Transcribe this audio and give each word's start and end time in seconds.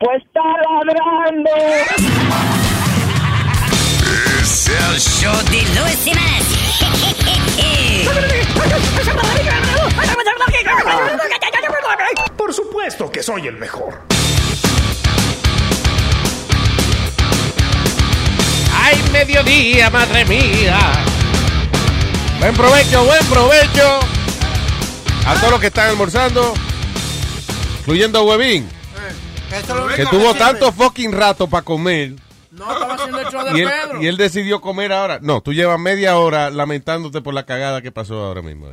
Pues 0.00 0.22
está 0.22 0.40
ladrando. 0.84 1.50
Es 4.40 4.68
el 4.68 5.00
show 5.00 5.36
de 5.50 5.62
Luis. 5.74 5.98
Por 12.36 12.54
supuesto 12.54 13.10
que 13.10 13.24
soy 13.24 13.48
el 13.48 13.56
mejor. 13.56 14.00
¡Ay, 18.72 19.02
mediodía, 19.12 19.90
madre 19.90 20.24
mía! 20.26 20.78
Buen 22.38 22.54
provecho, 22.54 23.04
buen 23.04 23.26
provecho. 23.26 23.98
A 25.26 25.34
todos 25.34 25.50
los 25.50 25.60
que 25.60 25.66
están 25.66 25.90
almorzando, 25.90 26.54
incluyendo 27.80 28.20
a 28.20 28.22
Que 29.96 30.06
tuvo 30.06 30.34
tanto 30.34 30.72
fucking 30.72 31.12
rato 31.12 31.48
para 31.48 31.64
comer. 31.64 32.12
No, 32.50 32.70
estaba 32.72 32.94
haciendo 32.94 33.20
el 33.20 33.26
show 33.28 33.44
de 33.44 33.58
Y 33.58 33.62
él, 33.62 33.68
Pedro. 33.68 34.02
y 34.02 34.06
él 34.06 34.16
decidió 34.16 34.60
comer 34.60 34.92
ahora. 34.92 35.18
No, 35.22 35.40
tú 35.40 35.52
llevas 35.52 35.78
media 35.78 36.16
hora 36.18 36.50
lamentándote 36.50 37.20
por 37.20 37.34
la 37.34 37.44
cagada 37.46 37.82
que 37.82 37.92
pasó 37.92 38.24
ahora 38.24 38.42
mismo. 38.42 38.68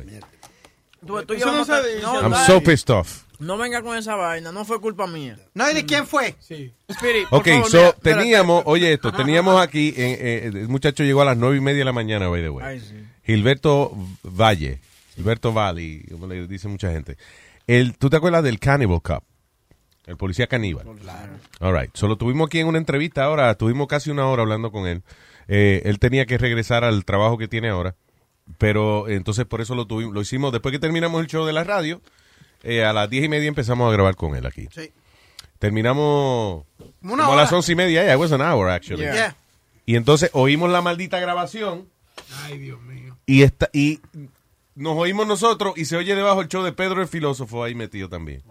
Tú- 1.06 1.22
tú 1.24 1.34
no 1.38 1.52
no, 1.64 2.20
I'm 2.22 2.30
dale. 2.32 2.46
so 2.46 2.60
pissed 2.62 2.90
off. 2.90 3.22
No 3.38 3.58
venga 3.58 3.82
con 3.82 3.96
esa 3.96 4.16
vaina, 4.16 4.50
no 4.50 4.64
fue 4.64 4.80
culpa 4.80 5.06
mía. 5.06 5.36
No, 5.54 5.70
¿y 5.70 5.74
de 5.74 5.84
quién 5.84 6.06
fue? 6.06 6.34
Sí. 6.40 6.72
Spirit, 6.88 7.26
Ok, 7.30 7.46
favor, 7.48 7.70
so 7.70 7.76
mira, 7.76 7.88
espérate. 7.90 8.20
teníamos, 8.22 8.62
oye 8.66 8.92
esto, 8.94 9.12
teníamos 9.12 9.60
aquí, 9.60 9.88
eh, 9.96 10.18
eh, 10.20 10.50
el 10.54 10.68
muchacho 10.68 11.04
llegó 11.04 11.20
a 11.20 11.26
las 11.26 11.36
nueve 11.36 11.58
y 11.58 11.60
media 11.60 11.80
de 11.80 11.84
la 11.84 11.92
mañana, 11.92 12.28
by 12.28 12.40
the 12.42 12.48
way. 12.48 12.64
Ay, 12.66 12.80
sí. 12.80 12.94
Gilberto 13.26 13.92
Valle, 14.24 14.80
Gilberto 15.14 15.52
Valle, 15.52 16.02
como 16.10 16.26
le 16.26 16.46
dice 16.46 16.66
mucha 16.66 16.90
gente. 16.90 17.18
El, 17.66 17.96
¿Tú 17.98 18.08
te 18.08 18.16
acuerdas 18.16 18.42
del 18.42 18.58
Cannibal 18.58 19.02
Cup? 19.02 19.22
El 20.06 20.16
policía 20.16 20.46
caníbal. 20.46 20.86
Claro. 21.00 21.32
All 21.60 21.76
right. 21.78 21.90
Solo 21.94 22.16
tuvimos 22.16 22.46
aquí 22.46 22.60
en 22.60 22.68
una 22.68 22.78
entrevista 22.78 23.24
ahora, 23.24 23.54
tuvimos 23.56 23.88
casi 23.88 24.10
una 24.10 24.26
hora 24.28 24.42
hablando 24.42 24.70
con 24.70 24.86
él. 24.86 25.02
Eh, 25.48 25.82
él 25.84 25.98
tenía 25.98 26.26
que 26.26 26.38
regresar 26.38 26.84
al 26.84 27.04
trabajo 27.04 27.38
que 27.38 27.48
tiene 27.48 27.68
ahora, 27.70 27.94
pero 28.58 29.08
entonces 29.08 29.44
por 29.46 29.60
eso 29.60 29.74
lo 29.74 29.86
tuvimos, 29.86 30.14
lo 30.14 30.20
hicimos 30.20 30.52
después 30.52 30.72
que 30.72 30.78
terminamos 30.78 31.20
el 31.20 31.26
show 31.26 31.44
de 31.44 31.52
la 31.52 31.64
radio. 31.64 32.00
eh, 32.62 32.84
a 32.84 32.92
las 32.92 33.08
diez 33.10 33.24
y 33.24 33.28
media 33.28 33.48
empezamos 33.48 33.88
a 33.88 33.92
grabar 33.92 34.16
con 34.16 34.34
él 34.36 34.46
aquí. 34.46 34.68
Sí. 34.74 34.90
Terminamos 35.58 36.64
Una 36.78 36.90
como 37.02 37.22
a 37.22 37.28
hora. 37.28 37.42
las 37.42 37.52
once 37.52 37.72
y 37.72 37.74
media. 37.76 38.04
Yeah, 38.04 38.14
it 38.14 38.20
was 38.20 38.32
an 38.32 38.40
hour 38.42 38.68
actually. 38.68 39.02
Yeah. 39.04 39.14
Yeah. 39.14 39.36
Y 39.86 39.96
entonces 39.96 40.30
oímos 40.32 40.70
la 40.70 40.82
maldita 40.82 41.18
grabación 41.20 41.88
Ay, 42.44 42.58
Dios 42.58 42.80
mío. 42.82 43.16
y 43.26 43.42
esta, 43.42 43.68
y 43.72 44.00
nos 44.74 44.96
oímos 44.96 45.26
nosotros 45.26 45.74
y 45.76 45.84
se 45.84 45.96
oye 45.96 46.14
debajo 46.14 46.40
el 46.42 46.48
show 46.48 46.62
de 46.62 46.72
Pedro 46.72 47.02
el 47.02 47.08
filósofo 47.08 47.62
ahí 47.64 47.74
metido 47.74 48.08
también. 48.08 48.42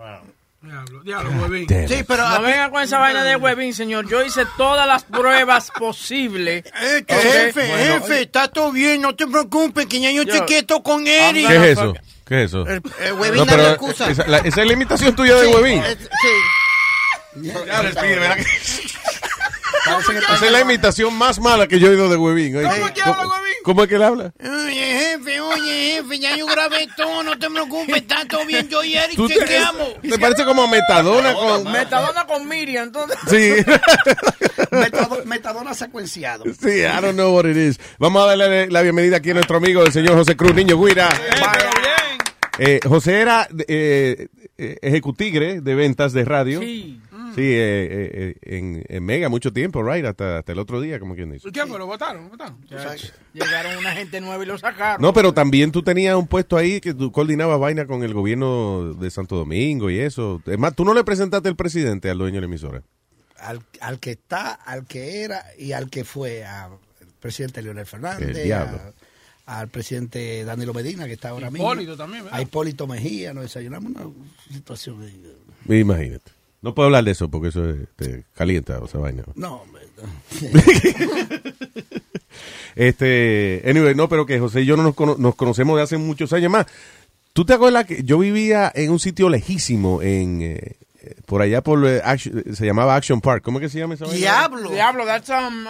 Diablo, 0.66 1.04
diablo, 1.04 1.30
huevín. 1.42 1.68
Damn 1.68 1.88
Sí, 1.88 2.04
pero. 2.08 2.28
No 2.28 2.42
venga 2.42 2.70
con 2.72 2.82
esa 2.82 2.98
vaina 3.00 3.24
de 3.24 3.36
Webin, 3.36 3.74
señor. 3.74 4.08
Yo 4.10 4.24
hice 4.26 4.46
todas 4.58 4.88
las 4.88 5.04
pruebas 5.04 5.72
posibles. 5.80 6.66
Eh, 6.66 7.04
que 7.08 7.16
Ok, 7.16 7.22
jefe, 7.22 7.68
bueno, 7.68 7.94
jefe, 8.02 8.22
está 8.24 8.48
todo 8.48 8.72
bien, 8.72 9.02
no 9.02 9.16
te 9.16 9.28
preocupes, 9.28 9.86
que 9.86 10.00
ya 10.00 10.10
yo 10.12 10.24
con 10.84 11.06
Eric. 11.08 11.48
¿Qué 11.48 11.56
es 11.56 11.64
eso? 11.78 11.94
¿Qué 12.26 12.44
es 12.44 12.50
eso? 12.50 12.66
El, 12.68 12.82
el 13.02 13.14
huevín 13.14 13.38
No, 13.38 13.46
pero 13.46 13.70
excusa. 13.70 14.10
esa, 14.10 14.26
la- 14.28 14.40
esa 14.40 14.62
es 14.62 14.68
la 14.68 14.74
imitación 14.74 15.16
tuya 15.16 15.36
de 15.36 15.46
Sí, 15.48 15.54
Huevín. 15.54 15.84
es- 15.84 15.98
sí. 16.00 17.50
Esa 20.34 20.46
es 20.46 20.52
la 20.52 20.62
imitación 20.62 21.14
más 21.14 21.40
mala 21.40 21.68
que 21.68 21.80
yo 21.80 21.88
he 21.88 21.90
oído 21.92 22.10
de 22.10 22.16
Huevín. 22.18 22.54
¿Cómo 22.54 22.94
que 22.94 23.02
habla 23.02 23.16
¿Cómo- 23.18 23.34
Huevín? 23.36 23.45
¿Cómo 23.66 23.82
es 23.82 23.90
que 23.90 23.96
él 23.96 24.04
habla? 24.04 24.32
Oye, 24.40 25.00
jefe, 25.18 25.42
oye, 25.42 25.96
jefe, 25.96 26.20
ya 26.20 26.38
yo 26.38 26.46
grabé 26.46 26.88
todo, 26.96 27.24
no 27.24 27.38
te 27.40 27.50
preocupes, 27.50 27.96
está 27.96 28.24
todo 28.28 28.46
bien, 28.46 28.70
yo 28.70 28.84
y 28.84 28.94
Eric 28.96 29.16
Tú 29.16 29.28
te, 29.28 29.40
chequeamos. 29.40 30.02
te 30.04 30.20
parece 30.20 30.46
como 30.46 30.68
Metadona 30.68 31.34
con... 31.34 31.72
Metadona 31.72 32.28
con 32.28 32.48
Miriam, 32.48 32.84
entonces. 32.86 33.18
Sí. 33.28 33.72
Metado- 34.72 35.26
metadona 35.26 35.74
secuenciado. 35.74 36.44
Sí, 36.46 36.70
I 36.82 37.02
don't 37.02 37.14
know 37.16 37.34
what 37.36 37.46
it 37.46 37.58
is. 37.58 37.80
Vamos 37.98 38.24
a 38.24 38.28
darle 38.36 38.68
la 38.70 38.82
bienvenida 38.84 39.18
aquí 39.18 39.32
a 39.32 39.34
nuestro 39.34 39.58
amigo, 39.58 39.84
el 39.84 39.92
señor 39.92 40.14
José 40.16 40.38
Cruz, 40.38 40.54
niño 40.54 40.80
Guira. 40.80 41.10
Eh, 42.60 42.80
José 42.88 43.20
era 43.20 43.48
eh, 43.68 44.28
eh, 44.58 44.78
ejecutigre 44.82 45.60
de 45.60 45.76
ventas 45.76 46.14
de 46.14 46.24
radio. 46.24 46.62
Sí. 46.62 47.02
Sí, 47.36 47.42
eh, 47.42 47.88
eh, 47.92 48.36
eh, 48.42 48.58
en, 48.58 48.84
en 48.88 49.04
Mega 49.06 49.30
mucho 49.30 49.52
tiempo, 49.54 49.84
right? 49.84 50.06
Hasta, 50.06 50.40
hasta 50.40 50.52
el 50.52 50.60
otro 50.60 50.80
día, 50.82 51.00
como 51.00 51.16
quien 51.16 51.32
dice. 51.32 51.52
¿Qué 51.52 51.66
fue? 51.66 51.78
¿Lo 51.78 51.86
votaron? 51.86 52.24
¿Lo 52.26 52.30
votaron? 52.30 52.58
Llegaron 53.34 53.78
una 53.78 53.92
gente 53.92 54.22
nueva 54.22 54.44
y 54.44 54.48
lo 54.48 54.58
sacaron. 54.58 55.02
No, 55.02 55.14
pero 55.14 55.34
también 55.34 55.72
tú 55.72 55.84
tenías 55.84 56.16
un 56.16 56.28
puesto 56.28 56.58
ahí 56.58 56.80
que 56.82 56.94
tú 56.94 57.12
coordinabas 57.12 57.60
vaina 57.60 57.86
con 57.86 58.04
el 58.04 58.14
gobierno 58.14 58.94
de 58.94 59.12
Santo 59.12 59.36
Domingo 59.36 59.90
y 59.90 60.00
eso. 60.00 60.42
Es 60.46 60.58
más, 60.58 60.74
tú 60.76 60.86
no 60.86 60.94
le 60.94 61.04
presentaste 61.04 61.50
el 61.50 61.56
presidente 61.56 62.10
al 62.10 62.18
dueño 62.18 62.36
de 62.36 62.42
la 62.42 62.48
emisora. 62.48 62.84
al, 63.40 63.62
al 63.82 64.00
que 64.00 64.12
está, 64.12 64.54
al 64.54 64.86
que 64.88 65.22
era 65.24 65.44
y 65.60 65.74
al 65.74 65.90
que 65.90 66.04
fue, 66.04 66.46
al 66.46 66.72
presidente 67.20 67.62
Leonel 67.62 67.86
Fernández, 67.86 68.30
El 68.38 68.44
diablo. 68.44 68.78
a- 68.78 68.94
al 69.60 69.68
presidente 69.68 70.44
Danilo 70.44 70.74
Medina, 70.74 71.06
que 71.06 71.14
está 71.14 71.30
ahora 71.30 71.52
mismo. 71.52 71.68
Hipólito 71.72 71.96
también, 71.96 72.24
¿verdad? 72.24 72.40
A 72.40 72.42
Hipólito 72.42 72.88
Mejía, 72.88 73.32
nos 73.34 73.44
desayunamos 73.44 73.92
una 73.92 74.10
situación. 74.52 75.08
Imagínate. 75.70 76.32
No 76.62 76.74
puedo 76.74 76.88
hablar 76.88 77.04
de 77.04 77.12
eso 77.12 77.30
porque 77.30 77.50
eso 77.50 77.62
te 77.96 78.24
calienta 78.34 78.80
esa 78.84 78.98
vaina. 78.98 79.24
No, 79.36 79.58
hombre, 79.62 79.84
no. 80.02 80.62
Este, 82.76 83.64
anyway, 83.66 83.96
no, 83.96 84.10
pero 84.10 84.26
que 84.26 84.38
José 84.40 84.62
y 84.62 84.66
yo 84.66 84.76
no 84.76 84.84
nos, 84.84 84.96
cono- 84.96 85.16
nos 85.18 85.36
conocemos 85.36 85.78
de 85.78 85.84
hace 85.84 85.98
muchos 85.98 86.34
años 86.34 86.52
más. 86.52 86.66
¿Tú 87.32 87.46
te 87.46 87.54
acuerdas 87.54 87.86
que 87.86 88.04
yo 88.04 88.18
vivía 88.20 88.70
en 88.76 88.92
un 88.92 89.00
sitio 89.00 89.30
lejísimo 89.30 90.02
en 90.02 90.42
eh, 90.42 90.76
por 91.26 91.42
allá 91.42 91.62
por 91.62 91.86
eh, 91.88 92.02
Action- 92.04 92.54
se 92.54 92.66
llamaba 92.66 92.96
Action 92.98 93.22
Park? 93.22 93.44
¿Cómo 93.44 93.60
que 93.62 93.70
se 93.70 93.80
llama 93.80 93.94
esa 93.94 94.06
vaina? 94.06 94.18
Diablo. 94.20 94.72
Diablo, 94.72 95.06
that's 95.06 95.30
um, 95.30 95.66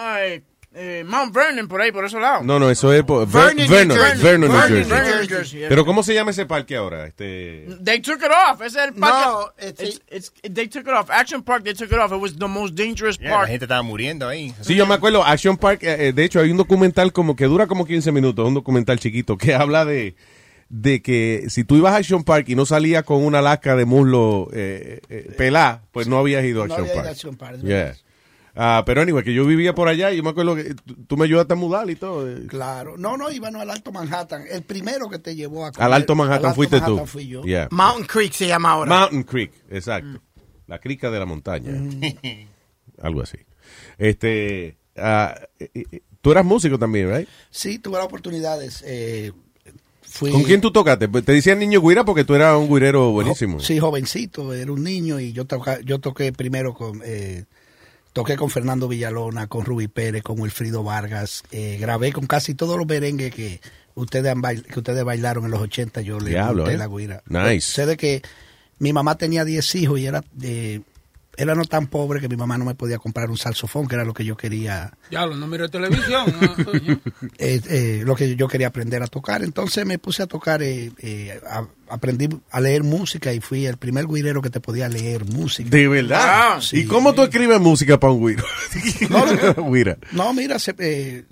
eh, 0.78 1.04
Mount 1.06 1.34
Vernon, 1.34 1.66
por 1.68 1.80
ahí, 1.80 1.90
por 1.90 2.04
esos 2.04 2.20
lados. 2.20 2.44
No, 2.44 2.58
no, 2.58 2.68
eso 2.70 2.92
es 2.92 3.02
por 3.02 3.26
Ver- 3.26 3.54
Vernon, 3.56 3.68
Vernon, 3.68 3.96
Jersey. 3.96 4.22
Vernon, 4.22 4.50
New 4.50 4.58
Vernon, 4.60 5.28
Jersey. 5.28 5.60
New. 5.60 5.68
Pero 5.70 5.84
¿cómo 5.86 6.02
se 6.02 6.12
llama 6.12 6.32
ese 6.32 6.44
parque 6.44 6.76
ahora? 6.76 7.06
Este 7.06 7.66
They 7.82 8.00
took 8.00 8.18
it 8.18 8.30
off. 8.30 8.60
Ese 8.60 8.78
es 8.80 8.84
el 8.88 8.92
parque. 8.94 9.18
No, 9.26 9.52
it's- 9.66 10.00
it's, 10.10 10.32
it's, 10.42 10.54
they 10.54 10.68
took 10.68 10.82
it 10.86 10.92
off. 10.92 11.08
Action 11.10 11.42
Park, 11.42 11.64
they 11.64 11.72
took 11.74 11.90
it 11.90 11.98
off. 11.98 12.12
It 12.12 12.20
was 12.20 12.36
the 12.36 12.46
most 12.46 12.74
dangerous 12.74 13.18
Yeah, 13.18 13.30
la 13.30 13.36
park. 13.38 13.48
gente 13.48 13.64
estaba 13.64 13.82
muriendo 13.82 14.28
ahí. 14.28 14.54
Sí, 14.60 14.74
yo 14.74 14.86
me 14.86 14.94
acuerdo, 14.94 15.24
Action 15.24 15.56
Park, 15.56 15.82
eh, 15.82 16.08
eh, 16.08 16.12
de 16.12 16.24
hecho 16.24 16.40
hay 16.40 16.50
un 16.50 16.58
documental 16.58 17.12
como 17.12 17.34
que 17.36 17.46
dura 17.46 17.66
como 17.66 17.86
15 17.86 18.12
minutos, 18.12 18.46
un 18.46 18.54
documental 18.54 18.98
chiquito 18.98 19.38
que 19.38 19.54
habla 19.54 19.84
de, 19.86 20.14
de 20.68 21.00
que 21.00 21.44
si 21.48 21.64
tú 21.64 21.76
ibas 21.76 21.94
a 21.94 21.96
Action 21.96 22.22
Park 22.24 22.48
y 22.48 22.54
no 22.54 22.66
salías 22.66 23.02
con 23.04 23.24
una 23.24 23.40
lasca 23.40 23.76
de 23.76 23.84
muslo 23.86 24.48
eh, 24.52 25.00
eh, 25.08 25.32
pelá, 25.38 25.80
pues 25.92 26.06
no 26.06 26.18
habías 26.18 26.44
ido 26.44 26.64
a 26.64 26.66
No 26.66 26.74
Action 26.74 26.90
había 26.90 26.92
ido 26.92 27.02
Park. 27.02 27.08
a 27.08 27.12
Action 27.12 27.36
Park, 27.36 27.56
Yeah. 27.62 27.96
Ah, 28.58 28.82
pero 28.86 29.02
anyway, 29.02 29.22
que 29.22 29.34
yo 29.34 29.44
vivía 29.44 29.74
por 29.74 29.86
allá 29.86 30.10
y 30.12 30.16
yo 30.16 30.22
me 30.22 30.30
acuerdo 30.30 30.56
que 30.56 30.74
tú, 31.06 31.16
me 31.18 31.26
ayudaste 31.26 31.52
a 31.52 31.56
mudar 31.56 31.90
y 31.90 31.96
todo. 31.96 32.26
Claro. 32.48 32.96
No, 32.96 33.18
no, 33.18 33.30
íbamos 33.30 33.60
al 33.60 33.68
Alto 33.68 33.92
Manhattan. 33.92 34.44
El 34.50 34.62
primero 34.62 35.10
que 35.10 35.18
te 35.18 35.36
llevó 35.36 35.66
a 35.66 35.72
Al 35.76 35.92
Alto 35.92 36.14
Manhattan 36.14 36.46
al 36.46 36.50
Alto 36.50 36.56
fuiste 36.56 36.76
Manhattan 36.76 37.04
tú. 37.04 37.06
fui 37.06 37.26
yo. 37.26 37.42
Yeah. 37.42 37.68
Mountain 37.70 38.06
Creek 38.06 38.32
se 38.32 38.46
llama 38.46 38.70
ahora. 38.70 38.88
Mountain 38.88 39.24
Creek, 39.24 39.52
exacto. 39.70 40.22
La 40.66 40.78
crica 40.78 41.10
de 41.10 41.18
la 41.18 41.26
montaña. 41.26 41.70
Algo 43.02 43.22
así. 43.22 43.36
Este, 43.98 44.78
eh, 44.94 46.00
tú 46.22 46.32
eras 46.32 46.44
músico 46.44 46.78
también, 46.78 47.14
¿right? 47.14 47.28
Sí, 47.50 47.78
tuve 47.78 47.98
las 47.98 48.06
oportunidades. 48.06 48.82
Eh, 48.86 49.32
fui, 50.00 50.30
¿Con 50.30 50.44
quién 50.44 50.62
tú 50.62 50.70
tocaste? 50.72 51.08
Pues 51.08 51.26
Te 51.26 51.32
decían 51.32 51.58
niño 51.58 51.82
guira 51.82 52.06
porque 52.06 52.24
tú 52.24 52.34
eras 52.34 52.56
un 52.56 52.72
guirero 52.72 53.10
buenísimo. 53.10 53.60
Sí, 53.60 53.78
jovencito, 53.78 54.54
era 54.54 54.72
un 54.72 54.82
niño 54.82 55.20
y 55.20 55.34
yo, 55.34 55.44
toca, 55.44 55.78
yo 55.82 55.98
toqué 55.98 56.32
primero 56.32 56.72
con... 56.72 57.02
eh, 57.04 57.44
toqué 58.16 58.34
con 58.36 58.48
Fernando 58.48 58.88
Villalona, 58.88 59.46
con 59.46 59.66
Ruby 59.66 59.88
Pérez, 59.88 60.22
con 60.22 60.40
Wilfrido 60.40 60.82
Vargas. 60.82 61.42
eh, 61.50 61.76
grabé 61.78 62.12
con 62.14 62.26
casi 62.26 62.54
todos 62.54 62.78
los 62.78 62.86
merengues 62.86 63.34
que 63.34 63.60
ustedes, 63.94 64.32
han 64.32 64.40
bail- 64.40 64.62
que 64.64 64.78
ustedes 64.78 65.04
bailaron 65.04 65.44
en 65.44 65.50
los 65.50 65.60
80. 65.60 66.00
Yo 66.00 66.18
le 66.18 66.30
Diablo, 66.30 66.66
eh. 66.70 66.78
la 66.78 66.88
guira. 66.88 67.22
Nice. 67.26 67.60
Sé 67.72 67.84
de 67.84 67.98
que 67.98 68.22
mi 68.78 68.94
mamá 68.94 69.18
tenía 69.18 69.44
10 69.44 69.74
hijos 69.74 70.00
y 70.00 70.06
era... 70.06 70.24
de 70.32 70.80
era 71.36 71.54
no 71.54 71.64
tan 71.64 71.86
pobre 71.86 72.20
que 72.20 72.28
mi 72.28 72.36
mamá 72.36 72.56
no 72.58 72.64
me 72.64 72.74
podía 72.74 72.98
comprar 72.98 73.30
un 73.30 73.36
saxofón, 73.36 73.86
que 73.88 73.94
era 73.94 74.04
lo 74.04 74.14
que 74.14 74.24
yo 74.24 74.36
quería, 74.36 74.92
Ya, 75.10 75.26
no 75.26 75.46
miro 75.46 75.68
televisión. 75.68 76.26
¿no, 76.40 76.54
eh, 77.38 77.60
eh, 77.68 78.02
lo 78.04 78.14
que 78.16 78.36
yo 78.36 78.48
quería 78.48 78.68
aprender 78.68 79.02
a 79.02 79.06
tocar. 79.06 79.42
Entonces 79.42 79.84
me 79.86 79.98
puse 79.98 80.22
a 80.22 80.26
tocar, 80.26 80.62
eh, 80.62 80.90
eh, 80.98 81.40
a- 81.48 81.66
aprendí 81.88 82.28
a 82.50 82.60
leer 82.60 82.82
música 82.82 83.32
y 83.32 83.40
fui 83.40 83.66
el 83.66 83.76
primer 83.76 84.06
guirero 84.06 84.42
que 84.42 84.50
te 84.50 84.60
podía 84.60 84.88
leer 84.88 85.24
música. 85.24 85.68
De 85.70 85.86
verdad. 85.88 86.20
Ah, 86.22 86.58
¿Y 86.58 86.62
sí. 86.62 86.86
cómo 86.86 87.12
tú 87.14 87.22
escribes 87.22 87.60
música 87.60 88.00
para 88.00 88.12
un 88.12 88.20
güiro? 88.20 88.44
Güira. 89.58 89.96
No, 90.12 90.32
mira, 90.32 90.58
se- 90.58 90.74
eh, 90.78 91.24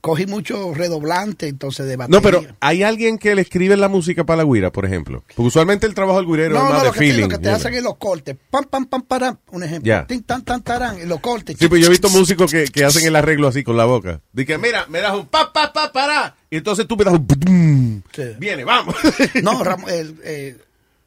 cogí 0.00 0.26
mucho 0.26 0.72
redoblante, 0.74 1.48
entonces 1.48 1.86
de 1.86 1.96
batería. 1.96 2.18
No, 2.18 2.22
pero 2.22 2.42
hay 2.60 2.82
alguien 2.82 3.18
que 3.18 3.34
le 3.34 3.42
escribe 3.42 3.76
la 3.76 3.88
música 3.88 4.24
para 4.24 4.38
la 4.38 4.42
güira, 4.44 4.70
por 4.72 4.84
ejemplo. 4.84 5.22
Porque 5.28 5.42
usualmente 5.48 5.86
el 5.86 5.94
trabajo 5.94 6.18
del 6.18 6.26
güirero 6.26 6.54
No, 6.54 6.60
es 6.60 6.64
no, 6.64 6.70
más 6.70 6.78
lo 6.84 6.92
de 6.92 6.92
que, 6.92 6.98
feeling. 6.98 7.22
lo 7.22 7.28
que 7.28 7.38
te 7.38 7.48
you 7.50 7.54
hacen 7.54 7.74
es 7.74 7.82
los 7.82 7.96
cortes. 7.96 8.36
Pam, 8.50 8.64
pam, 8.64 8.86
pam, 8.86 9.02
param. 9.02 9.38
Un 9.50 9.62
ejemplo. 9.62 10.04
Tin, 10.06 10.22
tan, 10.22 10.44
tan, 10.44 10.62
tarán. 10.62 11.08
Los 11.08 11.20
cortes. 11.20 11.56
Sí, 11.58 11.68
pues 11.68 11.80
yo 11.80 11.86
he 11.86 11.90
visto 11.90 12.08
músicos 12.10 12.50
que, 12.50 12.64
que 12.64 12.84
hacen 12.84 13.06
el 13.06 13.16
arreglo 13.16 13.48
así 13.48 13.62
con 13.62 13.76
la 13.76 13.84
boca. 13.84 14.20
Dice, 14.32 14.58
mira, 14.58 14.86
me 14.88 15.00
das 15.00 15.14
un 15.14 15.26
pa, 15.26 15.52
pa, 15.52 15.72
pa, 15.72 15.92
para. 15.92 16.36
Y 16.50 16.56
entonces 16.56 16.86
tú 16.88 16.96
me 16.96 17.04
das 17.04 17.14
un... 17.14 18.02
Sí. 18.12 18.22
Viene, 18.38 18.64
vamos. 18.64 18.94
No, 19.42 19.60
Ram- 19.64 19.88
el, 19.88 20.16
eh, 20.24 20.56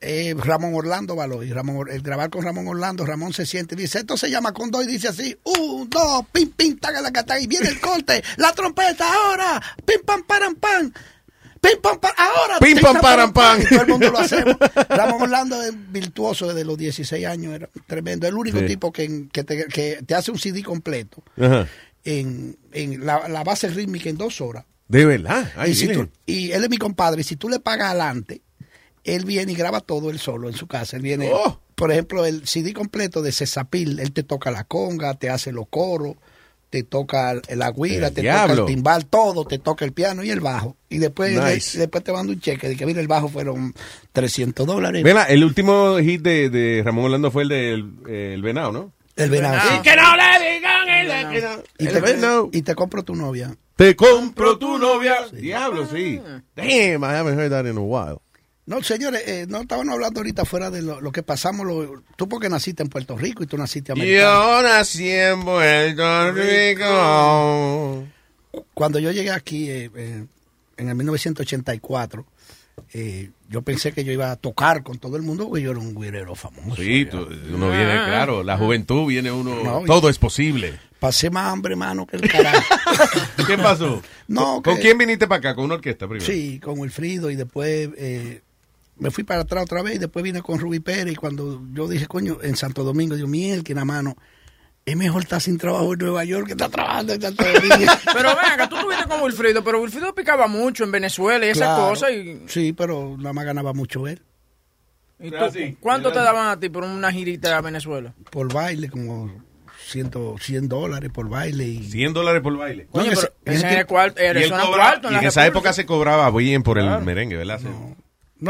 eh, 0.03 0.35
Ramón 0.38 0.73
Orlando 0.75 1.15
Való. 1.15 1.44
Y 1.44 1.51
Ramón, 1.51 1.88
el 1.89 2.01
grabar 2.01 2.29
con 2.29 2.44
Ramón 2.44 2.67
Orlando, 2.67 3.05
Ramón 3.05 3.33
se 3.33 3.45
siente 3.45 3.75
y 3.75 3.79
dice, 3.79 4.00
esto 4.00 4.17
se 4.17 4.29
llama 4.29 4.51
con 4.53 4.69
dos 4.69 4.83
y 4.83 4.88
dice 4.88 5.07
así, 5.07 5.35
un, 5.44 5.89
dos, 5.89 6.25
pim, 6.31 6.51
pim, 6.51 6.77
taga, 6.77 7.01
la 7.01 7.11
cata, 7.11 7.39
y 7.39 7.47
viene 7.47 7.69
el 7.69 7.79
corte, 7.79 8.23
la 8.38 8.51
trompeta 8.53 9.05
ahora, 9.11 9.61
pim, 9.85 10.01
pam, 10.05 10.23
param, 10.23 10.55
pam. 10.55 10.91
Pim, 11.61 11.79
pam, 11.81 11.97
pam, 11.97 12.11
ahora. 12.17 12.59
Pim, 12.59 12.77
pam, 12.81 13.00
param, 13.00 13.31
pam. 13.31 13.61
Y 13.61 13.65
todo 13.65 13.81
el 13.83 13.88
mundo 13.88 14.11
lo 14.11 14.19
hacemos. 14.19 14.57
Ramón 14.89 15.21
Orlando 15.21 15.63
es 15.63 15.71
virtuoso 15.94 16.47
desde 16.49 16.65
los 16.65 16.77
16 16.77 17.25
años, 17.25 17.53
era 17.56 17.69
tremendo. 17.88 18.27
El 18.27 18.33
único 18.35 18.59
Sí. 18.59 18.65
tipo 18.65 18.91
que, 18.91 19.27
que, 19.31 19.45
te, 19.45 19.65
que 19.67 19.99
te 20.06 20.13
hace 20.13 20.31
un 20.31 20.38
CD 20.39 20.61
completo 20.61 21.23
Ajá. 21.39 21.65
en, 22.03 22.57
en 22.73 23.06
la, 23.06 23.29
la 23.29 23.45
base 23.45 23.69
rítmica 23.69 24.09
en 24.09 24.17
dos 24.17 24.41
horas. 24.41 24.65
De 24.89 25.06
verdad. 25.06 25.53
Ay, 25.56 25.71
y, 25.71 25.75
si 25.75 25.88
mire. 25.88 25.99
tú- 26.03 26.09
y 26.25 26.51
él 26.51 26.65
es 26.65 26.69
mi 26.69 26.77
compadre. 26.77 27.21
Y 27.21 27.23
si 27.23 27.38
tú 27.38 27.47
le 27.47 27.61
pagas 27.61 27.91
adelante, 27.91 28.41
él 29.03 29.25
viene 29.25 29.51
y 29.51 29.55
graba 29.55 29.79
todo 29.81 30.09
él 30.09 30.19
solo 30.19 30.47
en 30.50 30.55
su 30.55 30.67
casa. 30.67 30.95
Él 30.97 31.01
viene, 31.03 31.29
Oh. 31.33 31.59
por 31.75 31.91
ejemplo, 31.91 32.25
el 32.25 32.47
CD 32.47 32.73
completo 32.73 33.21
de 33.21 33.31
Cesapil. 33.31 34.00
Él 34.00 34.11
te 34.13 34.23
toca 34.23 34.51
la 34.51 34.63
conga, 34.63 35.13
te 35.15 35.29
hace 35.29 35.51
los 35.51 35.67
coros, 35.69 36.15
te 36.69 36.83
toca 36.83 37.35
la 37.50 37.71
guira, 37.71 38.07
El 38.07 38.13
te 38.13 38.21
diablo. 38.21 38.55
toca 38.55 38.69
el 38.69 38.75
timbal, 38.75 39.05
todo, 39.05 39.45
te 39.45 39.59
toca 39.59 39.85
el 39.85 39.91
piano 39.94 40.23
y 40.23 40.31
el 40.31 40.39
bajo. 40.39 40.75
Y 40.89 40.97
después, 40.97 41.31
Nice. 41.31 41.77
le- 41.77 41.81
después 41.81 42.03
te 42.03 42.11
manda 42.11 42.33
un 42.33 42.39
cheque 42.39 42.67
de 42.69 42.75
que, 42.75 42.85
mira, 42.85 43.00
el 43.01 43.07
bajo 43.07 43.27
fueron 43.29 43.73
300 44.11 44.65
dólares. 44.65 45.03
Mira, 45.03 45.23
el 45.25 45.44
último 45.44 45.97
hit 45.99 46.21
de, 46.21 46.49
de 46.49 46.81
Ramón 46.83 47.06
Orlando 47.06 47.29
fue 47.31 47.44
el 47.44 47.49
del 47.49 47.91
el 48.09 48.41
venado, 48.41 48.71
¿no? 48.71 48.91
el 49.15 49.29
venado. 49.29 49.53
venado. 49.53 49.69
sí. 49.69 49.75
Y 49.79 49.81
que 49.83 49.95
no 49.95 50.15
le 50.15 50.53
digan 50.56 50.89
el, 50.89 51.29
que 51.31 51.41
no- 51.41 51.63
Y, 51.77 51.85
el 51.88 51.94
te, 51.94 52.01
venado. 52.01 52.49
y 52.51 52.61
te 52.63 52.73
compro 52.75 53.03
tu 53.03 53.13
novia. 53.15 53.56
Te 53.75 53.95
compro 53.95 54.57
tu 54.57 54.77
novia. 54.79 55.15
Diablo, 55.31 55.88
sí. 55.88 56.19
Damn, 56.56 57.03
I 57.03 57.15
haven't 57.15 57.38
heard 57.39 57.51
that 57.51 57.65
in 57.65 57.77
a 57.77 57.81
while. 57.81 58.19
No, 58.65 58.81
señores, 58.81 59.21
eh, 59.27 59.45
no 59.50 59.62
estábamos 59.62 59.94
hablando 59.94 60.21
ahorita 60.21 60.45
fuera 60.45 60.71
de 60.71 60.81
lo, 60.81 61.01
lo 61.01 61.12
que 61.12 61.21
pasamos. 61.21 61.65
Lo, 61.68 62.01
tú 62.15 62.30
porque 62.30 62.48
naciste 62.50 62.81
en 62.81 62.89
Puerto 62.89 63.18
Rico 63.18 63.44
y 63.44 63.48
tú 63.48 63.57
naciste 63.57 63.92
americano. 63.92 64.21
Yo 64.21 64.62
nací 64.62 65.10
en 65.10 65.44
Puerto 65.44 66.31
Rico. 66.31 68.06
Cuando 68.74 69.00
yo 69.00 69.12
llegué 69.12 69.31
aquí 69.31 69.69
eh, 69.69 69.89
eh, 69.95 70.25
en 70.77 70.89
el 70.89 70.95
1984, 70.95 72.25
eh, 72.94 73.31
yo 73.50 73.62
pensé 73.63 73.92
que 73.92 74.04
yo 74.04 74.12
iba 74.12 74.31
a 74.31 74.36
tocar 74.36 74.81
con 74.83 74.98
todo 74.98 75.18
el 75.18 75.24
mundo 75.24 75.48
porque 75.50 75.62
yo 75.63 75.71
era 75.71 75.80
un 75.80 75.94
guirero 75.94 76.33
famoso. 76.36 76.81
Sí, 76.81 77.06
tú- 77.06 77.27
uno 77.54 77.69
viene, 77.69 77.94
claro, 78.06 78.44
la 78.44 78.57
juventud 78.57 79.07
viene 79.07 79.31
uno, 79.31 79.62
No, 79.63 79.81
y- 79.83 79.86
todo 79.86 80.09
es 80.09 80.18
posible. 80.18 80.80
Pasé 81.00 81.30
más 81.30 81.51
hambre, 81.51 81.75
mano, 81.75 82.07
que 82.07 82.16
el 82.16 82.30
carajo. 82.30 82.63
¿Qué 83.48 83.57
pasó? 83.57 84.01
No, 84.30 84.62
¿Con 84.63 84.75
que- 84.75 84.81
quién 84.81 84.98
viniste 84.98 85.27
para 85.27 85.39
acá? 85.39 85.56
¿Con 85.56 85.66
una 85.66 85.75
orquesta 85.75 86.07
primero? 86.07 86.25
sí, 86.25 86.59
con 86.59 86.80
Wilfrido 86.80 87.30
y 87.30 87.36
después 87.36 87.89
eh, 87.98 88.42
me 88.98 89.12
fui 89.12 89.24
para 89.24 89.42
atrás 89.42 89.63
otra 89.63 89.81
vez 89.81 89.95
y 89.95 90.00
después 90.00 90.24
vine 90.24 90.42
con 90.42 90.60
Rubí 90.60 90.80
Pérez 90.80 91.13
y 91.13 91.16
cuando 91.16 91.62
yo 91.74 91.88
dije, 91.88 92.07
coño, 92.07 92.38
en 92.42 92.56
Santo 92.56 92.84
Domingo, 92.84 93.16
Dios 93.16 93.28
miel, 93.30 93.63
que 93.63 93.74
la 93.74 93.86
mano, 93.86 94.16
es 94.86 94.95
mejor 94.98 95.24
estar 95.24 95.40
sin 95.42 95.57
trabajo 95.57 95.94
en 95.94 96.00
Nueva 96.00 96.24
York 96.25 96.45
que 96.48 96.51
estar 96.54 96.69
trabajando 96.69 97.13
en 97.13 97.22
Santo 97.22 97.44
Domingo. 97.54 97.92
Pero 98.13 98.30
venga, 98.36 98.68
tú 98.69 98.75
estuviste 98.78 99.06
con 99.06 99.22
Wilfrido, 99.22 99.63
pero 99.63 99.81
Wilfrido 99.81 100.13
picaba 100.13 100.48
mucho 100.48 100.84
en 100.84 100.92
Venezuela 100.92 101.45
y 101.45 101.50
esas 101.50 101.69
Claro. 101.75 101.90
cosas. 101.90 102.12
Y, 102.12 102.42
Sí, 102.48 102.74
pero 102.74 103.16
nada 103.18 103.34
más 103.34 103.45
ganaba 103.45 103.74
mucho 103.74 104.07
él. 104.07 104.22
y 105.19 105.31
tú- 105.31 105.38
sí. 105.54 105.78
¿Cuánto 105.80 106.12
te 106.12 106.19
daban 106.19 106.50
a 106.50 106.60
ti 106.60 106.69
por 106.69 106.84
una 106.84 107.12
girita 107.12 107.57
a 107.57 107.62
Venezuela? 107.62 108.13
Por 108.30 108.51
baile, 108.54 108.90
como 108.90 109.31
100, 109.88 110.12
100 110.40 110.68
dólares 110.68 111.10
por 111.13 111.30
baile. 111.30 111.66
Y, 111.66 111.84
100 111.90 112.13
dólares 112.13 112.42
por 112.42 112.57
baile. 112.57 112.88
Pero 112.92 113.06
ese 113.12 113.31
ese 113.45 113.80
el 113.80 113.86
cuarto, 113.86 114.22
Y, 114.22 114.25
en 114.25 114.31
y 114.31 114.34
la 114.34 114.45
en 114.45 114.45
esa 114.54 114.92
República. 114.92 115.45
época 115.45 115.74
se 115.74 115.86
cobraba 115.86 116.30
bien 116.31 116.62
por 116.62 116.78
el 116.78 117.01
merengue, 117.01 117.38
¿verdad? 117.38 117.62
No, 117.62 117.95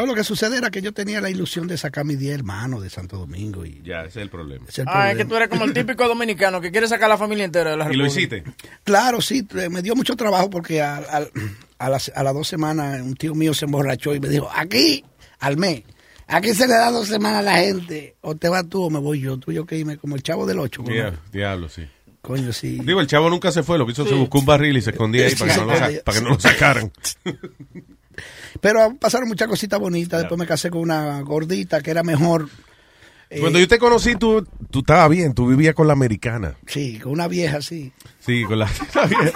lo 0.06 0.16
que 0.16 0.24
sucede 0.24 0.58
era 0.58 0.72
que 0.72 0.82
yo 0.82 0.94
tenía 0.94 1.22
la 1.22 1.30
ilusión 1.30 1.68
de 1.68 1.78
sacar 1.78 2.04
mis 2.06 2.18
10 2.20 2.36
hermanos 2.40 2.82
de 2.82 2.90
Santo 2.90 3.18
Domingo. 3.18 3.66
Y 3.66 3.82
Ya, 3.84 4.00
ese 4.02 4.08
es 4.20 4.24
el 4.24 4.30
problema. 4.30 4.64
ese 4.68 4.82
es 4.82 4.88
el 4.88 4.94
Ah, 4.94 5.12
es 5.12 5.18
que 5.18 5.26
tú 5.26 5.36
eres 5.36 5.50
como 5.50 5.66
el 5.66 5.74
típico 5.74 6.08
dominicano 6.08 6.60
que 6.62 6.72
quiere 6.72 6.88
sacar 6.88 7.06
a 7.06 7.10
la 7.10 7.18
familia 7.18 7.46
entera 7.46 7.72
de 7.72 7.78
la 7.78 7.86
¿Y 7.92 7.96
lo 7.96 8.04
República. 8.06 8.38
hiciste? 8.38 8.44
Claro, 8.84 9.22
sí, 9.22 9.48
me 9.70 9.82
dio 9.82 9.96
mucho 9.96 10.16
trabajo 10.16 10.50
porque 10.50 10.82
a, 10.82 10.98
a- 10.98 11.28
a 11.80 11.90
las, 11.90 12.12
a 12.16 12.24
las 12.24 12.34
dos 12.34 12.48
semanas 12.48 13.02
un 13.02 13.14
tío 13.16 13.36
mío 13.36 13.54
se 13.54 13.66
emborrachó 13.66 14.16
y 14.16 14.20
me 14.20 14.30
dijo, 14.30 14.50
aquí, 14.56 15.04
al 15.40 15.58
mes, 15.58 15.84
aquí 16.28 16.54
se 16.54 16.66
le 16.68 16.74
da 16.76 16.90
dos 16.92 17.08
semanas 17.10 17.40
a 17.40 17.42
la 17.44 17.58
gente, 17.58 18.16
o 18.22 18.36
te 18.36 18.48
vas 18.48 18.68
tú 18.70 18.84
o 18.84 18.90
me 18.90 19.00
voy 19.00 19.20
yo, 19.20 19.38
tú 19.38 19.52
y 19.52 19.56
yo 19.56 19.66
que 19.66 19.78
irme 19.78 19.98
como 19.98 20.16
el 20.16 20.24
chavo 20.24 20.46
del 20.46 20.60
ocho. 20.60 20.82
¿no? 20.82 20.90
Dia- 20.94 21.20
Diablo, 21.32 21.68
sí. 21.70 21.86
Coño, 22.22 22.54
sí. 22.54 22.80
Digo, 22.86 23.02
el 23.02 23.08
chavo 23.08 23.30
nunca 23.30 23.52
se 23.52 23.64
fue, 23.64 23.78
lo 23.78 23.86
que 23.86 23.92
hizo 23.92 24.08
se 24.08 24.14
buscó 24.14 24.40
un 24.40 24.46
barril 24.46 24.78
y 24.78 24.82
se 24.82 24.92
escondía 24.92 25.26
ahí 25.26 25.36
para 25.36 25.54
que 25.54 25.60
no 25.60 25.66
lo, 25.66 25.78
sa- 25.78 25.90
para 26.06 26.18
que 26.18 26.24
no 26.24 26.30
lo 26.30 26.40
sacaran. 26.40 26.92
Pero 28.62 28.96
pasaron 29.00 29.28
muchas 29.28 29.48
cositas 29.48 29.80
bonitas, 29.80 30.22
después 30.22 30.40
me 30.40 30.46
casé 30.48 30.70
con 30.70 30.82
una 30.82 31.22
gordita 31.22 31.82
que 31.82 31.92
era 31.92 32.04
mejor. 32.04 32.50
eh, 33.30 33.40
Cuando 33.40 33.60
yo 33.60 33.68
te 33.68 33.80
conocí, 33.80 34.16
tú, 34.16 34.48
tú 34.70 34.80
estabas 34.80 35.10
bien, 35.10 35.34
tú 35.34 35.48
vivías 35.48 35.74
con 35.76 35.88
la 35.88 35.94
americana. 35.94 36.56
Sí, 36.68 37.00
con 37.00 37.12
una 37.14 37.28
vieja, 37.28 37.62
sí. 37.62 37.92
Sí, 38.20 38.44
con 38.46 38.60
la, 38.60 38.70
la 38.96 39.06
vieja. 39.08 39.32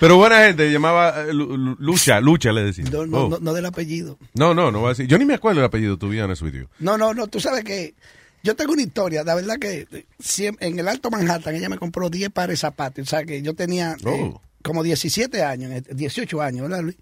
Pero 0.00 0.16
buena 0.16 0.38
gente, 0.46 0.70
llamaba 0.70 1.22
eh, 1.22 1.32
Lu- 1.32 1.56
Lu- 1.56 1.76
Lucha, 1.78 2.20
Lucha 2.20 2.52
le 2.52 2.62
decía. 2.64 2.84
No, 2.90 3.06
no, 3.06 3.18
Oh. 3.24 3.28
no, 3.30 3.38
no 3.40 3.52
del 3.52 3.66
apellido. 3.66 4.18
No, 4.34 4.54
no, 4.54 4.70
no 4.70 4.80
voy 4.80 4.86
a 4.86 4.90
decir. 4.90 5.06
Yo 5.06 5.18
ni 5.18 5.24
me 5.24 5.34
acuerdo 5.34 5.60
el 5.60 5.66
apellido, 5.66 5.96
tu 5.98 6.08
vida, 6.08 6.26
with 6.26 6.52
you. 6.52 6.68
No, 6.78 6.96
no, 6.98 7.14
no, 7.14 7.26
tú 7.26 7.40
sabes 7.40 7.64
que 7.64 7.94
yo 8.42 8.54
tengo 8.54 8.72
una 8.72 8.82
historia, 8.82 9.24
la 9.24 9.34
verdad 9.34 9.56
que 9.58 9.86
eh, 9.90 10.52
en 10.60 10.78
el 10.78 10.86
Alto 10.88 11.10
Manhattan 11.10 11.54
ella 11.56 11.68
me 11.68 11.78
compró 11.78 12.08
10 12.10 12.30
pares 12.30 12.54
de 12.54 12.56
zapatos, 12.58 13.02
o 13.06 13.10
sea 13.10 13.24
que 13.24 13.42
yo 13.42 13.54
tenía 13.54 13.92
eh, 13.94 14.04
Oh. 14.04 14.40
como 14.62 14.82
17 14.84 15.42
años, 15.42 15.72
eh, 15.72 15.82
18 15.92 16.40
años, 16.40 16.62
¿verdad 16.68 16.82
Luis? 16.84 16.96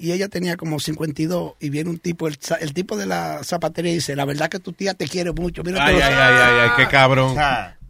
Y 0.00 0.12
ella 0.12 0.28
tenía 0.28 0.56
como 0.56 0.78
52 0.78 1.54
y 1.58 1.70
viene 1.70 1.90
un 1.90 1.98
tipo, 1.98 2.28
el, 2.28 2.38
el 2.60 2.72
tipo 2.72 2.96
de 2.96 3.06
la 3.06 3.42
zapatería 3.42 3.90
y 3.90 3.96
dice, 3.96 4.14
la 4.14 4.24
verdad 4.24 4.48
que 4.48 4.60
tu 4.60 4.72
tía 4.72 4.94
te 4.94 5.08
quiere 5.08 5.32
mucho, 5.32 5.62
mira, 5.64 5.84
Ay, 5.84 5.94
todos, 5.96 6.06
ay, 6.08 6.14
ay, 6.16 6.34
ay, 6.40 6.58
ay, 6.62 6.70
qué 6.76 6.86
cabrón. 6.88 7.36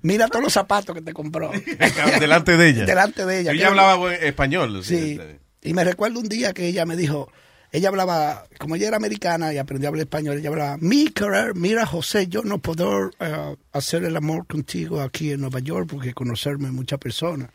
mira 0.00 0.26
todos 0.28 0.42
los 0.42 0.52
zapatos 0.52 0.94
que 0.94 1.02
te 1.02 1.12
compró. 1.12 1.50
Delante 2.20 2.56
de 2.56 2.68
ella. 2.70 2.84
Delante 2.86 3.26
de 3.26 3.40
ella. 3.40 3.52
Ella 3.52 3.60
Que- 3.60 3.66
hablaba 3.66 3.94
buen 3.96 4.22
español. 4.24 4.82
Sí. 4.84 5.20
Y 5.62 5.74
me 5.74 5.84
recuerdo 5.84 6.20
un 6.20 6.28
día 6.28 6.54
que 6.54 6.66
ella 6.66 6.86
me 6.86 6.96
dijo, 6.96 7.30
ella 7.72 7.90
hablaba, 7.90 8.44
como 8.58 8.76
ella 8.76 8.88
era 8.88 8.96
americana 8.96 9.52
y 9.52 9.58
aprendió 9.58 9.88
a 9.88 9.90
hablar 9.90 10.04
español, 10.06 10.38
ella 10.38 10.48
hablaba, 10.48 10.78
mi 10.78 11.08
querer, 11.08 11.54
mira 11.56 11.84
José, 11.84 12.26
yo 12.28 12.42
no 12.42 12.56
puedo 12.58 13.10
eh, 13.20 13.56
hacer 13.72 14.04
el 14.04 14.16
amor 14.16 14.46
contigo 14.46 15.02
aquí 15.02 15.32
en 15.32 15.40
Nueva 15.42 15.58
York 15.58 15.88
porque 15.90 16.14
conocerme 16.14 16.70
muchas 16.70 16.98
personas. 16.98 17.50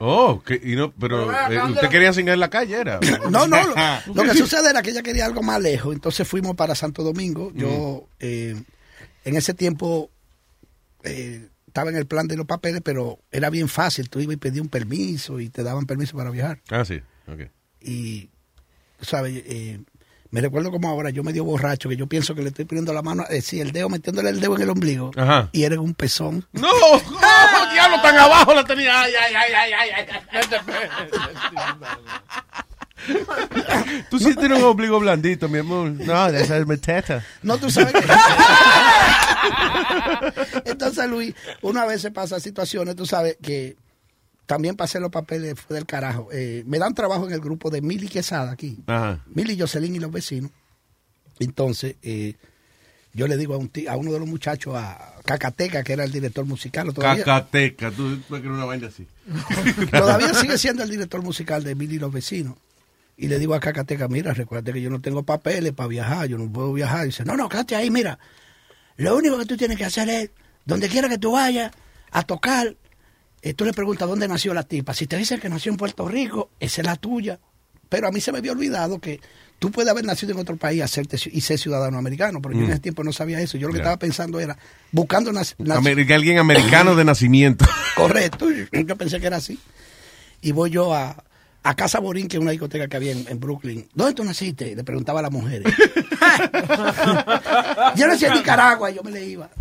Oh, 0.00 0.40
que, 0.44 0.60
y 0.62 0.76
no, 0.76 0.92
pero 0.92 1.30
eh, 1.32 1.56
¿dónde 1.56 1.72
usted 1.72 1.82
la- 1.82 1.88
quería 1.88 2.08
enseñar 2.08 2.34
en 2.34 2.40
la 2.40 2.50
calle, 2.50 2.76
era. 2.80 3.00
No, 3.30 3.46
no, 3.48 3.56
lo, 3.66 3.74
lo 4.14 4.22
que 4.24 4.34
sucede 4.38 4.70
era 4.70 4.80
que 4.82 4.90
ella 4.90 5.02
quería 5.02 5.26
algo 5.26 5.42
más 5.42 5.60
lejos, 5.60 5.92
entonces 5.94 6.26
fuimos 6.28 6.54
para 6.56 6.74
Santo 6.74 7.02
Domingo. 7.02 7.50
Yo 7.54 8.06
eh, 8.20 8.54
en 9.24 9.36
ese 9.36 9.54
tiempo 9.54 10.10
eh, 11.02 11.48
estaba 11.66 11.90
en 11.90 11.96
el 11.96 12.06
plan 12.06 12.28
de 12.28 12.36
los 12.36 12.46
papeles, 12.46 12.80
pero 12.84 13.18
era 13.32 13.50
bien 13.50 13.68
fácil, 13.68 14.08
tú 14.08 14.20
ibas 14.20 14.34
y 14.34 14.38
pedías 14.38 14.62
un 14.62 14.68
permiso 14.68 15.40
y 15.40 15.48
te 15.48 15.62
daban 15.62 15.86
permiso 15.86 16.16
para 16.16 16.30
viajar. 16.30 16.60
Ah, 16.70 16.84
sí, 16.84 17.00
ok. 17.26 17.50
y 17.80 18.30
sabes 19.00 19.42
eh, 19.46 19.80
me 20.30 20.40
recuerdo 20.40 20.70
como 20.70 20.88
ahora 20.88 21.10
yo 21.10 21.22
medio 21.24 21.42
borracho 21.44 21.88
que 21.88 21.96
yo 21.96 22.06
pienso 22.06 22.34
que 22.34 22.42
le 22.42 22.48
estoy 22.48 22.64
poniendo 22.66 22.92
la 22.92 23.00
mano 23.02 23.24
eh, 23.30 23.40
sí, 23.40 23.60
el 23.60 23.72
dedo 23.72 23.88
metiéndole 23.88 24.28
el 24.30 24.40
dedo 24.40 24.56
en 24.56 24.62
el 24.62 24.70
ombligo 24.70 25.10
Ajá. 25.16 25.48
y 25.52 25.62
era 25.64 25.80
un 25.80 25.94
pezón 25.94 26.46
¡No! 26.52 26.68
¡Oh, 26.70 27.00
diablo, 27.72 28.00
tan 28.02 28.16
abajo 28.16 28.52
la 28.54 28.64
tenía! 28.64 29.00
¡Ay, 29.02 29.12
ay, 29.14 29.34
ay, 29.34 29.52
ay, 29.72 29.90
ay! 29.96 30.06
ay. 30.32 30.40
Tú 34.10 34.18
sí 34.18 34.34
tienes 34.34 34.58
un 34.58 34.64
ombligo 34.64 34.98
blandito, 35.00 35.48
mi 35.48 35.60
amor. 35.60 35.90
No, 35.92 36.26
esa 36.26 36.58
es 36.58 36.66
mi 36.66 36.76
teta. 36.76 37.24
no 37.42 37.56
tú 37.58 37.70
sabes 37.70 37.94
que 37.94 38.00
entonces 40.70 41.08
Luis 41.08 41.34
una 41.62 41.86
vez 41.86 42.02
se 42.02 42.10
pasa 42.10 42.38
situaciones 42.40 42.96
tú 42.96 43.06
sabes 43.06 43.38
que 43.40 43.76
también 44.48 44.74
pasé 44.74 44.98
los 44.98 45.10
papeles 45.10 45.54
fue 45.60 45.76
del 45.76 45.86
carajo 45.86 46.28
Eh, 46.32 46.64
me 46.66 46.78
dan 46.78 46.94
trabajo 46.94 47.26
en 47.28 47.32
el 47.34 47.40
grupo 47.40 47.70
de 47.70 47.80
Mili 47.82 48.08
Quesada 48.08 48.50
aquí 48.50 48.78
Ajá. 48.86 49.22
Mili 49.26 49.56
Jocelyn 49.58 49.94
y 49.94 49.98
los 50.00 50.10
vecinos 50.10 50.50
entonces 51.38 51.96
eh, 52.02 52.34
yo 53.14 53.26
le 53.28 53.36
digo 53.36 53.54
a, 53.54 53.58
un 53.58 53.68
ti- 53.68 53.86
a 53.86 53.96
uno 53.96 54.12
de 54.12 54.18
los 54.20 54.28
muchachos, 54.28 54.74
a 54.76 55.14
Cacateca, 55.24 55.82
que 55.82 55.92
era 55.94 56.04
el 56.04 56.12
director 56.12 56.44
musical, 56.44 56.92
todavía, 56.94 57.24
Cacateca, 57.24 57.90
tú 57.90 58.20
creer 58.28 58.48
una 58.48 58.64
vaina 58.64 58.88
así. 58.88 59.06
todavía 59.90 60.34
sigue 60.34 60.56
siendo 60.58 60.82
el 60.84 60.90
director 60.90 61.22
musical 61.22 61.64
de 61.64 61.74
Billy 61.74 61.96
y 61.96 61.98
los 61.98 62.12
vecinos. 62.12 62.56
Y 63.16 63.26
le 63.26 63.38
digo 63.40 63.54
a 63.54 63.60
Cacateca, 63.60 64.06
mira, 64.08 64.34
recuerda 64.34 64.72
que 64.72 64.80
yo 64.80 64.90
no 64.90 65.00
tengo 65.00 65.22
papeles 65.24 65.72
para 65.72 65.88
viajar, 65.88 66.28
yo 66.28 66.38
no 66.38 66.52
puedo 66.52 66.72
viajar. 66.72 67.04
Y 67.04 67.06
dice, 67.06 67.24
no, 67.24 67.36
no, 67.36 67.48
quédate 67.48 67.74
ahí, 67.74 67.90
mira. 67.90 68.18
Lo 68.98 69.16
único 69.16 69.36
que 69.38 69.46
tú 69.46 69.56
tienes 69.56 69.78
que 69.78 69.86
hacer 69.86 70.08
es, 70.10 70.30
donde 70.64 70.88
quiera 70.88 71.08
que 71.08 71.18
tú 71.18 71.32
vayas 71.32 71.72
a 72.12 72.22
tocar, 72.22 72.76
eh, 73.42 73.54
tú 73.54 73.64
le 73.64 73.72
preguntas 73.72 74.08
dónde 74.08 74.26
nació 74.28 74.54
la 74.54 74.62
tipa. 74.62 74.94
Si 74.94 75.06
te 75.06 75.16
dicen 75.16 75.40
que 75.40 75.48
nació 75.48 75.70
en 75.72 75.78
Puerto 75.78 76.06
Rico, 76.08 76.50
esa 76.60 76.80
es 76.82 76.86
la 76.86 76.96
tuya. 76.96 77.38
Pero 77.88 78.08
a 78.08 78.10
mí 78.10 78.20
se 78.20 78.32
me 78.32 78.38
había 78.38 78.52
olvidado 78.52 78.98
que 78.98 79.20
tú 79.58 79.70
puedes 79.70 79.90
haber 79.90 80.04
nacido 80.04 80.32
en 80.32 80.38
otro 80.38 80.56
país 80.56 80.78
y, 80.78 80.82
hacerte 80.82 81.16
ci- 81.16 81.30
y 81.32 81.40
ser 81.40 81.58
ciudadano 81.58 81.96
americano, 81.98 82.40
pero 82.42 82.54
yo 82.54 82.60
en 82.64 82.70
ese 82.72 82.80
tiempo 82.80 83.02
no 83.02 83.12
sabía 83.12 83.40
eso. 83.40 83.56
Yo 83.56 83.66
lo 83.68 83.72
que 83.72 83.78
estaba 83.78 83.98
pensando 83.98 84.38
era, 84.40 84.58
buscando 84.92 85.32
Ameri- 85.82 86.12
alguien 86.12 86.38
americano 86.38 86.94
de 86.94 87.04
nacimiento. 87.04 87.64
Correcto, 87.96 88.46
yo 88.50 88.96
pensé 88.96 89.18
que 89.20 89.26
era 89.26 89.38
así. 89.38 89.58
Y 90.42 90.52
voy 90.52 90.70
yo 90.70 90.94
a, 90.94 91.24
a 91.62 91.74
Casa 91.74 91.98
Borín, 92.00 92.28
que 92.28 92.36
es 92.36 92.42
una 92.42 92.52
discoteca 92.52 92.88
que 92.88 92.96
había 92.96 93.12
en, 93.12 93.26
en 93.28 93.40
Brooklyn. 93.40 93.86
¿Dónde 93.94 94.14
tú 94.14 94.24
naciste? 94.24 94.74
Le 94.76 94.84
preguntaba 94.84 95.18
a 95.20 95.22
las 95.24 95.32
mujeres. 95.32 95.66
yo 97.96 98.06
nací 98.06 98.24
en 98.26 98.34
Nicaragua, 98.34 98.90
yo 98.90 99.02
me 99.02 99.10
le 99.10 99.24
iba. 99.26 99.50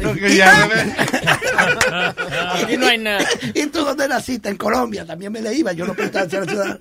Aquí 2.55 2.77
no 2.77 2.87
hay 2.87 2.97
nada. 2.97 3.25
¿Y 3.53 3.65
tú 3.67 3.83
dónde 3.83 4.07
naciste? 4.07 4.49
En 4.49 4.57
Colombia, 4.57 5.05
también 5.05 5.31
me 5.31 5.41
le 5.41 5.53
iba. 5.53 5.73
Yo 5.73 5.85
no 5.85 5.93
preguntaba 5.93 6.29
si 6.29 6.35
era 6.35 6.45
ciudadano. 6.45 6.77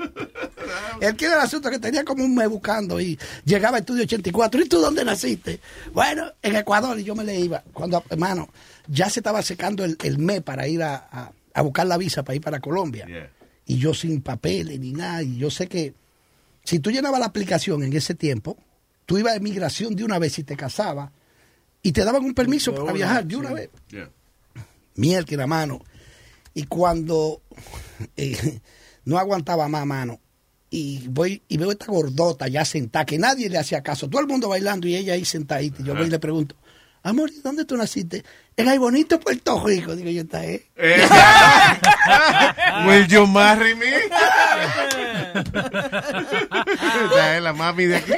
El 1.00 1.16
que 1.16 1.26
era 1.26 1.34
el 1.36 1.40
asunto 1.42 1.70
que 1.70 1.78
tenía 1.78 2.04
como 2.04 2.24
un 2.24 2.34
mes 2.34 2.48
buscando 2.48 3.00
y 3.00 3.18
llegaba 3.44 3.76
a 3.76 3.80
Estudio 3.80 4.04
84. 4.04 4.60
¿Y 4.62 4.68
tú 4.68 4.80
dónde 4.80 5.04
naciste? 5.04 5.60
Bueno, 5.92 6.30
en 6.42 6.56
Ecuador 6.56 6.98
y 6.98 7.04
yo 7.04 7.14
me 7.14 7.24
le 7.24 7.38
iba. 7.38 7.62
Cuando, 7.72 8.02
hermano, 8.10 8.48
ya 8.86 9.08
se 9.10 9.20
estaba 9.20 9.42
secando 9.42 9.84
el, 9.84 9.96
el 10.02 10.18
mes 10.18 10.42
para 10.42 10.66
ir 10.68 10.82
a, 10.82 10.94
a- 11.10 11.32
a 11.54 11.62
buscar 11.62 11.86
la 11.86 11.96
visa 11.96 12.22
para 12.22 12.36
ir 12.36 12.42
para 12.42 12.60
Colombia. 12.60 13.06
Yeah. 13.06 13.30
Y 13.66 13.78
yo 13.78 13.92
sin 13.94 14.20
papeles 14.22 14.78
ni 14.80 14.92
nada. 14.92 15.22
Y 15.22 15.36
yo 15.36 15.50
sé 15.50 15.66
que 15.66 15.94
si 16.64 16.78
tú 16.78 16.90
llenabas 16.90 17.20
la 17.20 17.26
aplicación 17.26 17.82
en 17.82 17.92
ese 17.92 18.14
tiempo, 18.14 18.56
tú 19.06 19.18
ibas 19.18 19.34
a 19.34 19.36
emigración 19.36 19.94
de 19.94 20.04
una 20.04 20.18
vez 20.18 20.38
y 20.38 20.44
te 20.44 20.56
casabas 20.56 21.10
y 21.82 21.92
te 21.92 22.04
daban 22.04 22.24
un 22.24 22.34
permiso 22.34 22.74
para 22.74 22.92
viajar 22.92 23.24
de 23.26 23.36
una 23.36 23.52
vez 23.52 23.70
Yeah. 23.90 24.10
miel 24.94 25.24
que 25.24 25.36
la 25.36 25.46
mano. 25.46 25.80
Y 26.54 26.64
cuando 26.64 27.42
eh, 28.16 28.60
no 29.04 29.18
aguantaba 29.18 29.68
más 29.68 29.86
mano, 29.86 30.20
y 30.68 31.06
voy 31.08 31.42
y 31.48 31.56
veo 31.58 31.70
esta 31.70 31.86
gordota 31.86 32.48
ya 32.48 32.64
sentada, 32.64 33.06
que 33.06 33.18
nadie 33.18 33.48
le 33.48 33.58
hacía 33.58 33.82
caso, 33.82 34.08
todo 34.08 34.20
el 34.20 34.26
mundo 34.26 34.48
bailando 34.48 34.88
y 34.88 34.96
ella 34.96 35.14
ahí 35.14 35.24
sentadita. 35.24 35.80
Y 35.80 35.84
yo 35.84 35.94
voy 35.94 36.06
y 36.06 36.10
le 36.10 36.18
pregunto, 36.18 36.56
amor, 37.08 37.30
¿y 37.30 37.40
dónde 37.40 37.64
tú 37.64 37.76
naciste? 37.76 38.24
En 38.56 38.68
el 38.68 38.78
bonito 38.78 39.20
Puerto 39.20 39.62
Rico. 39.64 39.94
Digo 39.94 40.10
yo, 40.10 40.22
está 40.22 40.44
eh. 40.44 40.66
Eh, 40.76 41.06
Will 42.86 43.06
you 43.06 43.26
marry 43.26 43.74
me? 43.74 43.88
Esa 47.06 47.36
es 47.36 47.42
la 47.42 47.52
mami 47.52 47.86
de 47.86 47.96
aquí. 47.96 48.12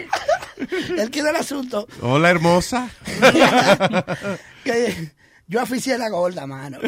El 0.97 1.11
que 1.11 1.23
del 1.23 1.37
asunto, 1.37 1.87
Hola, 2.02 2.30
hermosa. 2.30 2.90
que 4.64 5.12
yo 5.47 5.62
oficié 5.62 5.97
la 5.99 6.09
gorda, 6.09 6.47
mano. 6.47 6.78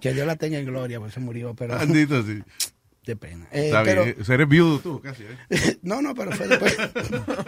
que 0.00 0.12
Dios 0.12 0.26
la 0.26 0.36
tenga 0.36 0.58
en 0.58 0.66
gloria, 0.66 1.00
pues 1.00 1.14
se 1.14 1.20
murió, 1.20 1.54
pero 1.54 1.76
Bandito, 1.76 2.22
sí. 2.22 2.42
De 3.08 3.16
pena. 3.16 3.48
Eh, 3.50 3.66
Está 3.66 3.82
pero- 3.82 4.04
bien. 4.04 4.16
Eres 4.28 4.48
viudo 4.48 4.78
tú, 4.80 5.00
casi. 5.00 5.22
¿eh? 5.24 5.78
No, 5.82 6.00
no, 6.02 6.14
pero 6.14 6.30
fue 6.32 6.46
después. 6.46 6.76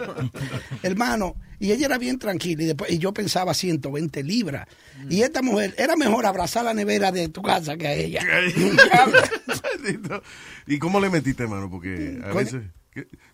Hermano, 0.83 1.35
y 1.59 1.71
ella 1.71 1.85
era 1.85 1.97
bien 1.97 2.17
tranquila 2.17 2.63
y 2.63 2.65
después 2.65 2.91
y 2.91 2.97
yo 2.97 3.13
pensaba 3.13 3.53
120 3.53 4.23
libras. 4.23 4.67
Y 5.09 5.21
esta 5.21 5.41
mujer 5.41 5.73
era 5.77 5.95
mejor 5.95 6.25
abrazar 6.25 6.65
la 6.65 6.73
nevera 6.73 7.11
de 7.11 7.29
tu 7.29 7.41
casa 7.41 7.77
que 7.77 7.87
a 7.87 7.93
ella. 7.93 8.25
¿Y 10.67 10.79
cómo 10.79 10.99
le 10.99 11.09
metiste, 11.09 11.43
hermano? 11.43 11.69
Porque 11.69 12.19
a 12.23 12.33
veces... 12.33 12.63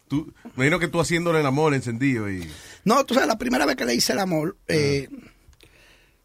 Tú, 0.08 0.34
me 0.56 0.66
imagino 0.66 0.80
que 0.80 0.88
tú 0.88 1.02
haciéndole 1.02 1.40
el 1.42 1.46
amor 1.46 1.74
encendido 1.74 2.30
y... 2.32 2.48
No, 2.86 3.04
tú 3.06 3.14
sabes, 3.14 3.28
la 3.28 3.38
primera 3.38 3.66
vez 3.66 3.76
que 3.76 3.84
le 3.86 3.94
hice 3.96 4.14
el 4.14 4.20
amor, 4.20 4.56
eh, 4.70 5.10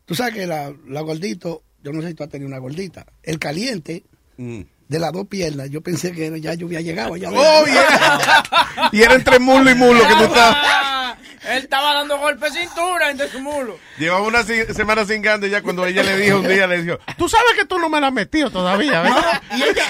tú 0.04 0.14
sabes 0.14 0.34
que 0.34 0.46
la, 0.46 0.72
la 0.86 1.00
gordito, 1.00 1.64
yo 1.82 1.92
no 1.92 2.00
sé 2.02 2.08
si 2.08 2.14
tú 2.14 2.22
has 2.22 2.28
tenido 2.28 2.46
una 2.48 2.58
gordita, 2.58 3.06
el 3.22 3.38
caliente 3.38 4.04
Mm. 4.38 4.62
De 4.92 4.98
las 4.98 5.10
dos 5.12 5.26
piernas, 5.26 5.70
yo 5.70 5.80
pensé 5.80 6.12
que 6.12 6.38
ya 6.40 6.52
yo 6.52 6.66
había 6.66 6.82
llegado. 6.82 7.16
Ya 7.16 7.30
¡Oh, 7.30 7.64
yeah! 7.64 8.44
y 8.92 9.02
era 9.02 9.14
entre 9.14 9.38
mulo 9.38 9.70
y 9.70 9.74
mulo 9.74 10.06
que 10.06 10.14
tú 10.14 10.24
estabas... 10.24 10.56
Ah, 10.60 11.16
él 11.48 11.62
estaba 11.64 11.94
dando 11.94 12.18
golpes 12.18 12.52
de 12.52 12.60
cintura 12.60 13.10
entre 13.10 13.28
su 13.30 13.40
mulo. 13.40 13.78
Llevaba 13.98 14.22
una 14.26 14.44
semana 14.44 15.04
cingando 15.06 15.46
y 15.46 15.50
ya 15.50 15.62
cuando 15.62 15.86
ella 15.86 16.02
le 16.02 16.16
dijo 16.18 16.38
un 16.40 16.46
día, 16.46 16.66
le 16.66 16.82
dijo, 16.82 16.98
tú 17.16 17.26
sabes 17.28 17.54
que 17.58 17.64
tú 17.64 17.78
no 17.78 17.88
me 17.88 18.00
la 18.00 18.08
has 18.08 18.12
metido 18.12 18.50
todavía, 18.50 19.00
¿verdad? 19.00 19.42
y 19.56 19.62
ella, 19.62 19.86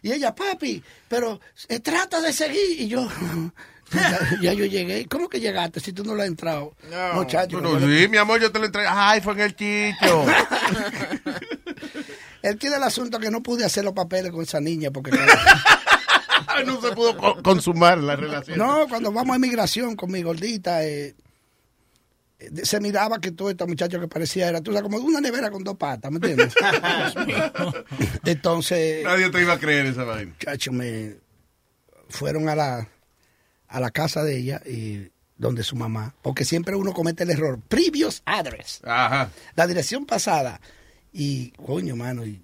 y 0.00 0.12
ella, 0.12 0.34
papi, 0.34 0.82
pero 1.06 1.38
eh, 1.68 1.78
trata 1.80 2.20
de 2.22 2.32
seguir. 2.32 2.80
Y 2.80 2.88
yo, 2.88 3.06
ya, 3.92 4.18
ya 4.40 4.52
yo 4.54 4.64
llegué. 4.64 5.06
¿Cómo 5.06 5.28
que 5.28 5.38
llegaste 5.38 5.80
si 5.80 5.92
tú 5.92 6.02
no 6.02 6.14
lo 6.14 6.22
has 6.22 6.28
entrado? 6.28 6.74
No. 6.90 7.12
Muchacho, 7.12 7.58
Bueno, 7.58 7.70
cuando- 7.78 7.86
sí, 7.86 8.08
mi 8.08 8.16
amor, 8.16 8.40
yo 8.40 8.50
te 8.50 8.58
lo 8.58 8.64
entregué. 8.64 8.88
Ay, 8.90 9.20
fue 9.20 9.34
en 9.34 9.40
el 9.40 9.54
chicho. 9.54 10.24
el 12.42 12.58
que 12.58 12.68
del 12.70 12.82
asunto 12.82 13.18
que 13.18 13.30
no 13.30 13.42
pude 13.42 13.64
hacer 13.64 13.84
los 13.84 13.92
papeles 13.94 14.30
con 14.32 14.42
esa 14.42 14.60
niña 14.60 14.90
porque 14.90 15.10
no 16.66 16.80
se 16.80 16.92
pudo 16.92 17.16
co- 17.16 17.42
consumar 17.42 17.98
la 17.98 18.16
relación. 18.16 18.58
no, 18.58 18.86
cuando 18.88 19.12
vamos 19.12 19.32
a 19.34 19.36
inmigración 19.36 19.96
con 19.96 20.10
mi 20.10 20.22
gordita, 20.22 20.84
eh, 20.84 21.14
eh, 22.38 22.50
se 22.64 22.80
miraba 22.80 23.20
que 23.20 23.30
todo 23.30 23.50
este 23.50 23.64
muchacho 23.66 24.00
que 24.00 24.08
parecía 24.08 24.48
era, 24.48 24.60
tú 24.60 24.72
sabes, 24.72 24.82
como 24.82 24.98
una 24.98 25.20
nevera 25.20 25.50
con 25.50 25.62
dos 25.64 25.76
patas, 25.76 26.10
¿me 26.10 26.16
entiendes? 26.16 26.52
Entonces, 28.24 29.04
Nadie 29.04 29.30
te 29.30 29.40
iba 29.42 29.54
a 29.54 29.58
creer 29.58 29.86
esa 29.86 30.04
vaina. 30.04 30.32
muchacho, 30.32 30.72
me 30.72 31.16
fueron 32.08 32.48
a 32.48 32.54
la, 32.56 32.88
a 33.68 33.80
la 33.80 33.90
casa 33.90 34.22
de 34.22 34.36
ella 34.38 34.60
y 34.66 35.10
donde 35.36 35.62
su 35.64 35.76
mamá, 35.76 36.14
porque 36.22 36.44
siempre 36.44 36.76
uno 36.76 36.92
comete 36.92 37.24
el 37.24 37.30
error, 37.30 37.58
previous 37.68 38.22
address, 38.26 38.80
Ajá. 38.84 39.30
la 39.56 39.66
dirección 39.66 40.06
pasada, 40.06 40.60
y 41.12 41.50
coño, 41.50 41.96
mano, 41.96 42.24
y 42.26 42.42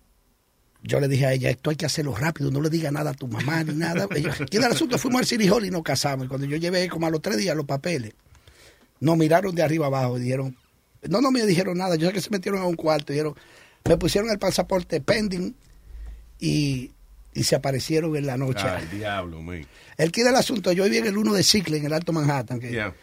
yo 0.82 1.00
le 1.00 1.08
dije 1.08 1.26
a 1.26 1.32
ella, 1.32 1.50
esto 1.50 1.70
hay 1.70 1.76
que 1.76 1.86
hacerlo 1.86 2.14
rápido, 2.14 2.50
no 2.50 2.60
le 2.60 2.70
diga 2.70 2.90
nada 2.90 3.10
a 3.10 3.14
tu 3.14 3.26
mamá 3.26 3.64
ni 3.64 3.74
nada. 3.74 4.06
Ella, 4.14 4.32
¿Quién 4.34 4.62
era 4.62 4.66
el 4.66 4.72
asunto? 4.72 4.98
Fuimos 4.98 5.20
al 5.20 5.26
City 5.26 5.48
Hall 5.48 5.64
y 5.64 5.70
nos 5.70 5.82
casamos. 5.82 6.26
Y 6.26 6.28
cuando 6.28 6.46
yo 6.46 6.56
llevé 6.56 6.88
como 6.88 7.06
a 7.06 7.10
los 7.10 7.20
tres 7.20 7.36
días 7.36 7.56
los 7.56 7.66
papeles, 7.66 8.12
nos 9.00 9.16
miraron 9.16 9.54
de 9.54 9.62
arriba 9.62 9.86
abajo 9.86 10.18
y 10.18 10.22
dijeron, 10.22 10.56
no, 11.08 11.20
no 11.20 11.30
me 11.30 11.44
dijeron 11.46 11.78
nada, 11.78 11.96
yo 11.96 12.08
sé 12.08 12.12
que 12.12 12.20
se 12.20 12.30
metieron 12.30 12.60
a 12.62 12.66
un 12.66 12.76
cuarto, 12.76 13.12
y 13.12 13.16
dijeron, 13.16 13.34
me 13.84 13.96
pusieron 13.96 14.30
el 14.30 14.38
pasaporte 14.38 15.00
pending 15.00 15.54
y, 16.38 16.92
y 17.34 17.44
se 17.44 17.56
aparecieron 17.56 18.14
en 18.16 18.26
la 18.26 18.36
noche. 18.36 18.64
Ay, 18.66 18.86
diablo, 18.92 19.42
man. 19.42 19.66
El 19.96 20.12
que 20.12 20.24
del 20.24 20.36
asunto, 20.36 20.72
yo 20.72 20.84
viví 20.84 20.98
en 20.98 21.06
el 21.06 21.16
1 21.16 21.34
de 21.34 21.42
Cicle, 21.42 21.78
en 21.78 21.86
el 21.86 21.92
Alto 21.92 22.12
Manhattan, 22.12 22.60
que 22.60 22.70
Yeah. 22.70 22.94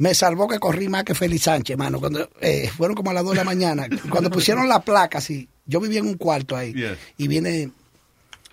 Me 0.00 0.14
salvó 0.14 0.48
que 0.48 0.58
corrí 0.58 0.88
más 0.88 1.04
que 1.04 1.14
Félix 1.14 1.42
Sánchez, 1.42 1.76
mano. 1.76 2.00
Cuando 2.00 2.30
eh, 2.40 2.70
fueron 2.74 2.96
como 2.96 3.10
a 3.10 3.14
las 3.14 3.22
2 3.22 3.32
de 3.32 3.36
la 3.36 3.44
mañana, 3.44 3.86
cuando 4.10 4.30
pusieron 4.30 4.66
la 4.66 4.80
placa, 4.80 5.18
así, 5.18 5.46
yo 5.66 5.78
vivía 5.78 5.98
en 5.98 6.06
un 6.06 6.14
cuarto 6.14 6.56
ahí, 6.56 6.74
y 7.18 7.28
viene 7.28 7.70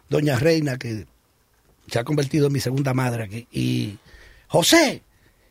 Doña 0.10 0.38
Reina, 0.38 0.77
que 0.77 1.06
se 1.89 2.00
ha 2.00 2.04
convertido 2.04 2.48
en 2.48 2.54
mi 2.54 2.60
segunda 2.60 2.94
madre 2.94 3.24
aquí, 3.24 3.48
y 3.50 3.98
José, 4.50 5.01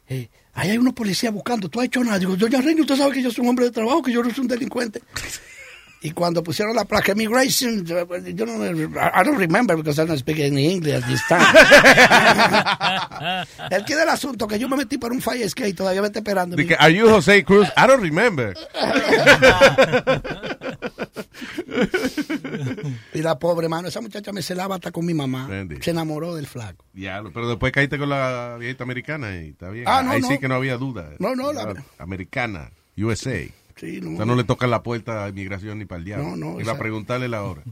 eh, 0.06 0.28
ahí 0.52 0.70
hay 0.70 0.76
unos 0.76 0.92
policías 0.92 1.32
buscando, 1.32 1.70
tú 1.70 1.80
has 1.80 1.86
hecho 1.86 2.04
nada. 2.04 2.18
Digo, 2.18 2.36
Doña 2.36 2.60
Reina, 2.60 2.82
usted 2.82 2.96
sabe 2.96 3.14
que 3.14 3.22
yo 3.22 3.30
soy 3.30 3.44
un 3.44 3.48
hombre 3.48 3.64
de 3.64 3.70
trabajo, 3.70 4.02
que 4.02 4.12
yo 4.12 4.22
no 4.22 4.30
soy 4.30 4.42
un 4.42 4.48
delincuente. 4.48 5.00
Y 6.02 6.10
cuando 6.12 6.42
pusieron 6.42 6.76
la 6.76 6.84
placa 6.84 7.12
Immigration, 7.12 7.84
yo 7.84 8.06
yo 8.18 8.46
no, 8.46 8.64
I 8.64 9.24
don't 9.24 9.38
remember 9.38 9.76
because 9.76 10.00
I 10.00 10.06
don't 10.06 10.18
speak 10.18 10.38
any 10.40 10.72
English 10.74 10.94
at 10.94 11.04
this 11.08 11.22
time. 11.26 11.40
El 13.74 13.84
que 13.84 13.96
del 13.96 14.08
asunto 14.08 14.46
que 14.46 14.58
yo 14.58 14.68
me 14.68 14.76
metí 14.76 14.98
por 14.98 15.10
un 15.10 15.20
fire 15.20 15.42
escape 15.42 15.72
todavía 15.72 16.00
me 16.02 16.08
está 16.08 16.20
esperando. 16.20 16.56
Que, 16.56 16.76
Are 16.78 16.94
you 16.94 17.08
Jose 17.08 17.42
Cruz? 17.44 17.66
I 17.76 17.86
don't 17.88 18.02
remember. 18.02 18.54
Y 23.14 23.22
la 23.22 23.38
pobre 23.38 23.68
mano, 23.68 23.88
esa 23.88 24.00
muchacha 24.00 24.32
me 24.32 24.42
celaba 24.42 24.76
hasta 24.76 24.90
con 24.92 25.04
mi 25.04 25.14
mamá. 25.14 25.48
Se 25.80 25.90
enamoró 25.90 26.34
del 26.34 26.46
flaco. 26.46 26.84
Diablo, 26.92 27.30
pero 27.32 27.48
después 27.48 27.72
caíste 27.72 27.98
con 27.98 28.08
la 28.10 28.56
viejita 28.58 28.84
americana 28.84 29.36
y 29.42 29.48
está 29.48 29.70
bien. 29.70 29.84
Ah, 29.88 30.02
no, 30.02 30.12
Ahí 30.12 30.20
no. 30.20 30.28
sí 30.28 30.38
que 30.38 30.48
no 30.48 30.54
había 30.54 30.76
duda. 30.76 31.10
No, 31.18 31.34
no, 31.34 31.52
la- 31.52 31.74
Americana, 31.98 32.70
USA. 32.96 33.40
Sí, 33.76 34.00
no, 34.00 34.12
O 34.14 34.16
sea, 34.16 34.24
no 34.24 34.34
le 34.36 34.44
tocan 34.44 34.70
la 34.70 34.82
puerta 34.82 35.24
a 35.24 35.28
inmigración 35.28 35.78
ni 35.78 35.84
para 35.84 35.98
el 35.98 36.04
diablo. 36.04 36.28
No, 36.30 36.36
no, 36.36 36.52
Iba 36.52 36.62
esa- 36.62 36.72
a 36.72 36.78
preguntarle 36.78 37.28
la 37.28 37.42
hora. 37.42 37.62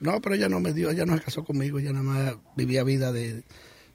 no, 0.00 0.20
pero 0.20 0.34
ella 0.34 0.48
no 0.48 0.60
me 0.60 0.72
dio, 0.72 0.90
ella 0.90 1.06
no 1.06 1.16
se 1.16 1.22
casó 1.24 1.44
conmigo, 1.44 1.78
ella 1.78 1.92
nada 1.92 2.04
más 2.04 2.34
vivía 2.56 2.84
vida 2.84 3.12
de... 3.12 3.42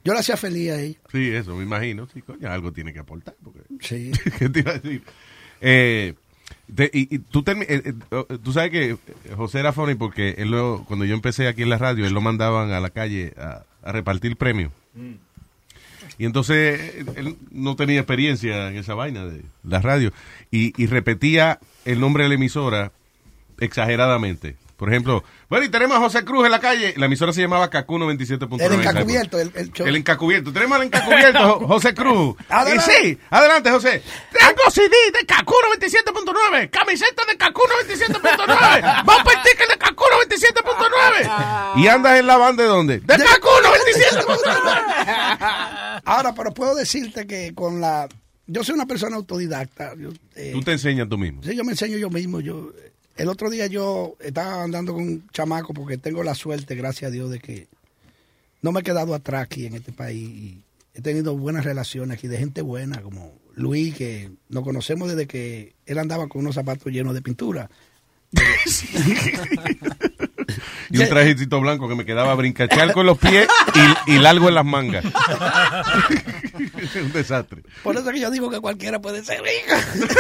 Yo 0.04 0.14
la 0.14 0.20
hacía 0.20 0.36
feliz 0.36 0.72
a 0.72 0.82
ella. 0.82 0.98
Sí, 1.12 1.30
eso, 1.30 1.56
me 1.56 1.64
imagino. 1.64 2.08
Sí, 2.14 2.22
coño, 2.22 2.50
algo 2.52 2.74
tiene 2.74 2.92
que 2.92 3.00
aportar. 3.00 3.36
Porque... 3.44 3.62
Sí. 3.80 4.12
¿Qué 4.40 4.50
te 4.50 4.60
iba 4.60 4.72
a 4.72 4.80
decir? 4.80 5.02
Eh, 5.62 6.14
te- 6.76 6.92
y, 6.94 7.16
y 7.16 7.20
tú, 7.20 7.42
termi- 7.44 7.66
eh, 7.70 7.82
eh, 7.86 7.94
oh, 8.12 8.26
tú 8.44 8.52
sabes 8.52 8.72
que 8.72 8.98
José 9.38 9.60
era 9.60 9.72
funny 9.72 9.96
porque 9.96 10.32
él 10.40 10.52
lo- 10.52 10.84
cuando 10.88 11.06
yo 11.06 11.14
empecé 11.14 11.48
aquí 11.48 11.62
en 11.62 11.70
la 11.70 11.78
radio, 11.78 12.06
él 12.06 12.14
lo 12.14 12.20
mandaban 12.20 12.72
a 12.72 12.80
la 12.82 12.90
calle 12.90 13.34
a, 13.38 13.64
a 13.82 13.92
repartir 13.94 14.36
premios. 14.36 14.72
Y 16.18 16.26
entonces 16.26 16.96
él 17.16 17.38
no 17.52 17.76
tenía 17.76 18.00
experiencia 18.00 18.68
en 18.70 18.76
esa 18.78 18.94
vaina 18.94 19.26
de 19.26 19.42
la 19.64 19.80
radio. 19.82 20.12
Y, 20.56 20.72
y 20.82 20.86
repetía 20.86 21.58
el 21.84 22.00
nombre 22.00 22.24
de 22.24 22.30
la 22.30 22.36
emisora 22.36 22.92
exageradamente. 23.60 24.56
Por 24.78 24.90
ejemplo, 24.90 25.24
bueno, 25.50 25.66
y 25.66 25.70
tenemos 25.70 25.96
a 25.96 26.00
José 26.02 26.26
Cruz 26.26 26.46
en 26.46 26.52
la 26.52 26.60
calle. 26.60 26.94
La 26.98 27.06
emisora 27.06 27.32
se 27.32 27.42
llamaba 27.42 27.70
Cacuno 27.70 28.06
27.9. 28.12 28.62
El 28.62 28.74
encacubierto, 28.74 29.40
el, 29.40 29.52
el 29.56 29.72
show. 29.72 29.88
El 29.88 29.96
encacubierto. 29.96 30.52
Tenemos 30.52 30.76
al 30.78 30.84
encacubierto, 30.84 31.40
Jo- 31.60 31.68
José 31.74 31.94
Cruz. 31.94 32.36
Adelante. 32.50 32.92
Y 32.92 33.06
sí, 33.14 33.18
adelante, 33.30 33.72
José. 33.72 34.04
Tengo 34.32 34.70
CD 34.72 34.94
de 35.20 35.26
Cacuno 35.26 35.60
27.9. 35.80 36.70
Camiseta 36.70 37.24
de 37.30 37.38
Cacuno 37.38 37.74
27.9. 37.88 39.06
Bumper 39.06 39.38
ticket 39.44 39.70
de 39.70 39.78
Cacuno 39.78 40.16
27.9. 40.28 41.82
¿Y 41.82 41.88
andas 41.88 42.20
en 42.20 42.28
la 42.28 42.38
banda 42.38 42.64
de 42.64 42.70
dónde? 42.70 43.00
De 43.00 43.18
Cacuno 43.18 43.70
27.9. 44.44 46.02
Ahora, 46.06 46.34
pero 46.36 46.54
puedo 46.54 46.76
decirte 46.76 47.26
que 47.26 47.54
con 47.56 47.80
la... 47.80 48.08
Yo 48.48 48.64
soy 48.64 48.76
una 48.76 48.86
persona 48.86 49.16
autodidacta. 49.16 49.96
Yo, 49.96 50.10
eh, 50.36 50.52
Tú 50.54 50.62
te 50.62 50.74
enseñas 50.74 51.08
tú 51.08 51.18
mismo. 51.18 51.42
Sí, 51.44 51.56
yo 51.56 51.64
me 51.64 51.72
enseño 51.72 51.98
yo 51.98 52.10
mismo. 52.10 52.40
Yo 52.42 52.74
El 53.16 53.30
otro 53.30 53.50
día 53.50 53.68
yo 53.68 54.16
estaba 54.20 54.64
andando 54.64 54.94
con 54.94 55.04
un 55.04 55.28
chamaco 55.30 55.74
porque 55.74 55.98
tengo 55.98 56.24
la 56.24 56.36
suerte, 56.36 56.76
gracias 56.76 57.10
a 57.10 57.12
Dios, 57.12 57.30
de 57.30 57.40
que 57.40 57.68
no 58.62 58.72
me 58.72 58.82
he 58.82 58.84
quedado 58.84 59.14
atrás 59.14 59.44
aquí 59.44 59.66
en 59.66 59.76
este 59.76 59.92
país. 59.92 60.30
Y 60.30 60.64
he 60.94 61.02
tenido 61.02 61.38
buenas 61.38 61.66
relaciones 61.66 62.18
aquí 62.18 62.28
de 62.28 62.38
gente 62.38 62.62
buena, 62.62 63.02
como 63.02 63.34
Luis, 63.56 63.96
que 63.96 64.32
nos 64.50 64.64
conocemos 64.64 65.10
desde 65.10 65.28
que 65.28 65.76
él 65.86 65.98
andaba 66.00 66.28
con 66.28 66.42
unos 66.42 66.56
zapatos 66.56 66.92
llenos 66.92 67.14
de 67.14 67.22
pintura. 67.22 67.70
Y 70.90 71.00
un 71.00 71.10
trajecito 71.10 71.60
blanco 71.60 71.90
que 71.90 71.96
me 71.96 72.06
quedaba 72.06 72.36
brincachar 72.36 72.94
con 72.94 73.06
los 73.06 73.18
pies 73.18 73.48
y, 74.08 74.14
y 74.14 74.20
largo 74.20 74.48
en 74.48 74.56
las 74.56 74.66
mangas. 74.66 75.04
un 76.96 77.12
desastre. 77.12 77.64
Por 77.82 77.96
eso 77.96 78.12
que 78.12 78.20
yo 78.20 78.30
digo 78.30 78.50
que 78.50 78.60
cualquiera 78.60 79.00
puede 79.00 79.24
ser 79.24 79.42
rico. 79.42 79.76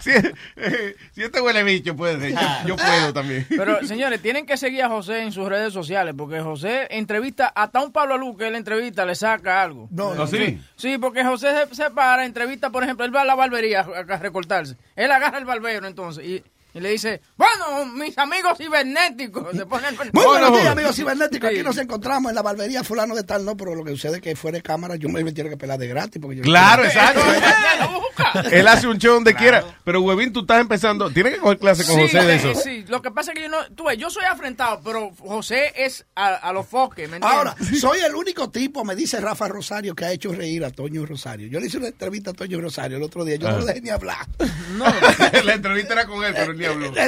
Si, 0.00 0.10
eh, 0.10 0.96
si 1.12 1.22
este 1.22 1.40
huele 1.40 1.62
bicho 1.62 1.94
puede 1.94 2.18
ser, 2.18 2.32
yo, 2.32 2.68
yo 2.68 2.76
puedo 2.76 3.12
también. 3.12 3.46
Pero, 3.48 3.84
señores, 3.86 4.20
tienen 4.20 4.46
que 4.46 4.56
seguir 4.56 4.82
a 4.82 4.88
José 4.88 5.22
en 5.22 5.30
sus 5.32 5.48
redes 5.48 5.72
sociales, 5.72 6.14
porque 6.16 6.40
José 6.40 6.88
entrevista, 6.90 7.48
hasta 7.48 7.80
un 7.82 7.92
Pablo 7.92 8.18
Luz 8.18 8.36
que 8.36 8.48
él 8.48 8.56
entrevista, 8.56 9.04
le 9.04 9.14
saca 9.14 9.62
algo. 9.62 9.88
No, 9.90 10.12
¿Ah, 10.12 10.26
sí? 10.26 10.60
Sí, 10.76 10.98
porque 10.98 11.24
José 11.24 11.48
se, 11.68 11.74
se 11.74 11.90
para, 11.90 12.24
entrevista, 12.24 12.70
por 12.70 12.82
ejemplo, 12.82 13.04
él 13.04 13.14
va 13.14 13.22
a 13.22 13.24
la 13.24 13.36
barbería 13.36 13.80
a, 13.80 14.14
a 14.14 14.18
recortarse. 14.18 14.76
Él 14.96 15.10
agarra 15.12 15.38
el 15.38 15.44
barbero 15.44 15.86
entonces 15.86 16.24
y, 16.24 16.42
y 16.74 16.80
le 16.80 16.90
dice, 16.90 17.20
bueno, 17.36 17.86
mis 17.94 18.16
amigos 18.18 18.56
cibernéticos. 18.58 19.56
Se 19.56 19.66
pone 19.66 19.88
el- 19.88 19.96
Muy 19.96 20.08
Bueno, 20.12 20.30
buenos 20.30 20.52
días, 20.60 20.66
amigos 20.72 20.96
cibernéticos. 20.96 21.48
Aquí 21.48 21.58
Sí. 21.58 21.62
nos 21.64 21.78
encontramos 21.78 22.30
en 22.30 22.34
la 22.36 22.42
barbería 22.42 22.82
fulano 22.84 23.14
de 23.14 23.22
tal, 23.24 23.44
no, 23.44 23.56
pero 23.56 23.74
lo 23.74 23.84
que 23.84 23.90
sucede 23.92 24.16
es 24.16 24.22
que 24.22 24.36
fuera 24.36 24.56
de 24.56 24.62
cámara 24.62 24.96
yo 24.96 25.08
me 25.08 25.22
tiene 25.32 25.50
que 25.50 25.56
pelar 25.56 25.78
de 25.78 25.86
gratis. 25.88 26.20
Porque 26.20 26.36
yo 26.36 26.42
Claro, 26.42 26.84
exacto. 26.84 27.20
Él 28.52 28.66
hace 28.68 28.86
un 28.86 28.98
show 28.98 29.14
donde 29.14 29.34
quiera. 29.34 29.64
Pero, 29.84 30.00
Huevín, 30.02 30.32
tú 30.32 30.40
estás 30.40 30.60
empezando. 30.60 31.10
Tienes 31.10 31.34
que 31.34 31.40
coger 31.40 31.58
clase 31.58 31.84
con 31.84 31.96
Sí, 31.96 32.02
José 32.02 32.24
de 32.24 32.38
sí, 32.38 32.48
eso. 32.48 32.60
sí. 32.60 32.84
Lo 32.88 33.02
que 33.02 33.10
pasa 33.10 33.32
es 33.32 33.36
que 33.36 33.42
yo 33.44 33.48
no, 33.48 33.58
tú 33.74 33.84
ves, 33.84 33.98
yo 33.98 34.10
soy 34.10 34.24
afrentado, 34.24 34.80
pero 34.84 35.10
José 35.18 35.72
es 35.76 36.04
a, 36.14 36.34
a 36.34 36.52
los 36.52 36.66
foques, 36.66 37.08
¿me 37.08 37.16
entiendes? 37.16 37.38
Ahora, 37.38 37.56
soy 37.80 38.00
el 38.00 38.14
único 38.14 38.50
tipo, 38.50 38.84
me 38.84 38.94
dice 38.94 39.20
Rafa 39.20 39.48
Rosario, 39.48 39.94
que 39.94 40.04
ha 40.04 40.12
hecho 40.12 40.32
reír 40.32 40.64
a 40.64 40.70
Toño 40.70 41.04
Rosario. 41.06 41.48
Yo 41.48 41.60
le 41.60 41.66
hice 41.66 41.78
una 41.78 41.88
entrevista 41.88 42.30
a 42.30 42.34
Toño 42.34 42.60
Rosario 42.60 42.96
el 42.96 43.02
otro 43.02 43.24
día, 43.24 43.36
yo 43.36 43.50
no 43.50 43.58
lo 43.58 43.64
dejé 43.64 43.80
ni 43.80 43.90
hablar. 43.90 44.26
La 45.44 45.54
entrevista 45.54 45.92
era 45.94 46.06
con 46.06 46.22
él, 46.24 46.32
pero 46.34 46.52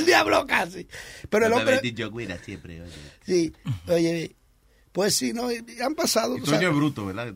ni 0.06 0.12
habló 0.12 0.46
casi. 0.46 0.86
Pero 1.30 1.46
el 1.46 1.52
hombre, 1.52 1.80
siempre. 2.44 2.82
oye. 2.82 2.92
sí, 3.24 3.52
oye, 3.88 4.34
pues 4.92 5.14
sí, 5.14 5.32
no, 5.32 5.48
han 5.82 5.94
pasado, 5.94 6.36
Toño 6.44 6.68
es 6.70 6.74
bruto, 6.76 7.06
¿verdad? 7.06 7.34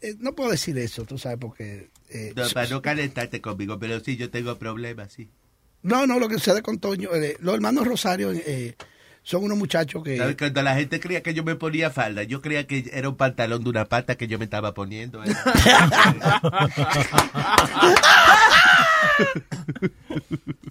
Eh, 0.00 0.14
no 0.18 0.34
puedo 0.34 0.50
decir 0.50 0.76
eso, 0.78 1.04
tú 1.04 1.16
sabes, 1.16 1.38
porque... 1.40 1.88
eh, 2.10 2.32
No, 2.36 2.48
para 2.50 2.68
no 2.68 2.82
calentarte 2.82 3.40
conmigo, 3.40 3.78
pero 3.78 4.00
sí, 4.00 4.16
yo 4.16 4.30
tengo 4.30 4.58
problemas, 4.58 5.12
sí. 5.12 5.30
no, 5.82 6.06
no, 6.06 6.18
lo 6.18 6.28
que 6.28 6.34
sucede 6.34 6.60
con 6.62 6.78
Toño, 6.78 7.14
eh, 7.14 7.36
los 7.40 7.54
hermanos 7.54 7.86
Rosario 7.86 8.30
eh, 8.32 8.74
son 9.22 9.44
unos 9.44 9.56
muchachos 9.56 10.02
que... 10.04 10.18
¿Sabes? 10.18 10.36
Cuando 10.36 10.60
la 10.62 10.74
gente 10.74 11.00
creía 11.00 11.22
que 11.22 11.32
yo 11.32 11.42
me 11.44 11.54
ponía 11.54 11.88
falda, 11.90 12.22
yo 12.24 12.42
creía 12.42 12.66
que 12.66 12.90
era 12.92 13.08
un 13.08 13.16
pantalón 13.16 13.64
de 13.64 13.70
una 13.70 13.86
pata 13.86 14.16
que 14.16 14.26
yo 14.26 14.38
me 14.38 14.44
estaba 14.44 14.74
poniendo. 14.74 15.22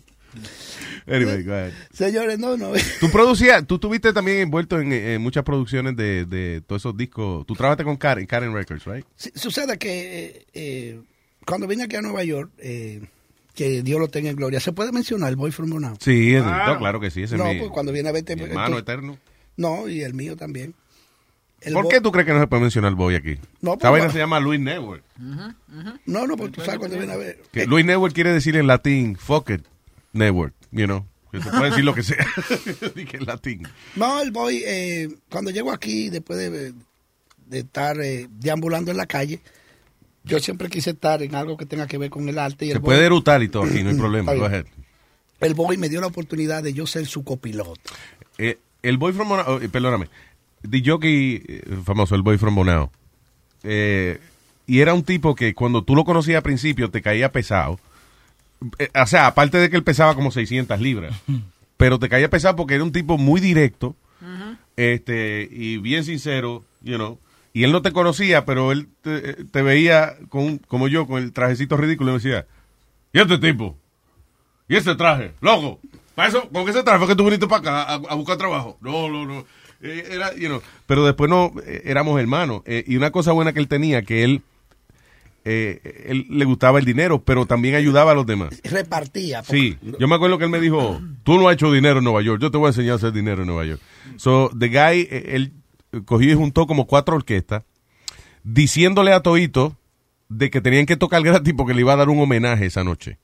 Anyway, 1.05 1.43
go 1.43 1.51
ahead. 1.53 1.73
Señores, 1.91 2.39
no, 2.39 2.55
no. 2.57 2.71
Tú 2.99 3.09
producías, 3.11 3.65
tú 3.67 3.75
estuviste 3.75 4.13
también 4.13 4.39
envuelto 4.39 4.79
en, 4.79 4.91
en 4.93 5.21
muchas 5.21 5.43
producciones 5.43 5.95
de, 5.97 6.25
de 6.25 6.61
todos 6.65 6.81
esos 6.81 6.95
discos. 6.97 7.45
Tú 7.45 7.55
trabajaste 7.55 7.83
con 7.83 7.97
Karen, 7.97 8.25
Karen 8.25 8.53
Records, 8.53 8.85
right? 8.85 9.05
Sí, 9.15 9.29
sucede 9.35 9.77
que 9.77 10.25
eh, 10.25 10.45
eh, 10.53 11.01
cuando 11.45 11.67
vine 11.67 11.83
aquí 11.83 11.97
a 11.97 12.01
Nueva 12.01 12.23
York, 12.23 12.51
eh, 12.57 13.01
que 13.53 13.83
Dios 13.83 13.99
lo 13.99 14.07
tenga 14.07 14.29
en 14.29 14.35
gloria, 14.37 14.59
¿se 14.61 14.71
puede 14.71 14.91
mencionar 14.91 15.29
el 15.29 15.35
Boy 15.35 15.51
from 15.51 15.69
Bonao? 15.69 15.97
Sí, 15.99 16.33
no, 16.33 16.77
claro 16.79 16.99
que 16.99 17.11
sí. 17.11 17.23
Ese 17.23 17.37
No, 17.37 17.47
es 17.47 17.53
mi, 17.55 17.59
pues 17.59 17.71
cuando 17.71 17.91
viene 17.91 18.09
a 18.09 18.13
verte... 18.13 18.35
mi 18.35 18.43
hermano 18.43 18.77
entonces- 18.77 18.81
eterno. 18.83 19.17
No, 19.57 19.87
y 19.87 20.01
el 20.01 20.13
mío 20.15 20.35
también. 20.35 20.73
¿Por 21.71 21.87
qué 21.87 22.01
tú 22.01 22.11
crees 22.11 22.25
que 22.27 22.33
no 22.33 22.39
se 22.41 22.47
puede 22.47 22.61
mencionar 22.61 22.89
el 22.89 22.95
Boy 22.95 23.15
aquí? 23.15 23.37
No, 23.61 23.73
Esta 23.73 23.89
pues, 23.89 23.91
vaina 23.91 24.07
va- 24.07 24.11
se 24.13 24.19
llama 24.19 24.39
Luis 24.39 24.59
Network. 24.59 25.03
No, 26.05 26.27
no, 26.27 26.35
porque 26.37 26.53
tú 26.57 26.61
sabes 26.61 26.79
cuando 26.79 26.97
viene 26.97 27.13
a 27.13 27.17
ver... 27.17 27.41
Que 27.51 27.63
Eh, 27.63 27.67
Luis 27.67 27.85
Network 27.85 28.13
quiere 28.13 28.31
decir 28.33 28.55
en 28.57 28.67
latín, 28.67 29.15
fuck 29.15 29.49
it, 29.51 29.61
network, 30.11 30.53
you 30.71 30.85
know. 30.85 31.05
Que 31.31 31.39
te 31.39 31.49
puede 31.49 31.69
decir 31.71 31.83
lo 31.83 31.95
que 31.95 32.03
sea. 32.03 32.25
Dije 32.95 33.17
en 33.17 33.25
latín. 33.25 33.67
No, 33.95 34.21
el 34.21 34.31
Boy, 34.31 34.61
eh, 34.65 35.09
cuando 35.29 35.49
llego 35.51 35.71
aquí, 35.71 36.09
después 36.09 36.37
de, 36.37 36.73
de 37.47 37.59
estar 37.59 37.99
eh, 38.01 38.27
deambulando 38.29 38.91
en 38.91 38.97
la 38.97 39.07
calle, 39.07 39.41
yo 40.23 40.39
siempre 40.39 40.69
quise 40.69 40.91
estar 40.91 41.23
en 41.23 41.33
algo 41.33 41.57
que 41.57 41.65
tenga 41.65 41.87
que 41.87 41.97
ver 41.97 42.09
con 42.11 42.29
el 42.29 42.37
arte. 42.37 42.65
Y 42.65 42.69
el 42.69 42.73
Se 42.75 42.79
Boy- 42.79 42.85
puede 42.95 43.05
erutar 43.07 43.41
y 43.41 43.47
todo 43.49 43.63
aquí, 43.63 43.81
no 43.83 43.89
hay 43.89 43.95
problema. 43.97 44.33
Go 44.35 44.45
ahead. 44.45 44.65
El 45.39 45.55
Boy 45.55 45.77
me 45.77 45.89
dio 45.89 45.99
la 46.01 46.07
oportunidad 46.07 46.61
de 46.61 46.73
yo 46.73 46.85
ser 46.85 47.05
su 47.07 47.23
copiloto. 47.23 47.81
Eh, 48.37 48.59
el 48.83 48.97
Boy 48.97 49.11
from 49.13 49.29
eh, 49.61 49.69
perdóname, 49.69 50.09
the 50.69 50.81
jockey 50.85 51.41
eh, 51.47 51.61
famoso, 51.83 52.15
el 52.15 52.21
Boy 52.21 52.37
from 52.37 52.55
Bonao, 52.55 52.91
eh, 53.63 54.19
y 54.65 54.79
era 54.79 54.93
un 54.93 55.03
tipo 55.03 55.35
que 55.35 55.53
cuando 55.53 55.83
tú 55.83 55.95
lo 55.95 56.05
conocías 56.05 56.37
al 56.37 56.43
principio 56.43 56.89
te 56.89 57.01
caía 57.01 57.31
pesado. 57.31 57.79
Eh, 58.79 58.89
o 58.95 59.05
sea, 59.05 59.27
aparte 59.27 59.57
de 59.57 59.69
que 59.69 59.75
él 59.75 59.83
pesaba 59.83 60.15
como 60.15 60.31
600 60.31 60.79
libras, 60.79 61.15
pero 61.77 61.99
te 61.99 62.09
caía 62.09 62.29
pesado 62.29 62.55
porque 62.55 62.75
era 62.75 62.83
un 62.83 62.91
tipo 62.91 63.17
muy 63.17 63.41
directo 63.41 63.95
este 64.75 65.47
y 65.51 65.77
bien 65.77 66.03
sincero, 66.03 66.63
you 66.81 66.95
know. 66.95 67.19
Y 67.51 67.63
él 67.65 67.71
no 67.71 67.83
te 67.83 67.91
conocía, 67.91 68.45
pero 68.45 68.71
él 68.71 68.87
te, 69.01 69.45
te 69.45 69.61
veía 69.61 70.15
con, 70.29 70.57
como 70.57 70.87
yo, 70.87 71.05
con 71.05 71.21
el 71.21 71.33
trajecito 71.33 71.77
ridículo 71.77 72.09
y 72.09 72.13
me 72.13 72.19
decía, 72.19 72.47
¿y 73.11 73.19
este 73.19 73.37
tipo? 73.37 73.77
¿Y 74.67 74.75
ese 74.75 74.95
traje? 74.95 75.33
Loco, 75.39 75.79
para 76.15 76.29
eso, 76.29 76.49
¿con 76.49 76.67
ese 76.67 76.81
traje 76.81 76.99
fue 76.99 77.07
que 77.09 77.15
tú 77.15 77.25
viniste 77.25 77.47
para 77.47 77.59
acá 77.59 77.83
a, 77.83 77.93
a 77.93 78.15
buscar 78.15 78.37
trabajo? 78.37 78.77
No, 78.81 79.07
no, 79.09 79.25
no. 79.25 79.45
Eh, 79.83 80.07
era, 80.11 80.33
you 80.35 80.47
know, 80.47 80.61
pero 80.85 81.05
después 81.05 81.29
no, 81.29 81.53
eh, 81.65 81.83
éramos 81.85 82.19
hermanos. 82.19 82.61
Eh, 82.65 82.83
y 82.87 82.95
una 82.95 83.11
cosa 83.11 83.33
buena 83.33 83.53
que 83.53 83.59
él 83.59 83.67
tenía, 83.67 84.01
que 84.03 84.23
él, 84.23 84.41
él 85.43 86.25
le 86.29 86.45
gustaba 86.45 86.79
el 86.79 86.85
dinero, 86.85 87.21
pero 87.21 87.45
también 87.45 87.75
ayudaba 87.75 88.13
a 88.13 88.15
los 88.15 88.25
demás. 88.25 88.61
Repartía. 88.63 89.43
Sí, 89.43 89.77
yo 89.99 90.07
me 90.07 90.15
acuerdo 90.15 90.37
que 90.37 90.45
él 90.45 90.49
me 90.49 90.61
dijo, 90.61 91.01
tú 91.23 91.37
no 91.37 91.49
has 91.49 91.55
hecho 91.55 91.71
dinero 91.71 91.97
en 91.97 92.05
Nueva 92.05 92.21
York, 92.21 92.41
yo 92.41 92.49
te 92.49 92.57
voy 92.57 92.67
a 92.67 92.69
enseñar 92.69 92.93
a 92.93 92.95
hacer 92.95 93.11
dinero 93.11 93.41
en 93.41 93.47
Nueva 93.47 93.65
York. 93.65 93.81
So, 94.15 94.49
the 94.57 94.69
guy, 94.69 95.07
él 95.11 95.51
cogió 96.05 96.31
y 96.31 96.35
juntó 96.35 96.65
como 96.65 96.87
cuatro 96.87 97.17
orquestas, 97.17 97.63
diciéndole 98.43 99.11
a 99.11 99.19
Toito 99.19 99.77
de 100.29 100.49
que 100.49 100.61
tenían 100.61 100.85
que 100.85 100.95
tocar 100.95 101.21
gratis 101.21 101.53
porque 101.55 101.73
le 101.73 101.81
iba 101.81 101.91
a 101.91 101.97
dar 101.97 102.09
un 102.09 102.19
homenaje 102.19 102.65
esa 102.65 102.85
noche. 102.85 103.19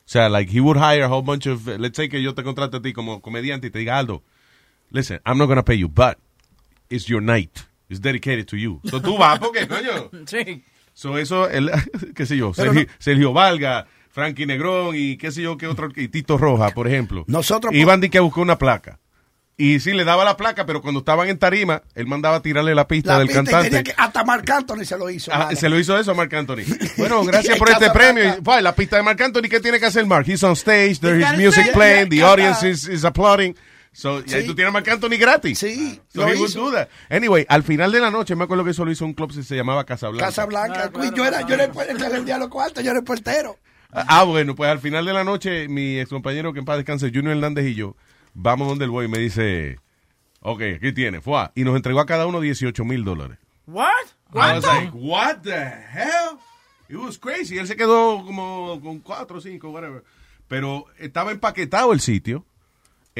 O 0.00 0.12
sea, 0.12 0.28
like, 0.28 0.52
he 0.52 0.60
would 0.60 0.76
hire 0.76 1.04
a 1.04 1.08
whole 1.08 1.22
bunch 1.24 1.46
of, 1.46 1.64
let's 1.78 1.96
say 1.96 2.08
que 2.08 2.20
yo 2.20 2.34
te 2.34 2.42
contrate 2.42 2.78
a 2.78 2.82
ti 2.82 2.92
como 2.92 3.22
comediante 3.22 3.68
y 3.68 3.70
te 3.70 3.78
diga, 3.78 3.96
Aldo, 3.96 4.24
listen, 4.90 5.20
I'm 5.26 5.38
not 5.38 5.46
gonna 5.48 5.62
pay 5.64 5.76
you, 5.78 5.88
but 5.88 6.18
it's 6.88 7.06
your 7.08 7.20
night. 7.22 7.60
It's 7.88 8.00
dedicated 8.00 8.46
to 8.48 8.56
you. 8.56 8.80
So 8.88 9.00
tú 9.00 9.18
vas 9.18 9.38
porque, 9.38 9.66
coño. 9.66 10.10
Sí. 10.26 10.62
So 10.94 11.18
eso, 11.18 11.48
el, 11.48 11.70
qué 12.14 12.26
sé 12.26 12.36
yo, 12.36 12.52
Sergio, 12.54 12.86
Sergio 12.98 13.32
Valga, 13.32 13.86
Frankie 14.10 14.46
Negrón 14.46 14.94
y 14.96 15.16
qué 15.16 15.30
sé 15.32 15.42
yo, 15.42 15.56
qué 15.56 15.66
otro, 15.66 15.88
y 15.96 16.08
Tito 16.08 16.36
Roja, 16.36 16.70
por 16.70 16.86
ejemplo. 16.88 17.24
Nosotros- 17.26 17.74
Iban 17.74 18.00
de 18.00 18.10
que 18.10 18.18
a 18.18 18.20
buscar 18.22 18.42
una 18.42 18.58
placa. 18.58 18.98
Y 19.56 19.78
sí, 19.80 19.92
le 19.92 20.04
daba 20.04 20.24
la 20.24 20.38
placa, 20.38 20.64
pero 20.64 20.80
cuando 20.80 21.00
estaban 21.00 21.28
en 21.28 21.38
tarima, 21.38 21.82
él 21.94 22.06
mandaba 22.06 22.36
a 22.36 22.42
tirarle 22.42 22.74
la 22.74 22.88
pista 22.88 23.12
La 23.12 23.18
del 23.18 23.26
pista 23.28 23.42
y 23.42 23.44
cantante. 23.44 23.68
tenía 23.68 23.82
que- 23.84 23.94
hasta 23.96 24.24
Marc 24.24 24.48
Anthony 24.50 24.84
se 24.84 24.96
lo 24.96 25.10
hizo. 25.10 25.30
Ah, 25.34 25.50
se 25.54 25.68
lo 25.68 25.78
hizo 25.78 25.98
eso 25.98 26.12
a 26.12 26.14
Marc 26.14 26.32
Anthony. 26.32 26.64
Bueno, 26.96 27.24
gracias 27.24 27.58
por 27.58 27.68
este 27.70 27.90
premio. 27.90 28.38
Fue, 28.42 28.62
la 28.62 28.74
pista 28.74 28.96
de 28.96 29.02
Marc 29.02 29.20
Anthony, 29.20 29.48
¿qué 29.50 29.60
tiene 29.60 29.78
que 29.78 29.86
hacer 29.86 30.06
Mark? 30.06 30.26
He's 30.28 30.42
on 30.42 30.52
stage, 30.52 30.98
there's 31.00 31.24
his 31.30 31.36
music 31.38 31.72
playing, 31.72 32.08
the 32.08 32.22
audience 32.22 32.66
is, 32.68 32.88
is 32.88 33.04
applauding. 33.04 33.54
So, 33.92 34.20
y 34.20 34.32
ahí 34.34 34.42
Sí. 34.42 34.46
tú 34.46 34.54
tienes 34.54 34.68
a 34.68 34.72
Marc 34.72 34.88
Anthony 34.88 35.18
gratis. 35.18 35.58
Sí, 35.58 36.00
So 36.08 36.20
lo 36.22 36.28
he 36.28 36.36
would 36.36 36.48
hizo. 36.48 36.60
do 36.70 36.72
that. 36.72 36.88
Anyway, 37.10 37.44
al 37.48 37.62
final 37.64 37.90
de 37.90 38.00
la 38.00 38.10
noche, 38.10 38.36
me 38.36 38.44
acuerdo 38.44 38.64
que 38.64 38.70
eso 38.70 38.84
lo 38.84 38.90
hizo 38.92 39.04
un 39.04 39.14
club 39.14 39.34
que 39.34 39.42
se 39.42 39.56
llamaba 39.56 39.84
Casablanca. 39.84 40.26
Casa 40.26 40.46
Blanca. 40.46 40.84
Ah, 40.84 40.90
claro, 40.90 41.14
yo 41.16 41.24
era, 41.24 41.40
yo 41.46 41.54
era 41.54 41.64
el, 41.64 42.40
los 42.40 42.48
cuartos, 42.48 42.84
yo 42.84 42.90
era 42.90 43.00
el 43.00 43.04
portero. 43.04 43.56
Ah, 43.92 44.22
bueno, 44.22 44.54
pues 44.54 44.70
al 44.70 44.78
final 44.78 45.04
de 45.04 45.12
la 45.12 45.24
noche, 45.24 45.66
mi 45.68 45.98
ex 45.98 46.08
compañero 46.10 46.52
que 46.52 46.60
en 46.60 46.64
paz 46.64 46.76
descanse, 46.76 47.10
Junior 47.12 47.32
Hernández 47.34 47.66
y 47.66 47.74
yo, 47.74 47.96
vamos 48.34 48.68
donde 48.68 48.84
el 48.84 48.90
boy 48.92 49.06
y 49.06 49.08
me 49.08 49.18
dice, 49.18 49.80
ok, 50.42 50.62
aquí 50.76 50.92
tiene, 50.92 51.20
fue, 51.20 51.50
y 51.56 51.64
nos 51.64 51.74
entregó 51.74 51.98
a 51.98 52.06
cada 52.06 52.26
uno 52.28 52.40
18 52.40 52.84
mil 52.84 53.02
dólares. 53.04 53.38
What? 53.66 53.90
I 54.32 54.54
was 54.54 54.64
like, 54.64 54.92
what 54.94 55.38
the 55.42 55.50
hell? 55.56 56.38
It 56.88 56.96
was 56.96 57.18
crazy. 57.18 57.58
Él 57.58 57.66
se 57.66 57.74
quedó 57.76 58.24
como 58.24 58.80
con 58.80 59.00
cuatro 59.00 59.38
o 59.38 59.40
cinco, 59.40 59.70
whatever. 59.70 60.04
Pero 60.46 60.86
estaba 60.98 61.32
empaquetado 61.32 61.92
el 61.92 62.00
sitio. 62.00 62.44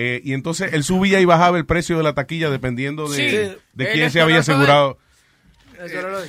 Eh, 0.02 0.20
y 0.24 0.32
entonces 0.32 0.72
él 0.72 0.82
subía 0.84 1.20
y 1.20 1.24
bajaba 1.24 1.58
el 1.58 1.66
precio 1.66 1.96
de 1.96 2.02
la 2.02 2.14
taquilla 2.14 2.48
dependiendo 2.50 3.08
de, 3.08 3.16
Sí. 3.52 3.58
de 3.74 3.92
quién 3.92 4.10
se 4.10 4.20
había 4.20 4.38
asegurado. 4.38 4.98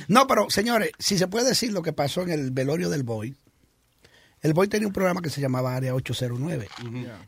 No, 0.08 0.26
pero 0.26 0.48
señores, 0.50 0.90
si 0.98 1.18
se 1.18 1.26
puede 1.28 1.48
decir 1.48 1.72
lo 1.72 1.82
que 1.82 1.92
pasó 1.92 2.22
en 2.22 2.30
el 2.30 2.50
velorio 2.50 2.88
del 2.90 3.02
Boy, 3.02 3.34
el 4.40 4.54
Boy 4.54 4.68
tenía 4.68 4.86
un 4.88 4.92
programa 4.92 5.20
que 5.22 5.30
se 5.30 5.40
llamaba 5.40 5.76
Área 5.76 5.94
809. 5.94 6.68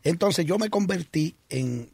Entonces 0.03 0.45
yo 0.45 0.57
me 0.57 0.69
convertí 0.69 1.35
en, 1.49 1.89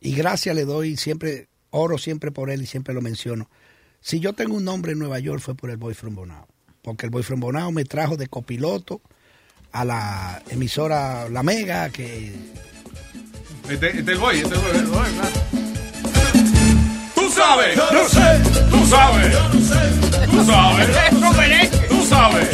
y 0.00 0.14
gracias 0.14 0.54
le 0.54 0.64
doy 0.64 0.96
siempre, 0.96 1.48
oro 1.70 1.98
siempre 1.98 2.30
por 2.30 2.50
él 2.50 2.62
y 2.62 2.66
siempre 2.66 2.94
lo 2.94 3.00
menciono. 3.02 3.50
Si 4.00 4.20
yo 4.20 4.32
tengo 4.34 4.54
un 4.56 4.64
nombre 4.64 4.92
en 4.92 4.98
Nueva 4.98 5.18
York 5.18 5.40
fue 5.42 5.54
por 5.54 5.70
el 5.70 5.76
Boy 5.78 5.94
from 5.94 6.14
Bonao, 6.14 6.46
porque 6.82 7.06
el 7.06 7.10
Boy 7.10 7.22
from 7.22 7.40
Bonao 7.40 7.72
me 7.72 7.84
trajo 7.84 8.16
de 8.16 8.28
copiloto 8.28 9.00
a 9.72 9.84
la 9.84 10.42
emisora 10.50 11.28
La 11.28 11.42
Mega, 11.42 11.90
que 11.90 12.32
Este, 13.68 13.86
este 13.88 14.00
es 14.00 14.08
el 14.08 14.18
boy, 14.18 14.38
este 14.38 14.54
es 14.54 14.74
el 14.74 14.86
boy. 14.86 15.08
Tú 17.14 17.30
sabes. 17.30 17.76
Yo 17.76 17.90
no 17.92 18.08
sé. 18.08 18.40
Tú 18.70 18.86
sabes. 18.86 19.36
Tú 20.30 20.44
sabes. 20.44 21.70
Tú 21.88 22.04
sabes. 22.04 22.48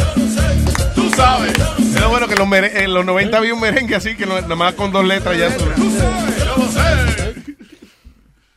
Tú 0.95 1.11
sabes. 1.17 1.53
Es 1.79 2.01
lo 2.01 2.11
bueno 2.11 2.27
que 2.27 2.35
en 2.35 2.39
los, 2.39 2.49
mere- 2.49 2.85
en 2.85 2.93
los 2.93 3.05
90 3.07 3.39
había 3.39 3.55
un 3.55 3.61
merengue 3.61 3.95
así 3.95 4.15
que 4.17 4.27
no- 4.27 4.41
nada 4.41 4.55
más 4.57 4.75
con 4.75 4.93
dos 4.93 5.05
letras 5.07 5.39
ya. 5.39 5.57
Tú 5.57 5.91
sabes. 5.97 6.39
Yo 6.39 6.57
lo 6.57 6.69
sé. 6.73 7.57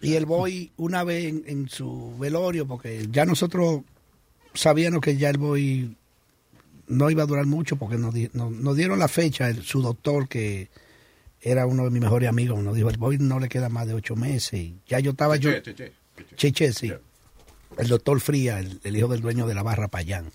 Y 0.01 0.15
el 0.15 0.25
boy 0.25 0.71
una 0.77 1.03
vez 1.03 1.25
en, 1.25 1.43
en 1.47 1.69
su 1.69 2.15
velorio, 2.17 2.65
porque 2.67 3.07
ya 3.11 3.25
nosotros 3.25 3.81
sabíamos 4.53 5.01
que 5.01 5.15
ya 5.17 5.29
el 5.29 5.37
boy 5.37 5.95
no 6.87 7.09
iba 7.09 7.23
a 7.23 7.27
durar 7.27 7.45
mucho, 7.45 7.75
porque 7.77 7.97
nos, 7.97 8.13
di- 8.13 8.29
nos- 8.33 8.51
nos 8.51 8.75
dieron 8.75 8.99
la 8.99 9.07
fecha, 9.07 9.49
el- 9.49 9.63
su 9.63 9.81
doctor, 9.81 10.27
que 10.27 10.69
era 11.41 11.65
uno 11.65 11.83
de 11.85 11.89
mis 11.91 12.01
mejores 12.01 12.27
amigos, 12.29 12.59
nos 12.63 12.75
dijo, 12.75 12.89
el 12.89 12.97
boy 12.97 13.17
no 13.17 13.39
le 13.39 13.47
queda 13.49 13.69
más 13.69 13.87
de 13.87 13.93
ocho 13.93 14.15
meses. 14.15 14.53
Y 14.53 14.79
ya 14.87 14.99
yo 14.99 15.11
estaba 15.11 15.35
yo... 15.37 15.51
Che, 15.51 15.61
che, 15.61 15.75
che. 15.75 15.91
Cheche, 16.35 16.73
sí. 16.73 16.91
El 17.77 17.87
doctor 17.87 18.19
Fría, 18.19 18.59
el, 18.59 18.79
el 18.83 18.95
hijo 18.97 19.07
del 19.07 19.21
dueño 19.21 19.47
de 19.47 19.53
la 19.55 19.63
barra 19.63 19.87
Payán. 19.87 20.31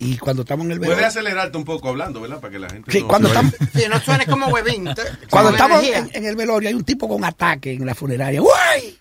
Y 0.00 0.16
cuando 0.18 0.42
estamos 0.42 0.66
en 0.66 0.72
el 0.72 0.78
Puedes 0.78 0.96
velorio... 0.96 1.06
acelearte 1.06 1.56
un 1.56 1.64
poco 1.64 1.88
hablando, 1.88 2.20
¿verdad? 2.20 2.40
Para 2.40 2.52
que 2.52 2.58
la 2.58 2.68
gente. 2.68 2.90
Sí, 2.90 3.00
no 3.02 3.08
cuando 3.08 3.28
estamos, 3.28 3.54
Sí, 3.72 3.84
no 3.88 4.00
suene 4.00 4.26
como 4.26 4.46
huevín. 4.48 4.88
cuando 5.30 5.50
estamos 5.52 5.84
en, 5.84 6.10
en 6.12 6.24
el 6.26 6.34
velorio 6.34 6.68
hay 6.68 6.74
un 6.74 6.82
tipo 6.84 7.08
con 7.08 7.24
ataque 7.24 7.72
en 7.72 7.86
la 7.86 7.94
funeraria. 7.94 8.40
¡Guay! 8.40 8.98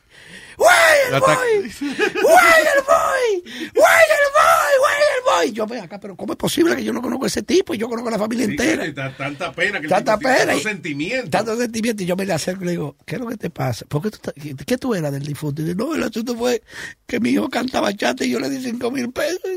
¡Guay, 1.10 1.58
el 1.58 1.64
boy! 1.70 2.12
¡Guay, 2.24 2.64
el 2.76 2.84
boy! 2.84 3.32
¡Guay, 3.74 4.06
el 4.10 4.28
boy! 4.34 4.74
¡Guay, 4.80 5.02
el 5.18 5.24
boy! 5.26 5.52
Yo 5.54 5.66
ven 5.68 5.84
acá, 5.84 6.00
pero 6.00 6.16
¿cómo 6.16 6.34
es 6.34 6.38
posible 6.38 6.76
que 6.76 6.84
yo 6.84 6.94
no 6.94 7.02
conozco 7.02 7.26
a 7.26 7.28
ese 7.28 7.44
tipo 7.44 7.74
y 7.74 7.78
yo 7.78 7.88
conozco 7.88 8.10
a 8.10 8.14
la 8.14 8.20
familia 8.20 8.46
Sí, 8.46 8.52
entera? 8.52 8.92
da 8.92 9.16
tanta 9.16 9.52
pena 9.52 9.80
que 9.80 9.86
el 9.86 9.90
Tanta 9.92 10.18
tipo 10.18 10.30
pena. 10.30 10.46
tanto 10.54 10.70
sentimiento. 10.70 11.30
Tanto 11.30 11.58
sentimiento. 11.58 12.04
Y 12.04 12.06
yo 12.06 12.16
me 12.16 12.26
le 12.26 12.34
acerco 12.34 12.64
y 12.64 12.66
le 12.66 12.72
digo, 12.72 12.96
¿qué 13.06 13.16
es 13.16 13.22
lo 13.22 13.28
que 13.28 13.38
te 13.38 13.50
pasa? 13.50 13.86
¿Por 13.88 14.02
qué 14.02 14.10
tú, 14.12 14.16
estás- 14.18 14.34
qué, 14.42 14.56
qué 14.66 14.78
tú 14.78 14.94
eras 14.96 15.12
del 15.12 15.24
difunto? 15.26 15.62
Y 15.62 15.66
dice, 15.66 15.78
no, 15.78 15.94
el 15.96 16.04
asunto 16.04 16.36
fue 16.36 16.62
que 17.06 17.20
mi 17.20 17.30
hijo 17.32 17.50
cantaba 17.50 17.94
chata 17.94 18.24
y 18.26 18.32
yo 18.32 18.40
le 18.40 18.50
di 18.50 18.62
cinco 18.62 18.92
mil 18.92 19.12
pesos. 19.12 19.40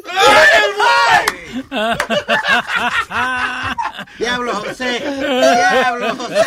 Diablo, 4.19 4.55
José. 4.55 5.01
Diablo, 5.21 6.15
José. 6.17 6.43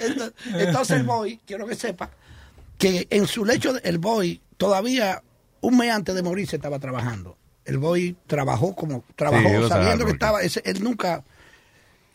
Entonces, 0.00 0.32
entonces 0.54 0.96
el 0.96 1.02
boy, 1.04 1.40
quiero 1.46 1.66
que 1.66 1.74
sepa, 1.74 2.10
que 2.78 3.06
en 3.10 3.26
su 3.26 3.44
lecho, 3.44 3.74
el 3.82 3.98
boy 3.98 4.40
todavía 4.56 5.22
un 5.60 5.76
mes 5.78 5.90
antes 5.90 6.14
de 6.14 6.22
morir 6.22 6.46
se 6.48 6.56
estaba 6.56 6.78
trabajando. 6.78 7.36
El 7.64 7.78
boy 7.78 8.16
trabajó 8.26 8.74
como, 8.76 9.04
trabajó 9.16 9.48
Sí, 9.62 9.68
sabiendo 9.68 10.04
que 10.04 10.12
estaba, 10.12 10.42
ese- 10.42 10.62
él 10.64 10.82
nunca, 10.84 11.24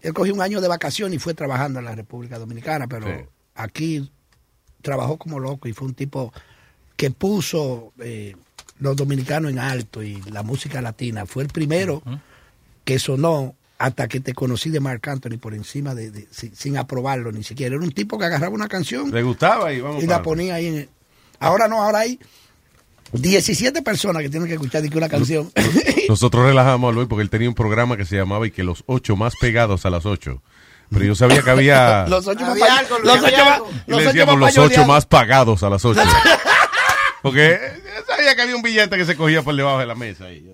él 0.01 0.13
cogió 0.13 0.33
un 0.33 0.41
año 0.41 0.61
de 0.61 0.67
vacación 0.67 1.13
y 1.13 1.19
fue 1.19 1.33
trabajando 1.33 1.79
en 1.79 1.85
la 1.85 1.95
República 1.95 2.39
Dominicana, 2.39 2.87
pero 2.87 3.07
Sí. 3.07 3.25
aquí 3.55 4.11
trabajó 4.81 5.17
como 5.17 5.39
loco 5.39 5.67
y 5.67 5.73
fue 5.73 5.87
un 5.87 5.93
tipo 5.93 6.31
que 6.95 7.11
puso 7.11 7.91
eh, 7.99 8.35
los 8.79 8.95
dominicanos 8.95 9.51
en 9.51 9.59
alto 9.59 10.01
y 10.03 10.21
la 10.31 10.43
música 10.43 10.81
latina. 10.81 11.25
Fue 11.25 11.43
el 11.43 11.49
primero 11.49 12.01
que 12.85 12.97
sonó 12.99 13.55
hasta 13.81 14.07
que 14.07 14.19
te 14.19 14.33
conocí 14.33 14.69
de 14.69 14.79
Marc 14.79 15.07
Anthony 15.07 15.37
por 15.39 15.53
encima 15.53 15.95
de, 15.95 16.11
de- 16.11 16.27
sin, 16.31 16.55
sin 16.55 16.77
aprobarlo 16.77 17.31
ni 17.31 17.43
siquiera. 17.43 17.75
Era 17.75 17.83
un 17.83 17.91
tipo 17.91 18.17
que 18.19 18.25
agarraba 18.25 18.53
una 18.53 18.67
canción 18.67 19.09
Le 19.11 19.23
gustaba 19.23 19.73
y 19.73 19.81
vamos 19.81 20.03
y 20.03 20.07
la 20.07 20.21
ponía 20.21 20.55
ahí 20.55 20.67
en 20.67 20.75
el- 20.75 20.89
Ahora 21.39 21.67
no, 21.67 21.81
ahora 21.83 21.99
hay 21.99 22.19
17 23.13 23.81
personas 23.81 24.21
que 24.21 24.29
tienen 24.29 24.47
que 24.47 24.53
escuchar 24.53 24.83
una 24.95 25.09
canción. 25.09 25.51
Nosotros 26.07 26.45
relajamos 26.45 26.91
a 26.91 26.93
Luis 26.93 27.07
porque 27.07 27.23
él 27.23 27.29
tenía 27.29 27.49
un 27.49 27.55
programa 27.55 27.97
que 27.97 28.05
se 28.05 28.15
llamaba 28.15 28.45
y 28.47 28.51
que 28.51 28.63
los 28.63 28.83
ocho 28.85 29.15
más 29.15 29.33
pegados 29.41 29.85
a 29.85 29.89
las 29.89 30.05
ocho. 30.05 30.41
Pero 30.89 31.05
yo 31.05 31.15
sabía 31.15 31.41
que 31.41 31.49
había. 31.49 32.05
los 32.09 32.27
ocho 32.27 32.41
más 32.41 32.51
Había 32.51 32.77
algo, 32.77 32.99
los 32.99 33.15
había 33.17 33.27
ocho 33.27 33.49
algo. 33.49 33.65
los 33.87 33.87
le 33.87 33.95
ocho 33.95 34.05
decíamos 34.07 34.37
más 34.37 34.55
los 34.55 34.65
ocho 34.71 34.85
más 34.85 35.05
pagados 35.05 35.63
a 35.63 35.69
las 35.69 35.83
ocho. 35.85 36.01
Porque 37.21 37.59
yo 37.95 38.03
sabía 38.15 38.35
que 38.35 38.41
había 38.41 38.55
un 38.55 38.61
billete 38.61 38.97
que 38.97 39.05
se 39.05 39.15
cogía 39.15 39.41
por 39.41 39.55
debajo 39.55 39.79
de 39.79 39.85
la 39.85 39.95
mesa. 39.95 40.25
ahí. 40.25 40.45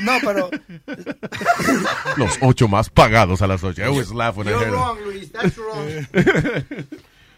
No, 0.00 0.12
pero 0.24 0.50
Los 2.16 2.38
ocho 2.40 2.68
más 2.68 2.88
pagados 2.90 3.42
a 3.42 3.46
las 3.46 3.62
ocho. 3.62 3.82
I 3.82 3.86
always 3.86 4.12
laugh 4.12 4.36
when 4.36 4.48
I 4.48 4.52
You're 4.52 4.64
that. 4.64 4.72
wrong, 4.72 4.98
Luis. 5.04 5.30
That's 5.32 5.56
wrong. 5.58 5.86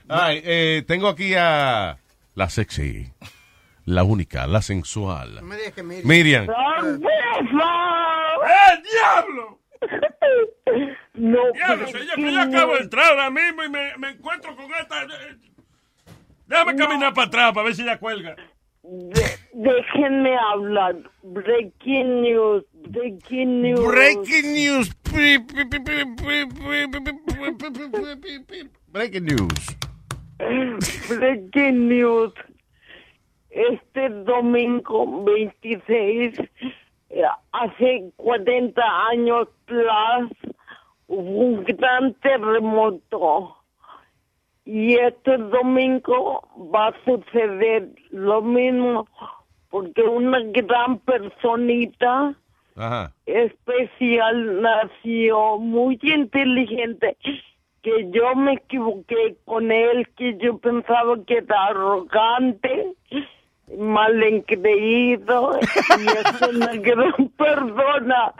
Ay, 0.09 0.41
eh, 0.45 0.85
tengo 0.87 1.09
aquí 1.09 1.35
a 1.35 1.99
la 2.37 2.49
sexy, 2.49 3.11
la 3.87 4.05
única, 4.05 4.47
la 4.47 4.63
sensual. 4.63 5.35
No 5.37 5.43
me 5.43 5.57
digas 5.57 5.73
que 5.73 5.83
mire. 5.83 6.03
Miriam. 6.05 6.47
¡Eh, 6.49 6.53
diablo! 8.93 9.59
No, 11.15 11.39
Diablo, 11.55 11.87
es 11.87 11.93
que 12.15 12.33
yo 12.33 12.41
acabo 12.43 12.75
de 12.75 12.81
entrar 12.81 13.11
ahora 13.13 13.31
mismo 13.31 13.65
y 13.65 13.71
me, 13.71 13.97
me 13.97 14.11
encuentro 14.11 14.55
con 14.55 14.67
esta... 14.75 15.05
eh, 15.05 15.39
Déjame 16.47 16.77
caminar 16.77 17.15
para 17.15 17.27
atrás 17.29 17.53
para 17.55 17.65
ver 17.65 17.75
si 17.75 17.81
ella 17.83 17.99
cuelga. 17.99 18.37
De- 18.89 19.39
déjenme 19.53 20.37
hablar. 20.37 20.95
Breaking 21.25 22.23
news. 22.23 22.63
Breaking 22.89 23.63
news. 23.63 23.81
Breaking 23.81 24.53
news. 24.53 24.91
Breaking 28.93 29.25
news. 29.25 29.77
Breaking 31.09 31.89
news. 31.89 32.33
Este 33.51 34.09
domingo 34.25 35.07
26, 35.25 36.39
eh, 37.11 37.23
hace 37.53 38.13
40 38.17 38.83
años 39.11 39.49
plus, 39.65 40.31
hubo 41.09 41.41
un 41.41 41.65
gran 41.65 42.13
terremoto. 42.21 43.56
Y 44.67 44.95
este 44.97 45.39
domingo 45.39 46.43
va 46.75 46.89
a 46.89 46.95
suceder 47.05 47.89
lo 48.11 48.43
mismo, 48.43 49.07
porque 49.71 50.03
una 50.03 50.41
gran 50.41 50.99
personita 50.99 52.35
Ajá. 52.75 53.13
especial 53.27 54.61
nació 54.61 55.59
muy 55.59 55.99
inteligente 56.03 57.17
que 57.83 58.11
yo 58.11 58.35
me 58.35 58.55
equivoqué 58.55 59.37
con 59.45 59.71
él 59.71 60.09
que 60.17 60.37
yo 60.39 60.59
pensaba 60.59 61.17
que 61.25 61.39
era 61.39 61.67
arrogante 61.67 62.95
mal 63.77 64.23
engreído 64.23 65.59
y 65.99 66.07
es 66.07 66.43
una 66.49 66.73
gran 66.77 67.13
persona 67.37 68.33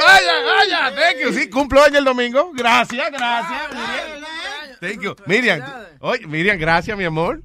Vaya, 0.00 0.34
vaya, 0.44 0.94
thank 0.94 1.20
you. 1.24 1.32
Sí, 1.32 1.50
cumplo 1.50 1.82
año 1.82 1.98
el 1.98 2.04
domingo. 2.04 2.52
Gracias, 2.54 3.10
gracias. 3.10 3.60
Miriam. 3.72 4.78
Thank 4.80 5.00
you. 5.02 5.14
Miriam, 5.26 5.60
oye, 6.00 6.26
Miriam, 6.26 6.58
gracias, 6.58 6.96
mi 6.96 7.04
amor. 7.04 7.42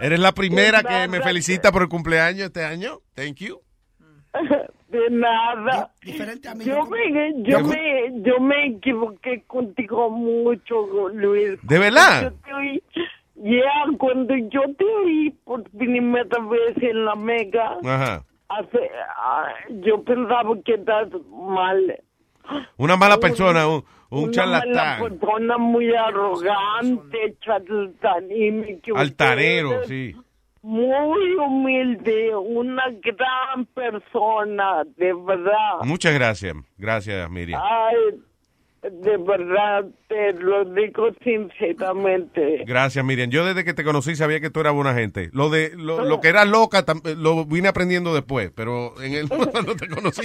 Eres 0.00 0.18
la 0.18 0.32
primera 0.32 0.82
que 0.82 1.06
me 1.08 1.20
felicita 1.20 1.70
por 1.70 1.82
el 1.82 1.88
cumpleaños 1.88 2.46
este 2.46 2.64
año. 2.64 3.00
Thank 3.14 3.36
you. 3.36 3.60
de 4.88 5.10
nada 5.10 5.90
yo 6.64 6.84
me 6.86 7.42
yo 7.42 7.60
me 7.60 8.10
yo 8.22 8.40
me 8.40 8.66
equivoqué 8.66 9.42
contigo 9.46 10.08
mucho 10.10 11.08
Luis 11.12 11.58
¿De 11.62 11.78
verdad? 11.78 12.22
Yo 12.22 12.32
te 12.32 12.52
oí- 12.54 12.82
ya 13.42 13.96
cuando 13.98 14.34
yo 14.36 14.62
te 14.78 14.84
oí 14.84 15.30
por 15.44 15.62
primera 15.70 16.38
vez 16.48 16.76
en 16.82 17.04
la 17.04 17.14
mega 17.16 17.76
Ajá. 17.84 18.24
hace, 18.48 18.90
ah, 19.16 19.46
yo 19.82 20.02
pensaba 20.02 20.50
que 20.64 20.74
estás 20.74 21.08
mal. 21.30 22.00
Una 22.76 22.96
mala 22.96 23.18
persona, 23.18 23.66
un, 23.68 23.84
un 24.10 24.24
Una 24.24 24.32
charlatán. 24.32 25.00
persona 25.18 25.58
muy 25.58 25.94
arrogante, 25.94 27.36
charlatán. 27.40 28.28
Altanero, 28.96 29.84
sí. 29.84 30.14
Muy 30.64 31.34
humilde, 31.34 32.36
una 32.36 32.84
gran 33.02 33.64
persona, 33.74 34.84
de 34.96 35.12
verdad. 35.12 35.80
Muchas 35.84 36.14
gracias. 36.14 36.54
Gracias, 36.78 37.28
Miriam. 37.30 37.60
Ay, 37.64 37.96
de 38.82 39.16
verdad, 39.16 39.84
te 40.08 40.32
lo 40.34 40.64
digo 40.64 41.08
sinceramente. 41.22 42.64
Gracias, 42.66 43.04
Miriam. 43.04 43.30
Yo 43.30 43.44
desde 43.44 43.64
que 43.64 43.74
te 43.74 43.84
conocí 43.84 44.16
sabía 44.16 44.40
que 44.40 44.50
tú 44.50 44.60
eras 44.60 44.72
buena 44.74 44.94
gente. 44.94 45.30
Lo 45.32 45.50
de 45.50 45.72
lo, 45.76 46.04
lo 46.04 46.20
que 46.20 46.28
eras 46.28 46.48
loca 46.48 46.84
tam- 46.84 47.02
lo 47.16 47.44
vine 47.44 47.68
aprendiendo 47.68 48.12
después, 48.14 48.50
pero 48.54 49.00
en 49.00 49.14
el 49.14 49.28
cuando 49.52 49.76
te 49.76 49.88
conocí 49.88 50.22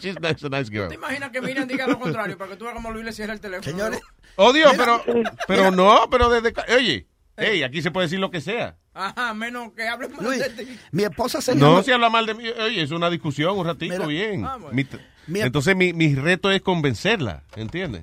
she's 0.00 0.18
nice, 0.20 0.46
a 0.46 0.48
nice 0.48 0.70
girl. 0.70 0.88
¿Te 0.88 0.94
imaginas 0.94 1.30
que 1.30 1.40
Miriam 1.42 1.68
diga 1.68 1.86
lo 1.86 1.98
contrario 1.98 2.38
para 2.38 2.50
que 2.52 2.56
tú 2.56 2.64
veas 2.64 2.74
cómo 2.76 2.90
Luis 2.90 3.04
le 3.04 3.12
cierra 3.12 3.32
el 3.34 3.40
teléfono? 3.40 3.70
Señores, 3.70 4.00
Oh, 4.36 4.52
Dios, 4.52 4.72
pero 4.76 5.02
pero 5.46 5.70
no, 5.70 6.08
pero 6.10 6.30
desde 6.30 6.52
ca- 6.52 6.64
oye, 6.74 7.06
hey, 7.36 7.62
aquí 7.62 7.82
se 7.82 7.90
puede 7.90 8.06
decir 8.06 8.20
lo 8.20 8.30
que 8.30 8.40
sea. 8.40 8.76
Ajá, 8.94 9.34
menos 9.34 9.72
que 9.74 9.86
hable 9.86 10.08
mal 10.08 10.24
Luis, 10.24 10.38
de 10.40 10.64
ti. 10.64 10.78
mi 10.92 11.04
esposa 11.04 11.40
se 11.40 11.54
No 11.54 11.70
llama... 11.70 11.82
se 11.82 11.92
habla 11.92 12.08
mal 12.10 12.24
de 12.26 12.34
mí. 12.34 12.44
Oye, 12.48 12.82
es 12.82 12.90
una 12.90 13.10
discusión 13.10 13.56
un 13.58 13.66
ratito 13.66 13.92
Mira, 13.94 14.06
bien. 14.06 14.44
ah, 14.44 14.56
bueno. 14.56 14.74
Mi- 14.74 14.86
Mi- 15.28 15.40
entonces 15.40 15.76
mi, 15.76 15.92
mi 15.92 16.14
reto 16.14 16.50
es 16.50 16.60
convencerla, 16.62 17.42
¿entiendes? 17.56 18.02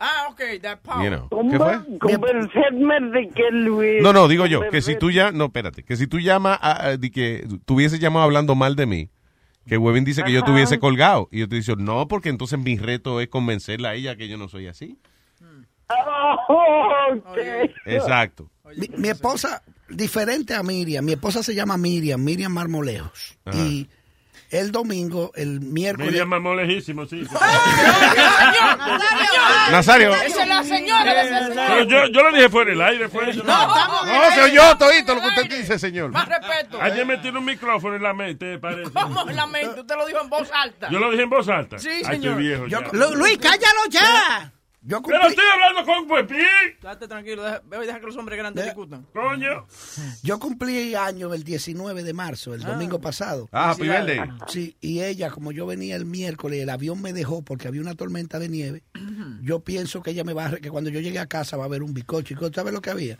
Ah, 0.00 0.26
ok, 0.30 0.40
that 0.62 0.78
power. 0.80 1.04
You 1.04 1.16
know. 1.28 1.50
¿Qué 1.50 1.58
fue? 1.58 1.98
Convencerme 1.98 3.00
de 3.12 3.28
que 3.28 3.50
Luis... 3.52 4.02
No, 4.02 4.12
no, 4.12 4.26
digo 4.26 4.46
yo, 4.46 4.68
que 4.70 4.80
si 4.82 4.96
tú 4.96 5.10
ya, 5.12 5.30
no, 5.30 5.44
espérate, 5.44 5.84
que 5.84 5.96
si 5.96 6.06
tú 6.08 6.18
llamas, 6.18 6.58
a, 6.60 6.86
a- 6.86 6.96
de 6.96 7.10
que 7.12 7.46
tuviese 7.66 7.98
llamado 8.00 8.24
hablando 8.24 8.54
mal 8.56 8.74
de 8.74 8.86
mí, 8.86 9.10
que 9.66 9.76
Webin 9.78 10.04
dice 10.04 10.24
que 10.24 10.32
yo 10.32 10.42
hubiese 10.48 10.80
colgado. 10.80 11.28
Y 11.30 11.38
yo 11.38 11.48
te 11.48 11.54
digo, 11.60 11.76
no, 11.76 12.08
porque 12.08 12.30
entonces 12.30 12.58
mi 12.58 12.76
reto 12.78 13.20
es 13.20 13.28
convencerla 13.28 13.90
a 13.90 13.94
ella 13.94 14.16
que 14.16 14.26
yo 14.26 14.36
no 14.36 14.48
soy 14.48 14.66
así. 14.66 14.98
Oh, 16.08 17.14
ok. 17.14 17.38
Exacto. 17.86 18.50
Mi, 18.76 18.88
mi 18.96 19.08
esposa, 19.08 19.62
diferente 19.88 20.54
a 20.54 20.62
Miriam, 20.62 21.04
mi 21.04 21.12
esposa 21.12 21.42
se 21.42 21.54
llama 21.54 21.76
Miriam, 21.76 22.22
Miriam 22.22 22.52
Marmolejos. 22.52 23.36
Ajá. 23.44 23.58
Y 23.58 23.88
el 24.52 24.70
domingo, 24.70 25.32
el 25.34 25.60
miércoles... 25.60 26.10
Miriam 26.12 26.28
mamó 26.28 26.54
lejísimo, 26.54 27.06
sí. 27.06 27.22
Nazario. 29.70 30.14
Esa 30.14 30.42
es 30.42 30.48
la 30.48 30.62
señora 30.62 31.82
yo, 31.84 32.06
yo 32.08 32.22
lo 32.22 32.32
dije 32.36 32.48
fuera 32.48 32.70
del 32.70 32.82
aire, 32.82 33.08
fue 33.08 33.30
eso. 33.30 33.42
No, 33.44 33.52
estamos 33.62 34.06
No, 34.06 34.30
se 34.34 34.42
oyó 34.42 34.76
todito 34.76 35.14
lo 35.14 35.20
que 35.22 35.28
usted 35.28 35.48
dice, 35.58 35.78
señor. 35.78 36.10
Más 36.10 36.28
respeto. 36.28 36.80
Ayer 36.80 37.06
me 37.06 37.18
tiene 37.18 37.38
un 37.38 37.44
micrófono 37.44 37.96
en 37.96 38.02
la 38.02 38.12
mente, 38.12 38.58
parece. 38.58 38.90
¿Cómo 38.92 39.28
en 39.28 39.36
la 39.36 39.46
mente? 39.46 39.80
Usted 39.80 39.96
lo 39.96 40.06
dijo 40.06 40.20
en 40.20 40.28
voz 40.28 40.50
alta. 40.52 40.88
Yo 40.90 40.98
lo 40.98 41.10
dije 41.10 41.22
en 41.22 41.30
voz 41.30 41.48
alta. 41.48 41.78
Sí, 41.78 41.88
Ay, 41.90 42.04
señor. 42.04 42.32
estoy 42.32 42.42
viejo 42.44 42.66
Yo- 42.66 42.80
ya. 42.82 42.88
Lu- 42.92 43.14
Luis, 43.16 43.38
cállalo 43.38 43.86
ya. 43.90 44.52
Yo 44.84 45.00
Pero 45.00 45.20
cumplí, 45.20 45.28
estoy 45.30 45.44
hablando 45.52 45.92
con 45.92 46.26
Pepí. 46.26 46.42
Date 46.82 47.06
tranquilo, 47.06 47.44
deja, 47.44 47.62
deja 47.80 48.00
que 48.00 48.06
los 48.06 48.16
hombres 48.16 48.36
grandes 48.36 48.64
discutan. 48.64 49.06
Coño. 49.12 49.66
yo 50.24 50.38
cumplí 50.40 50.96
año 50.96 51.32
el 51.32 51.44
19 51.44 52.02
de 52.02 52.12
marzo, 52.12 52.52
el 52.52 52.62
domingo 52.62 53.00
pasado. 53.00 53.48
Ah, 53.52 53.76
birthday. 53.78 54.20
Sí, 54.48 54.76
y 54.80 55.02
ella, 55.02 55.30
como 55.30 55.52
yo 55.52 55.66
venía 55.66 55.94
el 55.94 56.04
miércoles, 56.04 56.60
el 56.60 56.68
avión 56.68 57.00
me 57.00 57.12
dejó 57.12 57.42
porque 57.42 57.68
había 57.68 57.80
una 57.80 57.94
tormenta 57.94 58.40
de 58.40 58.48
nieve. 58.48 58.82
Yo 59.40 59.60
pienso 59.60 60.02
que 60.02 60.10
ella 60.10 60.24
me 60.24 60.32
va 60.32 60.46
a, 60.46 60.56
que 60.56 60.70
cuando 60.70 60.90
yo 60.90 60.98
llegue 61.00 61.20
a 61.20 61.26
casa 61.26 61.56
va 61.56 61.64
a 61.64 61.66
haber 61.66 61.82
un 61.84 61.94
bicocho. 61.94 62.34
¿Y 62.34 62.52
¿Sabes 62.52 62.72
lo 62.72 62.80
que 62.80 62.90
había? 62.90 63.18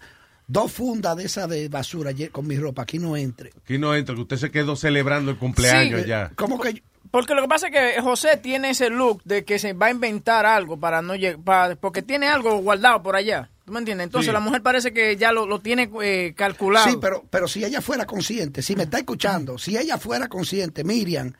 Dos 0.48 0.72
fundas 0.72 1.16
de 1.16 1.24
esa 1.24 1.46
de 1.46 1.68
basura 1.68 2.10
con 2.32 2.46
mi 2.46 2.58
ropa. 2.58 2.82
Aquí 2.82 2.98
no 2.98 3.16
entre. 3.16 3.50
Aquí 3.56 3.78
no 3.78 3.94
entra, 3.94 4.14
que 4.14 4.22
usted 4.22 4.36
se 4.36 4.50
quedó 4.50 4.74
celebrando 4.74 5.30
el 5.30 5.38
cumpleaños 5.38 6.02
Sí. 6.02 6.08
ya. 6.08 6.32
¿Cómo 6.34 6.60
que? 6.60 6.82
Porque 7.12 7.34
lo 7.34 7.42
que 7.42 7.48
pasa 7.48 7.68
es 7.68 7.72
que 7.72 8.00
José 8.00 8.36
tiene 8.38 8.70
ese 8.70 8.88
look 8.90 9.22
de 9.24 9.44
que 9.44 9.60
se 9.60 9.74
va 9.74 9.86
a 9.86 9.90
inventar 9.90 10.46
algo 10.46 10.76
para 10.80 11.00
no 11.02 11.14
llegar, 11.14 11.76
porque 11.76 12.02
tiene 12.02 12.26
algo 12.26 12.56
guardado 12.58 13.02
por 13.04 13.14
allá. 13.14 13.48
¿Tú 13.64 13.72
me 13.72 13.78
entiendes? 13.78 14.06
Entonces 14.06 14.26
Sí. 14.28 14.32
la 14.32 14.40
mujer 14.40 14.62
parece 14.62 14.92
que 14.92 15.16
ya 15.16 15.30
lo, 15.30 15.46
lo 15.46 15.60
tiene 15.60 15.88
eh, 16.02 16.32
calculado. 16.36 16.90
Sí, 16.90 16.96
pero, 17.00 17.22
pero 17.30 17.46
si 17.46 17.64
ella 17.64 17.80
fuera 17.80 18.06
consciente, 18.06 18.60
si 18.62 18.74
me 18.74 18.82
está 18.84 18.98
escuchando, 18.98 19.56
si 19.58 19.76
ella 19.76 19.98
fuera 19.98 20.26
consciente, 20.26 20.82
Miriam, 20.82 21.32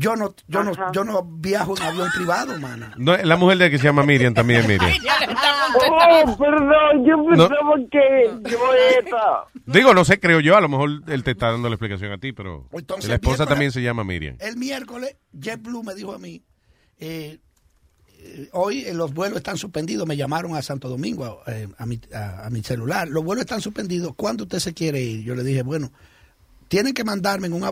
yo 0.00 0.14
no, 0.14 0.32
yo 0.46 0.62
no, 0.62 0.72
yo 0.92 1.02
no 1.04 1.22
viajo 1.24 1.76
en 1.76 1.82
avión 1.82 2.08
privado, 2.14 2.56
mana. 2.60 2.94
No, 2.96 3.16
la 3.16 3.36
mujer 3.36 3.58
de 3.58 3.70
que 3.70 3.78
se 3.78 3.84
llama 3.84 4.04
Miriam 4.04 4.32
también, 4.32 4.62
Miriam. 4.68 4.90
Contestando. 4.90 5.78
Oh, 6.32 6.38
perdón, 6.38 7.04
yo 7.04 7.26
pensaba 7.28 7.74
que 7.90 8.50
yo 8.50 8.58
era... 8.74 9.44
Digo, 9.66 9.94
no 9.94 10.04
sé, 10.04 10.20
creo 10.20 10.38
yo, 10.40 10.56
a 10.56 10.60
lo 10.60 10.68
mejor 10.68 11.02
él 11.08 11.24
te 11.24 11.32
está 11.32 11.50
dando 11.50 11.68
la 11.68 11.74
explicación 11.74 12.12
a 12.12 12.18
ti, 12.18 12.32
pero 12.32 12.66
Entonces, 12.72 13.08
la 13.08 13.16
esposa 13.16 13.44
también 13.46 13.72
se 13.72 13.82
llama 13.82 14.04
Miriam. 14.04 14.36
El 14.38 14.56
miércoles, 14.56 15.16
JetBlue 15.32 15.82
me 15.82 15.94
dijo 15.94 16.12
a 16.14 16.18
mí, 16.18 16.42
eh, 17.00 17.38
eh, 18.20 18.48
hoy 18.52 18.84
eh, 18.84 18.94
los 18.94 19.12
vuelos 19.12 19.38
están 19.38 19.56
suspendidos, 19.56 20.06
me 20.06 20.16
llamaron 20.16 20.54
a 20.54 20.62
Santo 20.62 20.88
Domingo 20.88 21.42
eh, 21.46 21.68
a, 21.76 21.86
mi, 21.86 22.00
a- 22.14 22.46
a 22.46 22.50
mi 22.50 22.62
celular, 22.62 23.08
los 23.08 23.24
vuelos 23.24 23.42
están 23.42 23.60
suspendidos, 23.60 24.12
¿cuándo 24.16 24.44
usted 24.44 24.58
se 24.60 24.74
quiere 24.74 25.00
ir? 25.00 25.22
Yo 25.24 25.34
le 25.34 25.42
dije, 25.44 25.62
bueno, 25.62 25.90
tienen 26.68 26.94
que 26.94 27.02
mandarme 27.04 27.46
en 27.48 27.52
un 27.52 27.64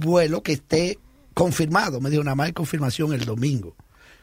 vuelo 0.00 0.42
que 0.42 0.52
esté 0.52 0.98
confirmado, 1.34 2.00
me 2.00 2.10
dijo, 2.10 2.24
nada 2.24 2.34
más 2.34 2.46
hay 2.46 2.52
confirmación 2.52 3.12
el 3.12 3.24
domingo. 3.24 3.76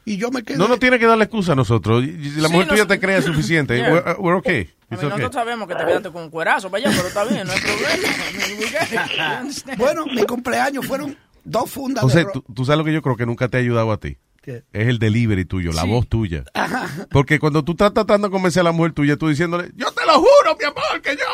Y 0.03 0.17
yo 0.17 0.31
me 0.31 0.41
quedé... 0.41 0.57
No 0.57 0.67
nos 0.67 0.79
tiene 0.79 0.97
que 0.97 1.05
dar 1.05 1.15
la 1.17 1.25
excusa 1.25 1.51
a 1.51 1.55
nosotros. 1.55 2.03
La 2.03 2.47
Sí, 2.47 2.53
mujer 2.53 2.67
tuya 2.69 2.87
te 2.87 2.99
crea 2.99 3.21
suficiente. 3.21 3.77
Yeah. 3.77 3.91
We're, 3.93 4.15
we're 4.17 4.37
okay. 4.39 4.67
Nosotros 4.89 5.31
sabemos 5.31 5.67
que 5.67 5.75
te 5.75 5.85
quedaste 5.85 6.09
con 6.11 6.23
un 6.23 6.29
cuerazo 6.31 6.75
allá, 6.75 6.89
pero 6.95 7.07
está 7.07 7.23
bien, 7.25 7.45
no 7.45 7.53
hay 7.53 7.59
problema. 7.61 9.43
Bueno, 9.77 10.05
mi 10.07 10.23
cumpleaños 10.25 10.87
fueron 10.87 11.15
dos 11.43 11.69
fundas 11.69 12.03
José, 12.03 12.25
de... 12.25 12.31
tú, 12.33 12.43
tú 12.53 12.65
sabes 12.65 12.79
lo 12.79 12.83
que 12.85 12.93
yo 12.93 13.01
creo 13.03 13.15
que 13.15 13.25
nunca 13.27 13.47
te 13.47 13.57
ha 13.57 13.59
ayudado 13.59 13.91
a 13.91 13.99
ti. 13.99 14.17
¿Qué? 14.41 14.63
Es 14.73 14.87
el 14.87 14.97
delivery 14.97 15.45
tuyo, 15.45 15.71
la 15.71 15.83
voz 15.83 16.07
tuya. 16.07 16.45
Porque 17.11 17.37
cuando 17.39 17.63
tú 17.63 17.73
estás 17.73 17.93
tratando 17.93 18.27
de 18.27 18.31
convencer 18.31 18.61
a 18.61 18.63
la 18.63 18.71
mujer 18.71 18.93
tuya, 18.93 19.17
tú 19.17 19.27
diciéndole, 19.29 19.69
yo 19.75 19.91
te 19.91 20.03
lo 20.07 20.13
juro, 20.13 20.57
mi 20.59 20.65
amor, 20.65 20.99
que 21.03 21.15
yo 21.15 21.25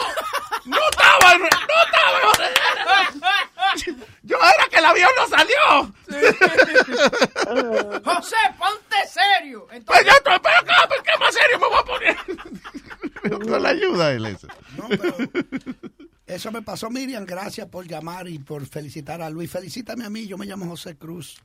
no 0.66 0.76
estaba, 0.92 1.34
en- 1.36 1.42
no 1.42 1.48
estaba. 1.48 2.34
Yo 4.28 4.36
era 4.36 4.68
que 4.70 4.78
el 4.78 4.86
avión 4.86 5.10
no 5.18 5.26
salió. 5.28 5.94
José, 8.04 8.36
ponte 8.60 8.98
serio. 9.08 9.66
Pues 9.68 9.78
Entonces, 9.78 10.06
yo 10.06 10.12
estoy, 10.12 10.38
pero 10.44 10.56
¿qué, 11.04 11.12
más 11.18 11.34
serio 11.34 11.60
me 11.60 11.68
voy 11.68 11.80
a 11.80 11.84
poner? 11.86 12.18
No 13.48 13.60
le 13.60 13.68
ayuda 13.68 14.08
a 14.08 14.12
él 14.14 14.26
eso. 14.26 14.48
No, 14.78 14.88
pero 14.88 15.14
eso 16.26 16.52
me 16.52 16.62
pasó, 16.62 16.90
Miriam. 16.90 17.26
Gracias 17.26 17.68
por 17.68 17.86
llamar 17.86 18.28
y 18.28 18.40
por 18.40 18.66
felicitar 18.66 19.22
a 19.22 19.30
Luis. 19.30 19.52
Felicítame 19.52 20.06
a 20.06 20.10
mí, 20.10 20.28
yo 20.28 20.38
me 20.38 20.46
llamo 20.46 20.66
José 20.66 20.98
Cruz. 20.98 21.42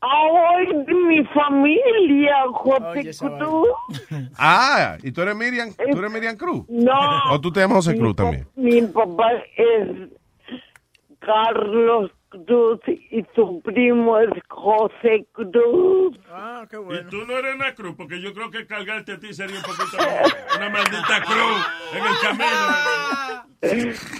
Ay, 0.00 0.66
mi 1.06 1.24
familia, 1.26 2.34
José 2.52 3.14
Cruz. 3.18 3.68
Ah, 4.38 4.96
¿y 5.02 5.12
tú 5.12 5.22
eres 5.22 5.36
Miriam? 5.36 5.72
¿Tú 5.74 5.98
eres 5.98 6.10
Miriam 6.10 6.36
Cruz? 6.36 6.64
No. 6.68 6.92
¿O 7.30 7.40
tú 7.40 7.52
te 7.52 7.60
llamas 7.60 7.84
José 7.84 7.98
Cruz 7.98 8.16
también? 8.16 8.46
Mi 8.56 8.82
papá 8.82 9.32
es 9.56 10.10
Carlos 11.24 12.10
Cruz 12.30 12.80
y 12.88 13.22
su 13.34 13.60
primo 13.62 14.18
es 14.18 14.30
José 14.48 15.26
Cruz. 15.32 16.18
ah, 16.30 16.66
qué 16.70 16.76
Y 16.76 16.80
bueno. 16.80 17.10
tú 17.10 17.18
no 17.26 17.36
eres 17.38 17.54
una 17.54 17.74
cruz, 17.74 17.94
porque 17.96 18.20
yo 18.22 18.32
creo 18.32 18.50
que 18.50 18.66
cargarte 18.66 19.12
a 19.12 19.18
ti 19.18 19.34
sería 19.34 19.56
un 19.56 19.62
poquito 19.62 19.98
una 20.56 20.70
maldita 20.70 21.20
cruz 21.22 21.66
en 21.92 22.06
el 22.06 22.18
camino. 22.22 22.46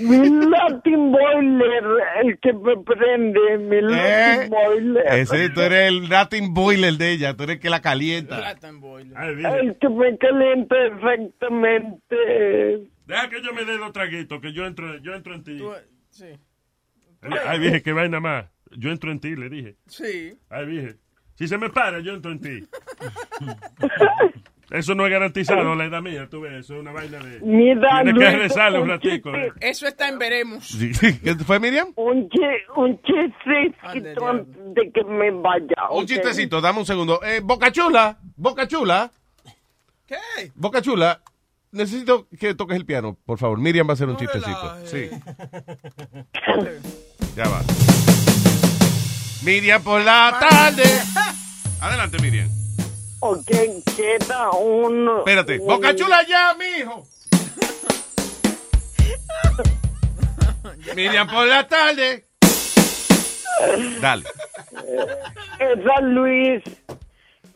Mi 0.01 0.29
Latin 0.51 1.11
Boiler, 1.11 1.85
el 2.23 2.39
que 2.41 2.53
me 2.53 2.77
prende, 2.85 3.59
mi 3.59 3.77
Eh, 3.77 3.83
Latin 3.83 4.51
Boiler. 4.51 5.07
Ese, 5.15 5.49
tú 5.51 5.61
eres 5.63 5.89
el 5.89 6.09
Latin 6.09 6.55
boiler 6.55 6.95
de 6.95 7.13
ella, 7.13 7.35
tú 7.35 7.43
eres 7.45 7.57
el 7.57 7.61
que 7.63 7.71
la 7.71 7.81
calienta. 7.81 8.39
Latin 8.41 8.81
boiler. 8.81 9.17
El 9.19 9.77
que 9.79 9.89
me 9.89 10.17
calienta 10.19 10.77
exactamente. 10.85 12.17
Deja 13.07 13.29
que 13.31 13.43
yo 13.43 13.53
me 13.53 13.65
dé 13.65 13.79
los 13.79 13.93
traguitos, 13.93 14.41
que 14.41 14.53
yo 14.53 14.65
entro, 14.67 14.97
yo 14.99 15.15
entro 15.15 15.35
en 15.35 15.45
ti. 15.45 15.59
Tú- 15.59 15.73
Sí. 16.11 16.27
Ay, 17.47 17.59
dije 17.61 17.83
que 17.83 17.93
vaina 17.93 18.21
más. 18.21 18.47
Yo 18.77 18.91
entro 18.91 19.13
en 19.13 19.21
ti, 19.21 19.37
le 19.37 19.49
dije. 19.49 19.77
Sí. 19.87 20.35
Ay, 20.51 20.67
dije. 20.67 20.97
Si 21.35 21.47
se 21.49 21.59
me 21.59 21.71
para, 21.71 22.01
yo 22.01 22.13
entro 22.13 22.33
en 22.33 22.41
ti. 22.41 22.67
Eso 24.71 24.95
no 24.95 25.05
es 25.05 25.13
garantizado 25.13 25.75
la 25.75 25.85
edad 25.85 26.01
mía, 26.01 26.29
tú 26.31 26.41
ves, 26.41 26.53
eso 26.65 26.75
es 26.77 26.81
una 26.81 26.93
vaina 26.93 27.19
de... 27.19 27.41
Mira, 27.41 28.01
Tienes 28.05 28.15
que 28.15 28.21
Luis, 28.31 28.39
rezarle 28.39 28.79
un 28.79 28.85
un 28.85 28.89
ratico. 28.89 29.35
eh. 29.35 29.53
Eso 29.61 29.87
está 29.87 30.09
en 30.09 30.19
veremos. 30.19 30.67
Sí. 30.67 30.93
¿Qué 31.23 31.35
fue, 31.45 31.61
Miriam? 31.61 31.89
Un, 31.97 32.27
chi- 32.31 32.41
un 32.77 32.99
chistecito 33.03 34.27
antes 34.27 34.57
de 34.75 34.91
que 34.91 35.05
me 35.05 35.31
vaya. 35.31 35.91
Un 35.91 36.07
chistecito, 36.07 36.63
dame 36.63 36.79
un 36.79 36.87
segundo. 36.87 37.23
Eh, 37.23 37.41
Boca 37.45 37.71
Chula, 37.71 38.17
Boca 38.37 38.67
Chula, 38.67 39.11
¿Qué? 40.07 40.17
Boca 40.55 40.81
Chula, 40.81 41.21
necesito 41.73 42.29
que 42.39 42.55
toques 42.55 42.77
el 42.77 42.87
piano, 42.87 43.17
por 43.27 43.39
favor. 43.39 43.59
Miriam 43.59 43.87
va 43.87 43.93
a 43.93 43.95
hacer 43.95 44.09
un 44.09 44.17
chistecito. 44.17 44.75
relaje. 44.85 45.11
Sí. 45.11 45.11
Ya 47.37 47.49
va. 47.49 47.63
Miriam 49.43 49.83
por 49.83 50.03
la 50.03 50.37
tarde. 50.39 50.83
Adelante, 51.81 52.19
Miriam. 52.21 52.49
Ok, 53.21 53.47
queda 53.97 54.51
uno. 54.51 55.19
Espérate. 55.21 55.59
un- 55.59 55.67
Boca 55.67 55.95
Chula 55.97 56.27
ya, 56.29 56.55
mijo. 56.59 57.07
Miriam 60.95 61.27
por 61.29 61.47
la 61.47 61.67
tarde. 61.67 62.27
Dale. 64.01 64.25
Era 65.59 66.01
Luis 66.03 66.63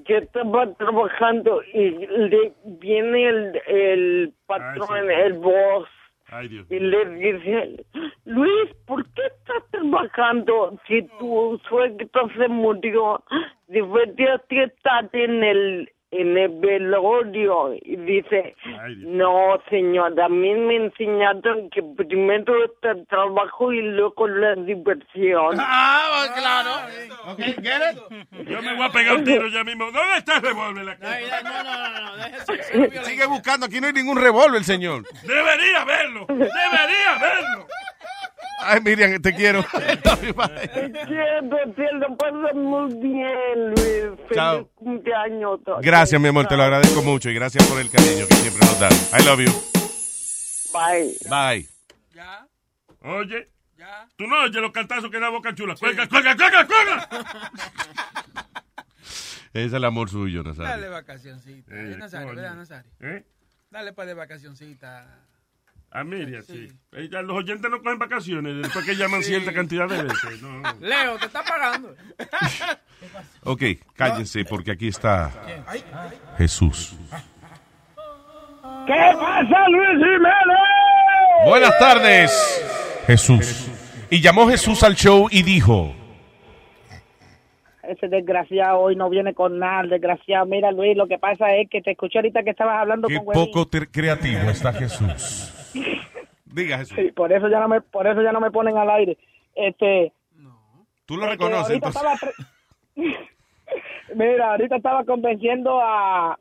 que 0.07 0.19
estaba 0.19 0.73
trabajando 0.75 1.63
y 1.73 1.91
le 2.07 2.53
viene 2.65 3.29
el, 3.29 3.63
el 3.67 4.33
patrón, 4.47 4.89
sí. 4.89 5.13
el 5.15 5.33
boss, 5.35 5.89
Ay, 6.29 6.49
Dios. 6.49 6.67
y 6.71 6.79
le 6.79 7.05
dice, 7.11 7.85
Luis, 8.25 8.75
¿por 8.87 9.05
qué 9.13 9.23
estás 9.27 9.71
trabajando 9.71 10.79
si 10.87 11.03
tu 11.19 11.61
suegro 11.69 12.29
se 12.37 12.49
murió? 12.49 13.23
Deberías 13.69 14.41
estar 14.49 15.09
en 15.13 15.43
el 15.43 15.89
el 16.21 16.49
velorio 16.61 17.75
y 17.75 17.97
dice 17.97 18.55
no 18.99 19.61
señora 19.71 20.27
a 20.27 20.29
mí 20.29 20.55
me 20.55 20.77
enseñaron 20.77 21.71
que 21.71 21.83
primero 21.97 22.65
está 22.65 22.93
el 22.93 23.07
trabajo 23.07 23.73
y 23.73 23.83
luego 23.83 24.27
la 24.29 24.55
diversión 24.55 25.57
Ah, 25.59 26.27
claro. 26.35 27.33
Ok, 27.33 27.39
get 27.39 27.83
it? 27.93 28.47
Yo 28.49 28.63
me 28.63 28.75
voy 28.77 28.87
a 28.87 28.91
pegar 28.91 29.17
un 29.17 29.25
tiro 29.25 29.49
ya 29.49 29.65
mismo. 29.65 29.85
¿Dónde 29.87 30.19
está 30.19 30.37
el 30.37 30.43
revólver? 30.43 30.89
aquí? 30.91 31.03
No, 31.45 31.63
no, 31.63 31.91
no, 31.91 32.01
no, 32.01 32.17
déjese. 32.17 33.05
Sigue 33.05 33.27
buscando, 33.27 33.67
aquí 33.67 33.81
no 33.81 33.87
hay 33.89 33.93
ningún 33.93 34.21
revólver, 34.21 34.63
señor. 34.65 35.03
Debería 35.23 35.85
verlo. 35.85 36.27
Debería 36.29 37.19
verlo. 37.21 37.67
Ay, 38.63 38.81
Miriam, 38.81 39.21
te 39.23 39.35
quiero. 39.35 39.65
Muy 42.55 42.95
bien 42.95 43.69
Luis 43.69 44.19
feliz 44.29 44.35
Chao. 44.35 44.69
cumpleaños 44.75 45.61
Gracias, 45.83 46.21
mi 46.21 46.29
amor, 46.29 46.47
te 46.47 46.57
lo 46.57 46.63
agradezco 46.65 47.03
mucho 47.03 47.31
y 47.31 47.35
gracias 47.35 47.67
por 47.67 47.81
el 47.81 47.91
cariño 47.91 48.27
que 48.29 48.35
siempre 48.37 48.67
nos 48.67 48.81
das. 48.81 49.13
I 49.19 49.25
love 49.25 49.41
you. 49.41 49.53
bye 50.73 51.17
Bye. 51.29 51.69
Oye. 53.03 53.49
Tú 54.17 54.27
no 54.27 54.43
oyes 54.43 54.61
los 54.61 54.73
cantazos 54.73 55.11
que 55.11 55.21
da 55.21 55.29
Boca 55.29 55.55
Chula. 55.55 55.77
Cuelga, 55.77 56.09
cuelga, 56.09 56.35
cuelga, 56.37 56.67
cuelga. 56.67 57.09
Ese 59.53 59.65
es 59.67 59.73
el 59.73 59.85
amor 59.85 60.11
suyo, 60.11 60.43
Nazario. 60.43 60.71
Dale 60.71 60.89
vacacioncita. 60.89 61.73
Eh, 61.75 61.93
Eh, 61.93 61.97
Nazario. 61.97 62.29
¿verdad, 62.29 62.55
Nazario? 62.57 62.91
¿Eh? 63.01 63.25
Dale 63.71 63.93
para 63.93 64.09
de 64.09 64.15
vacacioncita. 64.15 65.07
A 65.97 66.05
Miriam, 66.05 66.43
sí. 66.43 66.69
Los 66.93 67.31
oyentes 67.31 67.71
no 67.71 67.81
cogen 67.81 67.99
vacaciones 67.99 68.55
después 68.63 68.85
que 68.85 68.97
llaman 68.97 69.23
cierta 69.23 69.51
cantidad 69.51 69.89
de 69.89 70.03
veces. 70.03 70.43
No. 70.43 70.61
Leo, 70.81 71.17
te 71.17 71.25
está 71.25 71.43
pagando. 71.43 71.95
Ok, 73.45 73.63
cállense 73.95 74.45
porque 74.47 74.73
aquí 74.73 74.89
está 74.89 75.31
Jesús. 76.39 76.97
¿Qué 78.87 79.13
pasa 79.21 79.69
Luis 79.69 79.99
Jiménez? 79.99 81.45
Buenas 81.47 81.79
tardes, 81.79 83.03
Jesús. 83.07 83.71
Y 84.11 84.21
llamó 84.21 84.49
Jesús 84.49 84.83
al 84.83 84.97
show 84.97 85.29
y 85.31 85.43
dijo, 85.43 85.95
Ese 87.83 88.09
desgraciado 88.09 88.81
hoy 88.81 88.97
no 88.97 89.11
viene 89.11 89.35
con 89.35 89.59
nada, 89.59 89.85
desgraciado. 89.85 90.47
Mira, 90.47 90.73
Luis, 90.73 90.97
lo 90.97 91.07
que 91.07 91.19
pasa 91.19 91.55
es 91.55 91.69
que 91.71 91.83
te 91.83 91.93
escuché 91.93 92.19
ahorita 92.19 92.43
que 92.43 92.51
estabas 92.51 92.81
hablando 92.81 93.09
qué 93.09 93.19
con 93.19 93.29
Huevín. 93.29 93.45
poco 93.53 93.69
creativo 93.93 94.51
está 94.51 94.73
Jesús. 94.73 95.53
Diga 96.47 96.79
Jesús. 96.79 96.97
Sí, 96.97 97.11
por 97.13 97.33
eso 97.33 97.49
ya 97.49 97.61
no 97.61 97.69
me, 97.69 97.81
por 97.81 98.07
eso 98.07 98.23
ya 98.23 98.33
no 98.33 98.41
me 98.41 98.51
ponen 98.51 98.77
al 98.79 98.91
aire. 98.91 99.19
Este, 99.55 100.13
Tú 101.07 101.17
lo 101.17 101.23
que 101.25 101.31
reconoces, 101.33 101.81
ahorita 101.83 101.89
entonces. 101.89 102.35
Mira, 104.15 104.51
ahorita 104.53 104.77
estaba 104.77 105.05
convenciendo 105.05 105.81
a, 105.81 106.39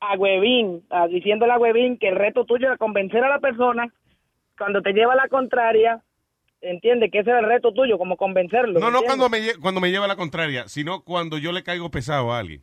a 0.00 0.14
Huevín, 0.18 0.84
a- 0.90 1.06
diciéndole 1.08 1.52
a 1.52 1.58
Huevín 1.58 1.98
que 1.98 2.08
el 2.08 2.16
reto 2.16 2.44
tuyo 2.44 2.66
era 2.68 2.76
convencer 2.76 3.24
a 3.24 3.28
la 3.30 3.38
persona 3.40 3.92
cuando 4.58 4.80
te 4.82 4.92
lleva 4.92 5.14
la 5.14 5.28
contraria, 5.28 6.02
entiende 6.60 7.10
que 7.10 7.18
ese 7.20 7.30
es 7.30 7.36
el 7.38 7.46
reto 7.46 7.72
tuyo, 7.72 7.98
como 7.98 8.16
convencerlo. 8.16 8.80
No, 8.80 8.90
no 8.90 9.02
cuando 9.02 9.28
me, 9.28 9.38
cuando 9.60 9.80
me 9.80 9.90
lleva 9.90 10.06
la 10.06 10.16
contraria, 10.16 10.68
sino 10.68 11.02
cuando 11.02 11.38
yo 11.38 11.52
le 11.52 11.62
caigo 11.62 11.90
pesado 11.90 12.32
a 12.32 12.38
alguien. 12.38 12.62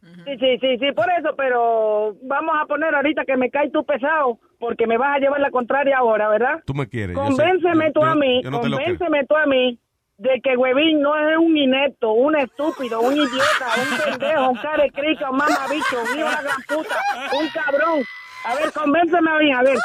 Sí, 0.00 0.36
sí, 0.38 0.58
sí, 0.60 0.78
sí, 0.78 0.92
por 0.92 1.06
eso, 1.18 1.34
pero 1.36 2.14
vamos 2.22 2.54
a 2.60 2.66
poner 2.66 2.94
ahorita 2.94 3.24
que 3.24 3.36
me 3.36 3.50
cae 3.50 3.70
tú 3.70 3.84
pesado, 3.84 4.38
porque 4.58 4.86
me 4.86 4.96
vas 4.96 5.16
a 5.16 5.18
llevar 5.18 5.40
la 5.40 5.50
contraria 5.50 5.98
ahora, 5.98 6.28
¿verdad? 6.28 6.62
Tú 6.64 6.74
me 6.74 6.88
quieres. 6.88 7.16
yo 7.16 7.22
sé. 7.22 7.28
Convénceme 7.42 7.86
Yo- 7.86 7.92
tú 7.92 8.00
yo- 8.00 8.06
a 8.06 8.14
mí, 8.14 8.42
no 8.42 8.60
convénceme 8.60 9.26
tú 9.26 9.36
a 9.36 9.46
mí 9.46 9.78
de 10.18 10.40
que 10.42 10.56
Huevín 10.56 11.00
no 11.00 11.16
es 11.16 11.36
un 11.38 11.56
inepto, 11.56 12.12
un 12.12 12.36
estúpido, 12.36 13.00
un 13.00 13.14
idiota, 13.14 13.66
un 13.76 14.18
pendejo, 14.18 14.50
un 14.50 14.56
carecrica, 14.56 15.30
un 15.30 15.36
mamabicho, 15.36 15.96
un 16.00 16.18
hijo 16.18 16.28
de 16.28 16.34
la 16.34 16.42
gran 16.42 16.62
puta, 16.68 16.96
un 17.40 17.48
cabrón. 17.50 18.02
A 18.44 18.54
ver, 18.54 18.72
convénceme 18.72 19.30
a 19.30 19.38
mí, 19.38 19.52
a 19.52 19.62
ver. 19.62 19.76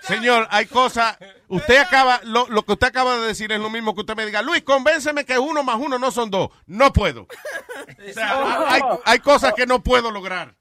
Señor, 0.00 0.46
hay 0.50 0.66
cosas. 0.66 1.18
Usted 1.48 1.76
acaba, 1.78 2.20
lo, 2.24 2.46
lo 2.48 2.62
que 2.62 2.72
usted 2.72 2.86
acaba 2.86 3.18
de 3.18 3.26
decir 3.26 3.52
es 3.52 3.60
lo 3.60 3.70
mismo 3.70 3.94
que 3.94 4.00
usted 4.00 4.16
me 4.16 4.26
diga. 4.26 4.42
Luis, 4.42 4.62
convénceme 4.62 5.24
que 5.24 5.38
uno 5.38 5.62
más 5.62 5.76
uno 5.76 5.98
no 5.98 6.10
son 6.10 6.30
dos. 6.30 6.50
No 6.66 6.92
puedo. 6.92 7.22
O 7.22 8.12
sea, 8.12 8.70
hay, 8.70 8.80
hay 9.04 9.18
cosas 9.18 9.52
que 9.54 9.66
no 9.66 9.82
puedo 9.82 10.10
lograr. 10.10 10.54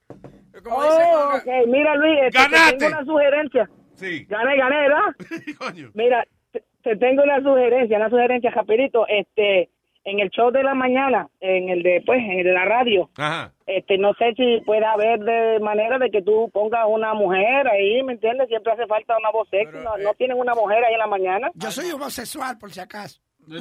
Oh, 0.70 1.32
ok, 1.36 1.68
mira 1.68 1.96
Luis, 1.96 2.20
este, 2.24 2.50
te 2.50 2.78
tengo 2.78 2.98
una 2.98 3.06
sugerencia. 3.06 3.70
Sí. 3.96 4.26
Gané, 4.26 4.58
gané, 4.58 4.76
¿verdad? 4.76 5.90
Mira, 5.94 6.24
te, 6.52 6.64
te 6.84 6.96
tengo 6.98 7.24
una 7.24 7.42
sugerencia, 7.42 7.98
una 7.98 8.10
sugerencia, 8.10 8.52
Japirito. 8.52 9.06
Este, 9.08 9.70
en 10.10 10.22
el 10.22 10.30
show 10.30 10.52
de 10.52 10.64
la 10.64 10.74
mañana, 10.74 11.28
en 11.42 11.68
el 11.70 11.84
de, 11.84 12.02
pues, 12.06 12.20
en 12.20 12.40
el 12.40 12.46
de 12.46 12.54
la 12.54 12.64
radio, 12.64 13.10
Ajá. 13.18 13.52
este, 13.66 13.98
no 13.98 14.14
sé 14.14 14.34
si 14.38 14.62
puede 14.66 14.86
haber 14.86 15.20
de 15.20 15.60
manera 15.60 15.98
de 16.00 16.10
que 16.10 16.22
tú 16.22 16.50
pongas 16.54 16.86
una 16.88 17.14
mujer 17.14 17.68
ahí, 17.68 18.02
¿me 18.04 18.14
entiendes? 18.14 18.48
Siempre 18.48 18.72
hace 18.72 18.88
falta 18.88 19.18
una 19.18 19.32
voz 19.32 19.50
sexy. 19.50 19.76
no, 19.84 19.98
no 19.98 20.14
tienen 20.14 20.38
una 20.38 20.56
mujer 20.56 20.82
ahí 20.86 20.94
en 20.94 21.00
la 21.00 21.08
mañana. 21.08 21.50
Yo 21.56 21.70
soy 21.72 21.92
homosexual, 21.92 22.58
por 22.58 22.72
si 22.72 22.80
acaso. 22.80 23.20
No, 23.48 23.60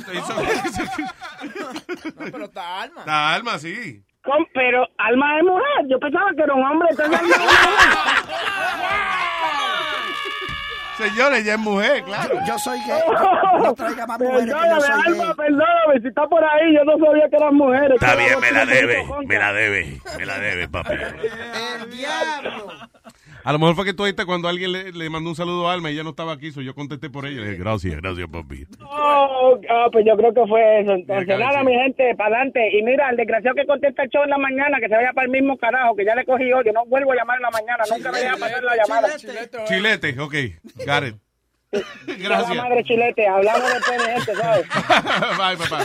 pero 2.32 2.44
está 2.44 2.82
alma. 2.82 3.02
La 3.06 3.34
alma, 3.34 3.58
sí. 3.58 4.02
Con- 4.22 4.46
pero 4.52 4.84
Alma 4.98 5.38
es 5.38 5.44
mujer. 5.44 5.86
Yo 5.88 5.98
pensaba 6.00 6.30
que 6.36 6.42
era 6.42 6.54
un 6.54 6.64
hombre. 6.64 6.88
entonces. 6.90 7.20
Señores, 10.96 11.40
ella 11.40 11.54
es 11.54 11.58
mujer, 11.58 12.02
claro. 12.04 12.38
Yo 12.46 12.58
soy 12.58 12.78
gay. 12.80 13.00
No, 13.06 13.58
no 13.58 13.74
traiga 13.74 14.06
más 14.06 14.18
mujeres 14.18 14.44
que 14.44 14.50
yo 14.50 14.56
Perdóname, 14.56 14.80
soy 14.80 14.90
Alma, 15.12 15.24
gay. 15.24 15.34
perdóname. 15.36 16.00
Si 16.00 16.08
está 16.08 16.26
por 16.26 16.44
ahí, 16.44 16.74
yo 16.74 16.84
no 16.84 17.06
sabía 17.06 17.28
que 17.28 17.36
eran 17.36 17.54
mujeres. 17.54 17.90
Está 18.00 18.14
bien, 18.16 18.40
me 18.40 18.50
la 18.52 18.66
debe, 18.66 19.04
me 19.26 19.38
la 19.38 19.52
debe, 19.52 20.00
me 20.18 20.26
la 20.26 20.38
debe, 20.38 20.68
papi. 20.68 20.94
El 20.94 21.90
diablo. 21.90 22.72
A 23.46 23.52
lo 23.52 23.60
mejor 23.60 23.76
fue 23.76 23.84
que 23.84 23.94
tú 23.94 24.02
oíste 24.02 24.26
cuando 24.26 24.48
alguien 24.48 24.72
le, 24.72 24.90
le 24.90 25.08
mandó 25.08 25.30
un 25.30 25.36
saludo 25.36 25.68
a 25.70 25.72
Alma 25.72 25.88
y 25.88 25.94
ella 25.94 26.02
no 26.02 26.10
estaba 26.10 26.32
aquí, 26.32 26.50
so 26.50 26.62
yo 26.62 26.74
contesté 26.74 27.10
por 27.10 27.26
ella. 27.26 27.42
Le 27.42 27.50
dije, 27.50 27.62
gracias, 27.62 27.94
gracias, 27.94 28.26
papi. 28.28 28.66
Oh, 28.82 29.56
ah, 29.70 29.86
pues 29.92 30.04
yo 30.04 30.16
creo 30.16 30.34
que 30.34 30.44
fue 30.48 30.80
eso. 30.80 30.94
Entonces, 30.94 31.38
nada, 31.38 31.62
mi 31.62 31.72
gente, 31.72 32.12
para 32.16 32.34
adelante. 32.34 32.76
Y 32.76 32.82
mira, 32.82 33.08
el 33.08 33.16
desgraciado 33.16 33.54
que 33.54 33.64
contesta 33.64 34.02
el 34.02 34.10
show 34.10 34.24
en 34.24 34.30
la 34.30 34.38
mañana, 34.38 34.80
que 34.80 34.88
se 34.88 34.96
vaya 34.96 35.12
para 35.12 35.26
el 35.26 35.30
mismo 35.30 35.56
carajo, 35.58 35.94
que 35.94 36.04
ya 36.04 36.16
le 36.16 36.24
cogí 36.24 36.48
yo. 36.48 36.60
Yo 36.64 36.72
no 36.72 36.84
vuelvo 36.86 37.12
a 37.12 37.14
llamar 37.14 37.36
en 37.36 37.42
la 37.42 37.50
mañana. 37.50 37.84
Nunca 37.88 38.10
me 38.10 38.18
deja 38.18 38.36
pasar 38.36 38.64
la 38.64 38.76
llamada. 38.76 39.08
Chilete, 39.68 40.18
ok. 40.18 40.34
Got 40.84 41.04
it. 41.04 41.16
Ya 41.70 41.78
la 41.78 42.16
Gracias. 42.18 42.56
madre 42.56 42.82
chilete, 42.82 43.28
hablamos 43.28 43.74
después, 43.74 43.98
mi 44.06 44.12
gente, 44.12 44.34
¿sabes? 44.34 44.66
Bye, 45.38 45.56
papá. 45.56 45.84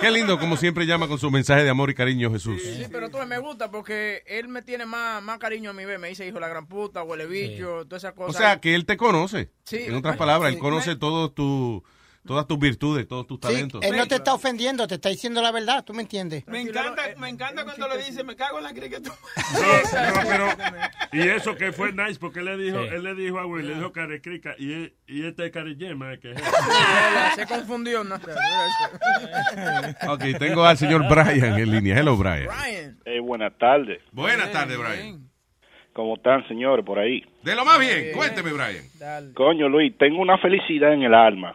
Qué 0.00 0.10
lindo, 0.10 0.38
como 0.38 0.56
siempre 0.56 0.86
llama 0.86 1.08
con 1.08 1.18
su 1.18 1.30
mensaje 1.30 1.62
de 1.62 1.70
amor 1.70 1.90
y 1.90 1.94
cariño, 1.94 2.30
Jesús. 2.30 2.62
Sí, 2.62 2.84
pero 2.90 3.10
tú 3.10 3.18
me 3.26 3.38
gusta 3.38 3.70
porque 3.70 4.22
él 4.26 4.48
me 4.48 4.62
tiene 4.62 4.86
más, 4.86 5.22
más 5.22 5.38
cariño 5.38 5.70
a 5.70 5.72
mi 5.74 5.84
vez. 5.84 6.00
Me 6.00 6.08
dice 6.08 6.26
hijo 6.26 6.34
de 6.36 6.40
la 6.40 6.48
gran 6.48 6.66
puta, 6.66 7.02
huele 7.02 7.26
bicho, 7.26 7.84
todas 7.86 8.04
esas 8.04 8.12
O 8.12 8.26
cosas. 8.26 8.36
sea, 8.36 8.60
que 8.60 8.74
él 8.74 8.86
te 8.86 8.96
conoce. 8.96 9.50
Sí. 9.64 9.78
En 9.86 9.94
otras 9.94 10.16
palabras, 10.16 10.52
él 10.52 10.58
conoce 10.58 10.96
todos 10.96 11.34
tu, 11.34 11.84
todas 12.26 12.46
tus 12.46 12.58
virtudes, 12.58 13.08
todos 13.08 13.26
tus 13.26 13.36
Sí, 13.38 13.42
talentos. 13.42 13.82
él 13.82 13.96
no 13.96 14.06
te 14.06 14.16
está 14.16 14.34
ofendiendo, 14.34 14.86
te 14.86 14.96
está 14.96 15.08
diciendo 15.08 15.40
la 15.42 15.50
verdad, 15.52 15.84
¿tú 15.84 15.94
me 15.94 16.02
entiendes? 16.02 16.46
Me 16.46 16.60
encanta, 16.60 17.02
me 17.18 17.28
encanta 17.28 17.64
cuando 17.64 17.88
le 17.88 17.98
dice, 18.04 18.22
me 18.24 18.36
cago 18.36 18.58
en 18.58 18.64
la 18.64 18.72
cricket. 18.72 19.02
No, 19.52 19.60
no, 19.62 20.20
pero, 20.28 20.46
y 21.12 21.28
eso 21.28 21.56
que 21.56 21.72
fue 21.72 21.92
nice 21.92 22.18
porque 22.20 22.38
él 22.40 22.44
le 22.44 22.56
dijo, 22.56 22.78
Sí. 22.82 22.88
él 22.92 23.02
le 23.02 23.14
dijo 23.14 23.38
a 23.40 23.46
Will, 23.46 23.66
le 23.66 23.74
dijo 23.74 23.90
carecrica 23.92 24.54
y, 24.58 24.72
él- 24.72 24.94
y 25.08 25.26
este 25.26 25.46
es 25.46 25.52
carillema. 25.52 26.16
Que 26.18 26.32
es 26.32 26.40
Se 27.34 27.46
confundió, 27.46 28.04
no 28.04 28.16
sé. 28.18 28.30
Ok, 30.08 30.38
tengo 30.38 30.64
al 30.64 30.76
señor 30.76 31.08
Brian 31.08 31.58
en 31.58 31.70
línea. 31.70 31.98
Hello, 31.98 32.16
Brian. 32.16 32.48
Eh, 33.04 33.20
buenas 33.20 33.56
tardes. 33.58 34.00
Buenas 34.12 34.52
tardes, 34.52 34.78
Brian. 34.78 35.28
¿Cómo 35.92 36.14
están, 36.16 36.46
señores, 36.46 36.84
por 36.84 36.98
ahí? 36.98 37.24
De 37.42 37.54
lo 37.56 37.64
más 37.64 37.78
bien, 37.80 38.12
cuénteme, 38.14 38.52
Brian. 38.52 39.32
Coño, 39.34 39.68
Luis, 39.68 39.96
tengo 39.98 40.20
una 40.20 40.38
felicidad 40.38 40.92
en 40.94 41.02
el 41.02 41.14
alma. 41.14 41.54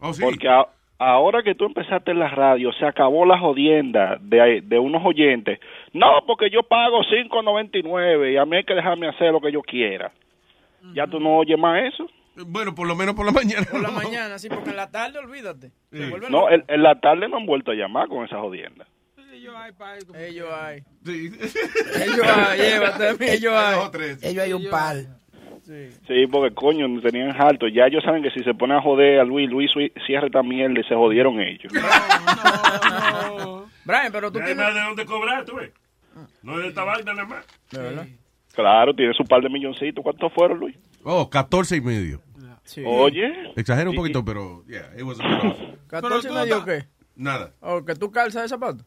Oh, 0.00 0.12
sí. 0.12 0.22
Porque 0.22 0.48
a- 0.48 0.66
ahora 0.98 1.42
que 1.42 1.54
tú 1.54 1.64
empezaste 1.66 2.10
en 2.12 2.18
la 2.18 2.28
radio, 2.28 2.72
se 2.72 2.86
acabó 2.86 3.24
la 3.26 3.38
jodienda 3.38 4.18
de, 4.20 4.60
de 4.64 4.78
unos 4.78 5.02
oyentes. 5.04 5.58
No, 5.92 6.24
porque 6.26 6.50
yo 6.50 6.62
pago 6.62 7.00
5.99 7.02 8.32
y 8.32 8.36
a 8.36 8.44
mí 8.44 8.56
hay 8.56 8.64
que 8.64 8.74
dejarme 8.74 9.08
hacer 9.08 9.32
lo 9.32 9.40
que 9.40 9.52
yo 9.52 9.62
quiera. 9.62 10.12
¿Ya 10.94 11.06
tú 11.06 11.18
no 11.18 11.38
oyes 11.38 11.58
más 11.58 11.82
eso? 11.92 12.06
Bueno, 12.46 12.74
por 12.74 12.86
lo 12.86 12.94
menos 12.96 13.14
por 13.14 13.24
la 13.24 13.32
mañana. 13.40 13.66
Por 13.70 13.80
la 13.80 13.90
mañana, 13.90 14.38
sí, 14.38 14.48
porque 14.48 14.70
en 14.70 14.76
la 14.76 14.90
tarde, 14.90 15.18
olvídate. 15.18 15.70
No, 15.90 16.16
loco. 16.18 16.50
en, 16.50 16.82
la 16.82 16.98
tarde 17.00 17.28
no 17.28 17.36
han 17.38 17.46
vuelto 17.46 17.70
a 17.70 17.74
llamar 17.74 18.08
con 18.08 18.24
esa 18.24 18.38
jodienda. 18.40 18.86
Ellos 20.18 20.48
hay. 20.52 20.80
Sí. 21.04 21.30
Ellos 22.02 22.26
hay, 22.26 22.58
llévate, 22.60 23.34
ellos 23.34 23.52
hay. 23.54 23.76
Ellos 24.22 24.44
hay 24.44 24.52
un 24.52 24.70
par. 24.70 24.96
Sí, 25.64 26.26
porque 26.30 26.54
coño, 26.54 26.86
tenían 27.00 27.30
harto. 27.40 27.66
Ya 27.68 27.86
ellos 27.86 28.02
saben 28.04 28.22
que 28.22 28.30
si 28.30 28.42
se 28.44 28.52
ponen 28.54 28.76
a 28.76 28.82
joder 28.82 29.20
a 29.20 29.24
Luis, 29.24 29.48
Luis 29.50 29.70
cierra 30.06 30.26
esta 30.26 30.42
mierda 30.42 30.78
y 30.80 30.84
se 30.84 30.94
jodieron 30.94 31.40
ellos. 31.40 31.72
Brian, 33.84 34.12
pero 34.12 34.30
tú 34.32 34.38
No 34.38 34.44
hay 34.44 34.54
tienes... 34.54 34.56
más 34.66 34.74
de 34.74 34.80
dónde 34.80 35.06
cobrar, 35.06 35.44
tú 35.44 35.56
ves. 35.56 35.70
No 36.42 36.56
es 36.56 36.62
de 36.62 36.68
esta 36.68 36.84
vaina 36.84 37.14
nada 37.14 37.26
más. 37.28 37.46
Claro, 38.54 38.94
tiene 38.94 39.12
su 39.14 39.24
par 39.24 39.42
de 39.42 39.48
milloncitos. 39.48 40.02
¿Cuántos 40.02 40.32
fueron, 40.32 40.58
Luis? 40.58 40.76
Oh, 41.02 41.28
14 41.28 41.76
y 41.76 41.80
medio. 41.80 42.20
Oye. 42.86 43.52
Exagero 43.56 43.90
un 43.90 43.94
Sí. 43.96 43.98
poquito, 43.98 44.24
pero, 44.24 44.64
yeah, 44.66 44.88
it 44.96 45.02
was 45.02 45.18
a 45.20 45.26
bit 45.28 45.44
off. 45.44 45.58
¿14 45.88 46.30
y 46.30 46.34
medio 46.34 46.64
qué? 46.64 46.84
Nada. 47.16 47.52
¿O 47.60 47.84
que 47.84 47.94
tú 47.94 48.10
calzas 48.10 48.42
de 48.42 48.48
zapato? 48.48 48.84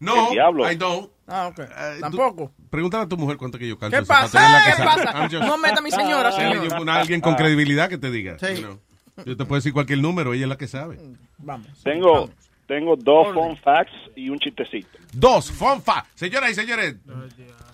No. 0.00 0.32
I 0.32 0.76
don't. 0.76 1.10
Ah, 1.26 1.48
ok. 1.48 1.56
tú- 1.56 2.00
Tampoco. 2.00 2.52
Pregúntale 2.70 3.04
a 3.04 3.08
tu 3.08 3.16
mujer 3.16 3.36
cuánto 3.36 3.58
que 3.58 3.66
yo 3.66 3.78
calzo 3.78 3.96
¿Qué 3.96 4.04
pasa? 4.04 4.62
¿Qué 4.76 4.82
pasa? 4.84 5.28
Just- 5.28 5.46
No 5.46 5.56
meta 5.58 5.78
a 5.78 5.82
mi 5.82 5.90
señora, 5.90 6.30
Sí, 6.32 6.40
señor. 6.40 6.68
yo- 6.68 6.80
una- 6.82 6.96
alguien 7.00 7.20
con 7.20 7.34
credibilidad 7.34 7.88
que 7.88 7.98
te 7.98 8.10
diga. 8.10 8.38
Sí. 8.38 8.56
you 8.56 8.62
know. 8.62 8.80
Yo 9.24 9.36
te 9.36 9.44
puedo 9.44 9.56
decir 9.60 9.72
cualquier 9.72 10.00
número, 10.00 10.34
ella 10.34 10.42
es 10.44 10.48
la 10.48 10.58
que 10.58 10.66
sabe. 10.68 10.98
Vamos. 11.38 11.68
Tengo, 11.84 12.28
tengo 12.66 12.96
dos 12.96 13.32
fun 13.32 13.56
facts 13.58 13.92
y 14.16 14.28
un 14.28 14.38
chistecito. 14.38 14.88
Dos, 15.12 15.50
fun 15.52 15.80
fax. 15.80 16.08
Señoras 16.16 16.50
y 16.50 16.54
señores, 16.54 16.96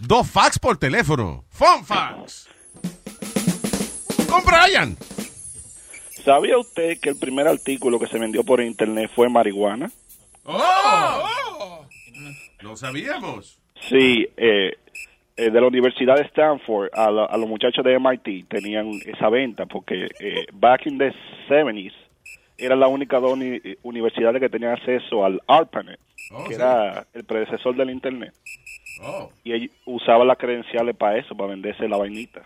dos 0.00 0.28
fax 0.30 0.58
por 0.58 0.76
teléfono. 0.76 1.44
Fun 1.50 1.84
fax. 1.84 2.46
Con 4.28 4.42
Brian. 4.44 4.96
¿Sabía 6.24 6.58
usted 6.58 7.00
que 7.00 7.08
el 7.08 7.16
primer 7.16 7.48
artículo 7.48 7.98
que 7.98 8.06
se 8.06 8.18
vendió 8.18 8.44
por 8.44 8.60
internet 8.60 9.10
fue 9.14 9.28
marihuana? 9.30 9.90
¡Oh! 10.44 11.86
No 12.62 12.76
sabíamos. 12.76 13.58
Sí, 13.88 14.26
eh, 14.36 14.72
eh, 15.36 15.50
de 15.50 15.60
la 15.60 15.66
Universidad 15.66 16.16
de 16.16 16.22
Stanford 16.22 16.90
a, 16.92 17.10
la- 17.10 17.24
a 17.24 17.36
los 17.38 17.48
muchachos 17.48 17.84
de 17.84 17.98
MIT 17.98 18.46
tenían 18.48 18.90
esa 19.06 19.28
venta 19.30 19.66
porque 19.66 20.08
eh, 20.20 20.46
back 20.52 20.86
in 20.86 20.98
the 20.98 21.12
70s 21.48 21.92
era 22.58 22.76
la 22.76 22.88
única 22.88 23.18
dos 23.18 23.32
uni- 23.32 23.60
universidades 23.82 24.40
que 24.40 24.50
tenían 24.50 24.72
acceso 24.72 25.24
al 25.24 25.40
ARPANET, 25.46 25.98
Oh, 26.32 26.44
que 26.44 26.54
sí. 26.54 26.60
era 26.60 27.06
el 27.14 27.24
predecesor 27.24 27.74
del 27.74 27.90
Internet. 27.90 28.34
Oh. 29.02 29.30
Y 29.44 29.54
ellos 29.54 29.70
usaban 29.86 30.28
las 30.28 30.36
credenciales 30.36 30.94
para 30.94 31.16
eso, 31.18 31.34
para 31.34 31.50
venderse 31.50 31.88
la 31.88 31.96
vainita. 31.96 32.42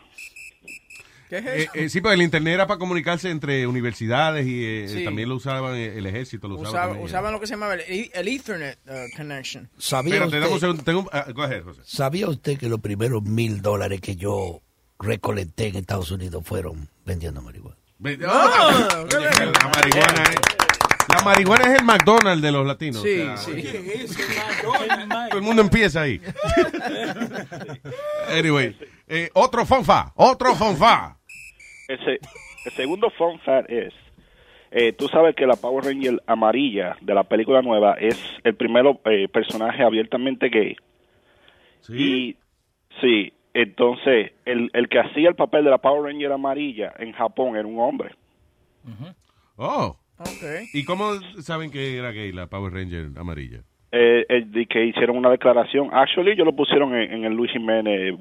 ¿Qué 1.29 1.39
es 1.39 1.47
Eh, 1.47 1.63
eso? 1.63 1.71
eh, 1.75 1.89
sí, 1.89 2.01
porque 2.01 2.15
el 2.15 2.23
internet 2.23 2.55
era 2.55 2.67
para 2.67 2.79
comunicarse 2.79 3.31
entre 3.31 3.67
universidades 3.67 4.47
y 4.47 4.65
eh, 4.65 4.89
Sí. 4.89 5.05
también 5.05 5.29
lo 5.29 5.37
usaban 5.37 5.75
eh, 5.77 5.97
el 5.99 6.07
ejército. 6.07 6.49
Lo 6.49 6.55
usaba 6.57 6.69
Usaba- 6.71 6.87
también. 6.89 7.05
usaban 7.07 7.33
lo 7.33 7.41
que 7.41 7.47
se 7.47 7.53
llamaba 7.55 7.75
el, 7.75 7.81
e- 7.81 8.11
el 8.15 8.29
Ethernet 8.29 8.79
uh, 8.87 9.17
connection. 9.17 9.69
¿Sabía 9.79 10.15
Espérate, 10.15 10.41
dame 10.41 10.53
un 10.53 10.65
usted. 10.71 10.85
Tengo, 10.85 11.09
ah, 11.13 11.27
go 11.35 11.43
ahead, 11.43 11.63
José. 11.65 11.81
¿Sabía 11.85 12.29
usted 12.29 12.59
que 12.59 12.69
los 12.69 12.81
primeros 12.81 13.23
mil 13.23 13.63
dólares 13.63 14.01
que 14.01 14.17
yo 14.17 14.61
recolecté 14.99 15.69
en 15.69 15.77
Estados 15.77 16.11
Unidos 16.11 16.43
fueron 16.47 16.89
vendiendo 17.07 17.41
marihuana? 17.43 17.77
Oye, 18.05 18.19
la 18.19 19.71
marihuana 19.75 20.23
es... 20.25 20.37
La 21.07 21.21
marihuana 21.23 21.65
es 21.73 21.79
el 21.81 21.85
McDonald's 21.85 22.43
de 22.43 22.51
los 22.51 22.67
latinos. 22.67 23.03
Sí, 23.03 23.21
o 23.21 23.25
sea, 23.25 23.37
sí. 23.37 23.63
Todo 25.31 25.39
el 25.39 25.43
mundo 25.45 25.63
empieza 25.63 26.01
ahí. 26.03 26.19
anyway, 28.29 28.77
eh, 29.15 29.31
otro 29.35 29.65
fonfa, 29.65 30.13
otro 30.17 30.55
fonfa. 30.55 31.17
El 31.89 32.73
segundo 32.73 33.11
fun 33.11 33.39
fact 33.41 33.71
es, 33.71 33.95
eh, 34.71 34.93
tú 34.93 35.07
sabes 35.09 35.37
que 35.37 35.47
la 35.47 35.55
Power 35.57 35.85
Ranger 35.85 36.23
amarilla 36.27 36.97
de 37.01 37.15
la 37.15 37.23
película 37.25 37.63
nueva 37.63 37.95
es 37.95 38.19
el 38.43 38.57
primer 38.57 38.85
eh, 39.05 39.29
personaje 39.29 39.83
abiertamente 39.83 40.49
gay. 40.49 40.77
Y 41.89 42.37
sí, 43.01 43.33
entonces 43.53 44.33
el, 44.45 44.71
el 44.73 44.89
que 44.89 44.99
hacía 44.99 45.29
el 45.29 45.37
papel 45.37 45.65
de 45.65 45.71
la 45.71 45.79
Power 45.79 46.11
Ranger 46.11 46.33
amarilla 46.33 46.93
en 46.99 47.13
Japón 47.13 47.57
era 47.57 47.69
un 47.69 47.79
hombre. 47.79 48.17
Oh. 49.57 49.97
Okay. 50.17 50.67
¿Y 50.73 50.85
cómo 50.85 51.15
saben 51.43 51.71
que 51.71 51.99
era 51.99 52.13
gay 52.13 52.33
la 52.33 52.47
Power 52.49 52.73
Ranger 52.73 53.11
amarilla? 53.17 53.63
Eh, 53.97 54.27
eh, 54.29 54.43
de 54.47 54.67
que 54.67 54.87
hicieron 54.87 55.17
una 55.17 55.31
declaración. 55.31 55.89
Actually, 55.93 56.33
ellos 56.33 56.45
lo 56.47 56.57
pusieron 56.57 56.95
en, 56.97 57.13
en 57.13 57.25
el 57.27 57.33
Luis 57.33 57.53
Jiménez. 57.53 58.17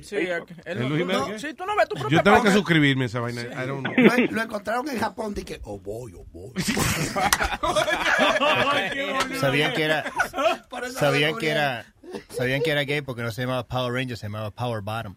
Sí, 0.00 0.16
aquí- 0.30 0.54
él 0.64 0.78
¿El 0.78 0.80
no- 0.80 0.88
Luis 0.88 1.02
tú 1.02 1.06
no- 1.06 1.12
Jiménez 1.14 1.42
qué? 1.42 1.48
sí, 1.48 1.54
tú 1.54 1.64
no 1.64 1.76
ves 1.76 1.88
tu 1.88 1.94
propia 1.96 2.18
Yo 2.18 2.22
tengo 2.24 2.42
que 2.42 2.50
suscribirme 2.50 3.04
a 3.04 3.06
esa 3.06 3.20
vaina. 3.20 3.42
I 3.42 3.66
don't 3.66 3.84
know. 3.86 3.92
Lo, 3.96 4.16
lo 4.32 4.42
encontraron 4.42 4.88
en 4.88 4.98
Japón 4.98 5.32
y 5.36 5.44
que, 5.44 5.60
oh 5.64 5.78
boy, 5.78 6.12
oh 6.16 6.24
boy. 6.32 6.50
Sabían 9.38 9.72
que 9.74 9.84
era 9.84 10.04
sabían 10.92 11.36
que 11.38 11.50
era 11.50 11.84
sabían 12.30 12.62
que 12.62 12.70
era 12.72 12.82
gay 12.82 13.00
porque 13.02 13.22
no 13.22 13.30
se 13.30 13.42
llamaba 13.42 13.64
Power 13.66 13.92
Ranger, 13.92 14.16
se 14.16 14.26
llamaba 14.26 14.50
Power 14.50 14.82
Bottom. 14.82 15.14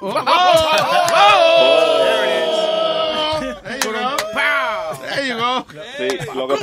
There 3.64 3.78
you 3.86 3.92
go. 3.92 4.16
There 5.00 5.26
you 5.26 5.36
go. 5.36 5.64
Sí, 5.96 6.08
lo, 6.34 6.48
que, 6.48 6.54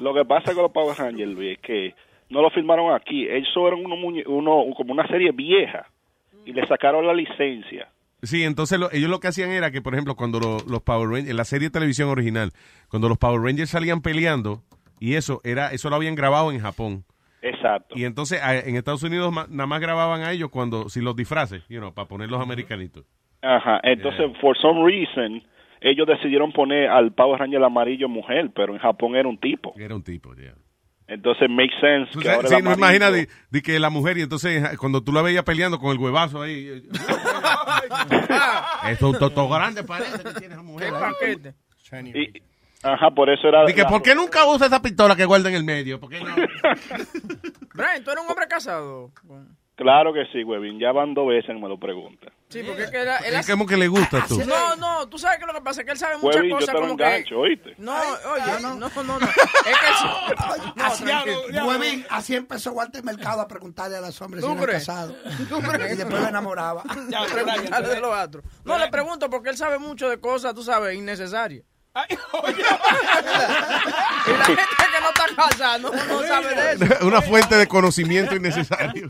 lo 0.00 0.14
que 0.14 0.24
pasa 0.24 0.54
con 0.54 0.62
los 0.62 0.72
Power 0.72 0.96
Rangers, 0.98 1.32
Luis, 1.32 1.52
es 1.52 1.58
que 1.60 1.94
no 2.30 2.42
lo 2.42 2.50
filmaron 2.50 2.94
aquí. 2.94 3.28
Ellos 3.28 3.48
eran 3.56 3.84
uno, 3.84 3.94
uno 4.26 4.74
como 4.76 4.92
una 4.92 5.06
serie 5.08 5.32
vieja 5.32 5.86
y 6.44 6.52
le 6.52 6.66
sacaron 6.66 7.06
la 7.06 7.14
licencia. 7.14 7.88
Sí, 8.22 8.44
entonces 8.44 8.78
lo- 8.78 8.90
ellos 8.92 9.10
lo 9.10 9.18
que 9.20 9.28
hacían 9.28 9.50
era 9.50 9.70
que, 9.70 9.82
por 9.82 9.94
ejemplo, 9.94 10.14
cuando 10.14 10.38
lo- 10.38 10.58
los 10.68 10.82
Power 10.82 11.08
Rangers, 11.08 11.30
en 11.30 11.36
la 11.36 11.44
serie 11.44 11.68
de 11.68 11.72
televisión 11.72 12.08
original, 12.08 12.52
cuando 12.88 13.08
los 13.08 13.18
Power 13.18 13.40
Rangers 13.40 13.70
salían 13.70 14.00
peleando, 14.00 14.62
y 15.00 15.14
eso 15.14 15.40
era 15.44 15.72
eso 15.72 15.90
lo 15.90 15.96
habían 15.96 16.14
grabado 16.14 16.52
en 16.52 16.60
Japón. 16.60 17.04
Exacto. 17.42 17.94
Y 17.98 18.04
entonces 18.04 18.40
en 18.44 18.76
Estados 18.76 19.02
Unidos 19.02 19.32
nada 19.50 19.66
más 19.66 19.80
grababan 19.80 20.22
a 20.22 20.30
ellos 20.30 20.50
cuando, 20.50 20.88
si 20.88 21.00
los 21.00 21.16
disfraces, 21.16 21.64
you 21.68 21.80
know, 21.80 21.92
para 21.92 22.06
poner 22.06 22.30
los 22.30 22.40
americanitos. 22.40 23.04
Ajá. 23.42 23.80
Entonces, 23.82 24.30
for 24.40 24.56
some 24.56 24.84
reason, 24.84 25.42
ellos 25.82 26.06
decidieron 26.06 26.52
poner 26.52 26.88
al 26.88 27.12
Power 27.12 27.38
Ranger 27.40 27.62
amarillo 27.62 28.08
mujer, 28.08 28.50
pero 28.54 28.72
en 28.74 28.78
Japón 28.80 29.14
era 29.16 29.28
un 29.28 29.38
tipo. 29.38 29.74
Era 29.76 29.94
un 29.94 30.02
tipo, 30.02 30.34
ya. 30.34 30.54
Entonces, 31.08 31.48
make 31.50 31.72
sense 31.80 32.10
Tú 32.12 32.20
que 32.20 32.24
sabes, 32.26 32.36
ahora 32.36 32.48
sí, 32.48 32.54
el 32.54 32.64
no 32.64 32.72
imagina 32.72 33.10
de, 33.10 33.28
de 33.50 33.62
que 33.62 33.78
la 33.78 33.90
mujer, 33.90 34.16
y 34.16 34.22
entonces 34.22 34.78
cuando 34.78 35.02
tú 35.02 35.12
la 35.12 35.20
veías 35.20 35.44
peleando 35.44 35.78
con 35.78 35.90
el 35.92 35.98
huevazo 35.98 36.40
ahí. 36.40 36.68
eh, 36.68 36.82
es 38.90 39.02
un 39.02 39.18
toto 39.18 39.48
grande 39.48 39.82
parece 39.84 40.22
que 40.22 40.32
tiene 40.40 40.54
esa 40.54 40.62
mujer. 40.62 40.92
Y- 42.14 42.42
ajá, 42.82 43.10
por 43.10 43.28
eso 43.28 43.48
era... 43.48 43.64
Di 43.66 43.74
que, 43.74 43.82
la- 43.82 43.88
¿por 43.88 44.02
qué 44.02 44.14
nunca 44.14 44.46
usa 44.46 44.66
esa 44.68 44.80
pistola 44.80 45.14
que 45.16 45.24
guarda 45.24 45.48
en 45.50 45.56
el 45.56 45.64
medio? 45.64 46.00
¿Por 46.00 46.08
qué 46.08 46.20
no? 46.20 46.34
Brian, 47.74 48.02
tú 48.04 48.10
eres 48.10 48.24
un 48.24 48.30
hombre 48.30 48.46
casado. 48.48 49.10
Claro 49.82 50.12
que 50.12 50.24
sí, 50.32 50.44
Webin. 50.44 50.78
Ya 50.78 50.92
van 50.92 51.14
dos 51.14 51.28
veces 51.28 51.46
que 51.46 51.60
me 51.60 51.68
lo 51.68 51.78
pregunta. 51.78 52.32
Sí, 52.48 52.62
porque 52.66 52.82
es 52.82 52.90
que 52.90 53.02
él, 53.02 53.08
él 53.26 53.34
Es 53.34 53.50
como 53.50 53.66
que 53.66 53.76
le 53.76 53.88
gusta 53.88 54.24
tú. 54.28 54.38
No, 54.44 54.76
no, 54.76 55.08
tú 55.08 55.18
sabes 55.18 55.38
que 55.38 55.46
lo 55.46 55.54
que 55.54 55.62
pasa 55.62 55.80
es 55.80 55.86
que 55.86 55.92
él 55.92 55.98
sabe 55.98 56.18
muchas 56.18 56.36
Webin, 56.36 56.50
yo 56.50 56.56
cosas 56.56 56.68
te 56.68 56.74
lo 56.74 56.80
como 56.80 56.96
que... 56.96 57.04
engancho, 57.04 57.38
¿oíste? 57.38 57.74
No, 57.78 57.94
oye, 57.94 58.60
no, 58.60 58.74
no, 58.74 58.90
no, 58.94 59.18
no. 59.18 59.26
Es 59.26 59.78
que. 59.78 59.92
No, 61.52 61.70
así, 62.10 62.34
empezó 62.34 62.72
Walter 62.72 63.02
Mercado 63.04 63.40
a 63.40 63.48
preguntarle 63.48 63.96
a 63.96 64.00
los 64.00 64.20
hombres 64.20 64.44
si. 64.44 64.50
¿Tú 64.50 64.56
crees? 64.62 64.88
Y 65.92 65.96
después 65.96 66.20
lo 66.20 66.28
enamoraba. 66.28 66.82
Ya, 67.08 67.24
preguntarle 67.24 67.88
de 67.88 68.00
los 68.00 68.16
otros. 68.16 68.44
No, 68.64 68.78
le 68.78 68.88
pregunto 68.88 69.28
porque 69.30 69.50
él 69.50 69.56
sabe 69.56 69.78
mucho 69.78 70.08
de 70.08 70.20
cosas, 70.20 70.54
tú 70.54 70.62
sabes, 70.62 70.96
innecesarias. 70.96 71.64
Y 71.94 72.14
la 74.32 74.44
gente 74.44 74.56
que 74.56 75.00
no 75.00 75.08
está 75.10 75.26
casada 75.36 75.78
no, 75.78 75.90
no 75.90 76.22
sabe 76.22 76.54
de 76.54 76.72
eso. 76.86 77.06
Una 77.06 77.20
fuente 77.22 77.56
de 77.56 77.66
conocimiento 77.66 78.34
innecesario. 78.34 79.08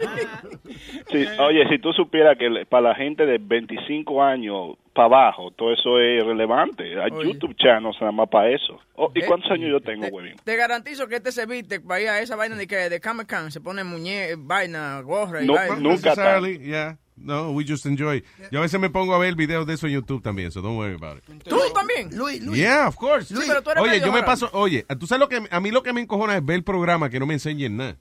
Sí, 1.10 1.26
oye, 1.38 1.68
si 1.68 1.78
tú 1.78 1.92
supieras 1.92 2.36
que 2.38 2.66
para 2.68 2.88
la 2.90 2.94
gente 2.94 3.26
de 3.26 3.38
25 3.38 4.22
años 4.22 4.76
para 4.94 5.06
abajo, 5.06 5.50
todo 5.52 5.72
eso 5.72 5.98
es 6.00 6.24
relevante. 6.24 7.00
Hay 7.00 7.10
Oye. 7.12 7.32
YouTube 7.32 7.54
channels 7.56 7.96
nada 8.00 8.12
más 8.12 8.28
para 8.28 8.48
eso. 8.50 8.78
Oh, 8.94 9.10
¿Y 9.14 9.20
Eh, 9.20 9.26
cuántos 9.26 9.50
años 9.50 9.70
yo 9.70 9.80
tengo, 9.80 10.06
Webin? 10.08 10.36
Te 10.44 10.56
garantizo 10.56 11.06
que 11.08 11.16
este 11.16 11.32
se 11.32 11.46
viste 11.46 11.80
para 11.80 12.00
ir 12.00 12.08
a 12.08 12.20
esa 12.20 12.36
vaina 12.36 12.56
de 12.56 12.66
que 12.66 12.76
de 12.76 13.00
Comic 13.00 13.28
Con 13.32 13.50
se 13.52 13.60
pone 13.60 13.84
muñe, 13.84 14.34
vaina, 14.36 15.00
gorra 15.02 15.42
y 15.42 15.46
No, 15.46 15.54
vaina. 15.54 15.76
nunca 15.76 16.10
Necessarily, 16.10 16.58
yeah. 16.58 16.98
No, 17.22 17.50
we 17.52 17.64
just 17.66 17.86
enjoy. 17.86 18.22
Yo 18.50 18.58
a 18.58 18.62
veces 18.62 18.80
me 18.80 18.90
pongo 18.90 19.14
a 19.14 19.18
ver 19.18 19.34
videos 19.34 19.66
de 19.66 19.74
eso 19.74 19.86
en 19.86 19.94
YouTube 19.94 20.22
también, 20.22 20.50
so 20.50 20.60
don't 20.60 20.76
worry 20.76 20.94
about 20.94 21.18
it. 21.18 21.44
¿Tú 21.44 21.58
también? 21.74 22.16
Luis, 22.16 22.42
Luis. 22.42 22.58
Yeah, 22.58 22.88
of 22.88 22.96
course. 22.96 23.34
Sí, 23.34 23.40
pero 23.46 23.62
tú 23.62 23.70
eres 23.70 23.82
Oye, 23.82 24.00
yo 24.00 24.12
me 24.12 24.22
paso, 24.22 24.50
oye, 24.52 24.84
tú 24.98 25.06
sabes 25.06 25.20
lo 25.20 25.28
que 25.28 25.42
a 25.50 25.60
mí 25.60 25.70
lo 25.70 25.82
que 25.82 25.92
me 25.92 26.00
encojona 26.00 26.36
es 26.36 26.44
ver 26.44 26.56
el 26.56 26.64
programa 26.64 27.10
que 27.10 27.20
no 27.20 27.26
me 27.26 27.34
enseñen 27.34 27.76
nada. 27.76 27.96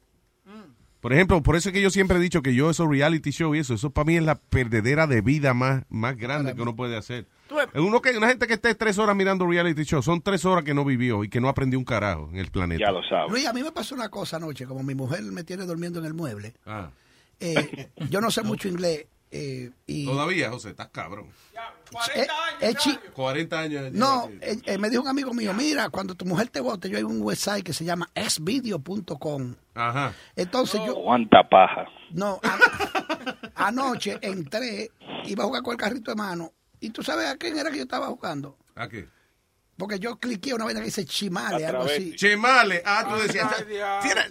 Por 1.01 1.13
ejemplo, 1.13 1.41
por 1.41 1.55
eso 1.55 1.69
es 1.69 1.73
que 1.73 1.81
yo 1.81 1.89
siempre 1.89 2.17
he 2.17 2.19
dicho 2.19 2.43
que 2.43 2.53
yo 2.53 2.69
esos 2.69 2.87
reality 2.87 3.31
show 3.31 3.55
y 3.55 3.59
eso, 3.59 3.73
eso 3.73 3.89
para 3.89 4.05
mí 4.05 4.17
es 4.17 4.23
la 4.23 4.35
perdedera 4.35 5.07
de 5.07 5.21
vida 5.21 5.55
más, 5.55 5.83
más 5.89 6.15
grande 6.15 6.53
que 6.53 6.61
uno 6.61 6.75
puede 6.75 6.95
hacer. 6.95 7.25
Uno 7.73 8.01
que, 8.01 8.15
una 8.15 8.27
gente 8.27 8.45
que 8.45 8.53
esté 8.53 8.75
tres 8.75 8.99
horas 8.99 9.15
mirando 9.15 9.47
reality 9.47 9.83
show, 9.83 10.03
son 10.03 10.21
tres 10.21 10.45
horas 10.45 10.63
que 10.63 10.75
no 10.75 10.85
vivió 10.85 11.23
y 11.23 11.29
que 11.29 11.41
no 11.41 11.49
aprendió 11.49 11.79
un 11.79 11.85
carajo 11.85 12.29
en 12.31 12.37
el 12.37 12.51
planeta. 12.51 12.79
Ya 12.79 12.91
lo 12.91 13.03
sabes. 13.03 13.31
Luis, 13.31 13.47
a 13.47 13.53
mí 13.53 13.63
me 13.63 13.71
pasó 13.71 13.95
una 13.95 14.09
cosa 14.09 14.37
anoche, 14.37 14.67
como 14.67 14.83
mi 14.83 14.93
mujer 14.93 15.23
me 15.23 15.43
tiene 15.43 15.65
durmiendo 15.65 15.99
en 15.99 16.05
el 16.05 16.13
mueble. 16.13 16.53
Ah. 16.67 16.91
Eh, 17.41 17.91
yo 18.09 18.21
no 18.21 18.31
sé 18.31 18.41
mucho 18.43 18.67
inglés. 18.69 19.07
eh, 19.31 19.71
y 19.87 20.05
Todavía, 20.05 20.49
José, 20.49 20.69
estás 20.71 20.89
cabrón. 20.89 21.29
eh, 22.15 22.27
eh, 22.61 22.73
chi- 22.75 22.97
40 23.13 23.59
años. 23.59 23.91
No, 23.93 24.29
eh, 24.41 24.57
eh, 24.65 24.77
me 24.77 24.89
dijo 24.89 25.01
un 25.03 25.07
amigo 25.09 25.33
mío, 25.33 25.53
mira, 25.53 25.89
cuando 25.89 26.15
tu 26.15 26.25
mujer 26.25 26.49
te 26.49 26.59
vote, 26.59 26.89
yo 26.89 26.97
hay 26.97 27.03
un 27.03 27.21
website 27.21 27.63
que 27.63 27.73
se 27.73 27.83
llama 27.85 28.09
xvideo.com. 28.15 29.55
Ajá. 29.73 30.13
Entonces 30.35 30.81
yo, 30.85 30.95
Cuánta 31.03 31.47
paja. 31.49 31.85
no, 32.11 32.39
a- 32.43 32.57
anoche 33.67 34.17
entré, 34.21 34.91
iba 35.25 35.43
a 35.43 35.47
jugar 35.47 35.63
con 35.63 35.71
el 35.73 35.77
carrito 35.79 36.11
de 36.11 36.15
mano, 36.15 36.51
y 36.79 36.89
tú 36.89 37.03
sabes 37.03 37.27
a 37.27 37.37
quién 37.37 37.57
era 37.57 37.69
que 37.71 37.77
yo 37.77 37.83
estaba 37.83 38.07
jugando. 38.07 38.57
¿A 38.75 38.87
qué? 38.87 39.07
Porque 39.81 39.97
yo 39.97 40.19
cliqué 40.19 40.53
una 40.53 40.65
vaina 40.65 40.79
que 40.79 40.85
dice 40.85 41.05
chimale, 41.05 41.65
algo 41.65 41.81
así. 41.85 42.15
Chimale. 42.15 42.83
Ah, 42.85 43.03
tú 43.09 43.15
decías. 43.15 43.65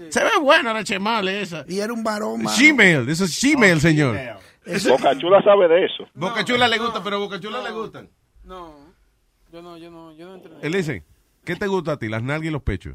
Se 0.09 0.23
ve 0.23 0.31
buena 0.41 0.73
la 0.73 0.85
chimale 0.85 1.41
esa. 1.41 1.65
Y 1.67 1.81
era 1.81 1.93
un 1.93 2.05
varón. 2.05 2.45
Gmail, 2.45 3.09
eso 3.09 3.25
es 3.25 3.43
Gmail, 3.43 3.81
señor. 3.81 4.17
Boca 4.89 5.19
Chula 5.19 5.43
sabe 5.43 5.67
de 5.67 5.87
eso. 5.87 6.07
Boca 6.15 6.45
Chula 6.45 6.69
le 6.69 6.79
gusta, 6.79 7.03
pero 7.03 7.19
Boca 7.19 7.41
Chula 7.41 7.61
le 7.63 7.73
gustan. 7.73 8.09
No, 8.45 8.77
yo 9.53 9.61
no, 9.61 9.77
yo 9.77 9.91
no, 9.91 10.13
yo 10.13 10.27
no 10.27 10.37
entrené. 10.37 10.59
Él 10.63 10.73
dice, 10.73 11.03
¿qué 11.45 11.57
te 11.57 11.67
gusta 11.67 11.93
a 11.93 11.97
ti? 11.99 12.09
¿Las 12.09 12.23
nalgas 12.23 12.47
y 12.47 12.51
los 12.51 12.63
pechos? 12.63 12.95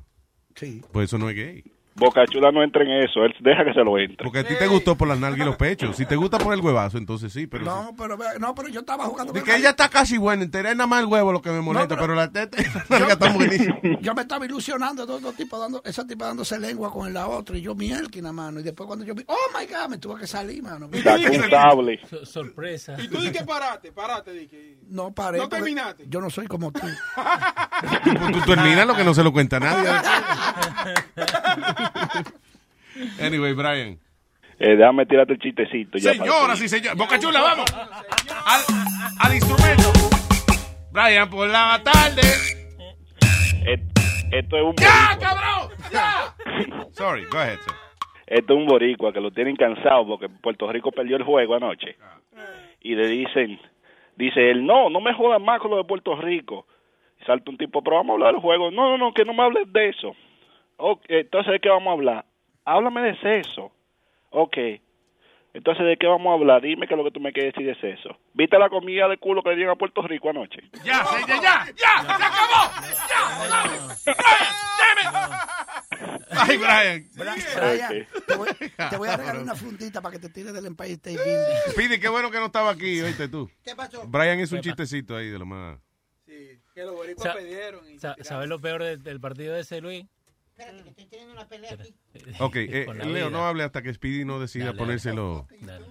Sí. 0.55 0.81
Pues 0.93 1.09
eso 1.09 1.17
no 1.17 1.29
es 1.29 1.35
gay. 1.35 1.63
Boca 1.97 2.25
Chula 2.27 2.51
no 2.51 2.61
entra 2.61 2.83
en 2.83 2.91
eso, 3.03 3.23
él 3.23 3.33
deja 3.39 3.63
que 3.63 3.73
se 3.73 3.83
lo 3.83 3.97
entre. 3.97 4.23
Porque 4.23 4.39
a 4.39 4.43
ti 4.43 4.53
te 4.59 4.67
gustó 4.67 4.97
por 4.97 5.07
las 5.07 5.17
nalgas 5.17 5.39
y 5.39 5.45
los 5.45 5.55
pechos. 5.55 5.95
Si 5.95 6.05
te 6.05 6.17
gusta 6.17 6.37
por 6.37 6.53
el 6.53 6.59
huevazo, 6.59 6.97
entonces 6.97 7.31
sí, 7.31 7.47
pero... 7.47 7.63
No, 7.63 7.93
pero, 7.97 8.17
no, 8.39 8.53
pero 8.53 8.67
yo 8.67 8.81
estaba 8.81 9.05
jugando 9.05 9.31
De 9.31 9.41
que 9.41 9.55
ella 9.55 9.69
está 9.69 9.87
casi 9.87 10.17
buena, 10.17 10.43
entera 10.43 10.71
es 10.71 10.75
nada 10.75 10.87
más 10.87 11.01
el 11.01 11.05
huevo 11.05 11.31
lo 11.31 11.41
que 11.41 11.51
me 11.51 11.61
molesta, 11.61 11.97
pero, 11.97 12.13
la 12.13 12.29
teta 12.29 12.57
nalga 12.89 13.13
está 13.13 13.31
buenísima. 13.31 13.79
Yo 14.01 14.13
me 14.13 14.21
estaba 14.23 14.45
ilusionando, 14.45 15.05
dos, 15.05 15.21
dos 15.21 15.35
tipos 15.35 15.59
dando, 15.59 15.81
esa 15.85 16.05
tipa 16.05 16.25
dándose 16.25 16.59
lengua 16.59 16.91
con 16.91 17.13
la 17.13 17.27
otra 17.27 17.57
y 17.57 17.61
yo 17.61 17.75
mielquina, 17.75 18.31
mano. 18.31 18.59
Y 18.59 18.63
después 18.63 18.87
cuando 18.87 19.05
yo 19.05 19.15
vi, 19.15 19.23
oh 19.27 19.57
my 19.57 19.65
God, 19.65 19.89
me 19.89 19.97
tuve 19.97 20.19
que 20.19 20.27
salir, 20.27 20.61
mano. 20.61 20.89
Sable. 21.49 21.99
sorpresa. 22.23 22.95
Y 22.99 23.07
tú 23.07 23.19
di 23.21 23.31
que 23.31 23.43
parate, 23.43 23.91
parate, 23.91 24.33
di 24.33 24.47
que. 24.47 24.77
No 24.89 25.13
paré. 25.13 25.37
No 25.37 25.49
terminaste. 25.49 26.05
Yo 26.07 26.21
no 26.21 26.29
soy 26.29 26.47
como 26.47 26.71
tú. 26.71 26.81
Tú, 26.81 28.31
tú 28.31 28.41
terminas 28.45 28.85
lo 28.85 28.95
que 28.95 29.03
no 29.03 29.13
se 29.13 29.23
lo 29.23 29.31
cuenta 29.31 29.59
nadie. 29.59 29.89
Anyway, 33.21 33.53
Brian. 33.53 33.99
Eh, 34.57 34.75
déjame 34.77 35.05
tirarte 35.05 35.33
el 35.33 35.39
chistecito. 35.39 35.97
Ya 35.97 36.13
Señoras 36.13 36.61
y 36.61 36.69
señores, 36.69 36.97
Boca 36.97 37.19
Chula, 37.19 37.41
vamos. 37.41 37.65
Al, 38.45 38.61
al 39.19 39.33
instrumento. 39.35 39.91
Brian, 40.91 41.29
por 41.29 41.47
la 41.49 41.81
tarde. 41.83 42.21
Esto 44.31 44.57
es 44.57 44.63
un 44.63 44.75
¡Ya, 44.75 45.09
boricua. 45.15 45.19
cabrón! 45.19 45.69
¡Ya! 45.91 46.87
Sorry, 46.91 47.25
go 47.25 47.37
ahead, 47.37 47.59
sir. 47.59 47.73
Esto 48.27 48.53
es 48.53 48.59
un 48.59 48.65
boricua 48.65 49.13
que 49.13 49.21
lo 49.21 49.31
tienen 49.31 49.55
cansado 49.55 50.05
porque 50.07 50.29
Puerto 50.29 50.71
Rico 50.71 50.91
perdió 50.91 51.15
el 51.17 51.23
juego 51.23 51.55
anoche. 51.55 51.95
Y 52.81 52.95
le 52.95 53.07
dicen, 53.07 53.59
dice 54.15 54.51
él, 54.51 54.65
no, 54.65 54.89
no 54.89 54.99
me 54.99 55.13
jodas 55.13 55.41
más 55.41 55.59
con 55.59 55.71
lo 55.71 55.77
de 55.77 55.83
Puerto 55.83 56.15
Rico. 56.15 56.65
Y 57.21 57.25
salta 57.25 57.49
un 57.51 57.57
tipo, 57.57 57.81
pero 57.83 57.97
vamos 57.97 58.11
a 58.11 58.13
hablar 58.15 58.33
del 58.33 58.41
juego. 58.41 58.71
No, 58.71 58.89
no, 58.91 58.97
no, 58.97 59.13
que 59.13 59.25
no 59.25 59.33
me 59.33 59.43
hables 59.43 59.71
de 59.71 59.89
eso. 59.89 60.15
Ok, 60.77 61.01
entonces, 61.07 61.53
¿de 61.53 61.59
qué 61.59 61.69
vamos 61.69 61.87
a 61.89 61.93
hablar? 61.93 62.25
Háblame 62.65 63.01
de 63.01 63.17
sexo. 63.19 63.71
Ok. 64.29 64.57
Entonces, 65.53 65.85
¿de 65.85 65.95
qué 65.97 66.05
vamos 66.07 66.31
a 66.31 66.33
hablar? 66.33 66.61
Dime 66.61 66.85
que 66.87 66.95
lo 66.97 67.03
que 67.05 67.11
tú 67.11 67.21
me 67.21 67.31
quieres 67.31 67.53
decir 67.53 67.69
es 67.69 67.81
eso. 67.99 68.17
¿Viste 68.33 68.59
la 68.59 68.67
comida 68.69 69.07
de 69.07 69.17
culo 69.17 69.41
que 69.41 69.51
le 69.51 69.55
dieron 69.55 69.73
a 69.73 69.77
Puerto 69.77 70.01
Rico 70.01 70.29
anoche? 70.29 70.59
Ya, 70.83 71.05
se- 71.05 71.21
ya, 71.27 71.41
ya, 71.41 71.65
ya, 71.77 72.01
se 72.01 72.23
acabó. 72.23 72.71
Ya, 73.07 73.95
Ay, 76.31 76.57
Brian. 76.57 77.05
Brian, 77.15 78.07
te, 78.27 78.35
voy, 78.35 78.49
te 78.89 78.97
voy 78.97 79.07
a 79.09 79.15
regalar 79.17 79.41
una 79.41 79.55
fundita 79.55 80.01
para 80.01 80.13
que 80.13 80.19
te 80.19 80.29
tires 80.29 80.53
del 80.53 80.65
Empire 80.65 80.91
State 80.93 81.17
Building. 81.17 81.75
Pide, 81.77 81.99
qué 81.99 82.09
bueno 82.09 82.29
que 82.31 82.37
no 82.39 82.47
estaba 82.47 82.71
aquí, 82.71 82.99
oíste 83.01 83.29
tú. 83.29 83.49
¿Qué 83.63 83.75
pasó? 83.75 84.05
Brian 84.07 84.39
hizo 84.39 84.55
un 84.55 84.61
chistecito 84.61 85.15
ahí 85.15 85.29
de 85.29 85.39
lo 85.39 85.45
más. 85.45 85.79
Que 86.25 86.83
los 86.83 86.93
boricuas 86.93 87.23
Sa- 87.31 87.33
perdieron. 87.33 87.89
y- 87.89 87.99
sa- 87.99 88.15
¿Sabes 88.21 88.49
lo 88.49 88.59
peor 88.59 88.83
de- 88.83 88.97
del 88.97 89.21
partido 89.21 89.53
de 89.53 89.61
ese, 89.61 89.79
Luis? 89.79 90.05
Ok, 92.39 92.55
eh, 92.59 92.85
Con 92.85 92.97
la 92.97 93.05
Leo, 93.05 93.27
vida. 93.27 93.37
no 93.37 93.45
hable 93.45 93.63
hasta 93.63 93.81
que 93.81 93.93
Speedy 93.93 94.25
no 94.25 94.39
decida 94.39 94.65
Dale, 94.65 94.77
ponérselo. 94.77 95.47
Dale. 95.61 95.85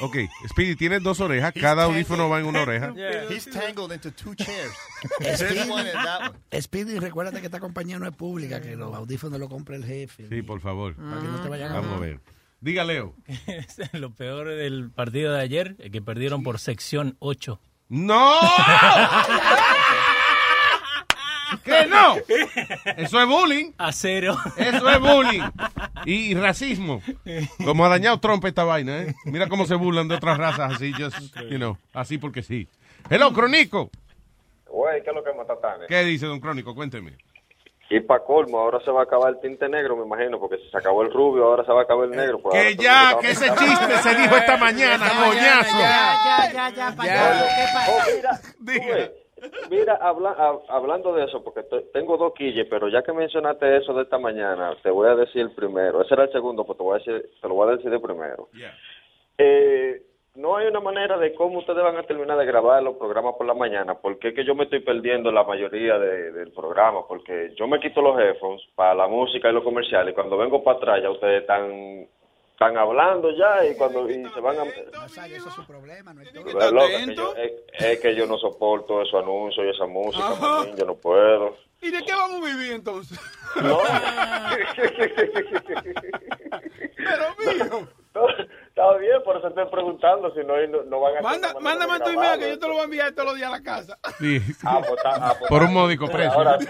Ok, 0.00 0.16
Speedy, 0.48 0.76
tienes 0.76 1.02
dos 1.02 1.18
orejas, 1.20 1.52
cada 1.52 1.84
audífono 1.84 2.28
va 2.28 2.38
en 2.38 2.46
una 2.46 2.62
oreja. 2.62 2.94
He's 3.28 3.44
tangled 3.46 3.92
into 3.92 4.12
two 4.12 4.36
chairs. 4.36 4.72
Speedy, 5.34 5.68
one 5.68 5.90
and 5.90 6.04
that 6.04 6.30
one. 6.52 6.62
Speedy, 6.62 6.98
recuérdate 7.00 7.40
que 7.40 7.46
esta 7.46 7.58
compañía 7.58 7.98
no 7.98 8.06
es 8.06 8.14
pública, 8.14 8.60
que 8.60 8.76
los 8.76 8.94
audífonos 8.94 9.40
los 9.40 9.48
compra 9.48 9.74
el 9.74 9.84
jefe. 9.84 10.28
Sí, 10.28 10.42
por 10.42 10.60
favor. 10.60 10.94
Para 10.94 11.20
que 11.20 11.26
no 11.26 11.40
te 11.42 11.48
vayan 11.48 11.72
a 11.72 11.80
Vamos 11.80 11.96
a 11.96 11.98
ver. 12.00 12.20
Diga, 12.60 12.84
Leo. 12.84 13.16
lo 13.92 14.14
peor 14.14 14.48
del 14.48 14.90
partido 14.90 15.32
de 15.32 15.40
ayer 15.40 15.74
es 15.80 15.90
que 15.90 16.00
perdieron 16.02 16.44
por 16.44 16.60
sección 16.60 17.16
8. 17.18 17.60
¡No! 17.88 18.38
¿Qué 21.64 21.86
no? 21.86 22.16
Eso 22.96 23.20
es 23.20 23.26
bullying. 23.28 23.72
A 23.78 23.92
cero. 23.92 24.36
Eso 24.56 24.88
es 24.88 25.00
bullying. 25.00 25.42
Y 26.04 26.34
racismo. 26.34 27.02
Como 27.64 27.84
ha 27.84 27.88
dañado 27.88 28.18
Trump 28.18 28.44
esta 28.44 28.64
vaina, 28.64 29.02
¿eh? 29.02 29.14
Mira 29.24 29.48
cómo 29.48 29.66
se 29.66 29.74
burlan 29.74 30.08
de 30.08 30.14
otras 30.16 30.38
razas 30.38 30.74
así, 30.74 30.92
just, 30.92 31.36
you 31.50 31.56
know, 31.58 31.76
así 31.92 32.18
porque 32.18 32.42
sí. 32.42 32.68
Hello, 33.08 33.32
Crónico. 33.32 33.90
Güey, 34.66 35.02
¿qué 35.02 35.10
es 35.10 35.16
lo 35.16 35.24
que 35.24 35.32
mata 35.32 35.58
tan? 35.60 35.80
¿Qué 35.88 36.04
dice, 36.04 36.26
don 36.26 36.40
Crónico? 36.40 36.74
Cuénteme. 36.74 37.16
Y 37.92 37.98
para 37.98 38.22
colmo, 38.22 38.60
ahora 38.60 38.78
se 38.84 38.90
va 38.92 39.00
a 39.00 39.02
acabar 39.02 39.30
el 39.30 39.40
tinte 39.40 39.68
negro, 39.68 39.96
me 39.96 40.06
imagino, 40.06 40.38
porque 40.38 40.58
si 40.58 40.70
se 40.70 40.78
acabó 40.78 41.02
el 41.02 41.12
rubio, 41.12 41.44
ahora 41.44 41.64
se 41.64 41.72
va 41.72 41.80
a 41.80 41.82
acabar 41.82 42.04
el 42.04 42.12
negro. 42.12 42.40
pues 42.40 42.54
Que 42.54 42.76
ya, 42.80 43.18
que 43.20 43.34
se 43.34 43.46
ese 43.46 43.56
chiste 43.56 43.96
se 43.98 44.14
dijo 44.14 44.36
esta 44.36 44.56
mañana, 44.56 45.08
coñazo. 45.08 45.76
Ya, 45.76 46.50
ya, 46.52 46.70
ya, 46.70 46.94
payaso, 46.96 47.44
¿qué 47.44 47.64
pasa? 47.74 47.90
Oh, 47.90 48.02
mira, 48.14 48.40
tú 48.40 48.86
ves, 48.86 49.10
mira 49.70 49.94
habla- 50.00 50.36
hab- 50.36 50.62
hablando 50.68 51.12
de 51.14 51.24
eso, 51.24 51.42
porque 51.42 51.62
te- 51.64 51.82
tengo 51.92 52.16
dos 52.16 52.34
quilles, 52.34 52.66
pero 52.68 52.88
ya 52.88 53.02
que 53.02 53.12
mencionaste 53.12 53.76
eso 53.76 53.92
de 53.94 54.02
esta 54.02 54.18
mañana, 54.18 54.74
te 54.82 54.90
voy 54.90 55.08
a 55.08 55.14
decir 55.14 55.42
el 55.42 55.50
primero. 55.52 56.02
Ese 56.02 56.14
era 56.14 56.24
el 56.24 56.32
segundo, 56.32 56.64
pues 56.64 56.76
te, 56.78 56.84
voy 56.84 56.94
a 56.94 56.98
decir, 56.98 57.30
te 57.40 57.48
lo 57.48 57.54
voy 57.54 57.68
a 57.68 57.76
decir 57.76 57.90
de 57.90 58.00
primero. 58.00 58.48
Eh, 59.38 60.02
no 60.36 60.56
hay 60.56 60.68
una 60.68 60.80
manera 60.80 61.16
de 61.18 61.34
cómo 61.34 61.58
ustedes 61.58 61.82
van 61.82 61.96
a 61.96 62.04
terminar 62.04 62.38
de 62.38 62.46
grabar 62.46 62.82
los 62.82 62.96
programas 62.96 63.34
por 63.36 63.46
la 63.46 63.54
mañana, 63.54 63.94
porque 63.94 64.28
es 64.28 64.34
que 64.34 64.44
yo 64.44 64.54
me 64.54 64.64
estoy 64.64 64.80
perdiendo 64.80 65.32
la 65.32 65.42
mayoría 65.44 65.98
de- 65.98 66.30
del 66.32 66.52
programa, 66.52 67.00
porque 67.08 67.52
yo 67.56 67.66
me 67.66 67.80
quito 67.80 68.00
los 68.00 68.18
headphones 68.18 68.62
para 68.74 68.94
la 68.94 69.08
música 69.08 69.48
y 69.50 69.52
los 69.52 69.64
comerciales, 69.64 70.12
y 70.12 70.14
cuando 70.14 70.36
vengo 70.36 70.62
para 70.62 70.76
atrás 70.78 71.02
ya 71.02 71.10
ustedes 71.10 71.40
están, 71.40 72.06
están 72.60 72.76
hablando 72.76 73.30
ya 73.30 73.64
y 73.64 73.74
cuando 73.74 74.06
y 74.10 74.22
se 74.34 74.40
van 74.40 74.58
a... 74.58 74.64
Ese 74.64 75.36
es 75.36 75.54
su 75.54 75.64
problema, 75.64 76.12
no 76.12 76.20
es 76.20 76.30
todo. 76.30 76.46
Es, 76.46 77.06
que 77.06 77.14
yo, 77.14 77.34
es, 77.34 77.52
es 77.72 78.00
que 78.00 78.14
yo 78.14 78.26
no 78.26 78.36
soporto 78.36 79.00
esos 79.00 79.22
anuncios 79.22 79.64
y 79.64 79.70
esa 79.70 79.86
música, 79.86 80.36
yo 80.76 80.84
no 80.84 80.94
puedo. 80.94 81.56
¿Y 81.80 81.90
de 81.90 82.02
qué 82.04 82.12
vamos 82.12 82.42
a 82.42 82.44
vivir 82.44 82.72
entonces? 82.72 83.18
No. 83.62 83.78
Pero 86.96 87.24
mío. 87.38 87.88
Está 88.68 88.96
bien, 88.98 89.22
por 89.24 89.38
eso 89.38 89.48
estoy 89.48 89.64
preguntando, 89.70 90.34
si 90.34 90.40
no, 90.40 90.54
no, 90.66 90.82
no 90.82 91.00
van 91.00 91.16
a... 91.16 91.22
Manda, 91.22 91.54
no 91.54 91.60
mándame 91.60 92.00
tu 92.00 92.10
email 92.10 92.38
que 92.38 92.50
yo 92.50 92.58
te 92.58 92.66
lo 92.66 92.74
voy 92.74 92.82
a 92.82 92.84
enviar 92.84 93.12
todos 93.12 93.28
los 93.28 93.36
días 93.36 93.48
a 93.48 93.52
la 93.52 93.62
casa. 93.62 93.98
Sí. 94.18 94.38
Ah, 94.64 94.82
pues 94.86 95.00
ah, 95.06 95.34
pues 95.38 95.48
Por 95.48 95.62
un 95.62 95.72
módico 95.72 96.08
precio. 96.08 96.32
Ahora 96.32 96.58
sí. 96.60 96.66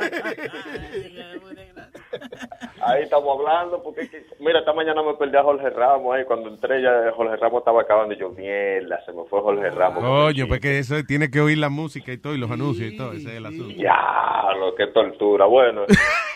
Ahí 2.83 3.03
estamos 3.03 3.39
hablando, 3.39 3.83
porque 3.83 4.03
es 4.03 4.11
que- 4.11 4.25
mira, 4.41 4.61
esta 4.61 4.73
mañana 4.73 5.03
me 5.03 5.15
perdí 5.15 5.37
a 5.37 5.43
Jorge 5.43 5.71
Ramos 5.71 6.15
ahí, 6.15 6.25
cuando 6.25 6.49
entré 6.49 6.83
ya 6.83 7.11
Jorge 7.15 7.37
Ramos 7.37 7.59
estaba 7.61 7.83
acabando 7.83 8.15
y 8.15 8.19
yo, 8.19 8.31
mierda, 8.31 9.05
se 9.05 9.13
me 9.13 9.25
fue 9.25 9.41
Jorge 9.41 9.71
Ramos. 9.71 10.03
Coño, 10.03 10.47
pues 10.49 10.61
que 10.61 10.79
eso 10.79 10.97
tiene 11.07 11.31
que 11.31 11.41
oír 11.41 11.59
la 11.59 11.69
música 11.69 12.13
y 12.13 12.19
todo, 12.19 12.35
y 12.35 12.39
los 12.39 12.51
anuncios 12.51 12.93
y 12.93 12.97
todo, 12.97 13.13
ese 13.13 13.29
es 13.31 13.37
el 13.37 13.47
asunto. 13.47 13.75
Diablo, 13.75 14.75
qué 14.77 14.87
tortura. 14.89 15.47
Bueno, 15.47 15.85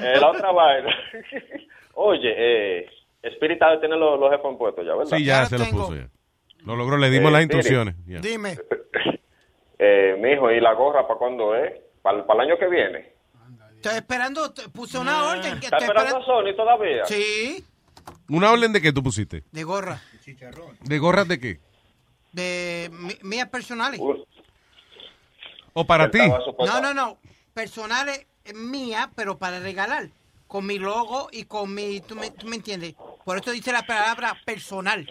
eh, 0.00 0.14
la 0.20 0.30
otra 0.30 0.52
vaina. 0.52 0.94
Oye, 1.94 2.34
eh, 2.36 2.86
Spirit 3.22 3.58
tiene 3.80 3.96
los, 3.96 4.18
los 4.20 4.32
headphones 4.32 4.58
puestos 4.58 4.84
ya, 4.84 4.94
¿verdad? 4.94 5.16
Sí, 5.16 5.24
ya 5.24 5.46
se 5.46 5.58
lo 5.58 5.64
puso 5.66 5.94
ya. 5.94 6.08
Lo 6.66 6.76
logró, 6.76 6.96
le 6.96 7.10
dimos 7.10 7.28
Eh, 7.30 7.32
las 7.32 7.42
mire. 7.42 7.54
instrucciones. 7.54 7.94
ya. 8.06 8.20
Dime. 8.20 8.56
Eh, 9.76 10.16
mijo, 10.20 10.50
¿y 10.52 10.60
la 10.60 10.72
gorra 10.72 11.06
para 11.06 11.18
cuándo 11.18 11.54
es? 11.56 11.72
¿Para, 12.00 12.20
el 12.20 12.40
año 12.40 12.56
que 12.56 12.68
viene? 12.68 13.13
Estoy 13.84 13.98
esperando, 13.98 14.54
puse 14.72 14.96
una 14.96 15.24
orden. 15.24 15.60
Que 15.60 15.66
¿Está 15.66 15.76
estoy 15.76 15.88
esperando 15.88 16.16
a 16.16 16.24
Sony 16.24 16.56
todavía? 16.56 17.04
Sí, 17.04 17.62
¿Una 18.30 18.50
orden 18.50 18.72
de 18.72 18.80
qué 18.80 18.94
tú 18.94 19.02
pusiste? 19.02 19.44
de 19.52 19.62
gorra. 19.62 20.00
¿De 20.80 20.98
gorras 20.98 21.28
de 21.28 21.38
qué? 21.38 21.60
De 22.32 22.90
mías 23.20 23.50
personales. 23.50 24.00
¿O 25.74 25.86
para 25.86 26.10
ti? 26.10 26.18
No, 26.18 26.80
no, 26.80 26.94
no. 26.94 27.18
Personales 27.52 28.26
eh, 28.46 28.54
mías, 28.54 29.08
pero 29.14 29.36
para 29.36 29.60
regalar. 29.60 30.08
Con 30.46 30.64
mi 30.64 30.78
logo 30.78 31.28
y 31.30 31.44
con 31.44 31.74
mi. 31.74 32.00
¿Tú 32.00 32.14
me, 32.14 32.30
tú 32.30 32.46
me 32.46 32.56
entiendes? 32.56 32.94
Por 33.22 33.36
eso 33.36 33.50
dice 33.50 33.70
la 33.70 33.82
palabra 33.82 34.34
personal. 34.46 35.06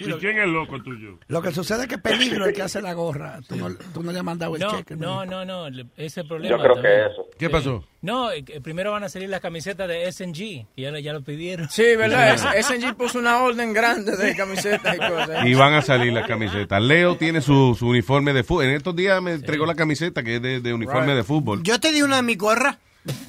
¿Y 0.00 0.12
quién 0.14 0.38
es 0.38 0.48
loco 0.48 0.82
tuyo? 0.82 1.18
Lo 1.28 1.42
que 1.42 1.52
sucede 1.52 1.82
es 1.82 1.88
que 1.88 1.98
peligro 1.98 2.46
el 2.46 2.52
que 2.54 2.62
hace 2.62 2.80
la 2.80 2.92
gorra. 2.94 3.40
Tú 3.48 3.56
no, 3.56 3.68
tú 3.92 4.02
no 4.02 4.12
le 4.12 4.18
has 4.18 4.24
mandado 4.24 4.54
el 4.56 4.60
No, 4.62 4.70
cheque. 4.76 4.96
no, 4.96 5.24
no, 5.26 5.44
no, 5.44 5.68
le- 5.70 5.86
ese 5.96 6.24
problema. 6.24 6.56
Yo 6.56 6.62
creo 6.62 6.82
que 6.82 7.06
eso. 7.12 7.26
¿Qué 7.38 7.50
pasó? 7.50 7.84
No, 8.00 8.30
eh, 8.32 8.42
primero 8.62 8.90
van 8.92 9.04
a 9.04 9.08
salir 9.08 9.28
las 9.28 9.40
camisetas 9.40 9.86
de 9.88 10.10
SNG, 10.10 10.66
que 10.74 10.82
ya, 10.82 10.98
ya 10.98 11.12
lo 11.12 11.22
pidieron. 11.22 11.68
Sí, 11.68 11.82
¿verdad? 11.96 12.36
SNG 12.60 12.94
puso 12.96 13.18
una 13.18 13.38
orden 13.42 13.72
grande 13.72 14.16
de 14.16 14.34
camisetas 14.34 14.96
y 14.96 14.98
cosas. 14.98 15.46
Y 15.46 15.54
van 15.54 15.74
a 15.74 15.82
salir 15.82 16.12
las 16.12 16.26
camisetas. 16.26 16.82
Leo 16.82 17.16
tiene 17.16 17.40
su, 17.40 17.76
su 17.78 17.86
uniforme 17.88 18.32
de 18.32 18.42
fútbol. 18.44 18.64
En 18.64 18.70
estos 18.74 18.96
días 18.96 19.22
me 19.22 19.32
entregó 19.32 19.66
la 19.66 19.74
camiseta 19.74 20.22
que 20.22 20.36
es 20.36 20.42
de, 20.42 20.60
de 20.60 20.74
uniforme 20.74 21.06
Right. 21.08 21.16
de 21.16 21.22
fútbol. 21.24 21.62
Yo 21.62 21.78
te 21.80 21.92
di 21.92 22.02
una 22.02 22.16
de 22.16 22.22
mi 22.22 22.34
gorra. 22.34 22.78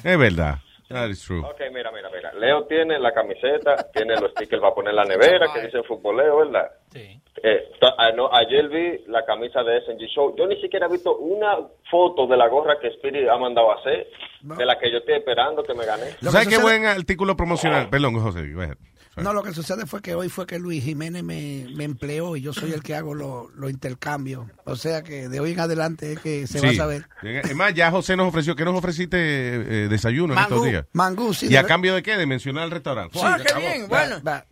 Es 0.02 0.18
verdad. 0.18 0.58
That 0.88 1.08
is 1.08 1.22
true. 1.24 1.40
Ok, 1.40 1.60
mira, 1.72 1.90
mira, 1.90 2.10
mira. 2.10 2.32
Leo 2.34 2.64
tiene 2.66 2.98
la 2.98 3.12
camiseta, 3.12 3.90
tiene 3.94 4.14
los 4.20 4.30
stickers, 4.32 4.62
va 4.62 4.68
a 4.68 4.74
poner 4.74 4.90
en 4.90 4.96
la 4.96 5.04
nevera 5.04 5.52
que 5.52 5.62
dice 5.62 5.82
futboleo, 5.84 6.38
¿verdad? 6.38 6.70
Sí. 6.92 7.20
eh, 7.42 7.72
to- 7.80 7.94
ah, 7.98 8.12
no, 8.12 8.28
ayer 8.32 8.68
vi 8.68 9.02
la 9.08 9.24
camisa 9.24 9.62
de 9.62 9.80
SNG 9.80 10.06
Show. 10.14 10.36
Yo 10.36 10.46
ni 10.46 10.60
siquiera 10.60 10.86
he 10.86 10.90
visto 10.92 11.16
una 11.16 11.56
foto 11.90 12.26
de 12.26 12.36
la 12.36 12.48
gorra 12.48 12.78
que 12.80 12.88
Spirit 12.88 13.28
ha 13.28 13.36
mandado 13.38 13.72
a 13.72 13.76
hacer, 13.76 14.06
de 14.42 14.64
la 14.66 14.78
que 14.78 14.90
yo 14.92 14.98
estoy 14.98 15.14
esperando 15.14 15.62
que 15.62 15.74
me 15.74 15.84
gané. 15.86 16.12
¿Tú 16.20 16.26
¿Sabes 16.26 16.48
qué 16.48 16.58
buen 16.58 16.84
artículo 16.86 17.34
promocional? 17.36 17.88
Perdón, 17.88 18.20
José. 18.20 18.52
go 18.52 18.60
ahead. 18.62 18.76
No, 19.16 19.32
lo 19.32 19.42
que 19.42 19.52
sucede 19.54 19.86
fue 19.86 20.02
que 20.02 20.14
hoy 20.14 20.28
fue 20.28 20.46
que 20.46 20.58
Luis 20.58 20.82
Jiménez 20.84 21.22
me, 21.22 21.66
me 21.74 21.84
empleó 21.84 22.36
y 22.36 22.40
yo 22.42 22.52
soy 22.52 22.72
el 22.72 22.82
que 22.82 22.94
hago 22.94 23.14
los 23.14 23.52
los 23.54 23.70
intercambios. 23.70 24.46
O 24.64 24.76
sea 24.76 25.02
que 25.02 25.28
de 25.28 25.40
hoy 25.40 25.52
en 25.52 25.60
adelante 25.60 26.14
es 26.14 26.18
que 26.20 26.46
se 26.46 26.60
va 26.60 26.70
a 26.70 26.74
saber. 26.74 27.06
Es 27.22 27.54
más, 27.54 27.72
ya 27.74 27.90
José 27.90 28.16
nos 28.16 28.28
ofreció, 28.28 28.56
¿qué 28.56 28.64
nos 28.64 28.74
ofreciste 28.74 29.16
eh, 29.18 29.88
desayuno 29.88 30.34
en 30.34 30.40
estos 30.40 30.64
días? 30.64 30.86
Mangú, 30.92 31.32
sí, 31.34 31.46
¿Y 31.48 31.56
a 31.56 31.64
cambio 31.64 31.94
de 31.94 32.02
qué? 32.02 32.16
De 32.16 32.26
mencionar 32.26 32.64
el 32.64 32.70
restaurante. 32.70 33.18
Ah, 33.22 33.36
Sí, 33.38 33.44
qué 33.44 33.50
acabó. 33.52 33.60
bien, 33.66 33.88
bueno. 33.88 34.16
Ah, 34.24 34.44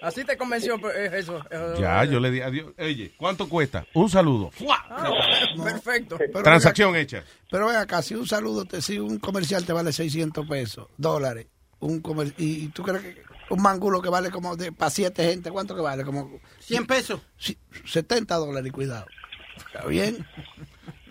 Así 0.00 0.24
te 0.24 0.36
convenció 0.36 0.80
pues, 0.80 0.96
eh, 0.96 1.10
eso. 1.14 1.38
eh, 1.50 1.74
Ya, 1.80 2.04
yo 2.04 2.18
le 2.18 2.32
di 2.32 2.40
adiós. 2.40 2.72
Oye, 2.76 3.14
¿cuánto 3.16 3.48
cuesta? 3.48 3.86
Un 3.94 4.10
saludo. 4.10 4.50
Ah, 4.90 5.10
Perfecto. 5.62 6.16
Pero 6.18 6.42
Transacción 6.42 6.96
hecha. 6.96 7.22
Pero 7.50 7.66
ven 7.68 7.76
acá, 7.76 8.02
si 8.02 8.14
un 8.16 8.26
saludo, 8.26 8.64
te, 8.64 8.82
si 8.82 8.98
un 8.98 9.18
comercial 9.18 9.64
te 9.64 9.72
vale 9.72 9.92
600 9.92 10.46
pesos, 10.48 10.88
dólares, 10.96 11.46
un 11.78 12.00
comer, 12.00 12.32
y, 12.36 12.64
y 12.64 12.68
tú 12.68 12.82
crees 12.82 13.02
que 13.02 13.22
un 13.52 13.62
mangulo 13.62 14.00
que 14.00 14.08
vale 14.08 14.30
como 14.30 14.56
de, 14.56 14.72
para 14.72 14.90
siete 14.90 15.24
gente, 15.24 15.50
¿cuánto 15.50 15.74
que 15.74 15.82
vale? 15.82 16.04
Como 16.04 16.40
100 16.60 16.86
pesos. 16.86 17.20
Sí, 17.36 17.58
70 17.84 18.34
dólares, 18.36 18.68
y 18.68 18.70
cuidado. 18.70 19.06
¿Está 19.56 19.86
bien? 19.86 20.26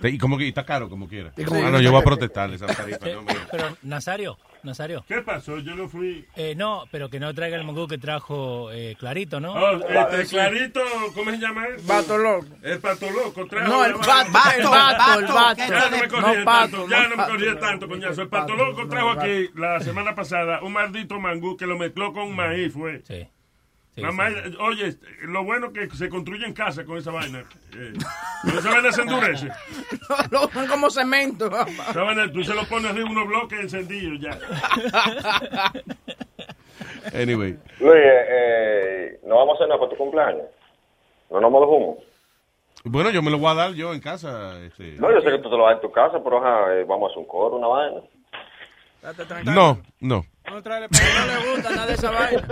Y 0.03 0.17
como 0.17 0.37
que 0.39 0.45
y 0.45 0.49
está 0.49 0.65
caro, 0.65 0.89
como 0.89 1.07
quiera. 1.07 1.31
Y 1.37 1.43
como 1.43 1.63
ah, 1.63 1.69
no, 1.69 1.79
yo 1.79 1.91
voy 1.91 1.99
a 1.99 2.03
caro. 2.03 2.15
protestarle 2.17 2.55
esa 2.55 2.65
tarifa. 2.65 3.05
no. 3.05 3.25
Pero, 3.51 3.77
Nazario, 3.83 4.39
Nazario. 4.63 5.03
¿Qué 5.07 5.21
pasó? 5.21 5.59
Yo 5.59 5.75
no 5.75 5.87
fui. 5.87 6.25
Eh, 6.35 6.55
no, 6.55 6.83
pero 6.91 7.09
que 7.09 7.19
no 7.19 7.33
traiga 7.33 7.57
el 7.57 7.63
mongú 7.63 7.87
que 7.87 7.97
trajo 7.97 8.71
eh, 8.71 8.95
Clarito, 8.97 9.39
¿no? 9.39 9.53
Oh, 9.53 9.77
este, 9.77 10.25
Clarito, 10.35 10.81
¿cómo 11.13 11.31
se 11.31 11.37
llama? 11.37 11.65
Vato 11.83 12.17
loco. 12.17 12.47
El 12.61 12.79
pato 12.79 13.09
loco. 13.09 13.45
trajo 13.47 13.67
No, 13.67 13.85
el 13.85 13.93
vato. 13.93 14.07
Ya 15.57 15.89
no 15.89 15.97
me 15.97 16.07
corría 16.07 16.45
pato, 16.45 16.71
tanto, 16.71 16.89
ya 16.89 16.97
no, 16.97 17.03
no 17.03 17.09
me 17.09 17.15
pato, 17.15 17.31
corría 17.31 17.59
tanto, 17.59 17.87
coñazo. 17.87 18.21
El 18.21 18.29
pato 18.29 18.55
loco 18.55 18.87
trajo 18.87 19.11
aquí 19.11 19.49
la 19.55 19.79
semana 19.79 20.15
pasada 20.15 20.61
un 20.61 20.73
maldito 20.73 21.19
mangú 21.19 21.57
que 21.57 21.65
lo 21.65 21.77
mezcló 21.77 22.13
con 22.13 22.35
maíz, 22.35 22.73
fue. 22.73 23.01
Sí. 23.05 23.27
Mamá, 23.97 24.29
oye, 24.59 24.95
lo 25.23 25.43
bueno 25.43 25.73
que 25.73 25.89
se 25.89 26.07
construye 26.07 26.45
en 26.45 26.53
casa 26.53 26.85
con 26.85 26.97
esa 26.97 27.11
vaina. 27.11 27.43
Eh, 27.75 27.93
con 28.41 28.57
esa 28.57 28.69
vaina 28.69 28.91
se 28.91 29.01
endurece. 29.01 29.47
No, 30.31 30.49
son 30.49 30.67
como 30.67 30.89
cemento. 30.89 31.47
Esa 31.47 32.01
vaina, 32.01 32.31
tú 32.31 32.43
se 32.43 32.53
lo 32.53 32.63
pones 32.65 32.91
arriba 32.91 33.09
unos 33.09 33.27
bloques 33.27 33.59
encendidos 33.59 34.19
ya. 34.19 34.31
Anyway. 37.13 37.57
Luis, 37.79 37.95
eh, 37.95 38.25
eh, 38.29 39.19
no 39.25 39.35
vamos 39.35 39.53
a 39.53 39.55
hacer 39.55 39.67
nada 39.67 39.79
para 39.79 39.91
tu 39.91 39.97
cumpleaños. 39.97 40.45
No 41.29 41.41
nos 41.41 41.51
vamos 41.51 41.61
de 41.61 41.75
humo. 41.75 41.97
Bueno, 42.83 43.09
yo 43.11 43.21
me 43.21 43.31
lo 43.31 43.37
voy 43.37 43.51
a 43.51 43.55
dar 43.55 43.73
yo 43.73 43.93
en 43.93 43.99
casa. 43.99 44.59
Este. 44.63 44.95
No, 44.99 45.11
yo 45.11 45.21
sé 45.21 45.31
que 45.31 45.39
tú 45.39 45.49
te 45.49 45.57
lo 45.57 45.65
das 45.65 45.75
en 45.75 45.81
tu 45.81 45.91
casa, 45.91 46.19
pero 46.23 46.37
ajá, 46.37 46.75
eh, 46.75 46.83
vamos 46.83 47.09
a 47.09 47.11
hacer 47.11 47.19
un 47.19 47.27
coro, 47.27 47.57
una 47.57 47.67
vaina. 47.67 48.01
No, 49.45 49.79
no. 49.99 50.25
No, 50.51 50.61
tráele 50.61 50.87
No 50.91 51.25
le 51.47 51.51
gusta 51.55 51.69
nada 51.71 51.87
de 51.87 51.93
esa 51.93 52.11
vaina. 52.11 52.47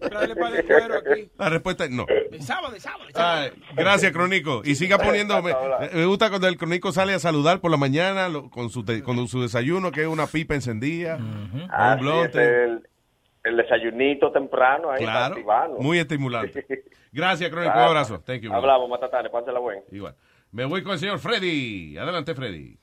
Tráele 0.00 0.36
para 0.36 0.58
el 0.58 0.66
cuero 0.66 0.94
aquí. 0.98 1.30
La 1.38 1.48
respuesta 1.48 1.84
es 1.84 1.90
no. 1.90 2.06
De 2.06 2.40
sábado, 2.40 2.72
de 2.72 2.80
sábado. 2.80 3.04
Ay, 3.14 3.50
gracias, 3.76 4.12
Crónico. 4.12 4.62
Y 4.64 4.74
siga 4.74 4.98
poniendo. 4.98 5.40
Me, 5.42 5.54
me 5.92 6.06
gusta 6.06 6.28
cuando 6.30 6.48
el 6.48 6.56
Crónico 6.56 6.92
sale 6.92 7.14
a 7.14 7.18
saludar 7.18 7.60
por 7.60 7.70
la 7.70 7.76
mañana 7.76 8.28
lo- 8.28 8.48
con, 8.50 8.70
su 8.70 8.84
te- 8.84 9.02
con 9.02 9.28
su 9.28 9.42
desayuno, 9.42 9.90
que 9.92 10.02
es 10.02 10.06
una 10.06 10.26
pipa 10.26 10.54
encendida. 10.54 11.18
Ah, 11.70 11.96
Un 12.00 12.08
ese 12.08 12.26
es 12.28 12.36
el, 12.36 12.88
el 13.44 13.56
desayunito 13.56 14.32
temprano 14.32 14.90
ahí 14.90 15.02
Claro. 15.04 15.36
Muy 15.78 15.98
estimulante. 15.98 16.66
Gracias, 17.12 17.50
Crónico. 17.50 17.70
Un 17.72 17.74
Claro. 17.74 17.88
abrazo. 17.90 18.20
Thank 18.20 18.40
you. 18.42 18.52
Hablamos, 18.52 18.88
matatane, 18.88 19.28
pásala 19.30 19.58
buen. 19.58 19.80
Igual. 19.90 20.14
Me 20.52 20.64
voy 20.64 20.82
con 20.82 20.92
el 20.92 20.98
señor 20.98 21.18
Freddy. 21.18 21.96
Adelante, 21.98 22.34
Freddy. 22.34 22.78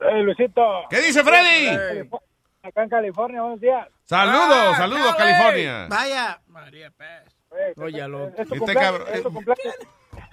Hey, 0.00 0.22
Luisito. 0.22 0.62
¿Qué 0.88 0.96
dice 1.02 1.22
Freddy? 1.22 1.66
Calif- 1.66 2.20
Acá 2.62 2.82
en 2.82 2.88
California, 2.90 3.40
buenos 3.42 3.60
días. 3.60 3.88
Saludos, 4.04 4.42
Ah, 4.50 4.74
saludos, 4.76 5.14
Cali. 5.16 5.32
California. 5.32 5.86
Vaya. 5.88 6.40
María 6.48 6.90
Pérez. 6.90 7.34
Eh, 7.52 7.72
Oye, 7.76 8.06
loco. 8.08 8.26
Este 8.36 8.46
cumpleaños, 8.58 8.82
cabrón- 8.82 9.08
es 9.14 9.22
tu 9.22 9.32
cumpleaños. 9.32 9.74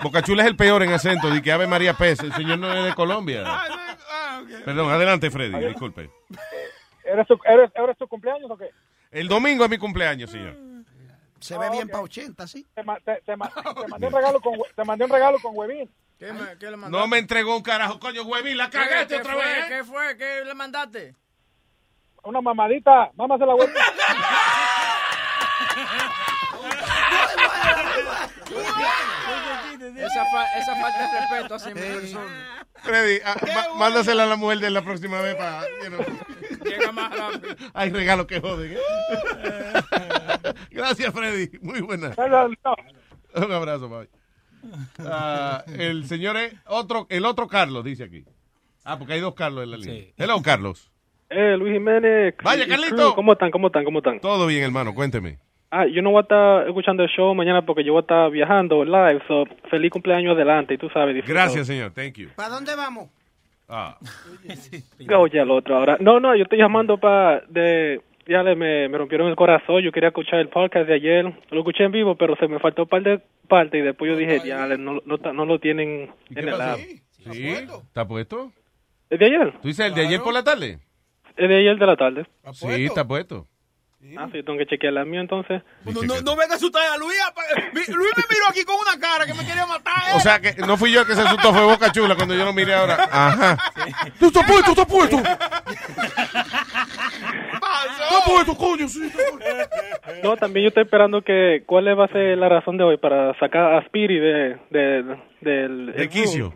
Bocachula 0.04 0.44
es 0.44 0.50
el 0.50 0.56
peor 0.58 0.84
en 0.84 0.92
acento. 0.92 1.30
Di 1.32 1.42
que 1.42 1.52
Ave 1.52 1.68
María 1.68 1.94
Pez. 1.94 2.20
El 2.20 2.34
señor 2.34 2.60
no 2.60 2.72
es 2.74 2.86
de 2.86 2.94
Colombia. 2.96 3.44
Ah, 3.46 4.42
ok. 4.44 4.64
Perdón, 4.66 4.92
adelante, 4.92 5.32
Freddy. 5.32 5.58
Disculpe. 5.68 6.10
¿Eres 7.06 7.28
tu, 7.28 7.40
eres, 7.46 7.72
¿Eres 7.74 7.98
tu 7.98 8.08
cumpleaños 8.08 8.52
o 8.52 8.58
qué? 8.58 8.72
El 9.12 9.28
domingo 9.30 9.64
es 9.64 9.70
mi 9.70 9.78
cumpleaños, 9.78 10.30
señor. 10.30 10.56
Se 11.40 11.58
ve 11.58 11.70
bien 11.70 11.88
para 11.88 12.04
80, 12.04 12.46
¿sí? 12.48 12.66
Te, 12.74 12.84
ma- 12.84 13.00
te, 13.00 13.22
te 13.26 13.38
ma- 13.38 13.50
te 13.50 13.88
mandé 13.88 14.08
un 14.08 14.14
regalo 14.14 14.42
con, 14.42 14.54
te 14.76 14.84
mandé 14.84 15.06
un 15.06 15.12
regalo 15.12 15.40
con 15.40 15.56
huevín. 15.56 15.90
¿Qué, 16.20 16.34
me- 16.34 16.58
qué 16.60 16.66
le 16.72 16.78
mandaste? 16.78 16.98
No 16.98 17.08
me 17.08 17.20
entregó 17.20 17.56
un 17.56 17.64
carajo, 17.64 18.00
coño, 18.00 18.24
huevín. 18.24 18.58
La 18.58 18.70
¿Qué, 18.70 18.80
cagaste 18.80 19.16
qué 19.16 19.22
otra 19.22 19.34
fue? 19.34 19.44
vez. 19.46 19.58
¿eh? 19.58 19.66
¿Qué 19.70 19.84
fue? 19.86 20.18
¿Qué 20.18 20.42
le 20.46 20.54
mandaste? 20.56 21.16
Una 22.28 22.42
mamadita. 22.42 23.10
Mámase 23.16 23.46
la 23.46 23.56
huevín. 23.56 23.74
Esa, 29.98 30.26
fa- 30.26 30.48
esa 30.58 30.76
falta 30.76 31.12
de 31.12 31.20
respeto 31.20 31.56
hacia 31.56 31.76
mi 31.76 31.82
persona. 31.82 32.66
Freddy, 32.76 33.20
ah, 33.26 33.36
mándasela 33.78 34.24
a 34.24 34.26
la 34.26 34.36
mujer 34.36 34.60
de 34.60 34.70
la 34.70 34.82
próxima 34.82 35.22
vez 35.22 35.36
para. 35.36 35.62
you 35.84 35.90
know. 35.90 36.06
Llega 36.64 36.92
más 36.92 37.16
rápido. 37.18 37.56
Hay 37.74 37.90
regalos 37.92 38.28
que 38.28 38.40
joden. 38.40 38.74
¿eh? 38.74 38.78
Gracias, 40.72 41.14
Freddy. 41.14 41.58
Muy 41.62 41.82
buena. 41.82 42.14
No, 42.18 42.48
no. 42.48 42.76
Un 43.36 43.52
abrazo, 43.52 43.90
bye. 43.90 44.10
Ah, 45.00 45.64
el 45.68 46.08
señor 46.08 46.38
es 46.38 46.54
otro, 46.66 47.06
el 47.10 47.26
otro 47.26 47.48
Carlos, 47.48 47.84
dice 47.84 48.04
aquí. 48.04 48.26
Ah, 48.84 48.98
porque 48.98 49.14
hay 49.14 49.20
dos 49.22 49.36
Carlos 49.36 49.64
en 49.64 49.72
la 49.72 49.78
línea. 49.78 50.06
Hello, 50.18 50.42
Carlos. 50.42 50.92
Eh, 51.30 51.56
Luis 51.58 51.74
Jiménez. 51.74 52.36
Vaya, 52.44 52.68
Carlito. 52.68 53.14
¿Cómo 53.16 53.34
están? 53.34 53.52
¿Cómo 53.52 53.68
están? 53.68 53.84
¿Cómo 53.84 54.00
están? 54.00 54.20
Todo 54.20 54.48
bien, 54.48 54.64
hermano, 54.64 54.94
cuénteme. 54.96 55.38
Ah, 55.70 55.86
yo 55.86 56.02
no 56.02 56.12
voy 56.12 56.20
a 56.20 56.22
estar 56.22 56.68
escuchando 56.68 57.04
el 57.04 57.10
show 57.10 57.36
mañana 57.36 57.66
porque 57.66 57.84
yo 57.84 57.92
voy 57.92 58.00
a 58.00 58.02
estar 58.02 58.32
viajando 58.32 58.86
live, 58.86 59.22
so 59.28 59.44
feliz 59.70 59.92
cumpleaños 59.92 60.36
adelante, 60.36 60.74
y 60.76 60.78
tú 60.78 60.90
sabes. 60.90 61.14
disfruta. 61.16 61.42
Gracias, 61.42 61.68
señor. 61.68 61.92
Thank 61.92 62.14
you. 62.16 62.30
¿Para 62.36 62.50
dónde 62.50 62.74
vamos? 62.76 63.10
Ah. 63.68 63.98
Oye, 65.18 65.40
el 65.42 65.52
otro 65.52 65.76
ahora. 65.78 65.98
No, 66.00 66.20
no, 66.22 66.36
yo 66.36 66.44
estoy 66.44 66.58
llamando 66.60 66.98
para 66.98 67.42
de... 67.50 68.02
Ya 68.30 68.44
le, 68.44 68.56
me, 68.58 68.90
me 68.90 68.98
rompieron 68.98 69.30
el 69.30 69.38
corazón, 69.38 69.82
yo 69.82 69.92
quería 69.94 70.10
escuchar 70.10 70.40
el 70.40 70.50
podcast 70.50 70.86
de 70.86 70.96
ayer, 70.96 71.24
lo 71.50 71.60
escuché 71.60 71.86
en 71.86 71.94
vivo, 71.94 72.16
pero 72.16 72.36
se 72.36 72.46
me 72.50 72.60
faltó 72.60 72.82
un 72.84 72.90
par 72.90 73.02
de 73.02 73.22
partes 73.48 73.80
y 73.80 73.84
después 73.86 74.12
yo 74.12 74.18
dije, 74.18 74.42
ya, 74.46 74.68
no, 74.78 75.00
no, 75.06 75.18
ta- 75.18 75.32
no 75.32 75.46
lo 75.46 75.60
tienen 75.60 76.12
¿Qué 76.34 76.42
en 76.42 76.50
el 76.50 76.60
app. 76.62 76.78
¿Sí? 77.32 77.48
¿Está 77.48 78.06
puesto? 78.06 78.52
¿El 79.10 79.18
de 79.20 79.26
ayer? 79.28 79.54
¿Tú 79.62 79.70
dices 79.70 79.86
el 79.86 79.94
de 79.94 80.02
ayer 80.08 80.20
por 80.22 80.34
la 80.34 80.44
tarde? 80.44 80.78
El 81.38 81.48
de 81.50 81.60
ayer 81.60 81.78
de 81.78 81.86
la 81.86 81.96
tarde. 81.96 82.26
Sí, 82.54 82.86
está 82.86 83.08
puesto. 83.08 83.48
Ah, 84.16 84.30
sí, 84.32 84.44
tengo 84.44 84.60
que 84.60 84.68
chequear 84.68 84.94
la 84.94 85.04
mía 85.06 85.22
entonces. 85.22 85.64
No, 85.84 86.04
no, 86.04 86.22
no 86.22 86.36
venga 86.36 86.54
a 86.54 86.56
asustar 86.56 86.84
a 86.94 86.98
Luis. 86.98 87.18
Luis 87.74 87.90
me 87.90 88.24
miró 88.30 88.48
aquí 88.50 88.64
con 88.64 88.76
una 88.76 88.98
cara 89.00 89.26
que 89.26 89.34
me 89.34 89.44
quería 89.46 89.66
matar. 89.66 90.16
O 90.16 90.20
sea 90.20 90.40
que 90.40 90.54
no 90.66 90.78
fui 90.78 90.92
yo 90.92 91.02
el 91.02 91.08
que 91.08 91.16
se 91.16 91.22
asustó, 91.22 91.52
fue 91.52 91.64
Boca 91.64 91.92
Chula 91.92 92.16
cuando 92.16 92.36
yo 92.36 92.46
lo 92.46 92.54
miré 92.54 92.76
ahora. 92.76 92.96
Ajá. 93.12 93.58
¡Tú 94.20 94.28
estás 94.28 94.46
puesto, 94.46 94.72
estás 94.72 94.86
puesto! 94.86 95.18
¡Está 95.18 95.36
puesto, 98.26 98.56
coño! 98.56 98.88
Sí, 98.88 99.08
está 99.08 99.20
puesto. 99.32 100.24
No, 100.24 100.38
también 100.38 100.66
yo 100.66 100.68
estoy 100.70 100.84
esperando 100.84 101.22
que 101.24 101.64
cuál 101.66 102.00
va 102.00 102.06
a 102.06 102.10
ser 102.10 102.38
la 102.38 102.50
razón 102.50 102.78
de 102.78 102.84
hoy 102.84 102.98
para 102.98 103.38
sacar 103.40 103.74
a 103.76 103.86
Spiri 103.88 104.20
de, 104.20 104.58
de, 104.70 105.18
del... 105.42 105.94
De 105.94 106.08
quicio. 106.08 106.54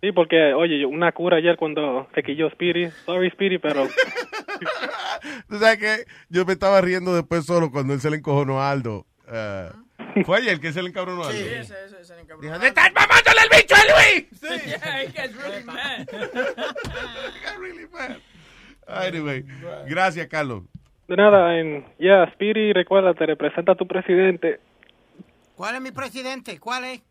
Sí, 0.00 0.12
porque, 0.12 0.54
oye, 0.54 0.86
una 0.86 1.12
cura 1.12 1.36
ayer 1.36 1.56
cuando 1.56 2.08
se 2.14 2.22
quilló 2.22 2.48
Spiri. 2.50 2.90
Sorry, 3.04 3.30
Spiri, 3.30 3.58
pero... 3.58 3.86
Tú 5.48 5.58
sabes 5.58 5.76
que 5.78 6.04
yo 6.30 6.44
me 6.46 6.54
estaba 6.54 6.80
riendo 6.80 7.14
después 7.14 7.44
solo 7.44 7.70
cuando 7.70 7.92
él 7.92 8.00
se 8.00 8.10
le 8.10 8.16
encojonó 8.16 8.60
a 8.62 8.70
Aldo. 8.70 9.04
Eh, 9.30 9.68
fue 10.24 10.38
ayer 10.38 10.58
que 10.58 10.72
se 10.72 10.82
le 10.82 10.88
encabronó 10.88 11.24
a 11.24 11.28
Aldo. 11.28 11.38
Sí, 11.38 11.44
ese, 11.46 11.74
ese, 11.84 12.00
ese 12.00 12.20
encabronó. 12.20 12.40
Dijo, 12.54 12.62
"¡Le 12.62 12.68
estás 12.68 12.90
mamándole 12.94 13.40
el 13.42 13.58
bicho 13.58 13.74
a 13.74 13.84
Luis! 13.84 14.26
Sí, 14.32 14.70
yeah, 14.70 15.02
he 15.02 15.08
gets 15.12 15.36
really 15.36 15.64
mad. 15.64 16.06
really 17.60 17.86
mad. 17.92 18.16
Anyway, 18.86 19.44
gracias, 19.86 20.26
Carlos. 20.28 20.62
De 21.08 21.16
nada, 21.16 21.58
en, 21.58 21.84
ya, 21.98 22.26
Spiri, 22.32 22.72
recuérdate, 22.72 23.26
representa 23.26 23.72
a 23.72 23.76
tu 23.76 23.86
presidente. 23.86 24.60
¿Cuál 25.56 25.74
es 25.76 25.80
mi 25.82 25.90
presidente? 25.90 26.58
¿Cuál 26.58 26.84
es? 26.84 27.02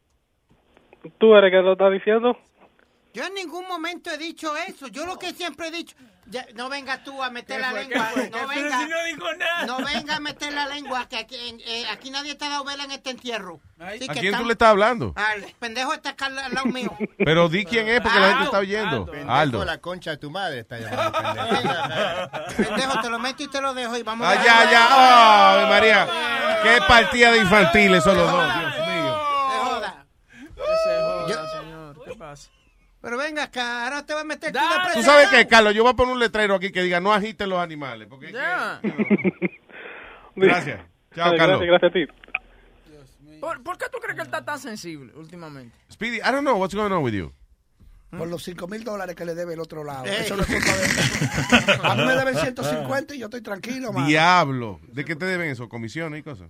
¿Tú 1.20 1.36
eres 1.36 1.52
que 1.52 1.58
lo 1.62 1.74
estás 1.74 1.92
diciendo? 1.92 2.38
Yo 3.14 3.26
en 3.26 3.34
ningún 3.34 3.68
momento 3.68 4.12
he 4.12 4.18
dicho 4.18 4.55
eso. 4.55 4.88
Yo 4.88 5.05
lo 5.05 5.18
que 5.18 5.34
siempre 5.34 5.68
he 5.68 5.72
dicho. 5.72 5.95
Ya, 6.28 6.45
no 6.53 6.70
vengas 6.70 7.03
tú 7.03 7.24
a 7.24 7.32
meter 7.32 7.55
¿Qué 7.55 7.62
la 7.64 7.72
fue? 7.72 7.80
lengua. 7.88 8.10
No 8.16 8.22
¿Qué 8.30 8.45
fue? 8.45 8.55
venga. 8.62 8.80
Si 8.80 8.86
no 8.88 9.03
dijo 9.05 9.34
nada. 9.34 9.66
No 9.66 9.78
venga 9.84 10.16
a 10.18 10.20
meter 10.20 10.53
la 10.53 10.68
lengua. 10.68 11.10
Que 11.10 11.18
aquí, 11.18 11.36
en- 11.36 11.60
eh, 11.62 11.88
aquí 11.91 12.12
nadie 12.12 12.36
te 12.36 12.45
ha 12.45 12.49
dado 12.49 12.64
vela 12.66 12.84
en 12.84 12.91
este 12.91 13.10
entierro. 13.10 13.60
Sí, 13.97 14.05
¿A 14.07 14.14
que 14.14 14.20
quién 14.20 14.38
tú 14.38 14.45
le 14.45 14.51
estás 14.51 14.70
hablando? 14.70 15.14
Al 15.16 15.41
pendejo 15.57 15.91
está 15.91 16.12
acá 16.12 16.28
al 16.28 16.36
lado 16.36 16.66
mío. 16.68 16.95
Pero 17.18 17.49
di 17.49 17.66
quién 17.66 17.89
es 17.89 17.99
porque 18.01 18.20
la 18.20 18.28
gente 18.30 18.43
está 18.43 18.60
oyendo. 18.60 19.05
Pendejo, 19.07 19.32
Aldo. 19.32 19.66
la 19.66 19.80
concha 19.80 20.12
de 20.12 20.18
tu 20.18 20.30
madre 20.30 20.60
está 20.60 20.78
llamando 20.78 21.12
pendejo. 21.18 22.55
pendejo, 22.57 23.01
te 23.01 23.10
lo 23.10 23.18
meto 23.20 23.41
y 23.43 23.47
te 23.47 23.60
lo 23.62 23.74
dejo 23.74 23.97
y 23.97 24.03
vamos 24.03 24.28
Ah, 24.28 24.32
a 24.32 24.36
ya, 24.43 24.70
ya. 24.72 25.53
¡Ave 25.53 25.66
María! 25.68 26.07
¡Qué 26.62 26.78
partida 26.88 27.32
de 27.32 27.39
infantiles 27.39 28.03
son 28.03 28.16
los 28.18 28.32
dos! 28.32 28.53
Dios 28.53 28.88
mío. 28.88 29.20
Pero 33.02 33.18
venga 33.18 33.43
acá, 33.43 33.86
ahora 33.86 34.06
te 34.06 34.14
vas 34.14 34.24
a 34.24 34.26
meter 34.26 34.52
tú 34.93 35.02
sabes 35.04 35.30
que, 35.30 35.47
Carlos, 35.47 35.74
yo 35.74 35.84
voy 35.84 35.93
a 35.93 35.95
poner 35.95 36.14
un 36.14 36.20
letrero 36.20 36.56
aquí 36.56 36.72
que 36.72 36.84
diga 36.84 37.00
no 37.00 37.14
agiten 37.14 37.50
los 37.50 37.60
animales. 37.60 38.08
Porque 38.10 38.28
es 38.28 38.32
que- 38.34 38.38
Ya. 38.38 38.82
Gracias. 40.36 40.80
Chao, 41.16 41.32
Gracias, 41.32 41.38
Carlos. 41.39 41.62
gracias 41.66 41.89
a 41.89 41.93
ti. 41.93 42.06
¿Por, 43.39 43.64
por 43.64 43.78
qué 43.78 43.86
tú 43.91 44.00
crees 44.00 44.16
que 44.16 44.22
él 44.22 44.28
está 44.28 44.43
tan 44.43 44.60
sensible 44.60 45.14
últimamente? 45.16 45.76
Speedy, 45.91 46.18
I 46.18 46.24
don't 46.32 46.41
know 46.41 46.58
what's 46.58 46.76
going 46.76 46.91
on 46.91 47.04
with 47.04 47.14
you. 47.14 47.32
Por 48.12 48.28
los 48.28 48.43
5 48.43 48.68
mil 48.68 48.84
dólares 48.84 49.16
que 49.16 49.24
le 49.24 49.36
debe 49.36 49.54
el 49.54 49.60
otro 49.60 49.84
lado. 49.84 50.06
Eso 50.06 50.36
no 50.36 50.41
es 50.41 50.47
culpa 50.47 50.76
de 50.76 50.86
él. 50.86 51.80
A 51.84 51.95
mí 51.95 52.06
me 52.06 52.16
deben 52.16 52.36
150 52.36 53.14
y 53.16 53.20
yo 53.20 53.26
estoy 53.28 53.41
tranquilo, 53.41 53.93
mano. 53.93 54.08
Diablo. 54.08 54.80
¿De 54.88 55.06
qué 55.06 55.16
te 55.16 55.26
deben 55.26 55.50
eso? 55.52 55.70
¿Comisiones 55.70 56.20
y 56.20 56.24
cosas? 56.24 56.50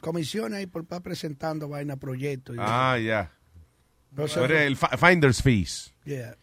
Comisiones 0.00 0.58
ahí 0.58 0.66
por 0.66 0.82
estar 0.82 1.02
presentando 1.02 1.68
vaina, 1.68 1.96
proyectos. 1.96 2.56
y- 2.56 2.58
Ah, 2.60 2.96
ya. 2.98 3.30
Eres 4.16 4.62
el 4.62 4.76
fi- 4.76 4.96
finder's 4.98 5.42
fees. 5.42 5.92
Yeah. 6.04 6.36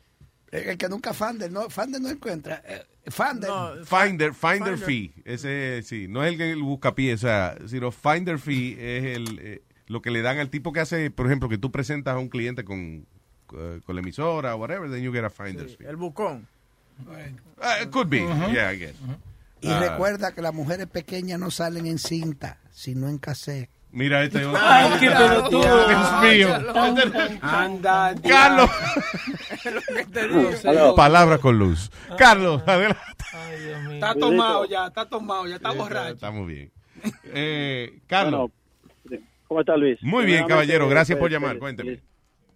El 0.51 0.77
que 0.77 0.87
nunca 0.87 1.13
Fander 1.13 1.51
no, 1.51 1.69
Fander 1.69 1.99
no 2.01 2.09
encuentra. 2.09 2.61
Eh. 2.65 2.83
Finder, 3.11 3.85
finder 3.85 4.33
Finder. 4.33 4.77
fee. 4.77 5.13
Ese, 5.25 5.81
sí, 5.83 6.07
no 6.07 6.23
es 6.23 6.31
el 6.33 6.37
que 6.37 6.55
busca 6.55 6.95
pie, 6.95 7.13
o 7.13 7.17
sea, 7.17 7.57
sino 7.67 7.91
finder 7.91 8.37
fee 8.39 8.73
es 8.79 9.15
el, 9.17 9.39
eh, 9.41 9.61
lo 9.87 10.01
que 10.01 10.09
le 10.11 10.21
dan 10.21 10.39
al 10.39 10.49
tipo 10.49 10.71
que 10.73 10.79
hace, 10.81 11.09
por 11.11 11.25
ejemplo, 11.25 11.47
que 11.49 11.57
tú 11.57 11.71
presentas 11.71 12.15
a 12.15 12.17
un 12.19 12.29
cliente 12.29 12.63
con, 12.65 13.05
eh, 13.57 13.79
con 13.85 13.95
la 13.95 14.01
emisora 14.01 14.55
o 14.55 14.59
whatever, 14.59 14.89
then 14.89 15.01
you 15.03 15.11
get 15.13 15.23
a 15.25 15.29
finder's 15.29 15.75
fee. 15.77 15.85
El 15.85 15.95
bucón. 15.97 16.47
Uh, 17.05 17.83
it 17.83 17.89
could 17.91 18.09
be, 18.09 18.21
Ujú. 18.23 18.51
yeah, 18.51 18.73
I 18.73 18.77
guess. 18.79 18.95
Y 19.61 19.69
Ah, 19.69 19.79
recuerda 19.79 20.33
que 20.33 20.41
las 20.41 20.53
mujeres 20.53 20.87
pequeñas 20.87 21.39
no 21.39 21.51
salen 21.51 21.85
en 21.87 21.99
cinta, 21.99 22.59
sino 22.71 23.07
en 23.09 23.17
cassette. 23.19 23.69
Mira 23.91 24.23
este. 24.23 24.45
Ay, 24.55 24.91
qué 24.99 25.09
pelotudo. 25.09 25.87
Dios 25.87 26.21
mío. 26.21 26.49
Anda, 27.41 28.15
Carlos. 28.27 28.69
Aló. 30.65 30.95
Palabra 30.95 31.37
con 31.37 31.57
luz. 31.57 31.91
Carlos, 32.17 32.61
adelante. 32.65 33.01
Está 33.93 34.13
tomado 34.15 34.65
ya, 34.65 34.87
está 34.87 35.05
tomado 35.05 35.47
ya, 35.47 35.55
está 35.55 35.71
borracho. 35.71 36.13
Estamos 36.13 36.47
bien. 36.47 36.71
Eh, 37.25 37.99
Carlos. 38.07 38.51
¿Cómo 39.47 39.61
está 39.61 39.77
Luis? 39.77 39.97
Muy 40.01 40.25
bien, 40.25 40.45
caballero. 40.45 40.89
Gracias 40.89 41.17
por 41.17 41.29
pues, 41.29 41.33
llamar. 41.33 41.57
Cuénteme. 41.57 42.01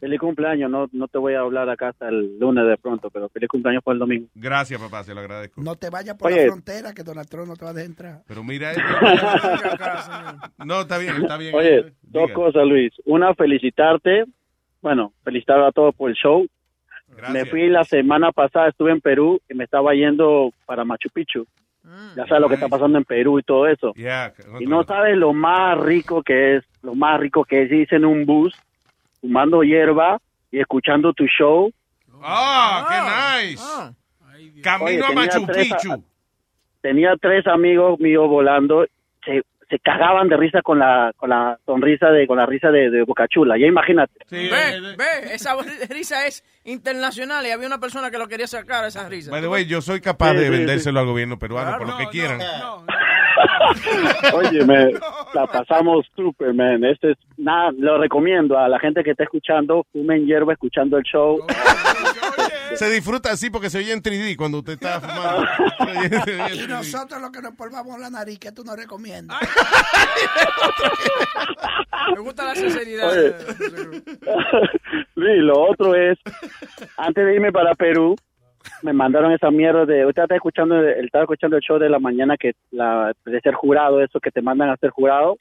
Feliz 0.01 0.19
cumpleaños. 0.19 0.71
No, 0.71 0.89
no 0.91 1.07
te 1.07 1.19
voy 1.19 1.35
a 1.35 1.41
hablar 1.41 1.69
acá 1.69 1.89
hasta 1.89 2.09
el 2.09 2.39
lunes 2.39 2.65
de 2.65 2.75
pronto, 2.75 3.11
pero 3.11 3.29
feliz 3.29 3.47
cumpleaños 3.47 3.83
por 3.83 3.93
el 3.93 3.99
domingo. 3.99 4.27
Gracias, 4.33 4.81
papá. 4.81 5.03
Se 5.03 5.13
lo 5.13 5.19
agradezco. 5.21 5.61
No 5.61 5.75
te 5.75 5.91
vayas 5.91 6.17
por 6.17 6.31
Oye. 6.31 6.41
la 6.41 6.51
frontera 6.51 6.91
que 6.91 7.03
Donald 7.03 7.29
Trump 7.29 7.47
no 7.47 7.55
te 7.55 7.65
va 7.65 7.69
a 7.71 7.73
dejar 7.75 7.89
entrar. 7.89 8.21
Pero 8.27 8.43
mira 8.43 8.71
esto. 8.71 8.83
No, 10.65 10.81
está 10.81 10.97
bien, 10.97 11.15
está 11.21 11.37
bien. 11.37 11.53
Oye, 11.53 11.93
dos 12.01 12.31
cosas, 12.31 12.65
Luis. 12.65 12.91
Una, 13.05 13.35
felicitarte. 13.35 14.25
Bueno, 14.81 15.13
felicitar 15.23 15.61
a 15.61 15.71
todos 15.71 15.93
por 15.93 16.09
el 16.09 16.15
show. 16.15 16.47
Me 17.31 17.45
fui 17.45 17.69
la 17.69 17.83
semana 17.83 18.31
pasada, 18.31 18.69
estuve 18.69 18.91
en 18.91 19.01
Perú 19.01 19.39
y 19.47 19.53
me 19.53 19.65
estaba 19.65 19.93
yendo 19.93 20.51
para 20.65 20.83
Machu 20.83 21.09
Picchu. 21.13 21.45
Ya 22.15 22.25
sabes 22.25 22.41
lo 22.41 22.47
que 22.47 22.55
está 22.55 22.67
pasando 22.67 22.97
en 22.97 23.03
Perú 23.03 23.39
y 23.39 23.43
todo 23.43 23.67
eso. 23.67 23.93
Yeah, 23.93 24.33
Y 24.59 24.65
no 24.65 24.83
sabes 24.83 25.17
lo 25.17 25.33
más 25.33 25.77
rico 25.79 26.23
que 26.23 26.57
es, 26.57 26.63
lo 26.81 26.95
más 26.95 27.19
rico 27.19 27.43
que 27.43 27.63
es 27.63 27.71
irse 27.71 27.95
en 27.95 28.05
un 28.05 28.25
bus, 28.25 28.53
fumando 29.21 29.61
hierba 29.63 30.19
y 30.51 30.59
escuchando 30.59 31.13
tu 31.13 31.25
show. 31.25 31.71
Ah, 32.23 32.87
qué 32.89 33.47
nice. 33.51 34.61
Camino 34.61 34.85
Oye, 34.85 35.05
a 35.05 35.11
Machu 35.11 35.45
tres- 35.45 35.67
Picchu. 35.73 36.03
Tenía 36.81 37.13
tres 37.21 37.45
amigos 37.47 37.99
míos 37.99 38.27
volando, 38.27 38.85
se, 39.23 39.43
se 39.71 39.79
cagaban 39.79 40.27
de 40.27 40.35
risa 40.35 40.61
con 40.61 40.79
la, 40.79 41.13
con 41.15 41.29
la 41.29 41.57
sonrisa 41.65 42.09
de, 42.09 42.27
con 42.27 42.37
la 42.37 42.45
risa 42.45 42.69
de, 42.71 42.89
de 42.89 43.03
Bocachula. 43.03 43.57
Ya 43.57 43.67
imagínate. 43.67 44.13
Ve, 44.29 44.49
ve, 44.97 45.33
esa 45.33 45.55
risa 45.89 46.27
es 46.27 46.43
internacional 46.65 47.45
y 47.45 47.51
había 47.51 47.67
una 47.67 47.79
persona 47.79 48.11
que 48.11 48.17
lo 48.17 48.27
quería 48.27 48.47
sacar 48.47 48.83
esa 48.85 49.07
risa. 49.07 49.31
By 49.31 49.41
the 49.41 49.47
way, 49.47 49.65
yo 49.65 49.81
soy 49.81 50.01
capaz 50.01 50.31
Sí, 50.31 50.37
de 50.37 50.43
sí, 50.43 50.49
vendérselo 50.49 50.99
al 50.99 51.05
gobierno 51.05 51.39
peruano 51.39 51.69
Claro, 51.69 51.79
por 51.79 51.87
lo 51.87 51.93
no, 51.93 51.99
que 51.99 52.11
quieran. 52.11 52.41
Oye, 54.33 54.65
me, 54.65 54.91
la 55.33 55.47
pasamos 55.47 56.05
super, 56.15 56.53
man. 56.53 56.83
Este 56.83 57.11
es, 57.11 57.17
nada, 57.37 57.71
lo 57.77 57.97
recomiendo 57.97 58.57
a 58.57 58.67
la 58.67 58.77
gente 58.77 59.03
que 59.03 59.11
está 59.11 59.23
escuchando, 59.23 59.85
fumen 59.93 60.25
hierba 60.25 60.51
escuchando 60.53 60.97
el 60.97 61.03
show. 61.03 61.39
Se 62.75 62.89
disfruta 62.89 63.31
así 63.31 63.49
porque 63.49 63.69
se 63.69 63.77
oye 63.79 63.91
en 63.93 64.01
3D 64.01 64.35
cuando 64.35 64.59
usted 64.59 64.73
está 64.73 64.99
fumando. 65.01 65.45
Y 65.91 66.07
3D. 66.07 66.67
nosotros 66.67 67.21
los 67.21 67.31
que 67.31 67.41
nos 67.41 67.53
polvamos 67.55 67.99
la 67.99 68.09
nariz, 68.09 68.39
que 68.39 68.51
tú 68.51 68.63
nos 68.63 68.75
recomiendas. 68.77 69.37
Me 72.15 72.19
gusta 72.21 72.45
la 72.45 72.55
sinceridad. 72.55 73.09
Oye. 73.11 73.35
Luis, 75.15 75.41
lo 75.43 75.61
otro 75.69 75.95
es, 75.95 76.17
antes 76.97 77.25
de 77.25 77.35
irme 77.35 77.51
para 77.51 77.73
Perú, 77.75 78.15
me 78.81 78.93
mandaron 78.93 79.31
esa 79.31 79.51
mierda 79.51 79.85
de, 79.85 80.05
usted 80.05 80.23
está 80.23 80.35
escuchando, 80.35 80.75
el- 80.79 81.05
estaba 81.05 81.23
escuchando 81.23 81.57
el 81.57 81.61
show 81.63 81.77
de 81.79 81.89
la 81.89 81.99
mañana 81.99 82.37
que 82.37 82.53
la 82.71 83.13
de 83.25 83.41
ser 83.41 83.53
jurado, 83.53 84.01
eso 84.03 84.19
que 84.19 84.31
te 84.31 84.41
mandan 84.41 84.69
a 84.69 84.77
ser 84.77 84.89
jurado, 84.91 85.37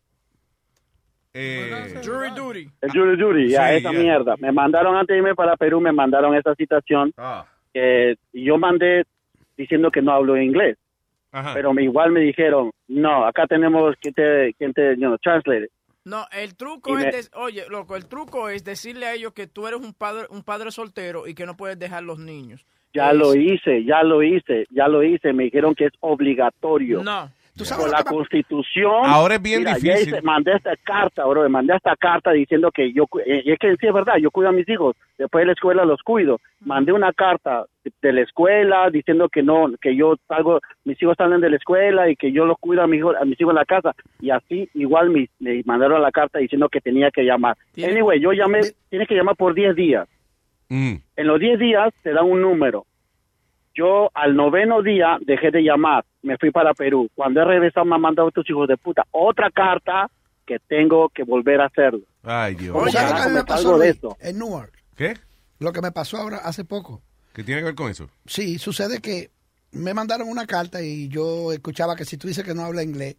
Eh, 1.33 1.95
Jury 2.03 2.31
duty. 2.35 2.71
el 2.81 2.91
jury 2.91 3.17
duty, 3.17 3.49
ya 3.51 3.69
Sí, 3.71 3.77
esa 3.77 3.93
mierda. 3.93 4.35
Me 4.39 4.51
mandaron 4.53 4.97
antes 4.97 5.15
de 5.15 5.19
irme 5.19 5.35
para 5.35 5.57
Perú, 5.57 5.81
me 5.81 5.93
mandaron 5.93 6.35
esa 6.35 6.55
citación 6.57 7.13
Ah. 7.17 7.47
que 7.73 8.17
yo 8.33 8.59
mandé 8.59 9.05
diciendo 9.57 9.91
que 9.91 10.03
no 10.03 10.13
hablo 10.13 10.37
inglés, 10.37 10.77
Ajá. 11.31 11.53
pero 11.55 11.73
me, 11.73 11.85
igual 11.85 12.11
me 12.11 12.21
dijeron, 12.21 12.71
no, 12.89 13.25
acá 13.27 13.47
tenemos 13.47 13.95
que 14.01 14.11
te, 14.11 14.55
quien 14.55 14.73
te, 14.73 14.91
you 14.97 15.07
know, 15.07 15.19
translate. 15.19 15.65
it". 15.67 15.71
No, 16.05 16.25
el 16.33 16.57
truco 16.57 16.99
Y 16.99 17.03
es, 17.05 17.31
me- 17.33 17.41
oye, 17.41 17.65
loco, 17.69 17.95
el 17.95 18.07
truco 18.07 18.49
es 18.49 18.65
decirle 18.65 19.07
a 19.07 19.13
ellos 19.15 19.33
que 19.35 19.47
tú 19.47 19.67
eres 19.69 19.79
un 19.81 19.93
padre, 19.93 20.27
un 20.31 20.43
padre 20.43 20.71
soltero 20.73 21.29
y 21.29 21.35
que 21.35 21.45
no 21.47 21.57
puedes 21.57 21.79
dejar 21.79 22.03
los 22.03 22.19
niños. 22.19 22.65
Ya 22.93 23.13
lo 23.13 23.37
hice, 23.37 23.85
ya 23.85 24.03
lo 24.03 24.21
hice, 24.23 24.65
ya 24.71 24.89
lo 24.89 25.05
hice. 25.05 25.33
Me 25.33 25.45
dijeron 25.45 25.77
que 25.77 25.85
es 25.85 25.93
obligatorio. 26.01 27.05
No. 27.05 27.31
Por 27.77 27.91
la 27.91 28.03
constitución. 28.05 29.03
Ahora 29.05 29.35
es 29.37 29.43
bien 29.43 29.61
Mira, 29.61 29.75
difícil. 29.75 30.09
hice- 30.09 30.23
mandé 30.23 30.53
esta 30.55 30.75
carta, 30.77 31.25
bro. 31.27 31.49
Mandé 31.49 31.75
esta 31.77 31.95
carta 31.97 32.33
diciendo 32.33 32.71
que 32.73 32.93
yo. 32.93 33.05
eh, 33.27 33.43
Y 33.45 33.53
es 33.53 33.59
que 33.59 33.77
sí 33.77 33.87
es 33.87 33.93
verdad, 33.93 34.17
yo 34.17 34.31
cuido 34.31 34.49
a 34.51 34.53
mis 34.53 34.69
hijos. 34.69 34.97
Después 35.19 35.43
de 35.43 35.47
la 35.47 35.53
escuela 35.53 35.85
los 35.85 36.01
cuido. 36.03 36.41
Mandé 36.61 36.93
una 36.93 37.13
carta 37.13 37.65
de- 37.85 37.93
de 38.03 38.13
la 38.13 38.21
escuela 38.23 38.89
diciendo 38.91 39.29
que 39.29 39.43
no, 39.43 39.71
que 39.81 39.95
yo 39.97 40.17
salgo, 40.29 40.61
mis 40.85 41.01
hijos 41.03 41.17
salen 41.17 41.41
de 41.41 41.51
la 41.51 41.57
escuela 41.57 42.09
y 42.11 42.17
que 42.17 42.33
yo 42.33 42.45
los 42.47 42.57
cuido 42.59 42.83
a, 42.83 42.87
mi 42.87 42.99
hijo- 42.99 43.17
a 43.17 43.25
mis 43.25 43.41
hijos 43.41 43.53
en 43.53 43.57
la 43.57 43.65
casa. 43.65 43.95
Y 44.21 44.31
así, 44.31 44.69
igual 44.75 45.11
me, 45.11 45.29
me 45.39 45.63
mandaron 45.65 46.01
la 46.03 46.11
carta 46.11 46.39
diciendo 46.39 46.69
que 46.69 46.81
tenía 46.81 47.11
que 47.11 47.23
llamar. 47.25 47.57
Tiene- 47.73 47.93
Anyway, 47.93 48.21
yo 48.21 48.33
llamé, 48.33 48.61
tienes 48.89 49.09
que 49.09 49.15
llamar 49.15 49.37
por 49.37 49.55
10 49.55 49.75
días. 49.75 50.09
Mm. 50.69 50.95
En 51.17 51.27
los 51.27 51.41
10 51.41 51.59
días 51.59 51.93
te 52.03 52.13
dan 52.13 52.25
un 52.27 52.41
número. 52.41 52.85
Yo 53.75 54.11
al 54.15 54.35
noveno 54.35 54.83
día 54.83 55.19
dejé 55.21 55.51
de 55.51 55.63
llamar, 55.63 56.05
me 56.23 56.37
fui 56.39 56.51
para 56.51 56.75
Perú. 56.75 57.09
Cuando 57.15 57.41
he 57.41 57.45
regresado 57.45 57.87
me 57.87 57.95
han 57.95 58.01
mandado 58.01 58.29
estos 58.29 58.49
hijos 58.51 58.67
de 58.69 58.77
puta 58.77 59.07
otra 59.13 59.51
carta 59.51 60.11
que 60.47 60.59
tengo 60.59 61.09
que 61.11 61.23
volver 61.23 61.61
a 61.61 61.67
hacerlo. 61.67 62.01
Ay, 62.25 62.55
Dios. 62.57 62.77
Oye, 62.77 62.91
¿Sabes 62.93 63.15
lo 63.15 63.29
que 63.29 63.35
me 63.35 63.45
pasó 63.45 63.79
de 63.79 63.89
esto. 63.91 64.17
en 64.21 64.39
Newark? 64.39 64.73
¿Qué? 64.97 65.15
Lo 65.61 65.73
que 65.73 65.81
me 65.81 65.93
pasó 65.93 66.17
ahora 66.17 66.39
hace 66.39 66.65
poco. 66.65 67.03
¿Qué 67.33 67.45
tiene 67.45 67.61
que 67.61 67.67
ver 67.67 67.75
con 67.77 67.91
eso? 67.91 68.11
Sí, 68.27 68.59
sucede 68.59 69.01
que 69.01 69.31
me 69.73 69.95
mandaron 69.95 70.29
una 70.29 70.47
carta 70.47 70.83
y 70.83 71.09
yo 71.09 71.53
escuchaba 71.53 71.95
que 71.95 72.05
si 72.05 72.17
tú 72.17 72.27
dices 72.27 72.45
que 72.45 72.55
no 72.55 72.65
habla 72.65 72.83
inglés, 72.83 73.17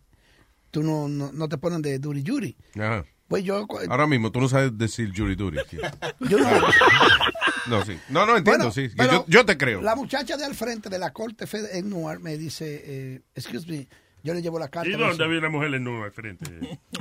tú 0.69 0.83
no, 0.83 1.07
no, 1.07 1.31
no 1.31 1.47
te 1.47 1.57
ponen 1.57 1.81
de 1.81 1.97
duri 1.99 2.21
yuri. 2.23 2.57
Ajá. 2.75 3.05
Pues 3.29 3.45
yo... 3.45 3.65
Ahora 3.89 4.07
mismo 4.07 4.29
tú 4.33 4.41
no 4.41 4.49
sabes 4.49 4.77
decir 4.77 5.13
jury 5.15 5.35
duty. 5.35 5.57
tío. 5.69 5.79
yo 6.29 6.37
no, 6.37 6.47
No, 7.67 7.83
sí. 7.85 7.97
No, 8.09 8.25
no 8.25 8.37
entiendo, 8.37 8.69
Bueno, 8.69 8.71
sí. 8.71 8.89
Yo, 8.97 9.25
yo 9.27 9.45
te 9.45 9.57
creo. 9.57 9.81
La 9.81 9.95
muchacha 9.95 10.37
de 10.37 10.45
al 10.45 10.55
frente 10.55 10.89
de 10.89 10.99
la 10.99 11.11
corte 11.11 11.45
fed- 11.45 11.69
en 11.73 11.89
Newark 11.89 12.21
me 12.21 12.37
dice, 12.37 12.81
eh, 12.85 13.21
excuse 13.35 13.67
me, 13.67 13.87
yo 14.23 14.33
le 14.35 14.41
llevo 14.41 14.59
la 14.59 14.67
carta. 14.67 14.87
¿Y 14.89 14.93
dónde 14.93 15.23
había 15.23 15.39
una 15.39 15.49
mujer 15.49 15.73
en 15.73 15.83
al 16.05 16.11
frente? 16.11 16.45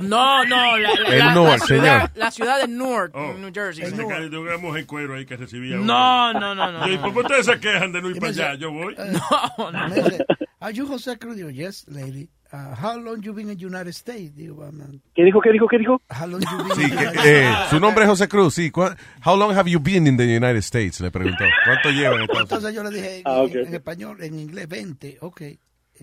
No, 0.01 0.43
no, 0.45 0.77
la, 0.77 0.93
la- 0.93 1.09
En 1.15 1.19
la- 1.19 1.33
Newark, 1.35 1.59
la 1.61 1.65
ciudad, 1.67 1.83
señor. 1.99 2.11
la 2.15 2.31
ciudad 2.31 2.61
de 2.61 2.67
Newark, 2.67 3.11
Oh. 3.15 3.31
en 3.31 3.41
New 3.41 3.51
Jersey. 3.53 3.85
Se 3.89 4.07
cae 4.07 4.29
de 4.29 4.37
una 4.37 4.57
mujer 4.57 4.81
en 4.81 4.87
cuero 4.87 5.15
ahí 5.15 5.25
que 5.25 5.37
recibía. 5.37 5.77
No, 5.77 5.83
uno. 6.31 6.33
no, 6.39 6.55
no, 6.55 6.71
no, 6.71 6.87
¿Y 6.87 6.95
no. 6.95 7.01
por 7.03 7.13
qué 7.13 7.19
ustedes 7.19 7.45
se 7.45 7.59
quejan 7.59 7.91
de 7.91 8.01
no 8.01 8.09
ir 8.09 8.17
para 8.19 8.29
allá? 8.31 8.55
Yo 8.55 8.71
voy. 8.71 8.95
me 9.89 9.95
dice, 9.95 10.25
are 10.59 10.73
you 10.73 10.87
José 10.87 11.17
Cruz? 11.17 11.35
Digo, 11.35 11.49
yes, 11.49 11.85
lady. 11.87 12.29
Uh, 12.53 12.75
how 12.75 12.97
long 12.99 13.21
you 13.23 13.33
been 13.33 13.49
in 13.49 13.57
United 13.57 13.93
States? 13.93 14.35
Digo, 14.35 14.61
"I'm 14.65 14.77
not- 14.77 14.89
¿Qué 15.15 15.23
dijo? 15.23 15.39
¿Qué 15.41 15.51
dijo? 15.53 15.67
¿Qué 15.69 15.77
dijo? 15.77 16.01
how 16.09 16.27
long 16.27 16.41
you 16.41 16.57
been 16.57 16.75
Sí, 16.75 16.83
in 16.83 16.89
que, 16.89 16.95
United 17.07 17.25
eh, 17.25 17.47
States? 17.49 17.69
su 17.69 17.79
nombre 17.79 18.03
es 18.03 18.09
José 18.09 18.27
Cruz, 18.27 18.53
sí. 18.55 18.69
¿Cuá- 18.71 18.97
How 19.25 19.37
long 19.37 19.51
have 19.55 19.69
you 19.71 19.79
been 19.79 20.05
in 20.05 20.17
the 20.17 20.25
United 20.25 20.57
States? 20.57 20.99
Le 20.99 21.11
preguntó. 21.11 21.45
¿Cuánto 21.65 21.89
lleva 21.91 22.15
en 22.15 22.21
Estados 22.23 22.51
Unidos? 22.51 22.51
Entonces 22.51 22.75
yo 22.75 22.83
le 22.83 22.89
dije 22.91 23.17
en, 23.19 23.23
Ah, 23.25 23.43
en 23.49 23.73
español, 23.73 24.17
en 24.21 24.37
inglés, 24.39 24.67
20, 24.67 25.17
ok. 25.21 25.41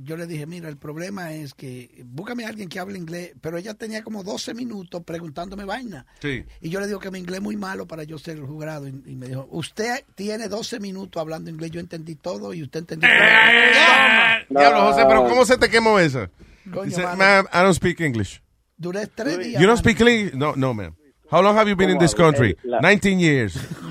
Yo 0.02 0.16
le 0.16 0.26
dije, 0.26 0.46
mira, 0.46 0.68
el 0.68 0.76
problema 0.76 1.32
es 1.32 1.54
que 1.54 2.02
búscame 2.06 2.44
a 2.44 2.48
alguien 2.48 2.68
que 2.68 2.78
hable 2.78 2.98
inglés, 2.98 3.32
pero 3.40 3.56
ella 3.58 3.74
tenía 3.74 4.02
como 4.02 4.22
12 4.22 4.54
minutos 4.54 5.02
preguntándome 5.04 5.64
vaina. 5.64 6.06
Sí. 6.20 6.44
Y 6.60 6.70
yo 6.70 6.80
le 6.80 6.86
digo 6.86 7.00
que 7.00 7.10
mi 7.10 7.18
inglés 7.18 7.38
es 7.38 7.42
muy 7.42 7.56
malo 7.56 7.86
para 7.86 8.04
yo 8.04 8.18
ser 8.18 8.36
el 8.38 8.44
jurado. 8.46 8.86
Y, 8.86 8.90
y 9.06 9.16
me 9.16 9.28
dijo, 9.28 9.48
usted 9.50 10.04
tiene 10.14 10.48
12 10.48 10.80
minutos 10.80 11.20
hablando 11.20 11.50
inglés, 11.50 11.70
yo 11.70 11.80
entendí 11.80 12.14
todo 12.16 12.54
y 12.54 12.62
usted 12.62 12.80
entendió 12.80 13.08
todo. 13.08 14.60
Diablo, 14.60 14.80
José, 14.92 15.04
pero 15.08 15.28
¿cómo 15.28 15.44
se 15.44 15.56
te 15.58 15.68
quemó 15.68 15.98
esa? 15.98 16.30
Coño, 16.72 16.84
Dice, 16.84 17.02
ma'am, 17.02 17.46
I 17.52 17.58
don't 17.58 17.74
speak 17.74 18.00
English. 18.00 18.40
Duré 18.76 19.06
tres 19.06 19.38
días. 19.38 19.60
You 19.60 19.66
don't 19.66 19.78
speak 19.78 20.00
English? 20.00 20.34
No, 20.34 20.54
no, 20.54 20.74
ma'am. 20.74 20.94
How 21.30 21.42
long 21.42 21.56
have 21.58 21.68
you 21.68 21.76
been 21.76 21.90
in 21.90 21.96
¿Cómo 21.96 22.04
this 22.06 22.14
country? 22.14 22.50
Eh, 22.52 22.56
la- 22.64 22.80
19 22.80 23.18
years. 23.18 23.54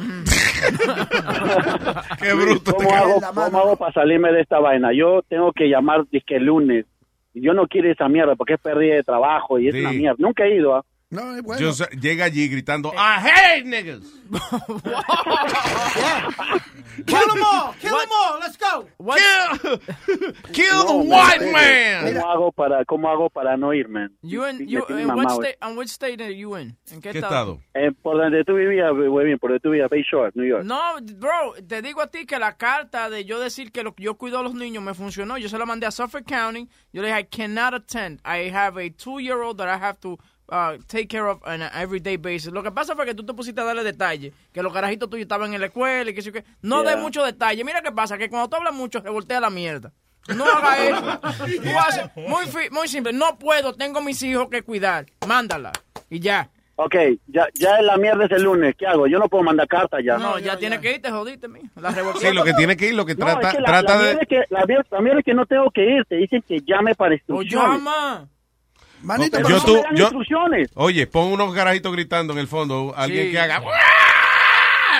Qué 2.21 2.33
bruto. 2.33 2.73
¿Cómo 2.75 2.93
hago, 2.93 3.21
¿Cómo 3.33 3.57
hago 3.59 3.75
para 3.77 3.93
salirme 3.93 4.31
de 4.31 4.41
esta 4.41 4.59
vaina? 4.59 4.91
Yo 4.93 5.21
tengo 5.27 5.51
que 5.53 5.69
llamar 5.69 6.05
disque 6.11 6.35
el 6.37 6.45
lunes. 6.45 6.85
Yo 7.33 7.53
no 7.53 7.67
quiero 7.67 7.91
esa 7.91 8.07
mierda 8.09 8.35
porque 8.35 8.53
es 8.55 8.59
pérdida 8.59 8.95
de 8.95 9.03
trabajo 9.03 9.59
y 9.59 9.67
es 9.67 9.75
Sí. 9.75 9.81
una 9.81 9.91
mierda. 9.91 10.15
Nunca 10.19 10.45
he 10.45 10.55
ido. 10.55 10.75
¿ah? 10.75 10.83
No, 11.09 11.35
es 11.35 11.41
bueno. 11.41 11.71
Llega 12.01 12.25
allí 12.25 12.49
gritando, 12.49 12.91
I 12.93 13.19
hate 13.21 13.63
niggas. 13.65 14.01
Kill 17.05 17.27
them 17.27 17.43
all. 17.43 17.73
Kill 17.79 17.91
them 17.91 18.09
all. 18.11 18.39
Let's 18.39 18.57
go. 18.57 18.87
Kill 20.51 20.73
No, 20.73 20.87
the 20.87 20.93
white 21.09 21.41
espere. 21.41 21.53
man. 21.53 22.13
¿Cómo 22.13 22.31
hago 22.31 22.51
para, 22.51 22.85
cómo 22.85 23.09
hago 23.09 23.29
para 23.29 23.55
no 23.55 23.73
irme? 23.73 24.09
You 24.21 24.45
in, 24.45 24.67
you, 24.67 24.83
in 24.89 25.07
what 25.07 25.31
state, 25.31 25.57
which 25.75 25.89
state 25.89 26.21
are 26.21 26.33
you 26.35 26.55
in? 26.57 26.75
¿En 26.91 27.01
qué, 27.01 27.11
¿Qué 27.11 27.19
estado? 27.19 27.61
Eh, 27.73 27.91
por 28.01 28.17
donde 28.17 28.43
tú 28.43 28.55
vivías, 28.55 28.91
muy 28.93 29.23
bien, 29.25 29.37
por 29.39 29.51
donde 29.51 29.59
tú 29.61 29.69
vivías, 29.69 29.89
Bay 29.89 30.03
Shore, 30.03 30.31
New 30.33 30.45
York. 30.45 30.63
No, 30.65 30.97
bro, 31.17 31.53
te 31.67 31.81
digo 31.81 32.01
a 32.01 32.07
ti 32.07 32.25
que 32.25 32.39
la 32.39 32.57
carta 32.57 33.09
de 33.09 33.23
yo 33.25 33.39
decir 33.39 33.71
que 33.71 33.83
lo, 33.83 33.93
yo 33.97 34.17
cuido 34.17 34.39
a 34.39 34.43
los 34.43 34.55
niños 34.55 34.83
me 34.83 34.93
funcionó. 34.93 35.37
Yo 35.37 35.47
se 35.49 35.57
la 35.57 35.65
mandé 35.65 35.85
a 35.85 35.91
Suffolk 35.91 36.25
County. 36.27 36.67
Yo 36.91 37.01
le 37.01 37.07
dije, 37.09 37.19
I 37.21 37.25
cannot 37.25 37.73
attend. 37.75 38.19
I 38.25 38.49
have 38.49 38.77
a 38.77 38.89
two-year-old 38.89 39.57
that 39.59 39.69
I 39.69 39.77
have 39.81 39.99
to 40.01 40.17
uh, 40.49 40.77
take 40.87 41.07
care 41.07 41.27
of 41.27 41.41
on 41.45 41.61
an 41.61 41.69
everyday 41.75 42.17
basis. 42.17 42.47
Lo 42.51 42.63
que 42.63 42.71
pasa 42.71 42.95
fue 42.95 43.05
que 43.05 43.13
tú 43.15 43.25
te 43.25 43.33
pusiste 43.33 43.61
a 43.61 43.63
darle 43.63 43.83
detalle, 43.83 44.33
que 44.53 44.61
los 44.61 44.73
carajitos 44.73 45.09
tuyos 45.09 45.23
estaban 45.23 45.53
en 45.53 45.59
la 45.61 45.67
escuela 45.67 46.09
y 46.09 46.13
que 46.13 46.29
o 46.29 46.33
qué. 46.33 46.43
No 46.61 46.83
Yeah. 46.83 46.95
de 46.95 47.01
mucho 47.01 47.23
detalle. 47.23 47.63
Mira 47.63 47.81
qué 47.81 47.91
pasa, 47.91 48.17
que 48.17 48.29
cuando 48.29 48.49
tú 48.49 48.55
hablas 48.57 48.73
mucho, 48.73 48.99
revoltea 48.99 49.39
la 49.39 49.49
mierda. 49.49 49.91
No 50.35 50.43
haga 50.45 50.77
eso. 50.87 51.19
Tú 51.61 51.69
haces, 51.79 52.09
muy, 52.15 52.45
fi- 52.47 52.69
muy 52.69 52.87
simple. 52.87 53.13
No 53.13 53.37
puedo, 53.39 53.73
tengo 53.73 54.01
mis 54.01 54.21
hijos 54.23 54.47
que 54.49 54.61
cuidar. 54.61 55.05
Mándala. 55.27 55.71
Y 56.09 56.19
ya. 56.19 56.49
Ok, 56.79 56.93
ya, 57.25 57.47
ya 57.55 57.81
la 57.81 57.97
mierda 57.97 58.25
es 58.25 58.31
el 58.31 58.43
lunes. 58.43 58.75
¿Qué 58.77 58.85
hago? 58.85 59.07
Yo 59.07 59.17
no 59.17 59.27
puedo 59.29 59.43
mandar 59.43 59.67
carta 59.67 59.97
ya. 59.99 60.17
No, 60.19 60.37
ya 60.37 60.57
tienes 60.57 60.79
que 60.79 60.91
ir, 60.93 61.01
te 61.01 61.09
jodiste, 61.09 61.47
mijo. 61.47 61.65
La 61.81 61.91
Sí, 62.19 62.31
lo 62.33 62.43
que 62.43 62.53
tiene 62.53 62.77
que 62.77 62.89
ir, 62.89 62.93
lo 62.93 63.03
que 63.03 63.15
No, 63.15 63.25
trata, 63.25 63.47
es 63.49 63.55
que 63.55 63.61
la, 63.61 63.67
trata 63.67 63.95
la 63.95 63.97
de... 64.01 64.03
mierda 64.05 64.21
es 64.21 64.27
que, 64.27 64.43
la, 64.53 64.61
mier- 64.61 64.85
la 64.91 65.01
mierda 65.01 65.19
es 65.19 65.25
que 65.25 65.33
no 65.33 65.45
tengo 65.47 65.71
que 65.71 65.83
ir. 65.83 66.05
Te 66.05 66.17
dicen 66.17 66.43
que 66.47 66.59
llame 66.61 66.93
para 66.93 67.15
instrucciones. 67.15 67.69
llama. 67.79 68.27
Manito, 69.01 69.37
Pero 69.37 69.49
yo 69.49 69.57
no 69.57 69.63
tú- 69.63 69.75
me 69.75 69.81
dan 69.81 69.95
yo- 69.95 70.03
instrucciones. 70.05 70.69
Oye, 70.75 71.07
pon 71.07 71.27
unos 71.31 71.53
carajitos 71.53 71.91
gritando 71.91 72.33
en 72.33 72.39
el 72.39 72.47
fondo, 72.47 72.93
alguien 72.95 73.25
Sí. 73.27 73.31
que 73.31 73.39
haga... 73.39 73.61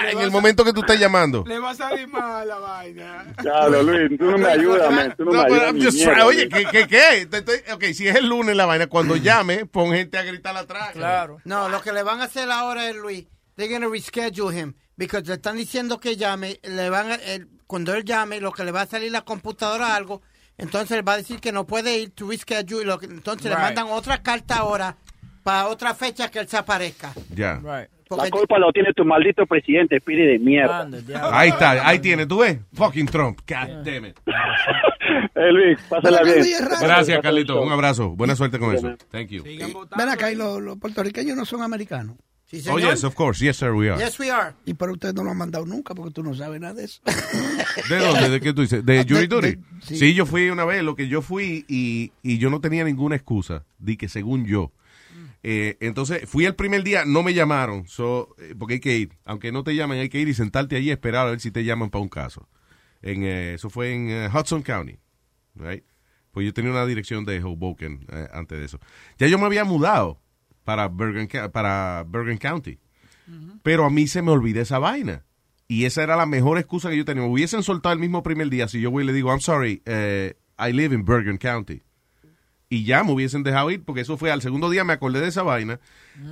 En 0.10 0.20
el 0.20 0.30
momento 0.30 0.64
que 0.64 0.74
tú 0.74 0.82
estés 0.82 1.00
llamando. 1.00 1.44
Le 1.48 1.58
va 1.58 1.72
a 1.72 1.76
salir 1.76 2.08
mal 2.08 2.48
la 2.48 2.60
vaina. 2.60 3.26
Claro, 3.38 3.82
Luis, 3.82 4.16
tú 4.18 4.26
no 4.26 4.38
me 4.38 4.48
ayudas, 4.48 4.92
man. 4.92 5.14
Tú 5.18 5.26
no, 5.26 5.32
No, 5.32 5.38
me 5.40 5.44
pero 5.46 5.56
ayudas. 5.56 5.70
I'm 5.72 5.80
ni 5.80 5.86
just 5.86 5.98
mierda, 5.98 6.14
trying- 6.14 6.28
Oye. 6.28 6.50
¿qué, 6.50 6.66
qué, 6.72 6.88
qué? 6.88 7.22
Estoy- 7.32 7.74
ok, 7.74 7.84
si 7.96 8.08
es 8.08 8.16
el 8.16 8.28
lunes 8.30 8.56
la 8.56 8.68
vaina, 8.68 8.86
cuando 8.88 9.16
llame, 9.16 9.66
pon 9.66 9.92
gente 9.94 10.20
a 10.20 10.24
gritar 10.24 10.56
atrás. 10.56 10.92
Claro. 10.94 11.40
No, 11.46 11.68
lo 11.70 11.82
que 11.82 11.92
le 11.94 12.04
van 12.04 12.22
a 12.22 12.26
hacer 12.26 12.50
ahora 12.52 12.88
es, 12.90 12.96
Luis, 12.96 13.26
they're 13.56 13.72
going 13.74 13.82
to 13.82 13.90
reschedule 13.92 14.56
him. 14.56 14.76
Because 14.98 15.26
le 15.28 15.34
están 15.36 15.58
diciendo 15.58 16.00
que 16.00 16.16
llame, 16.16 16.60
le 16.62 16.90
van 16.92 17.12
a, 17.12 17.16
el- 17.16 17.48
cuando 17.66 17.94
él 17.96 18.06
llame, 18.06 18.40
lo 18.40 18.52
que 18.52 18.64
le 18.66 18.72
va 18.72 18.82
a 18.82 18.86
salir 18.86 19.12
la 19.12 19.22
computadora 19.22 19.96
algo, 19.96 20.22
entonces 20.58 21.02
va 21.08 21.14
a 21.14 21.18
decir 21.18 21.40
que 21.40 21.52
no 21.52 21.66
puede 21.66 22.00
ir 22.00 22.12
to 22.12 22.30
reschedule, 22.30 22.94
entonces 23.04 23.50
le 23.50 23.58
mandan 23.58 23.88
otra 23.90 24.22
carta 24.22 24.58
ahora 24.58 24.96
para 25.44 25.68
otra 25.68 25.94
fecha 25.94 26.30
que 26.30 26.40
él 26.40 26.48
se 26.48 26.58
aparezca. 26.58 27.14
Ya. 27.34 27.56
Right. 27.56 27.90
La 28.10 28.30
culpa 28.30 28.58
lo 28.58 28.72
tiene 28.72 28.94
tu 28.94 29.04
maldito 29.04 29.46
presidente, 29.46 30.00
pide 30.00 30.26
de 30.28 30.40
mierda. 30.40 30.82
Ande. 30.82 31.04
Ahí 31.32 31.50
está, 31.50 31.88
ahí 31.88 32.00
tiene, 32.00 32.26
tú 32.26 32.40
ves. 32.40 32.60
Fucking 32.74 33.08
Trump. 33.08 33.40
God 33.48 33.84
damn 33.84 34.06
it. 34.06 34.20
Eh, 35.36 35.52
Luis, 35.52 35.80
pásala 35.88 36.24
bien. 36.24 36.44
Gracias, 36.82 37.20
Carlito. 37.22 37.62
Un 37.62 37.72
abrazo. 37.72 38.10
Buena 38.10 38.36
suerte 38.36 38.58
con 38.58 38.74
eso. 38.74 38.96
Thank 39.12 39.30
you. 39.30 39.44
Ven 39.44 40.10
acá, 40.10 40.32
y 40.32 40.36
los, 40.36 40.60
los 40.60 40.78
puertorriqueños 40.78 41.38
no 41.38 41.46
son 41.46 41.62
americanos. 41.62 42.18
Sí, 42.50 42.64
Oh, 42.70 42.80
yes, 42.80 43.04
of 43.04 43.14
course. 43.14 43.44
Yes, 43.44 43.58
sir, 43.58 43.74
we 43.74 43.90
are. 43.90 44.02
Yes, 44.02 44.18
we 44.20 44.32
are. 44.32 44.54
Y 44.66 44.74
pero 44.74 44.94
ustedes 44.94 45.14
no 45.14 45.24
lo 45.24 45.32
han 45.32 45.38
mandado 45.38 45.66
nunca 45.66 45.94
porque 45.94 46.12
tú 46.14 46.24
no 46.24 46.34
sabes 46.34 46.62
nada 46.62 46.74
de 46.76 46.86
eso. 46.86 47.02
¿De 47.90 47.98
dónde? 47.98 48.30
¿De 48.30 48.40
qué 48.40 48.54
tú 48.54 48.62
dices? 48.62 48.86
¿De 48.86 49.04
jury 49.08 49.22
De- 49.22 49.28
duty? 49.28 49.48
de- 49.48 49.60
sí. 49.82 49.98
sí. 49.98 50.14
yo 50.14 50.26
fui 50.26 50.50
una 50.50 50.64
vez. 50.64 50.82
Lo 50.82 50.96
que 50.96 51.10
yo 51.10 51.22
fui 51.22 51.66
y, 51.68 52.14
y 52.24 52.38
yo 52.38 52.50
no 52.50 52.62
tenía 52.62 52.86
ninguna 52.86 53.18
excusa. 53.18 53.66
Di 53.80 53.98
que 53.98 54.08
según 54.08 54.46
yo. 54.46 54.72
Eh, 55.44 55.78
entonces, 55.82 56.28
fui 56.28 56.46
el 56.46 56.56
primer 56.56 56.84
día, 56.84 57.04
no 57.06 57.22
me 57.22 57.34
llamaron. 57.34 57.86
So, 57.88 58.34
eh, 58.40 58.56
porque 58.58 58.76
hay 58.76 58.80
que 58.80 58.98
ir. 58.98 59.10
Aunque 59.26 59.52
no 59.52 59.64
te 59.66 59.76
llamen, 59.76 60.00
hay 60.00 60.08
que 60.10 60.20
ir 60.20 60.30
y 60.30 60.34
sentarte 60.34 60.78
allí 60.78 60.88
y 60.88 60.92
esperar 60.92 61.28
a 61.28 61.32
ver 61.32 61.40
si 61.42 61.52
te 61.52 61.66
llaman 61.66 61.90
para 61.90 62.02
un 62.02 62.10
caso. 62.10 62.48
En, 63.02 63.24
eh, 63.24 63.56
eso 63.56 63.70
fue 63.70 63.94
en 63.94 64.34
Hudson 64.34 64.62
County. 64.64 64.98
Right? 65.56 65.84
Pues 66.32 66.46
yo 66.46 66.54
tenía 66.54 66.72
una 66.72 66.86
dirección 66.86 67.26
de 67.26 67.44
Hoboken 67.44 68.06
eh, 68.10 68.28
antes 68.32 68.58
de 68.58 68.66
eso. 68.66 68.80
Ya 69.18 69.28
yo 69.28 69.38
me 69.38 69.46
había 69.46 69.64
mudado 69.66 70.22
para 70.68 70.90
Bergen, 70.90 71.30
para 71.54 72.04
Bergen 72.06 72.38
County. 72.38 72.78
Pero 73.64 73.86
a 73.86 73.90
mí 73.90 74.06
se 74.08 74.22
me 74.22 74.32
olvidó 74.32 74.62
esa 74.62 74.80
vaina. 74.80 75.24
Y 75.70 75.86
esa 75.86 76.04
era 76.04 76.18
la 76.18 76.26
mejor 76.26 76.58
excusa 76.58 76.90
que 76.90 76.98
yo 76.98 77.06
tenía. 77.06 77.24
Me 77.24 77.30
hubiesen 77.30 77.64
soltado 77.64 77.94
el 77.94 78.00
mismo 78.00 78.22
primer 78.22 78.50
día 78.50 78.68
si 78.68 78.82
yo 78.82 78.92
voy 78.92 79.06
y 79.06 79.08
le 79.08 79.14
digo, 79.14 79.30
I'm 79.30 79.40
sorry, 79.40 79.82
eh, 79.86 80.34
I 80.60 80.74
live 80.74 80.94
in 80.94 81.06
Bergen 81.06 81.38
County. 81.38 81.84
Y 82.70 82.84
ya 82.84 83.02
me 83.06 83.14
hubiesen 83.14 83.44
dejado 83.44 83.72
ir, 83.72 83.82
porque 83.86 84.02
eso 84.02 84.18
fue 84.18 84.30
al 84.30 84.42
segundo 84.42 84.70
día 84.70 84.84
me 84.84 84.92
acordé 84.92 85.22
de 85.22 85.30
esa 85.30 85.42
vaina. 85.44 85.80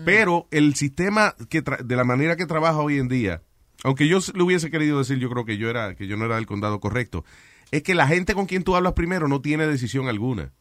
Pero 0.03 0.47
el 0.51 0.75
sistema 0.75 1.33
que 1.49 1.63
tra- 1.63 1.81
de 1.81 1.95
la 1.95 2.03
manera 2.03 2.35
que 2.35 2.45
trabaja 2.45 2.79
hoy 2.79 2.97
en 2.99 3.07
día, 3.07 3.41
aunque 3.85 4.09
yo 4.09 4.19
le 4.33 4.43
hubiese 4.43 4.69
querido 4.69 4.97
decir, 4.99 5.17
yo 5.17 5.29
creo 5.29 5.45
que 5.45 5.55
yo 5.57 5.69
era, 5.69 5.95
que 5.95 6.07
yo 6.07 6.17
no 6.17 6.25
era 6.25 6.35
del 6.35 6.45
condado 6.45 6.81
correcto, 6.81 7.23
es 7.71 7.83
que 7.83 7.95
la 7.95 8.05
gente 8.07 8.33
con 8.33 8.47
quien 8.47 8.63
tú 8.65 8.75
hablas 8.75 8.93
primero 8.93 9.29
no 9.29 9.39
tiene 9.39 9.65
decisión 9.65 10.09
alguna. 10.09 10.51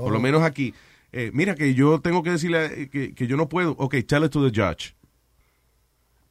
Por 0.00 0.12
lo 0.12 0.18
menos 0.20 0.42
aquí. 0.42 0.72
Eh, 1.12 1.30
mira 1.32 1.54
que 1.54 1.74
yo 1.74 2.00
tengo 2.00 2.22
que 2.22 2.30
decirle 2.30 2.82
eh, 2.82 2.88
que, 2.90 3.14
que 3.14 3.26
yo 3.26 3.36
no 3.36 3.48
puedo. 3.48 3.72
Ok, 3.78 3.96
tell 4.06 4.24
it 4.24 4.30
to 4.30 4.48
the 4.48 4.60
judge. 4.60 4.94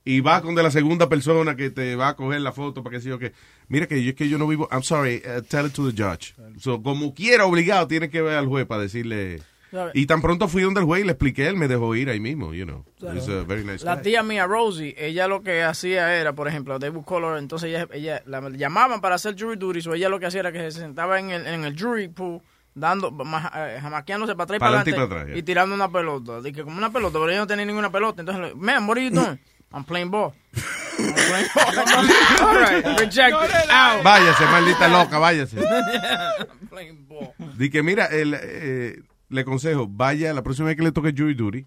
Y 0.06 0.22
va 0.22 0.42
con 0.42 0.56
de 0.56 0.64
la 0.64 0.72
segunda 0.72 1.10
persona 1.10 1.56
que 1.58 1.70
te 1.70 1.96
va 1.98 2.10
a 2.10 2.16
coger 2.16 2.40
la 2.40 2.54
foto 2.54 2.82
para 2.82 2.96
que 2.96 3.02
sea 3.02 3.18
que 3.18 3.34
mira 3.68 3.88
que 3.88 4.02
yo 4.02 4.12
es 4.12 4.16
que 4.16 4.30
yo 4.30 4.38
no 4.38 4.48
vivo. 4.48 4.70
I'm 4.72 4.82
sorry, 4.84 5.22
uh, 5.26 5.42
tell 5.42 5.66
it 5.66 5.74
to 5.74 5.92
the 5.92 5.92
judge. 5.92 6.34
So, 6.60 6.82
como 6.82 7.14
quiera 7.14 7.46
obligado 7.46 7.88
tiene 7.88 8.10
que 8.10 8.22
ver 8.22 8.38
al 8.38 8.48
juez 8.48 8.66
para 8.66 8.84
decirle. 8.84 9.42
Y 9.94 10.06
tan 10.06 10.22
pronto 10.22 10.48
fui 10.48 10.62
donde 10.64 10.80
el 10.80 10.86
juez 10.86 11.02
y 11.02 11.06
le 11.06 11.12
expliqué, 11.12 11.46
él 11.48 11.58
me 11.58 11.68
dejó 11.68 11.94
ir 11.94 12.10
ahí 12.10 12.22
mismo, 12.22 12.54
you 12.54 12.64
know. 12.66 12.86
He's 13.14 13.28
a 13.28 13.44
very 13.44 13.66
nice 13.66 13.84
La 13.84 13.96
guy. 13.96 14.04
tía 14.04 14.24
mía, 14.24 14.48
Rosie, 14.48 14.96
ella 14.98 15.28
lo 15.28 15.44
que 15.44 15.62
hacía 15.62 16.16
era, 16.16 16.32
por 16.34 16.48
ejemplo, 16.48 16.80
David 16.80 17.02
Color, 17.06 17.38
entonces 17.38 17.70
ella, 17.72 17.86
ella 17.92 18.24
la 18.26 18.50
llamaban 18.52 19.02
para 19.02 19.16
hacer 19.16 19.36
jury 19.38 19.58
duty, 19.58 19.90
o 19.90 19.94
ella 19.94 20.08
lo 20.08 20.22
que 20.22 20.26
hacía 20.28 20.40
era 20.40 20.54
que 20.54 20.60
se 20.72 20.80
sentaba 20.80 21.20
en 21.20 21.32
el, 21.32 21.46
en 21.46 21.66
el 21.66 21.78
jury 21.78 22.08
pool, 22.08 22.42
dando, 22.78 23.12
ma- 23.12 23.52
eh, 23.56 23.80
jamaqueándose 23.82 24.34
para 24.36 24.44
atrás 24.44 24.58
y 24.58 24.60
Para 24.60 24.70
adelante 24.70 24.90
y 24.92 24.94
para 24.94 25.22
atrás, 25.22 25.38
y 25.38 25.44
tirando 25.44 25.76
una 25.76 25.90
pelota. 25.92 26.42
Dije, 26.42 26.64
como 26.64 26.78
una 26.78 26.92
pelota, 26.92 27.14
pero 27.20 27.30
ella 27.30 27.40
no 27.40 27.48
tenía 27.48 27.66
ninguna 27.66 27.92
pelota. 27.92 28.22
Entonces, 28.22 28.44
le- 28.50 28.56
man, 28.56 28.88
what 28.88 28.98
are 28.98 29.04
you 29.06 29.12
doing? 29.14 29.40
I'm 29.74 29.84
playing 29.84 30.10
ball. 30.12 30.32
I'm 30.98 31.14
playing 31.14 31.48
ball. 31.54 32.48
All 32.48 32.56
right, 32.56 32.86
rejected, 33.00 33.70
out. 33.70 34.04
Váyase, 34.04 34.46
maldita 34.46 34.88
loca, 34.88 35.18
váyase. 35.20 35.58
I'm 35.60 36.68
playing 36.70 37.06
ball. 37.08 37.34
Di 37.58 37.70
que 37.70 37.84
mira, 37.84 38.06
el, 38.06 38.34
eh, 38.42 39.02
le 39.30 39.42
aconsejo, 39.42 39.88
vaya, 39.90 40.34
la 40.34 40.42
próxima 40.44 40.68
vez 40.68 40.78
que 40.78 40.84
le 40.84 40.92
toque 40.94 41.12
jury 41.16 41.34
duty, 41.34 41.66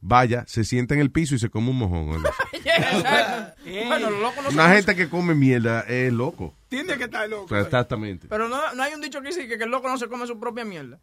vaya, 0.00 0.44
se 0.46 0.64
sienta 0.64 0.94
en 0.94 1.00
el 1.00 1.10
piso 1.10 1.34
y 1.34 1.38
se 1.38 1.50
come 1.50 1.68
un 1.70 1.78
mojón. 1.78 2.08
o 2.08 2.14
algo 2.14 2.28
así. 2.28 3.84
bueno, 3.86 4.10
los 4.10 4.20
locos 4.20 4.44
no 4.44 4.50
Una 4.50 4.68
gente 4.74 4.96
que 4.96 5.08
come 5.10 5.34
mierda 5.34 5.80
es 5.82 6.12
loco. 6.12 6.54
Tiene 6.72 6.96
que 6.98 7.04
estar 7.04 7.28
loco. 7.28 7.56
exactamente. 7.56 8.26
Pero 8.28 8.48
no, 8.48 8.72
no 8.74 8.82
hay 8.82 8.94
un 8.94 9.00
dicho 9.00 9.20
que 9.20 9.28
dice 9.28 9.46
que, 9.46 9.58
que 9.58 9.64
el 9.64 9.70
loco 9.70 9.88
no 9.88 9.98
se 9.98 10.08
come 10.08 10.26
su 10.26 10.38
propia 10.40 10.64
mierda. 10.64 10.98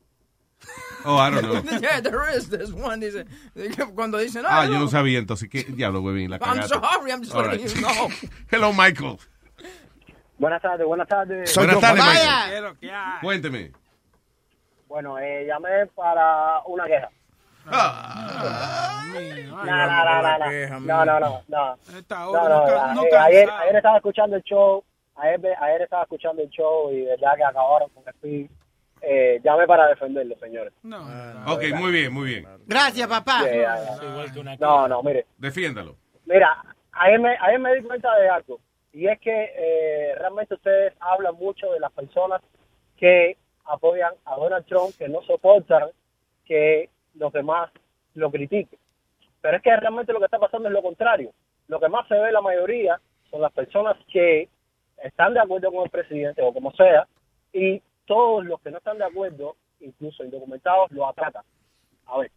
Oh, 1.05 1.15
I 1.17 1.31
don't 1.31 1.41
know. 1.65 1.79
yeah, 1.79 2.01
there 2.01 2.19
is. 2.35 2.49
There's 2.49 2.73
one. 2.73 2.99
Dice, 2.99 3.25
cuando 3.95 4.17
dicen, 4.17 4.45
Ah, 4.45 4.61
ah, 4.61 4.65
yo 4.65 4.77
no 4.79 4.87
sabía 4.89 5.17
entonces. 5.19 5.47
¿Qué 5.49 5.63
diablo, 5.63 6.01
huevín? 6.01 6.29
La 6.29 6.35
I'm 6.37 6.57
cagaste. 6.59 6.67
sorry, 6.75 7.11
I'm 7.11 7.21
just 7.21 7.33
All 7.33 7.43
letting 7.43 7.61
right. 7.65 7.75
you 7.75 7.81
know. 7.81 8.09
Hello, 8.51 8.73
Michael. 8.73 9.17
Buenas 10.37 10.61
tardes, 10.61 10.85
buenas 10.85 11.07
tardes. 11.07 11.55
Buenas 11.55 11.79
tardes. 11.79 12.03
Michael. 12.03 12.75
Cuénteme. 13.21 13.71
Bueno, 14.87 15.17
eh, 15.19 15.45
llamé 15.47 15.85
para 15.95 16.61
una 16.65 16.85
queja. 16.87 17.09
No, 17.65 17.75
no, 19.65 19.65
no, 19.65 19.65
no, 19.65 20.37
no, 20.79 21.05
no, 21.05 21.05
no, 21.05 21.19
no, 21.19 21.41
no. 21.47 21.97
Esta 21.97 22.19
No, 22.19 22.29
hora 22.31 22.49
no, 22.49 22.65
no, 22.67 22.93
no 22.95 23.03
eh, 23.03 23.17
ayer, 23.17 23.45
cansado. 23.45 23.61
ayer 23.63 23.75
estaba 23.75 23.97
escuchando 23.97 24.35
el 24.35 24.43
show, 24.43 24.83
ayer, 25.19 25.55
ayer 25.59 25.81
estaba 25.81 26.03
escuchando 26.03 26.41
el 26.41 26.49
show 26.49 26.91
y 26.91 27.01
de 27.01 27.05
verdad 27.11 27.35
que 27.35 27.43
acabaron 27.43 27.89
con 27.89 28.03
el 28.07 28.13
fin. 28.21 28.49
Eh, 29.01 29.39
llamé 29.43 29.65
para 29.65 29.87
defenderlo, 29.87 30.35
señores. 30.39 30.73
Ok, 31.47 31.63
muy 31.75 31.91
bien, 31.91 32.13
muy 32.13 32.27
bien. 32.27 32.47
Gracias, 32.65 33.07
papá. 33.07 33.43
Yeah. 33.49 34.57
No, 34.59 34.87
no, 34.87 35.01
mire, 35.03 35.25
Defiéndalo. 35.37 35.95
mira, 36.25 36.61
ayer 36.91 37.19
me, 37.19 37.37
ayer 37.39 37.59
me 37.59 37.75
di 37.75 37.81
cuenta 37.83 38.13
de 38.17 38.29
algo 38.29 38.59
y 38.91 39.07
es 39.07 39.19
que 39.19 39.53
eh, 39.55 40.15
realmente 40.17 40.55
ustedes 40.55 40.93
hablan 40.99 41.35
mucho 41.35 41.71
de 41.71 41.79
las 41.79 41.91
personas 41.91 42.41
que 42.97 43.37
apoyan 43.65 44.13
a 44.25 44.35
Donald 44.35 44.65
Trump, 44.65 44.95
que 44.97 45.07
no 45.07 45.21
soportan 45.21 45.89
que 46.45 46.89
los 47.13 47.31
demás 47.31 47.69
lo 48.15 48.31
critiquen. 48.31 48.79
Pero 49.41 49.57
es 49.57 49.63
que 49.63 49.75
realmente 49.75 50.11
lo 50.11 50.19
que 50.19 50.25
está 50.25 50.39
pasando 50.39 50.67
es 50.67 50.73
lo 50.73 50.81
contrario. 50.81 51.31
Lo 51.67 51.79
que 51.79 51.87
más 51.87 52.07
se 52.07 52.15
ve 52.15 52.31
la 52.31 52.41
mayoría 52.41 52.99
son 53.29 53.41
las 53.41 53.53
personas 53.53 53.95
que 54.11 54.49
están 55.03 55.33
de 55.33 55.39
acuerdo 55.39 55.71
con 55.71 55.83
el 55.83 55.89
presidente 55.89 56.41
o 56.41 56.53
como 56.53 56.71
sea, 56.73 57.07
y 57.53 57.81
todos 58.05 58.45
los 58.45 58.59
que 58.61 58.71
no 58.71 58.77
están 58.77 58.97
de 58.97 59.05
acuerdo, 59.05 59.55
incluso 59.79 60.23
indocumentados, 60.23 60.91
lo 60.91 61.07
atacan. 61.07 61.43
A 62.07 62.17
ver, 62.17 62.31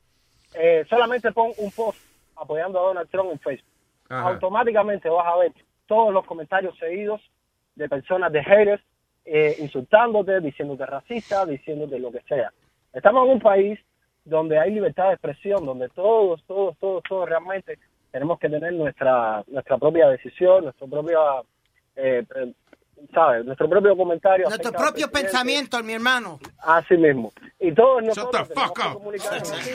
eh, 0.54 0.84
solamente 0.88 1.32
pon 1.32 1.52
un 1.58 1.70
post 1.70 1.98
apoyando 2.36 2.78
a 2.78 2.82
Donald 2.82 3.10
Trump 3.10 3.30
en 3.32 3.38
Facebook. 3.40 3.72
Ajá. 4.08 4.28
Automáticamente 4.28 5.08
vas 5.08 5.26
a 5.26 5.36
ver 5.38 5.52
todos 5.86 6.12
los 6.12 6.24
comentarios 6.26 6.76
seguidos 6.78 7.20
de 7.74 7.88
personas 7.88 8.32
de 8.32 8.42
haters 8.42 8.82
eh, 9.24 9.56
insultándote, 9.60 10.40
diciéndote 10.40 10.84
racista, 10.84 11.46
diciéndote 11.46 11.98
lo 11.98 12.10
que 12.10 12.20
sea. 12.22 12.52
Estamos 12.92 13.26
en 13.26 13.34
un 13.34 13.40
país 13.40 13.78
donde 14.24 14.58
hay 14.58 14.72
libertad 14.72 15.08
de 15.08 15.14
expresión, 15.14 15.64
donde 15.64 15.88
todos, 15.90 16.42
todos, 16.44 16.76
todos, 16.78 17.02
todos 17.08 17.28
realmente 17.28 17.78
tenemos 18.10 18.38
que 18.38 18.48
tener 18.48 18.72
nuestra 18.74 19.42
nuestra 19.46 19.78
propia 19.78 20.08
decisión, 20.08 20.64
nuestro 20.64 20.86
propia, 20.86 21.18
eh, 21.96 22.24
eh, 22.36 22.52
¿sabes? 23.14 23.44
Nuestro 23.44 23.68
propio 23.68 23.96
comentario. 23.96 24.48
Nuestro 24.48 24.72
propio 24.72 25.10
pensamiento, 25.10 25.82
mi 25.82 25.92
hermano. 25.94 26.38
Así 26.60 26.96
mismo. 26.96 27.32
Y 27.60 27.72
todos 27.74 28.02
Shut 28.02 28.08
nosotros 28.16 28.48
the 28.48 28.54
tenemos 28.54 28.68
fuck 28.70 28.80
que 28.82 28.88
up. 28.88 28.94
comunicarnos 28.94 29.52
así. 29.52 29.70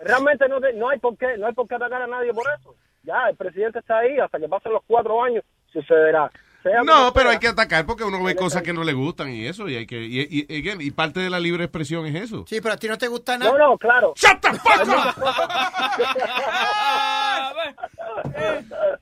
Realmente 0.00 0.48
no, 0.48 0.60
te- 0.60 0.72
no 0.74 0.88
hay 0.90 0.98
por 0.98 1.16
qué, 1.16 1.36
no 1.38 1.46
hay 1.46 1.54
por 1.54 1.66
qué 1.68 1.74
atacar 1.76 2.02
a 2.02 2.06
nadie 2.06 2.32
por 2.34 2.44
eso. 2.58 2.74
Ya, 3.02 3.28
el 3.30 3.36
presidente 3.36 3.78
está 3.78 3.98
ahí, 3.98 4.18
hasta 4.18 4.38
que 4.38 4.48
pasen 4.48 4.72
los 4.72 4.82
cuatro 4.86 5.22
años 5.22 5.42
sucederá. 5.72 6.30
Sea 6.62 6.82
No, 6.82 7.12
pero 7.14 7.26
sea. 7.26 7.32
hay 7.34 7.38
que 7.38 7.48
atacar 7.48 7.86
porque 7.86 8.02
uno 8.04 8.22
ve 8.22 8.34
cosas 8.34 8.62
que 8.62 8.72
no 8.72 8.82
le 8.82 8.92
gustan 8.92 9.30
y 9.30 9.46
eso, 9.46 9.68
y 9.68 9.76
hay 9.76 9.86
que, 9.86 10.02
y, 10.04 10.20
y- 10.22 10.46
y 10.48 10.60
again, 10.60 10.80
y 10.80 10.90
parte 10.90 11.20
de 11.20 11.30
la 11.30 11.38
libre 11.38 11.64
expresión 11.64 12.04
es 12.06 12.14
eso. 12.24 12.44
Sí, 12.48 12.60
pero 12.60 12.74
a 12.74 12.76
ti 12.76 12.88
no 12.88 12.98
te 12.98 13.06
gusta 13.08 13.38
nada. 13.38 13.52
No, 13.52 13.58
no, 13.58 13.78
claro. 13.78 14.12
¡Shut 14.16 14.40
the 14.40 14.52
fuck 14.54 14.82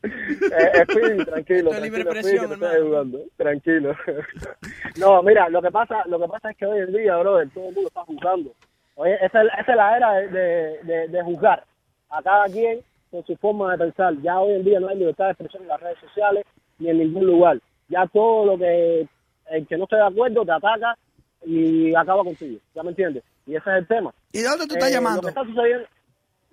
Eh, 0.03 0.85
Speedy, 0.91 1.25
tranquilo, 1.25 1.71
libre 1.81 2.05
presión, 2.05 2.53
estoy. 2.53 3.31
Tranquilo. 3.37 3.97
no, 4.99 5.23
mira, 5.23 5.49
lo 5.49 5.63
que 5.63 5.71
pasa, 5.71 6.03
lo 6.07 6.19
que 6.21 6.29
pasa 6.29 6.51
es 6.51 6.57
que 6.57 6.67
hoy 6.67 6.81
en 6.81 6.93
día, 6.93 7.17
brother, 7.17 7.49
todo 7.51 7.69
el 7.69 7.75
mundo 7.75 7.89
está 7.89 8.03
juzgando. 8.05 8.53
Oye, 8.97 9.15
esa, 9.23 9.43
es- 9.43 9.49
esa 9.61 9.71
es 9.73 9.77
la 9.77 9.97
era 9.97 10.13
de, 10.15 10.29
de, 10.29 10.79
de- 10.85 11.09
de 11.09 11.23
juzgar 11.23 11.65
a 12.11 12.23
cada 12.23 12.45
quien 12.47 12.81
con 13.11 13.25
su 13.27 13.37
forma 13.37 13.73
de 13.73 13.79
pensar. 13.79 14.15
Ya 14.23 14.39
hoy 14.41 14.55
en 14.55 14.65
día 14.65 14.81
no 14.81 14.89
hay 14.89 14.99
libertad 14.99 15.27
de 15.27 15.31
expresión 15.33 15.63
en 15.63 15.69
las 15.69 15.81
redes 15.81 15.99
sociales 15.99 16.45
ni 16.79 16.91
en 16.91 16.99
ningún 16.99 17.27
lugar. 17.27 17.59
Ya 17.89 18.07
todo 18.07 18.47
lo 18.47 18.59
que 18.59 19.07
el 19.51 19.67
que 19.67 19.77
no 19.77 19.85
esté 19.85 19.97
de 19.97 20.03
acuerdo 20.07 20.45
te 20.45 20.53
ataca 20.53 20.97
y 21.45 21.95
acaba 21.95 22.25
contigo. 22.25 22.59
¿Ya 22.75 22.83
me 22.83 22.91
entiendes? 22.91 23.23
Y 23.47 23.57
ese 23.57 23.71
es 23.71 23.77
el 23.79 23.87
tema. 23.87 24.13
¿Y 24.33 24.41
de 24.41 24.49
dónde 24.49 24.67
tú 24.67 24.75
estás 24.75 24.91
Eh, 24.91 24.93
llamando? 24.95 25.23
Lo 25.23 25.23
que 25.23 25.41
está 25.41 25.45
sucediendo... 25.45 25.87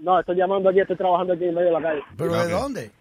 No, 0.02 0.20
estoy 0.20 0.36
llamando 0.36 0.70
aquí, 0.70 0.80
estoy 0.80 0.98
trabajando 0.98 1.34
aquí 1.34 1.46
en 1.46 1.54
medio 1.54 1.68
de 1.68 1.74
la 1.74 1.82
calle. 1.82 2.02
¿Pero 2.18 2.34
de 2.34 2.52
dónde? 2.52 2.92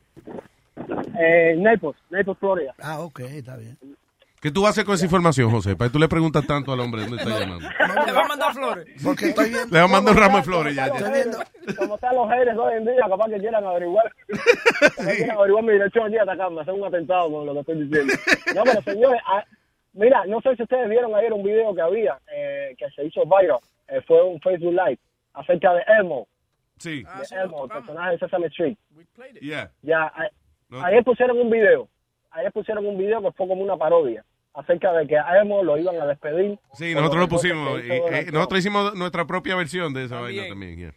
Eh, 1.19 1.57
Naples, 1.57 1.97
Naples, 2.11 2.39
Florida. 2.39 2.75
Ah, 2.79 3.01
ok, 3.01 3.21
está 3.21 3.57
bien. 3.57 3.77
¿Qué 4.41 4.51
tú 4.51 4.67
haces 4.67 4.85
con 4.85 4.95
esa 4.95 5.05
información, 5.05 5.51
José? 5.51 5.77
¿Para 5.77 5.89
qué 5.89 5.93
tú 5.93 5.99
le 5.99 6.09
preguntas 6.09 6.47
tanto 6.47 6.73
al 6.73 6.81
hombre 6.81 7.03
dónde 7.03 7.17
está 7.19 7.41
llamando? 7.41 7.69
Le 8.07 8.13
va 8.13 8.21
a 8.23 8.29
mandar 8.29 8.55
flores. 8.55 8.87
Porque 9.05 9.29
estoy 9.29 9.51
viendo. 9.51 9.69
Le 9.71 9.79
va 9.81 9.85
a 9.85 9.89
mandar 9.89 10.15
un 10.15 10.21
ramo 10.21 10.37
de 10.39 10.43
flores 10.43 10.75
ya. 10.75 10.87
ya. 10.87 10.95
Estoy 10.95 11.13
viendo, 11.13 11.39
como 11.77 11.95
están 11.97 12.15
los 12.15 12.29
haters 12.31 12.57
hoy 12.57 12.75
en 12.79 12.85
día, 12.85 13.03
capaz 13.07 13.29
que 13.29 13.39
quieran 13.39 13.65
averiguar. 13.67 14.11
Quieran 14.97 15.37
averiguar 15.37 15.65
mi 15.65 15.73
dirección 15.73 16.13
y 16.13 16.17
atacarme, 16.17 16.61
hacer 16.63 16.73
un 16.73 16.85
atentado 16.85 17.31
con 17.31 17.47
lo 17.47 17.53
que 17.53 17.61
estoy 17.61 17.83
diciendo. 17.85 18.15
No, 18.55 18.63
pero 18.65 18.83
señores, 18.83 19.21
ah, 19.27 19.45
mira, 19.93 20.25
no 20.27 20.41
sé 20.41 20.57
si 20.57 20.63
ustedes 20.63 20.89
vieron 20.89 21.15
ayer 21.15 21.33
un 21.35 21.43
video 21.43 21.75
que 21.75 21.83
había, 21.83 22.19
eh, 22.35 22.75
que 22.79 22.89
se 22.91 23.05
hizo 23.05 23.23
viral, 23.25 23.59
eh, 23.89 24.01
fue 24.07 24.23
un 24.23 24.41
Facebook 24.41 24.73
Live, 24.73 24.99
acerca 25.35 25.75
de 25.75 25.83
Elmo. 25.99 26.27
Sí. 26.81 27.05
De 27.05 27.37
Elmo, 27.43 27.65
el 27.65 27.71
personaje 27.71 28.11
de 28.13 28.19
Sesame 28.19 28.47
Street. 28.49 28.77
Yeah. 29.41 29.71
Ya, 29.83 30.05
a- 30.07 30.29
No. 30.69 30.83
ayer 30.85 31.05
pusieron 31.05 31.39
un 31.39 31.51
video, 31.51 31.89
ayer 32.33 32.51
pusieron 32.53 32.85
un 32.87 32.99
video 32.99 33.21
que 33.23 33.31
fue 33.33 33.47
como 33.47 33.63
una 33.63 33.77
parodia, 33.77 34.25
acerca 34.55 34.93
de 34.95 35.07
que 35.07 35.17
a 35.19 35.39
Elmo 35.39 35.63
lo 35.63 35.77
iban 35.79 36.01
a 36.01 36.07
despedir. 36.07 36.59
Sí, 36.75 36.95
nosotros 36.95 37.21
lo 37.21 37.29
pusimos. 37.29 37.81
y- 37.85 37.91
eh, 37.93 38.27
nosotros 38.33 38.61
hicimos 38.61 38.95
nuestra 38.95 39.25
propia 39.27 39.55
versión 39.57 39.93
de 39.95 40.05
esa 40.05 40.21
vaina 40.21 40.49
también. 40.49 40.77
yeah. 40.79 40.95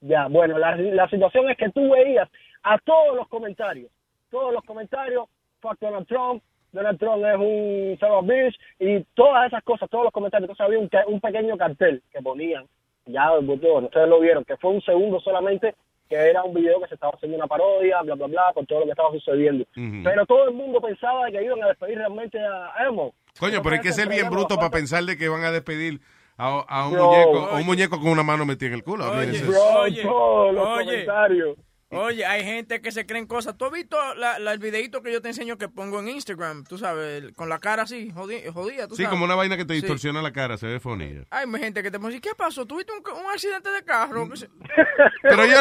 Ya, 0.00 0.26
bueno, 0.28 0.58
la, 0.58 0.76
la 0.76 1.08
situación 1.08 1.48
es 1.50 1.56
que 1.56 1.70
tú 1.70 1.90
veías 1.92 2.28
a 2.62 2.78
todos 2.78 3.16
los 3.16 3.28
comentarios, 3.28 3.90
todos 4.30 4.52
los 4.52 4.62
comentarios, 4.64 5.26
fuck 5.60 5.78
Donald 5.80 6.06
Trump, 6.06 6.42
Donald 6.72 6.98
Trump 6.98 7.24
es 7.24 7.36
un 7.36 7.96
son 8.00 8.10
of 8.12 8.26
bitch, 8.26 8.58
y 8.80 9.02
todas 9.14 9.46
esas 9.46 9.62
cosas, 9.62 9.88
todos 9.88 10.04
los 10.04 10.12
comentarios. 10.12 10.50
Entonces 10.50 10.66
había 10.66 10.78
un, 11.06 11.14
un 11.14 11.20
pequeño 11.20 11.56
cartel 11.56 12.02
que 12.12 12.20
ponían, 12.20 12.66
ya 13.06 13.30
bueno, 13.38 13.86
ustedes 13.86 14.08
lo 14.08 14.20
vieron, 14.20 14.44
que 14.44 14.56
fue 14.56 14.70
un 14.70 14.82
segundo 14.82 15.20
solamente, 15.20 15.74
que 16.08 16.16
era 16.16 16.42
un 16.42 16.54
video 16.54 16.80
que 16.80 16.88
se 16.88 16.94
estaba 16.94 17.12
haciendo 17.14 17.36
una 17.36 17.46
parodia, 17.46 18.02
bla, 18.02 18.14
bla, 18.14 18.26
bla, 18.26 18.52
con 18.54 18.66
todo 18.66 18.80
lo 18.80 18.84
que 18.86 18.90
estaba 18.92 19.10
sucediendo. 19.12 19.64
Pero 20.02 20.26
todo 20.26 20.48
el 20.48 20.54
mundo 20.54 20.80
pensaba 20.80 21.30
que 21.30 21.42
iban 21.42 21.62
a 21.62 21.68
despedir 21.68 21.98
realmente 21.98 22.38
a 22.38 22.72
Elmo. 22.84 23.14
Coño, 23.38 23.62
pero 23.62 23.74
hay 23.76 23.80
que 23.80 23.92
ser 23.92 24.08
bien 24.08 24.30
bruto 24.30 24.56
para 24.56 24.70
pensar 24.70 25.02
de 25.04 25.16
que 25.16 25.28
van 25.28 25.44
a 25.44 25.50
despedir 25.50 26.00
a, 26.36 26.60
a 26.68 26.86
un 26.88 26.94
Bro, 26.94 27.06
muñeco, 27.06 27.38
a 27.50 27.56
un 27.56 27.66
muñeco 27.66 27.98
con 28.00 28.08
una 28.08 28.22
mano 28.22 28.44
metida 28.44 28.68
en 28.68 28.74
el 28.74 28.84
culo. 28.84 29.10
Oye, 29.10 29.40
Bro, 29.42 29.62
oye, 29.80 30.02
todos 30.02 30.54
los 30.54 30.66
oye. 30.66 30.84
comentarios. 30.84 31.56
Oye, 31.96 32.24
hay 32.26 32.44
gente 32.44 32.80
que 32.80 32.92
se 32.92 33.06
creen 33.06 33.26
cosas. 33.26 33.56
¿Tú 33.56 33.64
has 33.66 33.72
visto 33.72 33.96
la, 34.16 34.38
la- 34.38 34.52
el 34.52 34.58
videito 34.58 35.02
que 35.02 35.12
yo 35.12 35.20
te 35.22 35.28
enseño 35.28 35.56
que 35.58 35.68
pongo 35.68 36.00
en 36.00 36.08
Instagram? 36.08 36.64
Tú 36.64 36.78
sabes, 36.78 37.22
el- 37.22 37.34
con 37.34 37.48
la 37.48 37.58
cara 37.58 37.82
así, 37.84 38.10
jodi- 38.12 38.52
jodida, 38.52 38.86
tú 38.88 38.96
sí, 38.96 39.02
sabes. 39.02 39.10
como 39.10 39.24
una 39.24 39.34
vaina 39.34 39.56
que 39.56 39.64
te 39.64 39.74
Sí. 39.74 39.80
distorsiona 39.80 40.22
la 40.22 40.32
cara, 40.32 40.56
se 40.56 40.66
ve 40.66 40.80
funny. 40.80 41.22
Hay 41.30 41.46
gente 41.58 41.82
que 41.82 41.90
te 41.90 41.98
pone, 41.98 42.20
¿qué 42.20 42.30
pasó? 42.36 42.66
¿Tuviste 42.66 42.92
un, 42.92 42.98
un 43.18 43.30
accidente 43.30 43.70
de 43.70 43.82
carro? 43.84 44.28
Se- 44.36 44.48
Pero 45.22 45.46
yo, 45.46 45.54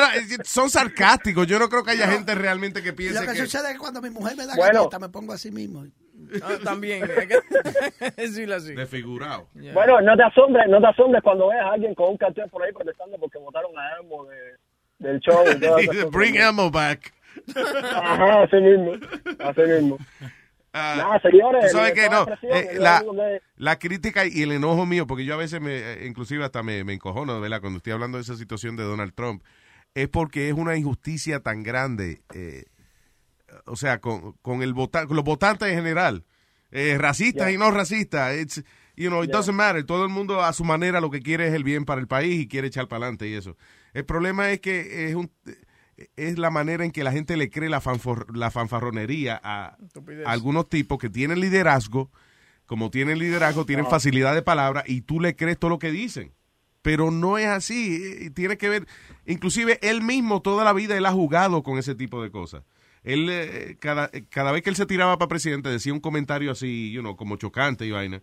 son 0.43 0.69
sarcásticos. 0.69 1.47
Yo 1.47 1.59
no 1.59 1.69
creo 1.69 1.83
que 1.83 1.91
haya 1.91 2.07
gente 2.07 2.35
realmente 2.35 2.81
que 2.83 2.89
Lo 2.89 2.95
piense 2.95 3.25
que 3.25 3.31
que... 3.33 3.37
sucede 3.39 3.67
es 3.67 3.73
que 3.73 3.79
cuando 3.79 4.01
mi 4.01 4.09
mujer 4.09 4.35
me 4.37 4.45
da 4.45 4.55
Bueno. 4.55 4.79
galleta, 4.79 4.99
me 4.99 5.09
pongo 5.09 5.33
así 5.33 5.51
mismo. 5.51 5.85
Ah, 6.41 6.57
también. 6.63 7.03
hay 7.19 7.27
que 7.27 8.11
decirlo 8.15 8.55
así. 8.55 8.73
Desfigurado. 8.75 9.49
Bueno, 9.73 9.99
no 10.01 10.15
te 10.15 10.23
asombres, 10.23 10.65
no 10.69 10.79
te 10.79 10.87
asombres 10.87 11.21
cuando 11.23 11.47
veas 11.49 11.65
a 11.65 11.73
alguien 11.73 11.93
con 11.95 12.09
un 12.11 12.17
cartel 12.17 12.49
por 12.49 12.63
ahí 12.63 12.71
protestando 12.71 13.17
porque 13.17 13.37
votaron 13.39 13.71
a 13.77 13.97
Elmo 13.99 14.25
de, 14.25 14.37
del 15.03 15.19
show. 15.19 15.43
Y 15.55 15.59
todas 15.59 15.81
esas 15.83 15.95
cosas. 15.95 16.11
Bring 16.11 16.35
Elmo 16.37 16.71
back. 16.71 17.13
Ajá, 17.55 18.43
así 18.43 18.55
mismo, 18.57 18.93
así 19.39 19.61
mismo. 19.61 19.97
Ah, 20.75 20.95
Nada, 20.97 21.19
señores, 21.21 21.71
tú 21.71 21.77
sabes 21.77 21.93
que 21.93 22.09
no, 22.09 22.25
eh, 22.41 22.77
la, 22.79 22.99
que- 23.01 23.41
la 23.57 23.77
crítica 23.77 24.25
y 24.25 24.41
el 24.41 24.53
enojo 24.53 24.87
mío, 24.87 25.05
porque 25.05 25.23
yo 25.25 25.35
a 25.35 25.37
veces 25.37 25.61
me, 25.61 25.75
eh, 25.77 26.07
inclusive 26.07 26.43
hasta 26.43 26.63
me, 26.63 26.83
me 26.83 26.93
encojono, 26.93 27.39
¿verdad? 27.39 27.61
Cuando 27.61 27.77
estoy 27.77 27.93
hablando 27.93 28.17
de 28.17 28.23
esa 28.23 28.35
situación 28.35 28.75
de 28.75 28.83
Donald 28.83 29.13
Trump, 29.13 29.43
es 29.93 30.07
porque 30.09 30.47
es 30.49 30.55
una 30.55 30.75
injusticia 30.75 31.41
tan 31.41 31.61
grande, 31.61 32.21
eh, 32.33 32.63
o 33.65 33.75
sea, 33.75 33.99
con, 33.99 34.33
con 34.41 34.63
el 34.63 34.73
vota- 34.73 35.05
con 35.05 35.15
los 35.15 35.23
votantes 35.25 35.67
en 35.69 35.75
general, 35.75 36.23
eh, 36.71 36.97
racistas 36.97 37.47
Yeah. 37.49 37.55
y 37.55 37.57
no 37.59 37.69
racistas, 37.69 38.35
it's, 38.35 38.63
you 38.95 39.09
know, 39.09 39.21
it 39.23 39.27
Yeah. 39.29 39.37
doesn't 39.37 39.55
matter, 39.55 39.83
todo 39.85 40.03
el 40.05 40.09
mundo 40.09 40.41
a 40.41 40.53
su 40.53 40.63
manera 40.63 41.01
lo 41.01 41.11
que 41.11 41.21
quiere 41.21 41.47
es 41.47 41.53
el 41.53 41.63
bien 41.63 41.85
para 41.85 42.01
el 42.01 42.07
país 42.07 42.41
y 42.41 42.47
quiere 42.47 42.67
echar 42.69 42.87
para 42.87 43.05
adelante 43.05 43.27
y 43.27 43.35
eso. 43.35 43.55
El 43.93 44.05
problema 44.05 44.51
es 44.51 44.59
que 44.59 45.09
es 45.09 45.15
un 45.15 45.31
es 46.15 46.39
la 46.39 46.49
manera 46.49 46.83
en 46.83 46.91
que 46.91 47.03
la 47.03 47.11
gente 47.11 47.37
le 47.37 47.49
cree 47.51 47.69
la, 47.69 47.79
fanfor- 47.81 48.25
la 48.35 48.49
fanfarronería 48.49 49.39
a, 49.43 49.77
algunos 50.25 50.67
tipos 50.67 50.97
que 50.97 51.09
tienen 51.09 51.39
liderazgo, 51.39 52.11
como 52.65 52.89
tienen 52.89 53.19
liderazgo, 53.19 53.65
tienen 53.65 53.85
facilidad 53.91 54.33
de 54.33 54.41
palabra 54.41 54.83
y 54.87 55.01
tú 55.01 55.19
le 55.19 55.35
crees 55.35 55.59
todo 55.59 55.69
lo 55.69 55.79
que 55.79 55.91
dicen. 55.91 56.33
Pero 56.81 57.11
no 57.11 57.37
es 57.37 57.47
así, 57.47 58.29
tiene 58.31 58.57
que 58.57 58.69
ver, 58.69 58.87
inclusive 59.25 59.79
él 59.83 60.01
mismo 60.01 60.41
toda 60.41 60.65
la 60.65 60.73
vida 60.73 60.97
él 60.97 61.05
ha 61.05 61.11
jugado 61.11 61.63
con 61.63 61.77
ese 61.77 61.95
tipo 61.95 62.21
de 62.21 62.31
cosas. 62.31 62.63
Él, 63.03 63.27
eh, 63.29 63.77
cada, 63.79 64.09
cada 64.29 64.51
vez 64.51 64.63
que 64.63 64.69
él 64.69 64.75
se 64.75 64.85
tiraba 64.85 65.17
para 65.17 65.29
presidente 65.29 65.69
decía 65.69 65.93
un 65.93 65.99
comentario 65.99 66.51
así, 66.51 66.91
you 66.91 67.01
know, 67.01 67.15
como 67.15 67.37
chocante 67.37 67.85
y 67.85 67.91
vaina, 67.91 68.21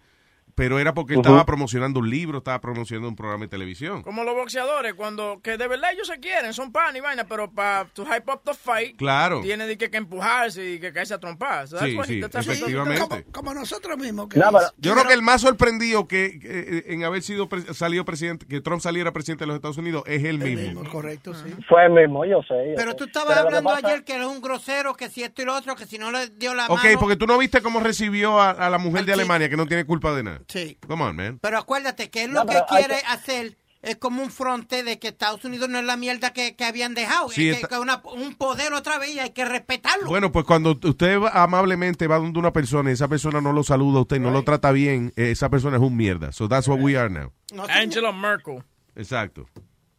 pero 0.61 0.79
era 0.79 0.93
porque 0.93 1.15
él 1.15 1.21
estaba 1.21 1.47
promocionando 1.47 2.01
un 2.01 2.11
libro, 2.11 2.39
estaba 2.39 2.61
promocionando 2.61 3.09
un 3.09 3.17
programa 3.17 3.45
de 3.45 3.49
televisión. 3.49 4.03
Como 4.03 4.25
los 4.25 4.35
boxeadores, 4.35 4.93
cuando 4.93 5.41
que 5.43 5.57
de 5.57 5.67
verdad 5.69 5.91
ellos 5.95 6.07
se 6.07 6.21
quieren, 6.21 6.53
son 6.53 6.71
pan 6.71 6.95
y 6.95 7.01
vaina, 7.01 7.25
pero 7.25 7.51
para 7.51 7.87
to 7.87 8.05
hype 8.05 8.31
up 8.31 8.43
the 8.45 8.53
fight, 8.53 8.97
Claro. 8.99 9.41
tiene 9.41 9.67
de 9.67 9.79
que, 9.79 9.91
que 9.91 9.97
empujarse 9.97 10.73
y 10.75 10.79
que 10.79 10.93
caerse 10.93 11.15
a 11.15 11.19
trompar. 11.19 11.67
Sí, 11.67 11.77
sí, 12.05 12.21
efectivamente. 12.23 13.01
Como, 13.01 13.23
como 13.33 13.55
nosotros 13.55 13.97
mismos. 13.97 14.29
Que 14.29 14.39
No, 14.39 14.53
pero- 14.53 14.67
Yo 14.77 14.93
creo 14.93 15.07
que 15.07 15.15
el 15.15 15.23
más 15.23 15.41
sorprendido 15.41 16.07
que, 16.07 16.39
que, 16.39 16.85
en 16.89 17.05
haber 17.05 17.23
sido 17.23 17.49
pre- 17.49 17.73
salido 17.73 18.05
presidente, 18.05 18.47
que 18.47 18.61
Trump 18.61 18.83
saliera 18.83 19.13
presidente 19.13 19.45
de 19.45 19.47
los 19.47 19.57
Estados 19.57 19.79
Unidos 19.79 20.03
es 20.07 20.23
él 20.25 20.39
mismo. 20.39 20.85
Correcto, 20.91 21.33
sí. 21.35 21.55
Fue 21.69 21.87
el 21.87 21.93
mismo, 21.93 22.25
yo 22.27 22.41
sé. 22.43 22.55
yo 22.71 22.75
Pero 22.77 22.91
sé. 22.93 22.97
tú 22.99 23.05
estabas 23.05 23.35
Pero 23.37 23.47
hablando 23.47 23.71
pasa- 23.71 23.87
ayer 23.89 24.05
que 24.05 24.15
era 24.15 24.29
un 24.29 24.41
grosero, 24.43 24.95
que 24.95 25.09
si 25.09 25.23
esto 25.23 25.41
y 25.41 25.45
lo 25.47 25.55
otro, 25.57 25.75
que 25.75 25.87
si 25.87 25.97
no 25.99 26.11
le 26.11 26.29
dio 26.29 26.53
la 26.55 26.67
Ok, 26.67 26.83
mano. 26.85 26.99
porque 27.01 27.17
tú 27.17 27.27
no 27.27 27.39
viste 27.39 27.63
cómo 27.63 27.81
recibió 27.81 28.39
a, 28.41 28.51
a 28.51 28.69
la 28.71 28.79
mujer 28.79 29.05
de 29.05 29.13
Alemania 29.13 29.49
que 29.49 29.57
no 29.57 29.67
tiene 29.67 29.85
culpa 29.85 30.13
de 30.15 30.23
nada. 30.23 30.41
Sí. 30.51 30.77
Come 30.87 31.05
on, 31.05 31.17
man. 31.17 31.39
Pero 31.41 31.59
acuérdate 31.59 32.11
que 32.11 32.25
él 32.25 32.33
No, 32.33 32.45
lo 32.45 32.51
que 32.51 32.59
quiere 32.69 32.97
que- 33.01 33.07
hacer 33.07 33.57
es 33.83 33.97
como 33.97 34.23
un 34.23 34.31
fronte 34.31 34.83
de 34.83 34.99
que 34.99 35.09
Estados 35.09 35.43
Unidos 35.45 35.69
no 35.71 35.79
es 35.79 35.85
la 35.87 35.97
mierda 35.97 36.33
que, 36.35 36.55
que 36.55 36.65
habían 36.65 36.93
dejado. 36.95 37.31
Sí, 37.31 37.49
es 37.49 37.57
que, 37.57 37.63
está- 37.63 37.77
que 37.77 37.81
una- 37.81 38.03
un 38.13 38.35
poder 38.35 38.75
otra 38.75 38.99
vez 38.99 39.15
y 39.15 39.21
hay 39.21 39.31
que 39.31 39.45
respetarlo. 39.47 40.07
Bueno, 40.09 40.31
pues 40.33 40.45
cuando 40.45 40.73
usted 40.83 41.19
va- 41.19 41.31
amablemente 41.43 42.07
va 42.07 42.19
donde 42.19 42.39
una 42.39 42.53
persona 42.53 42.91
y 42.91 42.93
esa 42.93 43.09
persona 43.09 43.41
no 43.41 43.53
lo 43.55 43.63
saluda 43.63 44.01
a 44.01 44.03
usted, 44.03 44.21
no 44.21 44.31
lo 44.31 44.43
trata 44.45 44.71
bien, 44.73 45.13
eh, 45.17 45.31
esa 45.31 45.49
persona 45.49 45.77
es 45.79 45.83
un 45.83 45.97
mierda. 45.97 46.31
So 46.33 46.47
that's 46.49 46.69
what 46.69 46.79
we 46.81 46.99
are 46.99 47.09
now. 47.09 47.33
Angela 47.71 48.13
Merkel. 48.13 48.63
Exacto. 48.97 49.47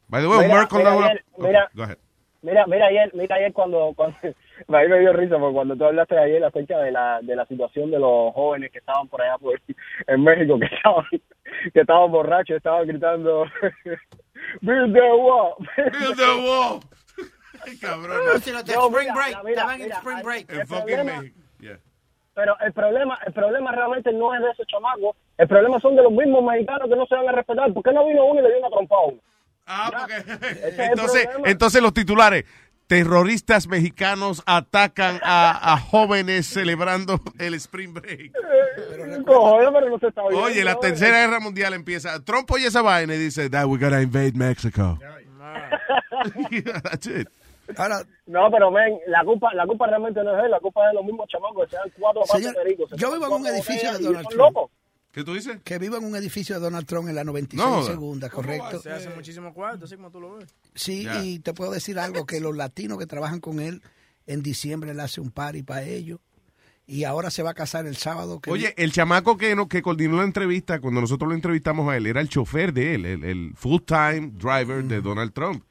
By 0.10 0.22
the 0.22 0.28
way, 0.28 0.46
Mira, 0.46 0.60
Merkel 0.60 0.78
mira, 0.80 0.92
no 0.92 1.00
ayer- 1.06 1.26
mira. 1.38 1.70
go 1.74 1.84
ahead. 1.84 1.98
Mira, 2.44 2.66
mira 2.68 2.88
ayer, 2.88 3.12
mira 3.16 3.36
ayer 3.38 3.54
cuando, 3.54 3.94
cuando 3.96 4.18
a 4.68 4.80
mí 4.82 4.88
me 4.88 5.00
dio 5.00 5.14
risa 5.14 5.38
porque 5.38 5.54
cuando 5.56 5.76
tú 5.76 5.86
hablaste 5.86 6.18
ayer 6.18 6.44
acerca 6.44 6.78
de 6.80 6.92
la, 6.92 7.20
de 7.22 7.36
la 7.36 7.46
situación 7.46 7.92
de 7.92 8.00
los 8.00 8.34
jóvenes 8.34 8.72
que 8.72 8.80
estaban 8.80 9.08
por 9.08 9.22
allá 9.22 9.38
por, 9.38 9.60
en 10.08 10.24
México, 10.24 10.60
que 10.60 10.66
estaban, 10.74 11.06
que 11.74 11.80
estaban 11.82 12.12
borrachos, 12.12 12.58
estaban 12.58 12.88
gritando 12.88 13.46
Build 14.62 14.94
the 14.94 15.02
wall. 15.02 15.56
Build 15.78 16.18
the 16.18 16.48
wall. 16.48 16.80
Cabrón. 17.80 18.18
No, 18.26 18.40
si 18.40 18.52
no 18.52 18.64
te 18.64 18.74
No, 18.74 18.88
spring 18.88 19.10
mira, 19.10 19.14
break, 19.14 19.44
mira, 19.44 19.68
te 19.78 19.84
en 19.84 19.92
spring 19.92 20.22
break. 20.24 20.52
el 20.52 20.68
problema- 20.68 21.24
Pero 22.34 22.56
el 22.62 22.74
problema, 22.74 23.20
el 23.26 23.34
problema 23.34 23.72
realmente 23.72 24.12
no 24.14 24.34
es 24.34 24.42
de 24.42 24.50
esos 24.52 24.66
chamacos. 24.68 25.16
El 25.38 25.48
problema 25.48 25.80
son 25.80 25.96
de 25.96 26.02
los 26.04 26.12
mismos 26.12 26.44
mexicanos 26.44 26.90
que 26.90 26.96
no 26.96 27.06
se 27.06 27.16
van 27.16 27.30
a 27.30 27.34
respetar. 27.34 27.72
¿Por 27.74 27.84
qué 27.84 27.92
no 27.94 28.06
vino 28.08 28.26
uno 28.26 28.40
y 28.40 28.44
le 28.44 28.50
dio 28.50 28.60
una 28.60 28.70
trompa 28.70 28.96
a 28.96 29.02
uno? 29.06 29.20
Ah, 29.68 29.92
porque... 29.92 30.86
Entonces, 30.86 31.30
entonces 31.46 31.82
los 31.82 31.94
titulares. 31.94 32.46
Terroristas 32.92 33.70
mexicanos 33.70 34.44
atacan 34.46 35.22
a, 35.24 35.74
a 35.74 35.78
jóvenes 35.78 36.46
celebrando 36.46 37.22
el 37.40 37.54
Spring 37.54 37.94
Break. 37.94 38.34
Oye, 40.34 40.66
la 40.66 40.76
tercera 40.76 41.22
guerra 41.22 41.40
mundial 41.40 41.74
empieza. 41.74 42.22
Trump 42.26 42.52
oye 42.52 42.68
esa 42.68 42.82
vaina 42.82 43.16
y 43.16 43.18
dice, 43.18 43.50
that 43.50 43.66
we 43.68 43.78
gotta 43.78 44.02
invade 44.02 44.34
Mexico. 44.36 45.00
That's 46.84 47.08
it. 47.08 47.30
Ahora, 47.78 48.04
No, 48.26 48.52
pero 48.52 48.70
men, 48.70 49.00
la 49.08 49.24
culpa, 49.24 49.54
la 49.54 49.66
culpa 49.66 49.88
realmente 49.88 50.22
no 50.22 50.38
es 50.38 50.44
él, 50.44 50.52
la 50.52 50.60
culpa 50.60 50.82
es 50.84 50.90
de 50.90 50.96
los 50.96 51.06
mismos 51.06 51.30
chamacos 51.30 51.64
que 51.64 51.70
se 51.70 51.78
dan 51.78 51.92
cuatro 51.98 52.26
Señor, 52.26 52.56
yo 52.98 53.14
vivo 53.14 53.26
en 53.26 53.32
un 53.32 53.48
edificio 53.48 53.94
de 53.94 54.00
Donald 54.00 54.28
Trump. 54.28 54.54
locos. 54.54 54.72
¿Qué 55.12 55.24
tú 55.24 55.34
dices? 55.34 55.58
Que 55.64 55.78
vivo 55.78 55.98
en 55.98 56.06
un 56.06 56.16
edificio 56.16 56.56
de 56.56 56.62
Donald 56.62 56.86
Trump 56.88 57.10
en 57.10 57.16
la 57.16 57.24
96 57.24 57.70
No. 57.70 57.84
segunda, 57.84 58.30
correcto. 58.30 58.82
Se 58.82 58.92
hace 58.92 59.10
muchísimo 59.10 59.54
cuarto, 59.54 59.86
así 59.86 59.96
como 59.96 60.10
tú 60.12 60.22
lo 60.22 60.36
ves. 60.38 60.48
Sí, 60.74 61.06
y 61.24 61.40
te 61.40 61.54
puedo 61.54 61.72
decir 61.72 62.00
algo, 62.00 62.26
que 62.26 62.40
los 62.40 62.56
latinos 62.56 62.98
que 62.98 63.06
trabajan 63.08 63.40
con 63.42 63.60
él, 63.60 63.82
en 64.28 64.42
diciembre 64.42 64.94
le 64.94 65.02
hace 65.02 65.20
un 65.20 65.32
party 65.32 65.64
para 65.64 65.84
ellos. 65.84 66.20
Y 66.88 67.04
ahora 67.06 67.30
se 67.30 67.44
va 67.44 67.52
a 67.52 67.54
casar 67.54 67.86
el 67.86 67.96
sábado. 67.96 68.40
Que 68.40 68.52
Oye, 68.52 68.74
el 68.78 68.92
chamaco 68.92 69.38
que, 69.38 69.56
no, 69.56 69.68
que 69.68 69.82
coordinó 69.82 70.18
la 70.18 70.24
entrevista, 70.24 70.80
cuando 70.80 71.00
nosotros 71.02 71.30
lo 71.30 71.36
entrevistamos 71.36 71.90
a 71.90 71.96
él, 71.98 72.06
era 72.08 72.22
el 72.22 72.28
chofer 72.30 72.74
de 72.74 72.96
él, 72.96 73.06
el, 73.06 73.24
el 73.24 73.54
full-time 73.56 74.32
driver 74.34 74.84
de 74.84 75.02
Donald 75.02 75.32
Trump. 75.34 75.64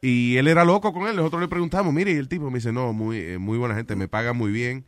Y 0.00 0.36
él 0.36 0.46
era 0.48 0.64
loco 0.64 0.92
con 0.92 1.06
él. 1.08 1.16
Nosotros 1.16 1.40
le 1.42 1.48
preguntamos, 1.48 1.92
mire, 1.92 2.12
y 2.12 2.16
el 2.16 2.28
tipo 2.28 2.50
me 2.50 2.58
dice, 2.58 2.72
no, 2.72 2.92
muy, 2.92 3.18
eh, 3.18 3.38
muy 3.38 3.58
buena 3.58 3.74
gente, 3.74 3.96
me 3.96 4.08
paga 4.08 4.32
muy 4.32 4.50
bien, 4.52 4.86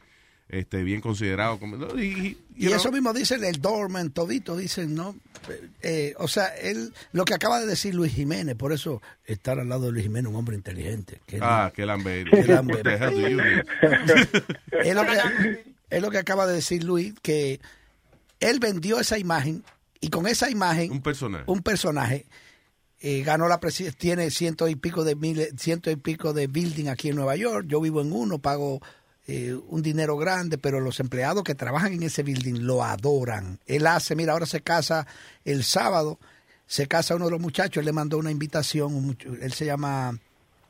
este, 0.48 0.82
bien 0.82 1.00
considerado. 1.00 1.58
y, 1.96 2.00
Y 2.00 2.36
you 2.56 2.68
know. 2.68 2.76
eso 2.76 2.90
mismo 2.92 3.12
dice 3.12 3.34
el 3.36 3.60
Dorman, 3.60 4.10
todito 4.10 4.56
dicen, 4.56 4.94
¿no? 4.94 5.14
Eh, 5.82 6.14
o 6.18 6.28
sea, 6.28 6.46
él, 6.56 6.92
lo 7.12 7.24
que 7.24 7.34
acaba 7.34 7.60
de 7.60 7.66
decir 7.66 7.94
Luis 7.94 8.12
Jiménez, 8.14 8.54
por 8.56 8.72
eso 8.72 9.00
estar 9.24 9.58
al 9.58 9.68
lado 9.68 9.86
de 9.86 9.92
Luis 9.92 10.04
Jiménez, 10.04 10.30
un 10.30 10.36
hombre 10.36 10.56
inteligente. 10.56 11.20
que 11.26 11.38
Ah, 11.40 11.72
qué 11.74 11.86
lambe. 11.86 12.24
Qué 12.30 12.44
lambe. 12.44 12.74
What 12.74 12.82
the 12.82 12.94
hell 12.96 13.10
do 13.14 13.28
you 13.28 13.36
need? 13.42 13.64
es, 14.84 14.94
lo 14.94 15.02
que, 15.06 15.64
es 15.90 16.02
lo 16.02 16.10
que 16.10 16.18
acaba 16.18 16.46
de 16.46 16.54
decir 16.54 16.82
Luis, 16.84 17.14
que 17.22 17.60
él 18.40 18.58
vendió 18.60 19.00
esa 19.00 19.18
imagen 19.18 19.64
y 20.00 20.10
con 20.10 20.26
esa 20.26 20.48
imagen, 20.50 20.90
Un 20.92 21.02
personaje. 21.02 21.44
un 21.46 21.62
personaje, 21.62 22.26
eh, 23.00 23.22
ganó 23.22 23.48
la 23.48 23.60
presidencia, 23.60 23.98
tiene 23.98 24.30
ciento 24.30 24.68
y 24.68 24.74
pico 24.76 25.04
de 25.04 25.14
miles, 25.16 25.52
ciento 25.58 25.90
y 25.90 25.96
pico 25.96 26.32
de 26.32 26.46
building 26.46 26.86
aquí 26.88 27.08
en 27.08 27.16
Nueva 27.16 27.36
York. 27.36 27.66
Yo 27.68 27.80
vivo 27.80 28.00
en 28.00 28.12
uno, 28.12 28.38
pago 28.38 28.80
eh, 29.30 29.54
un 29.68 29.82
dinero 29.82 30.16
grande, 30.16 30.58
pero 30.58 30.80
los 30.80 30.98
empleados 31.00 31.44
que 31.44 31.54
trabajan 31.54 31.92
en 31.92 32.02
ese 32.02 32.22
building 32.22 32.62
lo 32.62 32.82
adoran. 32.82 33.60
Él 33.66 33.86
hace, 33.86 34.16
mira, 34.16 34.32
ahora 34.32 34.46
se 34.46 34.62
casa 34.62 35.06
el 35.44 35.62
sábado, 35.64 36.18
se 36.66 36.88
casa 36.88 37.14
uno 37.14 37.26
de 37.26 37.32
los 37.32 37.40
muchachos, 37.40 37.80
él 37.82 37.84
le 37.86 37.92
mandó 37.92 38.18
una 38.18 38.30
invitación, 38.30 38.94
un 38.94 39.06
mucho- 39.06 39.28
él 39.40 39.52
se 39.52 39.66
llama 39.66 40.18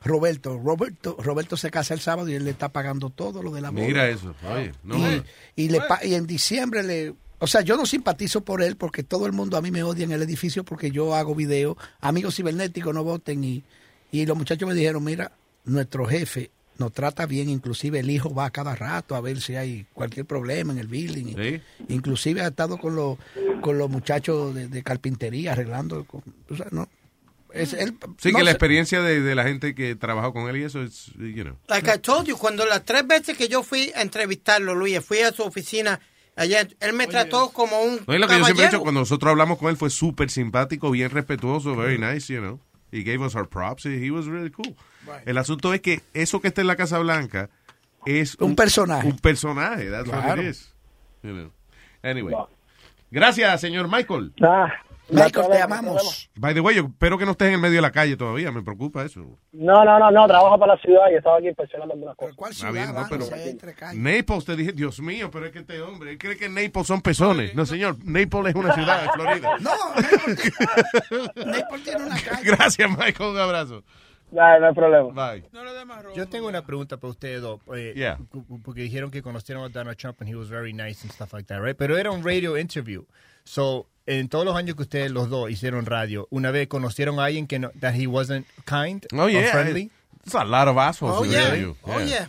Roberto. 0.02 0.58
Roberto, 0.58 1.16
Roberto 1.20 1.56
se 1.56 1.70
casa 1.70 1.94
el 1.94 2.00
sábado 2.00 2.28
y 2.28 2.34
él 2.34 2.44
le 2.44 2.50
está 2.50 2.68
pagando 2.68 3.10
todo 3.10 3.42
lo 3.42 3.50
de 3.52 3.60
la 3.60 3.70
boda. 3.70 3.82
Mira 3.86 4.08
eso. 4.08 4.34
Oye, 4.52 4.72
no. 4.82 4.96
Y, 4.96 5.22
y 5.56 5.68
le 5.68 5.80
y 6.04 6.14
en 6.14 6.26
diciembre 6.26 6.82
le... 6.82 7.14
O 7.40 7.46
sea, 7.46 7.60
yo 7.60 7.76
no 7.76 7.86
simpatizo 7.86 8.40
por 8.40 8.62
él 8.62 8.76
porque 8.76 9.04
todo 9.04 9.24
el 9.26 9.32
mundo 9.32 9.56
a 9.56 9.62
mí 9.62 9.70
me 9.70 9.84
odia 9.84 10.04
en 10.04 10.10
el 10.10 10.22
edificio 10.22 10.64
porque 10.64 10.90
yo 10.90 11.14
hago 11.14 11.36
video. 11.36 11.76
Amigos 12.00 12.34
cibernéticos 12.34 12.92
no 12.92 13.04
voten 13.04 13.44
y, 13.44 13.62
y 14.10 14.26
los 14.26 14.36
muchachos 14.36 14.68
me 14.68 14.74
dijeron, 14.74 15.04
mira, 15.04 15.30
nuestro 15.64 16.04
jefe 16.06 16.50
nos 16.78 16.92
trata 16.92 17.26
bien, 17.26 17.48
inclusive 17.48 17.98
el 18.00 18.10
hijo 18.10 18.32
va 18.34 18.46
a 18.46 18.50
cada 18.50 18.74
rato 18.74 19.14
a 19.14 19.20
ver 19.20 19.40
si 19.40 19.56
hay 19.56 19.86
cualquier 19.92 20.26
problema 20.26 20.72
en 20.72 20.78
el 20.78 20.86
building. 20.88 21.34
Sí. 21.36 21.60
Inclusive 21.88 22.40
ha 22.42 22.48
estado 22.48 22.78
con 22.78 22.94
los, 22.96 23.18
con 23.60 23.78
los 23.78 23.90
muchachos 23.90 24.54
de, 24.54 24.68
de 24.68 24.82
carpintería 24.82 25.52
arreglando. 25.52 26.04
con- 26.04 26.22
o 26.50 26.56
sea, 26.56 26.66
no. 26.70 26.88
Es, 27.52 27.72
él, 27.72 27.96
Sí, 28.18 28.30
no 28.30 28.38
que 28.38 28.44
la 28.44 28.50
experiencia 28.50 29.00
de, 29.02 29.20
de 29.22 29.34
la 29.34 29.42
gente 29.44 29.74
que 29.74 29.96
trabajó 29.96 30.32
con 30.34 30.48
él 30.50 30.58
y 30.58 30.64
eso 30.64 30.82
es, 30.82 31.06
you 31.18 31.42
know. 31.44 31.56
Like 31.68 31.90
I 31.94 31.98
told 31.98 32.26
you, 32.26 32.36
cuando 32.36 32.66
las 32.66 32.84
tres 32.84 33.06
veces 33.06 33.36
que 33.38 33.48
yo 33.48 33.62
fui 33.62 33.90
a 33.96 34.02
entrevistarlo, 34.02 34.74
Luis, 34.74 35.00
fui 35.04 35.20
a 35.20 35.32
su 35.32 35.42
oficina 35.42 35.98
allá, 36.36 36.68
él 36.80 36.92
me 36.92 37.06
trató 37.06 37.50
como 37.50 37.80
un 37.80 38.00
No, 38.06 38.14
y 38.14 38.18
lo 38.18 38.28
que 38.28 38.38
yo 38.38 38.44
siempre 38.44 38.66
he 38.66 38.68
dicho, 38.68 38.80
cuando 38.82 39.00
nosotros 39.00 39.30
hablamos 39.30 39.58
con 39.58 39.70
él 39.70 39.76
fue 39.78 39.88
súper 39.88 40.30
simpático, 40.30 40.90
bien 40.90 41.10
respetuoso, 41.10 41.74
very 41.74 41.98
nice, 41.98 42.30
you 42.32 42.38
know. 42.40 42.60
He 42.92 43.02
gave 43.02 43.24
us 43.24 43.34
our 43.34 43.48
props, 43.48 43.84
he 43.86 44.10
was 44.10 44.26
really 44.26 44.50
cool. 44.50 44.76
El 45.26 45.38
asunto 45.38 45.72
es 45.74 45.80
que 45.80 46.00
eso 46.14 46.40
que 46.40 46.48
está 46.48 46.60
en 46.60 46.66
la 46.66 46.76
Casa 46.76 46.98
Blanca 46.98 47.50
es 48.06 48.36
Un 48.40 48.54
personaje. 48.56 49.06
Un 49.08 49.18
personaje, 49.18 49.90
that's 49.90 50.08
what 50.08 50.22
Claro. 50.22 50.42
it 50.42 50.48
is. 50.48 50.74
You 51.22 51.32
know. 51.32 51.50
Anyway. 52.02 52.34
Gracias, 53.10 53.60
señor 53.60 53.88
Michael. 53.90 54.32
Michael, 55.10 55.46
te 55.50 55.62
amamos. 55.62 56.28
By 56.36 56.52
the 56.52 56.60
way, 56.60 56.76
yo 56.76 56.82
espero 56.82 57.16
que 57.16 57.24
no 57.24 57.30
estés 57.30 57.48
en 57.48 57.54
el 57.54 57.60
medio 57.60 57.76
de 57.76 57.80
la 57.80 57.90
calle 57.90 58.14
todavía, 58.18 58.52
me 58.52 58.60
preocupa 58.62 59.02
eso. 59.06 59.20
No, 59.52 59.82
no, 59.82 59.98
no, 59.98 60.10
no, 60.10 60.26
trabajo 60.26 60.58
para 60.58 60.74
la 60.74 60.80
ciudad 60.82 61.04
y 61.10 61.14
estaba 61.16 61.38
aquí 61.38 61.48
inspeccionando 61.48 61.94
algunas 61.94 62.14
cosas. 62.14 62.36
¿Cuál 62.36 62.52
bien, 62.74 62.94
no, 62.94 63.06
pero 63.08 63.24
Naples, 63.94 64.44
te 64.44 64.54
dije, 64.54 64.72
Dios 64.72 65.00
mío, 65.00 65.30
pero 65.30 65.46
es 65.46 65.52
que 65.52 65.60
este 65.60 65.80
hombre, 65.80 66.10
él 66.10 66.18
cree 66.18 66.36
que 66.36 66.50
Naples 66.50 66.86
son 66.86 67.00
pezones. 67.00 67.54
No, 67.54 67.64
señor, 67.64 67.96
Naples 68.04 68.50
es 68.50 68.54
una 68.54 68.74
ciudad 68.74 69.02
de 69.02 69.08
Florida. 69.08 69.48
No, 69.60 69.70
Naples 71.46 71.84
tiene 71.84 72.04
una 72.04 72.20
calle. 72.20 72.42
Gracias, 72.44 72.90
Michael, 72.90 73.30
un 73.30 73.38
abrazo. 73.38 73.84
Ya, 74.30 74.58
no 74.58 74.66
hay 74.68 74.74
problema. 74.74 75.08
Bye. 75.32 75.44
Yo 76.14 76.28
tengo 76.28 76.48
una 76.48 76.62
pregunta 76.64 76.96
para 76.98 77.10
ustedes 77.10 77.40
dos. 77.40 77.60
eh, 77.74 77.94
Yeah. 77.96 78.18
Porque 78.62 78.82
dijeron 78.82 79.10
que 79.10 79.22
conocieron 79.22 79.64
a 79.64 79.68
Donald 79.70 79.96
Trump 79.96 80.20
and 80.20 80.28
he 80.30 80.34
was 80.34 80.48
very 80.50 80.72
nice 80.72 81.02
and 81.02 81.10
stuff 81.12 81.32
like 81.32 81.46
that, 81.48 81.60
right? 81.62 81.76
Pero 81.76 81.96
era 81.96 82.10
un 82.10 82.22
radio 82.22 82.58
interview. 82.58 83.04
So, 83.44 83.86
en 84.06 84.28
todos 84.28 84.44
los 84.44 84.54
años 84.56 84.76
que 84.76 84.82
ustedes 84.82 85.10
los 85.10 85.30
dos 85.30 85.50
hicieron 85.50 85.86
radio, 85.86 86.26
una 86.30 86.50
vez 86.50 86.68
conocieron 86.68 87.18
a 87.20 87.24
alguien 87.24 87.46
que 87.46 87.58
no, 87.58 87.70
that 87.80 87.94
he 87.94 88.06
wasn't 88.06 88.46
kind 88.66 89.06
Oh, 89.14 89.22
or 89.24 89.30
yeah. 89.30 89.50
friendly. 89.50 89.90
It's 90.24 90.34
a 90.34 90.44
lot 90.44 90.68
of 90.68 90.76
assholes 90.76 91.16
Oh, 91.18 91.24
in 91.24 91.30
yeah. 91.30 91.50
radio. 91.50 91.76
Oh, 91.84 91.98
yeah. 92.00 92.28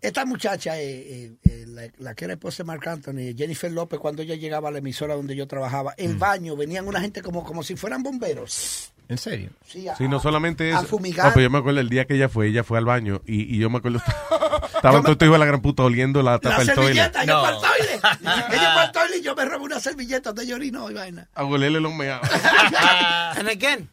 Esta 0.00 0.24
muchacha, 0.24 0.78
eh, 0.78 0.84
eh, 0.90 1.32
eh, 1.48 1.64
la, 1.68 1.82
la 1.98 2.14
que 2.14 2.26
era 2.26 2.34
esposa 2.34 2.58
de 2.62 2.64
Marc 2.66 2.86
Anthony, 2.86 3.34
Jennifer 3.36 3.72
López, 3.72 3.98
cuando 3.98 4.22
ella 4.22 4.34
llegaba 4.36 4.68
a 4.68 4.72
la 4.72 4.78
emisora 4.78 5.14
donde 5.14 5.34
yo 5.34 5.46
trabajaba, 5.48 5.94
el 5.96 6.14
Mm. 6.16 6.18
baño, 6.18 6.56
venían 6.56 6.86
una 6.86 7.00
gente 7.00 7.22
como, 7.22 7.42
como 7.44 7.62
si 7.62 7.76
fueran 7.76 8.02
bomberos. 8.02 8.92
¿En 9.08 9.18
serio? 9.18 9.50
Sí, 9.66 9.88
a- 9.88 9.96
Sí, 9.96 10.06
no 10.08 10.18
solamente 10.20 10.72
a 10.72 10.78
eso. 10.80 10.86
fumigar. 10.88 11.26
No, 11.26 11.32
pero 11.32 11.44
yo 11.44 11.50
me 11.50 11.58
acuerdo 11.58 11.80
el 11.80 11.88
día 11.88 12.06
que 12.06 12.14
ella 12.14 12.28
fue, 12.28 12.48
ella 12.48 12.62
fue 12.64 12.76
al 12.78 12.84
baño 12.84 13.22
y, 13.24 13.54
y 13.54 13.58
yo 13.58 13.70
me 13.70 13.78
acuerdo, 13.78 14.00
estaban 14.76 15.02
todos 15.02 15.16
hijos 15.22 15.32
de 15.32 15.38
la 15.38 15.44
gran 15.46 15.62
puta 15.62 15.84
oliendo 15.84 16.22
la 16.22 16.38
tapa 16.40 16.58
La 16.58 16.64
del 16.64 16.74
toilet. 16.74 17.12
servilleta, 17.12 17.24
yo 17.24 17.40
fue 17.40 17.48
al 17.48 17.60
toilet. 17.60 18.00
Ella 18.52 18.72
fue 18.74 18.82
al 18.82 18.92
toilet 18.92 19.18
y 19.18 19.22
yo 19.22 19.34
me 19.36 19.44
robé 19.44 19.64
una 19.64 19.80
servilleta 19.80 20.30
donde 20.32 20.46
yo 20.46 20.56
orino 20.56 20.90
y 20.90 20.94
vaina. 20.94 21.28
A 21.34 21.44
olerle 21.44 21.80
los 21.80 21.94
meados. 21.94 22.28
And 23.36 23.48
again, 23.48 23.88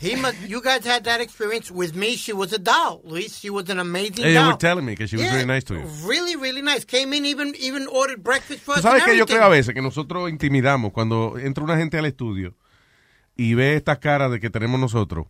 he 0.00 0.16
must, 0.16 0.36
you 0.48 0.60
guys 0.62 0.84
had 0.84 1.04
that 1.04 1.20
experience 1.20 1.70
with 1.70 1.94
me. 1.94 2.16
She 2.16 2.32
was 2.32 2.52
a 2.52 2.58
doll, 2.58 3.00
Luis. 3.04 3.36
She 3.38 3.50
was 3.50 3.68
an 3.68 3.78
amazing 3.78 4.24
Ella 4.24 4.34
doll. 4.34 4.46
were 4.52 4.58
telling 4.58 4.84
me 4.84 4.96
que 4.96 5.06
she 5.06 5.16
was 5.16 5.24
Yeah, 5.26 5.32
very 5.32 5.46
nice 5.46 5.64
to 5.64 5.74
you. 5.74 5.84
Really, 6.06 6.36
really 6.36 6.62
nice. 6.62 6.84
Came 6.84 7.12
in, 7.12 7.24
even, 7.26 7.54
even 7.58 7.86
ordered 7.88 8.22
breakfast 8.22 8.60
for 8.60 8.74
Tú 8.74 8.78
us 8.78 8.82
sabes 8.82 9.04
que 9.04 9.16
yo 9.16 9.26
creo 9.26 9.44
a 9.44 9.48
veces 9.48 9.74
que 9.74 9.82
nosotros 9.82 10.30
intimidamos 10.30 10.92
cuando 10.92 11.38
entra 11.38 11.64
una 11.64 11.76
gente 11.76 11.98
al 11.98 12.06
estudio 12.06 12.54
y 13.36 13.54
ve 13.54 13.76
estas 13.76 13.98
caras 13.98 14.30
de 14.30 14.40
que 14.40 14.50
tenemos 14.50 14.80
nosotros. 14.80 15.26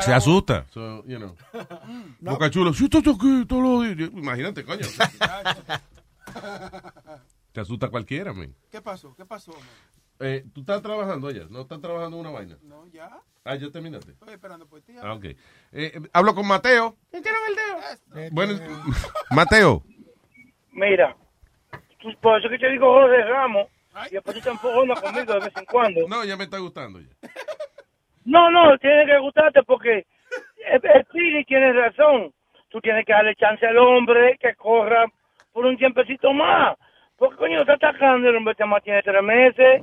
Se 0.00 0.12
asusta. 0.12 0.66
So, 0.72 1.04
you 1.06 1.18
know. 1.18 1.36
Boca 2.20 2.50
Chula, 2.50 2.72
si 2.72 2.84
estás 2.84 3.02
aquí 3.06 3.44
días. 3.94 4.10
Imagínate, 4.14 4.64
coño. 4.64 4.86
Te 7.52 7.60
asusta 7.60 7.88
cualquiera, 7.88 8.32
man. 8.32 8.54
¿Qué 8.70 8.80
pasó? 8.80 9.14
¿Qué 9.14 9.26
pasó? 9.26 9.52
man? 9.52 9.60
Eh, 10.20 10.46
¿Tú 10.54 10.60
estás 10.60 10.80
trabajando 10.80 11.28
allá? 11.28 11.46
¿No 11.50 11.62
estás 11.62 11.80
trabajando 11.80 12.16
en 12.16 12.20
una 12.20 12.30
vaina? 12.30 12.56
No, 12.62 12.86
ya. 12.88 13.10
Ah, 13.44 13.56
ya 13.56 13.70
terminaste. 13.70 14.12
Estoy 14.12 14.34
esperando 14.34 14.66
por 14.68 14.80
ti. 14.82 14.94
Ah, 15.02 15.14
ok. 15.14 15.24
Eh, 15.24 15.36
eh, 15.72 16.00
hablo 16.12 16.34
con 16.34 16.46
Mateo. 16.46 16.96
¿Metieron 17.12 17.40
el 17.48 17.56
dedo? 17.56 18.30
Bueno, 18.30 18.54
Mateo. 19.30 19.82
Mira, 20.70 21.16
por 22.20 22.38
eso 22.38 22.48
que 22.48 22.58
te 22.58 22.70
digo 22.70 22.92
Jorge 22.92 23.24
Ramos, 23.24 23.68
y 24.10 24.14
después 24.14 24.36
tú 24.36 24.42
te 24.42 24.50
enfogonas 24.50 25.00
conmigo 25.00 25.34
de 25.34 25.40
vez 25.40 25.56
en 25.56 25.64
cuando. 25.66 26.08
No, 26.08 26.24
ya 26.24 26.36
me 26.36 26.44
está 26.44 26.58
gustando 26.58 27.00
ya. 27.00 27.08
No, 28.24 28.50
no, 28.50 28.78
tiene 28.78 29.06
que 29.06 29.18
gustarte 29.18 29.62
porque 29.64 30.06
el, 30.70 31.04
Piri 31.12 31.44
tiene 31.44 31.72
razón. 31.72 32.32
Tú 32.68 32.80
tienes 32.80 33.04
que 33.04 33.12
darle 33.12 33.34
chance 33.34 33.66
al 33.66 33.76
hombre 33.76 34.38
que 34.40 34.54
corra 34.54 35.04
por 35.52 35.66
un 35.66 35.76
tiempecito 35.76 36.32
más. 36.32 36.76
Porque 37.16 37.36
coño, 37.36 37.60
está 37.60 37.74
atacando, 37.74 38.28
el 38.28 38.36
hombre 38.36 38.54
te 38.54 38.64
mantiene 38.64 39.02
tres 39.02 39.22
meses. 39.22 39.82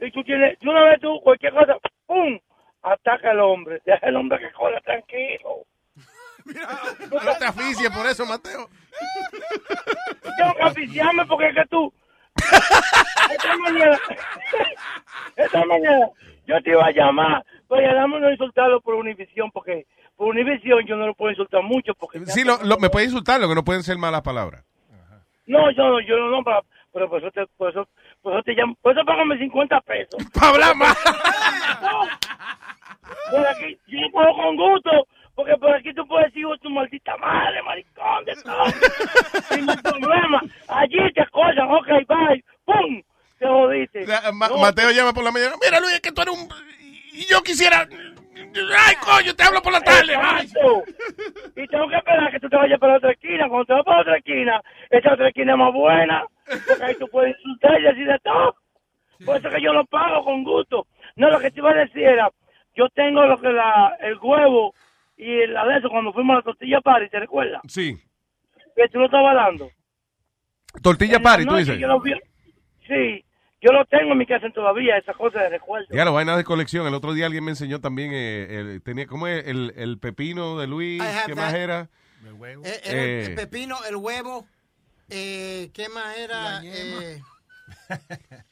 Y 0.00 0.10
tú 0.12 0.22
tienes, 0.24 0.58
de 0.58 0.68
una 0.68 0.84
vez 0.84 1.00
tú, 1.00 1.20
cualquier 1.22 1.52
cosa, 1.52 1.76
¡pum! 2.06 2.38
Ataca 2.82 3.30
al 3.30 3.40
hombre. 3.40 3.80
Deja 3.84 4.06
al 4.06 4.16
hombre 4.16 4.38
que 4.38 4.50
corra 4.52 4.80
tranquilo. 4.80 5.64
No 7.10 7.36
te 7.38 7.44
aficies 7.44 7.90
por 7.90 8.06
eso, 8.06 8.24
Mateo. 8.24 8.68
Tengo 10.38 10.54
que 10.54 10.62
aficiarme 10.62 11.26
porque 11.26 11.48
es 11.48 11.54
que 11.54 11.64
tú. 11.66 11.92
Esta 13.30 13.56
mañana. 13.58 13.98
Esta 15.36 15.64
mañana. 15.66 16.06
Yo 16.46 16.60
te 16.62 16.70
iba 16.70 16.86
a 16.86 16.90
llamar. 16.90 17.44
Oye, 17.68 17.92
dame 17.94 18.16
unos 18.16 18.32
insultados 18.32 18.82
por 18.82 18.94
Univision 18.94 19.50
porque, 19.52 19.86
por 20.16 20.28
Univision 20.28 20.84
yo 20.86 20.96
no 20.96 21.06
lo 21.08 21.14
puedo 21.14 21.30
insultar 21.30 21.62
mucho 21.62 21.94
porque... 21.94 22.18
Sí, 22.26 22.42
lo, 22.42 22.56
lo- 22.64 22.78
me 22.78 22.90
puede 22.90 23.04
insultar, 23.06 23.40
lo 23.40 23.48
que 23.48 23.54
no 23.54 23.64
pueden 23.64 23.82
ser 23.82 23.98
malas 23.98 24.22
palabras. 24.22 24.64
No, 25.46 25.70
yo 25.70 25.84
no, 25.84 26.00
yo 26.00 26.16
no, 26.18 26.30
no, 26.30 26.42
pero, 26.42 26.64
pero 26.92 27.10
por 27.10 27.18
eso 27.22 27.30
te, 27.32 27.46
por 27.56 27.70
eso, 27.70 27.88
por 28.22 28.34
eso 28.34 28.42
te 28.42 28.52
llamo, 28.54 28.74
por 28.82 28.92
eso 28.96 29.04
págame 29.04 29.38
50 29.38 29.80
pesos. 29.82 30.24
¡Para 30.34 30.48
hablar 30.48 30.76
más! 30.76 30.96
Por 33.30 33.46
aquí, 33.46 33.78
yo 33.86 34.00
lo 34.00 34.10
pago 34.12 34.36
con 34.36 34.56
gusto, 34.56 34.90
porque 35.34 35.56
por 35.56 35.74
aquí 35.74 35.92
tú 35.94 36.06
puedes 36.06 36.26
decir, 36.26 36.44
"Oh, 36.46 36.56
tu 36.58 36.70
maldita 36.70 37.16
madre, 37.18 37.62
maricón, 37.62 38.24
de 38.24 38.34
todo. 38.42 38.64
Sin 39.48 39.66
ningún 39.66 39.82
problema. 39.82 40.40
Allí 40.68 41.12
te 41.14 41.22
acosan, 41.22 41.70
ok, 41.70 41.86
bye, 42.08 42.44
pum, 42.64 43.02
te 43.38 43.46
jodiste. 43.46 44.06
Ma- 44.32 44.48
No, 44.48 44.58
Mateo 44.58 44.90
llama 44.90 45.12
por 45.12 45.24
la 45.24 45.30
mañana. 45.30 45.54
Mira, 45.62 45.80
Luis, 45.80 45.94
es 45.94 46.00
que 46.00 46.12
tú 46.12 46.22
eres 46.22 46.34
un... 46.36 46.48
Y 47.12 47.26
yo 47.26 47.42
quisiera... 47.42 47.86
Ay, 47.88 48.94
coño, 49.04 49.34
te 49.34 49.44
hablo 49.44 49.62
por 49.62 49.72
la 49.72 49.80
tarde. 49.80 50.14
Ay. 50.16 50.48
Y 51.56 51.66
tengo 51.68 51.88
que 51.88 51.96
esperar 51.96 52.30
que 52.32 52.40
tú 52.40 52.48
te 52.48 52.56
vayas 52.56 52.80
para 52.80 52.92
la 52.94 52.98
otra 52.98 53.12
esquina. 53.12 53.48
Cuando 53.48 53.64
te 53.66 53.72
vas 53.74 53.84
para 53.84 53.96
la 53.98 54.02
otra 54.02 54.16
esquina, 54.16 54.60
esa 54.90 55.12
otra 55.12 55.28
esquina 55.28 55.52
es 55.52 55.58
más 55.58 55.72
buena. 55.72 56.24
Porque 56.66 56.84
ahí 56.84 56.94
tú 56.96 57.08
puedes 57.08 57.36
insultar 57.38 57.80
y 57.80 57.84
decir 57.84 58.06
de 58.06 58.18
todo. 58.20 58.56
Por 59.24 59.36
eso 59.36 59.50
que 59.50 59.60
yo 59.62 59.72
lo 59.72 59.84
pago 59.86 60.24
con 60.24 60.42
gusto. 60.44 60.86
No, 61.16 61.30
lo 61.30 61.38
que 61.40 61.50
te 61.50 61.60
iba 61.60 61.70
a 61.70 61.74
decir 61.74 62.02
era, 62.02 62.30
yo 62.74 62.88
tengo 62.90 63.24
lo 63.26 63.38
que 63.40 63.48
la, 63.52 63.96
el 64.00 64.18
huevo 64.18 64.74
y 65.16 65.30
el 65.42 65.52
de 65.52 65.76
eso 65.78 65.90
cuando 65.90 66.12
fuimos 66.12 66.34
a 66.34 66.36
la 66.38 66.42
tortilla 66.42 66.80
party, 66.80 67.08
¿te 67.10 67.20
recuerdas? 67.20 67.60
Sí. 67.68 67.96
Que 68.74 68.88
tú 68.88 68.98
lo 68.98 69.06
estabas 69.06 69.34
dando. 69.34 69.68
Tortilla 70.82 71.20
party, 71.20 71.44
tú 71.46 71.56
dices. 71.56 71.78
yo 71.78 71.86
lo 71.88 72.00
vi- 72.00 72.14
Sí, 72.86 73.24
yo 73.60 73.72
lo 73.72 73.84
tengo 73.84 74.12
en 74.12 74.18
mi 74.18 74.26
casa 74.26 74.48
todavía, 74.50 74.96
esa 74.96 75.12
cosa 75.14 75.42
de 75.42 75.50
recuerdo. 75.50 75.86
Ya, 75.90 76.04
lo 76.04 76.12
vaina 76.14 76.36
de 76.36 76.44
colección. 76.44 76.86
El 76.86 76.94
otro 76.94 77.12
día 77.12 77.26
alguien 77.26 77.44
me 77.44 77.50
enseñó 77.50 77.80
también, 77.80 78.10
eh, 78.12 78.46
el- 78.50 78.82
tenía, 78.82 79.06
¿cómo 79.06 79.26
es? 79.26 79.46
El, 79.46 79.72
el 79.76 79.98
pepino 79.98 80.58
de 80.58 80.66
Luis, 80.66 81.02
¿qué 81.26 81.34
that. 81.34 81.42
más 81.42 81.54
era? 81.54 81.88
Eh, 82.24 82.80
el, 82.84 82.96
Eh. 82.96 83.24
el 83.26 83.34
pepino, 83.34 83.76
el 83.88 83.96
huevo, 83.96 84.46
eh, 85.10 85.70
¿qué 85.74 85.88
más 85.88 86.16
era? 86.16 86.60
Eh, 86.64 87.20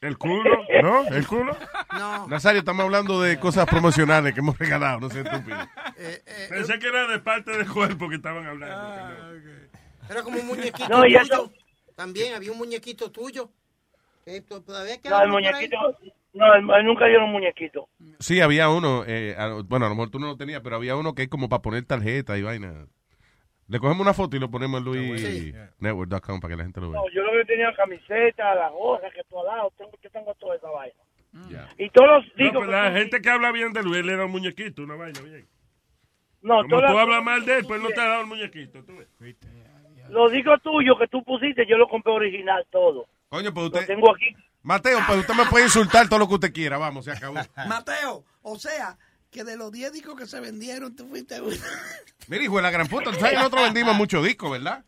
El 0.01 0.17
culo, 0.17 0.43
¿no? 0.81 1.05
El 1.07 1.25
culo. 1.27 1.55
no. 1.97 2.27
Nazario, 2.27 2.59
estamos 2.59 2.83
hablando 2.85 3.21
de 3.21 3.39
cosas 3.39 3.65
promocionales 3.67 4.33
que 4.33 4.39
hemos 4.41 4.57
regalado, 4.57 4.99
no 4.99 5.09
sé, 5.09 5.21
estúpido. 5.21 5.57
Eh, 5.97 6.21
Pensé 6.49 6.79
que 6.79 6.87
era 6.87 7.07
de 7.07 7.19
parte 7.19 7.51
del 7.51 7.69
cuerpo 7.69 8.09
que 8.09 8.15
estaban 8.15 8.45
hablando. 8.45 8.75
Ah, 8.77 9.31
Era 10.09 10.23
como 10.23 10.39
un 10.39 10.47
muñequito 10.47 10.87
No, 10.89 11.05
y 11.05 11.13
tuyo. 11.13 11.21
eso- 11.21 11.53
También 11.95 12.33
había 12.33 12.51
un 12.51 12.57
muñequito 12.57 13.11
tuyo. 13.11 13.49
todavía 14.65 15.01
queda 15.01 15.17
No, 15.17 15.23
el 15.23 15.29
muñequito, 15.29 15.77
no, 16.33 16.81
nunca 16.83 17.05
dio 17.07 17.23
un 17.23 17.31
muñequito. 17.31 17.89
Sí, 18.19 18.39
había 18.41 18.69
uno, 18.69 19.03
eh, 19.07 19.35
a- 19.37 19.61
bueno, 19.65 19.85
a 19.85 19.89
lo 19.89 19.95
mejor 19.95 20.09
tú 20.11 20.19
no 20.19 20.27
lo 20.27 20.37
tenías, 20.37 20.61
pero 20.63 20.75
había 20.77 20.95
uno 20.95 21.13
que 21.15 21.23
es 21.23 21.29
como 21.29 21.49
para 21.49 21.61
poner 21.61 21.83
tarjeta 21.85 22.37
y 22.37 22.43
vaina. 22.43 22.85
Le 23.69 23.79
cogemos 23.79 24.01
una 24.01 24.13
foto 24.15 24.35
y 24.35 24.39
lo 24.39 24.49
ponemos 24.49 24.79
en 24.79 24.85
luisnetwork.com 24.85 26.39
para 26.39 26.51
que 26.51 26.57
la 26.57 26.63
gente 26.63 26.81
lo 26.81 26.89
vea. 26.91 26.99
No, 26.99 27.09
yo 27.13 27.21
lo 27.23 27.31
que 27.33 27.45
tenía 27.45 27.73
camiseta, 27.75 28.55
la 28.55 28.69
gorra, 28.69 29.09
que 29.11 29.23
todo 29.29 29.41
al 29.49 29.57
lado, 29.57 29.71
tengo, 29.77 29.91
yo 30.01 30.09
tengo 30.09 30.33
toda 30.35 30.55
esa 30.55 30.69
vaina. 30.69 30.95
Ya. 31.49 31.69
Y 31.77 31.89
todos 31.91 32.09
los 32.09 32.25
No, 32.25 32.31
digo 32.43 32.59
pero 32.61 32.71
la 32.71 32.89
tú- 32.89 32.95
gente 32.97 33.21
que 33.21 33.29
habla 33.29 33.51
bien 33.51 33.71
de 33.71 33.83
Luis, 33.83 33.97
él 33.99 34.09
era 34.09 34.25
un 34.25 34.31
muñequito, 34.31 34.81
una 34.81 34.95
vaina 34.95 35.21
bien. 35.21 35.47
no, 36.41 36.55
Como 36.63 36.77
tú 36.77 36.81
las- 36.81 36.95
hablas 36.95 37.23
mal 37.23 37.45
de 37.45 37.57
él, 37.59 37.65
pues 37.67 37.79
no 37.81 37.89
te 37.89 38.01
ha 38.01 38.05
dado 38.07 38.21
el 38.21 38.27
muñequito. 38.27 38.83
¿tú 38.83 38.97
ves? 38.97 39.07
Los 40.09 40.31
discos 40.31 40.59
tuyos 40.63 40.97
que 40.97 41.07
tú 41.07 41.23
pusiste, 41.23 41.67
yo 41.67 41.77
lo 41.77 41.87
compré 41.87 42.11
original 42.11 42.65
todo. 42.71 43.07
Coño, 43.29 43.53
pues 43.53 43.69
Lo 43.69 43.79
usted... 43.79 43.85
tengo 43.85 44.11
aquí. 44.15 44.35
Mateo, 44.63 44.97
pues 45.05 45.19
usted 45.19 45.35
me 45.35 45.45
puede 45.45 45.65
insultar 45.65 46.09
todo 46.09 46.17
lo 46.19 46.27
que 46.27 46.33
usted 46.33 46.51
quiera, 46.51 46.79
vamos, 46.79 47.05
se 47.05 47.11
acabó. 47.11 47.35
Mateo, 47.67 48.23
o 48.41 48.55
sea, 48.57 48.97
que 49.31 49.43
de 49.43 49.55
los 49.57 49.71
10 49.71 49.91
discos 49.93 50.15
que 50.19 50.25
se 50.27 50.39
vendieron, 50.39 50.95
tú 50.95 51.07
fuiste 51.07 51.39
uno. 51.41 51.55
Mira, 52.27 52.43
hijo 52.43 52.55
de 52.57 52.61
la 52.63 52.71
gran 52.71 52.87
puta, 52.87 53.11
tú 53.11 53.15
sabes 53.17 53.31
que 53.31 53.37
nosotros 53.37 53.63
vendimos 53.63 53.95
muchos 53.95 54.23
discos, 54.25 54.51
¿verdad? 54.51 54.83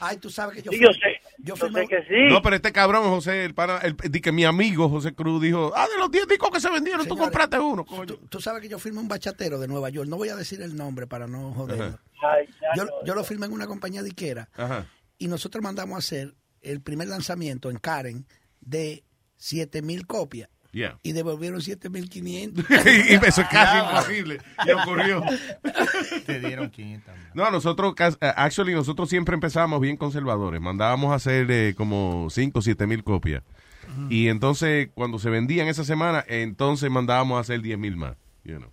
Ay, 0.00 0.18
tú 0.18 0.28
sabes 0.28 0.56
que 0.56 0.62
yo 0.62 0.70
Sí, 0.70 0.76
fui- 0.78 0.86
yo 0.86 0.92
sé. 0.92 1.20
Yo 1.38 1.56
sé 1.56 1.86
que 1.88 2.02
sí. 2.02 2.28
No, 2.32 2.42
pero 2.42 2.56
este 2.56 2.72
cabrón, 2.72 3.04
José, 3.08 3.44
el 3.46 3.54
pana, 3.54 3.78
el, 3.78 3.96
di 3.96 4.20
que 4.20 4.30
mi 4.30 4.44
amigo 4.44 4.88
José 4.90 5.14
Cruz 5.14 5.40
dijo, 5.42 5.72
ah, 5.74 5.88
de 5.88 5.96
los 5.98 6.10
10 6.10 6.28
discos 6.28 6.50
que 6.50 6.60
se 6.60 6.70
vendieron, 6.70 7.00
tú 7.06 7.14
Señores, 7.14 7.24
compraste 7.30 7.58
uno, 7.58 7.84
coño. 7.84 8.04
Tú, 8.06 8.16
tú 8.28 8.40
sabes 8.40 8.60
que 8.60 8.68
yo 8.68 8.78
firmé 8.78 9.00
un 9.00 9.08
bachatero 9.08 9.58
de 9.58 9.68
Nueva 9.68 9.88
York. 9.88 10.08
No 10.08 10.16
voy 10.18 10.28
a 10.28 10.36
decir 10.36 10.60
el 10.60 10.76
nombre 10.76 11.06
para 11.06 11.26
no 11.26 11.52
joderlo. 11.54 11.98
Ay, 12.22 12.46
Yo, 12.76 12.84
no, 12.84 12.90
yo 13.04 13.14
lo 13.14 13.24
firmé 13.24 13.46
en 13.46 13.52
una 13.52 13.66
compañía 13.66 14.02
diquera 14.02 14.48
Ajá. 14.54 14.86
y 15.18 15.26
nosotros 15.28 15.62
mandamos 15.62 15.96
a 15.96 15.98
hacer 15.98 16.34
el 16.60 16.80
primer 16.82 17.08
lanzamiento 17.08 17.70
en 17.70 17.78
Karen 17.78 18.26
de 18.60 19.02
7000 19.38 20.06
copias 20.06 20.48
Yeah. 20.72 20.98
y 21.02 21.12
devolvieron 21.12 21.60
7500. 21.60 22.64
y 22.70 23.14
eso 23.26 23.42
es 23.42 23.48
casi 23.48 23.78
imposible. 23.78 24.38
Y 24.66 24.70
ocurrió. 24.70 25.22
Te 26.26 26.40
dieron 26.40 26.70
500. 26.70 27.14
No, 27.34 27.50
nosotros, 27.50 27.94
eh, 27.98 28.32
actually, 28.36 28.74
nosotros 28.74 29.08
siempre 29.10 29.34
empezamos 29.34 29.80
bien 29.80 29.96
conservadores. 29.98 30.60
Mandábamos 30.60 31.12
a 31.12 31.16
hacer 31.16 31.50
eh, 31.50 31.74
como 31.76 32.28
5 32.30 32.58
o 32.58 32.62
7 32.62 32.86
mil 32.86 33.04
copias. 33.04 33.42
Y 34.08 34.28
entonces, 34.28 34.88
cuando 34.94 35.18
se 35.18 35.28
vendían 35.28 35.68
esa 35.68 35.84
semana, 35.84 36.24
entonces 36.26 36.90
mandábamos 36.90 37.36
a 37.36 37.40
hacer 37.40 37.60
10 37.60 37.78
mil 37.78 37.96
más. 37.96 38.16
You 38.42 38.56
know. 38.56 38.70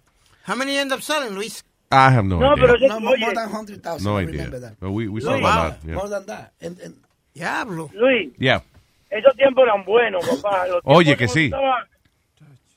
How 0.48 0.56
many 0.56 0.78
end 0.78 0.94
up 0.94 1.02
selling, 1.02 1.36
Luis? 1.36 1.66
I 1.92 1.96
have 2.14 2.24
no, 2.24 2.40
No, 2.40 2.54
idea. 2.54 2.62
pero 2.66 2.78
yo- 2.80 2.88
No, 2.88 3.00
more, 3.02 3.18
than 3.20 3.50
100,000. 3.52 4.04
no 4.04 4.18
I 4.20 4.24
idea. 4.24 4.50
that. 4.52 4.78
But 4.80 4.92
we, 4.92 5.08
we 5.10 5.20
Luis. 5.20 5.24
sold 5.26 5.40
a 5.40 5.44
Wow. 5.44 5.56
lot. 5.66 5.84
Yeah. 5.84 5.96
More 5.96 6.10
than 6.10 6.26
that. 6.28 6.54
And- 6.62 6.80
and- 6.80 6.96
Diablo. 7.34 7.90
Luis, 7.94 8.32
Yeah. 8.40 8.62
Esos 9.10 9.36
tiempos 9.36 9.64
eran 9.64 9.84
buenos, 9.84 10.28
papá. 10.28 10.68
Los 10.68 10.82
Oye, 10.84 11.18
que 11.18 11.28
sí. 11.28 11.52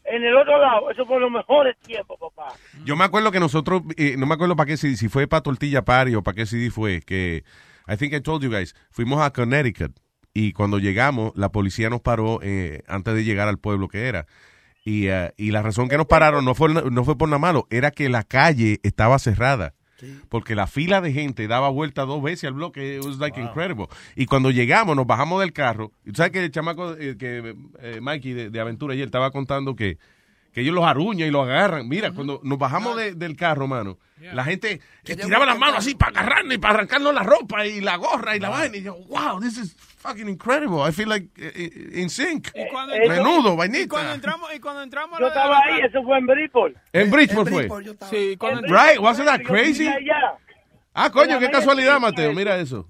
En 0.04 0.24
el 0.24 0.36
otro 0.36 0.58
lado, 0.58 0.90
esos 0.90 1.06
fueron 1.06 1.32
los 1.32 1.32
mejores 1.32 1.78
tiempos, 1.78 2.18
papá. 2.18 2.54
Yo 2.84 2.96
me 2.96 3.04
acuerdo 3.04 3.30
que 3.30 3.38
nosotros, 3.38 3.82
eh, 3.96 4.16
no 4.18 4.26
me 4.26 4.34
acuerdo 4.34 4.56
para 4.56 4.66
qué 4.66 4.76
CD, 4.76 4.96
si 4.96 5.08
fue 5.08 5.28
para 5.28 5.42
Tortilla 5.42 5.82
Party 5.82 6.14
o 6.14 6.22
para 6.22 6.34
qué 6.34 6.46
CD 6.46 6.70
fue, 6.70 7.02
que 7.02 7.44
I 7.88 7.96
think 7.96 8.12
I 8.12 8.20
told 8.20 8.42
you 8.42 8.50
guys, 8.50 8.74
fuimos 8.90 9.20
a 9.22 9.32
Connecticut 9.32 9.92
y 10.34 10.52
cuando 10.52 10.78
llegamos, 10.78 11.32
la 11.36 11.50
policía 11.50 11.90
nos 11.90 12.00
paró 12.00 12.40
eh, 12.42 12.82
antes 12.88 13.14
de 13.14 13.24
llegar 13.24 13.48
al 13.48 13.58
pueblo 13.58 13.88
que 13.88 14.08
era. 14.08 14.26
Y, 14.84 15.06
eh, 15.08 15.32
y 15.36 15.52
la 15.52 15.62
razón 15.62 15.88
que 15.88 15.96
nos 15.96 16.06
pararon 16.06 16.44
no 16.44 16.54
fue, 16.54 16.68
no 16.72 17.04
fue 17.04 17.16
por 17.16 17.28
nada 17.28 17.38
malo, 17.38 17.66
era 17.70 17.90
que 17.90 18.08
la 18.08 18.24
calle 18.24 18.80
estaba 18.82 19.18
cerrada. 19.18 19.74
Porque 20.28 20.54
la 20.54 20.66
fila 20.66 21.00
de 21.00 21.12
gente 21.12 21.46
daba 21.48 21.68
vuelta 21.68 22.04
dos 22.04 22.22
veces 22.22 22.44
al 22.44 22.54
bloque. 22.54 22.96
It 22.96 23.04
was 23.04 23.18
like 23.18 23.40
incredible. 23.40 23.86
Y 24.16 24.26
cuando 24.26 24.50
llegamos, 24.50 24.96
nos 24.96 25.06
bajamos 25.06 25.40
del 25.40 25.52
carro. 25.52 25.92
Sabes 26.14 26.32
que 26.32 26.44
el 26.44 26.50
chamaco, 26.50 26.94
eh, 26.94 27.16
que 27.18 27.54
eh, 27.80 28.00
Mikey 28.00 28.32
de, 28.32 28.50
de 28.50 28.60
Aventura 28.60 28.94
ayer 28.94 29.06
estaba 29.06 29.30
contando 29.30 29.76
que, 29.76 29.98
que 30.52 30.60
ellos 30.60 30.74
los 30.74 30.84
aruñan 30.84 31.28
y 31.28 31.30
los 31.30 31.44
agarran. 31.46 31.88
Mira, 31.88 32.12
cuando 32.12 32.40
nos 32.42 32.58
bajamos 32.58 32.96
de- 32.96 33.14
del 33.14 33.36
carro, 33.36 33.66
mano, 33.66 33.98
la 34.20 34.44
gente 34.44 34.80
que 35.04 35.16
tiraba 35.16 35.44
las 35.46 35.58
manos 35.58 35.78
así 35.78 35.94
para 35.94 36.20
agarrarnos 36.20 36.54
y 36.54 36.58
para 36.58 36.74
arrancarnos 36.74 37.12
la 37.14 37.22
ropa 37.22 37.66
y 37.66 37.80
la 37.80 37.96
gorra 37.96 38.36
y 38.36 38.40
la 38.40 38.50
vaina. 38.50 38.76
Y 38.76 38.82
yo, 38.82 38.94
wow, 39.08 39.40
this 39.40 39.58
is 39.58 39.74
fucking 39.98 40.28
incredible. 40.28 40.78
I 40.88 40.92
feel 40.92 41.08
like 41.08 41.28
eh, 41.36 41.52
eh, 41.54 42.00
in 42.00 42.08
sync. 42.10 42.48
cuando- 42.70 42.94
Menudo, 42.96 43.14
Y 43.18 43.42
cuando 43.42 43.56
vainita. 43.56 44.14
entramos, 44.14 44.54
y 44.54 44.60
cuando 44.60 44.82
entramos 44.82 45.18
a 45.18 45.20
Yo 45.22 45.28
estaba 45.28 45.58
ahí, 45.58 45.80
eso 45.88 46.02
fue 46.04 46.18
en 46.18 46.26
Bridgeport. 46.26 46.76
En 46.92 47.10
Bridgeport 47.10 47.48
fue. 47.48 47.68
Sí, 48.10 48.36
cuando 48.36 48.60
Right, 48.62 48.98
wasn't 49.00 49.26
that 49.28 49.40
crazy? 49.42 49.88
Ah, 50.94 51.10
coño, 51.10 51.38
qué 51.38 51.50
casualidad, 51.50 51.98
Mateo. 51.98 52.32
Mira 52.34 52.56
eso. 52.58 52.86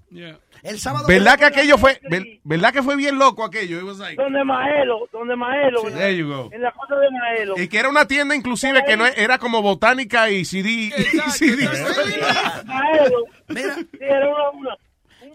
El 0.63 0.79
sábado. 0.79 1.05
¿Verdad 1.07 1.37
que 1.37 1.45
aquello 1.45 1.77
fue, 1.77 1.99
ver- 2.09 2.39
verdad 2.43 2.71
que 2.71 2.81
fue 2.81 2.95
bien 2.95 3.19
loco 3.19 3.43
aquello? 3.43 3.77
It 3.79 3.83
was 3.83 3.97
like- 3.99 4.15
Donde 4.15 4.43
Maelo, 4.45 5.09
donde 5.11 5.35
Maelo. 5.35 5.85
en 5.87 5.93
la- 5.93 5.99
There 5.99 6.17
you 6.17 6.27
go. 6.29 6.49
En 6.53 6.61
la 6.61 6.71
cosa 6.71 6.95
de 6.95 7.11
Maelo. 7.11 7.59
Y 7.59 7.67
que 7.67 7.77
era 7.79 7.89
una 7.89 8.07
tienda 8.07 8.33
inclusive 8.35 8.81
que 8.85 8.95
no 8.95 9.05
era 9.05 9.37
como 9.39 9.61
botánica 9.61 10.29
y 10.29 10.45
CD. 10.45 10.69
y 10.69 10.91
CD. 11.31 11.67
Maelo. 12.65 13.17
Mira, 13.49 13.75
Sí, 13.75 13.87
era 13.99 14.27
una, 14.29 14.49
una- 14.51 14.77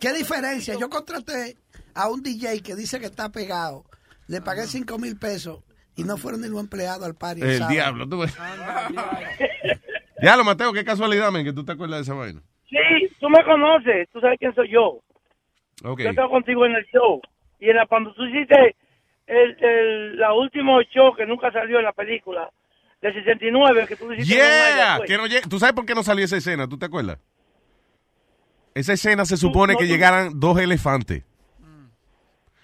¿qué 0.00 0.12
diferencia? 0.14 0.74
Yo 0.80 0.88
contraté 0.88 1.56
a 1.94 2.08
un 2.08 2.22
DJ 2.22 2.62
que 2.62 2.74
dice 2.74 2.98
que 2.98 3.06
está 3.06 3.28
pegado. 3.30 3.84
Le 4.28 4.40
pagué 4.40 4.66
5 4.66 4.98
mil 4.98 5.18
pesos 5.18 5.60
y 5.96 6.04
no 6.04 6.16
fueron 6.16 6.40
ni 6.40 6.48
los 6.48 6.60
empleados 6.60 7.04
al 7.04 7.14
party. 7.16 7.42
El 7.42 7.58
sábado. 7.58 7.72
diablo. 7.74 8.08
tú 8.08 8.18
ves. 8.20 8.34
Ya 10.20 10.36
lo 10.36 10.42
Mateo, 10.42 10.72
qué 10.72 10.84
casualidad, 10.84 11.30
men, 11.30 11.44
que 11.44 11.52
tú 11.52 11.64
te 11.64 11.72
acuerdas 11.72 11.98
de 11.98 12.02
esa 12.02 12.14
vaina. 12.14 12.40
Sí, 12.68 12.76
tú 13.20 13.28
me 13.30 13.42
conoces, 13.44 14.08
tú 14.12 14.20
sabes 14.20 14.36
quién 14.38 14.52
soy 14.54 14.68
yo. 14.72 14.98
Yo 15.82 15.94
estaba 16.10 16.28
contigo 16.28 16.66
en 16.66 16.72
el 16.74 16.84
show. 16.86 17.20
Y 17.60 17.70
en 17.70 17.76
la, 17.76 17.86
cuando 17.86 18.12
tú 18.14 18.24
hiciste 18.24 18.76
el, 19.26 19.56
el 19.62 20.18
la 20.18 20.32
último 20.32 20.80
show 20.82 21.14
que 21.14 21.26
nunca 21.26 21.52
salió 21.52 21.78
en 21.78 21.84
la 21.84 21.92
película, 21.92 22.50
del 23.00 23.14
69, 23.14 23.86
que 23.86 23.96
tú 23.96 24.12
hiciste. 24.12 24.34
Yeah. 24.34 24.96
pues. 24.98 25.08
Que 25.08 25.16
no 25.16 25.24
¿Tú 25.48 25.58
sabes 25.58 25.74
por 25.74 25.86
qué 25.86 25.94
no 25.94 26.02
salió 26.02 26.24
esa 26.24 26.36
escena? 26.36 26.68
¿Tú 26.68 26.78
te 26.78 26.86
acuerdas? 26.86 27.18
Esa 28.74 28.92
escena 28.92 29.24
se 29.24 29.36
supone 29.36 29.72
no, 29.74 29.78
que 29.78 29.86
llegaran 29.86 30.38
dos 30.38 30.58
elefantes. 30.58 31.24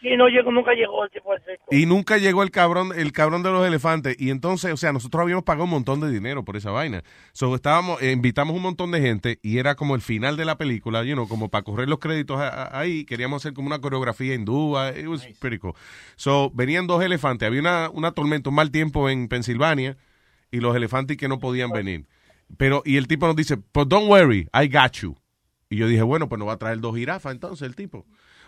Sí, 0.05 0.17
no 0.19 0.29
llegó, 0.29 0.53
nunca 0.53 0.75
llegó 0.75 1.03
el 1.03 1.11
tipo 1.11 1.35
ese. 1.35 1.59
Y 1.71 1.87
nunca 1.87 2.19
llegó 2.19 2.43
el 2.43 2.51
cabrón, 2.51 2.91
el 2.95 3.11
cabrón 3.13 3.43
de 3.43 3.51
los 3.51 3.67
elefantes. 3.67 4.15
Y 4.21 4.29
entonces, 4.29 4.71
o 4.71 4.77
sea, 4.77 4.93
nosotros 4.93 5.23
habíamos 5.23 5.45
pagado 5.45 5.65
un 5.65 5.71
montón 5.71 6.01
de 6.01 6.11
dinero 6.11 6.45
por 6.45 6.57
esa 6.59 6.71
vaina. 6.71 7.03
So, 7.33 7.55
estábamos, 7.55 8.03
eh, 8.03 8.13
invitamos 8.13 8.55
un 8.55 8.61
montón 8.61 8.91
de 8.91 9.01
gente 9.01 9.39
y 9.41 9.57
era 9.57 9.77
como 9.77 9.95
el 9.95 10.03
final 10.03 10.37
de 10.37 10.45
la 10.45 10.59
película, 10.59 11.03
you 11.05 11.15
know, 11.15 11.27
como 11.27 11.49
para 11.49 11.63
correr 11.65 11.89
los 11.89 12.01
créditos 12.01 12.39
a- 12.39 12.49
a- 12.49 12.79
ahí. 12.79 13.07
Queríamos 13.07 13.41
hacer 13.43 13.55
como 13.55 13.67
una 13.67 13.79
coreografía 13.81 14.35
hindúa. 14.35 14.91
It 14.91 15.07
was 15.07 15.27
pretty 15.41 15.57
cool. 15.57 15.73
So, 16.17 16.51
venían 16.53 16.87
dos 16.87 17.03
elefantes. 17.03 17.47
Había 17.47 17.61
una, 17.63 17.89
una 17.89 18.13
tormenta, 18.13 18.51
un 18.51 18.57
mal 18.57 18.71
tiempo 18.71 19.09
en 19.09 19.29
Pensilvania 19.29 19.97
y 20.51 20.61
los 20.61 20.77
elefantes 20.77 21.17
que 21.17 21.29
no 21.29 21.39
podían 21.39 21.71
venir. 21.71 22.05
Pero, 22.59 22.83
y 22.85 22.99
el 22.99 23.09
tipo 23.09 23.27
nos 23.27 23.37
dice, 23.37 23.57
pues 23.57 23.89
don't 23.89 24.07
worry, 24.11 24.49
I 24.53 24.69
got 24.69 24.93
you. 25.01 25.17
Y 25.71 25.77
yo 25.77 25.89
dije, 25.89 26.03
bueno, 26.03 26.29
pues 26.29 26.39
nos 26.39 26.47
va 26.47 26.53
a 26.53 26.59
traer 26.59 26.79
dos 26.81 26.95
jirafas 26.95 27.33
entonces 27.33 27.67
el 27.67 27.75
tipo. 27.75 28.05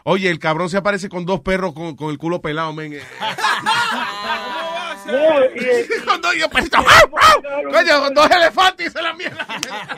Oye, 0.09 0.31
el 0.31 0.39
cabrón 0.39 0.71
se 0.71 0.77
aparece 0.77 1.09
con 1.09 1.27
dos 1.27 1.41
perros 1.41 1.73
con, 1.75 1.97
con 1.97 2.11
el 2.11 2.19
culo 2.19 2.41
pelado, 2.41 2.73
men. 2.73 2.93
con 6.05 6.21
dos, 6.21 6.37
yo 6.37 6.49
pensaba, 6.49 6.87
coño, 7.73 8.01
con 8.01 8.15
dos 8.15 8.31
elefantes 8.31 8.87
y 8.87 8.91
se 8.91 9.03
la 9.03 9.15
mierda. 9.15 9.45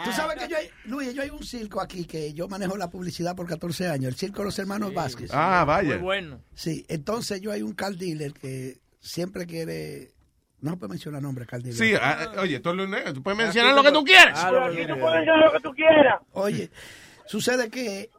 Tú 0.02 0.10
sabes 0.12 0.39
que 0.39 0.48
yo 0.48 0.56
hay, 0.56 0.70
Luis, 0.85 1.12
yo 1.12 1.20
hay 1.20 1.28
un 1.28 1.44
circo 1.44 1.82
aquí 1.82 2.06
que 2.06 2.32
yo 2.32 2.48
manejo 2.48 2.78
la 2.78 2.89
publicidad 2.89 3.36
por 3.36 3.47
14 3.47 3.89
años, 3.89 4.09
el 4.09 4.14
circo 4.16 4.39
de 4.39 4.47
los 4.47 4.59
hermanos 4.59 4.94
Vázquez. 4.94 5.30
Ah, 5.30 5.64
vaya. 5.66 5.97
Muy 5.97 5.98
bueno. 5.98 6.40
Sí, 6.55 6.86
entonces 6.89 7.43
yo 7.43 7.52
hay 7.52 7.60
un 7.60 7.74
car 7.74 7.93
dealer 7.93 8.32
que 8.32 8.78
siempre 9.01 9.44
quiere, 9.47 10.12
no 10.62 10.78
puedo 10.78 10.89
mencionar 10.89 11.20
nombre, 11.20 11.44
car 11.44 11.60
dealer. 11.60 11.78
Sí, 11.78 11.94
ah, 12.01 12.32
oye, 12.39 12.60
tú, 12.60 12.72
lo- 12.72 12.86
tú 13.12 13.22
puedes 13.22 13.36
mencionar 13.36 13.74
lo 13.74 13.82
que 13.82 13.93
tú 13.93 14.05
quieras. 14.05 14.43
Aquí 14.43 14.86
tú 14.86 14.98
puedes 14.98 15.18
hacer 15.28 15.36
lo 15.39 15.52
que 15.52 15.60
tú 15.60 15.70
quieras. 15.74 16.18
Oye, 16.32 16.70
sucede 17.26 17.68
que 17.68 18.10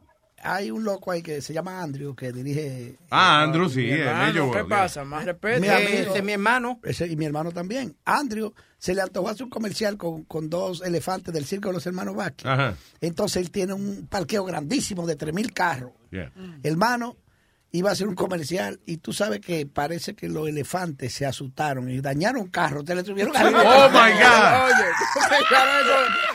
hay 0.42 0.70
un 0.70 0.84
loco 0.84 1.10
ahí 1.10 1.22
que 1.22 1.40
se 1.42 1.52
llama 1.52 1.82
Andrew 1.82 2.14
que 2.14 2.32
dirige. 2.32 2.96
Ah, 3.10 3.42
Andrew, 3.42 3.68
sí, 3.68 3.88
hermano, 3.90 4.46
Major 4.46 4.56
¿qué 4.62 4.68
pasa? 4.68 5.04
Más 5.04 5.24
respeto. 5.24 5.60
Mi 5.60 5.66
Eh, 5.68 5.70
amigo. 5.72 5.90
ese 6.10 6.18
es 6.18 6.24
mi 6.24 6.32
hermano. 6.32 6.80
Ese- 6.82 7.06
y 7.06 7.16
mi 7.16 7.24
hermano 7.26 7.52
también. 7.52 7.96
Andrew 8.04 8.52
se 8.78 8.94
le 8.94 9.02
antojó 9.02 9.28
hacer 9.28 9.44
un 9.44 9.50
comercial 9.50 9.96
con, 9.96 10.24
con 10.24 10.48
dos 10.50 10.82
elefantes 10.82 11.32
del 11.34 11.44
circo 11.44 11.68
de 11.68 11.74
los 11.74 11.86
hermanos 11.86 12.16
Vázquez. 12.16 12.46
Ajá. 12.46 12.74
Entonces 13.00 13.42
él 13.42 13.50
tiene 13.50 13.72
un 13.74 14.06
parqueo 14.08 14.44
grandísimo 14.44 15.06
de 15.06 15.16
3.000 15.16 15.52
carros. 15.52 15.92
Yeah. 16.10 16.32
Hermano, 16.62 17.16
iba 17.72 17.90
a 17.90 17.92
hacer 17.92 18.08
un 18.08 18.14
comercial 18.16 18.80
y 18.84 18.96
tú 18.96 19.12
sabes 19.12 19.40
que 19.40 19.64
parece 19.66 20.14
que 20.14 20.28
los 20.28 20.48
elefantes 20.48 21.14
se 21.14 21.24
asustaron 21.26 21.88
y 21.88 22.00
dañaron 22.00 22.48
carros. 22.48 22.84
Te 22.84 22.94
le 22.94 23.02
tuvieron 23.04 23.32
Oh, 23.36 23.40
my 23.90 24.12
God. 24.12 24.64
Oye, 24.64 24.90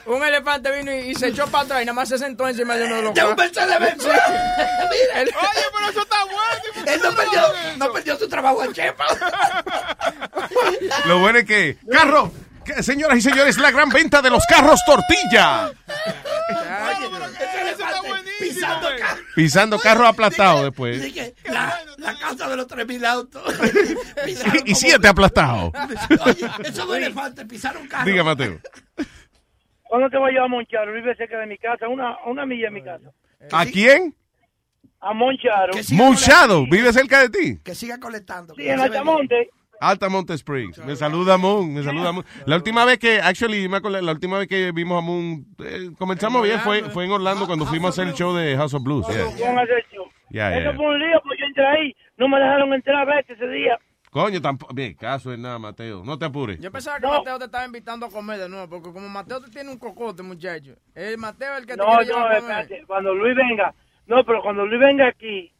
un 0.17 0.23
elefante 0.23 0.71
vino 0.77 0.93
y, 0.93 1.11
y 1.11 1.15
se 1.15 1.27
echó 1.27 1.45
para 1.47 1.65
atrás 1.65 1.81
y 1.81 1.85
nada 1.85 1.93
más 1.95 2.07
se 2.09 2.17
sentó 2.17 2.47
encima 2.47 2.75
de 2.77 2.85
uno 2.85 2.95
de 2.95 3.01
los 3.01 3.13
De 3.13 3.21
un 3.25 3.35
carros. 3.35 3.51
Mercedes-Benz. 3.55 4.03
Mira. 4.05 5.21
El- 5.21 5.27
Oye, 5.29 5.65
pero 5.73 5.89
eso 5.89 6.01
está 6.01 6.23
bueno. 6.25 6.91
Él 6.93 7.01
no 7.03 7.11
perdió, 7.15 7.41
no 7.77 7.91
perdió 7.93 8.17
su 8.17 8.27
trabajo 8.29 8.63
en 8.63 8.73
Chepa. 8.73 9.05
Lo 11.05 11.19
bueno 11.19 11.39
es 11.39 11.45
que, 11.45 11.77
carro, 11.91 12.31
señoras 12.81 13.17
y 13.17 13.21
señores, 13.21 13.57
la 13.57 13.71
gran 13.71 13.89
venta 13.89 14.21
de 14.21 14.29
los 14.29 14.43
carros 14.47 14.79
tortilla. 14.85 15.71
Pisando 18.39 18.87
carros. 18.99 19.14
Pisando 19.35 19.77
carro 19.77 20.07
aplastado 20.07 20.63
después. 20.63 21.01
Dije, 21.01 21.35
la, 21.45 21.77
la 21.97 22.17
casa 22.17 22.49
de 22.49 22.55
los 22.55 22.67
3.000 22.67 23.05
autos. 23.05 23.43
Y, 24.65 24.71
y 24.71 24.75
siete 24.75 25.07
aplastados. 25.07 25.71
Oye, 26.25 26.47
esos 26.63 26.87
dos 26.87 26.97
elefantes 26.97 27.45
pisaron 27.45 27.87
carros. 27.87 28.05
Diga, 28.05 28.23
Mateo. 28.23 28.59
¿Cuándo 29.83 30.09
te 30.09 30.17
voy 30.17 30.29
a 30.29 30.33
llevar 30.33 30.45
a 30.45 30.49
Moncharo? 30.49 30.93
Vive 30.93 31.15
cerca 31.15 31.37
de 31.39 31.45
mi 31.45 31.57
casa, 31.57 31.87
una, 31.87 32.11
a 32.13 32.29
una 32.29 32.45
milla 32.45 32.65
de 32.65 32.71
mi 32.71 32.83
casa. 32.83 33.11
¿A 33.51 33.65
quién? 33.65 34.15
A 34.99 35.13
Moncharo. 35.13 35.73
Moonshado, 35.91 36.65
¿vive 36.65 36.91
cerca 36.91 37.21
de 37.21 37.29
ti? 37.29 37.59
Que 37.63 37.75
siga 37.75 37.99
colectando. 37.99 38.55
Sí, 38.55 38.67
en 38.67 38.79
Altamonte. 38.79 39.49
Altamonte 39.79 40.33
Springs. 40.33 40.77
Me 40.85 40.95
saluda 40.95 41.37
Moon, 41.37 41.73
me 41.73 41.83
saluda 41.83 42.11
Moon. 42.11 42.25
La 42.45 42.55
última 42.55 42.85
vez 42.85 42.97
que, 42.97 43.19
actually, 43.19 43.67
me 43.69 43.77
acuerdo, 43.77 44.01
la 44.01 44.11
última 44.11 44.37
vez 44.39 44.47
que 44.47 44.71
vimos 44.71 44.97
a 44.97 45.01
Moon, 45.01 45.45
eh, 45.59 45.91
comenzamos 45.97 46.43
bien, 46.43 46.59
fue, 46.59 46.83
fue 46.89 47.05
en 47.05 47.11
Orlando 47.11 47.45
cuando 47.45 47.65
fuimos 47.65 47.87
a 47.87 47.89
hacer 48.01 48.07
el 48.07 48.13
show 48.17 48.33
de 48.33 48.55
House 48.55 48.73
of 48.73 48.83
Blues. 48.83 49.05
yeah. 49.07 49.25
Show. 49.91 50.05
Ya, 50.29 50.57
Eso 50.57 50.73
fue 50.73 50.85
un 50.87 50.99
lío, 50.99 51.19
porque 51.21 51.37
yo 51.39 51.45
entré 51.45 51.65
ahí. 51.67 51.95
No 52.17 52.27
me 52.27 52.39
dejaron 52.39 52.73
entrar 52.73 52.95
a 52.97 53.15
veces 53.15 53.37
ese 53.37 53.47
día. 53.47 53.77
Coño, 54.11 54.41
tampoco, 54.41 54.73
bien, 54.73 54.93
caso 54.93 55.31
es 55.33 55.37
nada, 55.39 55.59
Mateo. 55.59 56.01
No 56.05 56.17
te 56.17 56.25
apures. 56.25 56.59
Yo 56.61 56.71
pensaba 56.71 56.99
que 56.99 57.05
Mateo 57.07 57.37
te 57.37 57.45
estaba 57.45 57.65
invitando 57.65 58.05
a 58.05 58.09
comer 58.09 58.39
de 58.39 58.47
nuevo, 58.49 58.69
porque 58.69 58.93
como 58.93 59.09
Mateo 59.09 59.41
te 59.41 59.49
tiene 59.51 59.69
un 59.71 59.77
cocote, 59.77 60.23
muchacho. 60.23 60.73
El 60.95 61.17
Mateo 61.17 61.53
es 61.53 61.59
el 61.59 61.65
que 61.65 61.73
te 61.73 61.77
No, 61.79 61.97
quiere 61.97 62.05
no, 62.11 62.21
comer. 62.23 62.37
espérate. 62.37 62.83
Cuando 62.87 63.13
Luis 63.13 63.35
venga. 63.35 63.73
No, 64.07 64.23
pero 64.23 64.41
cuando 64.41 64.65
Luis 64.65 64.79
venga 64.79 65.07
aquí, 65.07 65.51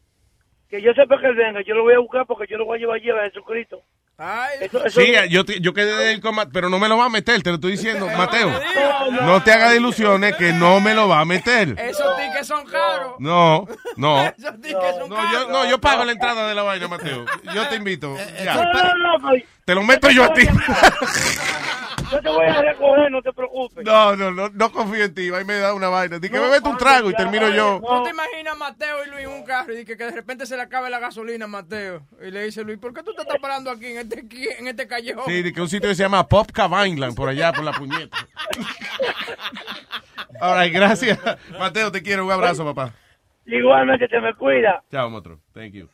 que 0.70 0.80
yo 0.80 0.92
sepa 0.94 1.20
que 1.20 1.26
él 1.26 1.34
venga, 1.36 1.60
yo 1.62 1.74
lo 1.74 1.82
voy 1.82 1.94
a 1.94 1.98
buscar 1.98 2.26
porque 2.26 2.46
yo 2.50 2.56
lo 2.56 2.64
voy 2.64 2.78
a 2.78 2.80
llevar 2.80 2.96
allí 2.96 3.10
a 3.10 3.24
Jesucristo. 3.30 3.82
Eso, 4.60 4.86
eso- 4.86 5.00
Sí, 5.00 5.12
yo, 5.28 5.44
te- 5.44 5.60
yo 5.60 5.74
quedé 5.74 5.94
de 5.94 6.12
ir 6.14 6.20
con 6.22 6.34
Ma- 6.34 6.46
pero 6.46 6.70
no 6.70 6.78
me 6.78 6.88
lo 6.88 6.96
va 6.96 7.04
a 7.04 7.08
meter, 7.10 7.42
te 7.42 7.50
lo 7.50 7.56
estoy 7.56 7.72
diciendo, 7.72 8.08
Mateo. 8.16 8.50
No 9.22 9.42
te 9.42 9.52
hagas 9.52 9.74
ilusiones 9.76 10.34
que 10.36 10.52
no 10.54 10.80
me 10.80 10.94
lo 10.94 11.06
va 11.06 11.20
a 11.20 11.24
meter. 11.26 11.74
Esos 11.78 12.16
tickets 12.16 12.46
son 12.46 12.64
caros. 12.66 13.16
No, 13.18 13.66
no. 13.96 14.22
Esos 14.24 14.58
tickets 14.62 14.96
son 14.98 15.10
No, 15.10 15.16
caros. 15.16 15.32
yo, 15.32 15.48
no, 15.50 15.66
yo 15.68 15.78
pago 15.80 16.04
la 16.04 16.12
entrada 16.12 16.48
de 16.48 16.54
la 16.54 16.62
vaina, 16.62 16.88
Mateo. 16.88 17.26
Yo 17.54 17.68
te 17.68 17.76
invito. 17.76 18.16
ya. 18.42 18.54
No, 18.54 18.64
no, 18.72 18.94
no, 19.18 19.28
pues, 19.28 19.44
Te 19.66 19.74
lo 19.74 19.82
meto 19.82 20.08
yo 20.10 20.24
a 20.24 20.32
ti. 20.32 20.46
Yo 22.10 22.20
te 22.20 22.28
voy 22.28 22.46
a 22.46 22.62
recoger, 22.62 23.10
no 23.10 23.22
te 23.22 23.32
preocupes. 23.32 23.84
No, 23.84 24.16
no, 24.16 24.30
no, 24.30 24.48
no 24.48 24.72
confío 24.72 25.04
en 25.04 25.14
ti. 25.14 25.30
Ahí 25.32 25.44
me 25.44 25.54
da 25.54 25.74
una 25.74 25.88
vaina. 25.88 26.18
Di 26.18 26.28
que 26.28 26.38
me 26.38 26.48
meto 26.48 26.70
un 26.70 26.76
trago 26.76 27.10
y 27.10 27.14
termino 27.14 27.48
yo. 27.50 27.80
¿No 27.80 28.02
te 28.02 28.10
imaginas 28.10 28.54
a 28.54 28.56
Mateo 28.56 29.04
y 29.06 29.10
Luis 29.10 29.24
en 29.24 29.30
un 29.30 29.44
carro 29.44 29.78
y 29.78 29.84
que, 29.84 29.96
que 29.96 30.04
de 30.04 30.12
repente 30.12 30.46
se 30.46 30.56
le 30.56 30.62
acabe 30.62 30.90
la 30.90 30.98
gasolina 30.98 31.46
a 31.46 31.48
Mateo? 31.48 32.02
Y 32.20 32.30
le 32.30 32.44
dice 32.44 32.62
Luis, 32.64 32.78
¿por 32.78 32.92
qué 32.92 33.02
tú 33.02 33.14
te 33.14 33.22
estás 33.22 33.38
parando 33.40 33.70
aquí 33.70 33.86
en 33.86 33.98
este, 33.98 34.26
en 34.58 34.68
este 34.68 34.86
callejón? 34.86 35.24
Sí, 35.26 35.42
de 35.42 35.52
que 35.52 35.60
un 35.60 35.68
sitio 35.68 35.88
que 35.88 35.94
se 35.94 36.02
llama 36.02 36.26
Pop 36.26 36.48
Vineland, 36.54 37.14
por 37.14 37.28
allá, 37.28 37.52
por 37.52 37.64
la 37.64 37.72
puñeta. 37.72 38.16
All 40.40 40.58
right, 40.60 40.72
gracias. 40.72 41.18
Mateo, 41.58 41.90
te 41.90 42.02
quiero. 42.02 42.24
Un 42.24 42.32
abrazo, 42.32 42.64
papá. 42.64 42.92
Igualmente 43.46 44.08
te 44.08 44.20
me 44.20 44.34
cuida. 44.34 44.82
Chao, 44.90 45.08
monstruo. 45.08 45.38
Thank 45.54 45.72
you. 45.72 45.88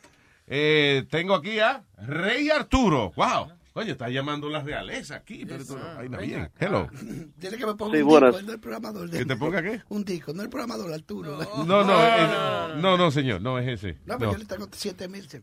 Eh, 0.47 1.05
tengo 1.09 1.35
aquí 1.35 1.59
a 1.59 1.83
Rey 1.97 2.49
Arturo. 2.49 3.11
Wow. 3.15 3.51
Oye, 3.75 3.91
está 3.91 4.07
llamando 4.09 4.49
la 4.49 4.61
realeza 4.61 5.15
aquí. 5.15 5.45
Pero 5.45 5.61
esto 5.61 5.75
no, 5.77 5.99
ahí 5.99 6.07
no, 6.07 6.19
bien. 6.19 6.49
Hello. 6.59 6.87
Dile 7.37 7.57
que 7.57 7.65
me 7.65 7.73
ponga 7.73 7.95
Sí, 7.97 8.03
un 8.03 8.07
buenas. 8.07 8.31
disco, 8.33 8.45
no 8.47 8.53
el 8.53 8.59
programador. 8.59 9.09
¿Que 9.09 9.25
te 9.25 9.35
ponga 9.35 9.63
qué? 9.63 9.81
Un 9.89 10.05
disco, 10.05 10.31
no 10.33 10.43
el 10.43 10.49
programador, 10.49 10.93
Arturo. 10.93 11.39
No, 11.65 11.65
no, 11.83 12.03
es- 12.03 12.75
no, 12.81 12.97
no, 12.97 13.09
señor. 13.11 13.41
No 13.41 13.57
es 13.57 13.67
ese. 13.67 13.97
No, 14.05 14.17
pero 14.19 14.31
No. 14.31 14.33
yo 14.33 14.37
le 14.37 14.45
tengo 14.45 14.67
7 14.71 15.07
mil. 15.07 15.27
¿Qué 15.27 15.39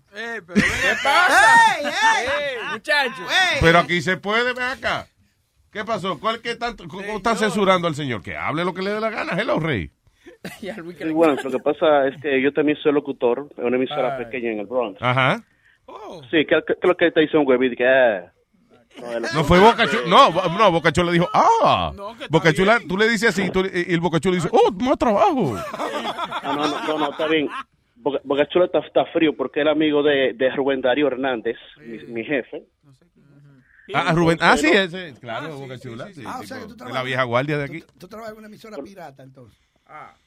pasa? 1.02 1.78
¡Ey, 1.80 1.86
ey! 1.86 2.72
muchacho! 2.72 3.22
Pero 3.60 3.78
aquí 3.80 4.00
se 4.00 4.16
puede, 4.16 4.52
ven 4.52 4.62
acá. 4.62 5.08
¿Qué 5.72 5.84
pasó? 5.84 6.18
¿Cuál 6.20 6.40
que 6.40 6.54
tanto, 6.56 6.86
cómo 6.88 7.02
están 7.02 7.36
censurando 7.36 7.88
al 7.88 7.94
señor? 7.94 8.22
Que 8.22 8.36
hable 8.36 8.64
lo 8.64 8.74
que 8.74 8.82
le 8.82 8.90
dé 8.90 9.00
la 9.00 9.10
gana. 9.10 9.32
Hello, 9.40 9.58
Rey. 9.58 9.90
Sí, 10.58 10.70
bueno, 11.12 11.36
lo 11.42 11.50
que 11.50 11.58
pasa 11.58 12.06
es 12.08 12.20
que 12.22 12.40
yo 12.40 12.50
también 12.54 12.78
soy 12.82 12.92
locutor 12.92 13.48
en 13.58 13.64
una 13.66 13.76
emisora 13.76 14.16
Ay. 14.16 14.24
pequeña 14.24 14.52
en 14.52 14.60
el 14.60 14.66
Bronx. 14.66 14.96
Ajá. 15.02 15.44
Sí, 16.30 16.44
¿qué, 16.46 16.60
qué, 16.66 16.74
qué 16.74 16.78
es 16.82 16.88
lo 16.88 16.96
que 16.96 17.10
te 17.10 17.22
hizo 17.24 17.40
un 17.40 17.46
huevito? 17.48 17.76
Que, 17.76 17.86
ah, 17.86 18.32
no, 19.00 19.12
él- 19.12 19.22
No 19.34 19.44
fue 19.44 19.58
Boca 19.60 19.86
Chula. 19.88 20.02
No, 20.08 20.30
no, 20.58 20.72
Boca 20.72 20.92
Chula 20.92 21.12
dijo, 21.12 21.28
ah. 21.32 21.92
Boca 22.30 22.52
Chula, 22.52 22.78
tú 22.88 22.96
le 22.96 23.08
dices 23.08 23.30
así 23.30 23.50
tú- 23.50 23.64
y 23.64 23.92
el 23.92 24.00
Boca 24.00 24.20
Chula 24.20 24.36
dice, 24.36 24.48
oh, 24.52 24.70
más 24.72 24.98
trabajo. 24.98 25.56
Ah, 25.72 26.52
no, 26.56 26.68
no, 26.68 26.86
no, 26.86 26.98
no, 26.98 27.10
está 27.10 27.26
bien. 27.26 27.48
Boca, 27.96 28.18
Boca 28.24 28.46
Chula 28.48 28.64
está, 28.66 28.78
está 28.78 29.04
frío 29.06 29.36
porque 29.36 29.60
era 29.60 29.72
amigo 29.72 30.02
de, 30.02 30.32
de 30.34 30.50
Rubén 30.50 30.80
Darío 30.80 31.06
Hernández, 31.06 31.56
mi, 31.78 31.98
mi 32.12 32.24
jefe. 32.24 32.64
Ah, 33.92 34.12
Rubén. 34.14 34.38
Ah, 34.40 34.56
sí, 34.56 34.68
ese. 34.68 35.14
Claro, 35.20 35.58
Boca 35.58 35.76
Chula. 35.78 36.08
sí, 36.12 36.22
Ah, 36.24 36.38
o 36.40 36.46
sea 36.46 36.60
que 36.60 36.66
tú 36.66 36.76
de 36.84 36.92
la 36.92 37.02
vieja 37.02 37.24
guardia 37.24 37.58
de 37.58 37.64
aquí. 37.64 37.84
Tú 37.98 38.06
trabajas 38.08 38.32
en 38.32 38.38
una 38.38 38.46
emisora 38.46 38.76
pirata, 38.82 39.22
entonces. 39.22 39.58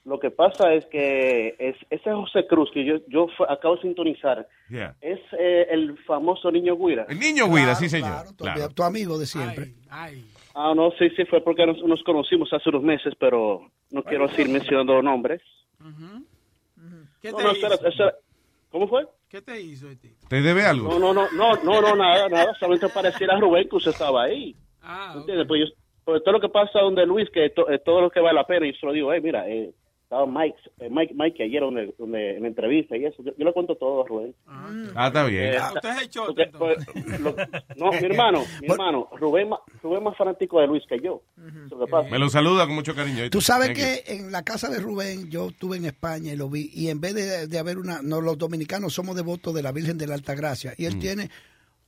Lo 0.06 0.20
que 0.20 0.30
pasa 0.32 0.74
es 0.74 0.86
que 0.88 1.56
es, 1.58 1.76
ese 1.90 2.12
José 2.12 2.46
Cruz 2.48 2.70
que 2.74 2.84
yo, 2.84 2.96
yo 3.08 3.28
acabo 3.48 3.76
de 3.76 3.82
sintonizar 3.84 4.48
Yeah. 4.70 4.96
es 5.02 5.20
eh, 5.40 5.68
el 5.72 5.98
famoso 6.06 6.52
niño 6.52 6.76
Guira. 6.76 7.06
El 7.08 7.20
niño 7.20 7.48
Guira, 7.48 7.74
sí, 7.76 7.88
señor. 7.90 8.26
Tu, 8.36 8.44
Claro. 8.44 8.70
tu 8.70 8.84
amigo 8.84 9.18
de 9.18 9.26
siempre. 9.26 9.74
Ah, 9.90 10.74
no, 10.76 10.92
sí, 11.00 11.10
sí, 11.16 11.26
fue 11.26 11.42
porque 11.42 11.66
nos, 11.66 11.78
nos 11.84 12.04
conocimos 12.04 12.52
hace 12.52 12.70
unos 12.70 12.84
meses, 12.84 13.14
pero 13.20 13.70
no 13.92 14.04
quiero 14.04 14.28
seguir 14.30 14.50
mencionando 14.50 15.02
nombres. 15.02 15.42
¿Qué 17.22 17.32
No, 17.32 17.38
te 17.38 17.44
no, 17.44 17.52
hizo? 17.54 17.66
espera, 17.68 17.90
espera. 17.90 18.14
¿Cómo 18.72 18.88
fue? 18.88 19.06
¿Qué 19.30 19.42
te 19.42 19.60
hizo 19.62 19.90
este? 19.90 20.14
¿Te 20.28 20.42
debe 20.42 20.64
algo? 20.66 20.90
No, 20.90 21.00
no, 21.00 21.14
no, 21.14 21.28
no, 21.32 21.56
no, 21.64 21.82
no, 21.82 21.96
nada, 21.96 22.28
nada, 22.30 22.54
solamente 22.60 22.90
para 22.90 23.10
decir 23.12 23.30
a 23.32 23.40
Rubén 23.40 23.68
que 23.70 23.76
usted 23.76 23.92
estaba 23.92 24.24
ahí. 24.24 24.56
Ah, 24.82 25.14
¿Entiendes? 25.16 25.48
Pues, 25.48 25.62
yo, 25.62 25.76
pues 26.06 26.24
todo 26.24 26.34
lo 26.34 26.40
que 26.42 26.50
pasa 26.50 26.80
donde 26.80 27.06
Luis, 27.06 27.30
que 27.32 27.50
to- 27.52 27.70
eh, 27.70 27.80
todo 27.84 28.02
lo 28.02 28.10
que 28.10 28.20
vale 28.20 28.36
la 28.36 28.46
pena, 28.48 28.68
y 28.68 28.74
se 28.74 28.86
lo 28.86 28.92
digo, 28.94 29.14
eh, 29.14 29.22
mira, 29.22 29.48
eh, 29.50 29.72
estaba 30.04 30.28
Mike, 30.28 30.58
eh, 30.80 30.90
Mike, 30.92 31.14
Mike 31.18 31.44
ayer 31.44 31.62
donde, 31.62 31.92
donde, 31.98 32.36
en 32.36 32.44
la 32.44 32.48
entrevista 32.50 32.96
y 32.96 33.06
eso, 33.06 33.24
yo, 33.24 33.32
yo 33.36 33.46
le 33.46 33.52
cuento 33.54 33.76
todo 33.76 34.04
a 34.04 34.08
Rubén. 34.08 34.36
Ah, 34.96 35.08
está 35.08 35.26
bien. 35.26 35.54
Eh, 35.56 35.58
usted 35.74 35.90
es 36.02 36.10
porque, 36.16 36.52
pues, 36.56 37.20
lo- 37.20 37.36
no, 37.78 37.92
mi 37.92 38.06
hermano, 38.06 38.44
mi 38.62 38.68
hermano, 38.70 39.08
Rubén, 39.18 39.50
Rubén 39.82 39.98
es 40.00 40.04
más 40.04 40.16
fanático 40.18 40.60
de 40.62 40.68
Luis 40.68 40.84
que 40.88 41.00
yo. 41.00 41.24
Lo 41.72 41.80
que 41.80 41.88
pasa. 41.90 42.10
Me 42.12 42.20
lo 42.20 42.30
saluda 42.30 42.66
con 42.68 42.76
mucho 42.76 42.94
cariño. 42.94 43.28
Tú 43.32 43.42
sabes 43.42 43.70
que 43.72 44.04
en 44.14 44.32
la 44.32 44.44
casa 44.44 44.70
de 44.70 44.80
Rubén 44.80 45.32
yo 45.32 45.48
estuve 45.48 45.78
en 45.78 45.86
España 45.86 46.32
y 46.34 46.36
lo 46.36 46.48
vi 46.48 46.70
y 46.74 46.90
en 46.90 47.02
vez 47.02 47.16
de, 47.16 47.48
de 47.48 47.58
haber 47.58 47.80
una, 47.80 48.02
no, 48.04 48.22
los 48.22 48.38
dominicanos 48.38 48.94
somos 48.94 49.16
devotos 49.16 49.54
de 49.56 49.64
la 49.64 49.72
Virgen 49.72 49.98
de 49.98 50.06
la 50.06 50.14
Altagracia 50.14 50.74
y 50.78 50.86
él 50.86 50.98
Mm. 50.98 51.00
tiene 51.00 51.30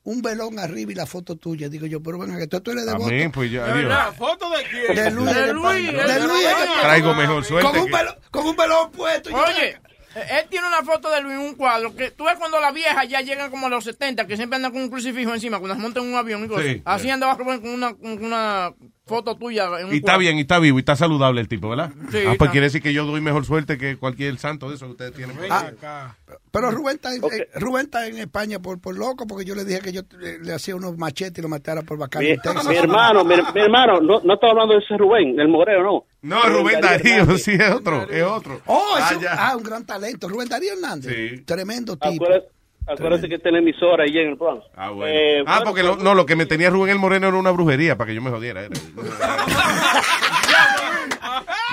un 0.05 0.21
velón 0.21 0.57
arriba 0.59 0.91
y 0.91 0.95
la 0.95 1.05
foto 1.05 1.35
tuya. 1.35 1.67
Digo 1.67 1.85
yo, 1.85 2.01
pero 2.01 2.17
venga, 2.17 2.37
que 2.37 2.47
tú, 2.47 2.61
tú 2.61 2.71
eres 2.71 2.85
devoto. 2.85 3.07
Amén, 3.07 3.31
pues 3.31 3.51
ya, 3.51 3.65
¿De 3.65 3.71
adiós. 3.71 4.15
¿Foto 4.15 4.49
de 4.49 4.63
quién? 4.63 4.95
De 4.95 5.11
Luis, 5.11 5.33
De 5.35 5.41
de 5.41 5.53
Luis, 5.53 5.91
de 5.91 6.03
De 6.13 6.19
Luis. 6.27 6.47
Traigo 6.81 7.13
mejor 7.13 7.43
suerte. 7.43 7.69
Con 7.69 7.79
un, 7.79 7.85
que- 7.87 7.91
velón, 7.97 8.15
con 8.31 8.45
un 8.47 8.55
velón 8.55 8.91
puesto. 8.91 9.29
Oye, 9.35 9.77
él 10.15 10.45
tiene 10.49 10.67
una 10.67 10.81
foto 10.83 11.09
de 11.11 11.19
Luis 11.21 11.35
en 11.35 11.41
un 11.41 11.55
cuadro 11.55 11.93
que 11.95 12.11
tú 12.11 12.23
ves 12.23 12.35
cuando 12.37 12.59
las 12.61 12.73
viejas 12.73 13.07
ya 13.09 13.19
llegan 13.21 13.51
como 13.51 13.67
a 13.67 13.69
los 13.69 13.83
70, 13.83 14.25
que 14.27 14.37
siempre 14.37 14.55
andan 14.55 14.71
con 14.71 14.81
un 14.81 14.89
crucifijo 14.89 15.33
encima, 15.33 15.59
cuando 15.59 15.75
se 15.75 15.81
montan 15.81 16.03
en 16.03 16.09
un 16.09 16.15
avión 16.15 16.45
y 16.45 16.47
cosas. 16.47 16.65
Sí, 16.65 16.81
Así 16.85 17.03
sí. 17.05 17.09
andaba 17.09 17.33
Rubén 17.35 17.59
con 17.61 17.71
una, 17.71 17.93
con 17.95 18.23
una 18.23 18.73
foto 19.05 19.35
tuya 19.35 19.65
en 19.79 19.87
un 19.87 19.93
Y 19.93 19.97
está 19.97 20.05
cuadro. 20.13 20.19
bien, 20.19 20.37
y 20.37 20.41
está 20.41 20.59
vivo, 20.59 20.77
y 20.77 20.81
está 20.81 20.95
saludable 20.95 21.39
el 21.41 21.47
tipo, 21.47 21.69
¿verdad? 21.69 21.91
Sí, 22.11 22.19
ah, 22.27 22.33
pues 22.37 22.49
quiere 22.51 22.65
decir 22.65 22.81
que 22.81 22.91
yo 22.93 23.05
doy 23.05 23.21
mejor 23.21 23.45
suerte 23.45 23.77
que 23.77 23.97
cualquier 23.97 24.37
santo 24.39 24.69
de 24.69 24.75
eso 24.75 24.85
que 24.87 24.91
ustedes 24.93 25.13
tienen. 25.13 25.37
Ah, 25.49 26.15
pero 26.51 26.71
Rubén 26.71 26.95
está, 26.95 27.13
en, 27.13 27.23
eh, 27.25 27.47
Rubén 27.55 27.85
está 27.85 28.07
en 28.07 28.17
España 28.17 28.59
por, 28.59 28.79
por 28.79 28.97
loco 28.97 29.27
porque 29.27 29.45
yo 29.45 29.53
le 29.55 29.63
dije 29.65 29.81
que 29.81 29.91
yo 29.91 30.01
eh, 30.21 30.39
le 30.41 30.53
hacía 30.53 30.75
unos 30.75 30.97
machetes 30.97 31.37
y 31.37 31.41
lo 31.41 31.49
matara 31.49 31.81
por 31.83 31.97
bacán 31.97 32.23
Mi, 32.23 32.29
mi 32.69 32.75
hermano, 32.75 33.23
mi, 33.23 33.35
mi 33.53 33.61
hermano, 33.61 33.99
no, 34.01 34.21
no 34.23 34.33
estaba 34.33 34.51
hablando 34.51 34.73
de 34.73 34.79
ese 34.79 34.97
Rubén, 34.97 35.39
el 35.39 35.49
Moreo, 35.49 35.83
no. 35.83 36.05
No, 36.21 36.41
Rubén 36.49 36.81
Darío, 36.81 37.37
sí, 37.37 37.51
es 37.51 37.71
otro, 37.71 38.09
es 38.09 38.23
otro. 38.23 38.59
Oh, 38.65 38.95
es 38.97 39.03
Ah, 39.03 39.15
un, 39.17 39.25
ah, 39.29 39.55
un 39.57 39.63
gran 39.63 39.85
talento. 39.85 40.27
Rubén 40.27 40.49
Darío 40.49 40.73
Hernández. 40.73 41.45
Tremendo 41.45 41.95
tipo. 41.97 42.25
Acuérdate, 42.25 42.47
acuérdate 42.87 43.27
que 43.29 43.39
tiene 43.39 43.59
emisora 43.59 44.03
ahí 44.03 44.17
en 44.17 44.29
el 44.29 44.35
Bronx. 44.35 44.65
Ah, 44.75 44.89
bueno. 44.91 45.07
Eh, 45.13 45.39
ah, 45.45 45.57
bueno, 45.59 45.65
porque 45.65 45.83
lo, 45.83 45.95
no, 45.97 46.13
lo 46.15 46.25
que 46.25 46.35
me 46.35 46.45
tenía 46.45 46.69
Rubén 46.69 46.91
el 46.91 46.99
Moreno 46.99 47.27
era 47.27 47.37
una 47.37 47.51
brujería 47.51 47.97
para 47.97 48.07
que 48.09 48.15
yo 48.15 48.21
me 48.21 48.29
jodiera. 48.31 48.61
Era. 48.61 48.69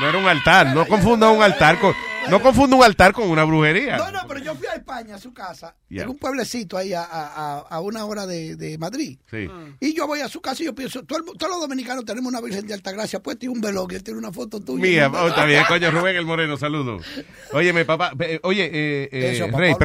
No 0.01 0.09
era 0.09 0.18
un 0.18 0.26
altar, 0.26 0.74
no 0.74 0.86
confunda 0.86 1.30
un 1.30 1.43
altar 1.43 1.78
con, 1.78 1.94
no 2.28 2.40
confunda 2.40 2.76
un 2.76 2.82
altar 2.82 3.12
con 3.12 3.28
una 3.30 3.44
brujería. 3.44 3.98
No, 3.98 4.10
no, 4.10 4.20
pero 4.26 4.40
yo 4.40 4.55
fui 4.56 4.66
a 4.66 4.72
España, 4.74 5.14
a 5.14 5.18
su 5.18 5.32
casa, 5.32 5.76
Ya. 5.89 6.02
en 6.02 6.09
un 6.09 6.18
pueblecito 6.18 6.76
ahí 6.76 6.93
a, 6.93 7.02
a- 7.05 7.59
a- 7.70 7.80
una 7.80 8.05
hora 8.05 8.26
de, 8.26 8.56
de 8.56 8.78
Madrid. 8.78 9.18
Sí. 9.30 9.48
Y 9.80 9.94
yo 9.94 10.06
voy 10.09 10.20
a 10.20 10.28
su 10.28 10.40
casa 10.40 10.62
y 10.62 10.66
yo 10.66 10.74
pienso, 10.74 11.05
todo 11.05 11.22
todos 11.39 11.52
los 11.52 11.60
dominicanos 11.60 12.05
tenemos 12.05 12.32
una 12.32 12.40
Virgen 12.40 12.66
de 12.66 12.74
Altagracia 12.74 13.20
puesta 13.22 13.44
y 13.44 13.48
un 13.48 13.60
velón, 13.60 13.86
y 13.90 13.94
él 13.94 14.02
tiene 14.02 14.18
una 14.18 14.32
foto 14.32 14.59
tuya. 14.60 14.82
Mía, 14.82 15.12
oh, 15.14 15.28
está 15.28 15.44
bien, 15.44 15.62
coño, 15.68 15.90
Rubén 15.93 16.16
el 16.16 16.24
Moreno, 16.24 16.56
saludos. 16.56 17.05
Oye, 17.52 17.72
mi 17.72 17.84
papá, 17.84 18.12
oye, 18.43 18.64
eh, 18.64 19.09
eh, 19.12 19.32
Eso, 19.34 19.47
papá, 19.47 19.59
Rey, 19.59 19.68
Luis. 19.70 19.78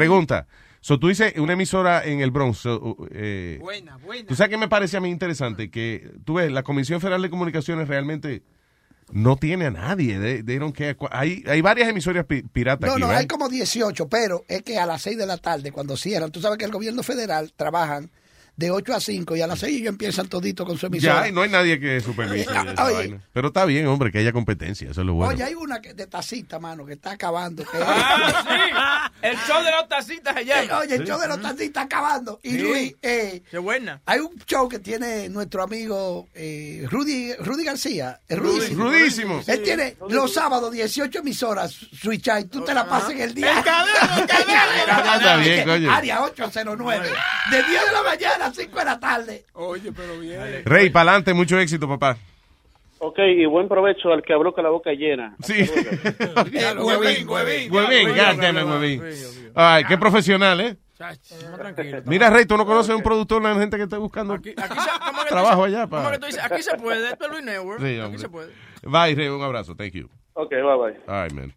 So, 0.82 1.00
tú 1.00 1.08
dices 1.10 1.34
una 1.38 1.54
emisora 1.54 2.04
en 2.06 2.22
el 2.22 2.32
Bronx. 2.32 2.60
so, 2.60 2.80
uh, 2.82 3.08
eh, 3.12 3.58
Buena, 3.60 3.98
buena. 3.98 4.28
¿Tú 4.28 4.36
sabes 4.36 4.50
qué 4.52 4.58
me 4.58 4.68
parece 4.68 4.98
a 4.98 5.00
mí 5.02 5.10
interesante? 5.10 5.70
Que, 5.70 6.12
tú 6.24 6.36
ves, 6.36 6.52
la 6.52 6.64
Comisión 6.64 7.02
Federal 7.02 7.22
de 7.22 7.30
Comunicaciones 7.30 7.88
realmente 7.88 8.44
no 9.12 9.38
tiene 9.38 9.66
a 9.68 9.72
nadie. 9.72 10.20
They, 10.20 10.44
they 10.44 10.58
don't 10.60 10.76
care. 10.76 10.96
Hay, 11.12 11.44
hay 11.48 11.62
varias 11.62 11.90
emisoras 11.90 12.26
pi- 12.26 12.44
piratas 12.44 12.88
No, 12.88 12.94
aquí, 12.94 13.02
no, 13.02 13.08
¿verdad? 13.08 13.22
hay 13.22 13.28
como 13.28 13.50
18, 13.50 14.08
pero 14.08 14.44
es 14.48 14.62
que 14.64 14.78
a 14.78 14.86
las 14.86 15.02
6 15.02 15.18
de 15.18 15.26
la 15.26 15.38
tarde, 15.38 15.72
cuando 15.72 15.98
cierran, 15.98 16.32
tú 16.32 16.42
sabes 16.42 16.58
que 16.58 16.66
el 16.66 16.72
gobierno 16.72 17.04
federal 17.04 17.52
trabajan 17.56 18.10
de 18.58 18.72
8 18.72 18.94
a 18.96 19.00
5 19.00 19.36
y 19.36 19.42
a 19.42 19.48
las 19.48 19.60
6 19.60 19.78
ellos 19.78 19.88
empiezan 19.90 20.28
todito 20.28 20.66
con 20.66 20.78
su 20.78 20.88
emisora. 20.88 21.22
Ya, 21.22 21.28
y 21.30 21.32
no 21.32 21.44
hay 21.44 21.50
nadie 21.50 21.80
que 21.80 22.02
supervise 22.02 22.50
Oye, 22.50 22.72
esa 22.74 22.86
oye. 22.86 22.94
vaina. 22.96 23.22
Pero 23.32 23.48
está 23.50 23.66
bien, 23.66 23.86
hombre, 23.88 24.12
que 24.12 24.18
haya 24.18 24.34
competencia. 24.34 24.90
Eso 24.92 25.02
es 25.02 25.08
lo 25.08 25.14
bueno. 25.14 25.32
Oye, 25.34 25.44
hay 25.44 25.54
una 25.54 25.80
que- 25.80 25.94
de 25.94 26.08
tacita, 26.08 26.58
mano, 26.60 26.86
que 26.86 26.94
está 26.94 27.12
acabando. 27.12 27.64
que- 27.64 27.78
Ah, 27.80 28.42
sí. 28.44 29.18
El 29.22 29.38
show 29.48 29.64
de 29.64 29.72
las 29.72 29.88
tacitas 29.88 30.36
se 30.36 30.46
llama. 30.46 30.80
Oye, 30.80 30.96
el 30.96 31.06
show 31.06 31.20
de 31.20 31.28
los 31.28 31.42
tacitas 31.42 31.62
está 31.68 31.82
acabando. 31.84 32.40
Y 32.44 32.52
Sí. 32.52 32.58
Luis, 32.58 32.96
eh, 33.02 33.44
Qué 33.50 33.58
buena. 33.60 34.02
hay 34.06 34.20
un 34.20 34.36
show 34.46 34.68
que 34.68 34.80
tiene 34.80 35.30
nuestro 35.30 35.62
amigo 35.64 36.28
eh, 36.34 36.86
Rudy, 36.90 37.34
Rudy 37.36 37.64
García. 37.64 38.20
Es 38.28 38.38
Rudy. 38.38 38.58
rudísimo. 38.60 38.84
Rudísimo. 38.86 39.42
Él 39.48 39.62
tiene 39.64 39.98
los 40.10 40.34
sábados 40.34 40.72
18 40.72 41.20
emisoras, 41.20 41.72
Switch 41.72 42.28
y 42.40 42.46
tú 42.46 42.64
te 42.64 42.74
la 42.74 42.88
pasas 42.88 43.12
en 43.12 43.22
el 43.22 43.34
día. 43.34 43.56
En 43.58 43.64
cadena, 43.64 44.20
en 44.20 44.28
cadena. 44.28 45.16
Está 45.16 45.36
bien, 45.38 45.64
coño. 45.68 45.92
Área 45.92 46.24
809. 46.24 47.10
De 47.52 47.64
10 47.64 47.86
de 47.86 47.92
la 47.92 48.04
mañana 48.04 48.47
a 48.48 48.54
5 48.54 48.80
de 48.80 48.86
la 48.86 49.00
tarde. 49.00 49.46
Oye, 49.54 49.92
pero 49.92 50.20
bien. 50.20 50.40
Rey, 50.66 50.90
para 50.90 51.12
adelante, 51.12 51.34
mucho 51.34 51.60
éxito, 51.60 51.88
papá. 51.88 52.18
Ok, 53.00 53.20
y 53.20 53.46
buen 53.46 53.68
provecho 53.68 54.12
al 54.12 54.24
que 54.24 54.34
habló 54.34 54.54
con 54.54 54.64
la 54.64 54.72
boca 54.72 54.92
llena. 54.92 55.36
Sí. 55.44 55.54
Huevín, 56.78 57.30
huevín. 57.30 57.72
Huevín, 57.72 58.10
it, 58.10 58.66
huevín. 58.66 59.04
Ay, 59.54 59.84
qué 59.86 59.98
profesional, 59.98 60.60
¿eh? 60.62 60.78
Mira, 62.06 62.32
Rey, 62.32 62.46
tú 62.46 62.58
no 62.58 62.66
conoces 62.66 62.96
un 62.96 63.04
productor, 63.04 63.40
una 63.42 63.54
gente 63.56 63.78
que 63.78 63.84
está 63.84 64.00
buscando 64.00 64.34
Aquí 64.34 64.50
se- 64.50 64.56
¿cómo 64.56 65.20
que 65.20 65.30
tú 65.30 65.30
trabajo 65.30 65.64
allá. 65.66 65.88
¿Cómo 65.88 66.04
Pa. 66.04 66.12
que 66.12 66.18
tú 66.18 66.26
dices? 66.26 66.44
Aquí 66.44 66.64
se 66.64 66.76
puede. 66.76 67.12
Esto 67.12 67.26
es 67.26 67.32
Luis 67.32 67.44
Network. 67.44 67.80
Sí, 67.80 67.86
aquí 67.86 68.00
hombre. 68.00 68.20
se 68.20 68.30
puede. 68.30 68.52
Bye, 68.82 69.14
Rey, 69.16 69.28
un 69.28 69.44
abrazo. 69.44 69.76
Thank 69.76 69.94
you. 69.94 70.10
Ok, 70.34 70.50
bye 70.50 70.62
bye. 70.62 71.00
All 71.08 71.24
right, 71.24 71.34
man. 71.34 71.54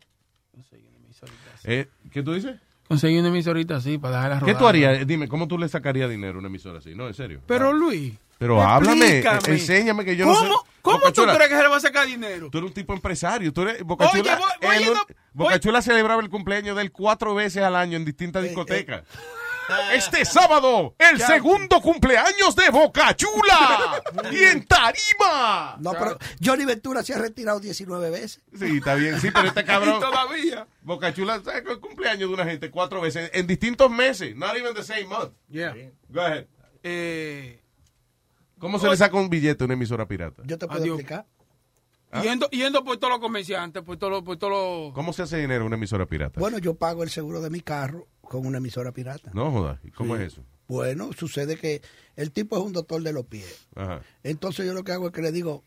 Eh, 1.64 1.86
¿Qué 2.12 2.22
tú 2.22 2.34
dices? 2.34 2.56
Conseguí 2.90 3.16
una 3.20 3.28
emisorita 3.28 3.76
así 3.76 3.98
para 3.98 4.16
dejarla 4.16 4.38
¿Qué 4.40 4.46
rodar. 4.46 4.58
tú 4.58 4.66
harías? 4.66 5.06
Dime, 5.06 5.28
¿cómo 5.28 5.46
tú 5.46 5.56
le 5.56 5.68
sacarías 5.68 6.10
dinero 6.10 6.34
a 6.34 6.38
una 6.40 6.48
emisora 6.48 6.80
así? 6.80 6.92
No, 6.92 7.06
en 7.06 7.14
serio. 7.14 7.40
Pero 7.46 7.72
Luis. 7.72 8.14
Pero 8.36 8.60
háblame, 8.60 9.18
explícame. 9.20 9.54
enséñame 9.54 10.04
que 10.04 10.16
yo 10.16 10.26
no 10.26 10.34
¿Cómo, 10.34 10.56
sé. 10.58 10.64
¿Cómo 10.82 11.12
tú 11.12 11.22
crees 11.22 11.48
que 11.50 11.56
se 11.56 11.62
le 11.62 11.68
va 11.68 11.76
a 11.76 11.80
sacar 11.80 12.04
dinero? 12.08 12.48
Tú 12.50 12.58
eres 12.58 12.68
un 12.70 12.74
tipo 12.74 12.92
empresario. 12.92 13.52
Tú 13.52 13.62
eres, 13.62 13.84
Boca 13.84 14.10
Oye, 14.10 14.22
Chula, 14.22 14.36
voy- 14.38 14.48
voy 14.68 14.76
en 14.76 14.82
yendo- 14.82 15.06
Boca 15.34 15.60
Chula 15.60 15.82
celebraba 15.82 16.20
el 16.20 16.30
cumpleaños 16.30 16.74
de 16.74 16.82
él 16.82 16.90
cuatro 16.90 17.32
veces 17.36 17.62
al 17.62 17.76
año 17.76 17.96
en 17.96 18.04
distintas 18.04 18.42
discotecas. 18.42 19.04
Este 19.92 20.24
sábado, 20.24 20.94
el 20.98 21.20
segundo 21.20 21.80
cumpleaños 21.80 22.54
de 22.56 22.70
Boca 22.70 23.14
Chula. 23.16 24.02
y 24.32 24.44
en 24.44 24.66
Tarima. 24.66 25.76
No, 25.80 25.92
pero 25.92 26.18
Johnny 26.42 26.64
Ventura 26.64 27.02
se 27.02 27.14
ha 27.14 27.18
retirado 27.18 27.60
19 27.60 28.10
veces. 28.10 28.40
Sí, 28.56 28.78
está 28.78 28.94
bien. 28.94 29.20
Sí, 29.20 29.30
pero 29.32 29.48
este 29.48 29.64
cabrón. 29.66 30.00
Todavía. 30.00 30.66
Boca 30.82 31.12
Chula 31.12 31.40
sabe 31.42 31.70
el 31.70 31.80
cumpleaños 31.80 32.28
de 32.28 32.34
una 32.34 32.44
gente 32.44 32.70
cuatro 32.70 33.00
veces 33.00 33.30
en 33.34 33.46
distintos 33.46 33.90
meses. 33.90 34.34
Not 34.36 34.56
even 34.56 34.74
the 34.74 34.82
same 34.82 35.04
month. 35.04 35.32
Yeah. 35.48 35.74
Go 36.08 36.20
ahead. 36.20 36.46
Eh, 36.82 37.62
¿Cómo 38.58 38.78
se 38.78 38.88
le 38.88 38.96
saca 38.96 39.16
un 39.16 39.30
billete 39.30 39.64
a 39.64 39.66
una 39.66 39.74
emisora 39.74 40.06
pirata? 40.06 40.42
Yo 40.46 40.58
te 40.58 40.66
puedo 40.66 40.82
Adiós. 40.82 41.00
explicar. 41.00 41.26
¿Ah? 42.12 42.22
yendo, 42.22 42.48
yendo 42.50 42.82
por 42.84 42.96
todos 42.96 43.12
los 43.12 43.20
comerciantes, 43.20 43.82
por 43.84 43.96
todos 43.96 44.12
los... 44.12 44.22
Por 44.22 44.36
todos 44.36 44.52
los... 44.52 44.94
¿Cómo 44.94 45.12
se 45.12 45.22
hace 45.22 45.36
dinero 45.38 45.60
en 45.60 45.68
una 45.68 45.76
emisora 45.76 46.06
pirata? 46.06 46.40
Bueno, 46.40 46.58
yo 46.58 46.74
pago 46.74 47.04
el 47.04 47.10
seguro 47.10 47.40
de 47.40 47.50
mi 47.50 47.60
carro 47.60 48.08
con 48.30 48.46
una 48.46 48.58
emisora 48.58 48.92
pirata. 48.92 49.32
No 49.34 49.50
jodas. 49.50 49.80
¿Y 49.82 49.90
¿Cómo 49.90 50.16
Sí. 50.16 50.22
es 50.22 50.32
eso? 50.34 50.44
Bueno, 50.68 51.10
sucede 51.12 51.56
que 51.56 51.82
el 52.14 52.30
tipo 52.30 52.56
es 52.56 52.62
un 52.62 52.72
doctor 52.72 53.02
de 53.02 53.12
los 53.12 53.26
pies. 53.26 53.66
Ajá. 53.74 54.02
Entonces 54.22 54.64
yo 54.64 54.72
lo 54.72 54.84
que 54.84 54.92
hago 54.92 55.08
es 55.08 55.12
que 55.12 55.20
le 55.20 55.32
digo, 55.32 55.64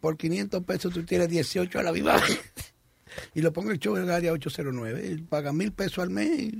por 0.00 0.18
500 0.18 0.62
pesos 0.64 0.92
tú 0.92 1.04
tienes 1.04 1.30
18 1.30 1.78
a 1.78 1.82
la 1.82 1.90
viva. 1.90 2.20
y 3.34 3.40
lo 3.40 3.50
pongo 3.54 3.70
el 3.70 3.78
show 3.78 3.96
en 3.96 4.02
el 4.02 4.10
área 4.10 4.30
809. 4.32 5.06
Él 5.08 5.22
paga 5.24 5.54
mil 5.54 5.72
pesos 5.72 6.00
al 6.00 6.10
mes. 6.10 6.52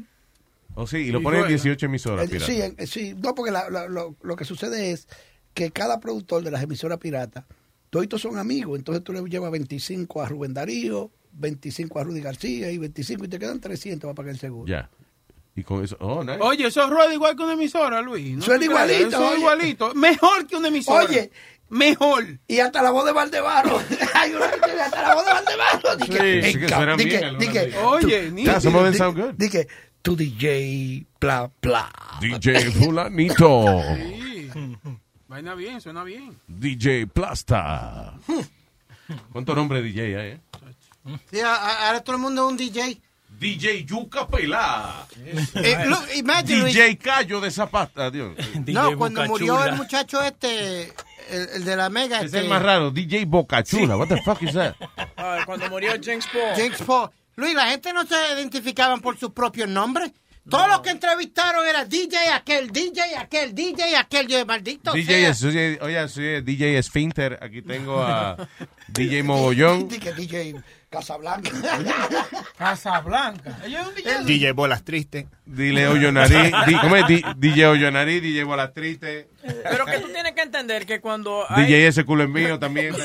Oh, 0.75 0.87
sí, 0.87 0.97
y 0.97 1.11
lo 1.11 1.21
Y 1.21 1.23
ponen 1.23 1.41
en 1.41 1.45
juega. 1.49 1.55
18 1.63 1.85
emisoras 1.87 2.31
piratas. 2.31 2.47
sí, 2.87 2.87
sí, 2.87 3.15
no, 3.23 3.35
porque 3.35 3.51
la- 3.53 3.69
la- 3.69 3.89
lo, 3.89 4.17
lo 4.23 4.37
que 4.37 4.47
sucede 4.47 4.93
es 4.93 5.07
que 5.53 5.71
cada 5.71 6.01
productor 6.01 6.43
de 6.43 6.51
las 6.51 6.63
emisoras 6.63 6.97
piratas, 6.99 7.45
todos 7.91 8.23
son 8.23 8.39
amigos, 8.39 8.79
entonces 8.79 9.05
tú 9.05 9.13
le 9.13 9.21
llevas 9.29 9.51
25 9.51 10.23
a 10.23 10.29
Rubén 10.29 10.55
Darío, 10.55 11.11
25 11.33 11.99
a 11.99 12.05
Rudy 12.05 12.21
García 12.21 12.71
y 12.71 12.79
25 12.79 13.25
y 13.25 13.29
te 13.29 13.39
quedan 13.39 13.61
300 13.61 14.09
para 14.09 14.15
pagar 14.15 14.33
el 14.35 14.39
seguro. 14.41 14.67
Ya. 14.67 14.89
Y 15.55 15.65
con 15.65 15.83
eso. 15.83 15.97
Oh, 16.01 16.23
nice. 16.23 16.39
Oye, 16.41 16.67
eso 16.69 16.89
rueda 16.89 17.13
igual 17.13 17.37
que 17.37 17.43
una 17.43 17.55
emisora, 17.55 18.01
Luis. 18.01 18.37
No 18.37 18.43
Suena 18.43 18.65
igualito, 18.65 19.09
Eso 19.09 19.33
es 19.33 19.39
igualito. 19.41 19.95
Mejor 19.95 20.47
que 20.47 20.57
una 20.57 20.69
emisora. 20.69 21.05
Oye, 21.05 21.33
mejor. 21.71 22.25
Y 22.47 22.61
hasta 22.61 22.81
la 22.81 22.91
voz 22.93 23.05
de 23.07 23.13
Valdevaro. 23.13 23.81
Hay 24.15 24.33
una 24.35 24.51
que 24.53 24.61
tiene 24.61 24.81
hasta 24.81 25.03
la 25.03 25.15
voz 25.15 25.25
de 25.27 25.33
Valdevaro. 25.33 25.97
Di 25.97 26.07
que, 26.07 26.43
Sí, 26.45 26.53
sí 26.53 26.59
que 26.61 26.67
di 26.97 27.05
bien. 27.05 27.75
Oye, 27.85 28.29
tú- 28.29 28.35
ni- 28.35 28.45
Yeah, 28.45 28.61
some 28.61 28.77
of 28.79 28.85
them 28.85 28.93
di- 28.93 28.99
sound 28.99 29.19
good. 29.19 29.35
di 29.37 29.49
que, 29.51 29.67
tu 30.01 30.15
DJ, 30.17 31.05
bla, 31.21 31.51
bla. 31.61 31.91
DJ 32.21 32.71
Fulanito. 32.71 33.83
Sí. 33.97 34.49
Vaina 35.27 35.55
bien, 35.57 35.81
suena 35.81 36.05
bien. 36.05 36.39
DJ 36.47 37.07
Plasta. 37.09 38.15
¿Cuánto 39.33 39.55
nombre 39.57 39.83
de 39.83 39.89
DJ 39.89 40.03
hay, 40.21 40.31
eh? 40.33 40.41
Sí, 41.31 41.41
ahora 41.41 42.01
todo 42.01 42.17
el 42.17 42.23
mundo 42.23 42.47
es 42.47 42.51
un 42.53 42.57
DJ. 42.57 43.01
DJ 43.39 43.85
Yuca 43.85 44.27
Pelá. 44.27 45.07
Eh, 45.55 45.85
look, 45.87 46.05
imagine, 46.17 46.63
Luis. 46.63 46.75
DJ 46.75 46.99
Cayo 46.99 47.41
de 47.41 47.51
Zapata. 47.51 48.07
Adiós. 48.07 48.37
No, 48.67 48.97
cuando 48.97 49.25
murió 49.27 49.65
el 49.65 49.77
muchacho 49.77 50.23
este, 50.23 50.93
el, 51.31 51.49
el 51.55 51.65
de 51.65 51.77
la 51.77 51.89
mega. 51.89 52.19
Es 52.19 52.27
este, 52.27 52.41
el 52.41 52.49
más 52.49 52.63
raro. 52.63 52.91
DJ 52.91 53.25
Boca 53.27 53.63
Chula. 53.63 53.97
What 53.97 54.09
the 54.09 54.23
fuck 54.23 54.43
is 54.43 54.55
that? 54.55 54.75
Ah, 55.17 55.43
cuando 55.47 55.69
murió 55.69 55.93
James 56.03 56.27
Paul. 56.33 56.55
James 56.57 56.83
Paul. 56.83 57.11
Luis, 57.37 57.55
la 57.55 57.71
gente 57.71 57.93
no 57.93 58.05
se 58.05 58.17
identificaban 58.35 59.01
por 59.01 59.17
sus 59.17 59.31
propios 59.31 59.69
nombres. 59.69 60.11
Todos 60.49 60.67
los 60.69 60.81
que 60.81 60.91
entrevistaron 60.91 61.67
era 61.67 61.85
DJ 61.85 62.31
aquel, 62.33 62.71
DJ 62.71 63.17
aquel, 63.19 63.55
DJ 63.55 63.97
aquel. 63.97 64.27
Yo, 64.27 64.45
maldito 64.47 64.93
DJ 64.93 65.35
sea. 65.35 65.51
es, 65.51 65.83
oye, 65.83 66.09
soy 66.09 66.41
DJ 66.41 66.79
Esfínter. 66.79 67.39
Aquí 67.43 67.61
tengo 67.61 68.01
a 68.01 68.49
DJ 68.89 69.23
Mogollón. 69.23 69.89
DJ 69.89 70.55
Casablanca. 70.91 71.51
Casablanca. 72.59 73.59
DJ. 74.25 74.53
Bolas 74.53 74.85
Tristes. 74.85 75.27
Dile 75.45 75.87
Hoyo 75.87 76.11
Nariz. 76.13 76.53
DJ 77.37 77.67
Hoyo 77.67 77.91
Nariz, 77.91 78.23
DJ 78.23 78.45
Bolas 78.45 78.73
Triste. 78.73 79.29
Pero 79.43 79.85
que 79.85 79.99
tú 79.99 80.09
tienes 80.09 80.33
que 80.33 80.43
entender 80.43 80.87
que 80.87 81.01
cuando 81.01 81.45
hay... 81.49 81.67
DJ 81.67 81.89
Ese 81.89 82.05
Culo 82.05 82.25
es 82.25 82.31
Mío 82.31 82.59
también. 82.59 82.95
que 82.95 83.03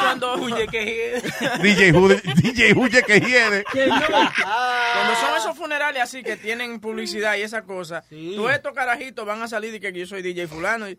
cuando... 0.00 0.34
Huye 0.34 0.66
que 0.68 1.22
DJ 1.62 1.92
Jude, 1.92 2.22
DJ 2.36 2.74
Huye 2.74 3.02
que 3.02 3.20
hiede. 3.20 3.64
Cuando 3.64 5.14
son 5.20 5.36
esos 5.38 5.56
funerales 5.56 6.02
así 6.02 6.22
que 6.22 6.36
tienen 6.36 6.80
publicidad 6.80 7.36
y 7.36 7.42
esa 7.42 7.62
cosa, 7.62 8.04
todos 8.36 8.52
estos 8.52 8.72
carajitos 8.74 9.24
van 9.24 9.42
a 9.42 9.48
salir 9.48 9.74
y 9.74 9.80
que 9.80 9.92
yo 9.92 10.06
soy 10.06 10.22
DJ 10.22 10.48
fulano. 10.48 10.88
Y 10.88 10.98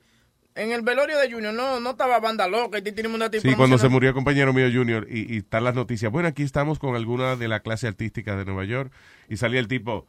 en 0.56 0.72
el 0.72 0.82
velorio 0.82 1.18
de 1.18 1.32
Junior 1.32 1.54
no, 1.54 1.80
no 1.80 1.92
estaba 1.92 2.20
banda 2.20 2.48
loca 2.48 2.78
y 2.78 2.82
tenemos 2.82 3.16
una 3.16 3.30
Sí, 3.32 3.56
cuando 3.56 3.78
se 3.78 3.90
murió 3.90 4.10
el 4.10 4.16
compañero 4.16 4.54
mío 4.54 4.68
Junior 4.74 5.08
y, 5.10 5.34
y 5.34 5.38
están 5.40 5.64
las 5.64 5.76
noticias. 5.76 6.12
Bueno, 6.12 6.28
aquí 6.30 6.44
estamos 6.44 6.80
con 6.80 6.96
alguna 6.96 7.36
de 7.36 7.48
la 7.48 7.62
clase 7.62 7.88
artística 7.88 8.36
de 8.36 8.46
Nueva 8.46 8.66
York 8.66 8.92
y 9.30 9.38
salía 9.38 9.60
el 9.60 9.68
tipo. 9.68 10.08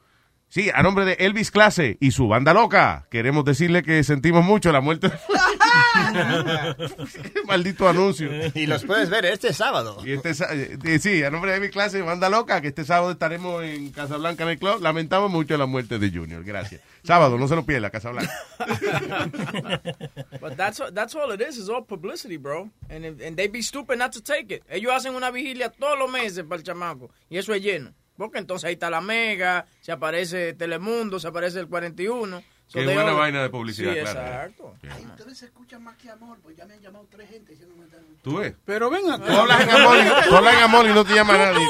Sí, 0.49 0.71
a 0.73 0.83
nombre 0.83 1.05
de 1.05 1.15
Elvis 1.15 1.51
Clase 1.51 1.97
y 2.01 2.13
su 2.13 2.29
banda 2.29 2.55
loca, 2.55 3.07
queremos 3.11 3.45
decirle 3.45 3.83
que 3.83 4.05
sentimos 4.05 4.45
mucho 4.45 4.71
la 4.71 4.81
muerte. 4.81 5.11
Maldito 7.47 7.89
anuncio. 7.89 8.31
Y 8.55 8.67
los 8.67 8.85
puedes 8.85 9.11
ver 9.11 9.25
este 9.27 9.53
sábado. 9.53 9.99
Y 10.05 10.13
este, 10.13 10.35
sa- 10.35 10.49
eh, 10.53 10.99
sí, 11.01 11.23
a 11.23 11.31
nombre 11.31 11.53
de 11.53 11.61
mi 11.61 11.69
clase, 11.69 12.03
Banda 12.03 12.29
Loca, 12.29 12.61
que 12.61 12.69
este 12.69 12.85
sábado 12.85 13.13
estaremos 13.13 13.63
en 13.65 13.91
Casablanca 13.91 14.45
en 14.45 14.51
el 14.51 14.59
club. 14.59 14.81
Lamentamos 14.81 15.31
mucho 15.31 15.57
la 15.57 15.67
muerte 15.67 15.99
de 15.99 16.11
Junior. 16.11 16.43
Gracias. 16.45 16.81
Sábado, 17.03 17.39
no 17.39 17.49
se 17.49 17.57
lo 17.57 17.65
pierda, 17.65 17.91
Casablanca. 17.91 18.33
But 20.41 20.57
that's 20.57 20.81
that's 20.93 21.15
all 21.15 21.33
it 21.33 21.41
is. 21.41 21.59
It's 21.59 21.69
all 21.69 21.85
publicity, 21.85 22.37
bro. 22.37 22.71
And 22.89 23.05
if- 23.05 23.21
and 23.27 23.37
they 23.37 23.49
be 23.49 23.63
stupid 23.63 23.99
not 23.99 24.13
to 24.13 24.21
take 24.23 24.55
it. 24.55 24.63
Ellos 24.69 24.93
hacen 24.93 25.15
una 25.15 25.31
vigilia 25.31 25.71
todos 25.71 25.99
los 25.99 26.11
meses 26.11 26.45
para 26.45 26.57
el 26.59 26.63
chamaco 26.65 27.11
y 27.31 27.39
eso 27.39 27.53
es 27.55 27.63
lleno. 27.63 27.93
Porque 28.17 28.39
entonces 28.39 28.67
ahí 28.69 28.75
está 28.75 28.91
la 28.91 29.01
Mega, 29.01 29.67
se 29.81 29.91
aparece 29.91 30.53
Telemundo, 30.55 31.19
se 31.19 31.27
aparece 31.29 31.59
el 31.59 31.67
41. 31.67 32.43
So 32.67 32.79
Qué 32.81 32.87
buena 32.87 33.13
vaina 33.13 33.43
de 33.43 33.51
publicidad, 33.51 33.93
Sí, 33.93 34.01
claro. 34.01 34.21
exacto. 34.21 34.75
Ustedes 35.11 35.39
se 35.39 35.45
escuchan 35.47 35.83
más 35.85 35.97
que 35.97 36.11
amor, 36.11 36.39
pues 36.43 36.57
ya 36.57 36.65
me 36.65 36.75
han 36.75 36.81
llamado 36.81 37.07
tres 37.11 37.29
gente 37.31 37.53
diciendo 37.53 37.75
¿Tú 38.23 38.39
ves? 38.39 38.55
Pero 38.65 38.91
ven 38.91 39.03
Tú 39.03 39.33
hablas 39.33 39.61
en 39.61 39.71
amor, 39.71 39.97
y- 39.99 40.29
tú 40.29 40.37
hablas 40.37 40.55
en 40.55 40.63
amor 40.63 40.87
y 40.87 40.93
no 40.95 41.05
te 41.05 41.15
llama 41.15 41.37
nadie. 41.37 41.67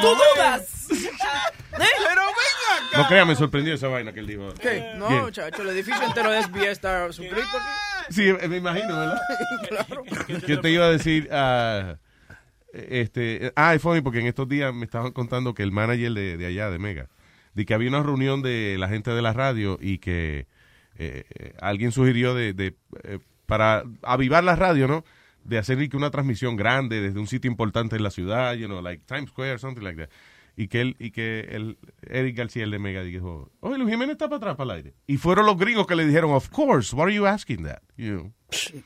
¿Tú 0.00 0.06
dudas? 0.08 0.86
Pero 1.70 2.22
ven 2.22 2.90
acá. 2.90 2.98
No 2.98 3.06
creas, 3.08 3.26
me 3.26 3.34
sorprendió 3.36 3.74
esa 3.74 3.88
vaina 3.88 4.12
que 4.12 4.20
él 4.20 4.26
dijo. 4.26 4.52
¿Qué? 4.60 4.92
No, 4.96 5.08
Bien. 5.08 5.22
muchacho, 5.22 5.62
el 5.62 5.68
edificio 5.70 6.02
entero 6.02 6.30
de 6.30 6.42
SBS 6.42 6.70
está 6.72 7.12
suscrito 7.12 7.40
aquí. 7.40 7.56
Sí, 8.10 8.32
me 8.48 8.56
imagino, 8.56 8.98
¿verdad? 8.98 9.20
Yo 10.46 10.60
te 10.62 10.70
iba 10.70 10.86
a 10.86 10.90
decir, 10.90 11.28
ah, 11.30 11.96
este, 12.72 13.52
ah, 13.54 13.74
es 13.74 13.82
funny 13.82 14.00
porque 14.00 14.20
en 14.20 14.26
estos 14.28 14.48
días 14.48 14.72
me 14.72 14.86
estaban 14.86 15.12
contando 15.12 15.52
que 15.52 15.62
el 15.62 15.72
manager 15.72 16.12
de, 16.12 16.38
de 16.38 16.46
allá, 16.46 16.70
de 16.70 16.78
Mega, 16.78 17.08
de 17.58 17.66
que 17.66 17.74
había 17.74 17.88
una 17.88 18.04
reunión 18.04 18.40
de 18.40 18.76
la 18.78 18.88
gente 18.88 19.10
de 19.10 19.20
la 19.20 19.32
radio 19.32 19.80
y 19.80 19.98
que 19.98 20.46
eh, 20.96 21.24
eh, 21.28 21.54
alguien 21.60 21.90
sugirió 21.90 22.32
de, 22.32 22.52
de, 22.52 22.76
eh, 23.02 23.18
para 23.46 23.82
avivar 24.02 24.44
la 24.44 24.54
radio, 24.54 24.86
¿no? 24.86 25.04
De 25.42 25.58
hacer 25.58 25.76
una 25.94 26.12
transmisión 26.12 26.54
grande 26.54 27.00
desde 27.00 27.18
un 27.18 27.26
sitio 27.26 27.50
importante 27.50 27.96
en 27.96 28.04
la 28.04 28.12
ciudad, 28.12 28.54
you 28.54 28.68
like 28.80 29.02
Times 29.06 29.30
Square, 29.30 29.58
something 29.58 29.82
like 29.82 30.00
that. 30.00 30.08
Y 30.60 30.66
que 30.66 30.80
él, 30.80 30.96
y 30.98 31.12
que 31.12 31.46
el 31.52 31.78
Eric 32.02 32.36
García, 32.36 32.64
el 32.64 32.72
de 32.72 32.80
Mega, 32.80 33.02
dijo, 33.04 33.52
oye, 33.60 33.78
Luis 33.78 33.90
Jiménez 33.90 34.14
está 34.14 34.26
para 34.26 34.38
atrás, 34.38 34.56
para 34.56 34.72
el 34.72 34.76
aire. 34.78 34.94
Y 35.06 35.16
fueron 35.16 35.46
los 35.46 35.56
gringos 35.56 35.86
que 35.86 35.94
le 35.94 36.04
dijeron, 36.04 36.32
of 36.32 36.48
course, 36.48 36.96
what 36.96 37.04
are 37.04 37.14
you 37.14 37.26
asking 37.26 37.62
that? 37.62 37.78
You 37.96 38.10
know. 38.16 38.32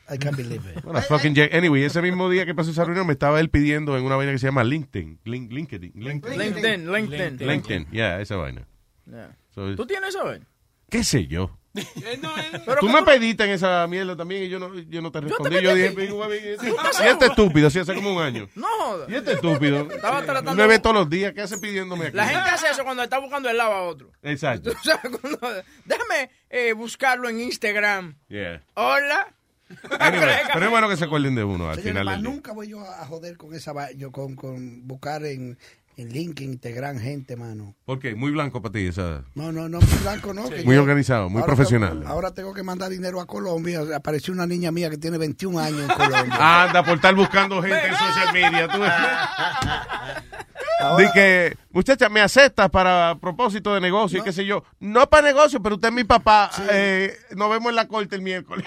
I 0.07 0.19
can't 0.19 0.37
believe 0.37 0.61
it. 0.69 0.83
Bueno, 0.83 1.01
fucking 1.01 1.33
Jack. 1.33 1.51
Anyway, 1.51 1.83
ese 1.83 1.99
mismo 2.03 2.29
día 2.29 2.45
que 2.45 2.53
pasó 2.53 2.69
esa 2.69 2.85
reunión 2.85 3.07
me 3.07 3.13
estaba 3.13 3.39
él 3.39 3.49
pidiendo 3.49 3.97
en 3.97 4.03
una 4.03 4.15
vaina 4.15 4.31
que 4.33 4.37
se 4.37 4.45
llama 4.45 4.63
LinkedIn. 4.63 5.21
Link- 5.23 5.51
LinkedIn. 5.51 5.93
LinkedIn. 5.95 6.37
LinkedIn, 6.39 6.91
LinkedIn. 6.93 7.37
LinkedIn. 7.47 7.87
Yeah, 7.91 8.21
esa 8.21 8.35
vaina. 8.35 8.67
Yeah. 9.09 9.35
So, 9.55 9.75
¿Tú 9.75 9.87
tienes 9.87 10.09
eso, 10.09 10.25
ven? 10.25 10.45
¿Qué 10.91 11.03
sé 11.03 11.25
yo? 11.25 11.57
Pero 11.73 12.79
Tú 12.79 12.87
que 12.87 12.93
me 12.93 12.99
tú- 12.99 13.05
pediste 13.05 13.43
en 13.45 13.49
esa 13.51 13.87
mierda 13.87 14.15
también 14.15 14.43
y 14.43 14.49
yo 14.49 14.59
no, 14.59 14.73
yo 14.77 15.01
no 15.01 15.11
te 15.11 15.21
respondí. 15.21 15.55
Yo, 15.61 15.73
dije, 15.73 15.87
a 15.87 15.89
ti. 15.89 15.95
"Venga, 15.95 16.25
güey, 16.27 16.53
y 16.53 16.57
¿Tú 16.57 16.65
estás 16.67 17.01
este 17.01 17.25
estúpido, 17.25 17.69
sí, 17.69 17.79
hace 17.79 17.95
como 17.95 18.15
un 18.15 18.21
año. 18.21 18.47
No 18.55 18.67
jodas. 18.79 19.09
Y 19.09 19.15
este 19.15 19.33
estúpido. 19.33 19.89
Estaba 19.91 20.21
tratando- 20.23 20.53
Me 20.53 20.67
ve 20.67 20.77
todos 20.79 20.95
los 20.95 21.09
días. 21.09 21.33
¿Qué 21.33 21.41
hace 21.41 21.57
pidiéndome 21.57 22.07
aquí? 22.07 22.15
La 22.17 22.27
gente 22.27 22.49
hace 22.49 22.67
eso 22.69 22.83
cuando 22.83 23.01
está 23.03 23.17
buscando 23.17 23.49
el 23.49 23.57
lado 23.57 23.73
a 23.73 23.81
otro. 23.83 24.11
Exacto. 24.21 24.71
O 24.79 24.83
sea, 24.83 24.99
cuando- 25.01 25.39
déjame 25.85 26.29
eh, 26.49 26.73
buscarlo 26.73 27.27
en 27.29 27.39
Instagram. 27.39 28.15
Yeah. 28.27 28.61
Hola. 28.75 29.33
Anyway, 29.99 30.27
pero 30.53 30.65
es 30.65 30.71
bueno 30.71 30.87
que 30.89 30.97
se 30.97 31.05
acuerden 31.05 31.33
de 31.33 31.43
uno 31.43 31.69
al 31.69 31.79
final 31.79 32.05
más 32.05 32.15
del 32.15 32.23
día. 32.23 32.31
nunca 32.31 32.51
voy 32.51 32.67
yo 32.69 32.81
a 32.81 33.05
joder 33.07 33.37
con 33.37 33.55
esa 33.55 33.73
va- 33.73 33.91
yo 33.93 34.11
con, 34.11 34.35
con 34.35 34.85
buscar 34.87 35.25
en, 35.25 35.57
en 35.97 36.09
LinkedIn 36.09 36.53
integrar 36.53 36.97
gente, 36.99 37.35
mano. 37.35 37.75
¿Por 37.85 37.99
qué? 37.99 38.15
Muy 38.15 38.31
blanco 38.31 38.61
para 38.61 38.73
ti. 38.73 38.87
Esa... 38.87 39.23
No, 39.35 39.51
no, 39.51 39.69
no, 39.69 39.79
muy 39.79 39.97
blanco, 40.01 40.33
no. 40.33 40.49
que 40.49 40.63
Muy 40.63 40.75
yo- 40.75 40.81
organizado, 40.81 41.29
muy 41.29 41.41
ahora 41.41 41.53
profesional. 41.55 41.99
tengo- 41.99 42.07
ahora 42.11 42.31
tengo 42.33 42.53
que 42.53 42.63
mandar 42.63 42.89
dinero 42.89 43.21
a 43.21 43.25
Colombia. 43.27 43.81
Apareció 43.95 44.33
una 44.33 44.45
niña 44.47 44.71
mía 44.71 44.89
que 44.89 44.97
tiene 44.97 45.17
21 45.17 45.59
años 45.59 45.81
en 45.81 45.87
Colombia. 45.95 46.63
Anda, 46.63 46.83
por 46.83 46.95
estar 46.95 47.13
buscando 47.15 47.61
gente 47.61 47.87
en 47.87 47.95
social 47.95 48.33
media. 48.33 48.67
Tú 48.67 48.79
Ahora- 50.79 51.03
Di 51.05 51.11
que, 51.13 51.57
muchacha, 51.71 52.09
me 52.09 52.19
aceptas 52.21 52.69
para 52.69 53.15
propósito 53.21 53.73
de 53.73 53.81
negocio 53.81 54.19
y 54.19 54.23
qué 54.23 54.31
sé 54.33 54.45
yo. 54.45 54.63
No 54.79 55.09
para 55.09 55.27
negocio, 55.27 55.61
pero 55.61 55.75
usted 55.75 55.89
es 55.89 55.93
mi 55.93 56.03
papá. 56.03 56.49
Eh, 56.71 57.15
nos 57.35 57.49
vemos 57.49 57.69
en 57.69 57.75
la 57.75 57.87
corte 57.87 58.15
el 58.15 58.21
miércoles. 58.21 58.65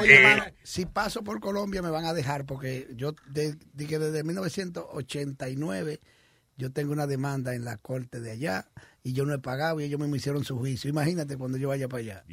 Oye, 0.00 0.20
Eh. 0.20 0.22
mano, 0.22 0.44
si 0.62 0.86
paso 0.86 1.22
por 1.22 1.40
Colombia 1.40 1.82
me 1.82 1.90
van 1.90 2.04
a 2.04 2.12
dejar 2.14 2.46
porque 2.46 2.88
yo 2.94 3.14
de, 3.28 3.56
di 3.72 3.86
que 3.86 3.98
desde 3.98 4.22
1989 4.24 6.00
yo 6.56 6.72
tengo 6.72 6.92
una 6.92 7.06
demanda 7.06 7.54
en 7.54 7.64
la 7.64 7.76
corte 7.78 8.20
de 8.20 8.30
allá 8.32 8.66
y 9.04 9.14
yo 9.14 9.26
no 9.26 9.34
he 9.34 9.38
pagado 9.38 9.80
y 9.80 9.84
ellos 9.84 9.98
mismos 9.98 10.18
hicieron 10.18 10.44
su 10.44 10.56
juicio. 10.58 10.88
Imagínate 10.88 11.36
cuando 11.36 11.58
yo 11.58 11.68
vaya 11.68 11.88
para 11.88 12.02
allá. 12.02 12.24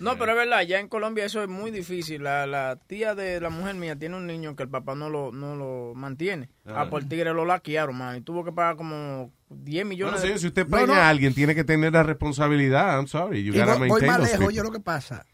No, 0.00 0.16
pero 0.18 0.32
es 0.32 0.38
verdad, 0.38 0.62
ya 0.62 0.80
en 0.80 0.88
Colombia 0.88 1.24
eso 1.26 1.42
es 1.42 1.48
muy 1.48 1.70
difícil. 1.70 2.22
La, 2.22 2.46
la 2.46 2.78
tía 2.86 3.14
de 3.14 3.40
la 3.40 3.50
mujer 3.50 3.74
mía 3.74 3.96
tiene 3.96 4.16
un 4.16 4.26
niño 4.26 4.56
que 4.56 4.62
el 4.62 4.70
papá 4.70 4.94
no 4.94 5.10
lo, 5.10 5.32
no 5.32 5.54
lo 5.54 5.92
mantiene. 5.94 6.48
Ah. 6.64 6.82
Ah, 6.82 6.90
por 6.90 7.04
tigre 7.04 7.34
lo 7.34 7.44
laquearon, 7.44 7.96
man. 7.96 8.16
Y 8.16 8.20
tuvo 8.22 8.42
que 8.42 8.52
pagar 8.52 8.76
como 8.76 9.32
10 9.50 9.84
millones 9.84 10.12
Bueno, 10.14 10.20
de 10.22 10.26
señor, 10.28 10.40
si 10.40 10.46
usted 10.46 10.66
No, 10.66 10.86
no. 10.86 10.94
a 10.94 11.08
alguien, 11.10 11.34
tiene 11.34 11.54
que 11.54 11.64
tener 11.64 11.92
la 11.92 12.02
responsabilidad. 12.02 12.96
I'm 12.96 13.06
sorry. 13.06 13.44
You 13.44 13.52
Y 13.54 13.58
gotta 13.58 13.76
voy, 13.76 13.88
voy 13.88 14.02
más 14.06 14.20
lejos, 14.20 14.54
yo 14.54 14.62
lo 14.62 14.72
que 14.72 14.80
pasa. 14.80 15.26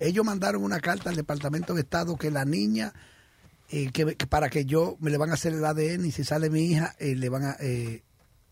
Ellos 0.00 0.24
mandaron 0.24 0.64
una 0.64 0.80
carta 0.80 1.10
al 1.10 1.16
Departamento 1.16 1.74
de 1.74 1.82
Estado 1.82 2.16
que 2.16 2.32
la 2.32 2.44
niña, 2.44 2.92
eh, 3.70 3.90
que, 3.92 4.16
que 4.16 4.26
para 4.26 4.50
que 4.50 4.64
yo, 4.64 4.96
me 4.98 5.12
le 5.12 5.16
van 5.16 5.30
a 5.30 5.34
hacer 5.34 5.52
el 5.52 5.64
ADN 5.64 6.04
y 6.06 6.10
si 6.10 6.24
sale 6.24 6.50
mi 6.50 6.64
hija, 6.72 6.96
eh, 6.98 7.14
le 7.14 7.28
van 7.28 7.44
a, 7.44 7.56
eh, 7.60 8.02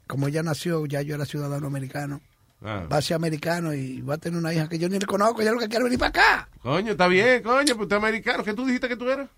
como 0.07 0.29
ella 0.29 0.43
nació, 0.43 0.85
ya 0.87 1.03
yo 1.03 1.15
era 1.15 1.25
ciudadano 1.25 1.67
americano, 1.67 2.21
Ah. 2.65 2.87
va 2.91 2.99
a 2.99 3.03
ser 3.03 3.17
americano 3.17 3.75
y 3.75 4.01
va 4.03 4.15
a 4.15 4.19
tener 4.19 4.39
una 4.39 4.55
hija 4.55 4.69
que 4.69 4.79
yo 4.79 4.89
ni 4.89 4.97
le 4.99 5.05
conozco, 5.07 5.43
ella 5.43 5.51
lo 5.51 5.59
que 5.59 5.69
quiere 5.69 5.83
venir 5.85 5.99
para 5.99 6.11
acá. 6.11 6.49
Coño, 6.63 6.93
está 6.93 7.09
bien, 7.09 7.43
coño, 7.43 7.75
pues 7.75 7.81
usted 7.87 7.97
es 7.97 8.03
americano. 8.03 8.45
¿Qué 8.45 8.55
tú 8.55 8.65
dijiste 8.65 8.89
que 8.89 8.97
tú 8.97 9.11
eras? 9.11 9.29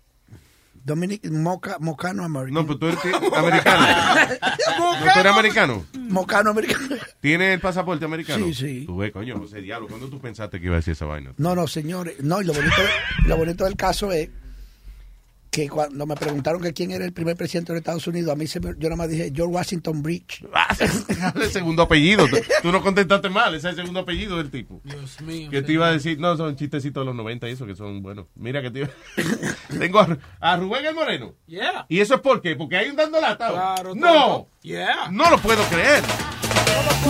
Dominic, 0.83 1.25
moca, 1.31 1.77
mocano 1.79 2.23
americano. 2.23 2.61
No, 2.61 2.67
pues 2.67 2.77
tú 2.77 2.85
eres 2.85 2.99
americano. 3.35 3.87
¿No 4.77 5.13
tú 5.13 5.19
eres 5.19 5.31
americano? 5.31 5.85
Mocano 5.97 6.51
americano. 6.51 6.87
¿Tiene 7.19 7.53
el 7.53 7.59
pasaporte 7.59 8.05
americano? 8.05 8.45
Sí, 8.45 8.53
sí. 8.53 8.83
Tú 8.85 8.97
ves, 8.97 9.11
coño, 9.11 9.39
José 9.39 9.61
Diablo, 9.61 9.87
¿cuándo 9.87 10.07
tú 10.07 10.19
pensaste 10.21 10.59
que 10.59 10.67
iba 10.67 10.75
a 10.75 10.77
decir 10.77 10.91
esa 10.91 11.05
vaina? 11.05 11.33
No, 11.37 11.55
no, 11.55 11.65
señores. 11.65 12.21
No, 12.21 12.39
y 12.39 12.45
lo 12.45 12.53
bonito, 12.53 12.75
lo 13.25 13.37
bonito 13.37 13.63
del 13.65 13.75
caso 13.75 14.11
es 14.11 14.29
que 15.51 15.69
cuando 15.69 16.05
me 16.05 16.15
preguntaron 16.15 16.61
que 16.61 16.73
quién 16.73 16.91
era 16.91 17.05
el 17.05 17.13
primer 17.13 17.37
presidente 17.37 17.71
de 17.71 17.75
los 17.77 17.81
Estados 17.81 18.07
Unidos, 18.07 18.31
a 18.33 18.35
mí 18.35 18.45
se 18.47 18.59
me- 18.59 18.73
yo 18.77 18.89
nada 18.89 18.95
más 18.97 19.09
dije 19.09 19.31
George 19.33 19.53
Washington 19.55 20.01
Bridge. 20.03 20.43
el 21.41 21.49
segundo 21.49 21.83
apellido. 21.83 22.27
Tú, 22.27 22.37
tú 22.61 22.71
no 22.73 22.81
contestaste 22.81 23.29
mal, 23.29 23.55
ese 23.55 23.67
es 23.69 23.71
el 23.71 23.75
segundo 23.81 24.01
apellido 24.01 24.37
del 24.37 24.51
tipo. 24.51 24.81
Dios 24.83 25.21
mío. 25.21 25.49
Que 25.49 25.61
te 25.61 25.71
iba 25.71 25.87
a 25.87 25.91
decir, 25.91 26.19
no, 26.19 26.35
son 26.35 26.55
chistecitos 26.57 27.01
de 27.01 27.05
los 27.05 27.15
90 27.15 27.47
y 27.47 27.51
eso 27.53 27.65
que 27.65 27.75
son 27.75 28.01
buenos. 28.01 28.25
Mira 28.35 28.61
que 28.61 28.69
te 28.71 28.79
iba... 28.79 28.89
Tengo 29.79 29.99
a, 29.99 30.17
a 30.41 30.57
Rubén 30.57 30.85
el 30.85 30.93
Moreno. 30.95 31.33
Yeah. 31.47 31.85
¿Y 31.87 31.99
eso 32.01 32.15
es 32.15 32.21
por 32.21 32.41
qué? 32.41 32.55
Porque 32.55 32.75
hay 32.77 32.89
un 32.89 32.95
dando 32.97 33.21
lata. 33.21 33.49
Claro, 33.49 33.95
no. 33.95 34.47
Yeah. 34.61 35.09
no 35.11 35.29
lo 35.29 35.37
puedo 35.37 35.63
creer. 35.65 36.03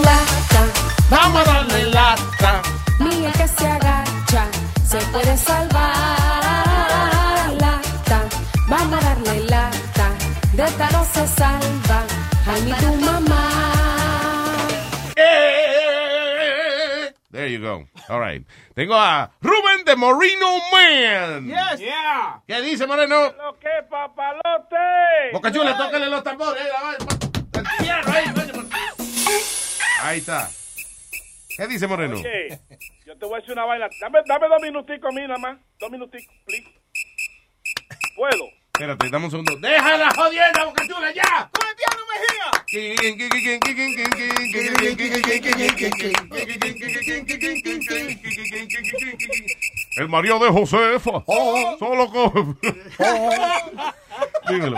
Lata, 0.03 0.68
vamos 1.10 1.41
a 1.41 1.52
darle 1.53 1.86
lata. 1.90 2.62
El 2.99 3.32
que 3.34 3.48
se 3.48 3.68
agacha 3.68 4.48
se 4.88 4.98
puede 5.07 5.36
salvar. 5.38 6.45
Vamos 8.77 9.06
a 9.06 9.15
darle 9.15 9.39
lata. 9.45 10.07
De 10.53 10.64
esta 10.64 10.89
no 10.91 11.06
se 11.06 11.26
salva. 11.27 12.03
Ay, 12.45 12.61
ni 12.64 12.73
tu 12.73 12.93
mamá. 13.06 13.52
There 17.31 17.49
you 17.49 17.61
go. 17.61 17.88
All 18.10 18.19
right. 18.19 18.45
Tengo 18.76 18.95
a 18.95 19.31
Rubén 19.41 19.85
de 19.85 19.95
Moreno 19.95 20.60
Man. 20.73 21.47
Yes. 21.47 21.80
Yeah. 21.80 22.41
¿Qué 22.45 22.61
dice 22.64 22.85
Moreno? 22.85 23.34
Lo 23.38 23.57
que 23.60 23.69
papalote. 23.89 25.31
Boca 25.31 25.52
Chula, 25.53 25.77
tócale 25.77 26.10
los 26.10 26.23
tambores. 26.23 26.61
ahí, 28.07 28.26
Ahí 30.02 30.18
está. 30.18 30.49
¿Qué 31.56 31.68
dice 31.68 31.88
Moreno? 31.88 32.18
Oye, 32.18 32.60
yo 33.06 33.18
te 33.18 33.26
voy 33.26 33.35
a 33.35 33.38
decir 33.38 33.53
una 33.53 33.64
vaina. 33.64 33.88
Dame, 34.02 34.19
dame 34.27 34.47
dos 34.49 34.61
minuticos 34.61 35.10
a 35.10 35.15
mí 35.15 35.22
nada 35.22 35.38
más. 35.38 35.57
Dos 35.80 35.89
minuticos, 35.89 36.35
please. 36.45 36.68
¿Puedo? 38.18 38.65
Espérate, 38.76 39.10
dame 39.10 39.26
un 39.26 39.31
segundo. 39.31 39.56
¡Deja 39.56 39.97
la 39.97 40.10
jodienda, 40.10 40.65
Boca 40.65 40.84
Chula, 40.85 41.10
ya! 41.14 41.49
¡Con 41.49 41.65
el 41.65 41.76
piano, 41.77 42.02
El 49.95 50.10
marido 50.10 50.39
de 50.39 50.49
Josefa. 50.49 51.23
Solo 51.80 52.10
con... 52.10 52.60
Dímelo. 54.49 54.77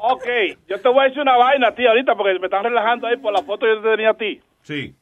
Ok, 0.00 0.26
yo 0.68 0.80
te 0.80 0.88
voy 0.88 1.00
a 1.00 1.08
decir 1.08 1.20
una 1.20 1.36
vaina, 1.36 1.74
tío, 1.74 1.90
ahorita 1.90 2.14
porque 2.14 2.38
me 2.38 2.46
están 2.46 2.64
relajando 2.64 3.08
ahí 3.08 3.18
por 3.18 3.34
la 3.34 3.42
foto 3.42 3.66
que 3.66 3.74
yo 3.74 3.82
te 3.82 3.90
tenía 3.90 4.10
a 4.10 4.14
ti. 4.14 4.40
Sí. 4.62 4.94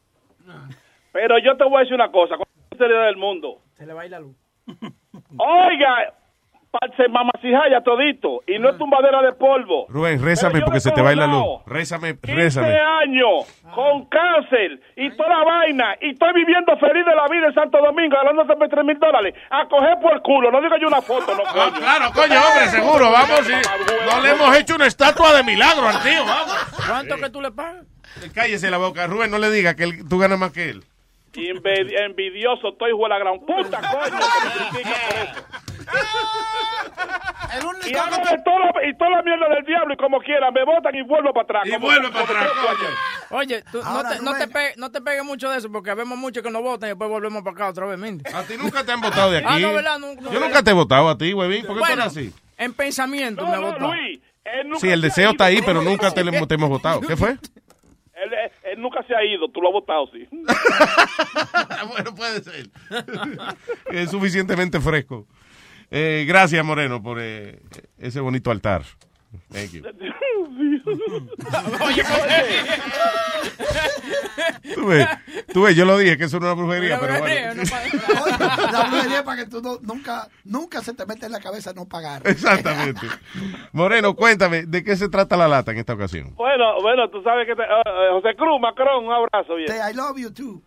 Pero 1.12 1.38
yo 1.38 1.56
te 1.56 1.62
voy 1.62 1.76
a 1.76 1.80
decir 1.80 1.94
una 1.94 2.10
cosa, 2.10 2.36
con 2.36 2.44
la 2.48 2.68
sinceridad 2.70 3.06
del 3.06 3.18
mundo. 3.18 3.60
Se 3.78 3.86
le 3.86 3.92
va 3.92 4.02
a 4.02 4.04
ir 4.06 4.10
la 4.10 4.18
luz. 4.18 4.34
Oiga, 5.36 6.12
parce 6.78 7.08
mamacijaya 7.08 7.80
todito. 7.82 8.42
Y 8.46 8.58
no 8.58 8.70
es 8.70 8.78
tumbadera 8.78 9.22
de 9.22 9.32
polvo. 9.32 9.86
Rubén, 9.88 10.22
rézame 10.22 10.60
porque 10.62 10.80
se 10.80 10.90
te 10.90 11.00
va 11.02 11.14
la 11.14 11.26
luz. 11.26 11.60
Rézame, 11.66 12.18
15 12.18 12.34
rézame. 12.34 12.78
años, 12.80 13.46
con 13.74 14.06
cáncer 14.06 14.80
y 14.96 15.10
toda 15.16 15.28
la 15.28 15.44
vaina, 15.44 15.96
y 16.00 16.10
estoy 16.10 16.32
viviendo 16.34 16.76
feliz 16.78 17.04
de 17.06 17.14
la 17.14 17.28
vida 17.28 17.46
en 17.48 17.54
Santo 17.54 17.78
Domingo, 17.78 18.16
ganándose 18.16 18.54
3 18.68 18.84
mil 18.84 18.98
dólares. 18.98 19.34
A 19.50 19.66
coger 19.68 19.98
por 20.00 20.12
el 20.14 20.20
culo, 20.22 20.50
no 20.50 20.60
digo 20.60 20.74
yo 20.80 20.88
una 20.88 21.00
foto, 21.02 21.34
no 21.34 21.42
coño. 21.44 21.72
Claro, 21.78 22.10
coño, 22.14 22.40
hombre, 22.40 22.68
seguro, 22.68 23.10
vamos. 23.10 23.40
sí. 23.46 23.52
No 24.12 24.20
le 24.20 24.30
hemos 24.30 24.56
hecho 24.58 24.74
una 24.74 24.86
estatua 24.86 25.32
de 25.34 25.42
milagro 25.44 25.86
al 25.88 26.02
tío, 26.02 26.24
vamos. 26.24 26.56
¿Cuánto 26.86 27.16
que 27.16 27.30
tú 27.30 27.40
le 27.40 27.50
pagas? 27.52 27.84
Cállese 28.34 28.70
la 28.70 28.78
boca. 28.78 29.06
Rubén, 29.06 29.30
no 29.30 29.38
le 29.38 29.50
diga 29.50 29.74
que 29.74 29.84
él- 29.84 30.08
tú 30.08 30.18
ganas 30.18 30.38
más 30.38 30.52
que 30.52 30.70
él. 30.70 30.84
Envidioso, 31.36 32.68
estoy 32.68 32.90
hijo 32.90 33.02
de 33.02 33.08
la 33.08 33.18
gran 33.18 33.40
puta, 33.40 33.80
coño, 33.80 34.18
que 34.72 34.78
me 34.78 34.82
por 34.82 34.90
eso. 34.90 35.73
Y 37.86 37.94
hago 37.96 38.16
de 38.16 38.38
todo, 38.44 38.82
y 38.88 38.96
toda 38.96 39.10
la 39.10 39.22
mierda 39.22 39.48
del 39.54 39.64
diablo, 39.64 39.94
y 39.94 39.96
como 39.96 40.18
quiera, 40.20 40.50
me 40.50 40.64
botan 40.64 40.94
y 40.94 41.02
vuelvo 41.02 41.32
para 41.32 41.44
atrás. 41.44 41.62
Y 41.66 41.72
como- 41.72 41.86
vuelve 41.86 42.10
para 42.10 42.24
atrás. 42.24 42.48
Oye, 43.30 43.62
tú, 43.70 43.82
no, 43.82 44.02
te, 44.08 44.18
no, 44.20 44.32
te 44.34 44.76
no 44.76 45.04
pegues 45.04 45.24
mucho 45.24 45.50
de 45.50 45.58
eso 45.58 45.70
porque 45.70 45.92
vemos 45.94 46.16
muchos 46.18 46.42
que 46.42 46.50
nos 46.50 46.62
votan 46.62 46.88
y 46.88 46.90
después 46.90 47.10
volvemos 47.10 47.42
para 47.42 47.54
acá 47.54 47.68
otra 47.68 47.86
vez, 47.86 47.98
Mindy. 47.98 48.24
A 48.32 48.42
ti 48.42 48.54
nunca 48.58 48.84
te 48.84 48.92
han 48.92 49.00
votado 49.00 49.30
de 49.30 49.38
aquí. 49.38 49.46
Ah, 49.48 49.58
no, 49.58 49.72
¿verdad? 49.74 49.98
No, 49.98 50.14
no, 50.14 50.32
Yo 50.32 50.40
nunca 50.40 50.62
te 50.62 50.70
he 50.70 50.74
votado 50.74 51.08
a 51.08 51.18
ti, 51.18 51.32
huevín. 51.34 51.66
¿Por 51.66 51.74
qué 51.76 51.80
Bueno, 51.80 51.94
tú 51.94 52.00
eres 52.00 52.06
así? 52.06 52.32
En 52.56 52.72
pensamiento 52.72 53.44
No, 53.44 53.50
me 53.50 53.56
no, 53.56 53.62
votó. 53.62 53.92
Luis, 53.92 54.20
él 54.44 54.68
nunca 54.68 54.80
Sí, 54.80 54.90
el 54.90 55.00
deseo 55.00 55.30
está 55.30 55.44
ahí, 55.46 55.60
pero 55.62 55.82
nunca 55.82 56.10
te, 56.10 56.24
le- 56.24 56.46
te 56.46 56.54
hemos 56.54 56.68
votado. 56.68 57.00
¿Qué 57.00 57.16
fue? 57.16 57.36
Él, 58.16 58.30
él 58.62 58.80
nunca 58.80 59.02
se 59.06 59.14
ha 59.14 59.22
ido, 59.22 59.48
tú 59.50 59.60
lo 59.60 59.68
has 59.68 59.72
votado, 59.74 60.06
sí. 60.10 60.26
bueno, 61.88 62.14
puede 62.14 62.42
ser. 62.42 62.70
es 63.90 64.10
suficientemente 64.10 64.80
fresco. 64.80 65.26
Eh, 65.96 66.24
gracias, 66.26 66.64
Moreno, 66.64 67.00
por 67.00 67.18
eh, 67.20 67.60
ese 67.98 68.18
bonito 68.18 68.50
altar. 68.50 68.82
Thank 69.52 69.70
you. 69.72 69.82
Oye, 71.84 72.02
Tú 74.74 74.86
ves, 74.86 75.06
tú 75.52 75.62
ves, 75.62 75.76
yo 75.76 75.84
lo 75.84 75.96
dije 75.98 76.16
que 76.18 76.24
eso 76.24 76.40
no 76.40 76.46
es 76.48 76.52
una 76.54 76.62
brujería, 76.62 76.98
pero 76.98 77.18
bueno. 77.20 77.62
La 78.72 78.84
brujería 78.88 79.16
es 79.18 79.22
para 79.22 79.44
que 79.44 79.50
tú 79.50 79.60
no- 79.62 79.78
nunca, 79.82 80.28
nunca 80.44 80.82
se 80.82 80.94
te 80.94 81.06
mete 81.06 81.26
en 81.26 81.32
la 81.32 81.40
cabeza 81.40 81.72
no 81.72 81.86
pagar. 81.86 82.22
Exactamente. 82.26 83.06
Moreno, 83.72 84.14
cuéntame, 84.16 84.64
¿de 84.66 84.82
qué 84.82 84.96
se 84.96 85.08
trata 85.08 85.36
la 85.36 85.46
lata 85.48 85.70
en 85.72 85.78
esta 85.78 85.94
ocasión? 85.94 86.34
Bueno, 86.34 86.80
bueno, 86.82 87.08
tú 87.10 87.22
sabes 87.22 87.46
que... 87.46 87.54
te- 87.54 87.62
eh, 87.62 87.82
eh, 87.86 88.08
José 88.12 88.34
Cruz, 88.36 88.60
Macron, 88.60 89.04
un 89.06 89.12
abrazo, 89.12 89.54
bien. 89.56 89.70
I 89.72 89.94
love 89.94 90.16
you 90.18 90.32
too. 90.32 90.60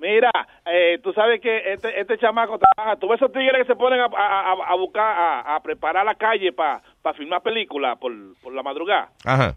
Mira, 0.00 0.30
eh, 0.64 0.98
tú 1.02 1.12
sabes 1.12 1.40
que 1.40 1.72
este, 1.72 2.00
este 2.00 2.18
chamaco 2.18 2.58
trabaja. 2.58 2.96
Tú 2.96 3.08
ves 3.08 3.20
esos 3.20 3.32
tigres 3.32 3.62
que 3.62 3.72
se 3.72 3.76
ponen 3.76 4.00
a, 4.00 4.04
a- 4.04 4.52
a- 4.68 4.74
buscar, 4.76 5.04
a, 5.04 5.56
a 5.56 5.62
preparar 5.62 6.04
la 6.06 6.14
calle 6.14 6.52
para 6.52 6.80
filmar 7.16 7.42
películas 7.42 7.98
por, 7.98 8.12
por 8.40 8.52
la 8.52 8.62
madrugada. 8.62 9.10
Ajá. 9.24 9.54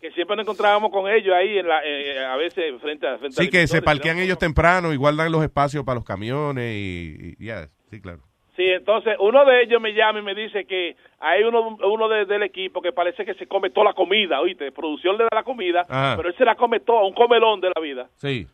Que 0.00 0.10
siempre 0.12 0.36
nos 0.36 0.44
encontrábamos 0.44 0.90
con 0.90 1.10
ellos 1.10 1.34
ahí, 1.34 1.58
en 1.58 1.66
la, 1.68 1.80
eh, 1.84 2.24
a 2.24 2.36
veces 2.36 2.80
frente 2.80 3.06
a. 3.06 3.18
Frente 3.18 3.42
Sí, 3.42 3.50
que 3.50 3.66
se 3.66 3.82
parquean 3.82 4.18
ellos 4.18 4.38
temprano 4.38 4.92
y 4.92 4.96
guardan 4.96 5.30
los 5.32 5.42
espacios 5.42 5.84
para 5.84 5.96
los 5.96 6.04
camiones 6.04 6.72
y, 6.74 7.34
y- 7.38 7.44
ya, 7.46 7.66
sí, 7.90 8.00
claro. 8.00 8.20
Sí, 8.56 8.64
entonces 8.64 9.16
uno 9.20 9.44
de 9.44 9.62
ellos 9.62 9.80
me 9.80 9.92
llama 9.92 10.18
y 10.18 10.22
me 10.22 10.34
dice 10.34 10.64
que 10.64 10.96
hay 11.20 11.44
uno, 11.44 11.76
uno 11.84 12.08
de- 12.08 12.24
del 12.26 12.42
equipo 12.42 12.80
que 12.80 12.92
parece 12.92 13.24
que 13.24 13.34
se 13.34 13.46
come 13.46 13.70
toda 13.70 13.86
la 13.86 13.92
comida, 13.92 14.40
oíste, 14.40 14.72
producción 14.72 15.16
le 15.18 15.24
da 15.24 15.30
la 15.32 15.42
comida, 15.44 15.82
Ajá. 15.88 16.16
pero 16.16 16.28
él 16.28 16.34
se 16.36 16.44
la 16.44 16.54
come 16.56 16.80
toda, 16.80 17.04
un 17.04 17.12
comelón 17.14 17.60
de 17.60 17.70
la 17.74 17.80
vida. 17.80 18.08
Sí. 18.16 18.46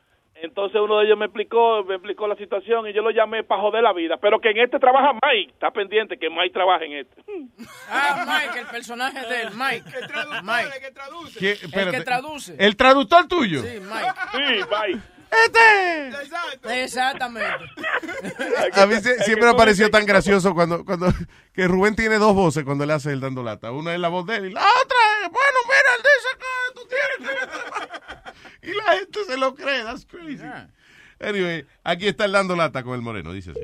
Entonces 0.43 0.79
uno 0.81 0.99
de 0.99 1.07
ellos 1.07 1.17
me 1.19 1.27
explicó, 1.27 1.85
me 1.85 1.95
explicó 1.95 2.27
la 2.29 2.37
situación 2.37 2.87
y 2.89 2.93
yo 2.93 3.03
lo 3.03 3.11
llamé 3.11 3.45
para 3.45 3.63
joder 3.63 3.83
la 3.83 3.93
vida, 3.93 4.17
pero 4.21 4.41
que 4.41 4.51
en 4.51 4.59
este 4.59 4.79
trabaja 4.79 5.13
Mike, 5.23 5.53
está 5.53 5.71
pendiente 5.71 6.19
que 6.19 6.29
Mike 6.29 6.51
trabaje 6.53 6.85
en 6.87 6.93
este. 6.99 7.23
Ah, 7.89 8.25
Mike, 8.27 8.59
el 8.61 8.67
personaje 8.67 9.27
de 9.27 9.43
él, 9.43 9.49
Mike. 9.55 9.85
Mike. 10.43 10.93
¿Qué? 11.39 11.53
El 11.53 11.65
Espérate. 11.65 11.97
que 11.99 12.05
traduce. 12.05 12.55
¿El 12.59 12.77
traductor 12.77 13.27
tuyo? 13.29 13.63
Sí, 13.63 13.81
Mike. 13.81 14.13
Sí, 14.33 14.65
Mike. 14.71 15.01
¡Este! 15.47 16.83
Exactamente. 16.85 17.49
A 18.75 18.87
mí 18.87 18.95
se- 18.97 19.19
siempre 19.25 19.49
me 19.49 19.55
pareció 19.55 19.91
tan 19.91 20.05
gracioso 20.07 20.55
cuando, 20.55 20.85
cuando 20.85 21.07
que 21.53 21.67
Rubén 21.67 21.97
tiene 21.97 22.19
dos 22.19 22.35
voces 22.35 22.65
cuando 22.65 22.85
le 22.87 22.93
hace 22.93 23.11
el 23.13 23.21
dando 23.21 23.43
lata. 23.43 23.73
Una 23.73 23.95
es 23.95 23.99
la 24.01 24.09
voz 24.09 24.27
de 24.27 24.37
él 24.37 24.47
y 24.47 24.51
la 24.53 24.61
otra 24.61 24.99
es, 25.25 25.31
bueno, 25.31 25.59
mira, 25.65 25.91
él 25.97 26.03
dice 26.15 26.29
que 26.39 26.75
tú 26.75 26.87
tienes 26.89 27.31
que-". 27.41 28.24
Y 28.65 28.73
la 28.73 28.99
gente 28.99 29.25
se 29.25 29.37
lo 29.37 29.55
cree, 29.55 29.83
that's 29.85 30.07
crazy. 30.07 30.43
Anyway, 31.21 31.65
aquí 31.85 32.09
está 32.09 32.25
el 32.25 32.33
dando 32.33 32.57
lata 32.57 32.83
con 32.83 32.95
el 32.95 33.03
moreno, 33.03 33.33
dice 33.33 33.51
así. 33.51 33.61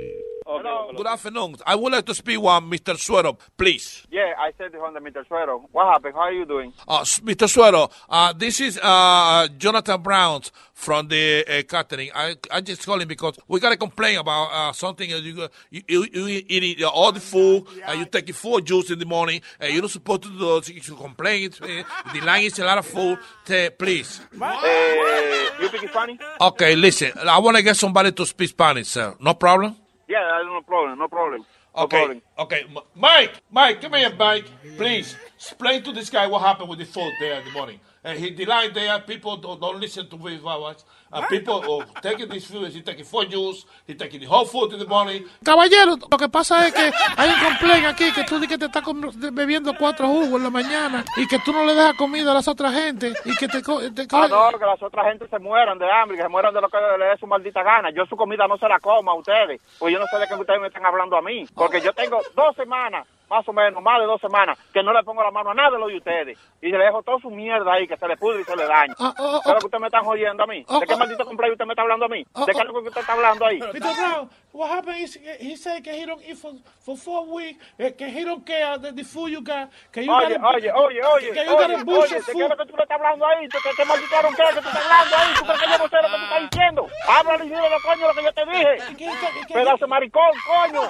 Good 0.97 1.07
afternoon. 1.07 1.57
I 1.65 1.77
would 1.77 1.93
like 1.93 2.05
to 2.07 2.15
speak 2.15 2.39
with 2.39 2.47
Mr. 2.65 2.99
Suero, 2.99 3.39
please. 3.57 4.05
Yeah, 4.11 4.33
I 4.37 4.53
said 4.59 4.73
this 4.73 4.81
on 4.85 4.95
the 4.95 5.01
Mr. 5.01 5.25
Suero. 5.29 5.69
What 5.71 5.87
happened? 5.93 6.15
How 6.15 6.23
are 6.23 6.33
you 6.33 6.45
doing? 6.45 6.73
Uh, 6.89 7.01
Mr. 7.03 7.49
Suero, 7.49 7.89
uh, 8.09 8.33
this 8.33 8.61
is 8.61 8.79
uh, 8.83 9.47
Jonathan 9.59 10.03
Brown 10.03 10.43
from 10.75 11.07
the 11.09 11.45
uh, 11.47 11.63
catering. 11.69 12.11
I 12.15 12.37
I 12.51 12.61
just 12.63 12.85
calling 12.85 13.07
because 13.07 13.39
we 13.47 13.61
got 13.61 13.73
a 13.73 13.77
complaint 13.77 14.19
about 14.19 14.49
uh, 14.53 14.73
something. 14.73 15.13
uh, 15.13 15.17
You, 15.17 15.49
you, 15.71 15.83
you, 15.89 16.07
you 16.13 16.43
eating 16.49 16.85
all 16.85 17.13
the 17.13 17.21
food, 17.21 17.67
uh, 17.89 17.93
you 17.93 18.05
taking 18.07 18.35
four 18.35 18.61
juice 18.61 18.91
in 18.91 18.99
the 18.99 19.07
morning, 19.07 19.41
and 19.61 19.73
you're 19.73 19.83
not 19.83 19.93
supposed 19.93 20.23
to 20.25 20.31
do 20.31 20.61
this. 20.61 20.69
You 20.89 20.97
complain. 20.97 21.51
Uh, 21.63 21.67
the 22.13 22.21
line 22.23 22.43
is 22.45 22.59
a 22.59 22.65
lot 22.65 22.79
of 22.79 22.87
food. 22.87 23.19
T- 23.47 23.71
please. 23.71 24.21
Uh, 24.41 25.51
you 25.61 25.69
speak 25.69 25.89
Spanish? 25.91 26.19
Okay, 26.41 26.75
listen. 26.75 27.13
I 27.27 27.39
want 27.39 27.57
to 27.57 27.63
get 27.63 27.77
somebody 27.77 28.11
to 28.13 28.27
speak 28.27 28.49
Spanish, 28.51 28.89
sir. 28.89 29.15
No 29.21 29.35
problem? 29.35 29.77
Yeah, 30.11 30.43
no 30.47 30.63
problem, 30.63 30.99
no 31.01 31.09
problem. 31.09 31.47
No 31.79 31.85
Okay, 31.85 31.99
problem. 31.99 32.23
okay. 32.39 32.65
Mike, 32.97 33.43
Mike, 33.51 33.83
come 33.83 33.95
here, 33.95 34.15
Mike. 34.19 34.47
Please 34.77 35.17
explain 35.37 35.83
to 35.85 35.93
this 35.93 36.11
guy 36.11 36.27
what 36.29 36.43
happened 36.43 36.71
with 36.71 36.81
the 36.81 36.87
food 36.87 37.13
there 37.21 37.41
in 37.41 37.47
the 37.47 37.53
morning. 37.53 37.81
And 38.05 38.19
he 38.19 38.35
the 38.35 38.47
line 38.47 38.75
there, 38.75 39.01
people 39.01 39.39
don't, 39.39 39.61
don't 39.61 39.81
listen 39.81 40.09
to 40.11 40.19
his 40.19 40.41
voice. 40.43 40.85
Uh, 41.13 41.27
people 41.29 41.61
oh, 41.67 41.83
taking 42.01 42.29
this 42.29 42.47
food, 42.47 42.71
he 42.73 42.83
taking 42.83 43.05
four 43.05 43.25
juice, 43.25 43.67
he 43.85 43.95
taking 43.97 44.21
the 44.21 44.27
whole 44.27 44.45
food 44.47 44.73
in 44.73 44.79
the 44.79 44.87
morning. 44.87 45.25
Caballero, 45.45 45.97
lo 45.97 46.17
que 46.19 46.29
pasa 46.29 46.69
es 46.69 46.73
que 46.73 46.89
hay 47.17 47.29
un 47.29 47.41
complaint 47.45 47.87
aquí 47.87 48.13
que 48.13 48.23
tú 48.23 48.39
dices 48.39 48.51
que 48.57 48.59
te 48.59 48.67
estás 48.67 48.85
bebiendo 49.33 49.75
cuatro 49.77 50.07
jugos 50.07 50.35
en 50.35 50.43
la 50.45 50.51
mañana 50.51 51.05
y 51.17 51.27
que 51.27 51.39
tú 51.41 51.53
no 51.53 51.65
le 51.65 51.75
dejas 51.75 51.95
comida 51.97 52.31
a 52.31 52.35
las 52.35 52.47
otras 52.47 52.73
gente 52.73 53.13
y 53.25 53.35
que 53.35 53.49
te, 53.49 53.61
co- 53.61 53.81
te 53.93 54.07
Ah, 54.13 54.29
no, 54.29 54.57
que 54.57 54.65
las 54.65 54.81
otras 54.83 55.07
gente 55.07 55.27
se 55.29 55.39
mueran 55.41 55.79
de 55.79 55.91
hambre, 55.91 56.17
que 56.17 56.23
se 56.23 56.29
mueran 56.29 56.55
de 56.55 56.61
lo 56.61 56.69
que 56.69 56.79
le 56.99 57.05
dé 57.07 57.17
su 57.19 57.27
maldita 57.27 57.63
gana. 57.65 57.91
Yo 57.91 58.07
su 58.07 58.17
comida 58.17 58.47
no 58.47 58.57
se 58.57 58.69
la 58.69 58.79
como 58.79 59.11
a 59.11 59.15
ustedes, 59.15 59.61
pues 59.81 59.93
yo 59.93 59.99
no 59.99 60.07
sé 60.07 60.17
de 60.19 60.29
qué 60.29 60.35
ustedes 60.35 60.61
me 60.61 60.69
están 60.69 60.87
hablando 60.87 61.17
a 61.17 61.23
mí, 61.23 61.45
porque 61.57 61.81
yo 61.81 61.93
tengo 61.93 62.21
dos 62.37 62.55
semanas, 62.55 63.07
más 63.29 63.47
o 63.49 63.53
menos, 63.53 63.83
más 63.83 63.99
de 64.01 64.07
dos 64.07 64.21
semanas, 64.21 64.59
que 64.73 64.83
no 64.83 64.93
le 64.93 65.03
pongo 65.05 65.23
la 65.23 65.31
mano 65.31 65.51
a 65.51 65.55
nada 65.55 65.71
de 65.71 65.79
lo 65.79 65.87
de 65.89 65.97
ustedes. 65.99 66.39
Y 66.63 66.69
le 66.71 66.79
dejo 66.79 67.03
toda 67.03 67.19
su 67.21 67.31
mierda 67.31 67.73
ahí, 67.73 67.87
que 67.87 67.97
se 67.97 68.07
le 68.09 68.17
pudre 68.17 68.41
y 68.43 68.45
se 68.45 68.57
le 68.57 68.67
daña. 68.67 68.95
Ah, 68.99 69.15
oh, 69.19 69.41
¿Qué 69.43 69.49
es 69.51 69.55
lo 69.55 69.61
que 69.61 69.67
ustedes 69.67 69.81
me 69.81 69.87
están 69.87 70.05
jodiendo 70.05 70.43
a 70.43 70.47
mí? 70.47 70.65
¿De 70.81 70.87
qué 70.87 70.97
maldito 71.01 71.27
cumpleaños 71.27 71.55
usted 71.55 71.67
me 71.67 71.73
está 71.73 71.83
hablando 71.83 72.07
a 72.07 72.09
mí? 72.09 72.19
¿De 72.23 72.53
qué 72.53 72.59
es 72.59 72.65
lo 72.65 72.83
que 72.83 72.89
usted 72.89 73.01
está 73.01 73.13
hablando 73.15 73.47
ahí? 73.47 73.59
Mr. 73.59 73.81
Brown, 73.81 74.31
what 74.53 74.69
happened 74.71 74.99
is 75.03 75.17
he 75.39 75.57
said 75.57 75.83
que 75.85 75.93
he 75.93 76.05
don't 76.07 76.21
eat 76.29 76.37
for, 76.37 76.53
for 76.81 76.97
four 76.97 77.27
weeks, 77.27 77.59
eh, 77.79 77.91
que 77.91 78.09
he 78.09 78.25
don't 78.25 78.45
care 78.45 78.79
the, 78.79 78.93
the 78.93 79.05
food 79.05 79.31
you 79.31 79.41
got, 79.43 79.71
que 79.93 80.03
you 80.03 80.11
Oye, 80.13 80.37
got 80.39 80.55
oye, 80.57 80.71
oye, 80.73 81.01
oye, 81.03 81.31
que 81.33 81.45
you 81.45 81.51
got 81.57 81.71
oye, 81.71 81.81
a 81.81 81.85
bush 81.85 82.11
oye, 82.13 82.17
of 82.19 82.27
¿de 82.27 82.33
qué 82.33 82.43
es 82.43 82.49
lo 82.49 82.49
food. 82.49 82.59
que 82.59 82.67
tú 82.71 82.77
le 82.77 82.83
estás 82.83 82.97
hablando 82.99 83.27
ahí? 83.27 83.47
¿De 83.47 83.59
qué 83.63 83.71
te 83.77 83.85
malditaron 83.85 84.35
qué? 84.35 84.43
¿Qué 84.55 84.61
tú 84.61 84.69
estás 84.69 84.85
hablando 84.85 85.17
ahí? 85.17 85.35
¿Tú 85.39 85.45
crees 85.45 85.61
que 85.61 85.67
yo 85.71 85.79
no 85.79 85.89
sé 85.89 85.97
lo 85.97 86.09
que 86.11 86.17
tú 86.17 86.25
estás 86.25 86.51
diciendo? 86.51 86.89
Háblale 87.09 87.45
y 87.45 87.49
dile 87.49 87.71
lo 87.71 87.81
coño 87.81 88.07
lo 88.09 88.15
que 88.15 88.23
yo 88.25 88.33
te 88.33 88.45
dije. 88.47 89.15
Pedazo 89.53 89.77
de 89.79 89.87
maricón, 89.87 90.31
coño. 90.47 90.83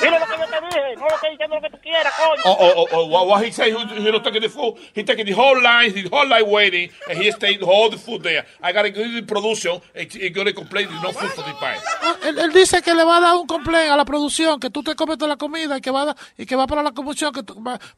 Dile 0.00 0.18
lo 0.20 0.26
que 0.26 0.36
yo 0.38 0.46
te 0.46 0.60
dije. 0.66 0.96
No 0.96 1.04
lo 1.08 1.14
estoy 1.14 1.30
diciendo 1.30 1.54
lo 1.56 1.62
que 1.62 1.70
tú 1.70 1.78
quieras, 1.80 2.12
coño. 2.16 2.42
Oh, 2.44 2.56
oh, 2.60 2.72
oh, 2.76 2.86
oh 2.92 3.06
what, 3.06 3.26
what 3.26 3.44
he 3.44 3.50
say? 3.50 3.70
He, 3.72 4.02
he 4.02 4.10
not 4.10 4.24
taking 4.24 4.42
the 4.42 4.48
food. 4.48 4.74
He 4.94 5.02
taking 5.04 5.26
the 5.26 5.32
whole 5.32 5.60
line, 5.62 5.92
the 5.92 6.08
whole 6.08 6.28
line 6.28 6.48
waiting, 6.50 6.90
and 7.08 7.18
he 7.18 7.30
staying 7.32 7.62
all 7.62 7.88
the 7.88 7.98
food 7.98 8.22
there. 8.22 8.44
I 8.62 8.72
gotta 8.72 8.90
go 8.90 9.02
to 9.02 9.20
the 9.20 9.22
production 9.26 9.80
and 9.94 10.12
he 10.12 10.28
gonna 10.30 10.52
complain 10.52 10.88
there's 10.88 11.02
no 11.02 11.12
food 11.12 11.30
for 11.30 11.42
the 11.42 11.54
pie. 11.54 11.78
Ah, 12.02 12.16
Él, 12.24 12.38
él 12.38 12.52
dice 12.52 12.82
que 12.82 12.92
le 12.94 13.04
va 13.06 13.16
a 13.18 13.20
dar 13.20 13.36
un 13.36 13.46
complaint 13.46 13.90
a 13.90 13.96
la 13.96 14.04
producción, 14.04 14.60
que 14.60 14.68
tú 14.70 14.82
te 14.82 14.94
comes 14.94 15.16
toda 15.18 15.28
la 15.30 15.36
comida 15.36 15.78
y 15.78 15.80
que 15.80 15.90
va, 15.90 16.10
a 16.10 16.16
y 16.36 16.44
que 16.44 16.56
va 16.56 16.66
para 16.66 16.82
la 16.82 16.92
producción, 16.92 17.32
que 17.32 17.42
tú, 17.42 17.54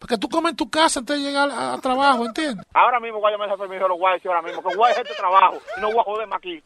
que 0.09 0.19
tú 0.19 0.29
comes 0.29 0.51
en 0.51 0.57
tu 0.57 0.71
casa 0.71 1.01
antes 1.01 1.17
de 1.19 1.23
llegar 1.25 1.51
a, 1.51 1.75
a 1.75 1.79
trabajo, 1.81 2.25
¿entiendes? 2.27 2.65
Ahora 2.75 3.01
mismo 3.01 3.19
voy 3.21 3.31
a 3.31 3.33
llamar 3.33 3.51
a 3.51 3.57
permiso 3.57 3.87
a 3.87 3.89
los 3.89 3.99
guayos 3.99 4.25
ahora 4.27 4.43
mismo, 4.43 4.63
que 4.63 4.77
voy 4.77 4.89
a 4.89 4.93
hacer 4.93 5.05
este 5.07 5.17
trabajo 5.19 5.59
y 5.77 5.81
no 5.81 5.89
voy 5.91 5.99
a 6.01 6.03
joderme 6.05 6.37
aquí. 6.37 6.63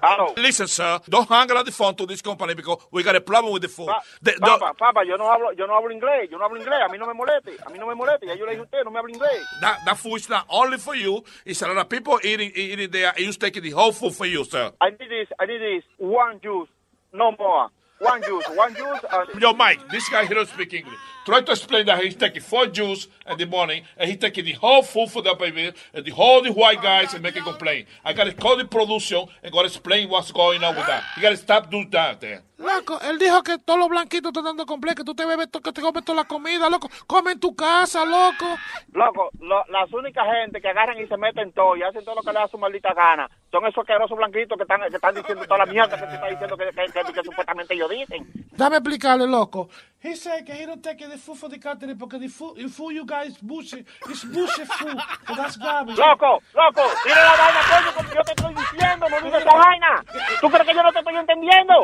Claro. 0.00 0.34
Listen, 0.36 0.68
sir, 0.68 1.00
don't 1.08 1.28
hang 1.28 1.50
on 1.50 1.64
the 1.64 1.72
phone 1.72 1.94
to 1.96 2.06
this 2.06 2.20
company 2.22 2.54
because 2.54 2.78
we 2.92 3.02
got 3.02 3.16
a 3.16 3.20
problem 3.20 3.52
with 3.52 3.62
the 3.62 3.68
food. 3.68 3.88
The- 4.22 4.32
the- 4.32 4.38
Papá, 4.40 4.74
papá, 4.74 5.04
yo 5.06 5.16
no 5.16 5.24
hablo, 5.30 5.52
yo 5.56 5.66
no 5.66 5.74
hablo 5.74 5.90
inglés, 5.90 6.28
yo 6.30 6.38
no 6.38 6.44
hablo 6.44 6.58
inglés, 6.60 6.80
a 6.84 6.88
mí 6.88 6.98
no 6.98 7.06
me 7.06 7.14
moleste, 7.14 7.56
a 7.64 7.70
mí 7.70 7.78
no 7.78 7.86
me 7.86 7.94
moleste, 7.94 8.26
ya 8.26 8.34
yo 8.34 8.44
le 8.44 8.52
dije 8.52 8.60
a 8.60 8.64
usted, 8.64 8.84
no 8.84 8.90
me 8.90 8.98
hablo 8.98 9.10
inglés. 9.12 9.40
that, 9.60 9.78
that 9.84 9.96
food 9.96 10.16
is 10.20 10.28
not 10.28 10.44
only 10.48 10.78
for 10.78 10.94
you. 10.94 11.24
It's 11.44 11.62
a 11.62 11.66
lot 11.68 11.78
of 11.78 11.88
people 11.88 12.18
eating 12.22 12.52
eating 12.54 12.90
there. 12.90 13.12
And 13.16 13.18
you 13.26 13.32
taking 13.32 13.62
the 13.62 13.70
whole 13.70 13.92
food 13.92 14.14
for 14.14 14.26
you, 14.26 14.44
sir. 14.44 14.70
I 14.80 14.90
need 14.90 15.08
this, 15.08 15.28
I 15.40 15.46
need 15.46 15.58
this, 15.60 15.84
one 15.98 16.40
juice, 16.42 16.68
no 17.12 17.32
more. 17.38 17.68
One 18.00 18.22
juice, 18.22 18.44
one 18.54 18.74
juice, 18.74 19.00
and 19.12 19.40
Yo, 19.42 19.52
Mike, 19.54 19.80
this 19.90 20.08
guy 20.08 20.24
he 20.24 20.32
don't 20.34 20.48
speak 20.48 20.72
English. 20.72 20.98
Try 21.28 21.42
to 21.42 21.52
explain 21.52 21.84
that 21.84 22.02
he's 22.02 22.16
taking 22.16 22.40
four 22.40 22.64
juice 22.68 23.06
in 23.30 23.36
the 23.36 23.44
morning 23.44 23.82
and 23.98 24.08
he's 24.08 24.18
taking 24.18 24.46
the 24.46 24.52
whole 24.54 24.82
food 24.82 25.10
for 25.10 25.20
the 25.22 25.34
baby 25.34 25.74
and 25.92 26.02
the 26.02 26.10
whole 26.10 26.40
the 26.42 26.50
white 26.50 26.80
guys 26.80 27.12
and 27.12 27.22
make 27.22 27.36
a 27.36 27.42
complaint. 27.42 27.86
I 28.02 28.14
gotta 28.14 28.32
call 28.32 28.56
the 28.56 28.64
production 28.64 29.26
and 29.42 29.52
gotta 29.52 29.66
explain 29.68 30.08
what's 30.08 30.32
going 30.32 30.64
on 30.64 30.74
with 30.74 30.86
that. 30.86 31.02
You 31.16 31.22
gotta 31.22 31.36
stop 31.36 31.70
doing 31.70 31.90
that 31.90 32.20
there. 32.20 32.40
Loco, 32.56 32.98
él 33.00 33.18
dijo 33.18 33.42
que 33.44 33.58
todos 33.58 33.78
los 33.78 33.88
blanquitos 33.88 34.30
están 34.30 34.42
dando 34.44 34.64
complejo, 34.66 34.96
que 34.96 35.04
tú 35.04 35.14
te 35.14 35.24
bebes, 35.26 35.46
que 35.62 35.70
te 35.72 35.80
comes 35.82 36.02
toda 36.04 36.22
la 36.22 36.24
comida, 36.24 36.68
loco. 36.70 36.88
Come 37.06 37.32
en 37.32 37.38
tu 37.38 37.54
casa, 37.54 38.04
loco. 38.06 38.46
Loco, 38.94 39.30
lo- 39.38 39.64
las 39.68 39.92
únicas 39.92 40.24
gente 40.26 40.60
que 40.60 40.68
agarran 40.68 40.98
y 40.98 41.06
se 41.06 41.16
meten 41.18 41.52
todo 41.52 41.76
y 41.76 41.82
hacen 41.82 42.04
todo 42.04 42.16
lo 42.16 42.22
que 42.22 42.32
le 42.32 42.38
da 42.40 42.48
su 42.48 42.58
maldita 42.58 42.92
gana 42.94 43.28
son 43.52 43.64
esos 43.66 43.78
asquerosos 43.82 44.16
blanquitos 44.16 44.56
que 44.56 44.62
están, 44.62 44.80
que 44.88 44.96
están 44.96 45.14
diciendo 45.14 45.44
toda 45.44 45.58
la 45.58 45.66
mierda 45.66 45.96
que 46.00 46.06
te 46.06 46.14
está 46.14 46.26
diciendo 46.28 46.56
que, 46.56 46.64
que, 46.70 46.92
que- 47.04 47.12
que 47.12 47.22
supuestamente 47.22 47.74
ellos 47.74 47.90
dicen. 47.90 48.26
Dame 48.56 48.76
explicarle, 48.78 49.26
loco. 49.28 49.68
He 50.00 50.14
said 50.14 50.46
que 50.46 50.52
he 50.54 50.64
don't 50.64 50.80
take 50.80 51.00
the 51.00 51.18
food 51.18 51.36
for 51.36 51.48
the 51.48 51.58
country 51.58 51.92
porque 51.94 52.20
the 52.20 52.28
food, 52.28 52.56
the 52.56 52.68
food 52.68 52.94
you 52.94 53.04
guys 53.04 53.36
bullshit. 53.42 53.84
It's 54.08 54.24
bullshit 54.24 54.68
food. 54.68 54.96
So 55.26 55.34
that's 55.34 55.56
garbage. 55.56 55.98
Loco, 55.98 56.40
loco, 56.54 56.82
dile 57.04 57.16
la 57.16 57.34
vaina, 57.36 57.60
coño, 57.66 57.92
porque 57.96 58.14
yo 58.14 58.22
te 58.22 58.32
estoy 58.32 58.54
diciendo, 58.54 59.08
no 59.08 59.20
digas 59.20 59.42
esa 59.42 59.56
vaina. 59.56 60.04
¿Tú 60.40 60.48
crees 60.50 60.66
que 60.68 60.74
yo 60.74 60.82
no 60.84 60.92
te 60.92 60.98
estoy 61.00 61.16
entendiendo? 61.16 61.74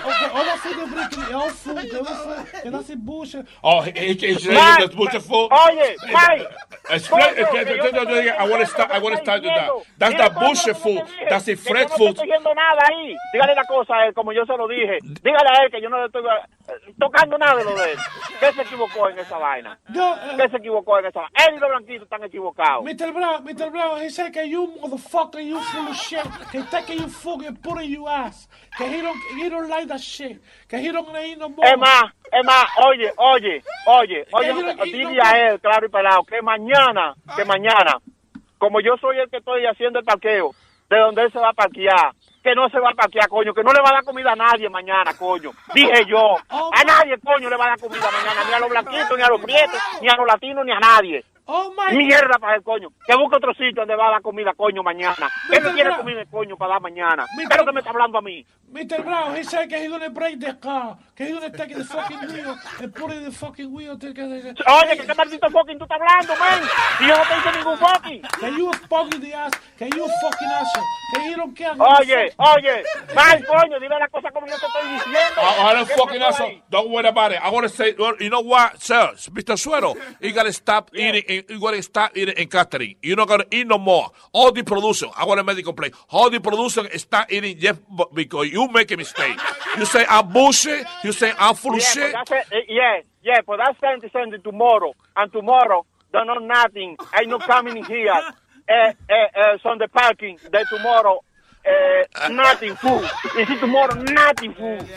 Okay, 0.00 0.28
all 0.34 0.44
the 0.44 0.58
food 0.58 0.76
they 0.76 0.86
bring, 0.90 1.34
all 1.34 1.50
food, 1.50 1.90
the 1.90 1.98
all 2.00 2.04
food, 2.04 2.72
that's 2.72 2.94
bullshit. 2.96 3.46
Oh, 3.62 3.80
he, 3.82 3.92
he, 3.92 4.14
he's 4.14 4.42
saying 4.42 4.56
Mike, 4.56 4.80
that's 4.80 4.94
bullshit 4.96 5.22
fool. 5.22 5.48
Oye, 5.52 5.96
Mike. 6.12 6.48
Explain, 6.90 7.34
Coño, 7.36 8.36
I 8.38 8.48
want 8.48 8.60
to 8.60 8.66
start. 8.66 8.90
I 8.90 8.98
want 8.98 9.14
to 9.14 9.22
start 9.22 9.42
with 9.42 9.54
that. 9.54 9.70
That's 9.98 10.16
the 10.16 10.40
bullshit 10.40 10.76
dije, 10.76 11.28
That's 11.28 11.44
the 11.44 11.54
freak 11.54 11.88
yo 11.90 11.96
no 11.96 12.10
estoy 12.10 12.26
diciendo 12.26 12.54
nada 12.54 12.80
ahí. 12.88 13.16
Dígale 13.32 13.54
la 13.54 13.64
cosa 13.64 13.94
a 13.94 14.06
él, 14.06 14.14
como 14.14 14.32
yo 14.32 14.44
se 14.46 14.56
lo 14.56 14.66
dije. 14.66 14.98
Dígale 15.02 15.48
a 15.48 15.64
él 15.64 15.70
que 15.70 15.80
yo 15.80 15.88
no 15.88 15.98
le 15.98 16.06
estoy 16.06 16.22
eh, 16.22 16.94
tocando 17.24 17.38
nada 17.38 17.54
de 17.56 17.64
lo 17.64 17.74
de 17.74 17.92
él. 17.92 17.98
Que 18.40 18.52
se 18.52 18.62
equivocó 18.62 19.08
en 19.08 19.18
esa 19.18 19.38
vaina. 19.38 19.78
No, 19.88 20.14
eh, 20.14 20.36
Que 20.36 20.48
se 20.48 20.56
equivocó 20.56 20.98
en 20.98 21.06
esa 21.06 21.20
vaina. 21.20 21.34
Él 21.48 21.54
y 21.56 21.58
los 21.58 21.68
blanquitos 21.70 22.02
están 22.04 22.24
equivocados. 22.24 22.84
Mr. 22.84 23.12
Brown, 23.12 23.44
Mr. 23.44 23.70
Brown, 23.70 24.00
he 24.02 24.10
said 24.10 24.32
que 24.32 24.48
you 24.48 24.66
motherfucker, 24.80 25.40
you 25.40 25.58
full 25.60 25.88
of 25.88 25.96
shit. 25.96 26.22
Que 26.50 26.62
take 26.70 26.94
you 26.96 27.08
fuck 27.08 27.44
and 27.46 27.60
put 27.62 27.80
in 27.82 27.90
your 27.90 28.08
ass. 28.08 28.48
Que 28.76 28.86
he 28.86 29.02
don't, 29.02 29.18
he 29.36 29.48
don't 29.48 29.68
like 29.68 29.86
that 29.88 30.00
shit. 30.00 30.40
Que 30.68 30.78
he 30.78 30.90
don't 30.92 31.08
eat 31.16 31.38
no 31.38 31.48
more. 31.48 31.68
Es 31.68 31.78
más, 31.78 32.04
es 32.32 32.44
más, 32.44 32.64
oye, 32.86 33.12
oye, 33.16 33.62
oye, 33.86 34.26
oye, 34.32 34.52
dile 34.84 35.14
no- 35.14 35.22
a 35.24 35.38
él, 35.38 35.60
claro 35.60 35.86
y 35.86 35.88
pelado, 35.90 36.22
que 36.24 36.40
mañana, 36.42 37.14
que 37.36 37.44
mañana, 37.44 37.98
como 38.58 38.80
yo 38.80 38.96
soy 39.00 39.18
el 39.18 39.28
que 39.30 39.38
estoy 39.38 39.66
haciendo 39.66 39.98
el 39.98 40.04
parqueo, 40.04 40.52
de 40.88 40.98
donde 40.98 41.22
él 41.22 41.32
se 41.32 41.38
va 41.38 41.50
a 41.50 41.52
parquear, 41.52 42.12
que 42.42 42.54
no 42.54 42.68
se 42.70 42.78
va 42.80 42.90
a 42.90 42.94
parquear, 42.94 43.28
coño, 43.28 43.52
que 43.52 43.62
no 43.62 43.72
le 43.72 43.82
va 43.82 43.90
a 43.90 43.94
dar 43.94 44.04
comida 44.04 44.32
a 44.32 44.36
nadie 44.36 44.68
mañana, 44.68 45.12
coño. 45.14 45.50
Dije 45.74 46.04
yo, 46.06 46.36
a 46.48 46.84
nadie, 46.84 47.18
coño, 47.18 47.50
le 47.50 47.56
va 47.56 47.66
a 47.66 47.68
dar 47.70 47.80
comida 47.80 48.10
mañana, 48.10 48.44
ni 48.46 48.54
a 48.54 48.58
los 48.58 48.70
blanquitos, 48.70 49.16
ni 49.16 49.22
a 49.22 49.28
los 49.28 49.40
prietos, 49.40 49.78
ni 50.00 50.08
a 50.08 50.16
los 50.16 50.26
latinos, 50.26 50.64
ni 50.64 50.72
a 50.72 50.80
nadie. 50.80 51.24
Oh 51.52 51.74
my 51.74 51.96
Mierda 51.96 52.38
para 52.38 52.54
el 52.54 52.62
coño. 52.62 52.90
Que 53.04 53.16
busque 53.16 53.36
otro 53.36 53.52
sitio 53.54 53.82
donde 53.82 53.96
va 53.96 54.06
a 54.06 54.10
dar 54.12 54.22
comida, 54.22 54.52
coño, 54.54 54.84
mañana. 54.84 55.28
Él 55.50 55.62
no 55.64 55.72
quiere 55.72 55.90
Brown. 55.90 56.00
comida, 56.02 56.24
coño, 56.30 56.56
para 56.56 56.74
dar 56.74 56.82
mañana. 56.82 57.26
Mr. 57.36 57.48
Pero 57.48 57.64
que 57.66 57.72
me 57.72 57.80
está 57.80 57.90
hablando 57.90 58.18
a 58.18 58.22
mí. 58.22 58.46
Mr. 58.72 59.02
Brown, 59.02 59.36
he 59.36 59.42
said 59.42 59.68
que 59.68 59.76
he 59.84 59.88
gonna 59.88 60.10
break 60.10 60.38
the 60.38 60.56
car. 60.60 60.96
Que 61.16 61.26
he 61.26 61.32
gonna 61.32 61.50
take 61.50 61.74
the 61.74 61.82
fucking 61.82 62.20
wheel 62.28 62.56
and 62.78 62.94
put 62.94 63.10
it 63.10 63.16
in 63.16 63.24
the 63.24 63.32
fucking 63.32 63.72
wheel. 63.72 63.98
Take 63.98 64.22
Oye, 64.22 64.96
que 64.96 65.06
qué 65.06 65.14
maldito 65.14 65.50
fucking 65.50 65.76
tú 65.76 65.84
estás 65.86 66.00
hablando, 66.00 66.36
man. 66.36 66.62
Y 67.00 67.08
yo 67.08 67.16
no 67.16 67.22
te 67.24 67.36
hice 67.36 67.58
ningún 67.58 67.78
fucking. 67.78 68.22
Que 68.38 68.50
you 68.56 68.72
fucking 68.88 69.20
the 69.20 69.34
ass. 69.34 69.52
Que 69.76 69.90
you 69.90 70.06
fucking 70.22 70.48
asshole. 70.48 70.86
Que 71.14 71.20
he 71.20 71.34
don't 71.34 71.56
care. 71.56 71.74
Oye, 71.76 72.32
oye, 72.38 72.84
mal 73.12 73.44
coño, 73.44 73.80
dile 73.80 73.98
la 73.98 74.06
cosa 74.06 74.30
como 74.30 74.46
yo 74.46 74.54
te 74.56 74.66
estoy 74.66 74.88
diciendo. 74.88 75.40
I, 75.40 75.72
I 75.72 75.74
don't 75.74 75.88
¿Qué 75.88 75.94
fucking 75.96 76.22
asshole. 76.22 76.62
Don't 76.70 76.90
worry 76.90 77.08
about 77.08 77.32
it. 77.32 77.38
I 77.42 77.50
want 77.50 77.66
to 77.66 77.74
say, 77.74 77.96
well, 77.98 78.14
you 78.20 78.30
know 78.30 78.40
what, 78.40 78.80
sir, 78.80 79.10
Mr. 79.32 79.58
Suero, 79.58 79.96
you 80.20 80.32
gotta 80.32 80.52
stop 80.52 80.90
eating. 80.94 81.39
In- 81.48 81.54
You 81.54 81.60
gotta 81.60 81.82
stop 81.82 82.16
eating 82.16 82.34
in 82.36 82.48
catering. 82.48 82.94
You're 83.02 83.16
not 83.16 83.28
gonna 83.28 83.44
eat 83.50 83.66
no 83.66 83.78
more. 83.78 84.10
All 84.32 84.52
the 84.52 84.62
production, 84.62 85.10
I 85.16 85.24
want 85.24 85.38
to 85.38 85.44
make 85.44 85.58
a 85.58 85.62
complaint. 85.62 85.94
All 86.10 86.30
the 86.30 86.40
production 86.40 86.88
start 86.98 87.32
eating 87.32 87.58
just 87.58 87.80
b- 87.96 88.04
because 88.14 88.48
you 88.50 88.68
make 88.68 88.90
a 88.92 88.96
mistake. 88.96 89.38
You 89.78 89.84
say 89.86 90.04
I'm 90.08 90.32
bullshit. 90.32 90.86
You 91.04 91.12
say 91.12 91.32
I'm 91.38 91.54
full 91.54 91.74
of 91.74 91.80
Yeah, 91.80 91.84
shit. 91.88 92.12
but 92.12 92.28
that's 92.28 92.52
it. 92.52 92.64
Yeah, 92.68 93.00
yeah, 93.22 93.40
but 93.46 93.58
that's 93.58 93.78
Sunday, 93.80 94.10
Sunday 94.12 94.38
tomorrow. 94.38 94.92
And 95.16 95.30
tomorrow, 95.32 95.84
don't 96.12 96.26
know 96.26 96.34
nothing. 96.38 96.96
I 97.12 97.24
no 97.24 97.38
coming 97.38 97.84
here. 97.84 98.12
Eh, 98.68 98.92
eh, 99.08 99.14
eh, 99.34 99.56
on 99.64 99.78
the 99.78 99.88
parking. 99.88 100.38
Then 100.52 100.64
tomorrow, 100.70 101.22
eh, 101.64 102.28
nothing 102.30 102.76
food. 102.76 103.02
Is 103.36 103.50
it 103.50 103.58
tomorrow, 103.60 103.94
nothing 103.94 104.54
food. 104.54 104.88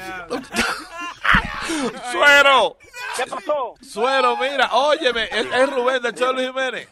Suero. 2.11 2.77
¿Qué 3.15 3.25
pasó? 3.27 3.75
Suero, 3.81 4.37
mira, 4.37 4.69
óyeme, 4.73 5.23
es, 5.25 5.45
es 5.45 5.69
Rubén 5.69 6.01
del 6.01 6.13
Cholo 6.15 6.39
Jiménez. 6.41 6.87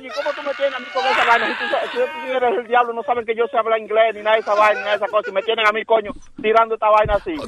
¿Y 0.00 0.08
¿cómo 0.10 0.32
tú 0.34 0.42
me 0.42 0.54
tienes 0.54 0.74
a 0.74 0.78
mí 0.78 0.86
con 0.92 1.04
esa 1.06 1.24
vaina? 1.24 1.46
Si 1.46 1.54
tú, 1.54 1.64
si 1.92 1.96
tú 1.98 2.32
eres 2.36 2.58
el 2.58 2.66
diablo, 2.66 2.92
no 2.92 3.02
saben 3.02 3.24
que 3.26 3.34
yo 3.34 3.46
sé 3.48 3.56
hablar 3.58 3.78
inglés, 3.78 4.14
ni 4.14 4.22
nada 4.22 4.36
de 4.36 4.40
esa 4.42 4.54
vaina, 4.54 4.74
ni 4.80 4.84
nada 4.84 4.96
de 4.98 5.04
esa 5.04 5.08
cosa, 5.12 5.30
y 5.30 5.32
me 5.32 5.42
tienen 5.42 5.66
a 5.66 5.72
mí, 5.72 5.84
coño, 5.84 6.12
tirando 6.42 6.74
esta 6.74 6.88
vaina 6.90 7.14
así. 7.14 7.34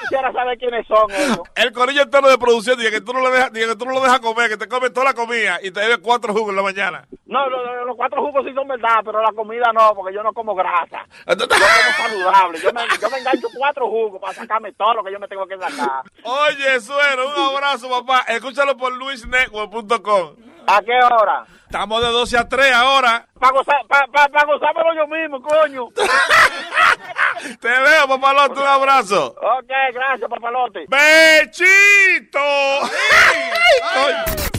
Quisiera 0.00 0.32
saber 0.32 0.56
quiénes 0.58 0.86
son 0.86 1.10
ellos. 1.10 1.40
El 1.54 1.72
corillo 1.72 2.02
entero 2.02 2.28
de 2.28 2.38
producción 2.38 2.78
dice 2.78 2.90
que 2.90 3.00
tú 3.00 3.12
no 3.12 3.20
lo 3.20 3.30
dejas, 3.30 3.50
que 3.50 3.74
tú 3.76 3.84
no 3.84 3.92
lo 3.92 4.00
dejas 4.00 4.20
comer, 4.20 4.48
que 4.48 4.56
te 4.56 4.68
comes 4.68 4.92
toda 4.92 5.04
la 5.04 5.14
comida 5.14 5.58
y 5.62 5.70
te 5.70 5.80
bebes 5.80 5.98
cuatro 5.98 6.32
jugos 6.32 6.50
en 6.50 6.56
la 6.56 6.62
mañana. 6.62 7.06
No, 7.26 7.48
lo- 7.48 7.62
lo- 7.64 7.84
los 7.86 7.96
cuatro 7.96 8.22
jugos 8.22 8.44
sí 8.46 8.52
son 8.54 8.68
verdad, 8.68 9.00
pero 9.04 9.20
la 9.20 9.32
comida 9.32 9.72
no, 9.74 9.94
porque 9.94 10.14
yo 10.14 10.22
no 10.22 10.32
como 10.32 10.54
grasa. 10.54 11.04
Yo 11.26 11.48
como 11.48 11.60
saludable. 11.96 12.58
Yo 12.60 12.72
me, 12.72 12.80
yo 13.00 13.10
me 13.10 13.18
engancho 13.18 13.48
cuatro 13.56 13.86
jugos 13.88 14.20
para 14.20 14.32
sacarme 14.34 14.72
todo 14.72 14.94
lo 14.94 15.04
que 15.04 15.12
yo 15.12 15.18
me 15.18 15.28
tengo 15.28 15.46
que 15.46 15.56
sacar. 15.58 16.02
Oye, 16.22 16.80
Suero, 16.80 17.28
un 17.28 17.54
abrazo, 17.56 17.88
papá. 17.90 18.24
Escúchalo 18.28 18.76
por 18.76 18.92
luisnetwork.com. 18.92 20.36
¿A 20.66 20.82
qué 20.82 20.92
hora? 20.92 21.46
Estamos 21.66 22.00
de 22.00 22.08
12 22.08 22.38
a 22.38 22.48
3 22.48 22.72
ahora. 22.72 23.26
Para 23.38 23.52
gozar, 23.52 23.76
pa, 23.88 24.06
pa, 24.12 24.28
pa 24.28 24.44
gozármelo 24.44 24.94
yo 24.94 25.06
mismo, 25.06 25.40
coño. 25.42 25.88
Te 27.60 27.68
veo, 27.68 28.08
papalote, 28.08 28.60
un 28.60 28.66
abrazo. 28.66 29.34
Ok, 29.36 29.70
gracias, 29.92 30.30
papalote. 30.30 30.86
¡Bechito! 30.88 32.38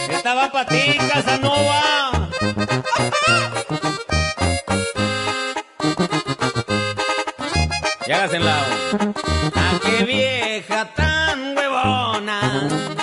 Estaba 0.10 0.52
para 0.52 0.68
ti, 0.68 0.98
Casanova. 1.12 2.30
Y 8.06 8.12
hágase 8.12 8.36
en 8.36 8.46
lado. 8.46 8.66
¡Ah, 9.56 9.80
qué 9.84 10.04
vieja 10.06 10.94
tan 10.94 11.58
huevona! 11.58 13.01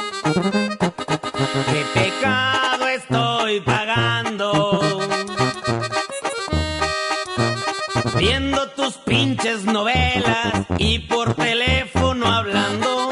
Pinches 8.96 9.64
novelas 9.64 10.66
y 10.78 11.00
por 11.00 11.34
teléfono 11.34 12.26
hablando. 12.26 13.10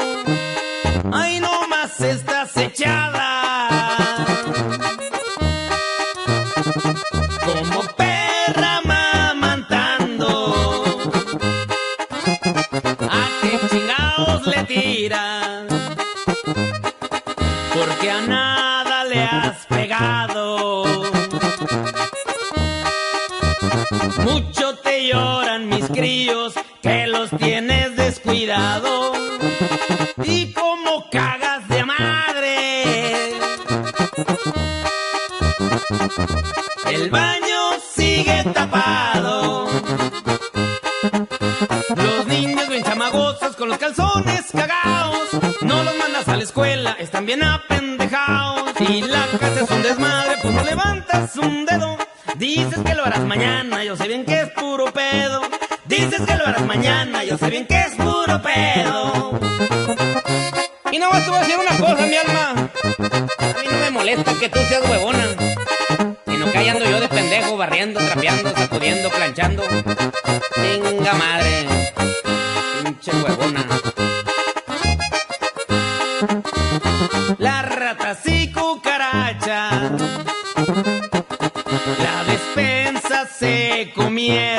¡Ay, 1.13 1.39
no 1.39 1.67
más 1.67 2.01
estás 2.01 2.57
echada! 2.57 3.39
Como 7.45 7.81
perra 7.95 8.81
mamantando. 8.85 10.29
¿A 13.09 13.27
qué 13.41 13.59
chingados 13.69 14.47
le 14.47 14.63
tiras? 14.63 15.65
Porque 17.73 18.11
a 18.11 18.21
nada 18.21 18.46
que 26.81 27.07
los 27.07 27.29
tienes 27.37 27.95
descuidado. 27.95 29.13
Y 30.23 30.51
como 30.51 31.09
cagas 31.09 31.67
de 31.69 31.85
madre. 31.85 33.31
El 36.87 37.09
baño 37.09 37.79
sigue 37.95 38.43
tapado. 38.53 39.69
Los 41.95 42.27
niños 42.27 42.67
bien 42.67 42.83
chamagosos 42.83 43.55
con 43.55 43.69
los 43.69 43.77
calzones 43.77 44.45
cagados. 44.51 45.29
No 45.61 45.83
los 45.83 45.97
mandas 45.97 46.27
a 46.27 46.35
la 46.35 46.43
escuela, 46.43 46.97
están 46.99 47.25
bien 47.25 47.43
apendejados. 47.43 48.73
Y 48.81 49.01
la 49.01 49.25
casa 49.39 49.61
es 49.61 49.71
un 49.71 49.81
desmadre, 49.81 50.35
pues 50.41 50.53
no 50.53 50.63
levantas 50.63 51.37
un 51.37 51.65
dedo. 51.65 51.97
Dices 52.35 52.79
que 52.85 52.93
lo 52.95 53.05
harás 53.05 53.23
mañana, 53.23 53.83
yo 53.83 53.95
sé 53.95 54.07
bien 54.07 54.25
que 54.25 54.41
es 54.41 54.49
puro 54.51 54.91
pedo. 54.91 55.46
Dices 55.97 56.21
que 56.21 56.35
lo 56.35 56.45
harás 56.45 56.63
mañana, 56.65 57.23
yo 57.23 57.39
sé 57.39 57.49
bien 57.49 57.65
que 57.65 57.79
es 57.79 57.95
puro 57.95 58.39
pedo. 58.43 59.39
Y 60.91 60.99
no 60.99 61.09
te 61.09 61.29
voy 61.29 61.37
a 61.37 61.39
decir 61.39 61.55
una 61.57 61.77
cosa, 61.77 62.05
mi 62.05 62.15
alma. 62.15 62.51
A 62.51 63.59
mí 63.59 63.67
no 63.71 63.77
me 63.79 63.89
molesta 63.89 64.31
que 64.39 64.47
tú 64.47 64.59
seas 64.69 64.87
huevona. 64.87 65.25
Sino 66.27 66.51
que 66.51 66.57
ahí 66.59 66.69
ando 66.69 66.85
yo 66.85 66.99
de 66.99 67.07
pendejo, 67.07 67.57
barriendo, 67.57 67.99
trapeando, 67.99 68.53
sacudiendo, 68.55 69.09
planchando. 69.09 69.63
Venga 70.57 71.13
madre. 71.13 71.65
Pinche 72.83 73.11
huevona. 73.11 73.65
Las 77.39 77.75
ratas 77.75 78.19
y 78.25 78.51
cucarachas. 78.51 79.91
La 82.03 82.23
despensa 82.23 83.27
se 83.39 83.91
comieron. 83.95 84.56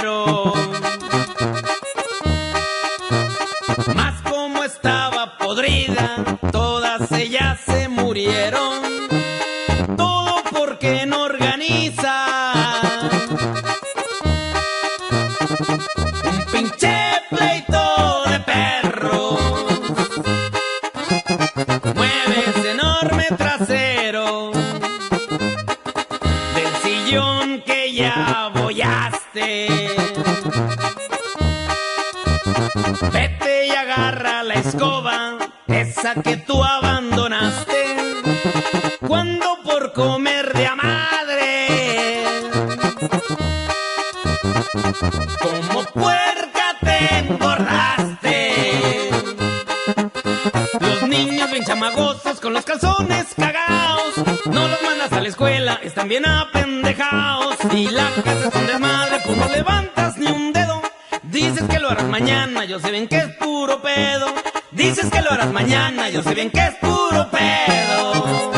Bien 66.38 66.50
que 66.50 66.60
es 66.60 66.74
puro 66.76 67.28
pedo. 67.32 68.52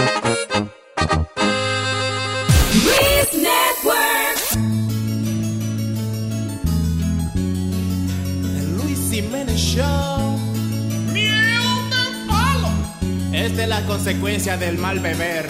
Esta 13.33 13.63
es 13.63 13.69
la 13.69 13.81
consecuencia 13.87 14.59
del 14.59 14.77
mal 14.77 15.01
beber. 15.01 15.47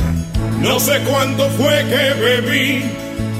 No 0.61 0.79
sé 0.79 1.01
cuánto 1.11 1.49
fue 1.51 1.85
que 1.91 2.21
bebí, 2.21 2.85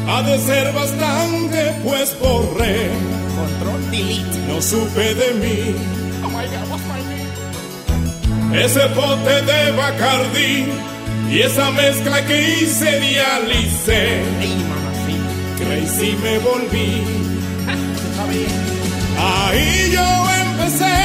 ha 0.09 0.23
de 0.23 0.39
ser 0.39 0.73
bastante, 0.73 1.77
pues 1.85 2.17
borré. 2.21 2.91
Control 3.37 3.91
delete. 3.93 4.39
No 4.49 4.61
supe 4.61 5.15
de 5.15 5.35
mí. 5.35 5.77
Oh 6.25 6.29
my 6.29 6.45
god, 6.47 6.69
what's 6.71 6.85
my 6.87 7.01
name? 7.09 7.20
Ese 8.71 8.87
bote 8.95 9.43
de 9.51 9.73
Bacardi 9.73 10.65
y 11.29 11.41
esa 11.41 11.73
mezcla 11.73 12.25
que 12.25 12.41
hice 12.41 13.01
dialicé. 13.01 14.23
Crazy 15.59 16.17
me 16.23 16.39
volví. 16.39 17.03
Ahí 19.19 19.91
yo 19.91 20.09
empecé 20.45 20.99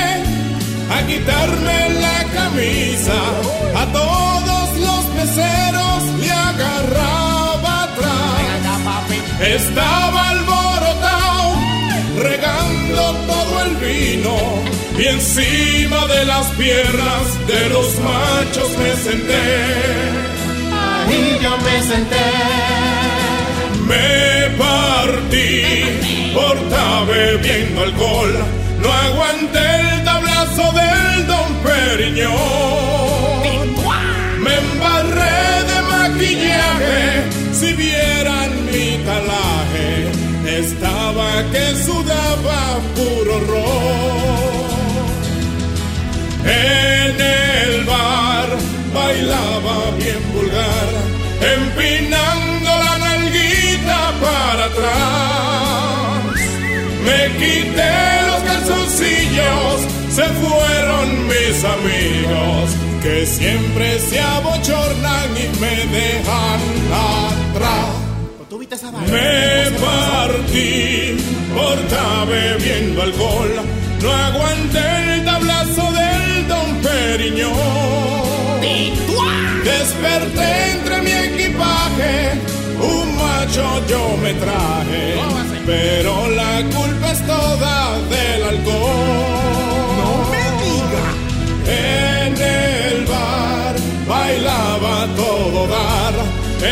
a 0.93 1.07
quitarme 1.07 1.89
la 2.05 2.19
camisa. 2.37 3.17
A 3.81 3.85
todos 3.91 4.67
los 4.85 5.03
meseros 5.15 6.03
le 6.19 6.31
agarraba 6.31 7.83
atrás. 7.85 9.41
Estaba 9.41 10.29
alborotado, 10.29 11.55
regando 12.21 13.01
todo 13.25 13.63
el 13.63 13.75
vino. 13.77 14.74
Y 14.97 15.07
encima 15.07 16.07
de 16.07 16.25
las 16.25 16.47
piernas 16.51 17.47
de 17.47 17.69
los 17.69 17.99
machos 17.99 18.77
me 18.77 18.95
senté. 18.95 19.45
Ahí 20.71 21.37
yo 21.43 21.57
me 21.57 21.81
senté. 21.83 22.25
Me 23.87 24.49
partí 24.57 26.31
por 26.33 26.57
estar 26.57 27.05
bebiendo 27.07 27.81
alcohol. 27.83 28.33
No 28.81 28.91
aguanté 28.91 29.79
el 29.91 30.03
tablazo 30.05 30.71
del 30.71 31.27
Don 31.27 31.53
Periñón. 31.65 32.35
Me 34.39 34.55
embarré 34.55 35.63
de 35.71 35.77
maquillaje. 35.91 37.23
Si 37.51 37.73
vieran 37.73 38.65
mi 38.71 38.97
talaje, 39.03 39.89
estaba 40.59 41.43
que 41.51 41.75
sudaba 41.83 42.79
puro 42.95 43.39
ron. 43.41 44.14
En 46.45 47.19
el 47.19 47.83
bar 47.85 48.49
bailaba 48.93 49.91
bien 49.97 50.21
vulgar, 50.33 50.89
empinando 51.57 52.69
la 52.85 52.97
nalguita 52.97 54.13
para 54.21 54.65
atrás. 54.65 56.39
Me 57.03 57.19
quité 57.39 57.95
los 58.29 58.41
calzoncillos, 58.43 59.75
se 60.09 60.23
fueron 60.41 61.27
mis 61.27 61.63
amigos, 61.77 62.69
que 63.01 63.25
siempre 63.25 63.99
se 63.99 64.19
abochornan 64.19 65.29
y 65.37 65.59
me 65.59 65.75
dejan 65.97 66.61
atrás. 66.91 68.05
¿Tú 68.49 68.59
viste 68.59 68.75
esa 68.75 68.91
Me 68.91 69.71
partí 69.79 71.17
por 71.55 72.27
bebiendo 72.27 73.01
alcohol. 73.01 73.51
No 74.01 74.13
aguanté 74.13 75.13
el 75.15 75.25
tablazo 75.25 75.91
del 75.91 76.14
Don 77.15 77.23
Periñón. 77.23 78.61
Desperté 79.63 80.71
entre 80.71 81.01
mi 81.01 81.11
equipaje. 81.11 82.33
Un 82.79 83.15
macho 83.15 83.65
yo 83.87 84.17
me 84.21 84.33
traje. 84.33 85.15
Pero 85.65 86.29
la 86.31 86.61
culpa 86.75 87.11
es 87.11 87.25
toda 87.25 87.99
del 88.09 88.43
alcohol. 88.43 89.95
No 89.99 90.11
me 90.31 90.43
diga. 90.63 91.05
En 91.67 92.33
el 92.37 93.05
bar 93.05 93.75
bailaba 94.07 95.07
todo 95.15 95.67
dar. 95.67 96.13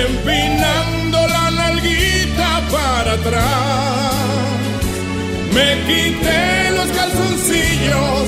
Empinando 0.06 1.28
la 1.28 1.52
nalguita 1.52 2.61
para 2.72 3.14
atrás. 3.14 4.14
Me 5.53 5.70
quité 5.88 6.72
los 6.72 6.90
calzoncillos, 6.98 8.26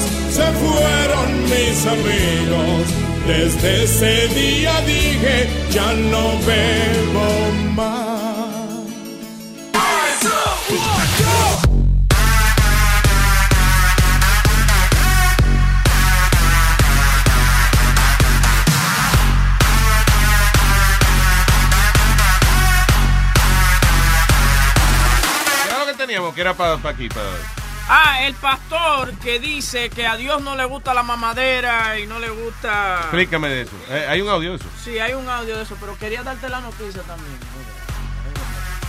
fueron 0.61 1.44
mis 1.44 1.86
amigos. 1.86 3.06
Desde 3.27 3.84
ese 3.84 4.27
día 4.30 4.82
dije, 4.82 5.49
ya 5.72 5.94
no 5.94 6.38
bebo 6.45 7.52
más. 7.73 8.45
¿Qué 25.64 25.69
era 25.69 25.80
lo 25.80 25.86
que 25.88 25.94
teníamos? 25.94 26.36
Que 26.36 26.41
era 26.41 26.53
para 26.53 26.76
aquí, 26.76 27.10
para... 27.10 27.65
Ah, 27.88 28.24
el 28.24 28.34
pastor 28.36 29.14
que 29.20 29.40
dice 29.40 29.90
que 29.91 30.07
a 30.07 30.18
Dios 30.18 30.41
no 30.41 30.56
le 30.56 30.66
gusta 30.66 30.94
la 30.94 31.03
mamadera 31.03 31.99
y 31.99 32.07
no 32.07 32.20
le 32.20 32.30
gusta... 32.30 32.98
Explícame 33.02 33.48
de 33.49 33.62
eso. 33.62 33.76
Eh, 33.90 34.06
¿Hay 34.10 34.22
un 34.22 34.30
audio 34.30 34.52
de 34.52 34.56
eso? 34.57 34.66
Sí, 34.84 34.98
hay 34.98 35.14
un 35.14 35.30
audio 35.30 35.56
de 35.56 35.64
eso, 35.64 35.78
pero 35.80 35.95
quería 35.98 36.24
darte 36.24 36.49
la 36.49 36.62
noticia 36.62 37.03
también. 37.03 37.38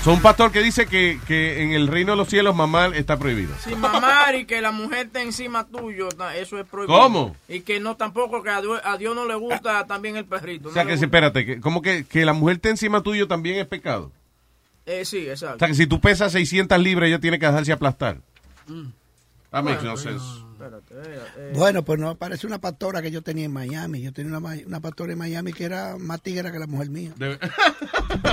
Son 0.03 0.15
un 0.15 0.23
pastor 0.23 0.53
que 0.53 0.63
dice 0.63 0.87
que, 0.87 1.21
que 1.27 1.63
en 1.65 1.73
el 1.73 1.89
reino 1.89 2.13
de 2.13 2.17
los 2.17 2.29
cielos 2.29 2.55
mamar 2.55 2.95
está 2.95 3.19
prohibido. 3.19 3.53
Sin 3.63 3.81
mamar 3.81 4.37
y 4.37 4.47
que 4.47 4.61
la 4.61 4.71
mujer 4.71 5.07
esté 5.07 5.21
encima 5.23 5.67
tuyo, 5.67 6.09
eso 6.37 6.59
es 6.61 6.67
prohibido. 6.67 6.97
¿Cómo? 6.99 7.37
Y 7.49 7.63
que 7.63 7.81
no 7.81 7.97
tampoco, 7.97 8.41
que 8.43 8.51
a 8.51 8.61
Dios, 8.61 8.81
a 8.85 8.97
Dios 8.97 9.17
no 9.17 9.27
le 9.27 9.35
gusta 9.35 9.85
también 9.87 10.17
el 10.17 10.25
perrito. 10.25 10.69
O 10.69 10.73
sea, 10.73 10.85
no 10.85 10.91
que 10.91 10.97
sí, 10.97 11.05
espérate, 11.07 11.45
que, 11.45 11.61
¿cómo 11.61 11.83
que, 11.83 12.07
que 12.07 12.25
la 12.25 12.33
mujer 12.35 12.57
esté 12.57 12.71
encima 12.71 13.03
tuyo 13.03 13.27
también 13.27 13.57
es 13.59 13.67
pecado? 13.67 14.13
Eh, 14.87 15.05
sí, 15.05 15.27
O 15.27 15.33
exacto. 15.33 15.59
sea, 15.59 15.69
que 15.69 15.75
si 15.75 15.89
tú 15.89 16.01
pesas 16.01 16.31
600 16.31 16.79
libras, 16.79 17.09
ella 17.09 17.19
tiene 17.19 17.41
que 17.41 17.47
dejarse 17.47 17.73
aplastar. 17.73 18.19
That 19.51 19.63
makes 19.63 19.83
no 19.83 19.97
sense. 19.97 20.25
Bueno, 21.55 21.85
pues 21.85 21.99
no, 21.99 22.15
parece 22.17 22.47
una 22.47 22.61
pastora 22.61 23.03
que 23.03 23.11
yo 23.11 23.23
tenía 23.23 23.45
en 23.45 23.53
Miami. 23.53 24.01
Yo 24.03 24.13
tenía 24.13 24.39
una, 24.39 24.81
pastora 24.81 25.13
en 25.13 25.19
Miami 25.19 25.53
que 25.53 25.65
era 25.65 25.97
más 25.99 26.23
tigra 26.23 26.51
que 26.51 26.59
la 26.59 26.67
mujer 26.67 26.89
mía. 26.91 27.13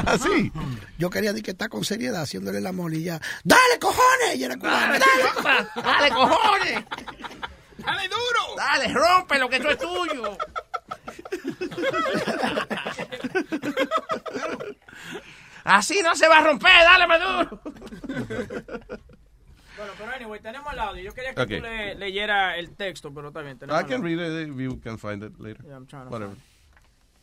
Así. 0.05 0.51
Yo 0.97 1.09
quería 1.09 1.31
decir 1.31 1.43
que 1.43 1.51
está 1.51 1.67
con 1.69 1.83
seriedad 1.83 2.23
haciéndole 2.23 2.59
y 2.59 3.03
ya. 3.03 3.21
¡Dale, 3.43 3.79
cojones! 3.79 4.35
Y 4.35 4.43
era 4.43 4.57
cubana. 4.57 4.99
¡Dale, 4.99 5.23
Dale, 5.75 6.09
cojones. 6.09 6.83
Dale 7.77 8.07
duro. 8.07 8.55
Dale, 8.57 8.93
rompe 8.93 9.37
lo 9.39 9.49
que 9.49 9.57
eso 9.57 9.69
es 9.69 9.77
tuyo. 9.77 10.37
Así 15.63 16.01
no 16.03 16.13
se 16.15 16.27
va 16.27 16.39
a 16.39 16.43
romper, 16.43 16.83
dale 16.83 17.07
más 17.07 17.21
duro. 17.21 17.61
Bueno, 19.83 19.93
pero 19.97 20.11
anyway, 20.13 20.39
tenemos 20.39 20.71
el 20.71 20.79
audio. 20.79 21.03
Yo 21.03 21.13
quería 21.13 21.33
que 21.33 21.41
Okay. 21.41 21.57
tú 21.59 21.63
le, 21.63 21.95
leyera 21.95 22.57
el 22.57 22.71
texto, 22.71 23.13
pero 23.13 23.31
también 23.31 23.57
tenemos 23.57 23.81
I 23.81 23.85
can 23.85 24.01
read 24.01 24.19
it 24.19 24.49
if 24.49 24.55
you 24.57 24.79
can 24.81 24.97
find 24.97 25.21
it 25.23 25.37
later. 25.39 25.63
Yeah, 25.65 25.75
I'm 25.75 25.85
trying 25.85 26.05
to 26.05 26.09
Whatever. 26.11 26.35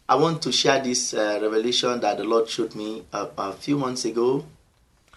I 0.09 0.15
want 0.17 0.43
to 0.43 0.53
share 0.53 0.83
this 0.83 1.15
uh, 1.15 1.39
revelation 1.41 2.01
that 2.01 2.17
the 2.19 2.25
Lord 2.25 2.49
showed 2.49 2.75
me 2.75 3.05
a, 3.13 3.29
a 3.39 3.53
few 3.53 3.79
months 3.79 4.05
ago. 4.05 4.45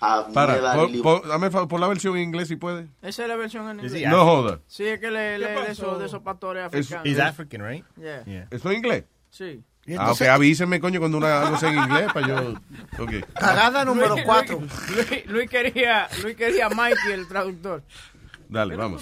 I've 0.02 0.34
Para, 0.34 0.54
never 0.56 0.74
por, 0.76 0.86
really. 0.88 1.02
por- 1.02 1.28
dame 1.28 1.50
favor, 1.50 1.68
por 1.68 1.80
la 1.80 1.88
versión 1.88 2.16
en 2.18 2.24
inglés 2.24 2.48
si 2.48 2.56
puede. 2.58 2.88
Esa 3.02 3.24
es 3.24 3.28
la 3.28 3.36
versión 3.36 3.70
en 3.70 3.80
inglés. 3.86 4.08
No 4.10 4.24
joda. 4.26 4.60
Sí, 4.68 4.86
es 4.86 5.00
que 5.00 5.10
le, 5.10 5.38
le 5.40 5.48
de, 5.48 5.72
esos, 5.72 5.98
de 6.00 6.06
esos 6.06 6.22
pastores 6.22 6.64
africanos. 6.66 7.06
He's 7.06 7.20
African, 7.20 7.62
right? 7.62 7.86
Yeah. 7.98 8.48
¿Eso 8.52 8.70
en 8.70 8.78
inglés? 8.78 9.06
Sí. 9.30 9.64
Ah, 9.98 10.12
ok, 10.14 10.22
avísenme, 10.22 10.80
coño, 10.80 11.00
cuando 11.00 11.18
una 11.18 11.42
algo 11.42 11.58
sea 11.58 11.70
en 11.70 11.80
inglés 11.80 12.14
para 12.14 12.28
yo... 12.28 12.54
Ok. 13.00 13.12
Cagada 13.38 13.84
número 13.84 14.14
Luis- 14.16 14.26
cuatro. 14.26 14.62
Luis, 14.96 15.26
Luis 15.28 15.50
quería, 15.50 16.08
Luis 16.22 16.38
quería 16.38 16.68
a 16.68 16.70
Mikey, 16.70 17.12
el 17.12 17.28
traductor. 17.28 17.84
Dale, 18.48 18.76
vamos. 18.78 19.02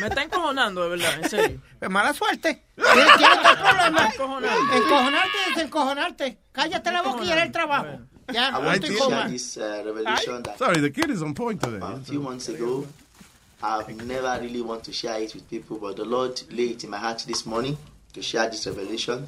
Me 0.00 0.08
está 0.08 0.22
encojonando, 0.22 0.82
de 0.82 0.88
verdad, 0.90 1.14
en 1.22 1.30
serio. 1.30 1.60
Pues 1.78 1.90
mala 1.90 2.12
suerte. 2.12 2.62
¿Tienes 2.76 3.38
otro 3.38 3.64
problema? 3.64 4.10
Encojonarte 4.76 5.36
y 5.46 5.54
desencojonarte. 5.54 6.38
Cállate 6.52 6.92
la 6.92 7.02
boca 7.02 7.24
y 7.24 7.30
era 7.32 7.42
el 7.42 7.52
trabajo. 7.52 8.00
Ya, 8.32 8.48
I 8.48 8.52
no 8.52 8.58
want 8.60 8.84
estoy 8.84 8.96
to 8.96 9.02
coma. 9.04 9.26
uh, 9.26 9.84
revelation 9.84 10.42
that 10.42 10.58
Sorry, 10.58 10.80
the 10.80 10.90
kid 10.92 11.08
is 11.10 11.22
on 11.22 11.32
point 11.32 11.62
today. 11.62 11.78
a 11.80 11.98
few 12.00 12.20
months 12.20 12.48
ago. 12.48 12.86
I've 13.62 13.88
never 14.04 14.38
really 14.42 14.60
want 14.60 14.84
to 14.84 14.92
share 14.92 15.20
it 15.22 15.34
with 15.34 15.48
people, 15.48 15.78
but 15.78 15.96
the 15.96 16.04
Lord 16.04 16.38
laid 16.50 16.72
it 16.72 16.84
in 16.84 16.90
my 16.90 16.98
heart 16.98 17.24
this 17.26 17.46
morning 17.46 17.78
to 18.18 18.22
share 18.22 18.50
this 18.50 18.66
revelation 18.66 19.26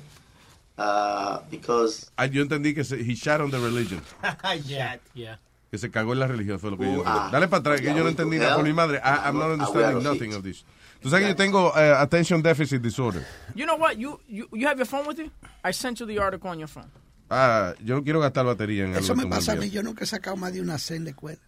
uh, 0.79 1.39
because 1.51 2.11
Ah, 2.17 2.27
yo 2.27 2.43
entendí 2.43 2.75
que 2.75 2.85
se, 2.85 2.97
he 2.97 3.15
shot 3.15 3.41
on 3.41 3.51
the 3.51 3.59
religion. 3.59 4.01
yeah. 4.67 4.97
Yeah. 5.15 5.39
Que 5.71 5.79
se 5.79 5.91
cagó 5.91 6.13
en 6.13 6.19
la 6.19 6.27
religión, 6.27 6.59
fue 6.59 6.71
lo 6.71 6.77
que 6.77 6.85
yo 6.85 6.99
entendí. 6.99 7.07
Ah. 7.07 7.29
Dale 7.33 7.49
para 7.49 7.61
atrás, 7.61 7.81
que 7.81 7.87
yo 7.95 8.03
no 8.03 8.09
entendí 8.09 8.39
nada 8.39 8.57
por 8.57 8.65
mi 8.65 8.73
madre. 8.73 8.99
I, 8.99 9.29
I'm 9.29 9.39
not 9.39 9.51
understanding 9.53 10.03
nothing 10.03 10.35
of 10.35 10.43
this. 10.43 10.65
Tú 11.01 11.09
sabes 11.09 11.25
que 11.25 11.31
yo 11.31 11.37
tengo 11.37 11.73
eh, 11.77 11.95
attention 11.97 12.43
deficit 12.43 12.83
disorder. 12.83 13.25
You 13.55 13.65
know 13.65 13.77
what? 13.79 13.97
You, 13.97 14.21
you 14.29 14.49
you 14.53 14.67
have 14.67 14.77
your 14.77 14.87
phone 14.87 15.07
with 15.07 15.19
you? 15.19 15.31
I 15.65 15.73
sent 15.73 15.99
you 16.01 16.07
the 16.07 16.19
article 16.19 16.51
on 16.51 16.59
your 16.59 16.69
phone. 16.69 16.91
Ah, 17.31 17.75
yo 17.83 17.95
no 17.95 18.03
quiero 18.03 18.21
gastar 18.21 18.45
batería 18.45 18.85
en 18.85 18.91
algo 18.91 19.01
Eso 19.05 19.15
que 19.15 19.25
me 19.25 19.31
pasa 19.31 19.53
a 19.53 19.57
mí. 19.57 19.71
Yo 19.71 19.83
nunca 19.83 20.05
he 20.05 20.07
sacado 20.07 20.37
más 20.37 20.53
de 20.53 20.61
una 20.61 20.77
C 20.79 20.97
en 20.97 21.05
la 21.05 21.11
escuela. 21.11 21.39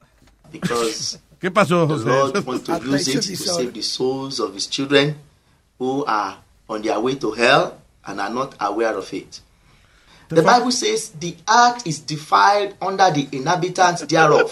because 0.53 1.19
¿Qué 1.41 1.51
pasó, 1.51 1.87
the 1.89 1.95
José? 1.95 2.07
Lord 2.07 2.47
wants 2.47 2.65
to 2.65 2.79
use 2.79 3.09
it 3.09 3.23
to 3.23 3.37
save 3.37 3.73
the 3.73 3.83
souls 3.83 4.39
of 4.39 4.55
His 4.55 4.69
children 4.69 5.17
who 5.79 6.05
are 6.07 6.39
on 6.69 6.83
their 6.83 6.99
way 7.01 7.15
to 7.17 7.33
hell 7.33 7.79
and 8.07 8.21
are 8.21 8.31
not 8.31 8.55
aware 8.61 8.97
of 8.97 9.13
it. 9.13 9.41
The 10.29 10.43
Bible 10.43 10.73
says 10.73 11.11
the 11.11 11.37
earth 11.47 11.87
is 11.87 12.01
defiled 12.01 12.75
under 12.81 13.11
the 13.11 13.29
inhabitants 13.33 14.03
thereof. 14.07 14.51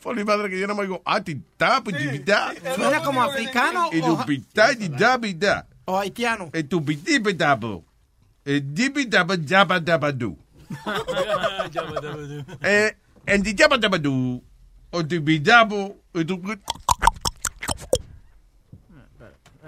Por 0.00 0.14
mi 0.14 0.22
madre 0.22 0.48
que 0.48 0.56
yo 0.58 0.66
no 0.68 0.74
me 0.74 0.84
digo, 0.84 1.02
ah, 1.04 1.18
ti, 1.18 1.40
ta, 1.58 1.80
pi, 1.80 1.90
ti, 1.92 2.20
ta. 2.20 2.54
¿Suena 2.76 3.02
como 3.02 3.20
africano 3.20 3.90
Y 3.92 4.00
tu 4.00 4.12
o, 4.12 4.24
pi, 4.24 4.38
ta, 4.54 4.72
ti, 4.72 4.88
ta, 4.88 5.18
pi, 5.18 5.34
ta. 5.34 5.66
o 5.86 5.96
haitiano? 5.98 6.50
Y 6.54 6.62
tu 6.62 6.84
pi, 6.84 6.96
ti, 6.96 7.18
pi, 7.18 7.34
ta, 7.34 7.58
po. 7.58 7.82
Y 8.46 8.60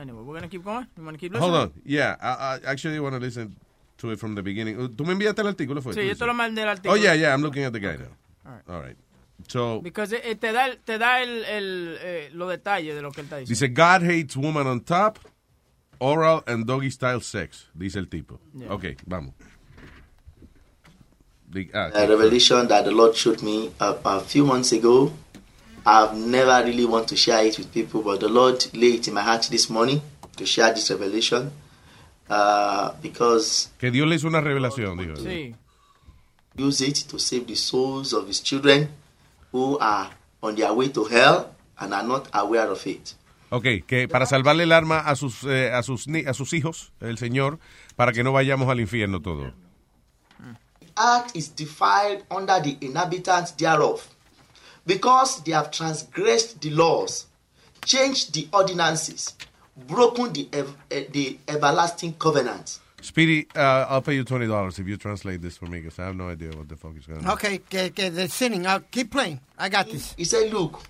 Anyway, 0.03 0.21
we're 0.25 0.35
gonna 0.35 0.49
keep 0.49 0.65
going. 0.65 0.85
You 0.99 1.05
wanna 1.05 1.17
keep 1.17 1.33
listening? 1.33 1.51
Hold 1.53 1.63
on. 1.63 1.73
Yeah, 1.85 2.17
I, 2.21 2.59
I 2.67 2.71
actually 2.73 2.99
want 2.99 3.15
to 3.15 3.21
listen 3.21 3.55
to 3.99 4.11
it 4.11 4.19
from 4.19 4.35
the 4.35 4.43
beginning. 4.43 4.77
Uh, 4.81 4.89
¿Tú 4.89 5.05
me 5.07 5.13
enviaste 5.13 5.41
el 5.43 5.47
artículo? 5.47 5.81
Fue? 5.81 5.95
Sí, 5.95 6.05
yo 6.09 6.17
te 6.17 6.27
lo 6.27 6.35
mandé 6.35 6.63
el 6.63 6.69
artículo. 6.69 6.95
Oh, 6.95 6.97
yeah, 6.97 7.15
yeah, 7.15 7.33
I'm 7.33 7.41
looking 7.43 7.63
at 7.63 7.73
the 7.73 7.79
guy 7.79 7.97
now. 7.97 8.09
All 8.45 8.53
right. 8.53 8.69
All 8.69 8.81
right. 8.83 8.97
So, 9.47 9.81
Because 9.81 10.13
it, 10.13 10.25
it 10.25 10.41
te 10.41 10.51
da, 10.53 10.75
te 10.85 10.99
da 10.99 11.23
el, 11.23 11.45
el, 11.45 11.99
eh, 12.01 12.31
los 12.35 12.49
detalles 12.51 12.97
de 12.97 13.03
lo 13.03 13.13
que 13.13 13.21
él 13.23 13.27
está 13.27 13.37
diciendo. 13.39 13.49
dice, 13.49 13.69
God 13.69 14.03
hates 14.03 14.37
woman 14.37 14.67
on 14.67 14.81
top, 14.81 15.19
oral 16.01 16.43
and 16.49 16.67
doggy 16.67 16.91
style 16.91 17.21
sex, 17.21 17.69
dice 17.73 17.97
el 17.97 18.07
tipo. 18.09 18.41
Yeah. 18.55 18.73
Ok, 18.73 18.97
vamos. 19.07 19.35
Di- 21.49 21.71
ah, 21.75 21.91
a 21.95 22.07
revelation 22.07 22.67
that 22.69 22.85
the 22.85 22.91
Lord 22.91 23.15
showed 23.15 23.43
me 23.43 23.71
a, 23.79 23.95
a 24.05 24.21
few 24.21 24.45
months 24.45 24.73
ago. 24.73 25.13
I've 25.85 26.17
never 26.17 26.65
really 26.65 26.85
want 26.85 27.09
to 27.09 27.17
share 27.17 27.45
it 27.45 27.59
with 27.59 27.73
people, 27.73 28.03
but 28.03 28.21
the 28.21 28.29
Lord 28.29 28.65
laid 28.75 29.01
it 29.01 29.09
in 29.09 29.15
my 29.15 29.23
heart 29.23 29.49
this 29.51 29.69
morning 29.69 30.01
to 30.37 30.47
share 30.47 30.73
this 30.73 30.91
revelation 30.91 31.51
uh, 32.31 32.93
because 33.03 33.71
que 33.79 33.91
Dios 33.91 34.07
le 34.07 34.17
hizo 34.17 34.29
una 34.29 34.41
revelación, 34.41 34.99
dijo. 34.99 35.17
Sí. 35.17 35.55
use 36.57 36.83
it 36.83 37.09
to 37.09 37.19
save 37.19 37.47
the 37.47 37.57
souls 37.57 38.13
of 38.13 38.29
His 38.29 38.43
children 38.43 38.89
who 39.53 39.79
are 39.81 40.11
on 40.43 40.55
their 40.55 40.73
way 40.73 40.89
to 40.89 41.05
hell 41.05 41.55
and 41.79 41.95
are 41.95 42.07
not 42.07 42.29
aware 42.33 42.71
of 42.71 42.87
it. 42.87 43.15
Ok, 43.51 43.85
que 43.87 44.09
para 44.09 44.25
salvarle 44.25 44.63
el 44.63 44.73
arma 44.73 45.01
a 45.01 45.15
sus, 45.15 45.45
eh, 45.45 45.71
a 45.73 45.83
sus, 45.83 46.07
a 46.09 46.33
sus 46.33 46.53
hijos, 46.55 46.93
el 47.01 47.19
Señor, 47.19 47.59
para 47.97 48.13
que 48.13 48.25
no 48.25 48.33
vayamos 48.33 48.69
al 48.71 48.81
infierno 48.81 49.21
todo. 49.21 49.53
earth 50.99 51.35
is 51.35 51.55
defiled 51.55 52.25
under 52.31 52.61
the 52.61 52.77
inhabitants 52.81 53.53
thereof, 53.53 54.07
because 54.87 55.43
they 55.45 55.53
have 55.53 55.71
transgressed 55.71 56.61
the 56.61 56.71
laws, 56.71 57.27
changed 57.85 58.35
the 58.35 58.49
ordinances, 58.53 59.35
broken 59.87 60.33
the, 60.33 60.49
ev- 60.53 60.77
eh, 60.91 61.05
the 61.11 61.39
everlasting 61.49 62.15
covenant. 62.15 62.79
Speedy, 63.01 63.49
uh, 63.57 63.87
I'll 63.89 64.01
pay 64.03 64.15
you 64.15 64.25
$20 64.25 64.79
if 64.79 64.87
you 64.87 64.97
translate 64.97 65.43
this 65.43 65.57
for 65.57 65.67
me, 65.67 65.81
because 65.81 65.99
I 65.99 66.05
have 66.07 66.15
no 66.17 66.29
idea 66.29 66.51
what 66.57 66.69
the 66.69 66.77
fuck 66.77 66.97
is 66.97 67.05
going 67.07 67.25
on. 67.25 67.33
Okay, 67.33 67.59
que, 67.69 67.91
que 67.91 68.11
they're 68.11 68.29
sinning. 68.29 68.65
I'll 68.67 68.79
keep 68.81 69.11
playing. 69.11 69.41
I 69.59 69.69
got 69.69 69.87
this. 69.91 70.15
He 70.17 70.23
said, 70.25 70.53
Look, 70.53 70.81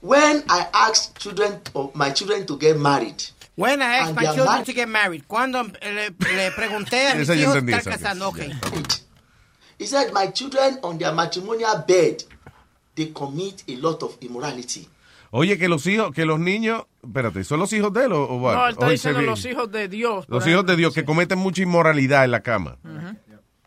when 0.00 0.42
I 0.48 0.66
asked 0.74 1.18
children 1.20 1.60
of 1.76 1.94
my 1.94 2.10
children 2.10 2.46
to 2.46 2.56
get 2.58 2.78
married, 2.80 3.22
When 3.54 3.80
I 3.80 3.94
asked 3.98 4.14
my 4.16 4.24
children 4.24 4.46
married. 4.46 4.66
to 4.66 4.72
get 4.72 4.88
married. 4.88 5.28
Cuando 5.28 5.62
le, 5.62 5.70
le 5.70 6.50
pregunté 6.50 7.12
a 7.12 7.14
mis 7.18 7.28
hijos 7.28 7.54
entendí, 7.56 7.72
estar 7.74 7.92
esa. 7.94 8.08
casando. 8.14 8.28
Okay. 8.28 8.52
he 9.78 9.86
said, 9.86 10.12
My 10.12 10.26
children 10.26 10.78
on 10.82 10.98
their 10.98 11.12
matrimonial 11.12 11.78
bed, 11.86 12.24
they 12.96 13.12
commit 13.12 13.62
a 13.68 13.76
lot 13.76 14.02
of 14.02 14.16
immorality. 14.20 14.88
Oye, 15.30 15.58
que 15.58 15.68
los 15.68 15.86
hijos, 15.86 16.12
que 16.12 16.24
los 16.24 16.38
niños, 16.40 16.84
espérate, 17.04 17.44
¿son 17.44 17.58
los 17.60 17.72
hijos 17.72 17.92
de 17.92 18.04
él 18.04 18.12
o, 18.12 18.24
o? 18.24 18.40
No, 18.52 18.66
él 18.66 18.72
está 18.72 18.86
O 18.86 18.90
diciendo 18.90 19.22
los 19.22 19.44
hijos 19.44 19.70
de 19.70 19.88
Dios. 19.88 20.24
los 20.28 20.46
hijos 20.46 20.66
de. 20.66 20.76
Dios 20.76 20.94
que 20.94 21.04
cometen 21.04 21.38
mucha 21.38 21.62
inmoralidad 21.62 22.24
en 22.24 22.30
la 22.32 22.40
cama. 22.40 22.78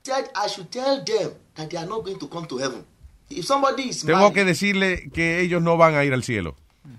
I 0.08 0.48
should 0.48 0.70
tell 0.72 1.04
them 1.06 1.32
that 1.56 1.70
they 1.70 1.78
are 1.78 1.86
not 1.88 2.04
going 2.04 2.18
to 2.18 2.28
come 2.28 2.48
to 2.48 2.58
heaven. 2.58 2.84
If 3.30 3.46
somebody 3.46 3.90
is 3.90 4.02
Tengo 4.04 4.18
married, 4.20 4.34
que 4.34 4.46
decirle 4.46 5.10
que 5.14 5.40
ellos 5.42 5.62
no 5.62 5.78
van 5.78 5.94
a 5.96 6.04
ir 6.04 6.14
al 6.14 6.24
cielo. 6.24 6.56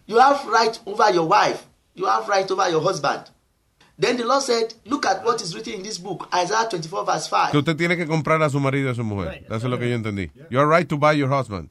you 0.06 0.18
have 0.20 0.38
right 0.46 0.78
over 0.86 1.12
your 1.12 1.26
wife, 1.28 1.64
you 1.94 2.06
have 2.06 2.28
right 2.28 2.48
over 2.50 2.70
your 2.70 2.80
husband. 2.82 3.24
Then 3.98 4.16
the 4.16 4.24
Lord 4.24 4.42
said, 4.42 4.72
Look 4.86 5.04
at 5.06 5.24
what 5.24 5.42
is 5.42 5.54
written 5.54 5.74
in 5.74 5.82
this 5.82 5.98
book, 5.98 6.28
Isaiah 6.32 6.68
24, 6.70 7.04
verse 7.04 7.26
5. 7.28 7.50
Que 7.50 7.58
usted 7.58 7.76
tiene 7.76 7.96
que 7.96 8.06
comprar 8.06 8.40
a 8.42 8.48
su 8.48 8.60
marido 8.60 8.88
y 8.88 8.92
a 8.92 8.94
su 8.94 9.02
mujer. 9.04 9.44
Eso 9.46 9.56
es 9.56 9.64
lo 9.64 9.78
que 9.78 9.88
yo 9.90 9.94
entendí. 9.96 10.30
You 10.48 10.60
are 10.60 10.68
right 10.68 10.88
to 10.88 10.96
buy 10.96 11.14
your 11.18 11.28
husband. 11.32 11.68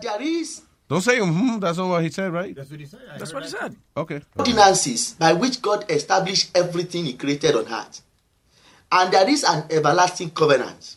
That 0.00 0.20
there 0.20 0.22
is 0.22 0.62
Don't 0.88 1.00
say, 1.00 1.18
mm, 1.18 1.60
that's 1.60 1.78
not 1.78 1.88
what 1.88 2.02
he 2.02 2.10
said, 2.10 2.32
right? 2.32 2.54
That's 2.54 2.70
what 2.70 2.78
he 2.78 2.86
said. 2.86 3.00
That's 3.18 3.34
what 3.34 3.42
he 3.42 3.48
said. 3.48 3.74
Okay. 3.96 4.20
ordinances 4.38 5.14
by 5.18 5.32
which 5.32 5.60
God 5.60 5.84
established 5.90 6.56
everything 6.56 7.06
He 7.06 7.14
created 7.14 7.56
on 7.56 7.66
earth. 7.66 8.02
And 8.92 9.12
there 9.12 9.28
is 9.28 9.42
an 9.42 9.64
everlasting 9.70 10.30
covenant. 10.30 10.96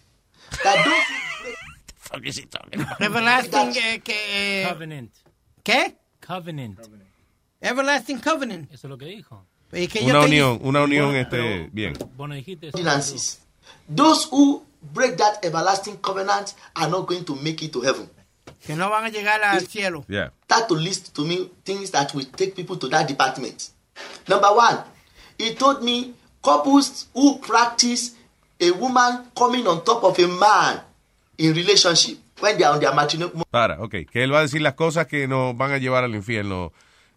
That 0.64 0.86
those 0.86 1.56
fuck 1.98 2.26
is 2.26 2.38
he 2.38 2.46
talking 2.46 2.82
about? 2.82 3.02
Everlasting 3.02 3.74
que, 4.04 4.14
eh, 4.14 4.68
Covenant. 4.70 5.12
¿Qué? 5.64 5.96
Covenant. 6.22 6.78
Everlasting 7.62 8.20
covenant. 8.20 8.72
Eso 8.72 8.88
es 8.88 8.92
lo 8.92 8.98
que 8.98 9.06
dijo. 9.06 9.44
Y 9.74 9.88
que 9.88 10.06
yo 10.06 10.10
Una 10.10 10.22
unión, 10.22 10.60
una 10.64 10.84
unión, 10.84 11.16
este, 11.16 11.70
bien. 11.72 11.98
Bueno, 12.16 12.36
dijiste 12.36 12.68
ordinances. 12.68 13.40
Those 13.88 14.28
who 14.32 14.64
break 14.94 15.18
that 15.18 15.44
everlasting 15.44 15.98
covenant 15.98 16.54
are 16.76 16.90
not 16.90 17.08
going 17.08 17.26
to 17.26 17.36
make 17.36 17.64
it 17.64 17.72
to 17.74 17.82
heaven. 17.82 18.10
Que 18.66 18.76
no 18.76 18.90
van 18.90 19.06
a 19.06 19.10
llegar 19.10 19.42
al 19.44 19.66
cielo. 19.68 20.06
Yeah. 20.08 20.32
Start 20.46 20.68
to 20.68 20.76
list 20.76 21.14
to 21.16 21.26
me 21.26 21.50
things 21.64 21.92
that 21.92 22.14
will 22.14 22.26
take 22.26 22.56
people 22.56 22.78
to 22.78 22.90
that 22.90 23.08
department. 23.08 23.72
Number 24.28 24.50
one, 24.50 24.84
he 25.38 25.56
told 25.56 25.84
me 25.84 26.14
couples 26.44 27.08
who 27.14 27.40
practice 27.40 28.16
a 28.60 28.72
woman 28.72 29.32
coming 29.36 29.66
on 29.68 29.84
top 29.84 30.04
of 30.04 30.20
a 30.20 30.28
man 30.28 30.82
in 31.38 31.54
relationship. 31.54 32.18
when 32.42 32.58
they 32.58 32.64
are 32.64 32.74
on 32.74 32.80
their 32.80 32.94
matrimonial 32.94 33.46
Para, 33.50 33.82
ok. 33.82 34.06
Que 34.12 34.24
él 34.24 34.34
va 34.34 34.40
a 34.40 34.42
decir 34.42 34.62
las 34.62 34.74
cosas 34.74 35.08
que 35.08 35.28
nos 35.28 35.56
van 35.58 35.72
a 35.72 35.78
llevar 35.78 36.04
al 36.04 36.16
infierno, 36.16 36.72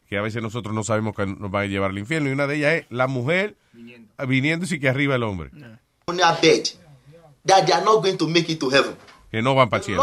que 0.09 0.19
a 0.19 0.23
veces 0.23 0.43
nosotros 0.43 0.74
no 0.74 0.85
sabemos 0.85 1.14
que 1.14 1.27
nos 1.27 1.51
van 1.51 1.64
a 1.64 1.66
llevar 1.66 1.90
al 1.90 1.98
infierno. 1.98 2.28
Y 2.28 2.32
una 2.32 2.47
de 2.47 2.56
ellas 2.56 2.73
es 2.74 2.86
la 2.90 3.06
mujer 3.06 3.56
viniendo 4.27 4.64
y 4.64 4.69
sí 4.69 4.81
que 4.81 4.89
arriba 4.89 5.14
el 5.14 5.23
hombre. 5.23 5.51
bed, 6.06 6.69
that 7.47 7.64
they 7.66 7.73
are 7.73 7.85
not 7.85 8.02
going 8.02 8.16
to 8.16 8.28
make 8.28 8.51
it 8.51 8.60
to 8.60 8.70
heaven. 8.70 8.94
Que 9.31 9.43
no 9.43 9.55
van 9.55 9.70
para 9.70 9.81
el 9.81 9.85
cielo. 9.85 10.02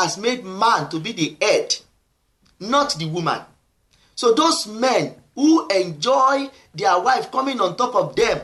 Has 0.00 0.16
made 0.16 0.42
man 0.44 0.88
to 0.88 0.98
be 0.98 1.12
the 1.12 1.36
head, 1.42 1.74
not 2.58 2.94
the 2.98 3.04
woman. 3.04 3.40
So 4.14 4.32
those 4.32 4.66
men 4.66 5.14
who 5.34 5.68
enjoy 5.68 6.48
their 6.74 6.98
wife 7.00 7.30
coming 7.30 7.60
on 7.60 7.76
top 7.76 7.94
of 7.94 8.16
them 8.16 8.40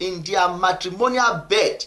in 0.00 0.24
their 0.24 0.48
matrimonial 0.48 1.44
bed, 1.48 1.84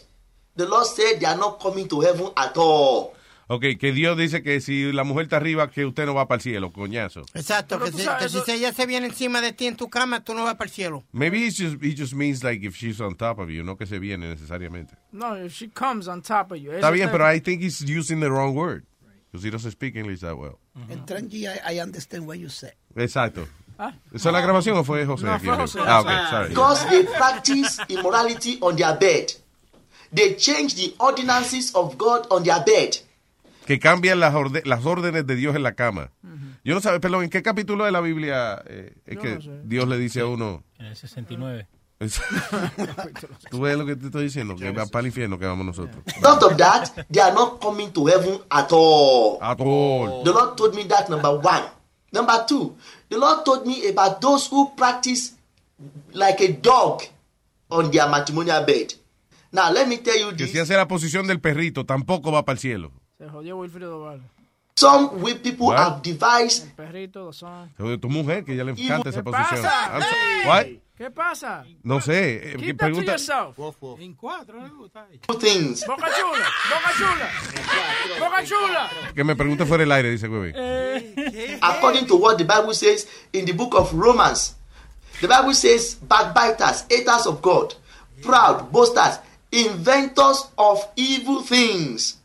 the 0.56 0.66
Lord 0.66 0.86
said 0.88 1.20
they 1.20 1.26
are 1.26 1.36
not 1.38 1.60
coming 1.60 1.90
to 1.90 2.00
heaven 2.00 2.30
at 2.38 2.56
all. 2.58 3.14
Ok, 3.50 3.78
que 3.78 3.91
Dios 3.91 4.16
dice 4.18 4.41
que 4.41 4.62
si 4.62 4.91
la 4.94 5.04
mujer 5.04 5.24
está 5.26 5.36
arriba, 5.38 5.70
que 5.70 5.84
usted 5.86 6.06
no 6.06 6.14
va 6.14 6.28
para 6.28 6.38
el 6.38 6.41
cielo, 6.44 6.72
coñazo. 6.72 7.24
Exacto, 7.34 7.78
que, 7.80 7.91
tú 7.91 7.98
si, 7.98 8.04
sabes, 8.06 8.24
que 8.24 8.30
si 8.30 8.38
eso- 8.38 8.52
ella 8.54 8.72
se 8.74 8.86
viene 8.86 9.08
encima 9.08 9.41
de 9.41 9.52
ti 9.52 9.66
en 9.68 9.76
tu 9.76 9.90
cama, 9.90 10.24
tú 10.24 10.34
no 10.34 10.44
vas 10.46 10.54
para 10.56 10.70
el 10.70 10.72
cielo. 10.74 11.04
Maybe 11.12 11.46
it's 11.46 11.58
just, 11.58 11.84
it 11.84 11.98
just 11.98 12.14
means 12.14 12.41
like 12.41 12.64
if 12.66 12.76
she's 12.78 13.02
on 13.02 13.16
top 13.16 13.40
of 13.40 13.50
you, 13.50 13.64
no 13.64 13.76
que 13.76 13.86
se 13.86 14.00
viene 14.00 14.30
necesariamente. 14.30 14.96
No, 15.12 15.34
if 15.36 15.52
she 15.54 15.68
comes 15.68 16.08
on 16.08 16.22
top 16.22 16.52
of 16.54 16.60
you. 16.60 16.72
Está 16.72 16.90
bien, 16.91 17.10
pero 17.12 17.26
I 17.30 17.41
think 17.41 17.62
he's 17.62 17.82
using 17.82 18.22
the 18.22 18.30
wrong 18.30 18.56
word. 18.56 18.86
Because 19.32 19.44
he 19.46 19.52
doesn't 19.52 19.72
speak 19.72 19.96
English 19.96 20.22
that 20.22 20.36
well. 20.36 20.58
En 20.90 21.06
Tranqui, 21.06 21.46
I, 21.48 21.76
I 21.76 21.80
understand 21.82 22.26
what 22.28 22.38
you 22.40 22.50
say. 22.50 22.72
Exacto. 22.96 23.48
Ah. 23.78 23.94
¿Esa 24.14 24.30
es 24.30 24.34
la 24.34 24.42
grabación 24.42 24.76
o 24.78 24.84
fue 24.84 25.06
José? 25.06 25.26
No, 25.26 25.34
aquí? 25.34 25.46
fue 25.46 25.56
José. 25.56 25.80
Ah, 25.86 26.02
ok, 26.02 26.30
sorry. 26.30 26.50
Because 26.50 26.86
they 26.90 27.04
practice 27.06 27.80
immorality 27.90 28.58
on 28.62 28.76
their 28.76 28.98
bed. 28.98 29.32
They 30.12 30.36
change 30.36 30.76
the 30.76 30.96
ordinances 31.00 31.74
of 31.76 31.96
God 31.98 32.26
on 32.32 32.44
their 32.44 32.64
bed. 32.66 32.98
Que 33.68 33.78
cambian 33.80 34.20
las, 34.20 34.34
orde- 34.34 34.64
las 34.66 34.84
órdenes 34.84 35.28
de 35.28 35.36
Dios 35.36 35.56
en 35.56 35.62
la 35.64 35.74
cama. 35.74 36.12
Yo 36.64 36.74
no 36.74 36.82
sé, 36.82 37.00
perdón, 37.00 37.24
¿en 37.24 37.30
qué 37.30 37.42
capítulo 37.44 37.86
de 37.86 37.92
la 37.92 38.02
Biblia 38.02 38.62
eh, 38.66 38.96
es 39.06 39.16
Yo 39.16 39.22
que 39.22 39.36
no 39.36 39.42
sé. 39.42 39.62
Dios 39.64 39.88
le 39.88 39.98
dice 39.98 40.22
a 40.22 40.26
uno... 40.26 40.64
En 40.80 40.88
el 40.88 40.96
69. 40.96 41.68
Tú 43.52 43.60
ves 43.62 43.78
lo 43.78 43.86
que 43.86 43.96
te 43.96 44.06
estoy 44.06 44.24
diciendo, 44.26 44.56
que 44.56 44.72
va 44.72 44.86
para 44.86 45.02
el 45.02 45.08
infierno 45.08 45.38
que 45.38 45.46
vamos 45.46 45.66
nosotros. 45.66 46.02
Not 46.22 46.42
of 46.44 46.56
that, 46.58 46.90
they 47.12 47.22
are 47.22 47.34
not 47.34 47.60
coming 47.62 47.92
to 47.92 48.06
heaven 48.08 48.40
at 48.50 48.72
all. 48.72 49.38
At 49.42 49.60
all. 49.60 50.24
The 50.24 50.32
Lord 50.32 50.56
told 50.58 50.76
me 50.76 50.84
that 50.86 51.10
number 51.10 51.32
one. 51.32 51.64
Number 52.12 52.46
two, 52.48 52.76
the 53.10 53.18
Lord 53.18 53.44
told 53.46 53.66
me 53.68 53.88
about 53.90 54.22
those 54.22 54.48
who 54.50 54.72
practice 54.76 55.34
like 56.14 56.42
a 56.42 56.54
dog 56.54 57.04
on 57.70 57.92
their 57.92 58.08
matrimonial 58.10 58.64
bed. 58.66 58.94
Now, 59.52 59.72
let 59.72 59.88
me 59.88 59.98
tell 59.98 60.18
you 60.18 60.30
Que 60.30 60.46
this. 60.46 60.52
si 60.52 60.60
hace 60.60 60.76
la 60.76 60.88
posición 60.88 61.28
del 61.28 61.40
perrito, 61.40 61.86
tampoco 61.86 62.32
va 62.32 62.46
para 62.46 62.54
el 62.54 62.60
cielo. 62.60 62.92
Se 63.18 63.28
jodió 63.28 63.58
Wilfrido 63.58 64.00
Vargas. 64.02 64.26
Some 64.76 65.22
we 65.22 65.36
people 65.36 65.68
What? 65.68 65.78
have 65.78 66.02
devised 66.02 66.64
El 66.68 66.72
perrito, 66.76 67.26
los 67.26 67.36
son. 67.38 67.70
De 67.78 67.98
tu 67.98 68.08
mujer, 68.10 68.46
que 68.46 68.56
ya 68.56 68.64
le 68.64 68.72
encanta 68.72 69.10
esa 69.10 69.20
¿Qué 69.20 69.24
posición. 69.32 69.62
pasa? 69.62 69.92
I'm 69.94 70.02
so- 70.02 70.08
Hey. 70.10 70.48
What? 70.48 70.66
¿Qué 71.00 71.10
pasa? 71.10 71.64
No 71.82 72.02
sé. 72.02 72.36
eh, 72.36 72.56
Keep 72.58 72.60
¿qué 72.60 72.74
that 72.74 72.74
to 72.74 72.78
pregunta? 72.78 73.12
yourself. 73.14 73.58
En 74.02 74.14
cuatro, 74.16 74.62
le 74.62 74.68
gusta. 74.68 75.08
things. 75.40 75.86
Boca 75.88 76.08
chula, 76.14 76.46
boca 76.70 76.94
chula. 76.98 78.20
Boca 78.20 78.44
chula. 78.44 78.90
Que 79.16 79.24
me 79.24 79.34
pregunte 79.34 79.66
fuera 79.66 79.84
del 79.84 79.94
aire, 79.94 80.12
dice 80.12 80.28
güey. 80.28 80.52
according 81.62 82.06
to 82.06 82.18
what 82.18 82.38
the 82.38 82.44
Bible 82.44 82.74
says 82.74 83.08
in 83.32 83.46
the 83.46 83.54
book 83.54 83.76
of 83.76 83.94
Romans. 83.94 84.56
The 85.22 85.30
Bible 85.30 85.54
says, 85.54 85.96
backbiters, 85.96 86.84
haters 86.90 87.26
of 87.28 87.42
God, 87.42 87.76
proud, 88.22 88.70
boasters, 88.70 89.20
inventors 89.54 90.50
of 90.58 90.86
evil 90.98 91.44
things. 91.44 92.18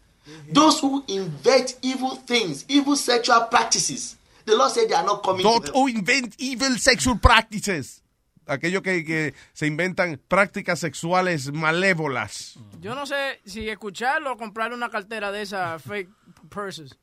Those 0.50 0.80
who 0.80 1.04
invent 1.06 1.76
evil 1.82 2.16
things, 2.16 2.64
evil 2.68 2.96
sexual 2.96 3.42
practices. 3.42 4.16
The 4.44 4.56
Lord 4.56 4.72
said 4.72 4.88
they 4.88 4.94
are 4.96 5.04
not 5.06 5.22
coming 5.22 5.42
to 5.46 5.60
Don't 5.72 5.90
invent 5.90 6.34
evil 6.38 6.76
sexual 6.76 7.18
practices. 7.18 8.00
Aquellos 8.46 8.82
que, 8.82 9.04
que 9.04 9.34
se 9.52 9.66
inventan 9.66 10.20
prácticas 10.28 10.78
sexuales 10.80 11.52
malévolas. 11.52 12.58
Yo 12.80 12.94
no 12.94 13.06
sé 13.06 13.40
si 13.44 13.68
escucharlo 13.68 14.32
o 14.32 14.36
comprar 14.36 14.72
una 14.72 14.90
cartera 14.90 15.32
de 15.32 15.42
esas 15.42 15.82
fake 15.82 16.08
purses. 16.50 16.98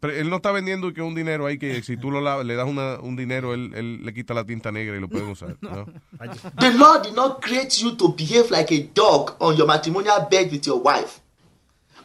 Pero 0.00 0.12
él 0.12 0.28
no 0.28 0.36
está 0.36 0.52
vendiendo 0.52 0.92
que 0.92 1.00
un 1.00 1.14
dinero 1.14 1.46
ahí 1.46 1.58
que 1.58 1.82
si 1.82 1.96
tú 1.96 2.10
lo 2.10 2.20
lavas, 2.20 2.44
le 2.44 2.56
das 2.56 2.66
una- 2.68 3.00
un 3.00 3.16
dinero, 3.16 3.54
él, 3.54 3.72
él 3.74 4.04
le 4.04 4.12
quita 4.12 4.34
la 4.34 4.44
tinta 4.44 4.70
negra 4.70 4.96
y 4.96 5.00
lo 5.00 5.08
pueden 5.08 5.28
usar. 5.30 5.56
¿no? 5.62 5.86
The 6.60 6.72
Lord 6.74 7.04
did 7.04 7.14
not 7.14 7.40
create 7.40 7.70
you 7.80 7.96
to 7.96 8.08
behave 8.14 8.50
like 8.50 8.70
a 8.74 8.82
dog 8.94 9.36
on 9.40 9.56
your 9.56 9.66
matrimonial 9.66 10.26
bed 10.30 10.52
with 10.52 10.66
your 10.66 10.80
wife, 10.82 11.20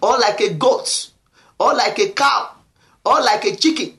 or 0.01 0.17
like 0.19 0.39
a 0.41 0.53
goat, 0.53 1.11
or 1.57 1.73
like 1.75 1.99
a 2.01 2.13
cow, 2.13 2.55
or 3.03 3.19
like 3.21 3.43
a 3.45 3.55
chicken. 3.57 3.98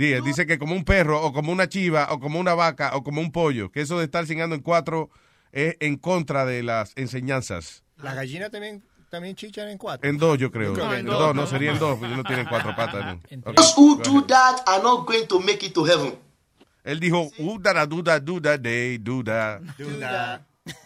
Dice, 0.00 0.20
dice 0.22 0.46
que 0.46 0.58
como 0.58 0.74
un 0.74 0.84
perro, 0.84 1.20
o 1.22 1.30
como 1.32 1.52
una 1.52 1.68
chiva, 1.68 2.08
o 2.10 2.20
como 2.20 2.40
una 2.40 2.54
vaca, 2.54 2.96
o 2.96 3.02
como 3.02 3.20
un 3.20 3.30
pollo, 3.32 3.70
que 3.70 3.82
eso 3.82 3.98
de 3.98 4.04
estar 4.06 4.24
cingando 4.26 4.54
en 4.56 4.62
cuatro 4.62 5.10
es 5.52 5.76
en 5.80 5.96
contra 5.98 6.46
de 6.46 6.62
las 6.62 6.92
enseñanzas. 6.96 7.82
La 8.02 8.14
gallina 8.14 8.48
también, 8.48 8.82
también 9.10 9.36
chichan 9.36 9.68
en 9.68 9.76
cuatro. 9.76 10.08
En 10.08 10.16
dos, 10.16 10.38
yo 10.38 10.50
creo. 10.50 10.72
Que 10.72 10.80
En 10.80 10.90
en 11.00 11.04
dos, 11.06 11.18
dos. 11.18 11.34
no, 11.34 11.46
sería 11.46 11.72
en 11.72 11.78
dos, 11.78 11.98
porque 11.98 12.16
no 12.16 12.24
tienen 12.24 12.46
cuatro 12.46 12.74
patas. 12.74 13.18
¿no? 13.30 13.52
Those 13.52 13.74
who 13.76 13.96
do 14.02 14.24
that 14.26 14.62
are 14.66 14.82
not 14.82 15.06
going 15.06 15.26
to 15.26 15.38
make 15.38 15.66
it 15.66 15.74
to 15.74 15.84
heaven. 15.84 16.14
Él 16.82 16.98
dijo, 16.98 17.30
"Uh, 17.38 17.58
da, 17.58 17.74
da, 17.74 17.84
do, 17.84 18.00
da, 18.00 18.18
do, 18.18 18.40
da, 18.40 18.56
day, 18.56 18.96
do, 18.96 19.22
da. 19.22 19.58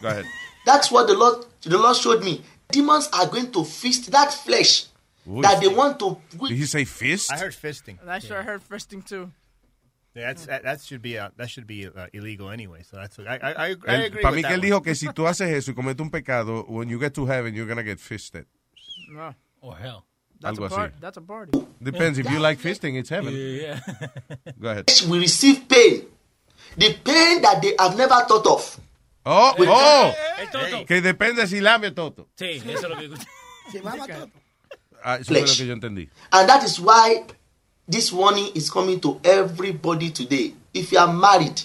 Go 0.03 0.09
ahead. 0.09 0.24
That's 0.66 0.91
what 0.91 1.07
the 1.07 1.15
Lord 1.15 1.47
the 1.61 1.77
Lord 1.78 1.95
showed 1.97 2.24
me. 2.24 2.43
Demons 2.69 3.09
are 3.12 3.28
going 3.31 3.53
to 3.53 3.65
feast 3.65 4.11
that 4.11 4.32
flesh 4.32 4.86
Uy. 5.27 5.43
that 5.43 5.61
they 5.61 5.69
want 5.69 5.99
to. 6.01 6.19
Did 6.49 6.57
he 6.57 6.67
say 6.67 6.85
fist? 6.85 7.33
I 7.33 7.39
heard 7.39 7.53
fisting. 7.53 7.99
That's 8.05 8.27
sure 8.27 8.39
I 8.39 8.43
heard 8.43 8.63
fisting 8.69 9.05
too. 9.05 9.31
Yeah, 10.15 10.29
that's, 10.29 10.47
that, 10.47 10.63
that 10.63 10.81
should 10.81 11.03
be 11.03 11.19
uh, 11.19 11.31
that 11.37 11.51
should 11.51 11.67
be 11.67 11.89
uh, 11.89 12.07
illegal 12.13 12.51
anyway. 12.51 12.83
So 12.85 12.97
that's 12.99 13.19
I 13.19 13.23
I, 13.25 13.37
I, 13.37 13.67
I 13.67 13.71
Él- 13.75 14.07
agree. 14.07 14.23
Para 14.23 14.37
mí 14.37 14.43
that 14.43 14.49
que 14.49 14.55
él 14.55 14.61
one. 14.61 14.67
dijo 14.69 14.83
que 14.85 14.95
si 14.95 15.09
tú 15.09 15.27
haces 15.27 15.49
eso 15.51 15.73
y 15.73 15.75
cometes 15.75 16.01
un 16.01 16.11
pecado, 16.11 16.65
when 16.69 16.89
you 16.89 17.01
get 17.01 17.15
to 17.15 17.27
heaven, 17.27 17.53
you're 17.55 17.67
gonna 17.67 17.83
get 17.83 17.99
fisted. 17.99 18.47
No. 19.11 19.35
Or 19.61 19.77
hell. 19.77 20.05
That's 20.41 20.59
Algo 20.59 20.67
a 20.67 20.69
así. 20.69 20.77
part, 20.77 21.01
That's 21.01 21.17
a 21.17 21.21
party. 21.23 21.67
Depends. 21.83 22.19
If 22.19 22.31
you 22.31 22.39
like 22.39 22.59
fisting, 22.61 22.97
it's 22.97 23.09
heaven. 23.09 23.33
Yeah. 23.35 23.81
yeah. 23.89 24.07
Go 24.61 24.69
ahead. 24.69 24.85
will 25.09 25.21
receive 25.21 25.67
pain, 25.69 26.05
the 26.77 26.93
pain 27.03 27.41
that 27.43 27.61
they 27.63 27.75
have 27.79 27.97
never 27.97 28.15
thought 28.29 28.47
of. 28.47 28.81
Oh, 29.27 29.55
oh. 29.59 30.15
El 30.39 30.47
toto. 30.49 30.85
Que 30.85 31.01
depende 31.01 31.47
si 31.49 31.61
lame 31.61 31.89
o 31.89 31.93
toto. 31.93 32.29
Sí, 32.37 32.61
eso 32.63 32.71
es 32.71 32.83
lo 32.83 32.97
que 32.97 33.07
escuché. 33.07 33.27
Si 33.73 33.81
mama 33.81 34.07
todo. 34.07 34.31
Ah, 35.05 35.19
eso 35.19 35.35
es 35.35 35.41
lo 35.51 35.55
que 35.55 35.67
yo 35.67 35.75
entendí. 35.75 36.09
And 36.33 36.49
that 36.49 36.65
is 36.65 36.81
why 36.81 37.25
this 37.87 38.11
warning 38.11 38.51
is 38.55 38.71
coming 38.71 38.99
to 39.01 39.21
everybody 39.23 40.11
today. 40.11 40.55
If 40.73 40.93
you 40.93 40.99
are 40.99 41.13
married 41.13 41.61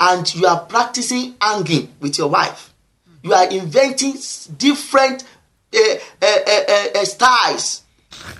and 0.00 0.34
you 0.34 0.46
are 0.46 0.60
practicing 0.60 1.34
hanging 1.40 1.94
with 2.00 2.16
your 2.16 2.28
wife, 2.28 2.72
you 3.22 3.34
are 3.34 3.46
inventing 3.50 4.14
different 4.56 5.24
uh, 5.74 5.78
uh, 6.22 6.26
uh, 6.46 6.60
uh, 6.68 6.86
uh, 7.00 7.04
styles. 7.04 7.82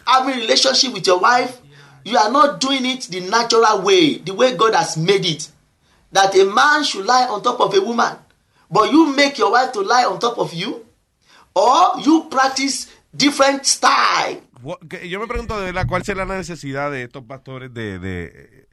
Having 0.07 0.41
relationship 0.41 0.95
with 0.95 1.07
your 1.07 1.19
wife, 1.21 1.61
you 2.05 2.17
are 2.17 2.31
not 2.33 2.61
doing 2.61 2.87
it 2.87 3.03
the 3.11 3.21
natural 3.21 3.83
way, 3.83 4.17
the 4.17 4.33
way 4.33 4.57
God 4.57 4.75
has 4.75 4.97
made 4.97 5.27
it. 5.27 5.51
That 6.13 6.35
a 6.35 6.47
man 6.47 6.83
should 6.85 7.05
lie 7.05 7.27
on 7.27 7.43
top 7.43 7.61
of 7.61 7.75
a 7.75 7.81
woman, 7.83 8.17
but 8.71 8.91
you 8.91 9.15
make 9.15 9.37
your 9.37 9.53
wife 9.53 9.73
to 9.73 9.81
lie 9.83 10.07
on 10.07 10.19
top 10.19 10.39
of 10.39 10.55
you, 10.55 10.87
or 11.55 12.01
you 12.01 12.27
practice 12.31 12.87
different 13.13 13.65
style. 13.65 14.43
Yo 15.09 15.21
me 15.21 15.27
pregunto 15.27 15.59
de 15.59 15.67
verdad 15.67 15.87
cuál 15.87 16.05
será 16.05 16.25
la 16.25 16.37
necesidad 16.37 16.91
de 16.91 17.05
estos 17.05 17.25
pastores 17.25 17.73
de, 17.73 17.99
de 17.99 18.33
eh, 18.35 18.69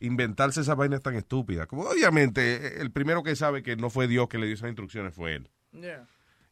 inventarse 0.00 0.60
esas 0.60 0.76
vainas 0.76 1.02
tan 1.02 1.14
estúpidas. 1.14 1.66
Como 1.66 1.82
obviamente 1.82 2.80
el 2.80 2.90
primero 2.90 3.22
que 3.22 3.36
sabe 3.36 3.62
que 3.62 3.76
no 3.76 3.90
fue 3.90 4.08
Dios 4.08 4.28
que 4.28 4.38
le 4.38 4.46
dio 4.46 4.54
esas 4.54 4.68
instrucciones 4.68 5.14
fue 5.14 5.36
él. 5.36 5.50
Yeah. 5.72 6.06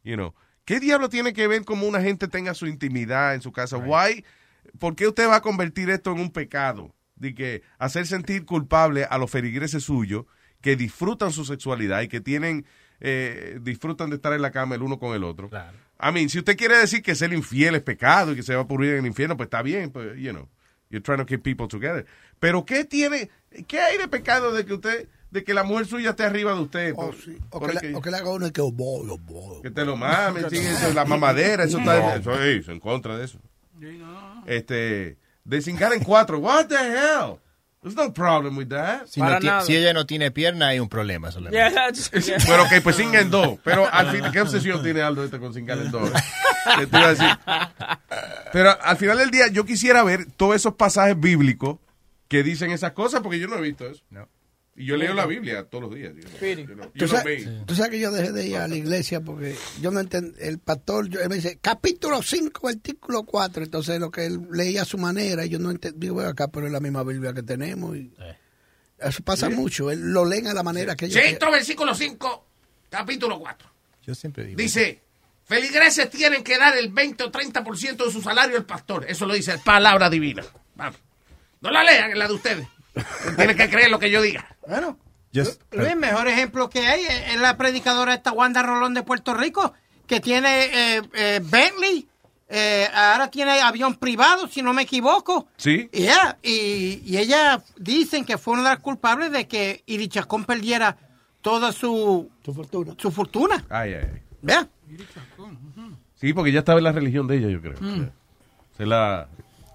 You 0.05 0.15
know, 0.15 0.35
¿qué 0.65 0.81
diablo 0.81 1.09
tiene 1.09 1.32
que 1.32 1.47
ver 1.48 1.65
cómo 1.65 1.86
una 1.86 2.01
gente 2.01 2.28
tenga 2.28 2.55
su 2.55 2.66
intimidad 2.66 3.35
en 3.35 3.43
su 3.43 3.52
casa? 3.52 3.77
Why? 3.77 4.24
¿Por 4.78 4.97
qué 4.97 5.09
usted 5.09 5.28
va 5.28 5.36
a 5.36 5.43
convertir 5.43 5.90
esto 5.90 6.12
en 6.12 6.20
un 6.20 6.31
pecado? 6.31 6.94
De 7.16 7.35
que 7.35 7.62
hacer 7.78 8.06
sentir 8.06 8.44
culpable 8.44 9.05
a 9.05 9.19
los 9.19 9.31
feligreses 9.31 9.82
suyos 9.82 10.27
que 10.60 10.77
disfrutan 10.77 11.32
su 11.32 11.44
sexualidad 11.44 12.01
y 12.02 12.09
que 12.09 12.20
tienen 12.20 12.65
eh, 13.01 13.59
disfrutan 13.60 14.10
de 14.10 14.16
estar 14.16 14.32
en 14.32 14.43
la 14.43 14.51
cama 14.51 14.74
el 14.74 14.82
uno 14.82 14.98
con 14.98 15.15
el 15.15 15.24
otro. 15.24 15.51
I 16.00 16.12
mean, 16.12 16.28
si 16.28 16.38
usted 16.38 16.56
quiere 16.56 16.76
decir 16.78 17.02
que 17.02 17.14
ser 17.14 17.32
infiel 17.32 17.74
es 17.74 17.82
pecado 17.82 18.32
y 18.32 18.36
que 18.36 18.42
se 18.42 18.54
va 18.54 18.62
a 18.62 18.68
pudrir 18.68 18.92
en 18.92 18.98
el 19.00 19.06
infierno, 19.06 19.36
pues 19.36 19.48
está 19.48 19.62
bien, 19.62 19.90
pues, 19.90 20.16
you 20.16 20.30
know, 20.30 20.48
you're 20.90 21.02
trying 21.02 21.18
to 21.18 21.26
keep 21.26 21.42
people 21.42 21.66
together. 21.66 22.06
Pero 22.38 22.64
¿qué 22.64 22.84
tiene, 22.84 23.30
qué 23.66 23.80
hay 23.80 23.98
de 23.98 24.06
pecado 24.06 24.52
de 24.52 24.64
que 24.64 24.74
usted, 24.74 25.08
de 25.30 25.42
que 25.42 25.54
la 25.54 25.64
mujer 25.64 25.86
suya 25.86 26.10
esté 26.10 26.22
arriba 26.22 26.54
de 26.54 26.60
usted? 26.60 26.92
O, 26.92 27.06
Por- 27.06 27.16
sí, 27.16 27.36
o, 27.50 27.60
que 27.60 27.72
le, 27.74 27.94
o 27.96 28.00
que 28.00 28.10
le 28.10 28.16
haga 28.16 28.30
uno 28.30 28.46
y 28.46 28.52
que 28.52 28.60
oh, 28.60 28.70
boy, 28.70 29.08
oh, 29.10 29.18
boy. 29.18 29.62
que 29.62 29.70
te 29.70 29.84
lo 29.84 29.96
sí, 30.50 30.56
eso, 30.56 30.94
la 30.94 31.04
mamadera, 31.04 31.64
eso 31.64 31.78
está 31.78 32.16
eso, 32.16 32.70
en 32.70 32.80
contra 32.80 33.18
de 33.18 33.24
eso. 33.24 33.40
Este, 34.46 35.16
de 35.44 35.62
cingar 35.62 35.92
en 35.92 36.04
cuatro, 36.04 36.38
what 36.38 36.66
the 36.66 36.76
hell? 36.76 37.38
There's 37.80 37.94
no 37.94 38.12
problem 38.12 38.56
with 38.56 38.68
that. 38.70 39.06
Si, 39.06 39.20
no 39.20 39.38
ti- 39.38 39.48
si 39.64 39.76
ella 39.76 39.92
no 39.92 40.05
tiene 40.05 40.30
pierna, 40.32 40.68
hay 40.68 40.80
un 40.80 40.88
problema 40.88 41.30
solamente. 41.30 41.56
Yeah, 41.59 41.72
that's, 41.72 42.10
yeah. 42.26 42.38
Pero 42.44 42.64
ok, 42.64 42.82
pues 42.82 42.96
cinga 42.96 43.20
en 43.20 43.30
dos. 43.30 43.59
Pero 43.62 43.88
al 43.90 44.10
fin, 44.10 44.24
¿qué 44.32 44.40
obsesión 44.40 44.82
tiene 44.82 45.00
Aldo 45.02 45.24
este 45.24 45.38
con 45.38 45.55
cingar 45.55 45.78
en 45.78 45.90
dos? 45.92 46.10
¿Qué 46.78 46.86
te 46.86 46.98
iba 46.98 47.06
a 47.06 47.10
decir? 47.14 47.28
Pero 48.52 48.76
al 48.82 48.96
final 48.96 49.18
del 49.18 49.30
día 49.30 49.46
yo 49.48 49.64
quisiera 49.64 50.02
ver 50.02 50.26
todos 50.36 50.56
esos 50.56 50.74
pasajes 50.74 51.18
bíblicos 51.18 51.78
que 52.26 52.42
dicen 52.42 52.72
esas 52.72 52.92
cosas 52.92 53.20
porque 53.20 53.38
yo 53.38 53.46
no 53.48 53.56
he 53.56 53.60
visto 53.62 53.86
eso. 53.86 54.02
Y 54.78 54.86
yo 54.86 54.96
leo 54.96 55.12
la 55.12 55.26
Biblia 55.26 55.64
todos 55.64 55.84
los 55.84 55.94
días. 55.94 56.12
yo 56.14 56.46
yo 56.46 56.76
no- 56.76 56.84
yo 56.84 56.90
¿Tú 56.92 57.00
no 57.00 57.09
sabes, 57.09 57.44
veo. 57.44 57.64
tú 57.66 57.74
sabes 57.74 57.90
que 57.90 57.98
yo 58.00 58.10
dejé 58.12 58.32
de 58.32 58.46
ir 58.46 58.56
a 58.56 58.68
la 58.68 58.76
iglesia 58.76 59.20
porque 59.20 59.56
yo 59.80 59.90
no 59.90 60.00
entendí. 60.00 60.38
El 60.40 60.59
pastor 60.59 61.09
yo- 61.09 61.20
él 61.20 61.28
me 61.28 61.34
dice 61.36 61.59
capítulo 61.60 62.22
5, 62.22 62.68
artículo 62.68 63.24
4. 63.24 63.64
Entonces 63.64 63.98
lo 63.98 64.10
que 64.10 64.26
él 64.26 64.40
leía 64.52 64.82
a 64.82 64.84
su 64.84 64.96
manera, 64.98 65.44
y 65.44 65.48
yo 65.48 65.59
no 65.59 65.70
entendí. 65.70 65.98
Digo, 66.06 66.16
"Ven 66.16 66.28
acá, 66.28 66.48
pero 66.48 66.66
es 66.66 66.72
la 66.72 66.80
misma 66.80 67.02
Biblia 67.02 67.32
que 67.32 67.42
tenemos. 67.42 67.96
Y 67.96 68.12
Eso 69.00 69.22
pasa 69.22 69.48
mucho. 69.48 69.90
Él 69.90 70.00
lo 70.12 70.24
leen 70.24 70.46
a 70.48 70.55
la 70.55 70.62
manera 70.62 70.96
que 70.96 71.06
ellos. 71.06 71.22
Sexto 71.22 71.50
versículo 71.52 71.94
5, 71.94 72.44
capítulo 72.90 73.38
4. 73.38 73.68
Yo 74.05 74.14
siempre 74.14 74.44
digo. 74.44 74.56
Dice, 74.59 75.00
feligreses 75.44 76.10
tienen 76.10 76.42
que 76.42 76.59
dar 76.59 76.76
el 76.76 76.88
20 76.90 77.24
o 77.24 77.30
30% 77.30 78.05
de 78.06 78.10
su 78.12 78.20
salario 78.20 78.56
al 78.56 78.64
pastor. 78.64 79.06
Eso 79.09 79.24
lo 79.26 79.34
dice 79.34 79.59
palabra 79.59 80.10
divina. 80.10 80.42
Vamos. 80.74 80.98
No 81.60 81.70
la 81.70 81.82
lean, 81.84 82.16
la 82.18 82.26
de 82.28 82.34
ustedes. 82.34 82.66
Tienen 83.36 83.56
que 83.56 83.68
creer 83.70 83.90
lo 83.90 83.98
que 83.98 84.10
yo 84.10 84.20
diga. 84.22 84.46
Bueno, 84.66 84.98
Just- 85.34 85.60
Luis, 85.72 85.96
mejor 85.96 86.28
ejemplo 86.28 86.68
que 86.70 86.86
hay 86.86 87.04
es 87.04 87.40
la 87.40 87.56
predicadora 87.56 88.14
esta 88.14 88.32
Wanda 88.32 88.62
Rolón 88.62 88.94
de 88.94 89.02
Puerto 89.02 89.34
Rico, 89.34 89.72
que 90.06 90.20
tiene 90.20 90.96
eh, 90.96 91.02
eh, 91.14 91.40
Bentley, 91.42 92.08
eh, 92.48 92.88
ahora 92.94 93.30
tiene 93.30 93.60
avión 93.60 93.94
privado, 93.96 94.48
si 94.48 94.62
no 94.62 94.72
me 94.72 94.82
equivoco. 94.82 95.48
Sí. 95.58 95.88
Yeah, 95.92 96.38
y, 96.42 97.02
y 97.04 97.18
ella 97.18 97.62
dicen 97.76 98.24
que 98.24 98.38
fue 98.38 98.54
una 98.54 98.62
de 98.62 98.68
las 98.76 98.78
culpables 98.80 99.30
de 99.32 99.46
que 99.46 99.82
Iri 99.86 100.08
Chacón 100.08 100.44
perdiera 100.44 100.96
toda 101.42 101.72
su, 101.72 102.30
fortuna. 102.42 102.94
Su 102.98 103.10
fortuna. 103.12 103.64
Ay, 103.68 103.94
ay, 103.94 104.06
ay. 104.14 104.22
Vea. 104.40 104.66
Sí, 106.14 106.32
porque 106.32 106.50
ya 106.52 106.60
estaba 106.60 106.78
en 106.78 106.84
la 106.84 106.92
religión 106.92 107.26
de 107.26 107.36
ella, 107.36 107.48
yo 107.48 107.60
creo. 107.60 107.76
Mm. 107.80 108.08
Se 108.76 108.86
la, 108.86 109.28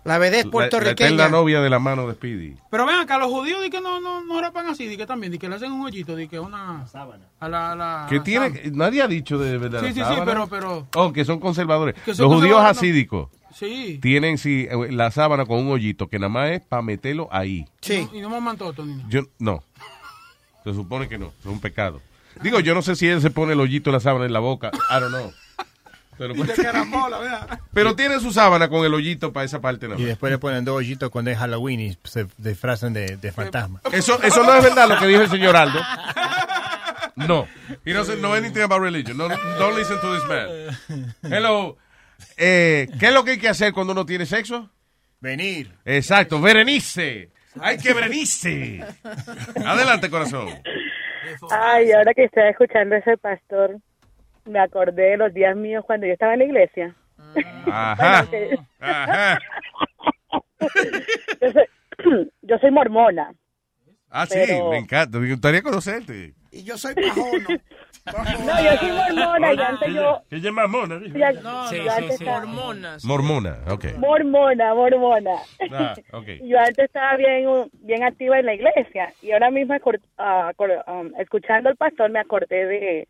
La 0.06 0.18
vedette 0.18 0.44
la, 0.44 0.46
la 0.48 0.52
puertorriqueña. 0.52 1.08
eterna 1.10 1.30
novia 1.30 1.62
de 1.62 1.70
la 1.70 1.80
mano 1.80 2.08
de 2.08 2.14
Speedy. 2.16 2.56
Pero 2.70 2.86
ven 2.86 2.98
acá, 2.98 3.18
los 3.18 3.30
judíos 3.30 3.62
di 3.64 3.70
que 3.70 3.80
no, 3.80 4.02
no, 4.02 4.24
no 4.24 4.42
rapan 4.42 4.68
así, 4.68 4.86
di 4.88 4.98
que 4.98 5.06
también, 5.06 5.32
di 5.32 5.40
que 5.40 5.48
le 5.48 5.56
hacen 5.56 5.72
un 5.72 5.86
hoyito, 5.86 6.16
di 6.16 6.28
que 6.28 6.40
una 6.40 6.86
sábana. 6.88 7.26
A 7.40 7.48
la, 7.48 7.72
a 7.72 7.76
la, 7.76 8.06
Que 8.10 8.18
la 8.18 8.24
tiene, 8.24 8.50
sábana. 8.50 8.72
nadie 8.74 9.02
ha 9.02 9.08
dicho 9.08 9.38
de 9.38 9.58
verdad. 9.58 9.80
Sí, 9.80 9.86
la 9.88 9.94
sí, 9.94 10.00
sí, 10.00 10.06
sábana. 10.06 10.26
pero- 10.26 10.48
pero- 10.48 10.88
Oh, 10.96 11.14
que 11.14 11.24
son 11.24 11.40
conservadores. 11.40 11.96
Que 12.04 12.14
son 12.14 12.26
Los 12.30 12.36
judíos 12.40 12.58
conservadores, 12.62 13.08
no. 13.12 13.30
Sí. 13.56 14.00
tienen 14.02 14.38
sí 14.40 14.68
la 14.90 15.12
sábana 15.12 15.46
con 15.46 15.60
un 15.60 15.72
hoyito 15.72 16.08
que 16.08 16.18
nada 16.18 16.30
más 16.30 16.50
es 16.52 16.62
para 16.62 16.82
meterlo 16.82 17.30
ahí. 17.32 17.66
Sí. 17.82 18.08
Y 18.12 18.20
no 18.20 18.30
me 18.32 18.42
mantoto 18.42 18.84
ni 18.84 18.96
nada. 18.96 19.08
Yo 19.10 19.22
no. 19.40 19.64
Se 20.64 20.74
supone 20.74 21.08
que 21.08 21.18
no, 21.20 21.28
es 21.40 21.46
un 21.46 21.60
pecado. 21.62 22.02
Digo, 22.42 22.60
yo 22.60 22.74
no 22.74 22.82
sé 22.82 22.96
si 22.96 23.08
él 23.08 23.22
se 23.22 23.30
pone 23.30 23.54
el 23.54 23.60
hoyito 23.60 23.92
de 23.92 23.98
la 23.98 24.00
sábana 24.00 24.26
en 24.26 24.34
la 24.34 24.40
boca. 24.40 24.72
I 24.90 25.00
don't 25.00 25.14
know. 25.14 25.32
Pero, 26.18 26.34
pero 27.74 27.96
tiene 27.96 28.20
su 28.20 28.32
sábana 28.32 28.68
con 28.70 28.86
el 28.86 28.94
hoyito 28.94 29.34
para 29.34 29.46
esa 29.46 29.60
parte 29.62 29.88
nada 29.88 30.00
Y 30.00 30.04
más. 30.04 30.10
después 30.10 30.32
le 30.32 30.38
ponen 30.38 30.64
dos 30.66 30.76
hoyitos 30.78 31.10
cuando 31.10 31.32
es 31.32 31.38
Halloween 31.38 31.80
y 31.80 31.98
se 32.04 32.28
disfrazan 32.38 32.94
de, 32.94 33.18
de 33.18 33.32
fantasma. 33.32 33.82
Eso, 33.92 34.22
eso 34.22 34.44
no 34.44 34.54
es 34.56 34.64
verdad 34.64 34.88
lo 34.90 34.98
que 35.00 35.08
dijo 35.08 35.22
el 35.22 35.30
señor 35.30 35.56
Aldo. 35.56 35.80
No. 37.16 37.48
He 37.86 37.94
doesn't 37.94 38.20
know 38.22 38.34
anything 38.34 38.62
about 38.64 38.82
religion. 38.82 39.16
No, 39.16 39.28
don't 39.30 39.78
listen 39.78 40.00
to 40.02 40.16
this 40.16 40.24
man. 40.28 41.12
Hello. 41.32 41.78
Eh, 42.38 42.88
¿Qué 43.00 43.08
es 43.08 43.14
lo 43.14 43.24
que 43.24 43.32
hay 43.32 43.38
que 43.38 43.50
hacer 43.50 43.72
cuando 43.72 43.94
uno 43.94 44.04
tiene 44.04 44.26
sexo? 44.26 44.72
Venir. 45.20 45.72
Exacto, 45.86 46.42
Berenice. 46.42 47.30
Hay 47.62 47.78
que 47.78 47.94
Berenice. 47.94 48.84
Adelante, 49.64 50.10
corazón. 50.10 50.50
Ay, 51.52 51.92
ahora 51.92 52.14
que 52.16 52.24
estaba 52.24 52.50
escuchando 52.50 52.96
a 52.96 52.98
ese 52.98 53.16
pastor, 53.18 53.78
me 54.46 54.60
acordé 54.60 55.12
de 55.12 55.18
los 55.18 55.34
días 55.34 55.56
míos 55.56 55.84
cuando 55.86 56.06
yo 56.08 56.14
estaba 56.14 56.34
en 56.34 56.40
la 56.40 56.46
iglesia. 56.46 56.96
Ajá. 57.66 58.26
Bueno, 58.30 58.68
Ajá. 58.80 59.40
yo, 61.42 61.52
soy, 61.52 61.66
yo 62.42 62.58
soy 62.60 62.72
mormona. 62.72 63.34
Ah, 64.10 64.26
sí, 64.28 64.38
Pero- 64.46 64.70
me 64.70 64.78
encanta. 64.78 65.18
Me 65.20 65.30
gustaría 65.30 65.62
conocerte. 65.62 66.34
Y 66.52 66.64
yo 66.64 66.78
soy 66.78 66.94
pajono. 66.96 67.48
No, 68.06 68.62
yo 68.62 68.78
soy 68.80 68.92
mormona 68.92 69.54
y 69.54 69.60
antes 69.62 69.94
yo... 69.94 70.22
¿Qué 70.30 70.42
llama 70.42 70.68
mona? 70.68 71.00
ya- 71.16 71.32
No, 71.42 71.72
yo 71.72 71.86
no, 71.86 71.92
antes 71.92 72.20
estaba- 72.20 72.40
Hormonas. 72.40 73.06
Mormona, 73.06 73.60
ok. 73.70 73.86
Mormona, 73.98 74.74
mormona. 74.76 75.32
Ah, 75.72 75.94
ok. 76.12 76.28
Yo 76.44 76.60
antes 76.60 76.80
estaba 76.80 77.16
bien, 77.16 77.46
bien 77.80 78.04
activa 78.04 78.40
en 78.40 78.46
la 78.48 78.56
iglesia 78.56 79.14
y 79.22 79.32
ahora 79.32 79.52
mismo 79.52 79.74
um, 79.74 81.12
escuchando 81.18 81.70
al 81.70 81.78
pastor 81.78 82.10
me 82.12 82.20
acordé 82.20 82.66
de, 82.66 83.08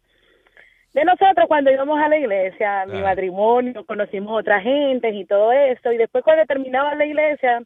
de 0.93 1.05
nosotros 1.05 1.47
cuando 1.47 1.71
íbamos 1.71 1.99
a 1.99 2.07
la 2.07 2.17
iglesia, 2.17 2.85
mi 2.85 2.99
Ah. 2.99 3.03
matrimonio, 3.03 3.85
conocimos 3.85 4.39
otra 4.39 4.61
gente 4.61 5.09
y 5.09 5.25
todo 5.25 5.51
esto 5.51 5.91
y 5.91 5.97
después 5.97 6.23
cuando 6.23 6.45
terminaba 6.45 6.93
la 6.95 7.05
iglesia 7.05 7.61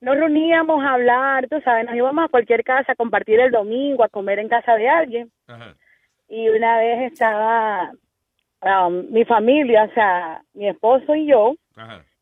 nos 0.00 0.16
reuníamos 0.16 0.84
a 0.84 0.94
hablar, 0.94 1.48
tú 1.48 1.60
sabes, 1.62 1.84
nos 1.86 1.96
íbamos 1.96 2.24
a 2.24 2.28
cualquier 2.28 2.62
casa 2.62 2.92
a 2.92 2.94
compartir 2.94 3.40
el 3.40 3.50
domingo, 3.50 4.04
a 4.04 4.08
comer 4.08 4.38
en 4.38 4.48
casa 4.48 4.74
de 4.76 4.88
alguien 4.88 5.30
y 6.28 6.48
una 6.50 6.78
vez 6.78 7.12
estaba 7.12 7.90
um, 8.62 9.06
mi 9.10 9.24
familia, 9.24 9.84
o 9.84 9.90
sea, 9.94 10.42
mi 10.54 10.68
esposo 10.68 11.14
y 11.16 11.26
yo, 11.26 11.54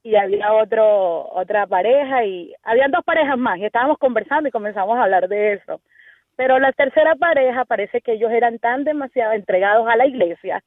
y 0.02 0.14
había 0.16 0.52
otro 0.54 1.28
otra 1.32 1.66
pareja 1.66 2.24
y 2.24 2.54
habían 2.62 2.90
dos 2.92 3.04
parejas 3.04 3.36
más 3.36 3.58
y 3.58 3.64
estábamos 3.66 3.98
conversando 3.98 4.48
y 4.48 4.52
comenzamos 4.52 4.96
a 4.96 5.02
hablar 5.02 5.28
de 5.28 5.54
eso. 5.54 5.80
Pero 6.36 6.58
la 6.58 6.72
tercera 6.72 7.14
pareja 7.16 7.64
parece 7.64 8.00
que 8.00 8.12
ellos 8.12 8.30
eran 8.30 8.58
tan 8.58 8.84
demasiado 8.84 9.32
entregados 9.32 9.88
a 9.88 9.96
la 9.96 10.06
iglesia 10.06 10.62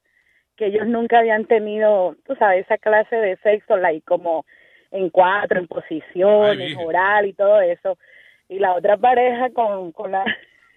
que 0.56 0.66
ellos 0.66 0.86
nunca 0.86 1.20
habían 1.20 1.46
tenido, 1.46 2.16
tú 2.26 2.34
sabes, 2.36 2.66
esa 2.66 2.76
clase 2.76 3.16
de 3.16 3.36
sexo 3.38 3.76
like 3.76 4.04
como 4.04 4.44
en 4.90 5.08
cuatro, 5.08 5.58
en 5.58 5.66
posiciones, 5.66 6.58
Virgen. 6.58 6.86
oral 6.86 7.26
y 7.26 7.32
todo 7.32 7.60
eso. 7.60 7.96
Y 8.48 8.58
la 8.58 8.74
otra 8.74 8.96
pareja 8.96 9.50
con, 9.50 9.92
con 9.92 10.10
la 10.10 10.24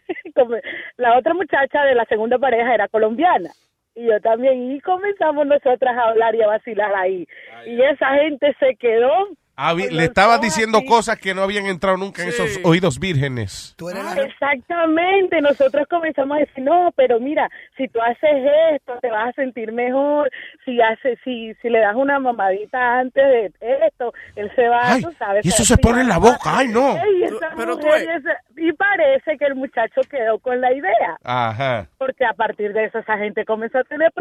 con 0.36 0.62
la 0.98 1.18
otra 1.18 1.34
muchacha 1.34 1.84
de 1.84 1.96
la 1.96 2.06
segunda 2.06 2.38
pareja 2.38 2.74
era 2.74 2.88
colombiana 2.88 3.50
y 3.96 4.06
yo 4.06 4.20
también 4.22 4.72
y 4.72 4.80
comenzamos 4.82 5.46
nosotras 5.46 5.96
a 5.98 6.10
hablar 6.10 6.36
y 6.36 6.42
a 6.42 6.48
vacilar 6.48 6.94
ahí 6.96 7.28
y 7.66 7.82
esa 7.82 8.16
gente 8.16 8.56
se 8.60 8.76
quedó 8.76 9.30
Ah, 9.56 9.74
le 9.76 10.06
estabas 10.06 10.42
diciendo 10.42 10.80
así. 10.80 10.88
cosas 10.88 11.20
que 11.20 11.34
no 11.36 11.44
habían 11.44 11.68
entrado 11.68 11.98
nunca 11.98 12.24
en 12.24 12.30
esos 12.30 12.60
oídos 12.64 13.00
vírgenes. 13.00 13.76
Exactamente, 14.26 15.42
nosotros 15.42 15.86
comenzamos 15.90 16.38
a 16.38 16.40
decir, 16.40 16.64
no, 16.64 16.92
pero 16.96 17.20
mira, 17.20 17.50
si 17.78 17.88
tú 17.88 18.00
haces 18.02 18.44
esto, 18.74 18.94
te 19.02 19.10
vas 19.12 19.30
a 19.30 19.32
sentir 19.34 19.72
mejor, 19.72 20.30
si 20.66 20.82
hace, 20.82 21.18
si, 21.24 21.54
si 21.62 21.70
le 21.70 21.80
das 21.80 21.96
una 21.96 22.18
mamadita 22.20 23.00
antes 23.00 23.24
de 23.24 23.52
esto, 23.88 24.14
él 24.36 24.52
se 24.56 24.68
va, 24.68 24.94
Ay, 24.94 25.02
tú 25.04 25.12
sabes. 25.20 25.46
y 25.46 25.50
eso 25.50 25.64
a 25.64 25.66
se 25.66 25.78
pone 25.78 26.02
en 26.02 26.08
la 26.08 26.16
explicar. 26.16 26.40
boca, 26.40 26.58
ay, 26.58 26.68
no. 26.70 26.96
Ey, 26.96 27.24
esa 27.24 27.50
Pero 27.56 27.78
tú 27.78 27.88
y 28.58 28.70
y 28.70 28.74
parece 28.74 29.38
que 29.38 29.46
el 29.46 29.56
muchacho 29.56 30.02
quedó 30.10 30.40
con 30.40 30.62
la 30.62 30.74
idea, 30.74 31.18
Ajá. 31.24 31.88
porque 31.98 32.26
a 32.26 32.34
partir 32.34 32.74
de 32.74 32.86
eso 32.86 33.00
esa 33.00 33.18
gente 33.18 33.46
comenzó 33.46 33.80
a 33.80 33.84
tener 33.84 34.12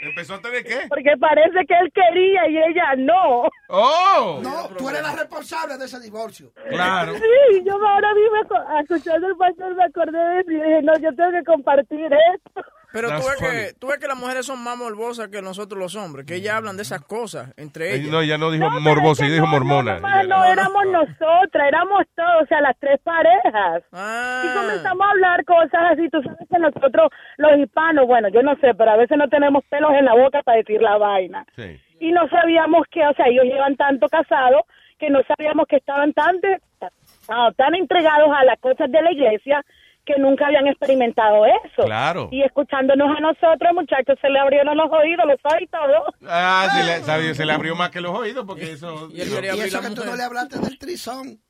¿Empezó 0.00 0.34
a 0.34 0.40
tener 0.40 0.64
qué? 0.64 0.86
porque 0.88 1.14
parece 1.18 1.66
que 1.66 1.74
él 1.74 1.92
quería 1.92 2.48
y 2.48 2.56
ella 2.56 2.94
no. 2.96 3.48
¡Oh! 3.68 4.40
No, 4.42 4.68
tú 4.76 4.88
eres 4.88 5.02
la 5.02 5.12
responsable 5.12 5.76
de 5.76 5.84
ese 5.84 6.00
divorcio. 6.00 6.52
Claro. 6.68 7.14
Sí, 7.14 7.62
yo 7.64 7.74
ahora 7.74 8.14
mismo 8.14 8.56
escuchando 8.80 9.26
el 9.28 9.36
pastor 9.36 9.74
me 9.74 9.84
acordé 9.84 10.18
de 10.18 10.40
eso 10.40 10.50
y 10.50 10.54
dije, 10.54 10.82
no, 10.82 10.98
yo 10.98 11.14
tengo 11.14 11.30
que 11.32 11.44
compartir 11.44 12.10
esto. 12.34 12.64
Pero 12.92 13.08
tú 13.08 13.14
ves, 13.28 13.36
que, 13.38 13.72
tú 13.78 13.86
ves 13.86 13.98
que 13.98 14.06
las 14.08 14.18
mujeres 14.18 14.44
son 14.46 14.62
más 14.62 14.76
morbosas 14.76 15.28
que 15.28 15.40
nosotros 15.42 15.78
los 15.78 15.94
hombres, 15.96 16.26
que 16.26 16.34
ellas 16.36 16.54
hablan 16.54 16.76
de 16.76 16.82
esas 16.82 17.00
cosas 17.02 17.52
entre 17.56 17.94
ellas. 17.94 18.08
No, 18.10 18.22
ya 18.22 18.36
no 18.38 18.50
dijo 18.50 18.68
morbosa, 18.80 19.26
y 19.26 19.30
dijo 19.30 19.46
mormona. 19.46 20.00
Ah, 20.02 20.22
no, 20.24 20.44
éramos 20.44 20.84
nosotras, 20.86 21.68
éramos 21.68 22.04
todos, 22.16 22.42
o 22.42 22.46
sea, 22.46 22.60
las 22.60 22.76
tres 22.78 23.00
parejas. 23.04 23.84
Ah. 23.92 24.42
Y 24.44 24.58
comenzamos 24.58 25.06
a 25.06 25.10
hablar 25.10 25.44
cosas 25.44 25.80
así. 25.92 26.08
Tú 26.10 26.22
sabes 26.22 26.48
que 26.50 26.58
nosotros, 26.58 27.10
los 27.36 27.58
hispanos, 27.58 28.06
bueno, 28.06 28.28
yo 28.28 28.42
no 28.42 28.54
sé, 28.56 28.74
pero 28.74 28.90
a 28.90 28.96
veces 28.96 29.16
no 29.16 29.28
tenemos 29.28 29.64
pelos 29.68 29.92
en 29.94 30.04
la 30.04 30.14
boca 30.14 30.42
para 30.42 30.58
decir 30.58 30.80
la 30.82 30.96
vaina. 30.98 31.44
Y 32.00 32.12
no 32.12 32.28
sabíamos 32.28 32.86
que, 32.90 33.06
o 33.06 33.12
sea, 33.14 33.26
ellos 33.26 33.44
llevan 33.44 33.76
tanto 33.76 34.08
casados 34.08 34.62
que 34.98 35.10
no 35.10 35.20
sabíamos 35.28 35.66
que 35.66 35.76
estaban 35.76 36.12
tan, 36.12 36.40
de- 36.40 36.60
tan 37.56 37.74
entregados 37.74 38.30
a 38.36 38.44
las 38.44 38.58
cosas 38.58 38.90
de 38.90 39.00
la 39.02 39.12
iglesia 39.12 39.64
que 40.04 40.18
nunca 40.18 40.46
habían 40.46 40.66
experimentado 40.66 41.44
eso. 41.46 41.84
Claro. 41.84 42.28
Y 42.32 42.42
escuchándonos 42.42 43.08
a 43.16 43.20
nosotros, 43.20 43.70
muchachos, 43.74 44.18
se 44.20 44.28
le 44.28 44.38
abrieron 44.38 44.76
los 44.76 44.90
oídos, 44.90 45.26
los 45.26 45.38
oídos 45.44 45.62
y 45.62 45.66
todo. 45.66 46.14
Ah, 46.28 46.68
se 46.72 46.84
le, 46.84 47.00
sabe, 47.04 47.34
se 47.34 47.44
le 47.44 47.52
abrió 47.52 47.74
más 47.76 47.90
que 47.90 48.00
los 48.00 48.16
oídos 48.16 48.44
porque 48.46 48.72
eso... 48.72 49.08
Y 49.12 49.20
eso 49.20 49.80
que 49.80 49.90
tú 49.90 50.04
no 50.04 50.16
le 50.16 50.22
hablaste 50.22 50.58
del 50.58 50.78
trizón. 50.78 51.40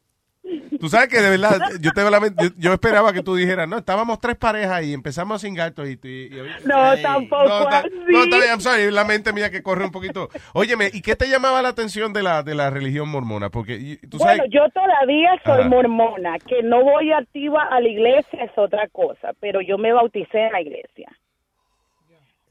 Tú 0.80 0.88
sabes 0.88 1.08
que 1.08 1.20
de 1.20 1.30
verdad, 1.30 1.60
yo, 1.80 1.92
te, 1.92 2.00
yo, 2.42 2.48
yo 2.56 2.72
esperaba 2.72 3.12
que 3.12 3.22
tú 3.22 3.34
dijeras, 3.36 3.68
no, 3.68 3.76
estábamos 3.78 4.18
tres 4.20 4.36
parejas 4.36 4.82
y 4.82 4.94
empezamos 4.94 5.36
a 5.36 5.38
cingar 5.38 5.74
y, 5.76 5.82
y, 5.82 6.08
y- 6.08 6.30
No, 6.64 6.96
tampoco 7.02 7.46
no, 7.46 7.68
así. 7.68 7.88
no, 8.10 8.44
I'm 8.46 8.60
sorry, 8.60 8.90
la 8.90 9.04
mente 9.04 9.32
mía 9.32 9.50
que 9.50 9.62
corre 9.62 9.84
un 9.84 9.90
poquito. 9.90 10.30
Óyeme, 10.54 10.88
¿y 10.92 11.02
qué 11.02 11.16
te 11.16 11.28
llamaba 11.28 11.60
la 11.60 11.68
atención 11.68 12.12
de 12.14 12.22
la, 12.22 12.42
de 12.42 12.54
la 12.54 12.70
religión 12.70 13.08
mormona? 13.10 13.50
Porque 13.50 13.98
tú 14.08 14.18
sabes... 14.18 14.38
Bueno, 14.38 14.52
yo 14.52 14.68
todavía 14.70 15.30
soy 15.44 15.60
Ajá. 15.60 15.68
mormona, 15.68 16.38
que 16.38 16.62
no 16.62 16.82
voy 16.82 17.12
activa 17.12 17.64
a 17.70 17.80
la 17.80 17.88
iglesia 17.88 18.44
es 18.44 18.52
otra 18.56 18.88
cosa, 18.88 19.32
pero 19.40 19.60
yo 19.60 19.76
me 19.76 19.92
bauticé 19.92 20.46
en 20.46 20.52
la 20.52 20.62
iglesia. 20.62 21.08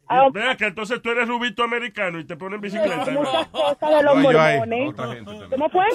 Ah, 0.08 0.28
Vea 0.32 0.56
que 0.56 0.66
entonces 0.66 1.02
tú 1.02 1.12
eres 1.12 1.28
rubito 1.28 1.64
americano 1.64 2.20
y 2.20 2.26
te 2.26 2.36
ponen 2.36 2.60
bicicleta. 2.62 3.12
muchas 3.12 3.48
cosas 3.50 3.90
de 3.90 4.04
los 4.04 4.16
No, 4.16 4.22
mormones. 4.22 4.96
¿Cómo 5.50 5.70
fue? 5.70 5.86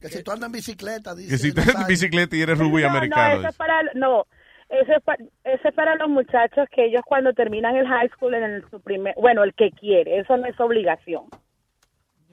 Que 0.00 0.08
si 0.08 0.22
tú 0.22 0.30
andas 0.30 0.48
en 0.48 0.52
bicicleta, 0.52 1.14
dice. 1.14 1.30
Que 1.30 1.38
si 1.38 1.52
tú 1.52 1.60
eres 1.60 1.74
en 1.74 1.86
bicicleta 1.86 2.36
y 2.36 2.42
eres 2.42 2.58
rubio 2.58 2.86
no, 2.88 2.96
americano. 2.96 3.34
No, 3.34 3.40
eso 3.40 3.48
es 3.48 3.56
para, 3.56 3.82
no, 3.94 4.26
eso 4.68 4.92
es, 4.96 5.02
pa- 5.02 5.16
eso 5.44 5.68
es 5.68 5.74
para 5.74 5.96
los 5.96 6.08
muchachos 6.08 6.68
que 6.70 6.84
ellos 6.86 7.02
cuando 7.06 7.32
terminan 7.32 7.74
el 7.76 7.86
high 7.86 8.08
school 8.10 8.34
en 8.34 8.44
el, 8.44 8.70
su 8.70 8.80
primer, 8.80 9.14
bueno, 9.16 9.42
el 9.42 9.54
que 9.54 9.70
quiere, 9.72 10.20
eso 10.20 10.36
no 10.36 10.46
es 10.46 10.58
obligación. 10.60 11.24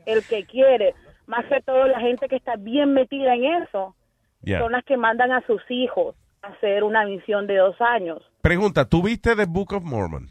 El 0.05 0.23
que 0.23 0.45
quiere, 0.45 0.93
más 1.25 1.43
que 1.45 1.59
todo 1.61 1.87
la 1.87 1.99
gente 1.99 2.27
que 2.27 2.35
está 2.35 2.55
bien 2.57 2.93
metida 2.93 3.33
en 3.35 3.63
eso, 3.63 3.95
Yeah. 4.43 4.59
son 4.59 4.73
las 4.73 4.83
que 4.85 4.95
mandan 4.95 5.31
a 5.31 5.43
sus 5.47 5.59
hijos 5.69 6.15
a 6.43 6.49
hacer 6.49 6.83
una 6.83 7.03
misión 7.05 7.47
de 7.47 7.55
dos 7.57 7.75
años. 7.81 8.21
Pregunta, 8.41 8.85
¿tú 8.87 9.01
viste 9.01 9.35
The 9.35 9.45
Book 9.45 9.73
of 9.73 9.83
Mormon? 9.83 10.29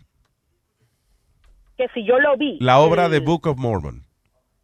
Que 1.76 1.88
si 1.94 2.04
yo 2.06 2.20
lo 2.20 2.36
vi. 2.36 2.58
La 2.60 2.78
obra 2.78 3.08
de 3.08 3.18
Book 3.18 3.48
of 3.48 3.58
Mormon. 3.58 4.02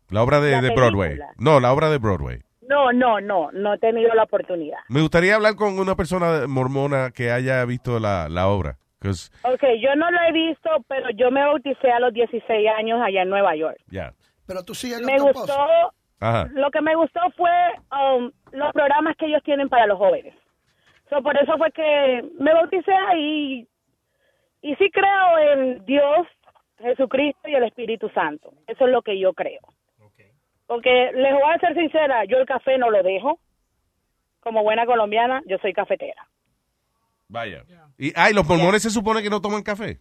La 0.08 0.22
obra 0.22 0.40
de, 0.40 0.52
La 0.52 0.60
de 0.60 0.70
Broadway. 0.72 1.18
No, 1.38 1.58
la 1.58 1.72
obra 1.72 1.90
de 1.90 1.98
Broadway. 1.98 2.42
No, 2.70 2.92
no, 2.92 3.20
no, 3.20 3.50
no 3.52 3.74
he 3.74 3.78
tenido 3.78 4.14
la 4.14 4.22
oportunidad. 4.22 4.78
Me 4.88 5.00
gustaría 5.00 5.34
hablar 5.34 5.56
con 5.56 5.78
una 5.78 5.96
persona 5.96 6.46
mormona 6.46 7.10
que 7.10 7.30
haya 7.32 7.64
visto 7.64 7.98
la, 7.98 8.28
la 8.28 8.46
obra. 8.48 8.76
'Cause, 9.00 9.30
Ok, 9.42 9.62
yo 9.80 9.94
no 9.96 10.10
lo 10.10 10.18
he 10.28 10.32
visto, 10.32 10.70
pero 10.86 11.08
yo 11.10 11.30
me 11.30 11.40
bauticé 11.44 11.90
a 11.90 11.98
los 12.00 12.12
16 12.12 12.68
años 12.78 13.00
allá 13.02 13.22
en 13.22 13.30
Nueva 13.30 13.56
York. 13.56 13.78
ya. 13.88 14.12
Pero 14.46 14.62
tú 14.64 14.74
sigues 14.74 15.00
Me 15.02 15.18
gustó, 15.18 15.54
Ajá. 16.20 16.48
lo 16.52 16.70
que 16.70 16.80
me 16.80 16.94
gustó 16.96 17.20
fue 17.36 17.50
um, 17.92 18.30
los 18.52 18.72
programas 18.72 19.16
que 19.16 19.26
ellos 19.26 19.42
tienen 19.44 19.68
para 19.68 19.86
los 19.86 19.96
jóvenes. 19.98 20.34
So, 21.08 21.22
por 21.22 21.36
eso 21.36 21.56
fue 21.56 21.70
que 21.72 22.24
me 22.38 22.52
bauticé 22.52 22.92
ahí 23.08 23.66
y 24.62 24.74
sí 24.76 24.90
creo 24.92 25.38
en 25.54 25.84
Dios, 25.86 26.26
Jesucristo 26.78 27.48
y 27.48 27.54
el 27.54 27.64
Espíritu 27.64 28.08
Santo. 28.10 28.52
Eso 28.66 28.86
es 28.86 28.92
lo 28.92 29.02
que 29.02 29.18
yo 29.18 29.32
creo. 29.34 29.60
Porque 30.70 31.10
les 31.12 31.32
voy 31.32 31.52
a 31.52 31.58
ser 31.58 31.74
sincera, 31.74 32.24
yo 32.26 32.38
el 32.38 32.46
café 32.46 32.78
no 32.78 32.92
lo 32.92 33.02
dejo. 33.02 33.40
Como 34.38 34.62
buena 34.62 34.86
colombiana, 34.86 35.42
yo 35.46 35.58
soy 35.58 35.72
cafetera. 35.72 36.28
Vaya. 37.26 37.64
Y, 37.98 38.12
ay, 38.14 38.32
los 38.32 38.46
mormones 38.46 38.80
se 38.84 38.90
supone 38.90 39.20
que 39.20 39.30
no 39.30 39.40
toman 39.40 39.64
café. 39.64 39.98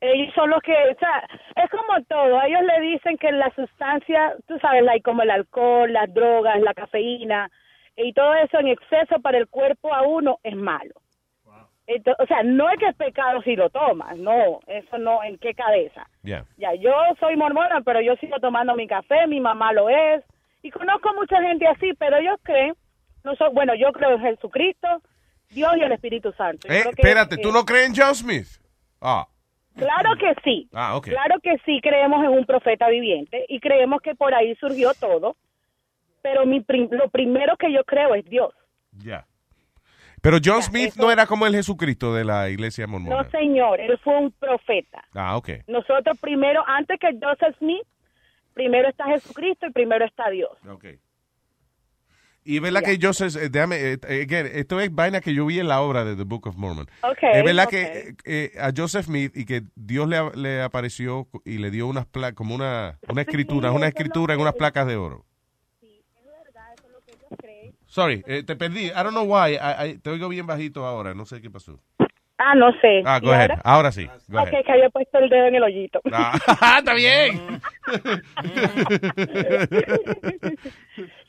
ellos 0.00 0.32
son 0.36 0.50
los 0.50 0.62
que, 0.62 0.70
o 0.72 0.98
sea, 1.00 1.28
es 1.56 1.68
como 1.70 2.00
todo, 2.04 2.38
a 2.38 2.46
ellos 2.46 2.62
le 2.62 2.92
dicen 2.92 3.18
que 3.18 3.32
la 3.32 3.52
sustancia, 3.56 4.36
tú 4.46 4.56
sabes, 4.60 4.84
like, 4.84 5.02
como 5.02 5.22
el 5.22 5.30
alcohol, 5.30 5.92
las 5.92 6.14
drogas, 6.14 6.60
la 6.60 6.74
cafeína 6.74 7.50
y 7.96 8.12
todo 8.12 8.34
eso 8.34 8.60
en 8.60 8.68
exceso 8.68 9.20
para 9.20 9.38
el 9.38 9.48
cuerpo 9.48 9.92
a 9.92 10.02
uno 10.02 10.38
es 10.44 10.54
malo. 10.54 10.94
Ento- 11.88 12.14
o 12.18 12.26
sea, 12.26 12.42
no 12.42 12.68
es 12.68 12.78
que 12.78 12.86
es 12.88 12.96
pecado 12.96 13.40
si 13.42 13.56
lo 13.56 13.70
tomas, 13.70 14.14
no, 14.18 14.60
eso 14.66 14.98
no, 14.98 15.22
¿en 15.24 15.38
qué 15.38 15.54
cabeza? 15.54 16.06
Ya. 16.22 16.44
Ya, 16.58 16.74
yo 16.74 16.92
soy 17.18 17.34
mormona, 17.36 17.80
pero 17.80 18.02
yo 18.02 18.14
sigo 18.16 18.38
tomando 18.40 18.74
mi 18.74 18.86
café, 18.86 19.26
mi 19.26 19.40
mamá 19.40 19.72
lo 19.72 19.88
es, 19.88 20.22
y 20.62 20.70
conozco 20.70 21.14
mucha 21.14 21.40
gente 21.40 21.66
así, 21.66 21.94
pero 21.98 22.18
ellos 22.18 22.38
creen, 22.42 22.74
no 23.24 23.34
so- 23.36 23.50
bueno, 23.52 23.74
yo 23.74 23.90
creo 23.92 24.10
en 24.16 24.20
Jesucristo, 24.20 24.86
Dios 25.48 25.72
y 25.78 25.80
el 25.80 25.92
Espíritu 25.92 26.30
Santo. 26.32 26.68
Eh, 26.70 26.82
espérate, 26.90 27.36
que- 27.36 27.42
¿tú 27.42 27.50
no 27.52 27.64
crees 27.64 27.88
en 27.88 27.94
John 27.96 28.14
Smith? 28.14 28.48
Ah, 29.00 29.26
Claro 29.74 30.10
que 30.18 30.34
sí. 30.44 30.68
ah, 30.74 30.96
ok. 30.96 31.06
Claro 31.06 31.38
que 31.40 31.56
sí 31.64 31.80
creemos 31.80 32.22
en 32.22 32.30
un 32.30 32.44
profeta 32.44 32.88
viviente 32.88 33.46
y 33.48 33.60
creemos 33.60 34.02
que 34.02 34.14
por 34.14 34.34
ahí 34.34 34.54
surgió 34.56 34.92
todo, 34.92 35.36
pero 36.20 36.44
mi 36.44 36.60
prim- 36.60 36.88
lo 36.90 37.08
primero 37.08 37.56
que 37.56 37.72
yo 37.72 37.82
creo 37.84 38.14
es 38.14 38.24
Dios. 38.26 38.52
Ya. 38.92 39.24
Pero 40.22 40.38
John 40.44 40.62
Smith 40.62 40.94
no 40.96 41.10
era 41.10 41.26
como 41.26 41.46
el 41.46 41.54
Jesucristo 41.54 42.14
de 42.14 42.24
la 42.24 42.48
iglesia 42.48 42.86
mormona. 42.86 43.22
No, 43.22 43.30
señor, 43.30 43.80
él 43.80 43.98
fue 44.02 44.18
un 44.18 44.32
profeta. 44.32 45.04
Ah, 45.14 45.36
ok. 45.36 45.50
Nosotros 45.66 46.18
primero, 46.20 46.62
antes 46.66 46.98
que 47.00 47.08
Joseph 47.20 47.56
Smith, 47.58 47.86
primero 48.54 48.88
está 48.88 49.04
Jesucristo 49.06 49.66
y 49.66 49.72
primero 49.72 50.04
está 50.04 50.28
Dios. 50.30 50.50
Ok. 50.68 50.86
Y 52.44 52.56
es 52.56 52.62
verdad 52.62 52.82
que 52.82 52.98
Joseph, 53.00 53.36
eh, 53.36 53.50
déjame, 53.50 53.76
eh, 53.76 53.98
eh, 54.08 54.22
again, 54.22 54.48
esto 54.50 54.80
es 54.80 54.90
vaina 54.90 55.20
que 55.20 55.34
yo 55.34 55.44
vi 55.44 55.60
en 55.60 55.68
la 55.68 55.82
obra 55.82 56.04
de 56.04 56.16
The 56.16 56.22
Book 56.22 56.46
of 56.46 56.56
Mormon. 56.56 56.86
Ok, 57.02 57.18
es 57.22 57.44
verdad 57.44 57.68
que 57.68 58.14
eh, 58.24 58.52
a 58.58 58.72
Joseph 58.74 59.04
Smith 59.04 59.36
y 59.36 59.44
que 59.44 59.64
Dios 59.74 60.08
le, 60.08 60.30
le 60.34 60.62
apareció 60.62 61.28
y 61.44 61.58
le 61.58 61.70
dio 61.70 61.86
unas 61.86 62.06
placas, 62.06 62.36
como 62.36 62.54
una, 62.54 62.98
una 63.06 63.20
escritura, 63.20 63.70
una 63.70 63.88
escritura 63.88 64.32
en 64.32 64.40
unas 64.40 64.54
placas 64.54 64.86
de 64.86 64.96
oro. 64.96 65.26
Sorry, 67.98 68.22
eh, 68.28 68.44
te 68.44 68.54
perdí. 68.54 68.86
I 68.86 68.90
don't 69.02 69.10
know 69.10 69.24
why. 69.24 69.54
I- 69.56 69.88
I- 69.90 69.98
te 69.98 70.10
oigo 70.10 70.28
bien 70.28 70.46
bajito 70.46 70.86
ahora. 70.86 71.14
No 71.14 71.24
sé 71.24 71.40
qué 71.40 71.50
pasó. 71.50 71.80
Ah, 72.40 72.54
no 72.54 72.70
sé. 72.80 73.02
Ah, 73.04 73.18
¿Y 73.20 73.26
go 73.26 73.32
ahead. 73.32 73.50
ahora? 73.50 73.62
Ahora 73.64 73.90
sí. 73.92 74.06
Go 74.28 74.40
Ok, 74.40 74.46
ahead. 74.46 74.64
que 74.64 74.70
había 74.72 74.88
puesto 74.90 75.18
el 75.18 75.28
dedo 75.28 75.46
en 75.46 75.54
el 75.56 75.62
hoyito. 75.64 76.00
Ah, 76.12 76.38
está 76.78 76.94
bien. 76.94 77.60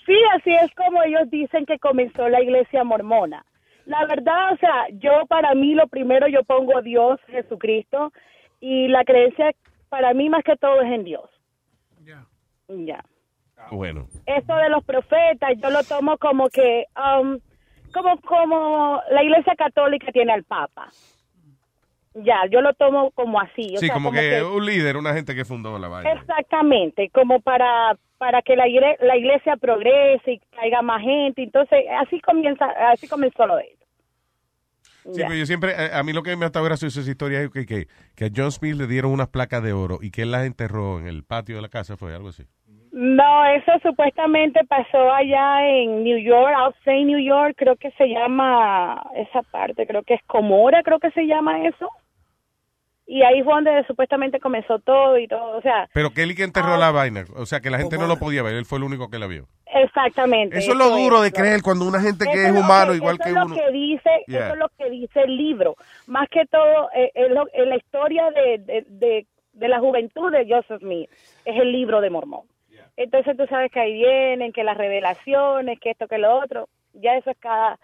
Sí, 0.05 0.15
así 0.35 0.51
es 0.53 0.71
como 0.75 1.01
ellos 1.03 1.29
dicen 1.31 1.65
que 1.65 1.79
comenzó 1.79 2.29
la 2.29 2.41
iglesia 2.41 2.83
mormona. 2.83 3.45
La 3.85 4.05
verdad, 4.05 4.53
o 4.53 4.57
sea, 4.57 4.85
yo 4.93 5.25
para 5.27 5.53
mí 5.55 5.73
lo 5.73 5.87
primero 5.87 6.27
yo 6.27 6.43
pongo 6.43 6.77
a 6.77 6.81
Dios, 6.81 7.19
Jesucristo, 7.27 8.11
y 8.59 8.87
la 8.87 9.03
creencia 9.03 9.51
para 9.89 10.13
mí 10.13 10.29
más 10.29 10.43
que 10.43 10.55
todo 10.57 10.81
es 10.81 10.91
en 10.91 11.03
Dios. 11.03 11.27
Ya. 12.05 13.03
Bueno. 13.71 14.07
Esto 14.25 14.55
de 14.55 14.69
los 14.69 14.83
profetas, 14.83 15.51
yo 15.61 15.69
lo 15.69 15.83
tomo 15.83 16.17
como 16.17 16.49
que, 16.49 16.85
um, 16.95 17.39
como, 17.93 18.19
como 18.21 19.01
la 19.11 19.23
iglesia 19.23 19.53
católica 19.57 20.11
tiene 20.11 20.33
al 20.33 20.43
Papa. 20.43 20.89
Ya, 22.15 22.37
yo 22.51 22.61
lo 22.61 22.73
tomo 22.73 23.11
como 23.11 23.39
así. 23.39 23.75
o 23.75 23.79
Sí, 23.79 23.85
sea, 23.85 23.93
como, 23.93 24.11
que, 24.11 24.41
un 24.43 24.65
líder, 24.65 24.97
una 24.97 25.13
gente 25.13 25.35
que 25.35 25.45
fundó 25.45 25.77
la 25.77 25.87
vaina. 25.87 26.11
Exactamente, 26.13 27.09
como 27.13 27.39
para 27.41 27.97
para 28.17 28.41
que 28.41 28.57
la, 28.57 28.67
igre- 28.67 28.97
la 28.99 29.15
iglesia 29.15 29.55
progrese 29.55 30.33
y 30.33 30.39
caiga 30.53 30.81
más 30.81 31.01
gente. 31.01 31.41
Entonces, 31.41 31.85
así 32.01 32.19
comienza, 32.19 32.65
así 32.91 33.07
comenzó 33.07 33.47
lo 33.47 33.55
de 33.55 33.63
él. 33.63 33.77
Sí, 35.13 35.21
pero 35.21 35.35
yo 35.35 35.45
siempre, 35.45 35.73
a, 35.73 35.99
a 35.99 36.03
mí 36.03 36.11
lo 36.11 36.21
que 36.21 36.35
me 36.35 36.43
ha 36.43 36.47
estado 36.47 36.65
gracioso 36.65 36.99
esa 36.99 37.09
historia 37.09 37.41
es 37.41 37.49
que, 37.49 37.65
que, 37.65 37.87
que 38.15 38.25
a 38.25 38.29
John 38.35 38.51
Smith 38.51 38.75
le 38.75 38.87
dieron 38.87 39.11
unas 39.13 39.29
placas 39.29 39.63
de 39.63 39.71
oro 39.71 39.99
y 40.01 40.11
que 40.11 40.23
él 40.23 40.31
las 40.31 40.45
enterró 40.45 40.99
en 40.99 41.07
el 41.07 41.23
patio 41.23 41.55
de 41.55 41.61
la 41.61 41.69
casa, 41.69 41.95
fue 41.95 42.13
algo 42.13 42.27
así. 42.29 42.43
No, 43.01 43.45
eso 43.45 43.71
supuestamente 43.81 44.59
pasó 44.65 45.09
allá 45.13 45.65
en 45.69 46.03
New 46.03 46.17
York, 46.17 46.53
outside 46.57 47.05
New 47.05 47.19
York, 47.19 47.53
creo 47.57 47.77
que 47.77 47.91
se 47.91 48.07
llama 48.09 49.01
esa 49.15 49.41
parte, 49.43 49.87
creo 49.87 50.03
que 50.03 50.15
es 50.15 50.21
Comora, 50.27 50.83
creo 50.83 50.99
que 50.99 51.09
se 51.11 51.25
llama 51.25 51.65
eso. 51.65 51.87
Y 53.07 53.21
ahí 53.23 53.41
fue 53.41 53.53
donde 53.53 53.85
supuestamente 53.87 54.41
comenzó 54.41 54.79
todo 54.79 55.17
y 55.17 55.27
todo, 55.29 55.57
o 55.57 55.61
sea, 55.61 55.87
Pero 55.93 56.09
que 56.09 56.23
él 56.23 56.31
y 56.31 56.35
que 56.35 56.43
enterró 56.43 56.73
Ah. 56.73 56.77
la 56.77 56.91
vaina, 56.91 57.23
o 57.37 57.45
sea, 57.45 57.61
que 57.61 57.69
la 57.69 57.77
gente 57.77 57.97
no 57.97 58.05
lo 58.05 58.17
podía 58.17 58.43
ver, 58.43 58.55
él 58.55 58.65
fue 58.65 58.79
el 58.79 58.83
único 58.83 59.09
que 59.09 59.17
la 59.17 59.27
vio. 59.27 59.45
exactamente. 59.73 60.57
Eso 60.57 60.73
es 60.73 60.77
lo 60.77 60.89
duro 60.89 61.21
de 61.21 61.31
creer 61.31 61.61
cuando 61.61 61.87
una 61.87 62.01
gente 62.01 62.25
que 62.25 62.47
es 62.47 62.51
humano 62.51 62.91
que- 62.91 62.97
igual 62.97 63.15
eso 63.15 63.23
que 63.23 63.29
es 63.29 63.35
lo 63.35 63.45
uno. 63.45 63.55
que 63.55 63.71
dice, 63.71 64.09
Yeah. 64.27 64.39
eso 64.45 64.53
es 64.55 64.59
lo 64.59 64.69
que 64.77 64.89
dice 64.89 65.21
el 65.21 65.37
libro. 65.37 65.75
Más 66.07 66.27
que 66.29 66.45
todo, 66.47 66.89
eh, 66.93 67.11
lo- 67.29 67.47
eh, 67.53 67.65
la 67.65 67.77
historia 67.77 68.29
de, 68.31 68.57
de, 68.57 68.85
de, 68.89 69.25
de 69.53 69.67
la 69.69 69.79
juventud 69.79 70.31
de 70.33 70.45
Joseph 70.53 70.81
Smith 70.81 71.09
es 71.45 71.55
el 71.55 71.71
libro 71.71 72.01
de 72.01 72.09
Mormón. 72.09 72.41
Entonces 72.99 73.37
tú 73.37 73.45
sabes 73.47 73.71
que 73.71 73.79
ahí 73.79 73.93
vienen, 73.93 74.51
que 74.51 74.65
las 74.65 74.77
revelaciones, 74.77 75.79
que 75.79 75.91
esto, 75.91 76.09
que 76.09 76.17
lo 76.17 76.37
otro. 76.37 76.67
Ya 76.91 77.15
eso 77.15 77.31
es 77.31 77.37
cada, 77.39 77.79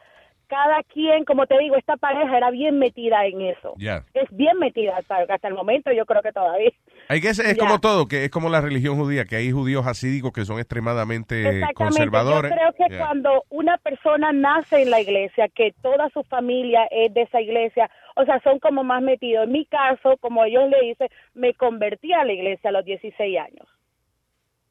cada 0.47 0.83
quien, 0.83 1.23
como 1.23 1.47
te 1.47 1.57
digo, 1.57 1.77
esta 1.77 1.95
pareja 1.95 2.35
era 2.35 2.51
bien 2.51 2.79
metida 2.79 3.25
en 3.25 3.39
eso. 3.39 3.75
Ya. 3.77 4.03
Es 4.13 4.27
bien 4.31 4.59
metida 4.59 4.97
hasta, 4.97 5.19
hasta 5.33 5.47
el 5.47 5.53
momento, 5.53 5.89
yo 5.93 6.05
creo 6.05 6.21
que 6.21 6.33
todavía. 6.33 6.73
Hay 7.07 7.21
que 7.21 7.29
es, 7.29 7.57
como 7.57 7.79
todo, 7.79 8.09
que 8.09 8.25
es 8.25 8.29
como 8.29 8.49
la 8.49 8.59
religión 8.59 8.97
judía, 8.97 9.23
que 9.23 9.37
hay 9.37 9.51
judíos 9.53 9.87
asídicos 9.87 10.33
que 10.33 10.43
son 10.43 10.59
extremadamente 10.59 11.61
conservadores. 11.75 12.51
Yo 12.51 12.57
creo 12.57 12.73
que 12.73 12.85
Yeah. 12.85 12.99
cuando 12.99 13.43
una 13.49 13.77
persona 13.77 14.31
nace 14.33 14.81
en 14.81 14.91
la 14.91 14.99
iglesia, 14.99 15.47
que 15.47 15.73
toda 15.81 16.09
su 16.09 16.23
familia 16.23 16.87
es 16.91 17.13
de 17.13 17.21
esa 17.21 17.41
iglesia, 17.41 17.89
o 18.15 18.25
sea, 18.25 18.39
son 18.41 18.59
como 18.59 18.83
más 18.83 19.01
metidos. 19.01 19.45
En 19.45 19.53
mi 19.53 19.65
caso, 19.65 20.17
como 20.17 20.43
ellos 20.43 20.69
le 20.69 20.89
dicen, 20.89 21.07
me 21.33 21.53
convertí 21.53 22.13
a 22.13 22.25
la 22.25 22.33
iglesia 22.33 22.69
a 22.69 22.73
los 22.73 22.85
16 22.85 23.39
años. 23.39 23.74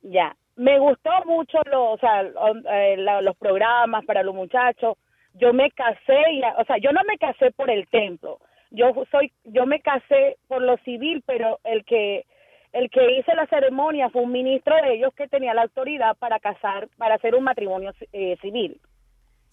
Ya. 0.04 0.36
Me 0.56 0.78
gustó 0.78 1.10
mucho 1.26 1.58
lo, 1.70 1.92
o 1.92 1.98
sea, 1.98 2.22
eh, 2.22 2.96
la- 2.96 3.22
los 3.22 3.36
programas 3.36 4.04
para 4.04 4.22
los 4.22 4.34
muchachos. 4.34 4.96
Yo 5.34 5.52
me 5.52 5.70
casé, 5.72 6.16
y, 6.32 6.42
o 6.42 6.64
sea, 6.64 6.78
yo 6.78 6.92
no 6.92 7.00
me 7.08 7.18
casé 7.18 7.50
por 7.50 7.70
el 7.70 7.88
templo. 7.88 8.38
Yo 8.70 8.92
soy, 9.10 9.32
yo 9.44 9.66
me 9.66 9.80
casé 9.80 10.36
por 10.46 10.62
lo 10.62 10.76
civil, 10.78 11.22
pero 11.26 11.58
el 11.64 11.84
que 11.84 12.24
el 12.72 12.90
que 12.90 13.18
hizo 13.18 13.32
la 13.34 13.46
ceremonia 13.46 14.10
fue 14.10 14.22
un 14.22 14.32
ministro 14.32 14.74
de 14.74 14.94
ellos 14.94 15.14
que 15.14 15.28
tenía 15.28 15.54
la 15.54 15.62
autoridad 15.62 16.16
para 16.16 16.40
casar, 16.40 16.88
para 16.98 17.14
hacer 17.14 17.36
un 17.36 17.44
matrimonio 17.44 17.92
eh, 18.12 18.36
civil. 18.42 18.80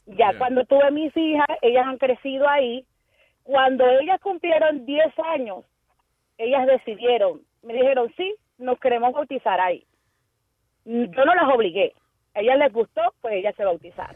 Ya 0.07 0.31
cuando 0.39 0.65
tuve 0.65 0.89
mis 0.89 1.15
hijas, 1.15 1.45
ellas 1.61 1.85
han 1.85 1.99
crecido 1.99 2.49
ahí. 2.49 2.83
Cuando 3.43 3.87
ellas 3.87 4.19
cumplieron 4.21 4.87
10 4.87 5.13
años, 5.19 5.65
ellas 6.39 6.65
decidieron, 6.65 7.41
me 7.61 7.73
dijeron, 7.73 8.11
sí, 8.17 8.33
nos 8.57 8.79
queremos 8.79 9.13
bautizar 9.13 9.59
ahí. 9.61 9.85
Yo 10.85 11.25
no 11.25 11.35
las 11.35 11.53
obligué. 11.55 11.93
A 12.33 12.39
ellas 12.41 12.57
les 12.59 12.71
gustó, 12.73 13.01
pues 13.21 13.35
ellas 13.35 13.53
se 13.55 13.63
bautizaron. 13.65 14.15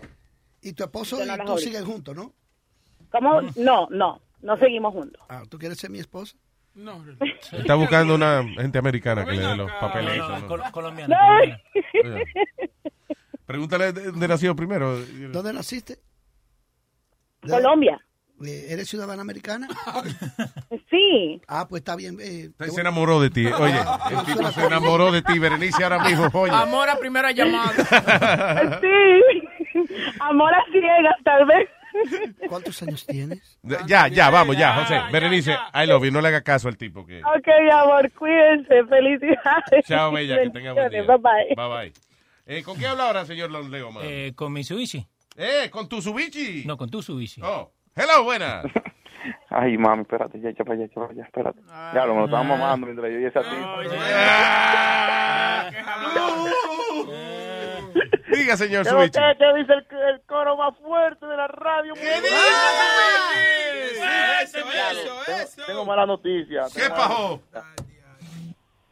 Y 0.62 0.74
tu 0.74 0.84
esposo 0.84 1.20
Yo 1.20 1.26
no 1.26 1.34
y 1.36 1.46
tú 1.46 1.52
obligué. 1.54 1.62
siguen 1.70 1.86
juntos, 1.86 2.16
¿no? 2.16 2.34
¿Cómo? 3.12 3.42
No, 3.56 3.88
no, 3.92 4.22
no 4.42 4.58
seguimos 4.58 4.94
juntos. 4.94 5.22
Ah, 5.30 5.44
¿tú 5.50 5.58
quieres 5.60 5.78
ser 5.78 5.90
mi 5.90 6.00
esposa? 6.00 6.36
Él 6.76 7.18
Está 7.60 7.76
buscando 7.76 8.16
una 8.16 8.44
gente 8.44 8.78
americana 8.78 9.24
que 9.26 9.32
le 9.34 9.46
dé 9.48 9.56
los 9.56 9.72
papelitos. 9.80 10.42
¿no? 10.42 10.48
Col-. 10.72 10.94
No. 11.08 11.18
Pregúntale 13.46 13.94
de- 13.94 14.12
dónde 14.12 14.28
nació 14.28 14.56
primero. 14.56 14.98
¿Dónde 15.32 15.54
naciste? 15.54 16.00
Colombia. 17.48 18.00
¿Eres 18.48 18.88
ciudadana 18.90 19.22
americana? 19.22 19.68
Sí. 20.90 21.42
Ah, 21.48 21.68
pues 21.68 21.82
está 21.82 21.96
bien. 21.96 22.18
eh, 22.22 22.50
te 22.58 22.70
Se 22.70 22.82
enamoró 22.82 23.20
de 23.20 23.30
ti. 23.30 23.46
Oye, 23.48 23.80
el 24.12 24.26
tipo 24.26 24.52
se 24.52 24.66
enamoró 24.66 25.12
de 25.12 25.22
ti, 25.22 25.40
Berenice, 25.40 25.84
ahora 25.84 26.00
mismo. 26.04 26.30
Oye. 26.34 26.54
Amor 26.54 26.90
a 26.90 26.98
primera 26.98 27.32
llamada. 27.32 27.74
Sí. 28.82 29.82
Amor 30.20 30.54
a 30.54 30.64
ciegas, 30.72 31.16
tal 31.24 31.46
vez. 31.46 31.70
¿Cuántos 32.50 32.82
años 32.84 33.06
tienes? 33.06 33.58
Ya, 33.88 34.08
ya, 34.08 34.30
vamos, 34.30 34.58
ya, 34.58 34.74
José. 34.76 35.00
Berenice, 35.12 35.54
I 35.74 35.86
love 35.88 36.04
you. 36.06 36.12
No 36.12 36.22
le 36.22 36.28
haga 36.30 36.42
caso 36.42 36.68
al 36.68 36.78
tipo. 36.78 37.06
que 37.06 37.20
Ok, 37.20 37.48
amor, 37.74 38.12
cuídense. 38.14 38.84
Felicidades. 38.86 39.86
Chao, 39.88 40.12
bella, 40.12 40.42
que 40.42 40.50
tenga 40.52 40.74
buen 40.74 40.90
día. 40.90 41.04
Bye 41.04 41.18
bye. 41.18 41.56
Bye, 41.56 41.68
bye. 41.68 41.94
Eh, 42.46 42.64
¿Con 42.64 42.78
qué 42.78 42.88
habla 42.88 43.08
ahora, 43.08 43.26
señor 43.26 43.50
Leo? 43.52 43.90
Eh, 44.04 44.34
con 44.36 44.54
Mitsubishi. 44.54 45.06
Eh, 45.36 45.70
con 45.72 45.90
tu 45.90 46.02
Subichi. 46.02 46.64
No, 46.66 46.78
con 46.78 46.90
tu 46.90 47.02
Subishi. 47.02 47.42
Oh, 47.44 47.72
hello, 47.96 48.24
buenas. 48.24 48.66
Ay, 49.50 49.78
mami, 49.78 50.02
espérate, 50.04 50.40
ya 50.40 50.50
echa 50.50 50.64
para 50.64 50.76
allá, 50.76 50.86
echa 50.86 50.96
para 50.96 51.12
allá, 51.12 51.24
espérate. 51.24 51.60
Ya, 51.94 52.06
lo 52.06 52.14
me 52.14 52.20
lo 52.22 52.26
estaban 52.26 52.48
mamando 52.48 52.88
mientras 52.88 53.12
yo 53.12 53.20
y 53.20 53.26
esa 53.26 53.42
Diga, 58.32 58.58
señor 58.58 58.84
¿Qué 58.84 58.90
Subichi. 58.90 59.20
que 59.20 59.54
dice 59.58 59.74
el, 59.74 59.88
el 60.10 60.22
coro 60.28 60.58
más 60.58 60.78
fuerte 60.80 61.26
de 61.26 61.38
la 61.38 61.48
radio? 61.48 61.94
¿Qué 61.94 62.22
Tengo, 64.52 65.66
tengo 65.66 65.86
mala 65.86 66.06
noticia. 66.06 66.64
¿Qué 66.74 66.90
pasó? 66.90 67.42
noticia. 67.54 67.64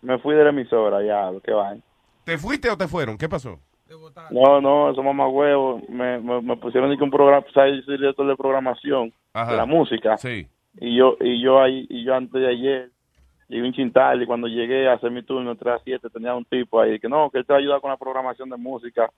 Me 0.01 0.17
fui 0.19 0.35
de 0.35 0.43
la 0.43 0.49
emisora, 0.49 1.03
ya, 1.03 1.29
qué 1.43 1.51
va. 1.51 1.75
¿Te 2.23 2.37
fuiste 2.37 2.69
o 2.69 2.77
te 2.77 2.87
fueron? 2.87 3.17
¿Qué 3.17 3.27
pasó? 3.29 3.59
No, 4.31 4.61
no, 4.61 4.91
eso 4.91 5.03
mamá 5.03 5.27
huevo. 5.27 5.81
Me, 5.89 6.19
me, 6.19 6.41
me 6.41 6.57
pusieron 6.57 6.95
que 6.97 7.03
un 7.03 7.11
programa, 7.11 7.45
soy 7.53 7.81
director 7.81 8.27
de 8.27 8.35
programación 8.35 9.13
Ajá. 9.33 9.51
de 9.51 9.57
la 9.57 9.65
música. 9.65 10.17
Sí. 10.17 10.47
Y 10.79 10.95
yo, 10.95 11.17
y 11.19 11.41
yo 11.41 11.61
ahí, 11.61 11.85
y 11.89 12.03
yo 12.03 12.15
antes 12.15 12.41
de 12.41 12.47
ayer, 12.47 12.89
llegué 13.47 13.67
un 13.67 13.73
chintal 13.73 14.21
y 14.21 14.25
cuando 14.25 14.47
llegué 14.47 14.87
a 14.87 14.93
hacer 14.93 15.11
mi 15.11 15.21
turno 15.23 15.55
3 15.55 15.75
a 15.75 15.79
7 15.83 16.09
tenía 16.09 16.33
un 16.33 16.45
tipo 16.45 16.79
ahí 16.79 16.99
que 16.99 17.09
no, 17.09 17.29
que 17.29 17.39
él 17.39 17.45
te 17.45 17.53
va 17.53 17.59
a 17.59 17.61
ayudar 17.61 17.81
con 17.81 17.91
la 17.91 17.97
programación 17.97 18.49
de 18.49 18.57
música. 18.57 19.11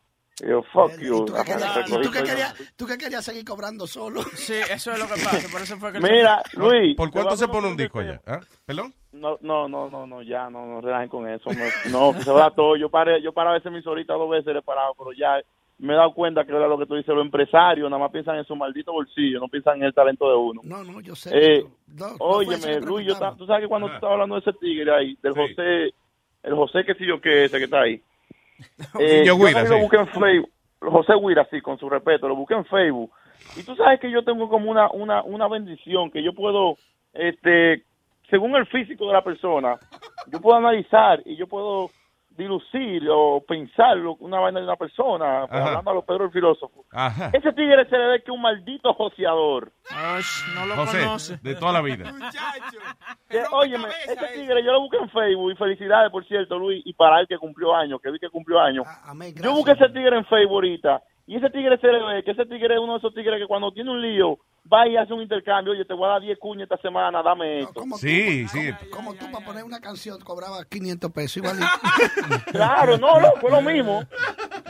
Y 0.44 0.50
yo, 0.50 0.64
fuck 0.64 0.92
you. 1.00 1.24
¿Y 1.24 1.26
tú 1.26 1.34
qué 1.34 1.44
querías, 1.44 1.90
y 1.90 1.92
tú 2.02 2.12
qué 2.12 2.24
querías- 2.24 2.56
tú 2.76 2.86
qué 2.88 2.98
querías 2.98 3.24
seguir 3.26 3.46
cobrando 3.46 3.88
solo? 3.88 4.22
Sí, 4.36 4.54
eso 4.70 4.92
es 4.92 5.00
lo 5.00 5.06
que 5.08 5.14
pasa. 5.24 5.48
Por 5.52 5.62
eso 5.62 5.78
fue 5.78 5.94
que 5.94 6.00
Mira, 6.02 6.42
Luis. 6.54 6.96
¿Por 6.98 7.10
cuánto 7.12 7.34
a 7.36 7.38
se 7.38 7.48
pone 7.48 7.68
un 7.70 7.78
disco 7.78 8.00
allá? 8.00 8.20
¿Ah? 8.28 8.42
¿Perdón? 8.66 8.94
No, 9.14 9.38
no, 9.42 9.70
no, 9.70 9.90
no, 9.90 10.06
no, 10.06 10.22
ya, 10.22 10.50
no, 10.50 10.66
no 10.66 10.82
relajen 10.82 11.08
con 11.08 11.30
eso. 11.30 11.50
me- 11.52 11.90
no, 11.92 12.12
que 12.14 12.24
se 12.24 12.32
va 12.32 12.52
todo. 12.52 12.76
Yo 12.76 12.90
paré, 12.90 13.22
yo 13.22 13.32
paraba 13.32 13.56
ese 13.58 13.70
emisorita 13.70 14.14
dos 14.14 14.30
veces 14.30 14.54
le 14.54 14.60
he 14.60 14.62
parado, 14.62 14.94
pero 14.98 15.14
ya 15.14 15.42
me 15.78 15.94
he 15.94 15.96
dado 15.96 16.14
cuenta 16.14 16.44
que 16.46 16.52
era 16.52 16.68
lo 16.68 16.78
que 16.78 16.86
tú 16.86 16.96
dices, 16.96 17.16
los 17.16 17.24
empresarios 17.26 17.90
nada 17.90 18.02
más 18.02 18.12
piensan 18.12 18.38
en 18.38 18.46
su 18.46 18.56
maldito 18.58 18.92
bolsillo, 18.92 19.40
no 19.40 19.48
piensan 19.48 19.78
en 19.78 19.84
el 19.84 19.94
talento 19.94 20.30
de 20.30 20.36
uno. 20.36 20.62
No, 20.66 20.84
no, 20.84 21.00
yo 21.00 21.16
sé. 21.16 21.32
Eh, 21.34 21.66
No, 21.88 22.10
no 22.10 22.16
óyeme, 22.20 22.80
Luis, 22.82 23.08
yo 23.08 23.14
tú 23.38 23.46
sabes 23.46 23.62
que 23.64 23.68
cuando 23.70 23.88
tú 23.88 23.94
estabas 23.96 24.14
hablando 24.14 24.36
de 24.36 24.42
ese 24.42 24.54
tigre 24.60 24.94
ahí, 24.94 25.18
del 25.22 25.34
José, 25.34 25.94
el 26.44 26.56
José 26.56 26.84
que 26.86 26.94
sí 26.96 27.06
yo 27.06 27.22
que 27.22 27.46
ese 27.46 27.58
que 27.58 27.66
está 27.66 27.82
ahí. 27.82 28.02
Eh, 29.00 29.24
yo 29.26 29.38
Guira, 29.38 29.62
ahí 29.62 29.68
lo 29.68 29.76
sí. 29.76 29.82
busqué 29.82 29.98
en 29.98 30.08
Facebook, 30.08 30.52
José 30.80 31.14
Guira, 31.22 31.48
sí, 31.52 31.62
con 31.62 31.78
su 31.78 31.90
respeto, 31.90 32.28
lo 32.28 32.36
busqué 32.36 32.54
en 32.54 32.66
Facebook. 32.66 33.12
Y 33.58 33.64
tú 33.64 33.76
sabes 33.76 34.00
que 34.00 34.12
yo 34.12 34.24
tengo 34.24 34.50
como 34.50 34.72
una, 34.72 34.90
una, 34.92 35.24
una 35.24 35.48
bendición, 35.48 36.12
que 36.12 36.24
yo 36.24 36.34
puedo, 36.34 36.78
este, 37.14 37.84
según 38.30 38.56
el 38.56 38.66
físico 38.68 39.08
de 39.08 39.14
la 39.14 39.24
persona, 39.24 39.78
yo 40.32 40.40
puedo 40.40 40.58
analizar 40.58 41.22
y 41.26 41.36
yo 41.36 41.48
puedo 41.48 41.92
dilucir 42.38 43.08
o 43.10 43.42
pensar 43.48 43.96
lo- 43.98 44.16
una 44.20 44.40
vaina 44.40 44.60
de 44.60 44.66
una 44.66 44.76
persona, 44.76 45.44
Ajá. 45.44 45.68
hablando 45.68 45.92
a 45.92 45.94
los 45.94 46.04
Pedro 46.06 46.26
el 46.26 46.32
filósofo. 46.32 46.86
Ajá. 46.92 47.30
Ese 47.34 47.54
tigre 47.54 47.86
se 47.90 47.98
le 47.98 48.06
ve 48.08 48.24
que 48.24 48.32
un 48.32 48.42
maldito 48.42 48.94
joseador. 48.94 49.72
no 50.56 50.66
lo 50.66 50.76
José, 50.76 51.00
conoce. 51.04 51.38
de 51.42 51.56
toda 51.56 51.72
la 51.74 51.82
vida. 51.82 52.12
Que, 53.30 53.44
óyeme, 53.52 53.88
ese 54.06 54.28
tigre 54.36 54.64
yo 54.64 54.72
lo 54.72 54.82
busqué 54.82 54.98
en 54.98 55.10
Facebook 55.10 55.52
y 55.52 55.56
felicidades, 55.56 56.12
por 56.12 56.26
cierto, 56.26 56.58
Luis, 56.60 56.82
y 56.86 56.94
para 56.94 57.20
él 57.22 57.28
que 57.28 57.38
cumplió 57.38 57.74
años, 57.76 58.00
que 58.02 58.12
vi 58.12 58.20
que 58.20 58.30
cumplió 58.30 58.60
años. 58.60 58.86
yo 59.42 59.54
busqué 59.54 59.72
ese 59.72 59.90
tigre 59.90 60.18
en 60.18 60.26
Facebook 60.26 60.54
ahorita 60.56 61.02
y 61.28 61.38
ese 61.38 61.50
tigre 61.50 61.78
se 61.80 61.88
le 61.88 62.04
ve 62.04 62.24
que 62.24 62.32
ese 62.32 62.46
tigre 62.46 62.76
es 62.76 62.80
uno 62.80 62.94
de 62.94 62.98
esos 63.00 63.14
tigres 63.14 63.40
que 63.40 63.48
cuando 63.48 63.72
tiene 63.72 63.92
un 63.92 64.02
lío 64.02 64.38
va 64.72 64.88
y 64.88 64.98
hace 64.98 65.14
un 65.14 65.22
intercambio, 65.22 65.74
oye, 65.74 65.86
te 65.86 65.94
voy 65.94 66.06
a 66.06 66.14
dar 66.14 66.22
10 66.22 66.40
cuñas 66.40 66.64
esta 66.64 66.78
semana, 66.78 67.22
dame 67.22 67.62
esto. 67.62 67.84
Sí, 67.98 68.48
sí. 68.48 68.72
Como 68.92 69.14
tú 69.14 69.26
para 69.32 69.46
poner 69.46 69.64
una 69.64 69.80
canción 69.80 70.20
cobraba 70.22 70.66
500 70.66 71.12
pesos 71.12 71.38
igual. 71.38 71.58
Claro, 72.52 72.98
no, 72.98 73.20
no, 73.20 73.32
fue 73.40 73.52
lo 73.52 73.62
mismo. 73.62 74.04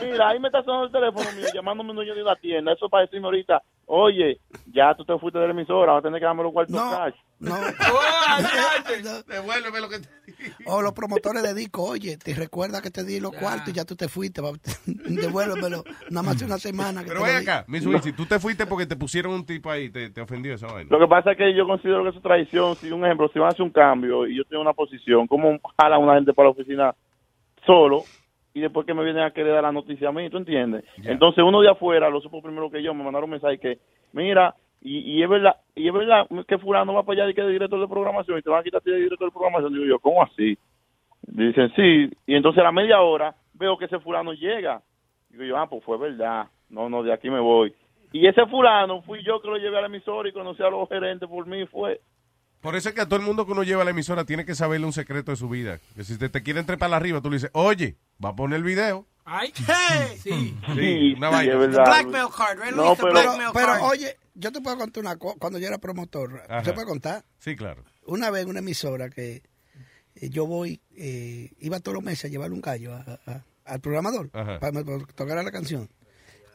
Mira, 0.00 0.28
ahí 0.28 0.38
me 0.38 0.48
está 0.48 0.62
sonando 0.62 0.86
el 0.86 0.92
teléfono 0.92 1.30
mío, 1.36 1.46
llamándome 1.54 1.90
un 1.90 1.96
dueño 1.96 2.14
de 2.14 2.22
una 2.22 2.36
tienda. 2.36 2.72
Eso 2.72 2.88
para 2.88 3.04
decirme 3.04 3.26
ahorita, 3.26 3.62
oye, 3.86 4.40
ya 4.72 4.94
tú 4.94 5.04
te 5.04 5.18
fuiste 5.18 5.38
de 5.38 5.46
la 5.46 5.52
emisora, 5.52 5.92
vas 5.92 6.00
a 6.00 6.02
tener 6.02 6.20
que 6.20 6.26
darme 6.26 6.42
los 6.42 6.52
cuartos 6.52 6.76
cash. 6.76 7.14
No. 7.38 7.54
Devuélveme 9.28 9.80
lo 9.82 9.90
que 9.90 9.98
te 9.98 10.08
O 10.64 10.80
los 10.80 10.94
promotores 10.94 11.42
de 11.42 11.52
disco, 11.52 11.82
oye, 11.82 12.16
te 12.16 12.34
recuerda 12.34 12.80
que 12.80 12.90
te 12.90 13.04
di 13.04 13.20
los 13.20 13.32
cuartos 13.32 13.68
y 13.68 13.72
ya 13.72 13.84
tú 13.84 13.94
te 13.94 14.08
fuiste. 14.08 14.40
Devuélvemelo. 14.86 15.84
Nada 16.08 16.22
más 16.26 16.40
una 16.40 16.56
semana. 16.56 17.02
Que 17.02 17.08
Pero 17.08 17.22
ven 17.22 17.36
acá, 17.36 17.66
Mitsubishi, 17.68 18.12
tú 18.12 18.24
te 18.24 18.38
fuiste 18.38 18.64
porque 18.64 18.86
te 18.86 18.96
pusieron 18.96 19.34
un 19.34 19.44
tipo 19.44 19.70
ahí, 19.70 19.90
te, 19.90 20.08
te 20.08 20.22
ofendió 20.22 20.54
esa 20.54 20.66
vaina. 20.68 20.88
Lo 20.90 20.98
que 20.98 21.06
pasa 21.06 21.32
es 21.32 21.36
que 21.36 21.54
yo 21.54 21.66
considero 21.66 22.04
que 22.04 22.08
eso 22.08 22.18
es 22.18 22.22
tradición. 22.22 22.74
Si 22.76 22.90
un 22.90 23.04
ejemplo, 23.04 23.28
si 23.28 23.38
van 23.38 23.48
a 23.48 23.50
hacer 23.50 23.64
un 23.64 23.70
cambio 23.70 24.26
y 24.26 24.38
yo 24.38 24.44
tengo 24.44 24.62
una 24.62 24.72
posición, 24.72 25.26
¿cómo 25.26 25.60
jala 25.78 25.98
una 25.98 26.14
gente 26.14 26.32
para 26.32 26.46
la 26.48 26.52
oficina 26.52 26.94
solo? 27.66 28.04
Y 28.56 28.60
después 28.60 28.86
que 28.86 28.94
me 28.94 29.04
vienen 29.04 29.22
a 29.22 29.32
querer 29.32 29.52
dar 29.52 29.64
la 29.64 29.70
noticia 29.70 30.08
a 30.08 30.12
mí, 30.12 30.30
¿tú 30.30 30.38
entiendes? 30.38 30.82
Entonces 31.04 31.44
uno 31.44 31.60
de 31.60 31.68
afuera 31.68 32.08
lo 32.08 32.22
supo 32.22 32.40
primero 32.40 32.70
que 32.70 32.82
yo, 32.82 32.94
me 32.94 33.04
mandaron 33.04 33.24
un 33.24 33.32
mensaje 33.32 33.58
que, 33.58 33.80
mira, 34.14 34.54
y, 34.80 35.00
y 35.00 35.22
es 35.22 35.28
verdad 35.28 35.56
y 35.74 35.86
es 35.86 35.92
verdad 35.92 36.26
que 36.48 36.56
fulano 36.56 36.94
va 36.94 37.02
para 37.02 37.24
allá 37.24 37.30
y 37.30 37.34
que 37.34 37.42
es 37.42 37.48
director 37.48 37.78
de 37.78 37.86
programación 37.86 38.38
y 38.38 38.40
te 38.40 38.48
van 38.48 38.60
a 38.60 38.62
quitar 38.62 38.80
de 38.82 38.96
director 38.96 39.28
de 39.28 39.32
programación. 39.32 39.74
Digo 39.74 39.84
yo, 39.84 39.98
¿cómo 39.98 40.22
así? 40.22 40.56
Dicen, 41.20 41.70
sí. 41.76 42.10
Y 42.26 42.34
entonces 42.34 42.60
a 42.60 42.64
la 42.64 42.72
media 42.72 43.02
hora 43.02 43.34
veo 43.52 43.76
que 43.76 43.84
ese 43.84 43.98
fulano 43.98 44.32
llega. 44.32 44.80
Digo 45.28 45.44
yo, 45.44 45.58
ah, 45.58 45.68
pues 45.68 45.84
fue 45.84 45.98
verdad. 45.98 46.46
No, 46.70 46.88
no, 46.88 47.02
de 47.02 47.12
aquí 47.12 47.28
me 47.28 47.40
voy. 47.40 47.74
Y 48.10 48.26
ese 48.26 48.46
fulano 48.46 49.02
fui 49.02 49.22
yo 49.22 49.42
que 49.42 49.48
lo 49.48 49.58
llevé 49.58 49.76
a 49.76 49.82
la 49.82 49.88
emisora 49.88 50.30
y 50.30 50.32
conocí 50.32 50.62
a 50.62 50.70
los 50.70 50.88
gerentes 50.88 51.28
por 51.28 51.46
mí, 51.46 51.66
fue. 51.66 52.00
Por 52.60 52.74
eso 52.76 52.88
es 52.88 52.94
que 52.94 53.00
a 53.02 53.06
todo 53.06 53.18
el 53.20 53.24
mundo 53.24 53.46
que 53.46 53.52
uno 53.52 53.62
lleva 53.62 53.82
a 53.82 53.84
la 53.84 53.90
emisora 53.92 54.24
tiene 54.24 54.44
que 54.44 54.54
saberle 54.54 54.86
un 54.86 54.92
secreto 54.92 55.30
de 55.30 55.36
su 55.36 55.48
vida. 55.48 55.78
Que 55.94 56.04
si 56.04 56.16
te, 56.16 56.28
te 56.28 56.42
quieren 56.42 56.66
trepar 56.66 56.92
arriba, 56.92 57.20
tú 57.20 57.30
le 57.30 57.36
dices, 57.36 57.50
oye, 57.52 57.96
va 58.24 58.30
a 58.30 58.36
poner 58.36 58.56
el 58.56 58.64
video. 58.64 59.06
Ay, 59.24 59.52
hey. 59.56 60.18
Sí. 60.22 60.56
Sí, 60.74 61.14
una 61.16 61.28
vaina. 61.30 61.52
es 61.54 61.58
verdad. 61.58 61.84
Blackmail 61.84 62.26
card, 62.36 62.60
right? 62.62 62.74
No, 62.74 62.94
pero, 62.96 63.10
blackmail 63.10 63.50
pero, 63.52 63.66
card. 63.66 63.82
oye, 63.82 64.16
yo 64.34 64.52
te 64.52 64.60
puedo 64.60 64.78
contar 64.78 65.00
una 65.02 65.16
cosa. 65.16 65.36
Cuando 65.38 65.58
yo 65.58 65.66
era 65.68 65.78
promotor, 65.78 66.42
Ajá. 66.48 66.64
¿se 66.64 66.72
puede 66.72 66.86
contar? 66.86 67.24
Sí, 67.38 67.56
claro. 67.56 67.84
Una 68.06 68.30
vez 68.30 68.42
en 68.44 68.48
una 68.50 68.60
emisora 68.60 69.10
que 69.10 69.42
eh, 70.14 70.28
yo 70.30 70.46
voy, 70.46 70.80
eh, 70.96 71.50
iba 71.58 71.80
todos 71.80 71.94
los 71.94 72.04
meses 72.04 72.26
a 72.26 72.28
llevarle 72.28 72.54
un 72.54 72.60
gallo 72.60 72.94
a- 72.94 73.20
a- 73.26 73.44
al 73.64 73.80
programador 73.80 74.30
Ajá. 74.32 74.60
para, 74.60 74.84
para 74.84 74.98
tocar 75.06 75.44
la 75.44 75.50
canción. 75.52 75.88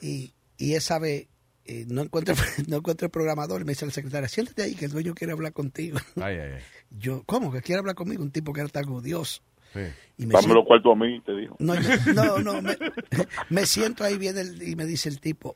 Y, 0.01 0.33
y 0.57 0.75
esa 0.75 0.97
vez 0.97 1.27
eh, 1.65 1.85
no, 1.87 2.01
encuentro, 2.01 2.35
no 2.67 2.77
encuentro 2.77 3.05
el 3.05 3.11
programador 3.11 3.61
y 3.61 3.65
me 3.65 3.71
dice 3.73 3.85
la 3.85 3.91
secretaria, 3.91 4.27
siéntate 4.27 4.63
ahí 4.63 4.75
que 4.75 4.85
el 4.85 4.91
dueño 4.91 5.13
quiere 5.13 5.33
hablar 5.33 5.53
contigo. 5.53 5.97
Ay, 6.17 6.37
ay, 6.37 6.51
ay. 6.55 6.61
Yo, 6.89 7.23
¿cómo? 7.25 7.51
¿Que 7.51 7.61
quiere 7.61 7.79
hablar 7.79 7.95
conmigo? 7.95 8.23
Un 8.23 8.31
tipo 8.31 8.51
que 8.53 8.61
era 8.61 8.69
tan 8.69 8.89
odioso. 8.89 9.41
Sí. 9.73 9.79
Y 10.17 10.25
me 10.25 10.33
Dame 10.33 10.41
siento- 10.43 10.55
los 10.55 10.65
cuartos 10.65 10.91
a 10.91 10.95
mí, 10.95 11.21
te 11.25 11.33
dijo. 11.33 11.55
no, 11.59 11.75
yo- 11.79 12.13
no, 12.13 12.39
no, 12.39 12.61
me, 12.61 12.75
me 13.49 13.65
siento 13.65 14.03
ahí 14.03 14.17
viene 14.17 14.41
el- 14.41 14.61
y 14.67 14.75
me 14.75 14.85
dice 14.85 15.07
el 15.07 15.19
tipo, 15.21 15.55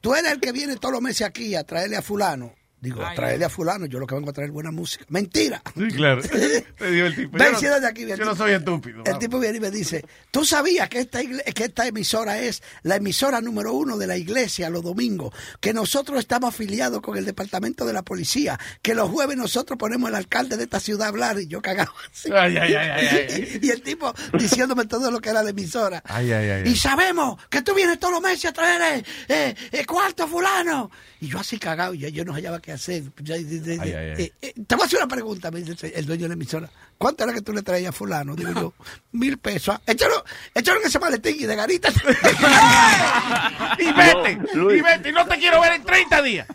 tú 0.00 0.14
eres 0.14 0.32
el 0.32 0.40
que 0.40 0.52
viene 0.52 0.76
todos 0.76 0.92
los 0.92 1.02
meses 1.02 1.26
aquí 1.26 1.54
a 1.54 1.64
traerle 1.64 1.96
a 1.96 2.02
fulano. 2.02 2.54
Digo, 2.80 3.04
a 3.04 3.12
traerle 3.12 3.44
a 3.44 3.48
fulano, 3.48 3.86
yo 3.86 3.98
lo 3.98 4.06
que 4.06 4.14
vengo 4.14 4.30
a 4.30 4.32
traer 4.32 4.50
es 4.50 4.54
buena 4.54 4.70
música. 4.70 5.04
Mentira. 5.08 5.60
Sí, 5.76 5.88
claro. 5.88 6.22
Te 6.78 6.90
dijo 6.90 7.06
el 7.06 7.14
tipo. 7.16 7.36
Ven, 7.36 7.46
yo 7.48 7.52
no- 7.52 7.58
siéntate 7.58 7.86
aquí. 7.86 8.06
yo 8.06 8.24
no 8.24 8.36
soy 8.36 8.52
estúpido. 8.52 8.98
El 8.98 9.02
vamos. 9.04 9.18
tipo 9.18 9.40
viene 9.40 9.56
y 9.56 9.60
me 9.60 9.70
dice, 9.72 10.04
¿tú 10.30 10.44
sabías 10.44 10.88
que 10.88 11.00
esta, 11.00 11.20
que 11.22 11.64
esta 11.64 11.86
emisora 11.88 12.38
es 12.38 12.62
la 12.82 12.96
emisora 12.96 13.40
número 13.40 13.72
uno 13.72 13.96
de 13.96 14.06
la 14.06 14.16
iglesia 14.16 14.70
los 14.70 14.84
domingos? 14.84 15.34
Que 15.60 15.72
nosotros 15.72 16.20
estamos 16.20 16.54
afiliados 16.54 17.00
con 17.00 17.16
el 17.18 17.24
departamento 17.24 17.84
de 17.84 17.92
la 17.92 18.02
policía. 18.02 18.58
Que 18.80 18.94
los 18.94 19.10
jueves 19.10 19.36
nosotros 19.36 19.76
ponemos 19.76 20.08
al 20.08 20.14
alcalde 20.14 20.56
de 20.56 20.62
esta 20.64 20.78
ciudad 20.78 21.06
a 21.06 21.08
hablar 21.08 21.40
y 21.40 21.48
yo 21.48 21.60
cagado 21.60 21.92
así. 22.12 22.30
Ay, 22.32 22.56
ay, 22.58 22.74
ay, 22.74 22.88
ay, 22.90 23.06
ay. 23.28 23.58
Y 23.62 23.70
el 23.70 23.82
tipo 23.82 24.14
diciéndome 24.38 24.86
todo 24.86 25.10
lo 25.10 25.18
que 25.20 25.30
era 25.30 25.42
la 25.42 25.50
emisora. 25.50 26.00
Ay, 26.06 26.30
ay, 26.30 26.48
ay. 26.50 26.68
Y 26.70 26.76
sabemos 26.76 27.40
que 27.50 27.62
tú 27.62 27.74
vienes 27.74 27.98
todos 27.98 28.14
los 28.14 28.22
meses 28.22 28.44
a 28.46 28.52
traer 28.52 28.98
eh, 28.98 29.04
eh, 29.28 29.54
eh, 29.72 29.84
cuarto 29.84 30.28
fulano. 30.28 30.90
Y 31.20 31.26
yo 31.28 31.40
así 31.40 31.58
cagado, 31.58 31.94
y 31.94 31.98
yo, 31.98 32.08
yo 32.08 32.24
no 32.24 32.32
hallaba 32.32 32.60
qué 32.68 32.72
hacer. 32.74 33.02
Ya, 33.22 33.36
de- 33.36 33.60
de- 33.60 33.78
Ay, 33.80 33.92
ay, 33.92 34.10
ay. 34.16 34.22
eh, 34.24 34.32
eh, 34.42 34.52
te 34.66 34.74
voy 34.74 34.82
a 34.82 34.86
hacer 34.86 34.98
una 34.98 35.08
pregunta, 35.08 35.50
me 35.50 35.62
dice 35.62 35.90
el 35.94 36.04
dueño 36.04 36.24
de 36.24 36.28
la 36.28 36.34
emisora. 36.34 36.70
¿Cuánto 36.98 37.22
era 37.24 37.32
que 37.32 37.42
tú 37.42 37.52
le 37.52 37.62
traías 37.62 37.90
a 37.90 37.92
fulano? 37.92 38.34
Digo 38.34 38.50
yo, 38.54 38.72
mil 39.12 39.38
pesos. 39.38 39.74
Ah, 39.76 39.80
Échalo, 39.86 40.14
échalo 40.54 40.80
en 40.80 40.86
ese 40.86 40.98
maletín 40.98 41.36
y 41.38 41.46
de 41.46 41.54
garita. 41.56 41.88
Y 43.78 43.84
vete, 43.92 44.38
y 44.76 44.80
vete, 44.82 45.08
y 45.10 45.12
no 45.12 45.24
te 45.26 45.36
quiero 45.38 45.60
ver 45.60 45.72
en 45.74 45.84
30 45.84 46.22
días. 46.22 46.48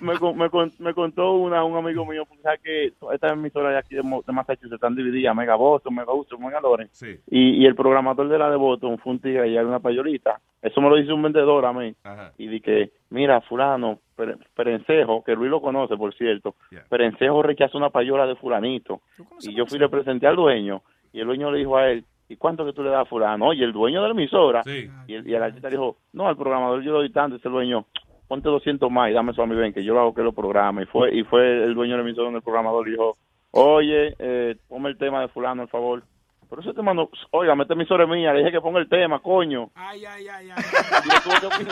me, 0.00 0.14
me, 0.34 0.48
con- 0.48 0.72
me 0.78 0.94
contó 0.94 1.32
una, 1.32 1.64
un 1.64 1.76
amigo 1.76 2.06
mío, 2.06 2.24
porque 2.26 2.42
sabe 2.42 2.58
que 2.62 2.92
estas 3.12 3.32
emisoras 3.32 3.72
de 3.72 3.78
aquí 3.78 3.94
de, 3.94 4.02
de 4.02 4.32
Massachusetts 4.32 4.72
están 4.74 4.94
divididas, 4.94 5.36
Mega 5.36 5.54
Boston, 5.56 5.94
Mega 5.94 6.12
Houston, 6.12 6.40
Mega 6.42 6.60
Lawrence. 6.60 7.20
Y, 7.30 7.62
y 7.62 7.66
el 7.66 7.74
programador 7.74 8.28
de 8.28 8.38
la 8.38 8.48
de 8.50 8.56
Boston 8.56 8.98
fue 8.98 9.12
un 9.12 9.18
tigre 9.20 9.48
y 9.48 9.56
era 9.56 9.66
una 9.66 9.80
payolita. 9.80 10.40
Eso 10.62 10.80
me 10.80 10.88
lo 10.90 10.96
dice 10.96 11.12
un 11.12 11.22
vendedor 11.22 11.64
a 11.66 11.72
mí. 11.72 11.94
Y 12.38 12.46
dije, 12.48 12.90
mira, 13.10 13.40
fulano, 13.42 13.98
Pere- 14.16 14.36
Perencejo, 14.54 15.22
que 15.24 15.34
Luis 15.34 15.50
lo 15.50 15.60
conoce, 15.60 15.96
por 15.96 16.14
cierto, 16.14 16.54
Perencejo 16.88 17.42
rechazó 17.42 17.76
una 17.78 17.90
payola 17.90 18.26
de 18.26 18.36
fulanito. 18.36 19.00
Y 19.40 19.49
yo 19.54 19.66
fui 19.66 19.76
y 19.76 19.80
le 19.80 19.88
presenté 19.88 20.26
al 20.26 20.36
dueño, 20.36 20.82
y 21.12 21.20
el 21.20 21.26
dueño 21.26 21.50
le 21.50 21.58
dijo 21.58 21.76
a 21.76 21.88
él, 21.90 22.04
¿y 22.28 22.36
cuánto 22.36 22.64
que 22.64 22.72
tú 22.72 22.82
le 22.82 22.90
das 22.90 23.02
a 23.02 23.04
fulano? 23.04 23.48
Oye, 23.48 23.64
el 23.64 23.72
dueño 23.72 24.02
de 24.02 24.08
la 24.08 24.14
emisora. 24.14 24.62
Y, 25.08 25.14
el, 25.14 25.28
y 25.28 25.34
el 25.34 25.42
artista 25.42 25.68
dijo, 25.68 25.96
no, 26.12 26.28
al 26.28 26.36
programador 26.36 26.82
yo 26.82 26.92
le 26.92 26.98
doy 26.98 27.10
tanto, 27.10 27.36
ese 27.36 27.48
dueño, 27.48 27.86
ponte 28.28 28.48
200 28.48 28.90
más 28.90 29.10
y 29.10 29.12
dame 29.12 29.32
eso 29.32 29.42
a 29.42 29.46
mi 29.46 29.56
ven, 29.56 29.72
que 29.72 29.82
yo 29.82 29.94
lo 29.94 30.00
hago 30.00 30.14
que 30.14 30.22
lo 30.22 30.32
programa. 30.32 30.82
Y 30.82 30.86
fue, 30.86 31.14
y 31.14 31.24
fue 31.24 31.64
el 31.64 31.74
dueño 31.74 31.96
de 31.96 32.02
la 32.02 32.08
emisora 32.08 32.26
donde 32.26 32.38
el 32.38 32.44
programador 32.44 32.86
le 32.86 32.92
dijo, 32.92 33.16
oye, 33.50 34.14
eh, 34.18 34.56
ponme 34.68 34.88
el 34.90 34.98
tema 34.98 35.20
de 35.20 35.28
fulano, 35.28 35.62
por 35.62 35.70
favor. 35.70 36.02
Pero 36.50 36.62
ese 36.62 36.74
tema 36.74 36.92
no, 36.92 37.08
oiga, 37.30 37.54
esta 37.60 37.74
emisora 37.74 38.02
es 38.04 38.10
mía, 38.10 38.32
le 38.32 38.40
dije 38.40 38.50
que 38.50 38.60
ponga 38.60 38.80
el 38.80 38.88
tema, 38.88 39.20
coño. 39.20 39.70
Ay, 39.76 40.04
ay, 40.04 40.26
ay, 40.28 40.48
Y 40.48 41.08
lo 41.08 41.40
tuvo 41.40 41.50
que, 41.50 41.66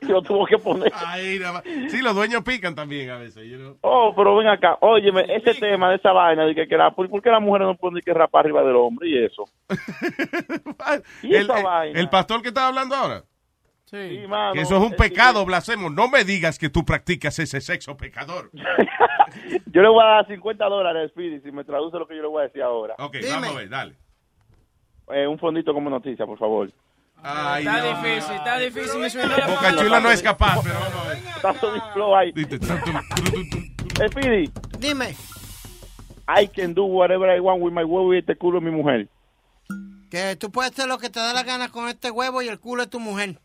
y 0.00 0.06
lo 0.06 0.22
tuvo 0.22 0.46
que 0.46 0.58
poner. 0.58 0.92
Ay, 0.94 1.38
nada 1.38 1.52
más. 1.52 1.62
Sí, 1.88 2.02
los 2.02 2.14
dueños 2.16 2.42
pican 2.42 2.74
también 2.74 3.10
a 3.10 3.16
veces. 3.18 3.46
you 3.48 3.56
know. 3.58 3.76
Oh, 3.82 4.12
pero 4.16 4.34
ven 4.36 4.48
acá, 4.48 4.76
óyeme, 4.80 5.24
ese 5.28 5.54
tema 5.54 5.88
de 5.90 5.96
esa 5.96 6.10
vaina, 6.12 6.44
de 6.46 6.54
que, 6.54 6.66
que 6.66 6.76
la, 6.76 6.90
¿por, 6.90 7.08
por 7.08 7.22
qué 7.22 7.30
las 7.30 7.40
mujeres 7.40 7.68
no 7.68 7.76
pueden 7.76 8.02
que 8.02 8.12
rapar 8.12 8.44
arriba 8.44 8.62
del 8.64 8.74
hombre 8.76 9.08
y 9.08 9.24
eso? 9.24 9.44
¿Y 11.22 11.34
El, 11.34 11.42
esa 11.44 11.58
el- 11.58 11.64
vaina? 11.64 12.00
el 12.00 12.08
pastor 12.10 12.42
que 12.42 12.48
está 12.48 12.66
hablando 12.68 12.94
ahora. 12.96 13.22
Sí, 13.84 14.24
mano, 14.28 14.52
Que 14.52 14.60
eso 14.60 14.76
es 14.76 14.82
un 14.82 14.96
pecado, 14.96 15.46
blasfemo. 15.46 15.88
No 15.88 16.08
me 16.08 16.22
digas 16.22 16.58
que 16.58 16.68
tú 16.68 16.84
practicas 16.84 17.38
ese 17.38 17.60
sexo 17.62 17.96
pecador. 17.96 18.50
Yo 19.72 19.80
le 19.82 19.88
voy 19.88 20.02
a 20.04 20.06
dar 20.08 20.26
50 20.26 20.64
dólares, 20.66 21.10
Speedy, 21.12 21.40
si 21.40 21.52
me 21.52 21.64
traduce 21.64 21.98
lo 21.98 22.06
que 22.06 22.16
yo 22.16 22.22
le 22.22 22.28
voy 22.28 22.40
a 22.40 22.46
decir 22.46 22.62
ahora. 22.62 22.94
Ok, 22.98 23.16
vamos 23.30 23.48
a 23.48 23.58
ver, 23.58 23.68
dale. 23.68 23.94
Eh, 25.12 25.26
un 25.26 25.38
fondito 25.38 25.72
como 25.72 25.88
noticia, 25.90 26.26
por 26.26 26.38
favor. 26.38 26.70
Ay, 27.22 27.66
está 27.66 27.78
no. 27.82 27.88
difícil, 28.02 28.34
está 28.36 28.58
difícil. 28.58 29.22
Boca 29.48 29.76
Chula 29.76 30.00
no 30.00 30.10
es 30.10 30.22
capaz, 30.22 30.60
pero 30.62 30.74
vamos 30.78 30.94
a 31.04 31.08
ver. 31.08 31.18
Está. 33.98 34.08
Speedy, 34.08 34.50
Dime, 34.78 35.14
I 36.28 36.46
can 36.46 36.74
do 36.74 36.84
whatever 36.84 37.28
I 37.28 37.40
want 37.40 37.60
with 37.62 37.72
my 37.72 37.82
huevo 37.82 38.14
y 38.14 38.18
este 38.18 38.36
culo 38.36 38.60
de 38.60 38.66
mi 38.70 38.76
mujer. 38.76 39.08
que 40.10 40.36
tú 40.36 40.50
puedes 40.52 40.70
hacer 40.72 40.86
lo 40.86 40.98
que 40.98 41.10
te 41.10 41.18
da 41.20 41.32
la 41.32 41.42
gana 41.42 41.68
con 41.68 41.88
este 41.88 42.10
huevo 42.10 42.40
y 42.42 42.48
el 42.48 42.60
culo 42.60 42.84
de 42.84 42.88
tu 42.90 43.00
mujer. 43.00 43.40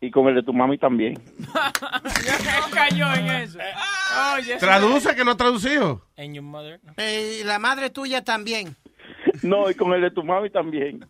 Y 0.00 0.10
con 0.10 0.28
el 0.28 0.34
de 0.36 0.42
tu 0.42 0.52
mami 0.52 0.78
también. 0.78 1.14
Él 1.38 2.72
cayó 2.72 3.12
en 3.14 3.26
eso. 3.30 3.58
Oye, 4.36 4.56
Traduce 4.58 5.14
que 5.16 5.24
no 5.24 5.32
ha 5.32 5.36
traducido. 5.36 6.02
And 6.16 6.34
your 6.34 6.44
mother. 6.44 6.80
Eh, 6.98 7.38
y 7.40 7.44
la 7.44 7.58
madre 7.58 7.90
tuya 7.90 8.22
también. 8.22 8.76
No, 9.44 9.70
y 9.70 9.74
con 9.74 9.92
el 9.92 10.00
de 10.00 10.10
tu 10.10 10.22
mami 10.24 10.50
también. 10.50 11.06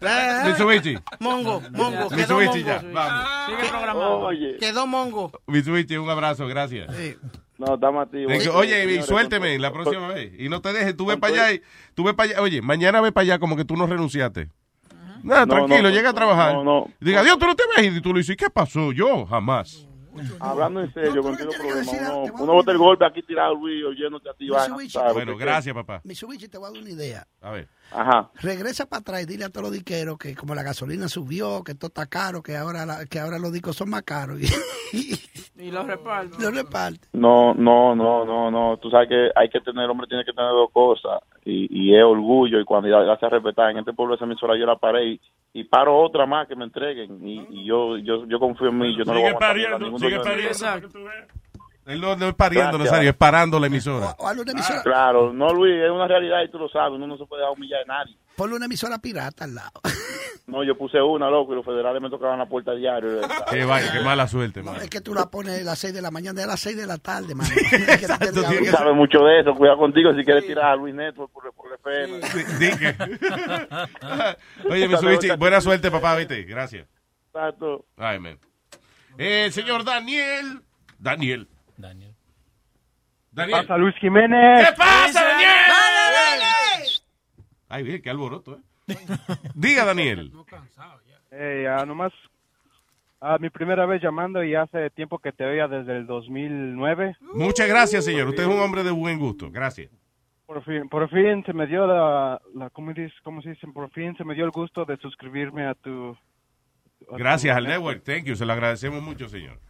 Eh, 0.00 0.42
Mitsubishi. 0.46 0.96
Mongo, 1.18 1.60
Mongo, 1.72 2.08
quedó 2.08 2.38
Mitsubishi 2.38 2.64
Mongo. 2.64 2.66
ya, 2.66 2.82
vamos. 2.92 3.28
Sigue 3.46 3.68
programado. 3.68 4.18
Oye. 4.20 4.56
Quedó 4.58 4.86
Mongo. 4.86 5.32
Mitsubishi, 5.46 5.96
un 5.96 6.08
abrazo, 6.08 6.46
gracias. 6.46 6.88
No, 7.58 7.74
estamos 7.74 8.06
a 8.06 8.10
ti. 8.10 8.24
Thank 8.26 8.42
you. 8.42 8.52
Oye, 8.52 8.84
y 8.94 9.02
suélteme 9.02 9.58
la 9.58 9.72
próxima 9.72 10.08
vez. 10.08 10.32
Y 10.38 10.48
no 10.48 10.60
te 10.60 10.72
dejes, 10.72 10.96
tú 10.96 11.06
ve 11.06 11.16
para 11.16 11.32
allá 11.34 11.52
y 11.54 11.62
tú 11.94 12.04
ve 12.04 12.14
para 12.14 12.30
allá. 12.30 12.42
Oye, 12.42 12.62
mañana 12.62 13.00
ve 13.00 13.10
para 13.10 13.22
allá 13.22 13.38
como 13.40 13.56
que 13.56 13.64
tú 13.64 13.76
no 13.76 13.86
renunciaste. 13.88 14.48
Nada, 15.24 15.46
No, 15.46 15.54
tranquilo, 15.54 15.82
no, 15.82 15.90
llega 15.90 16.10
a 16.10 16.14
trabajar. 16.14 16.54
no, 16.54 16.62
no. 16.62 16.86
Diga, 17.00 17.24
Dios, 17.24 17.36
tú 17.40 17.46
no 17.46 17.56
te 17.56 17.64
ves 17.76 17.92
y 17.96 18.00
tú 18.00 18.12
le 18.12 18.20
dices, 18.20 18.36
¿qué 18.36 18.50
pasó? 18.50 18.92
Yo, 18.92 19.26
jamás. 19.26 19.87
Hablando 20.40 20.80
en 20.80 20.92
serio, 20.92 21.22
contigo 21.22 21.50
problema. 21.50 21.92
Uno, 22.12 22.22
uno 22.40 22.52
bota 22.54 22.72
el 22.72 22.78
golpe 22.78 23.06
aquí 23.06 23.22
tirado, 23.22 23.54
Luis, 23.54 23.84
oyéndote 23.84 24.28
a 24.30 24.34
ti. 24.34 24.48
Bueno, 25.14 25.36
gracias, 25.36 25.74
papá. 25.74 26.00
Mitsubishi, 26.04 26.48
te 26.48 26.58
voy 26.58 26.68
a 26.68 26.72
dar 26.72 26.80
una 26.82 26.90
idea. 26.90 27.26
A 27.40 27.50
ver. 27.50 27.68
Ajá. 27.90 28.30
Regresa 28.34 28.86
para 28.86 29.00
atrás 29.00 29.22
y 29.22 29.26
dile 29.26 29.44
a 29.44 29.48
todos 29.48 29.64
los 29.64 29.72
diqueros 29.72 30.18
que 30.18 30.34
como 30.34 30.54
la 30.54 30.62
gasolina 30.62 31.08
subió, 31.08 31.62
que 31.64 31.74
todo 31.74 31.88
está 31.88 32.06
caro, 32.06 32.42
que 32.42 32.56
ahora 32.56 32.84
la- 32.84 33.06
que 33.06 33.18
ahora 33.18 33.38
los 33.38 33.52
discos 33.52 33.76
son 33.76 33.90
más 33.90 34.02
caros. 34.02 34.38
Y 35.60 35.72
lo 35.72 35.82
reparto. 35.82 36.38
Lo 36.38 36.52
reparte. 36.52 37.08
No, 37.12 37.52
no, 37.52 37.94
no, 37.96 38.24
no, 38.24 38.48
no. 38.48 38.76
Tú 38.76 38.90
sabes 38.90 39.08
que 39.08 39.28
hay 39.34 39.48
que 39.50 39.60
tener, 39.60 39.84
el 39.84 39.90
hombre 39.90 40.06
tiene 40.06 40.24
que 40.24 40.32
tener 40.32 40.50
dos 40.52 40.70
cosas. 40.72 41.20
Y, 41.50 41.66
y 41.70 41.96
es 41.96 42.04
orgullo 42.04 42.60
y 42.60 42.64
cuando 42.64 42.88
ya, 42.88 43.04
ya 43.06 43.18
se 43.18 43.28
respetar. 43.28 43.70
En 43.70 43.78
este 43.78 43.94
pueblo 43.94 44.14
esa 44.14 44.26
emisora 44.26 44.58
yo 44.58 44.66
la 44.66 44.76
paré 44.76 45.12
y, 45.12 45.20
y 45.54 45.64
paro 45.64 45.96
otra 45.96 46.26
más 46.26 46.46
que 46.46 46.54
me 46.54 46.64
entreguen. 46.64 47.26
Y, 47.26 47.46
y 47.50 47.64
yo, 47.64 47.96
yo, 47.96 48.26
yo 48.26 48.38
confío 48.38 48.68
en 48.68 48.78
mí. 48.78 48.94
Yo 48.96 49.04
no 49.04 49.14
lo 49.14 49.20
voy 49.20 49.28
a 49.28 49.32
Sigue 49.32 49.38
pariendo, 49.38 49.78
ningún 49.78 50.00
sigue 50.00 50.20
pariendo. 50.20 50.54
Exacto. 51.88 51.92
Él 51.92 52.00
no, 52.00 52.16
no 52.16 52.28
es 52.28 52.34
pariendo, 52.34 52.72
Gracias. 52.72 52.90
Nazario, 52.92 53.10
es 53.10 53.16
parando 53.16 53.58
la 53.58 53.66
emisora. 53.66 54.14
O 54.18 54.28
hazle 54.28 54.42
una 54.42 54.52
emisora, 54.52 54.82
Claro, 54.82 55.32
no, 55.32 55.52
Luis, 55.52 55.74
es 55.74 55.90
una 55.90 56.06
realidad 56.06 56.42
y 56.44 56.50
tú 56.50 56.58
lo 56.58 56.68
sabes. 56.68 56.92
Uno 56.92 57.06
no 57.06 57.16
se 57.16 57.24
puede 57.24 57.42
dejar 57.42 57.56
humillar 57.56 57.80
a 57.82 57.86
nadie. 57.86 58.16
ponle 58.36 58.56
una 58.56 58.66
emisora 58.66 58.98
pirata 58.98 59.44
al 59.44 59.54
lado. 59.54 59.80
No, 60.48 60.64
yo 60.64 60.78
puse 60.78 60.98
una, 60.98 61.28
loco, 61.28 61.52
y 61.52 61.56
los 61.56 61.64
federales 61.64 62.00
me 62.00 62.08
tocaban 62.08 62.38
la 62.38 62.46
puerta 62.46 62.72
diario. 62.72 63.20
Qué 63.50 63.66
vaya, 63.66 63.92
qué 63.92 64.00
mala 64.00 64.26
suerte, 64.26 64.62
man. 64.62 64.76
Es 64.76 64.88
que 64.88 65.02
tú 65.02 65.12
la 65.12 65.26
pones 65.26 65.60
a 65.60 65.62
las 65.62 65.78
6 65.78 65.92
de 65.92 66.00
la 66.00 66.10
mañana, 66.10 66.40
de 66.40 66.46
las 66.46 66.58
6 66.60 66.74
de 66.74 66.86
la 66.86 66.96
tarde, 66.96 67.34
mano. 67.34 67.50
Tú 68.32 68.42
sabes 68.70 68.94
mucho 68.94 69.18
de 69.24 69.40
eso. 69.40 69.52
Cuidado 69.54 69.76
contigo 69.76 70.10
si 70.14 70.24
quieres 70.24 70.46
tirar 70.46 70.72
a 70.72 70.76
Luis 70.76 70.94
Network 70.94 71.30
por, 71.32 71.52
por 71.52 71.66
FM. 71.74 72.20
Dije. 72.58 72.96
Oye, 74.70 74.88
Mitsubishi, 74.88 75.36
buena 75.36 75.60
suerte, 75.60 75.90
papá, 75.90 76.16
viste. 76.16 76.42
Gracias. 76.44 76.88
Exacto. 77.26 77.84
Ay, 77.98 78.18
man. 78.18 78.38
Eh, 79.18 79.44
el 79.44 79.52
señor 79.52 79.84
Daniel. 79.84 80.62
Daniel. 80.98 81.46
Daniel. 81.78 82.14
Daniel. 83.30 83.60
pasa, 83.60 83.78
Luis 83.78 83.94
Jiménez? 83.96 84.68
¿Qué 84.68 84.74
pasa, 84.76 85.24
Daniel? 85.24 85.48
Ay, 87.68 87.82
bien, 87.84 88.02
qué 88.02 88.10
alboroto, 88.10 88.56
¿eh? 88.56 88.94
Diga, 89.54 89.84
Daniel. 89.84 90.32
Eh, 91.30 91.66
ah, 91.68 91.84
nomás, 91.86 92.12
ah, 93.20 93.36
mi 93.38 93.50
primera 93.50 93.86
vez 93.86 94.02
llamando 94.02 94.42
y 94.42 94.54
hace 94.54 94.90
tiempo 94.90 95.18
que 95.18 95.32
te 95.32 95.44
veía 95.44 95.68
desde 95.68 95.98
el 95.98 96.06
2009. 96.06 97.16
Muchas 97.34 97.68
gracias, 97.68 98.04
señor. 98.04 98.28
Usted 98.28 98.42
es 98.42 98.48
un 98.48 98.60
hombre 98.60 98.82
de 98.82 98.90
buen 98.90 99.18
gusto. 99.18 99.50
Gracias. 99.50 99.90
Por 100.46 100.64
fin, 100.64 100.88
por 100.88 101.08
fin 101.10 101.44
se 101.44 101.52
me 101.52 101.66
dio 101.66 101.86
la, 101.86 102.40
la 102.54 102.70
¿cómo, 102.70 102.92
dice, 102.94 103.14
¿cómo 103.22 103.42
se 103.42 103.50
dice? 103.50 103.66
Por 103.68 103.90
fin 103.90 104.16
se 104.16 104.24
me 104.24 104.34
dio 104.34 104.46
el 104.46 104.50
gusto 104.50 104.86
de 104.86 104.96
suscribirme 104.96 105.66
a 105.66 105.74
tu... 105.74 106.16
a 107.02 107.10
tu 107.10 107.16
Gracias 107.16 107.54
al 107.54 107.64
network. 107.64 108.02
Thank 108.02 108.24
you. 108.24 108.34
Se 108.34 108.46
lo 108.46 108.54
agradecemos 108.54 109.02
mucho, 109.02 109.28
señor. 109.28 109.60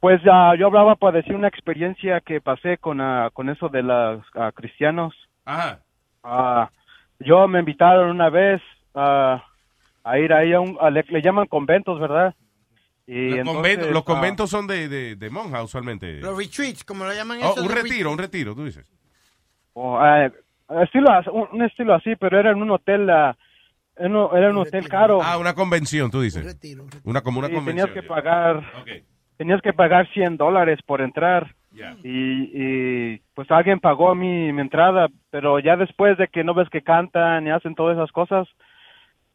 Pues 0.00 0.20
ah, 0.30 0.54
yo 0.58 0.66
hablaba 0.66 0.94
para 0.96 1.16
decir 1.18 1.34
una 1.34 1.48
experiencia 1.48 2.20
que 2.20 2.40
pasé 2.40 2.78
con, 2.78 3.00
ah, 3.00 3.30
con 3.32 3.48
eso 3.48 3.68
de 3.68 3.82
los 3.82 4.24
ah, 4.34 4.52
cristianos. 4.54 5.14
Ajá. 5.44 5.80
Ah, 6.22 6.70
yo 7.20 7.48
me 7.48 7.58
invitaron 7.60 8.10
una 8.10 8.30
vez 8.30 8.62
a 8.94 9.42
ir 10.18 10.32
ahí 10.32 10.52
a 10.52 10.60
un, 10.60 10.76
a- 10.80 10.90
le, 10.90 11.04
le 11.08 11.20
llaman 11.22 11.46
conventos, 11.46 11.98
¿verdad? 12.00 12.34
Y 13.06 13.30
Los, 13.30 13.38
entonces, 13.38 13.54
conventos, 13.54 13.90
los 13.90 14.04
conventos 14.04 14.50
son 14.50 14.66
de, 14.66 14.88
de, 14.88 15.16
de 15.16 15.30
monja, 15.30 15.62
usualmente. 15.62 16.20
Los 16.20 16.36
retreats, 16.36 16.84
como 16.84 17.04
lo 17.04 17.12
llaman 17.12 17.38
Oh, 17.42 17.52
eso. 17.52 17.62
un 17.62 17.68
retiro, 17.70 18.12
un 18.12 18.18
retiro, 18.18 18.54
tú 18.54 18.64
dices. 18.64 18.86
oh, 19.72 19.98
estilo, 20.82 21.06
un, 21.32 21.48
un 21.52 21.62
estilo 21.62 21.94
así, 21.94 22.14
pero 22.16 22.38
era 22.38 22.50
en 22.52 22.60
un 22.62 22.70
hotel, 22.70 23.08
ah, 23.10 23.36
un- 23.96 24.28
era 24.36 24.50
un 24.50 24.58
hotel 24.58 24.88
caro. 24.88 25.20
Ah, 25.22 25.38
una 25.38 25.54
convención, 25.54 26.10
tú 26.10 26.20
dices. 26.20 26.56
Una 27.04 27.22
como 27.22 27.38
una 27.40 27.48
Sí, 27.48 27.54
convención. 27.54 27.88
tenías 27.88 28.02
que 28.02 28.08
pagar, 28.08 28.58
Ok. 28.80 28.88
Tenías 29.38 29.62
que 29.62 29.72
pagar 29.72 30.06
100 30.08 30.36
dólares 30.36 30.80
por 30.84 31.00
entrar. 31.00 31.54
Y, 32.02 32.50
y, 32.52 33.20
pues 33.34 33.48
alguien 33.52 33.78
pagó 33.78 34.14
mi, 34.14 34.52
mi 34.52 34.60
entrada, 34.62 35.08
pero 35.30 35.60
ya 35.60 35.76
después 35.76 36.18
de 36.18 36.26
que 36.26 36.42
no 36.42 36.52
ves 36.52 36.68
que 36.70 36.82
cantan 36.82 37.46
y 37.46 37.50
hacen 37.50 37.76
todas 37.76 37.96
esas 37.96 38.10
cosas, 38.10 38.48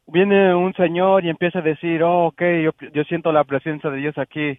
viene 0.06 0.54
un 0.54 0.74
señor 0.74 1.24
y 1.24 1.30
empieza 1.30 1.60
a 1.60 1.62
decir, 1.62 2.02
oh, 2.02 2.26
ok, 2.26 2.42
yo, 2.62 2.72
yo 2.92 3.04
siento 3.04 3.32
la 3.32 3.44
presencia 3.44 3.88
de 3.88 3.96
Dios 3.96 4.18
aquí. 4.18 4.58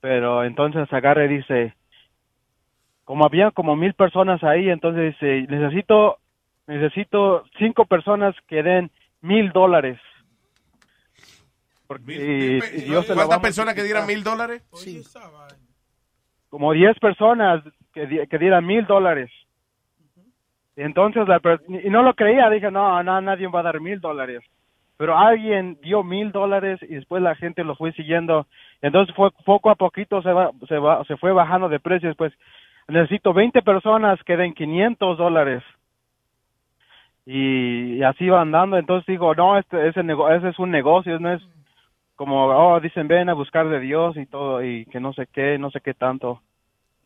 Pero 0.00 0.44
entonces 0.44 0.90
agarra 0.92 1.26
y 1.26 1.28
dice, 1.28 1.74
como 3.04 3.26
había 3.26 3.50
como 3.50 3.76
mil 3.76 3.92
personas 3.92 4.42
ahí, 4.42 4.70
entonces 4.70 5.12
dice, 5.12 5.46
necesito, 5.48 6.18
necesito 6.66 7.44
cinco 7.58 7.84
personas 7.84 8.34
que 8.48 8.62
den 8.62 8.90
mil 9.20 9.52
dólares. 9.52 9.98
Porque 11.86 12.60
Dios 12.86 13.06
se 13.06 13.14
va 13.14 13.22
a 13.22 13.26
¿Cuántas 13.26 13.40
personas 13.40 13.74
que 13.74 13.82
dieran 13.82 14.06
mil 14.06 14.22
dólares? 14.24 14.62
Sí. 14.74 15.02
como 16.48 16.72
10 16.72 16.98
personas 16.98 17.62
que, 17.92 18.06
di- 18.06 18.26
que 18.26 18.38
dieran 18.38 18.64
mil 18.66 18.86
dólares. 18.86 19.30
Y 20.76 20.82
entonces, 20.82 21.28
la 21.28 21.40
y 21.68 21.90
no 21.90 22.02
lo 22.02 22.14
creía, 22.14 22.48
dije, 22.50 22.70
no, 22.70 23.02
no, 23.02 23.20
nadie 23.20 23.46
va 23.48 23.60
a 23.60 23.64
dar 23.64 23.80
mil 23.80 24.00
dólares. 24.00 24.42
pero 24.96 25.16
alguien 25.18 25.78
dio 25.82 26.02
mil 26.02 26.32
dólares 26.32 26.80
y 26.82 26.94
después 26.94 27.22
la 27.22 27.34
gente 27.34 27.64
lo 27.64 27.74
fue 27.76 27.92
siguiendo. 27.92 28.46
Entonces 28.80 29.14
fue 29.14 29.30
poco 29.44 29.70
a 29.70 29.74
poquito 29.76 30.22
se, 30.22 30.32
va, 30.32 30.50
se, 30.68 30.78
va, 30.78 31.04
se 31.04 31.16
fue 31.16 31.32
bajando 31.32 31.68
de 31.68 31.80
precio. 31.80 32.08
Después 32.08 32.32
necesito 32.88 33.32
20 33.32 33.62
personas 33.62 34.22
que 34.24 34.36
den 34.36 34.54
500 34.54 35.18
dólares. 35.18 35.62
Y, 37.26 37.94
y 37.96 38.02
así 38.02 38.28
va 38.28 38.42
andando. 38.42 38.76
Entonces 38.76 39.06
digo, 39.06 39.34
no, 39.34 39.58
este, 39.58 39.88
ese, 39.88 40.00
ese 40.00 40.48
es 40.48 40.58
un 40.58 40.70
negocio, 40.70 41.18
no 41.18 41.32
es 41.32 41.42
como, 42.16 42.46
oh, 42.46 42.80
dicen, 42.80 43.08
ven 43.08 43.28
a 43.28 43.34
buscar 43.34 43.68
de 43.68 43.80
Dios 43.80 44.16
y 44.16 44.26
todo, 44.26 44.62
y 44.64 44.86
que 44.86 45.00
no 45.00 45.12
sé 45.12 45.28
qué, 45.32 45.58
no 45.58 45.70
sé 45.70 45.80
qué 45.80 45.94
tanto. 45.94 46.42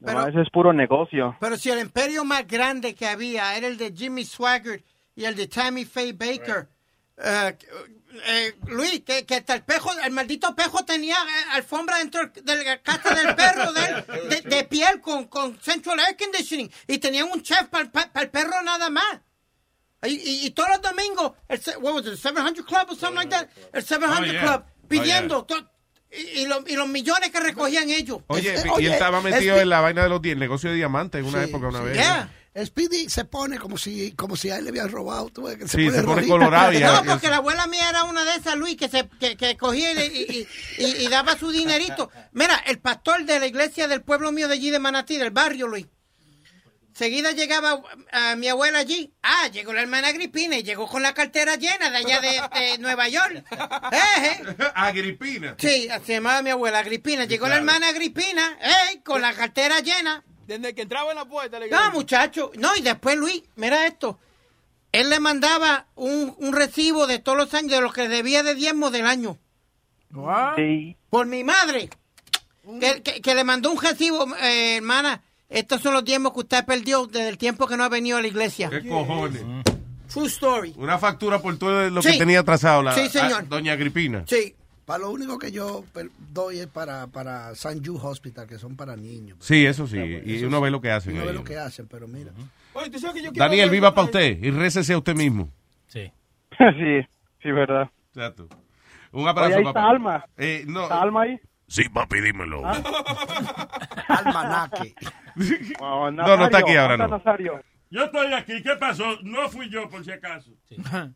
No, 0.01 0.07
Pero- 0.07 0.29
ese 0.29 0.43
es 0.43 0.51
puro 0.51 0.73
negocio. 0.73 1.37
Pero 1.41 1.57
si 1.57 1.71
el 1.71 1.81
imperio 1.81 2.25
más 2.25 2.47
grande 2.47 2.95
que 2.95 3.07
había 3.07 3.57
era 3.57 3.67
el 3.67 3.77
de 3.77 3.93
Jimmy 3.93 4.25
Swaggart 4.25 4.83
y 5.17 5.25
el 5.25 5.35
de 5.35 5.49
Tammy 5.49 5.85
Faye 5.85 6.13
Baker. 6.13 6.69
eh, 7.17 7.57
eh, 8.29 8.55
Luis, 8.69 9.01
que, 9.05 9.27
que 9.27 9.35
hasta 9.37 9.55
el 9.55 9.65
pejo, 9.65 9.91
el 10.05 10.13
maldito 10.13 10.55
pejo 10.55 10.85
tenía 10.85 11.15
eh, 11.17 11.45
alfombra 11.53 11.99
dentro 11.99 12.27
de 12.29 12.65
la 12.65 12.79
casa 12.79 13.15
del 13.15 13.35
perro 13.35 13.73
de, 13.73 13.85
él, 13.85 14.29
de, 14.29 14.57
de 14.57 14.65
piel 14.65 15.01
con, 15.01 15.25
con 15.27 15.59
central 15.61 15.99
air 16.01 16.17
conditioning 16.17 16.71
y 16.87 16.99
tenían 16.99 17.29
un 17.33 17.43
chef 17.43 17.67
para 17.69 17.91
el 18.23 18.31
perro 18.31 18.63
nada 18.65 18.89
más. 18.89 19.21
Y, 20.05 20.11
y, 20.15 20.47
y 20.47 20.51
todos 20.51 20.69
los 20.71 20.81
domingos, 20.83 21.33
el, 21.49 21.61
what 21.83 21.93
was 21.95 22.03
it, 22.07 22.13
el 22.13 22.19
700 22.19 22.65
Club 22.65 22.87
o 22.91 22.95
something 22.95 23.17
like 23.17 23.31
that, 23.31 23.49
el 23.73 23.83
700 23.83 24.21
Oh, 24.21 24.33
yeah. 24.33 24.41
Club, 24.43 24.65
pidiendo 24.89 25.47
y, 26.11 26.41
y 26.41 26.47
los, 26.47 26.63
y 26.69 26.75
los 26.75 26.89
millones 26.89 27.31
que 27.31 27.41
recogían 27.41 27.91
ellos. 27.91 28.19
Oye, 28.29 28.55
Es- 28.55 28.65
y 28.79 28.87
él 28.87 28.93
estaba 28.93 29.21
metido 29.21 29.57
es- 29.57 29.63
en 29.63 29.69
la 29.69 29.81
vaina 29.81 30.03
de 30.03 30.09
los 30.09 30.25
el 30.25 30.39
negocio 30.39 30.71
de 30.71 30.77
diamantes 30.77 31.21
en 31.21 31.27
una 31.27 31.45
Sí, 31.45 31.51
época, 31.51 31.69
una 31.69 31.81
sí. 31.81 31.85
vez. 31.85 31.95
Yeah. 31.97 32.33
Speedy 32.65 33.09
se 33.09 33.25
pone 33.25 33.57
como 33.59 33.79
si, 33.79 34.13
como 34.13 34.35
si 34.35 34.51
a 34.51 34.57
él 34.57 34.65
le 34.65 34.71
habían 34.71 34.91
robado. 34.91 35.29
tú 35.29 35.45
que 35.45 35.69
Sí, 35.69 35.91
se 35.91 36.03
pone 36.03 36.27
colorado 36.27 36.73
No, 36.73 37.05
porque 37.05 37.29
la 37.29 37.37
abuela 37.37 37.67
mía 37.69 37.89
era 37.89 38.03
una 38.05 38.25
de 38.25 38.35
esas, 38.37 38.57
Luis, 38.57 38.77
que, 38.77 38.89
se, 38.89 39.09
que, 39.21 39.37
que 39.37 39.57
cogía 39.57 39.93
y- 39.93 40.47
y 40.79 41.09
daba 41.09 41.39
su 41.39 41.53
dinerito. 41.53 42.11
Mira, 42.33 42.57
el 42.67 42.79
pastor 42.81 43.25
de 43.25 43.39
la 43.39 43.47
iglesia 43.47 43.87
del 43.87 44.03
pueblo 44.03 44.33
mío 44.33 44.49
de 44.49 44.55
allí 44.55 44.71
de 44.71 44.79
Manatí, 44.81 45.19
del 45.19 45.31
barrio, 45.31 45.69
Luis. 45.69 45.87
Seguida 46.99 47.31
llegaba 47.31 47.81
a 48.11 48.35
mi 48.35 48.49
abuela 48.49 48.81
allí. 48.81 49.13
Ah, 49.23 49.47
llegó 49.53 49.73
la 49.73 49.83
hermana 49.83 50.09
Agripina 50.09 50.57
y 50.59 50.65
llegó 50.65 50.89
con 50.89 51.01
la 51.01 51.15
cartera 51.15 51.55
llena 51.55 51.91
de 51.91 51.97
allá 51.99 52.21
de, 52.21 52.41
de 52.59 52.79
Nueva 52.81 53.09
York. 53.09 53.45
Eh, 53.93 53.97
eh. 54.25 54.55
Agripina. 54.75 55.55
Sí, 55.59 55.89
se 56.05 56.15
llamaba 56.15 56.43
mi 56.43 56.51
abuela 56.51 56.81
Agripina. 56.81 57.25
Llegó 57.25 57.47
la 57.47 57.55
hermana 57.57 57.87
Agripina, 57.91 58.59
eh, 58.61 59.01
con 59.05 59.23
la 59.23 59.33
cartera 59.33 59.79
llena. 59.79 60.25
Desde 60.49 60.75
que 60.75 60.83
entraba 60.83 61.11
en 61.13 61.19
la 61.19 61.25
puerta. 61.27 61.61
le 61.61 61.71
No, 61.71 61.93
muchacho. 61.93 62.51
No, 62.57 62.75
y 62.75 62.81
después, 62.81 63.17
Luis, 63.17 63.45
mira 63.55 63.87
esto. 63.87 64.19
Él 64.91 65.09
le 65.09 65.21
mandaba 65.21 65.87
un, 65.95 66.35
un 66.39 66.53
recibo 66.53 67.07
de 67.07 67.21
todos 67.21 67.39
los 67.39 67.55
años 67.55 67.71
de 67.71 67.81
lo 67.81 67.93
que 67.93 68.09
debía 68.09 68.43
de 68.43 68.57
diezmo 68.57 68.91
del 68.91 69.07
año. 69.07 69.39
Por 71.11 71.27
mi 71.27 71.45
madre. 71.45 71.91
Que, 72.81 73.03
que- 73.03 73.21
que 73.23 73.35
le 73.37 73.45
mandó 73.45 73.71
un 73.71 73.81
recibo, 73.81 74.27
eh, 74.39 74.79
hermana. 74.79 75.23
Estos 75.49 75.81
son 75.81 75.95
los 75.95 76.05
diezmos 76.05 76.33
que 76.35 76.41
usted 76.41 76.65
perdió 76.65 77.07
desde 77.07 77.29
el 77.29 77.39
tiempo 77.39 77.67
que 77.67 77.77
no 77.77 77.85
ha 77.85 77.89
venido 77.89 78.19
a 78.19 78.23
la 78.23 78.29
iglesia. 78.29 78.69
¿Qué 78.71 78.87
cojones? 78.87 79.43
True 80.13 80.27
story. 80.27 80.75
Una 80.77 80.99
factura 80.99 81.41
por 81.41 81.57
todo 81.59 81.89
lo 81.91 82.03
Sí. 82.03 82.13
que 82.13 82.19
tenía 82.19 82.41
atrasado 82.41 82.83
la 82.83 82.93
Sí, 82.95 83.09
señor. 83.09 83.49
doña 83.49 83.73
Agripina. 83.73 84.25
Sí. 84.27 84.55
Para 84.85 85.01
lo 85.01 85.11
único 85.11 85.39
que 85.39 85.53
yo 85.53 85.85
doy 86.33 86.61
es 86.61 86.67
para, 86.67 87.07
para 87.09 87.55
San 87.55 87.85
Jude 87.85 88.01
Hospital, 88.03 88.47
que 88.47 88.59
son 88.59 88.75
para 88.75 88.97
niños. 88.97 89.37
Sí, 89.41 89.67
eso 89.67 89.87
sí. 89.87 89.99
Y 89.99 90.37
Eso 90.37 90.47
uno 90.47 90.59
sí. 90.59 90.63
ve 90.65 90.71
lo 90.71 90.81
que 90.81 90.91
hacen. 90.91 91.15
Uno 91.15 91.27
ve 91.27 91.35
lo 91.35 91.45
que 91.45 91.59
hacen, 91.59 91.87
pero 91.87 92.09
mira. 92.09 92.33
Oye, 92.73 92.89
¿tú 92.89 92.99
sabes 92.99 93.17
que 93.17 93.23
yo 93.23 93.31
quiero 93.33 93.45
Daniel, 93.45 93.69
viva 93.69 93.95
para 93.95 94.07
usted 94.07 94.43
y 94.43 94.51
récese 94.51 94.95
a 94.95 94.99
usted 94.99 95.15
mismo. 95.15 95.51
Sí. 95.89 96.11
sí, 96.59 97.07
sí, 97.43 97.51
verdad. 97.53 97.91
Exacto. 98.15 98.49
Un 99.13 99.29
abrazo, 99.29 99.49
Oye, 99.49 99.57
ahí 99.59 99.65
papá. 99.65 99.81
está 99.81 99.91
Alma. 99.91 100.25
Eh, 100.39 100.65
no. 100.67 100.83
¿Está 100.85 101.03
Alma 101.03 101.23
ahí? 101.23 101.41
Sí, 101.69 101.89
papi, 101.89 102.21
dímelo. 102.21 102.63
Almanaque. 104.09 104.95
Oh, 105.81 106.11
No, 106.11 106.37
no 106.37 106.45
está 106.47 106.59
aquí 106.59 106.75
ahora, 106.77 106.97
¿dónde 106.97 107.11
no. 107.11 107.19
Nazario? 107.19 107.63
Yo 107.91 108.05
estoy 108.05 108.33
aquí. 108.33 108.63
¿Qué 108.63 108.75
pasó? 108.77 109.05
No 109.23 109.49
fui 109.49 109.69
yo, 109.71 109.89
por 109.89 110.05
si 110.05 110.11
acaso. 110.11 110.51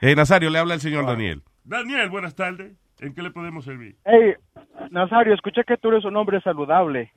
Eh, 0.00 0.14
Nazario, 0.14 0.48
le 0.50 0.58
habla 0.60 0.74
el 0.74 0.80
señor 0.80 1.06
Daniel. 1.06 1.42
Daniel, 1.64 2.08
buenas 2.08 2.36
tardes. 2.36 2.72
¿En 3.00 3.14
qué 3.14 3.22
le 3.22 3.32
podemos 3.32 3.64
servir? 3.64 3.96
Hey, 4.04 4.34
Nazario, 4.90 5.34
escuché 5.34 5.64
que 5.64 5.76
tú 5.76 5.88
eres 5.88 6.04
un 6.04 6.16
hombre 6.16 6.40
saludable. 6.40 7.12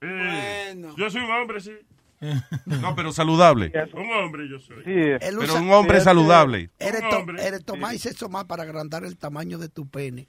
Eh, 0.00 0.80
Yo 0.96 1.10
soy 1.10 1.22
un 1.22 1.30
hombre, 1.32 1.58
sí. 1.60 1.72
No, 2.66 2.94
pero 2.96 3.12
saludable. 3.12 3.72
Un 3.94 4.10
hombre 4.12 4.48
yo 4.48 4.58
soy. 4.58 4.76
Sí. 4.84 4.92
Pero 5.20 5.38
usa- 5.40 5.60
un 5.60 5.70
hombre 5.72 6.00
saludable. 6.00 6.70
Eres, 6.78 7.00
to- 7.08 7.24
eres 7.40 7.64
tomar 7.64 7.94
y 7.94 7.98
sexo 7.98 8.28
más 8.28 8.44
para 8.44 8.64
agrandar 8.64 9.04
el 9.04 9.16
tamaño 9.18 9.58
de 9.58 9.68
tu 9.68 9.88
pene. 9.88 10.28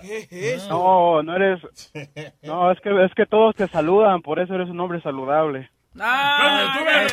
¿Qué 0.00 0.18
es 0.30 0.32
eso? 0.62 0.68
No, 0.70 1.22
no 1.22 1.36
eres. 1.36 1.60
No, 2.42 2.70
es 2.72 2.80
que, 2.80 3.04
es 3.04 3.12
que 3.14 3.26
todos 3.26 3.54
te 3.54 3.68
saludan, 3.68 4.22
por 4.22 4.38
eso 4.40 4.54
eres 4.54 4.68
un 4.68 4.80
hombre 4.80 5.00
saludable. 5.02 5.70
Ah, 6.00 6.72
Coño, 6.74 6.78
tú 6.78 6.84
ves, 6.84 7.12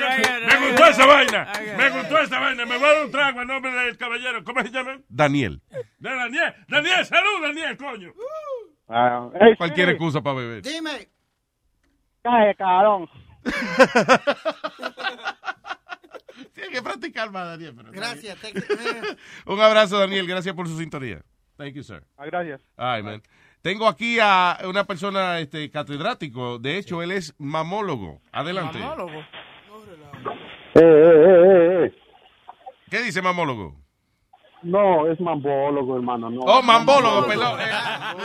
me 0.60 0.68
gustó 0.68 0.86
esa 0.86 1.06
vaina. 1.08 1.48
Me 1.78 1.90
gustó 1.90 2.18
esa 2.20 2.40
vaina. 2.40 2.66
Me 2.66 2.78
voy 2.78 2.86
a 2.88 2.94
dar 2.94 3.06
un 3.06 3.12
trago 3.12 3.42
en 3.42 3.48
nombre 3.48 3.72
del 3.74 3.98
caballero. 3.98 4.44
¿Cómo 4.44 4.62
se 4.62 4.70
llama? 4.70 5.00
Daniel. 5.10 5.62
De 5.98 6.10
Daniel. 6.16 6.54
Daniel, 6.68 7.06
salud, 7.06 7.42
Daniel, 7.42 7.78
coño. 7.78 8.12
Ah, 8.88 9.30
hey, 9.40 9.54
Cualquier 9.58 9.88
sí. 9.88 9.92
excusa 9.94 10.22
para 10.22 10.36
beber. 10.38 10.62
Dime. 10.62 11.10
Cae, 12.22 12.56
cabrón. 12.56 13.08
Tiene 16.54 16.70
que 16.70 16.82
practicar 16.82 17.32
más, 17.32 17.48
Daniel. 17.48 17.74
pero 17.76 17.92
Gracias. 17.92 18.38
te- 18.40 18.50
eh. 18.50 19.18
Un 19.46 19.60
abrazo, 19.62 20.00
Daniel. 20.00 20.28
Gracias 20.28 20.54
por 20.56 20.68
su 20.68 20.78
sintonía. 20.78 21.22
Thank 21.58 21.74
you, 21.74 21.84
sir. 21.84 22.04
Ah, 22.18 22.26
gracias. 22.26 22.62
Ay, 22.76 23.02
man. 23.04 23.22
Tengo 23.62 23.88
aquí 23.88 24.18
a 24.22 24.60
una 24.66 24.84
persona 24.86 25.40
este, 25.40 25.70
catedrático. 25.72 26.60
De 26.60 26.78
hecho, 26.78 27.02
él 27.02 27.12
es 27.12 27.34
mamólogo. 27.38 28.22
Adelante. 28.32 28.78
Mamólogo. 28.80 29.20
Eh, 30.76 30.76
eh, 30.76 30.84
eh, 30.84 31.86
eh. 31.86 31.96
¿Qué 32.90 33.02
dice 33.02 33.22
mamólogo? 33.22 33.76
No, 34.64 35.08
es 35.08 35.20
mambólogo, 35.20 35.96
hermano. 35.96 36.30
No. 36.30 36.42
Oh, 36.42 36.62
mambólogo, 36.62 37.28
perdón. 37.28 37.60
Eh, 37.60 37.66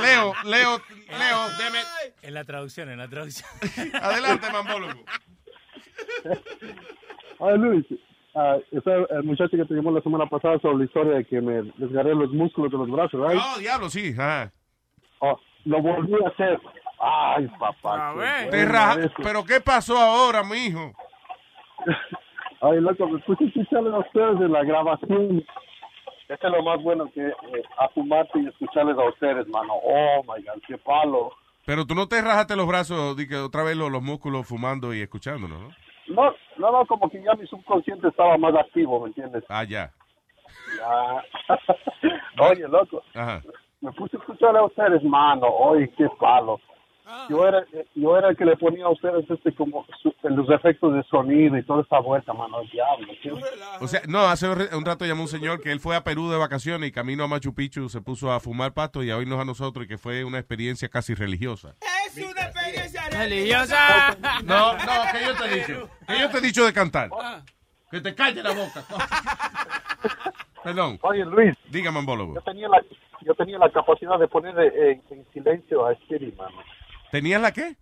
Leo, 0.03 0.33
Leo, 0.45 0.79
Leo, 1.09 1.49
deme. 1.59 1.79
En 2.23 2.35
la 2.35 2.45
traducción, 2.45 2.89
en 2.91 2.99
la 2.99 3.09
traducción. 3.09 3.49
Adelante, 4.03 4.47
mambólogo. 4.53 5.01
Oye, 7.39 7.59
Luis, 7.59 7.87
ah, 8.35 8.57
ese, 8.71 8.91
el 9.11 9.23
muchacho 9.25 9.57
que 9.57 9.65
te 9.65 9.75
llamó 9.75 9.91
la 9.93 10.03
semana 10.03 10.27
pasada 10.27 10.59
sobre 10.61 10.79
la 10.79 10.85
historia 10.85 11.13
de 11.15 11.25
que 11.25 11.41
me 11.41 11.63
desgarré 11.77 12.15
los 12.15 12.31
músculos 12.33 12.71
de 12.71 12.79
los 12.79 12.91
brazos, 12.91 13.21
¿right? 13.21 13.41
Oh, 13.43 13.59
diablo, 13.59 13.89
sí. 13.91 14.13
ajá. 14.13 14.53
Oh, 15.21 15.39
lo 15.65 15.83
volví 15.83 16.15
a 16.25 16.29
hacer. 16.29 16.59
Ay, 17.01 17.49
papá. 17.59 18.11
A 18.11 18.13
qué 18.15 18.19
ver. 18.21 18.51
Te 18.51 18.65
raja-. 18.67 19.11
¿Pero 19.23 19.45
qué 19.45 19.61
pasó 19.61 19.97
ahora, 19.99 20.43
mijo? 20.43 20.93
Ay, 22.63 22.79
loco, 22.81 23.09
me 23.09 23.19
puse 23.21 23.45
a 23.45 23.47
escucharles 23.49 23.95
a 23.95 23.99
ustedes 23.99 24.41
en 24.41 24.53
la 24.53 24.65
grabación. 24.65 25.45
Este 26.31 26.47
es 26.47 26.53
lo 26.53 26.63
más 26.63 26.81
bueno 26.81 27.11
que 27.13 27.27
eh, 27.27 27.35
a 27.77 27.89
fumarte 27.89 28.39
y 28.39 28.47
escucharles 28.47 28.97
a 28.97 29.09
ustedes, 29.09 29.49
mano. 29.49 29.73
Oh, 29.83 30.23
my 30.23 30.41
God, 30.45 30.63
qué 30.65 30.79
palo. 30.79 31.33
Pero 31.67 31.85
tú 31.85 31.97
no 31.97 32.07
te 32.07 32.23
rajaste 32.23 32.55
los 32.55 32.69
brazos, 32.69 33.17
di 33.17 33.27
que 33.27 33.37
otra 33.37 33.65
vez 33.65 33.77
los, 33.77 33.91
los 33.91 34.01
músculos 34.01 34.47
fumando 34.47 34.95
y 34.95 35.01
escuchándonos, 35.03 35.61
¿no? 35.61 35.69
No, 36.07 36.33
no, 36.57 36.71
no, 36.71 36.87
como 36.87 37.11
que 37.11 37.21
ya 37.21 37.35
mi 37.35 37.47
subconsciente 37.49 38.07
estaba 38.07 38.39
más 38.39 38.55
activo, 38.55 39.01
¿me 39.01 39.09
entiendes? 39.09 39.43
Ah, 39.49 39.65
ya. 39.65 39.91
Ya. 40.79 41.25
Oye, 42.45 42.69
loco, 42.69 43.03
Ajá. 43.15 43.43
me 43.81 43.91
puse 43.93 44.17
a 44.17 44.21
escuchar 44.21 44.57
a 44.57 44.65
ustedes, 44.65 45.03
mano. 45.03 45.49
Oye, 45.49 45.93
qué 45.97 46.07
palo. 46.21 46.61
Yo 47.29 47.47
era, 47.47 47.65
yo 47.95 48.17
era 48.17 48.29
el 48.31 48.37
que 48.37 48.45
le 48.45 48.57
ponía 48.57 48.85
a 48.87 48.91
ustedes 48.91 49.29
este 49.31 49.55
como 49.55 49.87
su- 50.03 50.15
los 50.23 50.49
efectos 50.51 50.95
de 50.95 51.03
sonido 51.05 51.57
y 51.57 51.63
toda 51.65 51.83
esa 51.83 51.99
vuelta, 52.01 52.33
mano. 52.33 52.59
Diablo. 52.73 53.07
qué- 53.23 53.33
O 53.81 53.87
sea, 53.89 54.01
no, 54.09 54.21
hace 54.21 54.49
un 54.49 54.85
rato 54.85 55.05
llamó 55.07 55.23
un 55.23 55.29
señor 55.29 55.61
que 55.61 55.73
él 55.73 55.81
fue 55.81 55.97
a 55.97 56.05
Perú 56.05 56.31
de 56.31 56.39
vacaciones 56.39 56.89
y 56.89 56.93
camino 56.93 57.25
a 57.25 57.29
Machu 57.29 57.55
Picchu 57.55 57.89
se 57.89 58.01
puso 58.01 58.33
a 58.33 58.41
fumar 58.41 58.73
pasto 58.75 59.03
y 59.03 59.11
a 59.11 59.17
oírnos 59.17 59.41
a 59.41 59.45
nosotros 59.45 59.85
y 59.85 59.89
que 59.89 59.99
fue 59.99 60.25
una 60.25 60.39
experiencia 60.39 60.89
casi 60.89 61.15
religiosa. 61.15 61.75
Es 62.07 62.17
una 62.17 62.43
experiencia 62.43 63.09
religiosa. 63.11 64.17
No, 64.45 64.73
no, 64.75 64.79
que 65.13 65.25
yo 65.25 65.35
te 65.37 65.45
he 65.45 65.57
dicho. 65.61 65.89
Que 66.09 66.19
yo 66.19 66.31
te 66.31 66.39
he 66.39 66.41
dicho 66.41 66.65
de 66.67 66.73
cantar. 66.73 67.11
Que 67.91 68.01
te 68.01 68.15
calle 68.15 68.43
la 68.43 68.53
boca. 68.53 68.85
Perdón. 70.63 70.99
Oye, 71.03 71.25
Luis, 71.25 71.55
Dígame, 71.71 71.99
ambólogo. 72.01 72.35
yo 72.35 72.41
tenía 72.43 72.69
la, 72.69 72.83
yo 73.23 73.35
tenía 73.35 73.59
la 73.59 73.71
capacidad 73.71 74.19
de 74.19 74.29
poner 74.29 74.55
eh, 74.59 75.01
en, 75.11 75.27
silencio 75.33 75.87
a 75.87 75.95
Speedy, 75.95 76.33
mano. 76.33 76.57
¿Tenías 77.11 77.41
la 77.41 77.53
qué? 77.53 77.77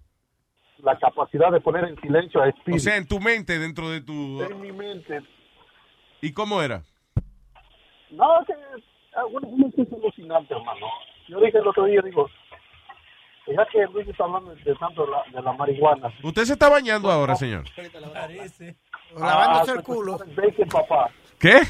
La 0.78 0.98
capacidad 0.98 1.50
de 1.50 1.60
poner 1.60 1.84
en 1.84 2.00
silencio 2.00 2.40
a 2.42 2.50
Speedy. 2.50 2.76
O 2.76 2.80
sea, 2.80 2.96
en 2.96 3.06
tu 3.06 3.20
mente, 3.20 3.58
dentro 3.58 3.90
de 3.90 4.00
tu... 4.00 4.42
en 4.42 4.60
mi 4.60 4.72
mente. 4.72 5.20
¿Y 6.20 6.32
cómo 6.32 6.62
era? 6.62 6.82
No, 8.10 8.26
que 8.46 8.54
ah, 9.16 9.24
bueno, 9.30 9.48
es 9.76 9.92
alucinante, 9.92 10.54
hermano. 10.54 10.86
Yo 11.28 11.40
dije 11.40 11.58
el 11.58 11.66
otro 11.66 11.84
día, 11.84 12.00
digo, 12.02 12.28
ya 13.46 13.66
que 13.66 13.84
Luis 13.92 14.08
está 14.08 14.24
hablando 14.24 14.54
de 14.54 14.74
tanto 14.76 15.04
de 15.04 15.10
la, 15.10 15.22
de 15.32 15.42
la 15.42 15.52
marihuana. 15.52 16.12
¿Usted 16.22 16.44
se 16.44 16.52
está 16.54 16.68
bañando 16.68 17.10
ahora, 17.10 17.34
señor? 17.34 17.64
Lavándose 19.16 19.72
el 19.72 19.82
culo. 19.82 20.18
Bacon, 20.18 20.68
papá. 20.68 21.10
¿Qué? 21.38 21.60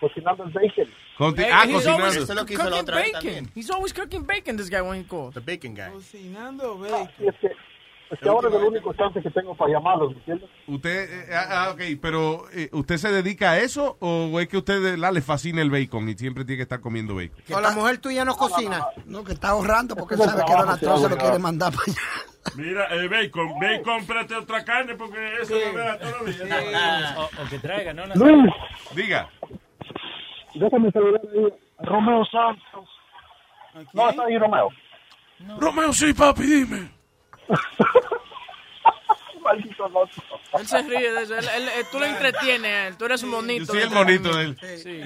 Cocinando 0.00 0.44
el 0.44 0.50
bacon. 0.50 0.86
Conti- 1.18 1.42
Hey, 1.42 1.50
ah, 1.52 1.64
he's 1.66 1.74
cocinando. 1.74 2.04
always 2.04 2.16
Eso 2.16 2.32
es 2.32 2.38
lo 2.38 2.46
que 2.46 2.54
hizo 2.54 2.62
cooking 2.62 2.76
la 2.76 2.80
otra 2.82 2.96
vez 2.96 3.12
bacon. 3.12 3.20
también. 3.22 3.50
He's 3.54 3.70
always 3.70 3.92
cooking 3.92 4.26
bacon, 4.26 4.56
this 4.56 4.70
guy, 4.70 4.80
when 4.80 5.00
he 5.00 5.04
calls. 5.06 5.34
The 5.34 5.40
bacon 5.40 5.74
guy. 5.74 5.90
Cocinando 5.92 6.80
Sí, 7.18 7.26
es 7.28 7.34
que, 7.40 7.46
es 7.48 8.18
que 8.18 8.28
ahora 8.28 8.48
es 8.48 8.54
el 8.56 8.62
único 8.64 8.92
chance 8.94 9.22
que 9.22 9.30
tengo 9.30 9.54
para 9.54 9.72
llamarlos, 9.72 10.10
¿me 10.10 10.16
entiendes? 10.18 10.50
Usted, 10.66 11.28
eh, 11.30 11.34
ah, 11.34 11.46
ah, 11.66 11.70
ok, 11.72 11.80
pero 12.02 12.44
eh, 12.52 12.68
¿usted 12.72 12.96
se 12.96 13.12
dedica 13.12 13.52
a 13.52 13.58
eso 13.58 13.96
o 14.00 14.40
es 14.40 14.48
que 14.48 14.56
a 14.56 14.58
usted 14.60 14.82
de 14.82 14.90
verdad, 14.92 15.12
le 15.12 15.20
fascina 15.20 15.62
el 15.62 15.70
bacon 15.70 16.08
y 16.08 16.14
siempre 16.14 16.44
tiene 16.44 16.56
que 16.56 16.62
estar 16.64 16.80
comiendo 16.80 17.14
bacon? 17.14 17.36
O 17.54 17.60
la 17.60 17.70
mujer 17.70 17.98
tuya 17.98 18.24
no 18.24 18.36
cocina. 18.36 18.84
No, 19.06 19.22
que 19.22 19.32
está 19.34 19.50
ahorrando 19.50 19.94
porque 19.94 20.16
sabe 20.16 20.42
que 20.44 20.52
Donald 20.52 20.80
se 20.80 20.86
Trump 20.86 21.02
se 21.02 21.08
lo 21.08 21.16
quiere 21.18 21.38
mandar 21.38 21.72
para 21.72 21.84
allá. 21.84 22.00
Mira, 22.56 22.86
eh, 22.96 23.06
bacon, 23.06 23.48
bacon, 23.60 23.82
cómprate 23.84 24.34
otra 24.34 24.64
carne 24.64 24.94
porque 24.96 25.36
eso 25.42 25.54
no 25.54 25.72
me 25.74 25.78
da 25.78 25.98
todos 25.98 26.22
los 26.26 26.36
días. 26.42 27.16
O, 27.18 27.22
o 27.24 27.48
que 27.50 27.58
traiga, 27.58 27.92
¿no? 27.92 28.06
Luis, 28.14 28.50
Diga. 28.96 29.28
Déjame 30.54 30.90
saludar 30.90 31.20
a 31.78 31.84
Romeo 31.84 32.24
Santos. 32.26 32.88
No, 33.92 34.10
está 34.10 34.24
ahí 34.24 34.38
Romeo. 34.38 34.68
Romeo, 35.58 35.92
sí, 35.92 36.12
papi, 36.12 36.42
dime. 36.42 36.90
Maldito 39.42 39.88
loco. 39.88 40.10
Él 40.58 40.66
se 40.66 40.82
ríe 40.82 41.12
de 41.12 41.22
eso. 41.22 41.34
Él, 41.34 41.48
él- 41.56 41.68
él- 41.68 41.86
tú 41.90 41.98
lo 41.98 42.04
entretienes 42.04 42.70
a 42.72 42.86
él. 42.88 42.96
Tú 42.98 43.06
eres 43.06 43.22
un 43.22 43.30
monito. 43.30 43.64
Yo 43.64 43.72
soy 43.72 43.80
el 43.82 43.90
monito 43.90 44.36
de 44.36 44.44
él. 44.44 44.58
Sí. 44.82 45.00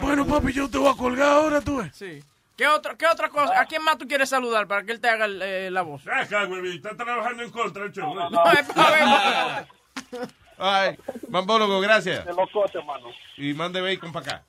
Bueno, 0.00 0.26
papi, 0.26 0.52
yo 0.52 0.70
te 0.70 0.78
voy 0.78 0.90
a 0.90 0.96
colgar 0.96 1.28
ahora, 1.28 1.60
tú 1.60 1.76
ves. 1.78 1.94
Sí. 1.94 2.22
¿Qué 2.56 2.66
otra, 2.66 2.96
¿Qué 2.96 3.06
otra 3.06 3.28
cosa? 3.28 3.60
¿A 3.60 3.66
quién 3.66 3.84
más 3.84 3.98
tú 3.98 4.08
quieres 4.08 4.28
saludar 4.30 4.66
para 4.66 4.82
que 4.84 4.92
él 4.92 5.00
te 5.00 5.08
haga 5.08 5.26
el, 5.26 5.40
eh, 5.42 5.70
la 5.70 5.82
voz? 5.82 6.02
Acá, 6.08 6.44
güey, 6.46 6.76
está 6.76 6.96
trabajando 6.96 7.42
en 7.44 7.50
contra 7.50 7.82
del 7.84 7.92
show. 7.92 8.12
No, 8.14 8.44
es 8.52 8.72
para 8.72 8.90
ver. 8.90 10.28
Ay, 10.58 10.96
Mambólogo, 11.28 11.78
gracias. 11.80 12.24
De 12.24 12.32
locote, 12.34 12.82
mano. 12.82 13.08
Y 13.36 13.52
mande 13.52 13.80
bacon 13.80 14.10
para 14.12 14.26
acá. 14.38 14.44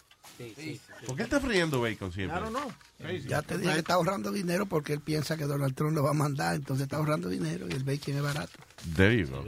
¿Por 1.06 1.16
qué 1.16 1.24
está 1.24 1.40
friendo 1.40 1.82
bacon 1.82 2.12
siempre? 2.12 2.38
Claro, 2.40 2.50
no. 2.52 2.72
Ya 3.28 3.42
te 3.42 3.58
dije 3.58 3.74
que 3.74 3.80
está 3.80 3.94
ahorrando 3.96 4.32
dinero 4.32 4.66
porque 4.66 4.94
él 4.94 5.02
piensa 5.02 5.36
que 5.38 5.46
Donald 5.46 5.76
Trump 5.76 5.96
lo 5.96 6.04
va 6.04 6.12
a 6.12 6.14
mandar, 6.14 6.56
entonces 6.56 6.84
está 6.84 6.98
ahorrando 6.98 7.28
dinero 7.30 7.68
y 7.70 7.74
el 7.74 7.84
bacon 7.84 8.16
es 8.16 8.22
barato. 8.22 8.52
There 8.96 9.18
you 9.18 9.28
go. 9.28 9.44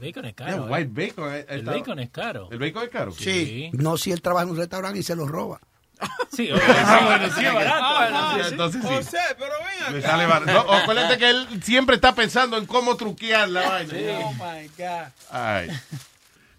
Bacon 0.00 0.24
es 0.26 0.34
caro. 0.34 0.66
¿eh? 0.66 0.70
white 0.70 0.90
bacon. 0.92 1.34
eh, 1.34 1.46
El 1.48 1.58
está- 1.60 1.72
bacon 1.72 1.98
es 1.98 2.10
caro. 2.10 2.48
¿El 2.52 2.58
bacon 2.58 2.82
es 2.84 2.88
caro? 2.90 3.12
Sí. 3.12 3.70
No 3.72 3.96
si 3.96 4.12
él 4.12 4.22
trabaja 4.22 4.44
en 4.44 4.50
un 4.50 4.56
restaurante 4.56 4.98
y 4.98 5.02
se 5.02 5.14
lo 5.16 5.26
roba. 5.26 5.60
Sí, 6.30 6.46
sí, 6.46 6.52
bueno, 6.52 7.34
sí, 7.34 7.44
es 7.44 7.52
barato. 7.54 7.78
Ah, 7.80 8.38
Entonces 8.48 8.80
sí. 8.80 8.86
José, 8.88 9.18
pero 9.36 9.50
ven 9.86 9.92
Le 9.94 9.98
acá. 9.98 10.08
sale 10.10 10.26
barato. 10.26 10.52
No, 10.52 10.72
acuérdate 10.72 11.18
que 11.18 11.30
él 11.30 11.48
siempre 11.64 11.96
está 11.96 12.14
pensando 12.14 12.56
en 12.56 12.66
cómo 12.66 12.96
truquear 12.96 13.48
la 13.48 13.68
vaina. 13.68 13.94
Oh 14.24 14.32
my 14.34 14.68
God. 14.76 15.08
Ay. 15.30 15.68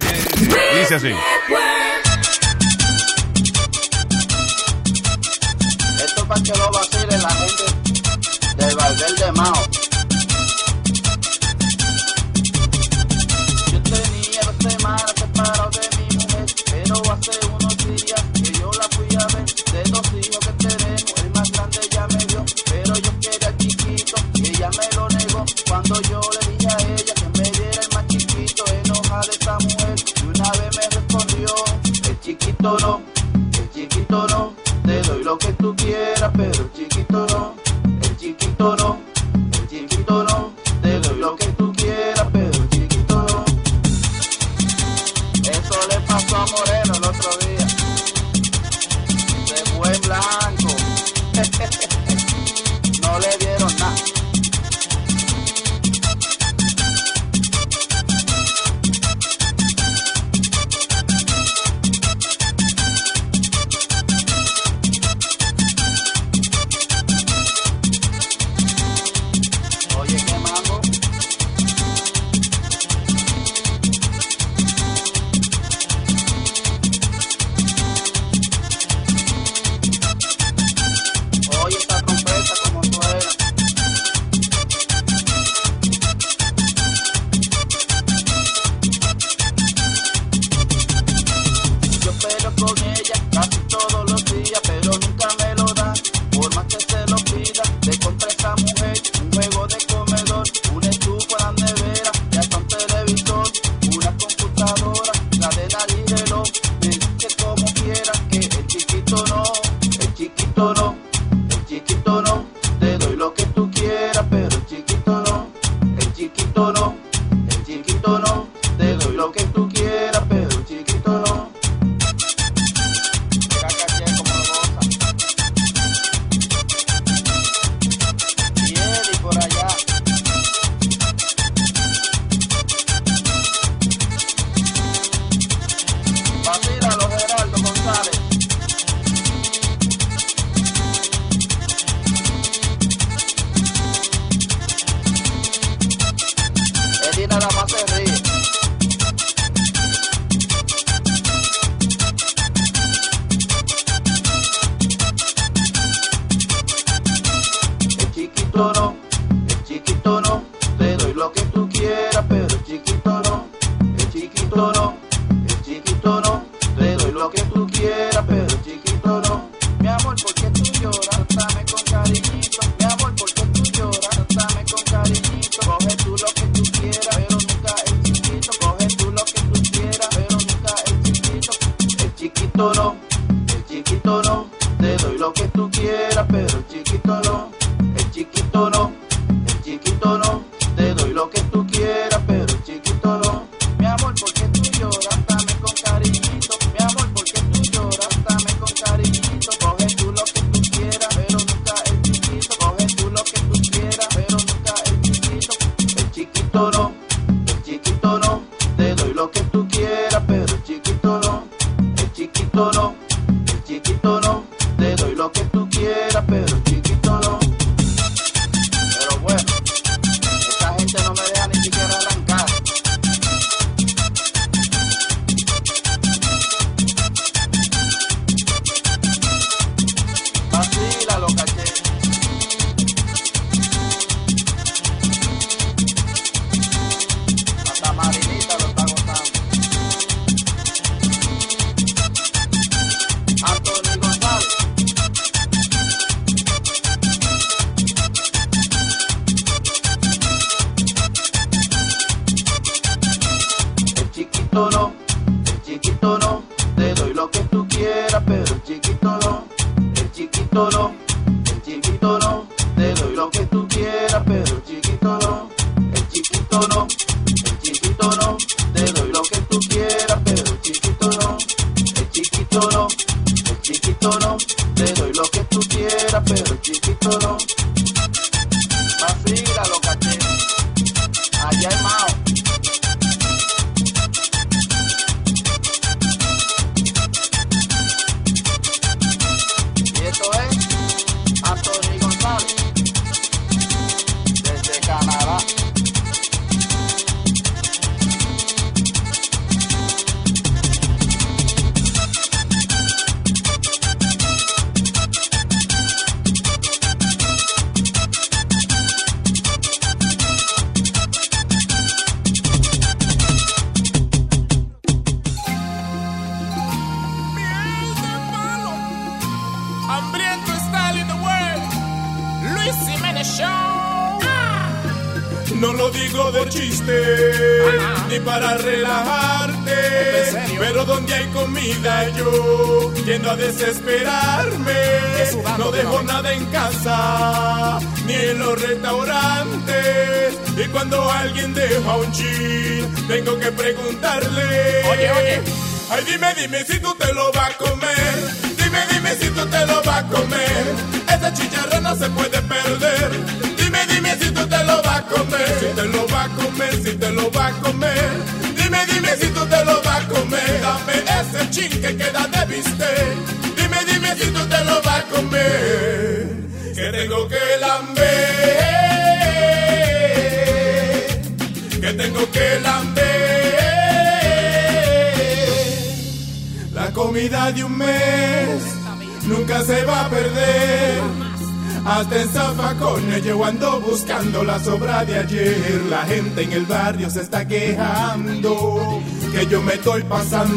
Eh, 0.02 0.80
Dice 0.80 0.96
así. 0.96 1.12
Para 6.30 6.44
que 6.44 6.54
lo 6.56 6.72
vacile 6.72 7.18
la 7.18 7.30
gente 7.32 7.64
del 8.58 8.76
Valverde 8.76 9.32
Mao. 9.32 9.64
Yo 13.72 13.82
tenía 13.82 14.42
dos 14.46 14.56
semanas 14.72 15.14
separado 15.18 15.72
de 15.72 15.90
mi 15.98 16.18
mujer, 16.18 16.46
pero 16.70 16.96
hace 17.12 17.32
unos 17.48 17.78
días 17.78 18.24
que 18.36 18.52
yo 18.60 18.70
la 18.78 18.88
fui 18.96 19.08
a 19.18 19.26
ver. 19.34 19.46
De 19.74 19.82
dos 19.90 20.06
hijos 20.14 20.40
que 20.46 20.54
tenemos, 20.68 21.14
el 21.18 21.32
más 21.32 21.52
grande 21.52 21.80
ya 21.90 22.08
me 22.08 22.26
dio, 22.26 22.46
pero 22.66 22.94
yo 22.94 23.20
quería 23.20 23.48
el 23.48 23.58
chiquito 23.58 24.16
y 24.36 24.50
ella 24.50 24.70
me 24.70 24.96
lo 24.96 25.10
negó. 25.10 25.46
Cuando 25.68 26.00
yo 26.04 26.22
le 26.22 26.52
dije 26.52 26.68
a 26.70 26.78
ella 26.94 27.14
que 27.16 27.40
me 27.40 27.50
diera 27.50 27.82
el 27.82 27.90
más 27.96 28.06
chiquito, 28.08 28.64
enojada 28.84 29.32
esta 29.32 29.58
mujer, 29.58 29.96
y 30.22 30.28
una 30.28 30.52
vez 30.52 30.78
me 30.78 30.90
respondió, 30.96 31.56
el 32.08 32.20
chiquito 32.22 32.78
no, 32.82 33.02
el 33.34 33.72
chiquito 33.72 34.28
no, 34.28 34.59
doy 35.10 35.24
lo 35.24 35.38
que 35.38 35.54
tú 35.54 35.76
quieras, 35.76 36.32
pero 36.36 36.64
el 36.64 36.72
chiquito 36.74 37.26
no, 37.28 37.56
el 38.02 38.18
chiquito 38.18 38.76
no, 38.78 38.89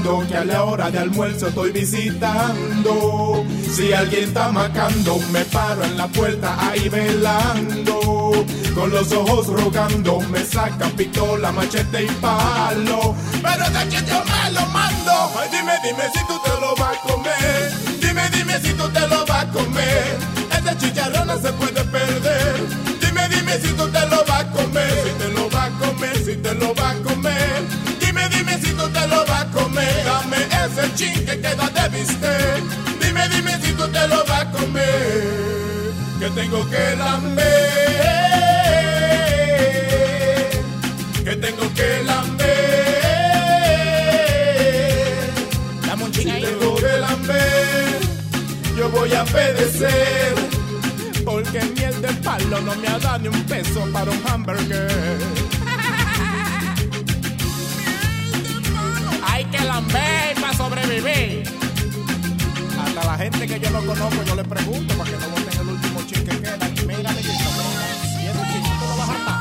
que 0.03 0.37
a 0.37 0.45
la 0.45 0.65
hora 0.65 0.91
de 0.91 0.99
almuerzo 0.99 1.49
estoy 1.49 1.71
visitando. 1.71 3.45
Si 3.73 3.93
alguien 3.93 4.25
está 4.25 4.51
macando, 4.51 5.19
me 5.31 5.45
paro 5.45 5.85
en 5.85 5.97
la 5.97 6.09
puerta 6.09 6.57
ahí 6.59 6.89
velando. 6.89 8.45
Con 8.75 8.91
los 8.91 9.13
ojos 9.13 9.47
rogando, 9.47 10.19
me 10.21 10.45
sacan 10.45 10.91
pistola, 10.93 11.53
machete 11.53 12.05
y 12.05 12.09
palo. 12.21 13.15
Pero 13.43 13.65
de 13.71 13.89
que 13.89 14.05
yo 14.05 14.23
me 14.25 14.53
lo 14.53 14.67
mando. 14.67 15.13
Ay, 15.39 15.49
dime, 15.53 15.73
dime 15.85 16.05
si 16.13 16.27
tú 16.27 16.35
te 16.45 16.61
lo 16.61 16.75
vas 16.75 16.97
a 16.97 17.01
comer. 17.09 17.73
Dime, 18.01 18.29
dime 18.31 18.61
si 18.61 18.73
tú 18.75 18.89
te 18.89 19.07
lo 19.07 19.25
vas 19.25 19.32
chin 31.03 31.25
que 31.27 31.35
queda 31.41 31.67
de 31.77 31.85
bistec. 31.95 32.63
Dime, 33.01 33.29
dime 33.29 33.53
si 33.63 33.73
tú 33.73 33.85
te 33.89 34.09
lo 34.09 34.25
vas 34.25 34.43
a 34.43 34.51
comer. 34.51 35.93
Que 36.21 36.31
tengo 36.31 36.61
que 36.71 36.97
lamber. 36.97 37.43
Que 41.25 41.37
tengo 41.45 41.65
que 41.75 41.89
lamber. 42.05 42.53
Dame 45.87 46.05
un 46.05 46.15
Si 46.15 46.25
tengo 46.25 46.77
que 46.77 46.93
lamber, 47.07 48.01
yo 48.77 48.89
voy 48.91 49.13
a 49.15 49.25
pedecer. 49.25 50.35
Porque 51.25 51.61
miel 51.77 51.97
de 52.03 52.13
palo 52.25 52.61
no 52.61 52.75
me 52.77 52.89
ha 52.89 52.99
dado 52.99 53.19
ni 53.21 53.29
un 53.29 53.43
peso 53.45 53.81
para 53.93 54.11
un 54.11 54.23
hamburger. 54.27 55.52
Que 63.83 63.89
no 63.89 63.95
conozco, 63.95 64.23
yo 64.23 64.35
le 64.35 64.45
pregunto 64.45 64.95
para 64.95 65.11
que 65.11 65.17
no 65.17 65.29
voten 65.29 65.61
el 65.61 65.69
último 65.69 66.01
chin 66.07 66.25
que 66.25 66.41
queda. 66.41 66.69
Mira, 66.87 67.11
amiguito, 67.11 67.51
mira, 67.59 68.23
y 68.23 68.27
ese 68.27 68.53
chin 68.53 68.63
tú 68.63 68.87
lo 68.89 68.97
vas 68.97 69.09
a 69.09 69.13
hartar. 69.13 69.41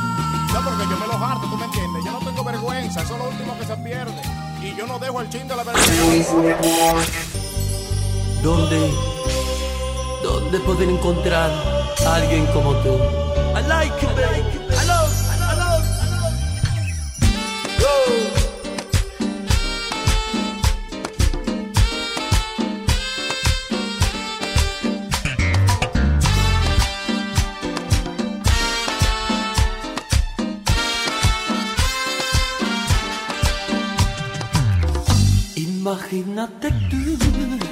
No, 0.53 0.69
porque 0.69 0.83
yo 0.89 0.97
me 0.97 1.07
lo 1.07 1.25
harto, 1.25 1.47
¿tú 1.47 1.57
me 1.57 1.65
entiendes? 1.65 2.05
Yo 2.05 2.11
no 2.11 2.19
tengo 2.19 2.43
vergüenza, 2.43 3.01
eso 3.01 3.13
es 3.13 3.19
lo 3.19 3.29
último 3.29 3.57
que 3.59 3.65
se 3.65 3.77
pierde. 3.77 4.21
Y 4.61 4.75
yo 4.75 4.87
no 4.87 4.99
dejo 4.99 5.21
el 5.21 5.29
chin 5.29 5.47
de 5.47 5.55
la 5.55 5.63
vergüenza. 5.63 6.33
¿Dónde? 8.43 8.91
¿Dónde 10.23 10.59
poder 10.59 10.89
encontrar 10.89 11.51
a 12.05 12.15
alguien 12.15 12.45
como 12.47 12.73
tú? 12.77 12.95
I 13.55 13.67
like 13.67 13.93
you, 14.01 14.07
baby. 14.09 14.60
Imagínate 36.11 36.71
tú. 36.89 37.70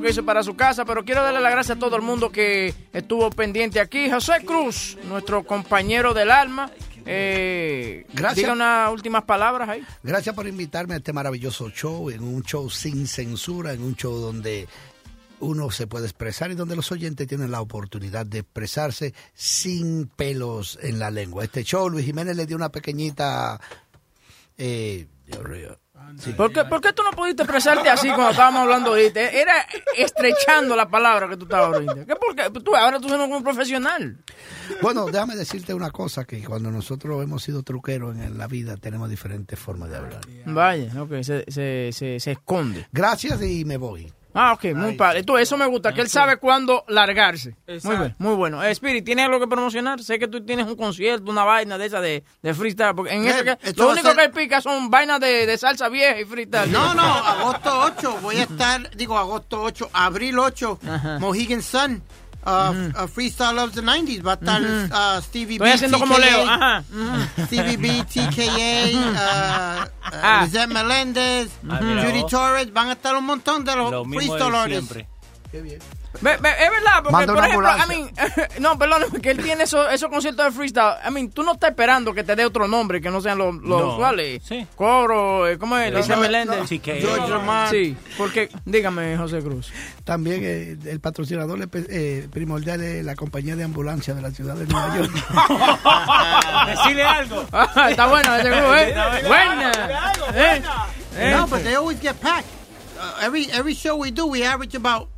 Que 0.00 0.08
irse 0.08 0.22
para 0.22 0.42
su 0.42 0.54
casa. 0.54 0.84
Pero 0.84 1.04
quiero 1.04 1.22
darle 1.22 1.40
las 1.40 1.52
gracias 1.52 1.76
a 1.76 1.80
todo 1.80 1.96
el 1.96 2.02
mundo 2.02 2.30
que 2.30 2.74
estuvo 2.92 3.30
pendiente 3.30 3.80
aquí. 3.80 4.10
José 4.10 4.44
Cruz, 4.44 4.98
nuestro 5.08 5.44
compañero 5.44 6.14
del 6.14 6.30
alma. 6.30 6.70
Eh, 7.06 8.06
Gracias. 8.12 8.36
Diga 8.36 8.52
unas 8.52 8.92
últimas 8.92 9.24
palabras 9.24 9.68
ahí. 9.68 9.82
Gracias 10.02 10.34
por 10.34 10.46
invitarme 10.46 10.94
a 10.94 10.96
este 10.98 11.12
maravilloso 11.12 11.70
show, 11.70 12.10
en 12.10 12.22
un 12.22 12.42
show 12.42 12.68
sin 12.70 13.06
censura, 13.06 13.72
en 13.72 13.82
un 13.82 13.96
show 13.96 14.14
donde 14.16 14.68
uno 15.40 15.70
se 15.70 15.86
puede 15.86 16.06
expresar 16.06 16.50
y 16.50 16.54
donde 16.54 16.76
los 16.76 16.92
oyentes 16.92 17.26
tienen 17.26 17.50
la 17.50 17.60
oportunidad 17.60 18.26
de 18.26 18.40
expresarse 18.40 19.14
sin 19.34 20.06
pelos 20.08 20.78
en 20.82 20.98
la 20.98 21.10
lengua. 21.10 21.44
Este 21.44 21.64
show, 21.64 21.88
Luis 21.88 22.04
Jiménez 22.04 22.36
le 22.36 22.46
dio 22.46 22.56
una 22.56 22.70
pequeñita... 22.70 23.60
Eh, 24.58 25.06
Dios 25.26 25.48
mío. 25.48 25.78
Sí. 26.18 26.32
¿Por 26.32 26.52
qué, 26.52 26.64
por 26.64 26.80
qué 26.80 26.92
tú 26.92 27.02
no 27.02 27.10
pudiste 27.10 27.42
expresarte 27.42 27.88
así 27.88 28.08
cuando 28.08 28.30
estábamos 28.30 28.62
hablando 28.62 28.90
ahorita? 28.90 29.20
Era 29.20 29.66
estrechando 29.96 30.76
la 30.76 30.88
palabra 30.88 31.28
que 31.28 31.36
tú 31.36 31.44
estabas 31.44 31.74
ahorita. 31.74 32.06
¿Qué 32.06 32.16
por 32.16 32.34
qué? 32.34 32.60
Tú, 32.60 32.74
ahora 32.76 33.00
tú 33.00 33.12
eres 33.12 33.28
un 33.28 33.42
profesional. 33.42 34.18
Bueno, 34.82 35.06
déjame 35.06 35.36
decirte 35.36 35.74
una 35.74 35.90
cosa, 35.90 36.24
que 36.24 36.42
cuando 36.44 36.70
nosotros 36.70 37.22
hemos 37.22 37.42
sido 37.42 37.62
truqueros 37.62 38.16
en 38.16 38.38
la 38.38 38.46
vida 38.46 38.76
tenemos 38.76 39.08
diferentes 39.08 39.58
formas 39.58 39.90
de 39.90 39.96
hablar. 39.96 40.20
Vaya, 40.46 41.02
ok, 41.02 41.22
se, 41.22 41.44
se, 41.48 41.90
se, 41.92 42.20
se 42.20 42.30
esconde. 42.32 42.86
Gracias 42.92 43.42
y 43.42 43.64
me 43.64 43.76
voy. 43.76 44.12
Ah, 44.34 44.52
ok, 44.52 44.74
muy 44.74 44.92
padre. 44.94 45.22
Tú, 45.24 45.36
eso 45.36 45.56
me 45.56 45.66
gusta, 45.66 45.92
que 45.92 46.00
él 46.00 46.08
sabe 46.08 46.36
cuándo 46.36 46.84
largarse. 46.88 47.56
Muy 47.82 47.96
bien, 47.96 48.14
muy 48.18 48.34
bueno. 48.34 48.62
Eh, 48.62 48.70
Spirit, 48.70 49.04
¿tienes 49.04 49.24
algo 49.26 49.40
que 49.40 49.46
promocionar? 49.48 50.02
Sé 50.02 50.18
que 50.18 50.28
tú 50.28 50.44
tienes 50.44 50.66
un 50.66 50.76
concierto, 50.76 51.30
una 51.30 51.44
vaina 51.44 51.78
de 51.78 51.86
esa 51.86 52.00
de, 52.00 52.22
de 52.42 52.54
freestyle. 52.54 52.94
Porque 52.94 53.12
en 53.14 53.24
Eh, 53.24 53.30
ese 53.30 53.44
que, 53.44 53.58
esto 53.62 53.82
lo 53.84 53.90
único 53.90 54.06
ser- 54.08 54.16
que 54.16 54.24
él 54.24 54.30
pica 54.30 54.60
son 54.60 54.90
vainas 54.90 55.18
de, 55.20 55.46
de 55.46 55.58
salsa 55.58 55.88
vieja 55.88 56.20
y 56.20 56.24
freestyle. 56.24 56.70
No, 56.70 56.94
no, 56.94 57.02
agosto 57.02 57.80
8 57.96 58.18
voy 58.22 58.36
a 58.36 58.42
estar, 58.44 58.90
digo 58.96 59.18
agosto 59.18 59.60
8, 59.62 59.90
abril 59.92 60.38
8, 60.38 60.78
Mohegan 61.18 61.62
Sun. 61.62 62.02
Uh, 62.42 62.72
uh, 62.96 63.06
Freestyle 63.06 63.58
of 63.62 63.72
the 63.74 63.82
90s 63.82 64.22
va 64.22 64.32
a 64.32 64.34
estar 64.36 64.62
uh, 64.62 65.20
Stevie 65.22 65.56
Estoy 65.56 65.68
B, 65.68 65.72
haciendo 65.72 65.98
como 65.98 66.14
TKA, 66.16 66.24
Leo, 66.26 66.48
ajá. 66.48 66.84
Stevie 67.46 67.76
B, 67.76 68.04
TKA, 68.04 68.96
uh, 68.96 69.84
uh, 69.84 69.88
Ah. 70.22 70.40
Lizette 70.44 70.68
Meléndez, 70.72 71.50
Ah, 71.68 71.78
Judy. 71.80 72.24
Torres, 72.30 72.72
van 72.72 72.88
a 72.88 72.92
estar 72.92 73.14
un 73.14 73.24
montón 73.26 73.64
de 73.64 73.76
los 73.76 73.90
Lo 73.90 74.04
mismo 74.06 74.36
Ve- 75.52 76.36
ve- 76.40 76.50
es 76.64 76.70
verdad, 76.70 77.02
porque 77.02 77.12
Manda 77.12 77.34
por 77.34 77.44
ejemplo, 77.44 77.68
I 77.70 77.88
mean, 77.88 78.10
no, 78.60 78.78
perdón, 78.78 79.02
que 79.22 79.30
él 79.30 79.42
tiene 79.42 79.64
esos, 79.64 79.92
esos 79.92 80.08
conciertos 80.10 80.44
de 80.46 80.52
freestyle. 80.52 80.94
I 81.06 81.10
mean, 81.12 81.30
tú 81.30 81.42
no 81.42 81.52
estás 81.52 81.70
esperando 81.70 82.12
que 82.12 82.22
te 82.24 82.34
dé 82.36 82.44
otro 82.44 82.66
nombre 82.68 83.00
que 83.00 83.10
no 83.10 83.20
sean 83.20 83.38
los, 83.38 83.54
los 83.56 83.80
No. 83.80 83.92
usuales. 83.94 84.42
Sí. 84.44 84.66
Coro, 84.76 85.46
eh, 85.48 85.58
¿cómo 85.58 85.76
es? 85.78 85.90
No, 85.92 85.98
Lizette 85.98 86.16
no, 86.16 86.22
Meléndez. 86.22 86.68
TKA. 86.68 86.94
George 87.00 87.28
Lamar. 87.28 87.70
Sí, 87.70 87.96
porque, 88.18 88.48
dígame, 88.64 89.16
José 89.16 89.38
Cruz. 89.40 89.72
También 90.04 90.40
eh, 90.42 90.76
el 90.86 91.00
patrocinador 91.00 91.58
eh, 91.74 92.28
primordial 92.32 92.80
es 92.82 93.04
la 93.04 93.14
compañía 93.14 93.56
de 93.56 93.64
ambulancia 93.64 94.14
de 94.14 94.22
la 94.22 94.30
ciudad 94.30 94.54
de 94.56 94.66
Nueva 94.66 94.96
York. 94.98 95.12
Decirle 96.66 97.02
algo. 97.04 97.44
Ah, 97.52 97.90
está 97.90 98.06
bueno 98.06 98.34
ese 98.36 98.50
grupo, 98.50 98.74
¿eh? 98.74 98.94
Buena. 99.26 99.72
Eh, 100.34 100.62
eh. 101.16 101.34
No, 101.36 101.46
but 101.46 101.62
they 101.62 101.74
always 101.74 102.00
get 102.00 102.18
packed. 102.20 102.46
Uh, 102.98 103.24
every 103.24 103.48
every 103.52 103.74
show 103.74 103.96
we 103.96 104.10
do, 104.10 104.26
we 104.26 104.44
average 104.44 104.74
about 104.74 105.08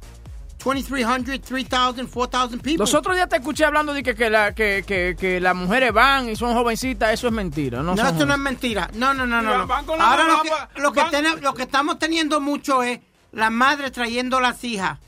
2,300, 0.65 1.41
3,000, 1.41 2.07
4,000 2.09 2.61
people. 2.61 2.79
Los 2.79 2.95
otros 2.95 3.17
días 3.17 3.29
te 3.29 3.37
escuché 3.37 3.65
hablando 3.65 3.93
de 3.93 4.03
que, 4.03 4.15
que, 4.15 4.31
la, 4.31 4.55
que, 4.55 4.85
que, 4.87 5.17
que 5.19 5.41
las 5.41 5.55
mujeres 5.55 5.93
van 5.93 6.29
y 6.29 6.37
son 6.37 6.55
jovencitas. 6.55 7.13
Eso 7.13 7.27
es 7.27 7.33
mentira. 7.33 7.83
No, 7.83 7.95
No, 7.95 8.09
esto 8.09 8.25
no 8.27 8.33
es 8.35 8.39
mentira. 8.39 8.89
No, 8.95 9.13
no, 9.15 9.27
no, 9.27 9.43
no. 9.43 9.59
no. 9.59 9.67
van 9.67 9.85
con 9.85 9.99
la 9.99 10.11
Ahora 10.11 10.27
lo 10.29 10.43
que, 10.43 10.51
lo, 10.81 10.93
que 10.93 11.03
tene- 11.11 11.41
lo 11.41 11.55
que 11.55 11.63
estamos 11.63 11.99
teniendo 11.99 12.41
mucho 12.41 12.83
es 12.83 13.01
la 13.33 13.51
madre 13.51 13.91
trayendo 13.91 14.41
las 14.41 14.63
hijas. 14.65 14.99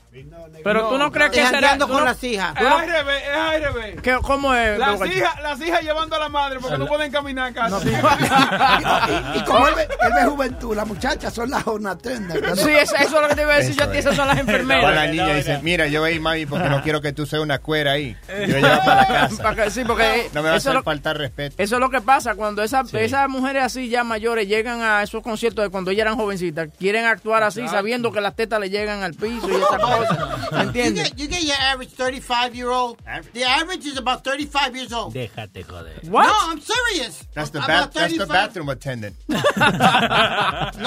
Pero 0.63 0.89
tú 0.89 0.97
no 0.97 1.11
crees 1.11 1.31
que 1.31 1.45
será... 1.45 1.77
con 1.77 1.89
no- 1.89 2.05
las 2.05 2.23
hijas. 2.23 2.55
Es 2.59 2.65
al 2.65 2.87
revés, 2.87 3.23
es 3.23 3.37
al 3.37 3.61
revés. 3.73 4.01
¿Qué- 4.01 4.17
¿Cómo 4.21 4.53
es? 4.53 4.77
Las 4.79 5.05
hijas, 5.05 5.41
las 5.41 5.61
hijas 5.61 5.81
llevando 5.81 6.15
a 6.15 6.19
la 6.19 6.29
madre 6.29 6.59
porque 6.59 6.77
no 6.77 6.85
pueden 6.87 7.11
caminar 7.11 7.53
casi. 7.53 7.89
y 9.35 9.43
como 9.43 9.67
él 9.67 9.75
ve, 9.75 9.83
él 9.83 10.13
ve 10.15 10.25
juventud, 10.25 10.75
las 10.75 10.87
muchachas 10.87 11.33
son 11.33 11.49
las 11.49 11.63
jornatendas. 11.63 12.37
Sí, 12.59 12.69
eso, 12.71 12.95
eso 12.95 13.15
es 13.15 13.21
lo 13.21 13.27
que 13.27 13.35
te 13.35 13.41
iba 13.41 13.53
a 13.53 13.57
decir 13.57 13.75
yo 13.75 13.83
a 13.83 13.91
ti. 13.91 13.97
Esas 13.97 14.15
son 14.15 14.27
las 14.27 14.37
Toda 14.39 14.51
la 14.51 14.59
enfermeras. 14.59 15.09
niña 15.11 15.33
dice, 15.35 15.59
mira, 15.61 15.87
yo 15.87 16.01
voy 16.01 16.11
a 16.11 16.13
ir, 16.13 16.21
mami, 16.21 16.45
porque 16.45 16.69
no 16.69 16.81
quiero 16.83 17.01
que 17.01 17.11
tú 17.13 17.25
seas 17.25 17.41
una 17.41 17.59
cuera 17.59 17.91
ahí. 17.93 18.15
Yo 18.27 18.35
voy 18.35 18.53
a 18.55 18.57
llevar 18.59 18.85
para 18.85 19.01
la 19.01 19.07
casa. 19.55 19.69
Sí, 19.71 19.83
porque 19.85 20.29
No 20.33 20.41
me 20.43 20.49
vas 20.49 20.65
a 20.65 20.81
faltar 20.83 21.17
respeto. 21.17 21.55
Eso 21.61 21.75
es 21.75 21.81
lo 21.81 21.89
que 21.89 22.01
pasa 22.01 22.35
cuando 22.35 22.63
esas, 22.63 22.93
esas 22.93 23.27
mujeres 23.29 23.63
así 23.63 23.89
ya 23.89 24.03
mayores 24.03 24.47
llegan 24.47 24.81
a 24.81 25.03
esos 25.03 25.21
conciertos 25.21 25.63
de 25.65 25.69
cuando 25.69 25.91
ellas 25.91 26.03
eran 26.03 26.15
jovencitas, 26.15 26.69
quieren 26.77 27.05
actuar 27.05 27.43
así 27.43 27.67
sabiendo 27.67 28.11
que 28.11 28.21
las 28.21 28.35
tetas 28.35 28.59
le 28.59 28.69
llegan 28.69 29.03
al 29.03 29.13
piso 29.13 29.49
y 29.49 29.55
esas 29.55 29.79
cosas. 29.81 30.04
¿Me 30.51 30.81
You 30.81 30.91
entiendes? 30.91 30.95
get, 30.95 31.19
you 31.19 31.27
get 31.27 31.43
your 31.43 31.55
average 31.59 31.89
35 31.89 32.55
year 32.55 32.69
old. 32.71 33.01
The 33.33 33.43
average 33.43 33.85
is 33.85 33.97
about 33.97 34.23
35 34.23 34.75
years 34.75 34.93
old. 34.93 35.13
Déjate 35.13 35.65
joder. 35.67 35.91
What? 36.09 36.23
No, 36.27 36.33
I'm 36.51 36.61
serious. 36.61 37.25
That's 37.33 37.49
the, 37.49 37.59
About 37.63 37.93
that's 37.93 38.11
the 38.13 38.19
35 38.25 38.27
bathroom 38.29 38.69
attendant. 38.69 39.15
No, 39.27 39.35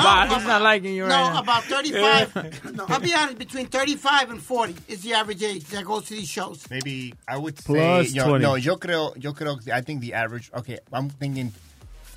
Wow, 0.05 0.27
he's 0.35 0.47
not 0.47 0.63
liking 0.63 0.95
you 0.95 1.07
no, 1.07 1.15
right 1.15 1.33
now. 1.35 1.41
about 1.41 1.65
35. 1.65 2.75
no, 2.75 2.85
I'll 2.89 3.01
be 3.01 3.15
honest, 3.15 3.39
between 3.39 3.67
35 3.67 4.31
and 4.31 4.43
40 4.43 4.75
is 4.89 5.03
the 5.03 5.15
average 5.15 5.43
age 5.43 5.65
that 5.67 5.85
goes 5.85 6.05
to 6.07 6.15
these 6.15 6.29
shows. 6.29 6.65
Maybe 6.71 7.15
I 7.27 7.37
would 7.37 7.59
say, 7.59 7.65
Plus 7.67 8.13
yo, 8.15 8.29
20. 8.29 8.43
no, 8.43 8.55
yo 8.57 8.77
creo, 8.77 9.13
yo 9.23 9.33
creo, 9.33 9.59
I 9.71 9.81
think 9.81 10.01
the 10.01 10.15
average, 10.15 10.51
okay, 10.55 10.79
I'm 10.93 11.09
thinking 11.11 11.53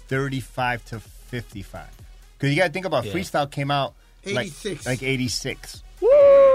35 0.08 0.86
to 0.86 1.00
55. 1.00 1.88
Because 2.38 2.50
you 2.54 2.58
got 2.62 2.68
to 2.68 2.74
think 2.74 2.86
about 2.86 3.06
Yeah. 3.06 3.14
freestyle 3.14 3.50
came 3.50 3.72
out 3.72 3.94
like, 4.26 4.48
86. 4.48 4.86
like 4.86 5.04
86. 5.04 5.84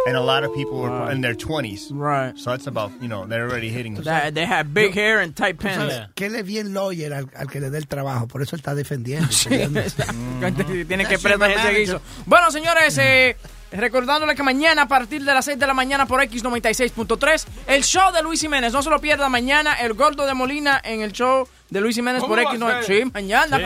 And 0.07 0.17
a 0.17 0.21
lot 0.21 0.45
of 0.45 0.53
people 0.55 0.79
were 0.79 0.91
Right. 0.91 1.13
in 1.15 1.21
their 1.21 1.35
20s. 1.35 1.91
Right. 1.93 2.37
So 2.39 2.53
it's 2.53 2.67
about, 2.67 2.91
you 3.01 3.09
know, 3.09 3.27
they're 3.27 3.45
already 3.49 3.71
hitting. 3.71 3.95
They, 3.95 4.31
they 4.33 4.47
have 4.47 4.73
big 4.73 4.95
hair 4.95 5.21
and 5.21 5.35
tight 5.35 5.59
pants. 5.59 5.95
Que 6.15 6.27
él 6.27 6.35
es 6.37 6.45
bien 6.45 6.73
lawyer 6.75 7.13
al, 7.13 7.29
al 7.37 7.49
que 7.49 7.61
le 7.61 7.71
dé 7.71 7.79
el 7.79 7.87
trabajo, 7.87 8.27
por 8.27 8.43
eso 8.43 8.57
él 8.57 8.61
está 8.61 8.75
defendiendo. 8.75 9.29
Tiene 10.89 11.05
que 11.07 11.19
prestar 11.19 11.51
ese 11.51 11.71
guiso. 11.79 12.01
Bueno, 12.25 12.51
señores, 12.51 12.97
eh, 12.99 13.37
recordándole 13.73 14.35
que 14.35 14.43
mañana 14.43 14.83
a 14.83 14.89
partir 14.89 15.23
de 15.25 15.35
las 15.35 15.45
6 15.45 15.59
de 15.59 15.67
la 15.67 15.75
mañana 15.75 16.07
por 16.07 16.21
X96.3, 16.23 17.47
el 17.69 17.85
show 17.85 18.13
de 18.13 18.23
Luis 18.23 18.41
Jiménez. 18.41 18.73
No 18.73 18.83
se 18.83 18.91
lo 18.91 19.01
pierda 19.01 19.29
mañana, 19.29 19.75
el 19.75 19.95
gordo 19.95 20.27
de 20.27 20.35
Molina 20.35 20.81
en 20.85 21.01
el 21.03 21.13
show 21.13 21.49
de 21.71 21.81
Luis 21.81 21.97
Jiménez 21.97 22.21
¿Cómo 22.23 22.35
por 22.35 22.45
va 22.45 22.51
a 22.51 22.55
X96. 22.55 22.85
ser? 22.85 22.97
Sí, 23.05 23.11
mañana. 23.13 23.57
Sí. 23.57 23.63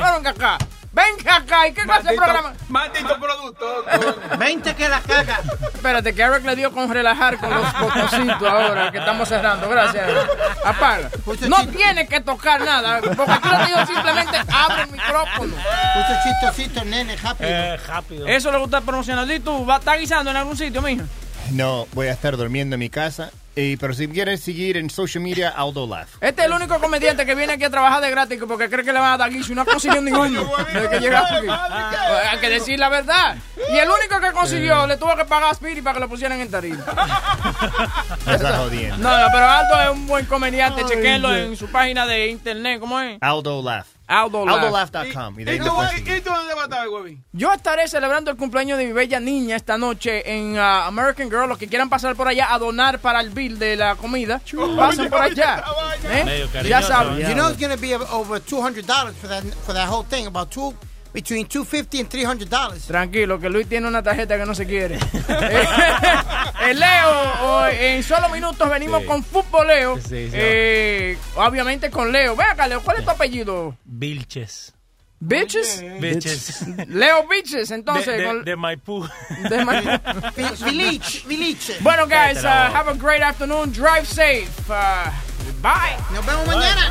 Venga 0.92 1.36
acá. 1.36 1.68
¿Y 1.68 1.72
qué 1.72 1.82
clase 1.82 2.08
de 2.10 2.16
programa? 2.16 2.52
Maldito 2.68 3.20
producto. 3.20 3.84
20 4.38 4.74
que 4.74 4.88
la 4.88 5.00
caga. 5.00 5.40
Espérate, 5.72 6.14
que 6.14 6.22
Eric 6.22 6.44
le 6.44 6.56
dio 6.56 6.72
con 6.72 6.90
relajar 6.92 7.38
con 7.38 7.50
los 7.50 7.80
botoncitos 7.80 8.42
ahora 8.42 8.90
que 8.90 8.98
estamos 8.98 9.28
cerrando. 9.28 9.68
Gracias. 9.68 10.10
Apaga. 10.64 11.10
No 11.48 11.66
tiene 11.68 12.06
que 12.08 12.20
tocar 12.20 12.60
nada, 12.60 13.00
porque 13.00 13.32
aquí 13.32 13.48
lo 13.48 13.66
digo 13.66 13.86
simplemente 13.86 14.36
abre 14.52 14.82
el 14.82 14.90
micrófono. 14.90 15.54
Puso 15.54 16.18
chistosito, 16.24 16.84
nene, 16.84 17.16
rápido. 17.16 17.50
Eh, 17.50 17.76
rápido. 17.86 18.26
Eso 18.26 18.50
le 18.50 18.58
gusta 18.58 18.80
promocionar. 18.80 19.30
¿Y 19.30 19.40
tú 19.40 19.64
vas 19.64 19.76
a 19.76 19.78
estar 19.78 19.98
guisando 19.98 20.30
en 20.30 20.36
algún 20.36 20.56
sitio, 20.56 20.82
mija? 20.82 21.04
No, 21.52 21.86
voy 21.92 22.08
a 22.08 22.12
estar 22.12 22.36
durmiendo 22.36 22.74
en 22.74 22.80
mi 22.80 22.90
casa. 22.90 23.30
Y, 23.56 23.76
pero 23.76 23.92
si 23.94 24.06
quieres 24.06 24.40
seguir 24.40 24.76
en 24.76 24.88
social 24.90 25.22
media, 25.22 25.48
Aldo 25.50 25.86
Laugh. 25.86 26.08
Este 26.20 26.42
es 26.42 26.46
el 26.46 26.52
único 26.52 26.78
comediante 26.78 27.26
que 27.26 27.34
viene 27.34 27.54
aquí 27.54 27.64
a 27.64 27.70
trabajar 27.70 28.00
de 28.00 28.10
gratis 28.10 28.38
porque 28.46 28.70
cree 28.70 28.84
que 28.84 28.92
le 28.92 29.00
van 29.00 29.14
a 29.14 29.18
dar 29.18 29.30
guiso 29.30 29.52
y 29.52 29.54
no 29.56 29.62
ha 29.62 29.64
conseguido 29.64 30.00
ninguno 30.02 30.50
que 30.70 30.78
aquí. 30.96 31.06
Hay 31.08 32.38
que 32.40 32.48
decir 32.48 32.78
la 32.78 32.88
verdad. 32.88 33.36
Y 33.72 33.76
el 33.76 33.88
único 33.88 34.20
que 34.20 34.32
consiguió 34.32 34.86
le 34.86 34.96
tuvo 34.96 35.16
que 35.16 35.24
pagar 35.24 35.50
a 35.50 35.52
Spirit 35.52 35.82
para 35.82 35.94
que 35.94 36.00
lo 36.00 36.08
pusieran 36.08 36.40
en 36.40 36.50
tarima. 36.50 36.84
No, 38.98 39.18
no, 39.18 39.26
pero 39.32 39.48
Aldo 39.48 39.80
es 39.82 39.90
un 39.90 40.06
buen 40.06 40.26
comediante. 40.26 40.84
Chequenlo 40.84 41.34
en 41.34 41.56
su 41.56 41.66
página 41.68 42.06
de 42.06 42.28
internet. 42.28 42.78
¿Cómo 42.80 43.00
es? 43.00 43.18
Aldo 43.20 43.62
Laugh. 43.62 43.86
Aldo 44.10 44.44
Laugh. 44.44 44.64
AldoLaugh.com. 44.64 45.38
Y 45.38 45.44
¿Y 45.44 45.54
y- 45.54 45.58
tú 45.58 45.64
dónde 45.66 46.54
vas 46.54 46.62
a 46.62 46.64
estar, 46.64 46.88
huevín? 46.88 47.24
Yo 47.32 47.52
estaré 47.52 47.86
celebrando 47.86 48.32
el 48.32 48.36
cumpleaños 48.36 48.76
de 48.76 48.86
mi 48.86 48.92
bella 48.92 49.20
niña 49.20 49.54
esta 49.54 49.78
noche 49.78 50.22
en 50.36 50.58
ah, 50.58 50.86
American 50.86 51.30
Girl. 51.30 51.48
Los 51.48 51.58
que 51.58 51.68
quieran 51.68 51.88
pasar 51.88 52.16
por 52.16 52.26
allá 52.26 52.52
a 52.52 52.58
donar 52.58 52.98
para 52.98 53.20
el 53.20 53.30
bill 53.30 53.58
de 53.60 53.76
la 53.76 53.94
comida, 53.94 54.40
pasen 54.76 55.08
por 55.08 55.22
allá. 55.22 55.62
¿Eh? 56.04 56.48
Ya 56.64 56.82
saben. 56.82 57.20
You 57.20 57.34
know 57.34 57.48
it's 57.50 57.60
going 57.60 57.70
to 57.74 57.80
be 57.80 57.94
over 57.94 58.40
$200 58.40 59.12
for 59.14 59.28
that, 59.28 59.44
for 59.64 59.72
that 59.72 59.88
whole 59.88 60.04
thing. 60.04 60.26
About 60.26 60.50
two, 60.50 60.74
between 61.12 61.46
$250 61.46 62.00
and 62.00 62.08
$300. 62.08 62.86
Tranquilo, 62.86 63.38
que 63.40 63.48
Luis 63.50 63.66
tiene 63.68 63.88
una 63.88 64.02
tarjeta 64.02 64.36
que 64.38 64.46
no 64.46 64.54
se 64.54 64.66
quiere. 64.66 64.98
Eh, 66.62 66.74
Leo, 66.74 67.10
o- 67.42 67.66
en 67.66 68.02
solo 68.02 68.28
minutos 68.28 68.68
venimos 68.68 69.00
Sí. 69.00 69.06
con 69.06 69.24
Futboleo. 69.24 69.96
Sí, 69.96 70.28
sí. 70.28 70.30
Eh, 70.34 71.16
obviamente 71.36 71.90
con 71.90 72.12
Leo. 72.12 72.36
Ve 72.36 72.44
acá, 72.44 72.66
Leo, 72.68 72.82
¿cuál 72.82 72.98
es 72.98 73.04
tu 73.04 73.10
apellido? 73.10 73.74
Vilches. 73.84 74.72
¿Bitches? 75.18 75.82
Bitches. 76.00 76.66
Leo 76.88 77.26
Bitches, 77.28 77.70
entonces. 77.70 78.06
De, 78.06 78.18
de, 78.18 78.24
con- 78.26 78.44
de 78.44 78.56
Maipú. 78.56 79.08
de 79.48 79.64
Ma- 79.64 79.80
Vilich, 80.64 81.24
Vilich. 81.26 81.78
Bueno, 81.80 82.06
guys, 82.06 82.44
uh, 82.44 82.46
have 82.48 82.88
a 82.88 82.94
great 82.94 83.22
afternoon. 83.22 83.72
Drive 83.72 84.06
safe. 84.06 84.48
Uh, 84.68 85.10
bye. 85.62 85.96
Nos 86.14 86.24
vemos 86.26 86.46
mañana. 86.46 86.90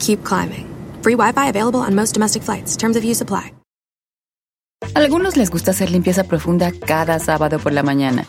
Keep 0.00 0.24
climbing. 0.24 0.66
Free 1.02 1.14
Wi 1.14 1.32
Fi 1.32 1.48
available 1.48 1.80
on 1.80 1.94
most 1.94 2.14
domestic 2.14 2.42
flights. 2.42 2.76
Terms 2.76 2.96
of 2.96 3.04
use 3.04 3.22
apply. 3.22 3.52
Algunos 4.94 5.36
les 5.36 5.50
gusta 5.50 5.72
hacer 5.72 5.90
limpieza 5.90 6.24
profunda 6.24 6.72
cada 6.72 7.18
sábado 7.20 7.58
por 7.58 7.72
la 7.72 7.82
mañana. 7.82 8.24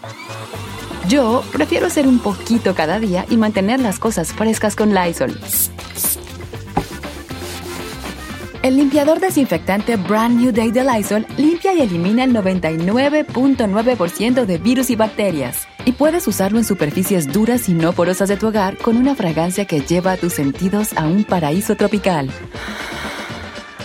Yo 1.08 1.44
prefiero 1.52 1.88
hacer 1.88 2.08
un 2.08 2.20
poquito 2.20 2.76
cada 2.76 3.00
día 3.00 3.26
y 3.30 3.38
mantener 3.38 3.80
las 3.80 4.00
cosas 4.00 4.34
frescas 4.34 4.76
con 4.76 4.94
Lysol. 4.94 5.40
El 8.62 8.76
limpiador 8.78 9.20
desinfectante 9.20 9.96
Brand 9.96 10.40
New 10.40 10.52
Day 10.52 10.70
de 10.72 10.84
Lysol 10.84 11.26
limpia 11.38 11.74
y 11.74 11.82
elimina 11.82 12.26
el 12.26 12.34
99.9% 12.34 14.46
de 14.46 14.58
virus 14.60 14.92
y 14.92 14.96
bacterias. 14.96 15.68
Y 15.86 15.94
puedes 15.94 16.28
usarlo 16.28 16.60
en 16.60 16.66
superficies 16.66 17.32
duras 17.32 17.68
y 17.68 17.74
no 17.74 17.94
porosas 17.94 18.30
de 18.30 18.38
tu 18.38 18.48
hogar 18.48 18.78
con 18.78 18.98
una 18.98 19.16
fragancia 19.16 19.66
que 19.66 19.82
lleva 19.82 20.12
a 20.12 20.18
tus 20.18 20.34
sentidos 20.34 20.94
a 20.96 21.08
un 21.08 21.24
paraíso 21.24 21.76
tropical. 21.76 22.30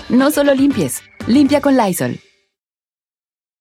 No 0.09 0.31
solo 0.31 0.55
limpies, 0.55 1.03
limpia 1.27 1.61
con 1.61 1.77
Lysol. 1.77 2.21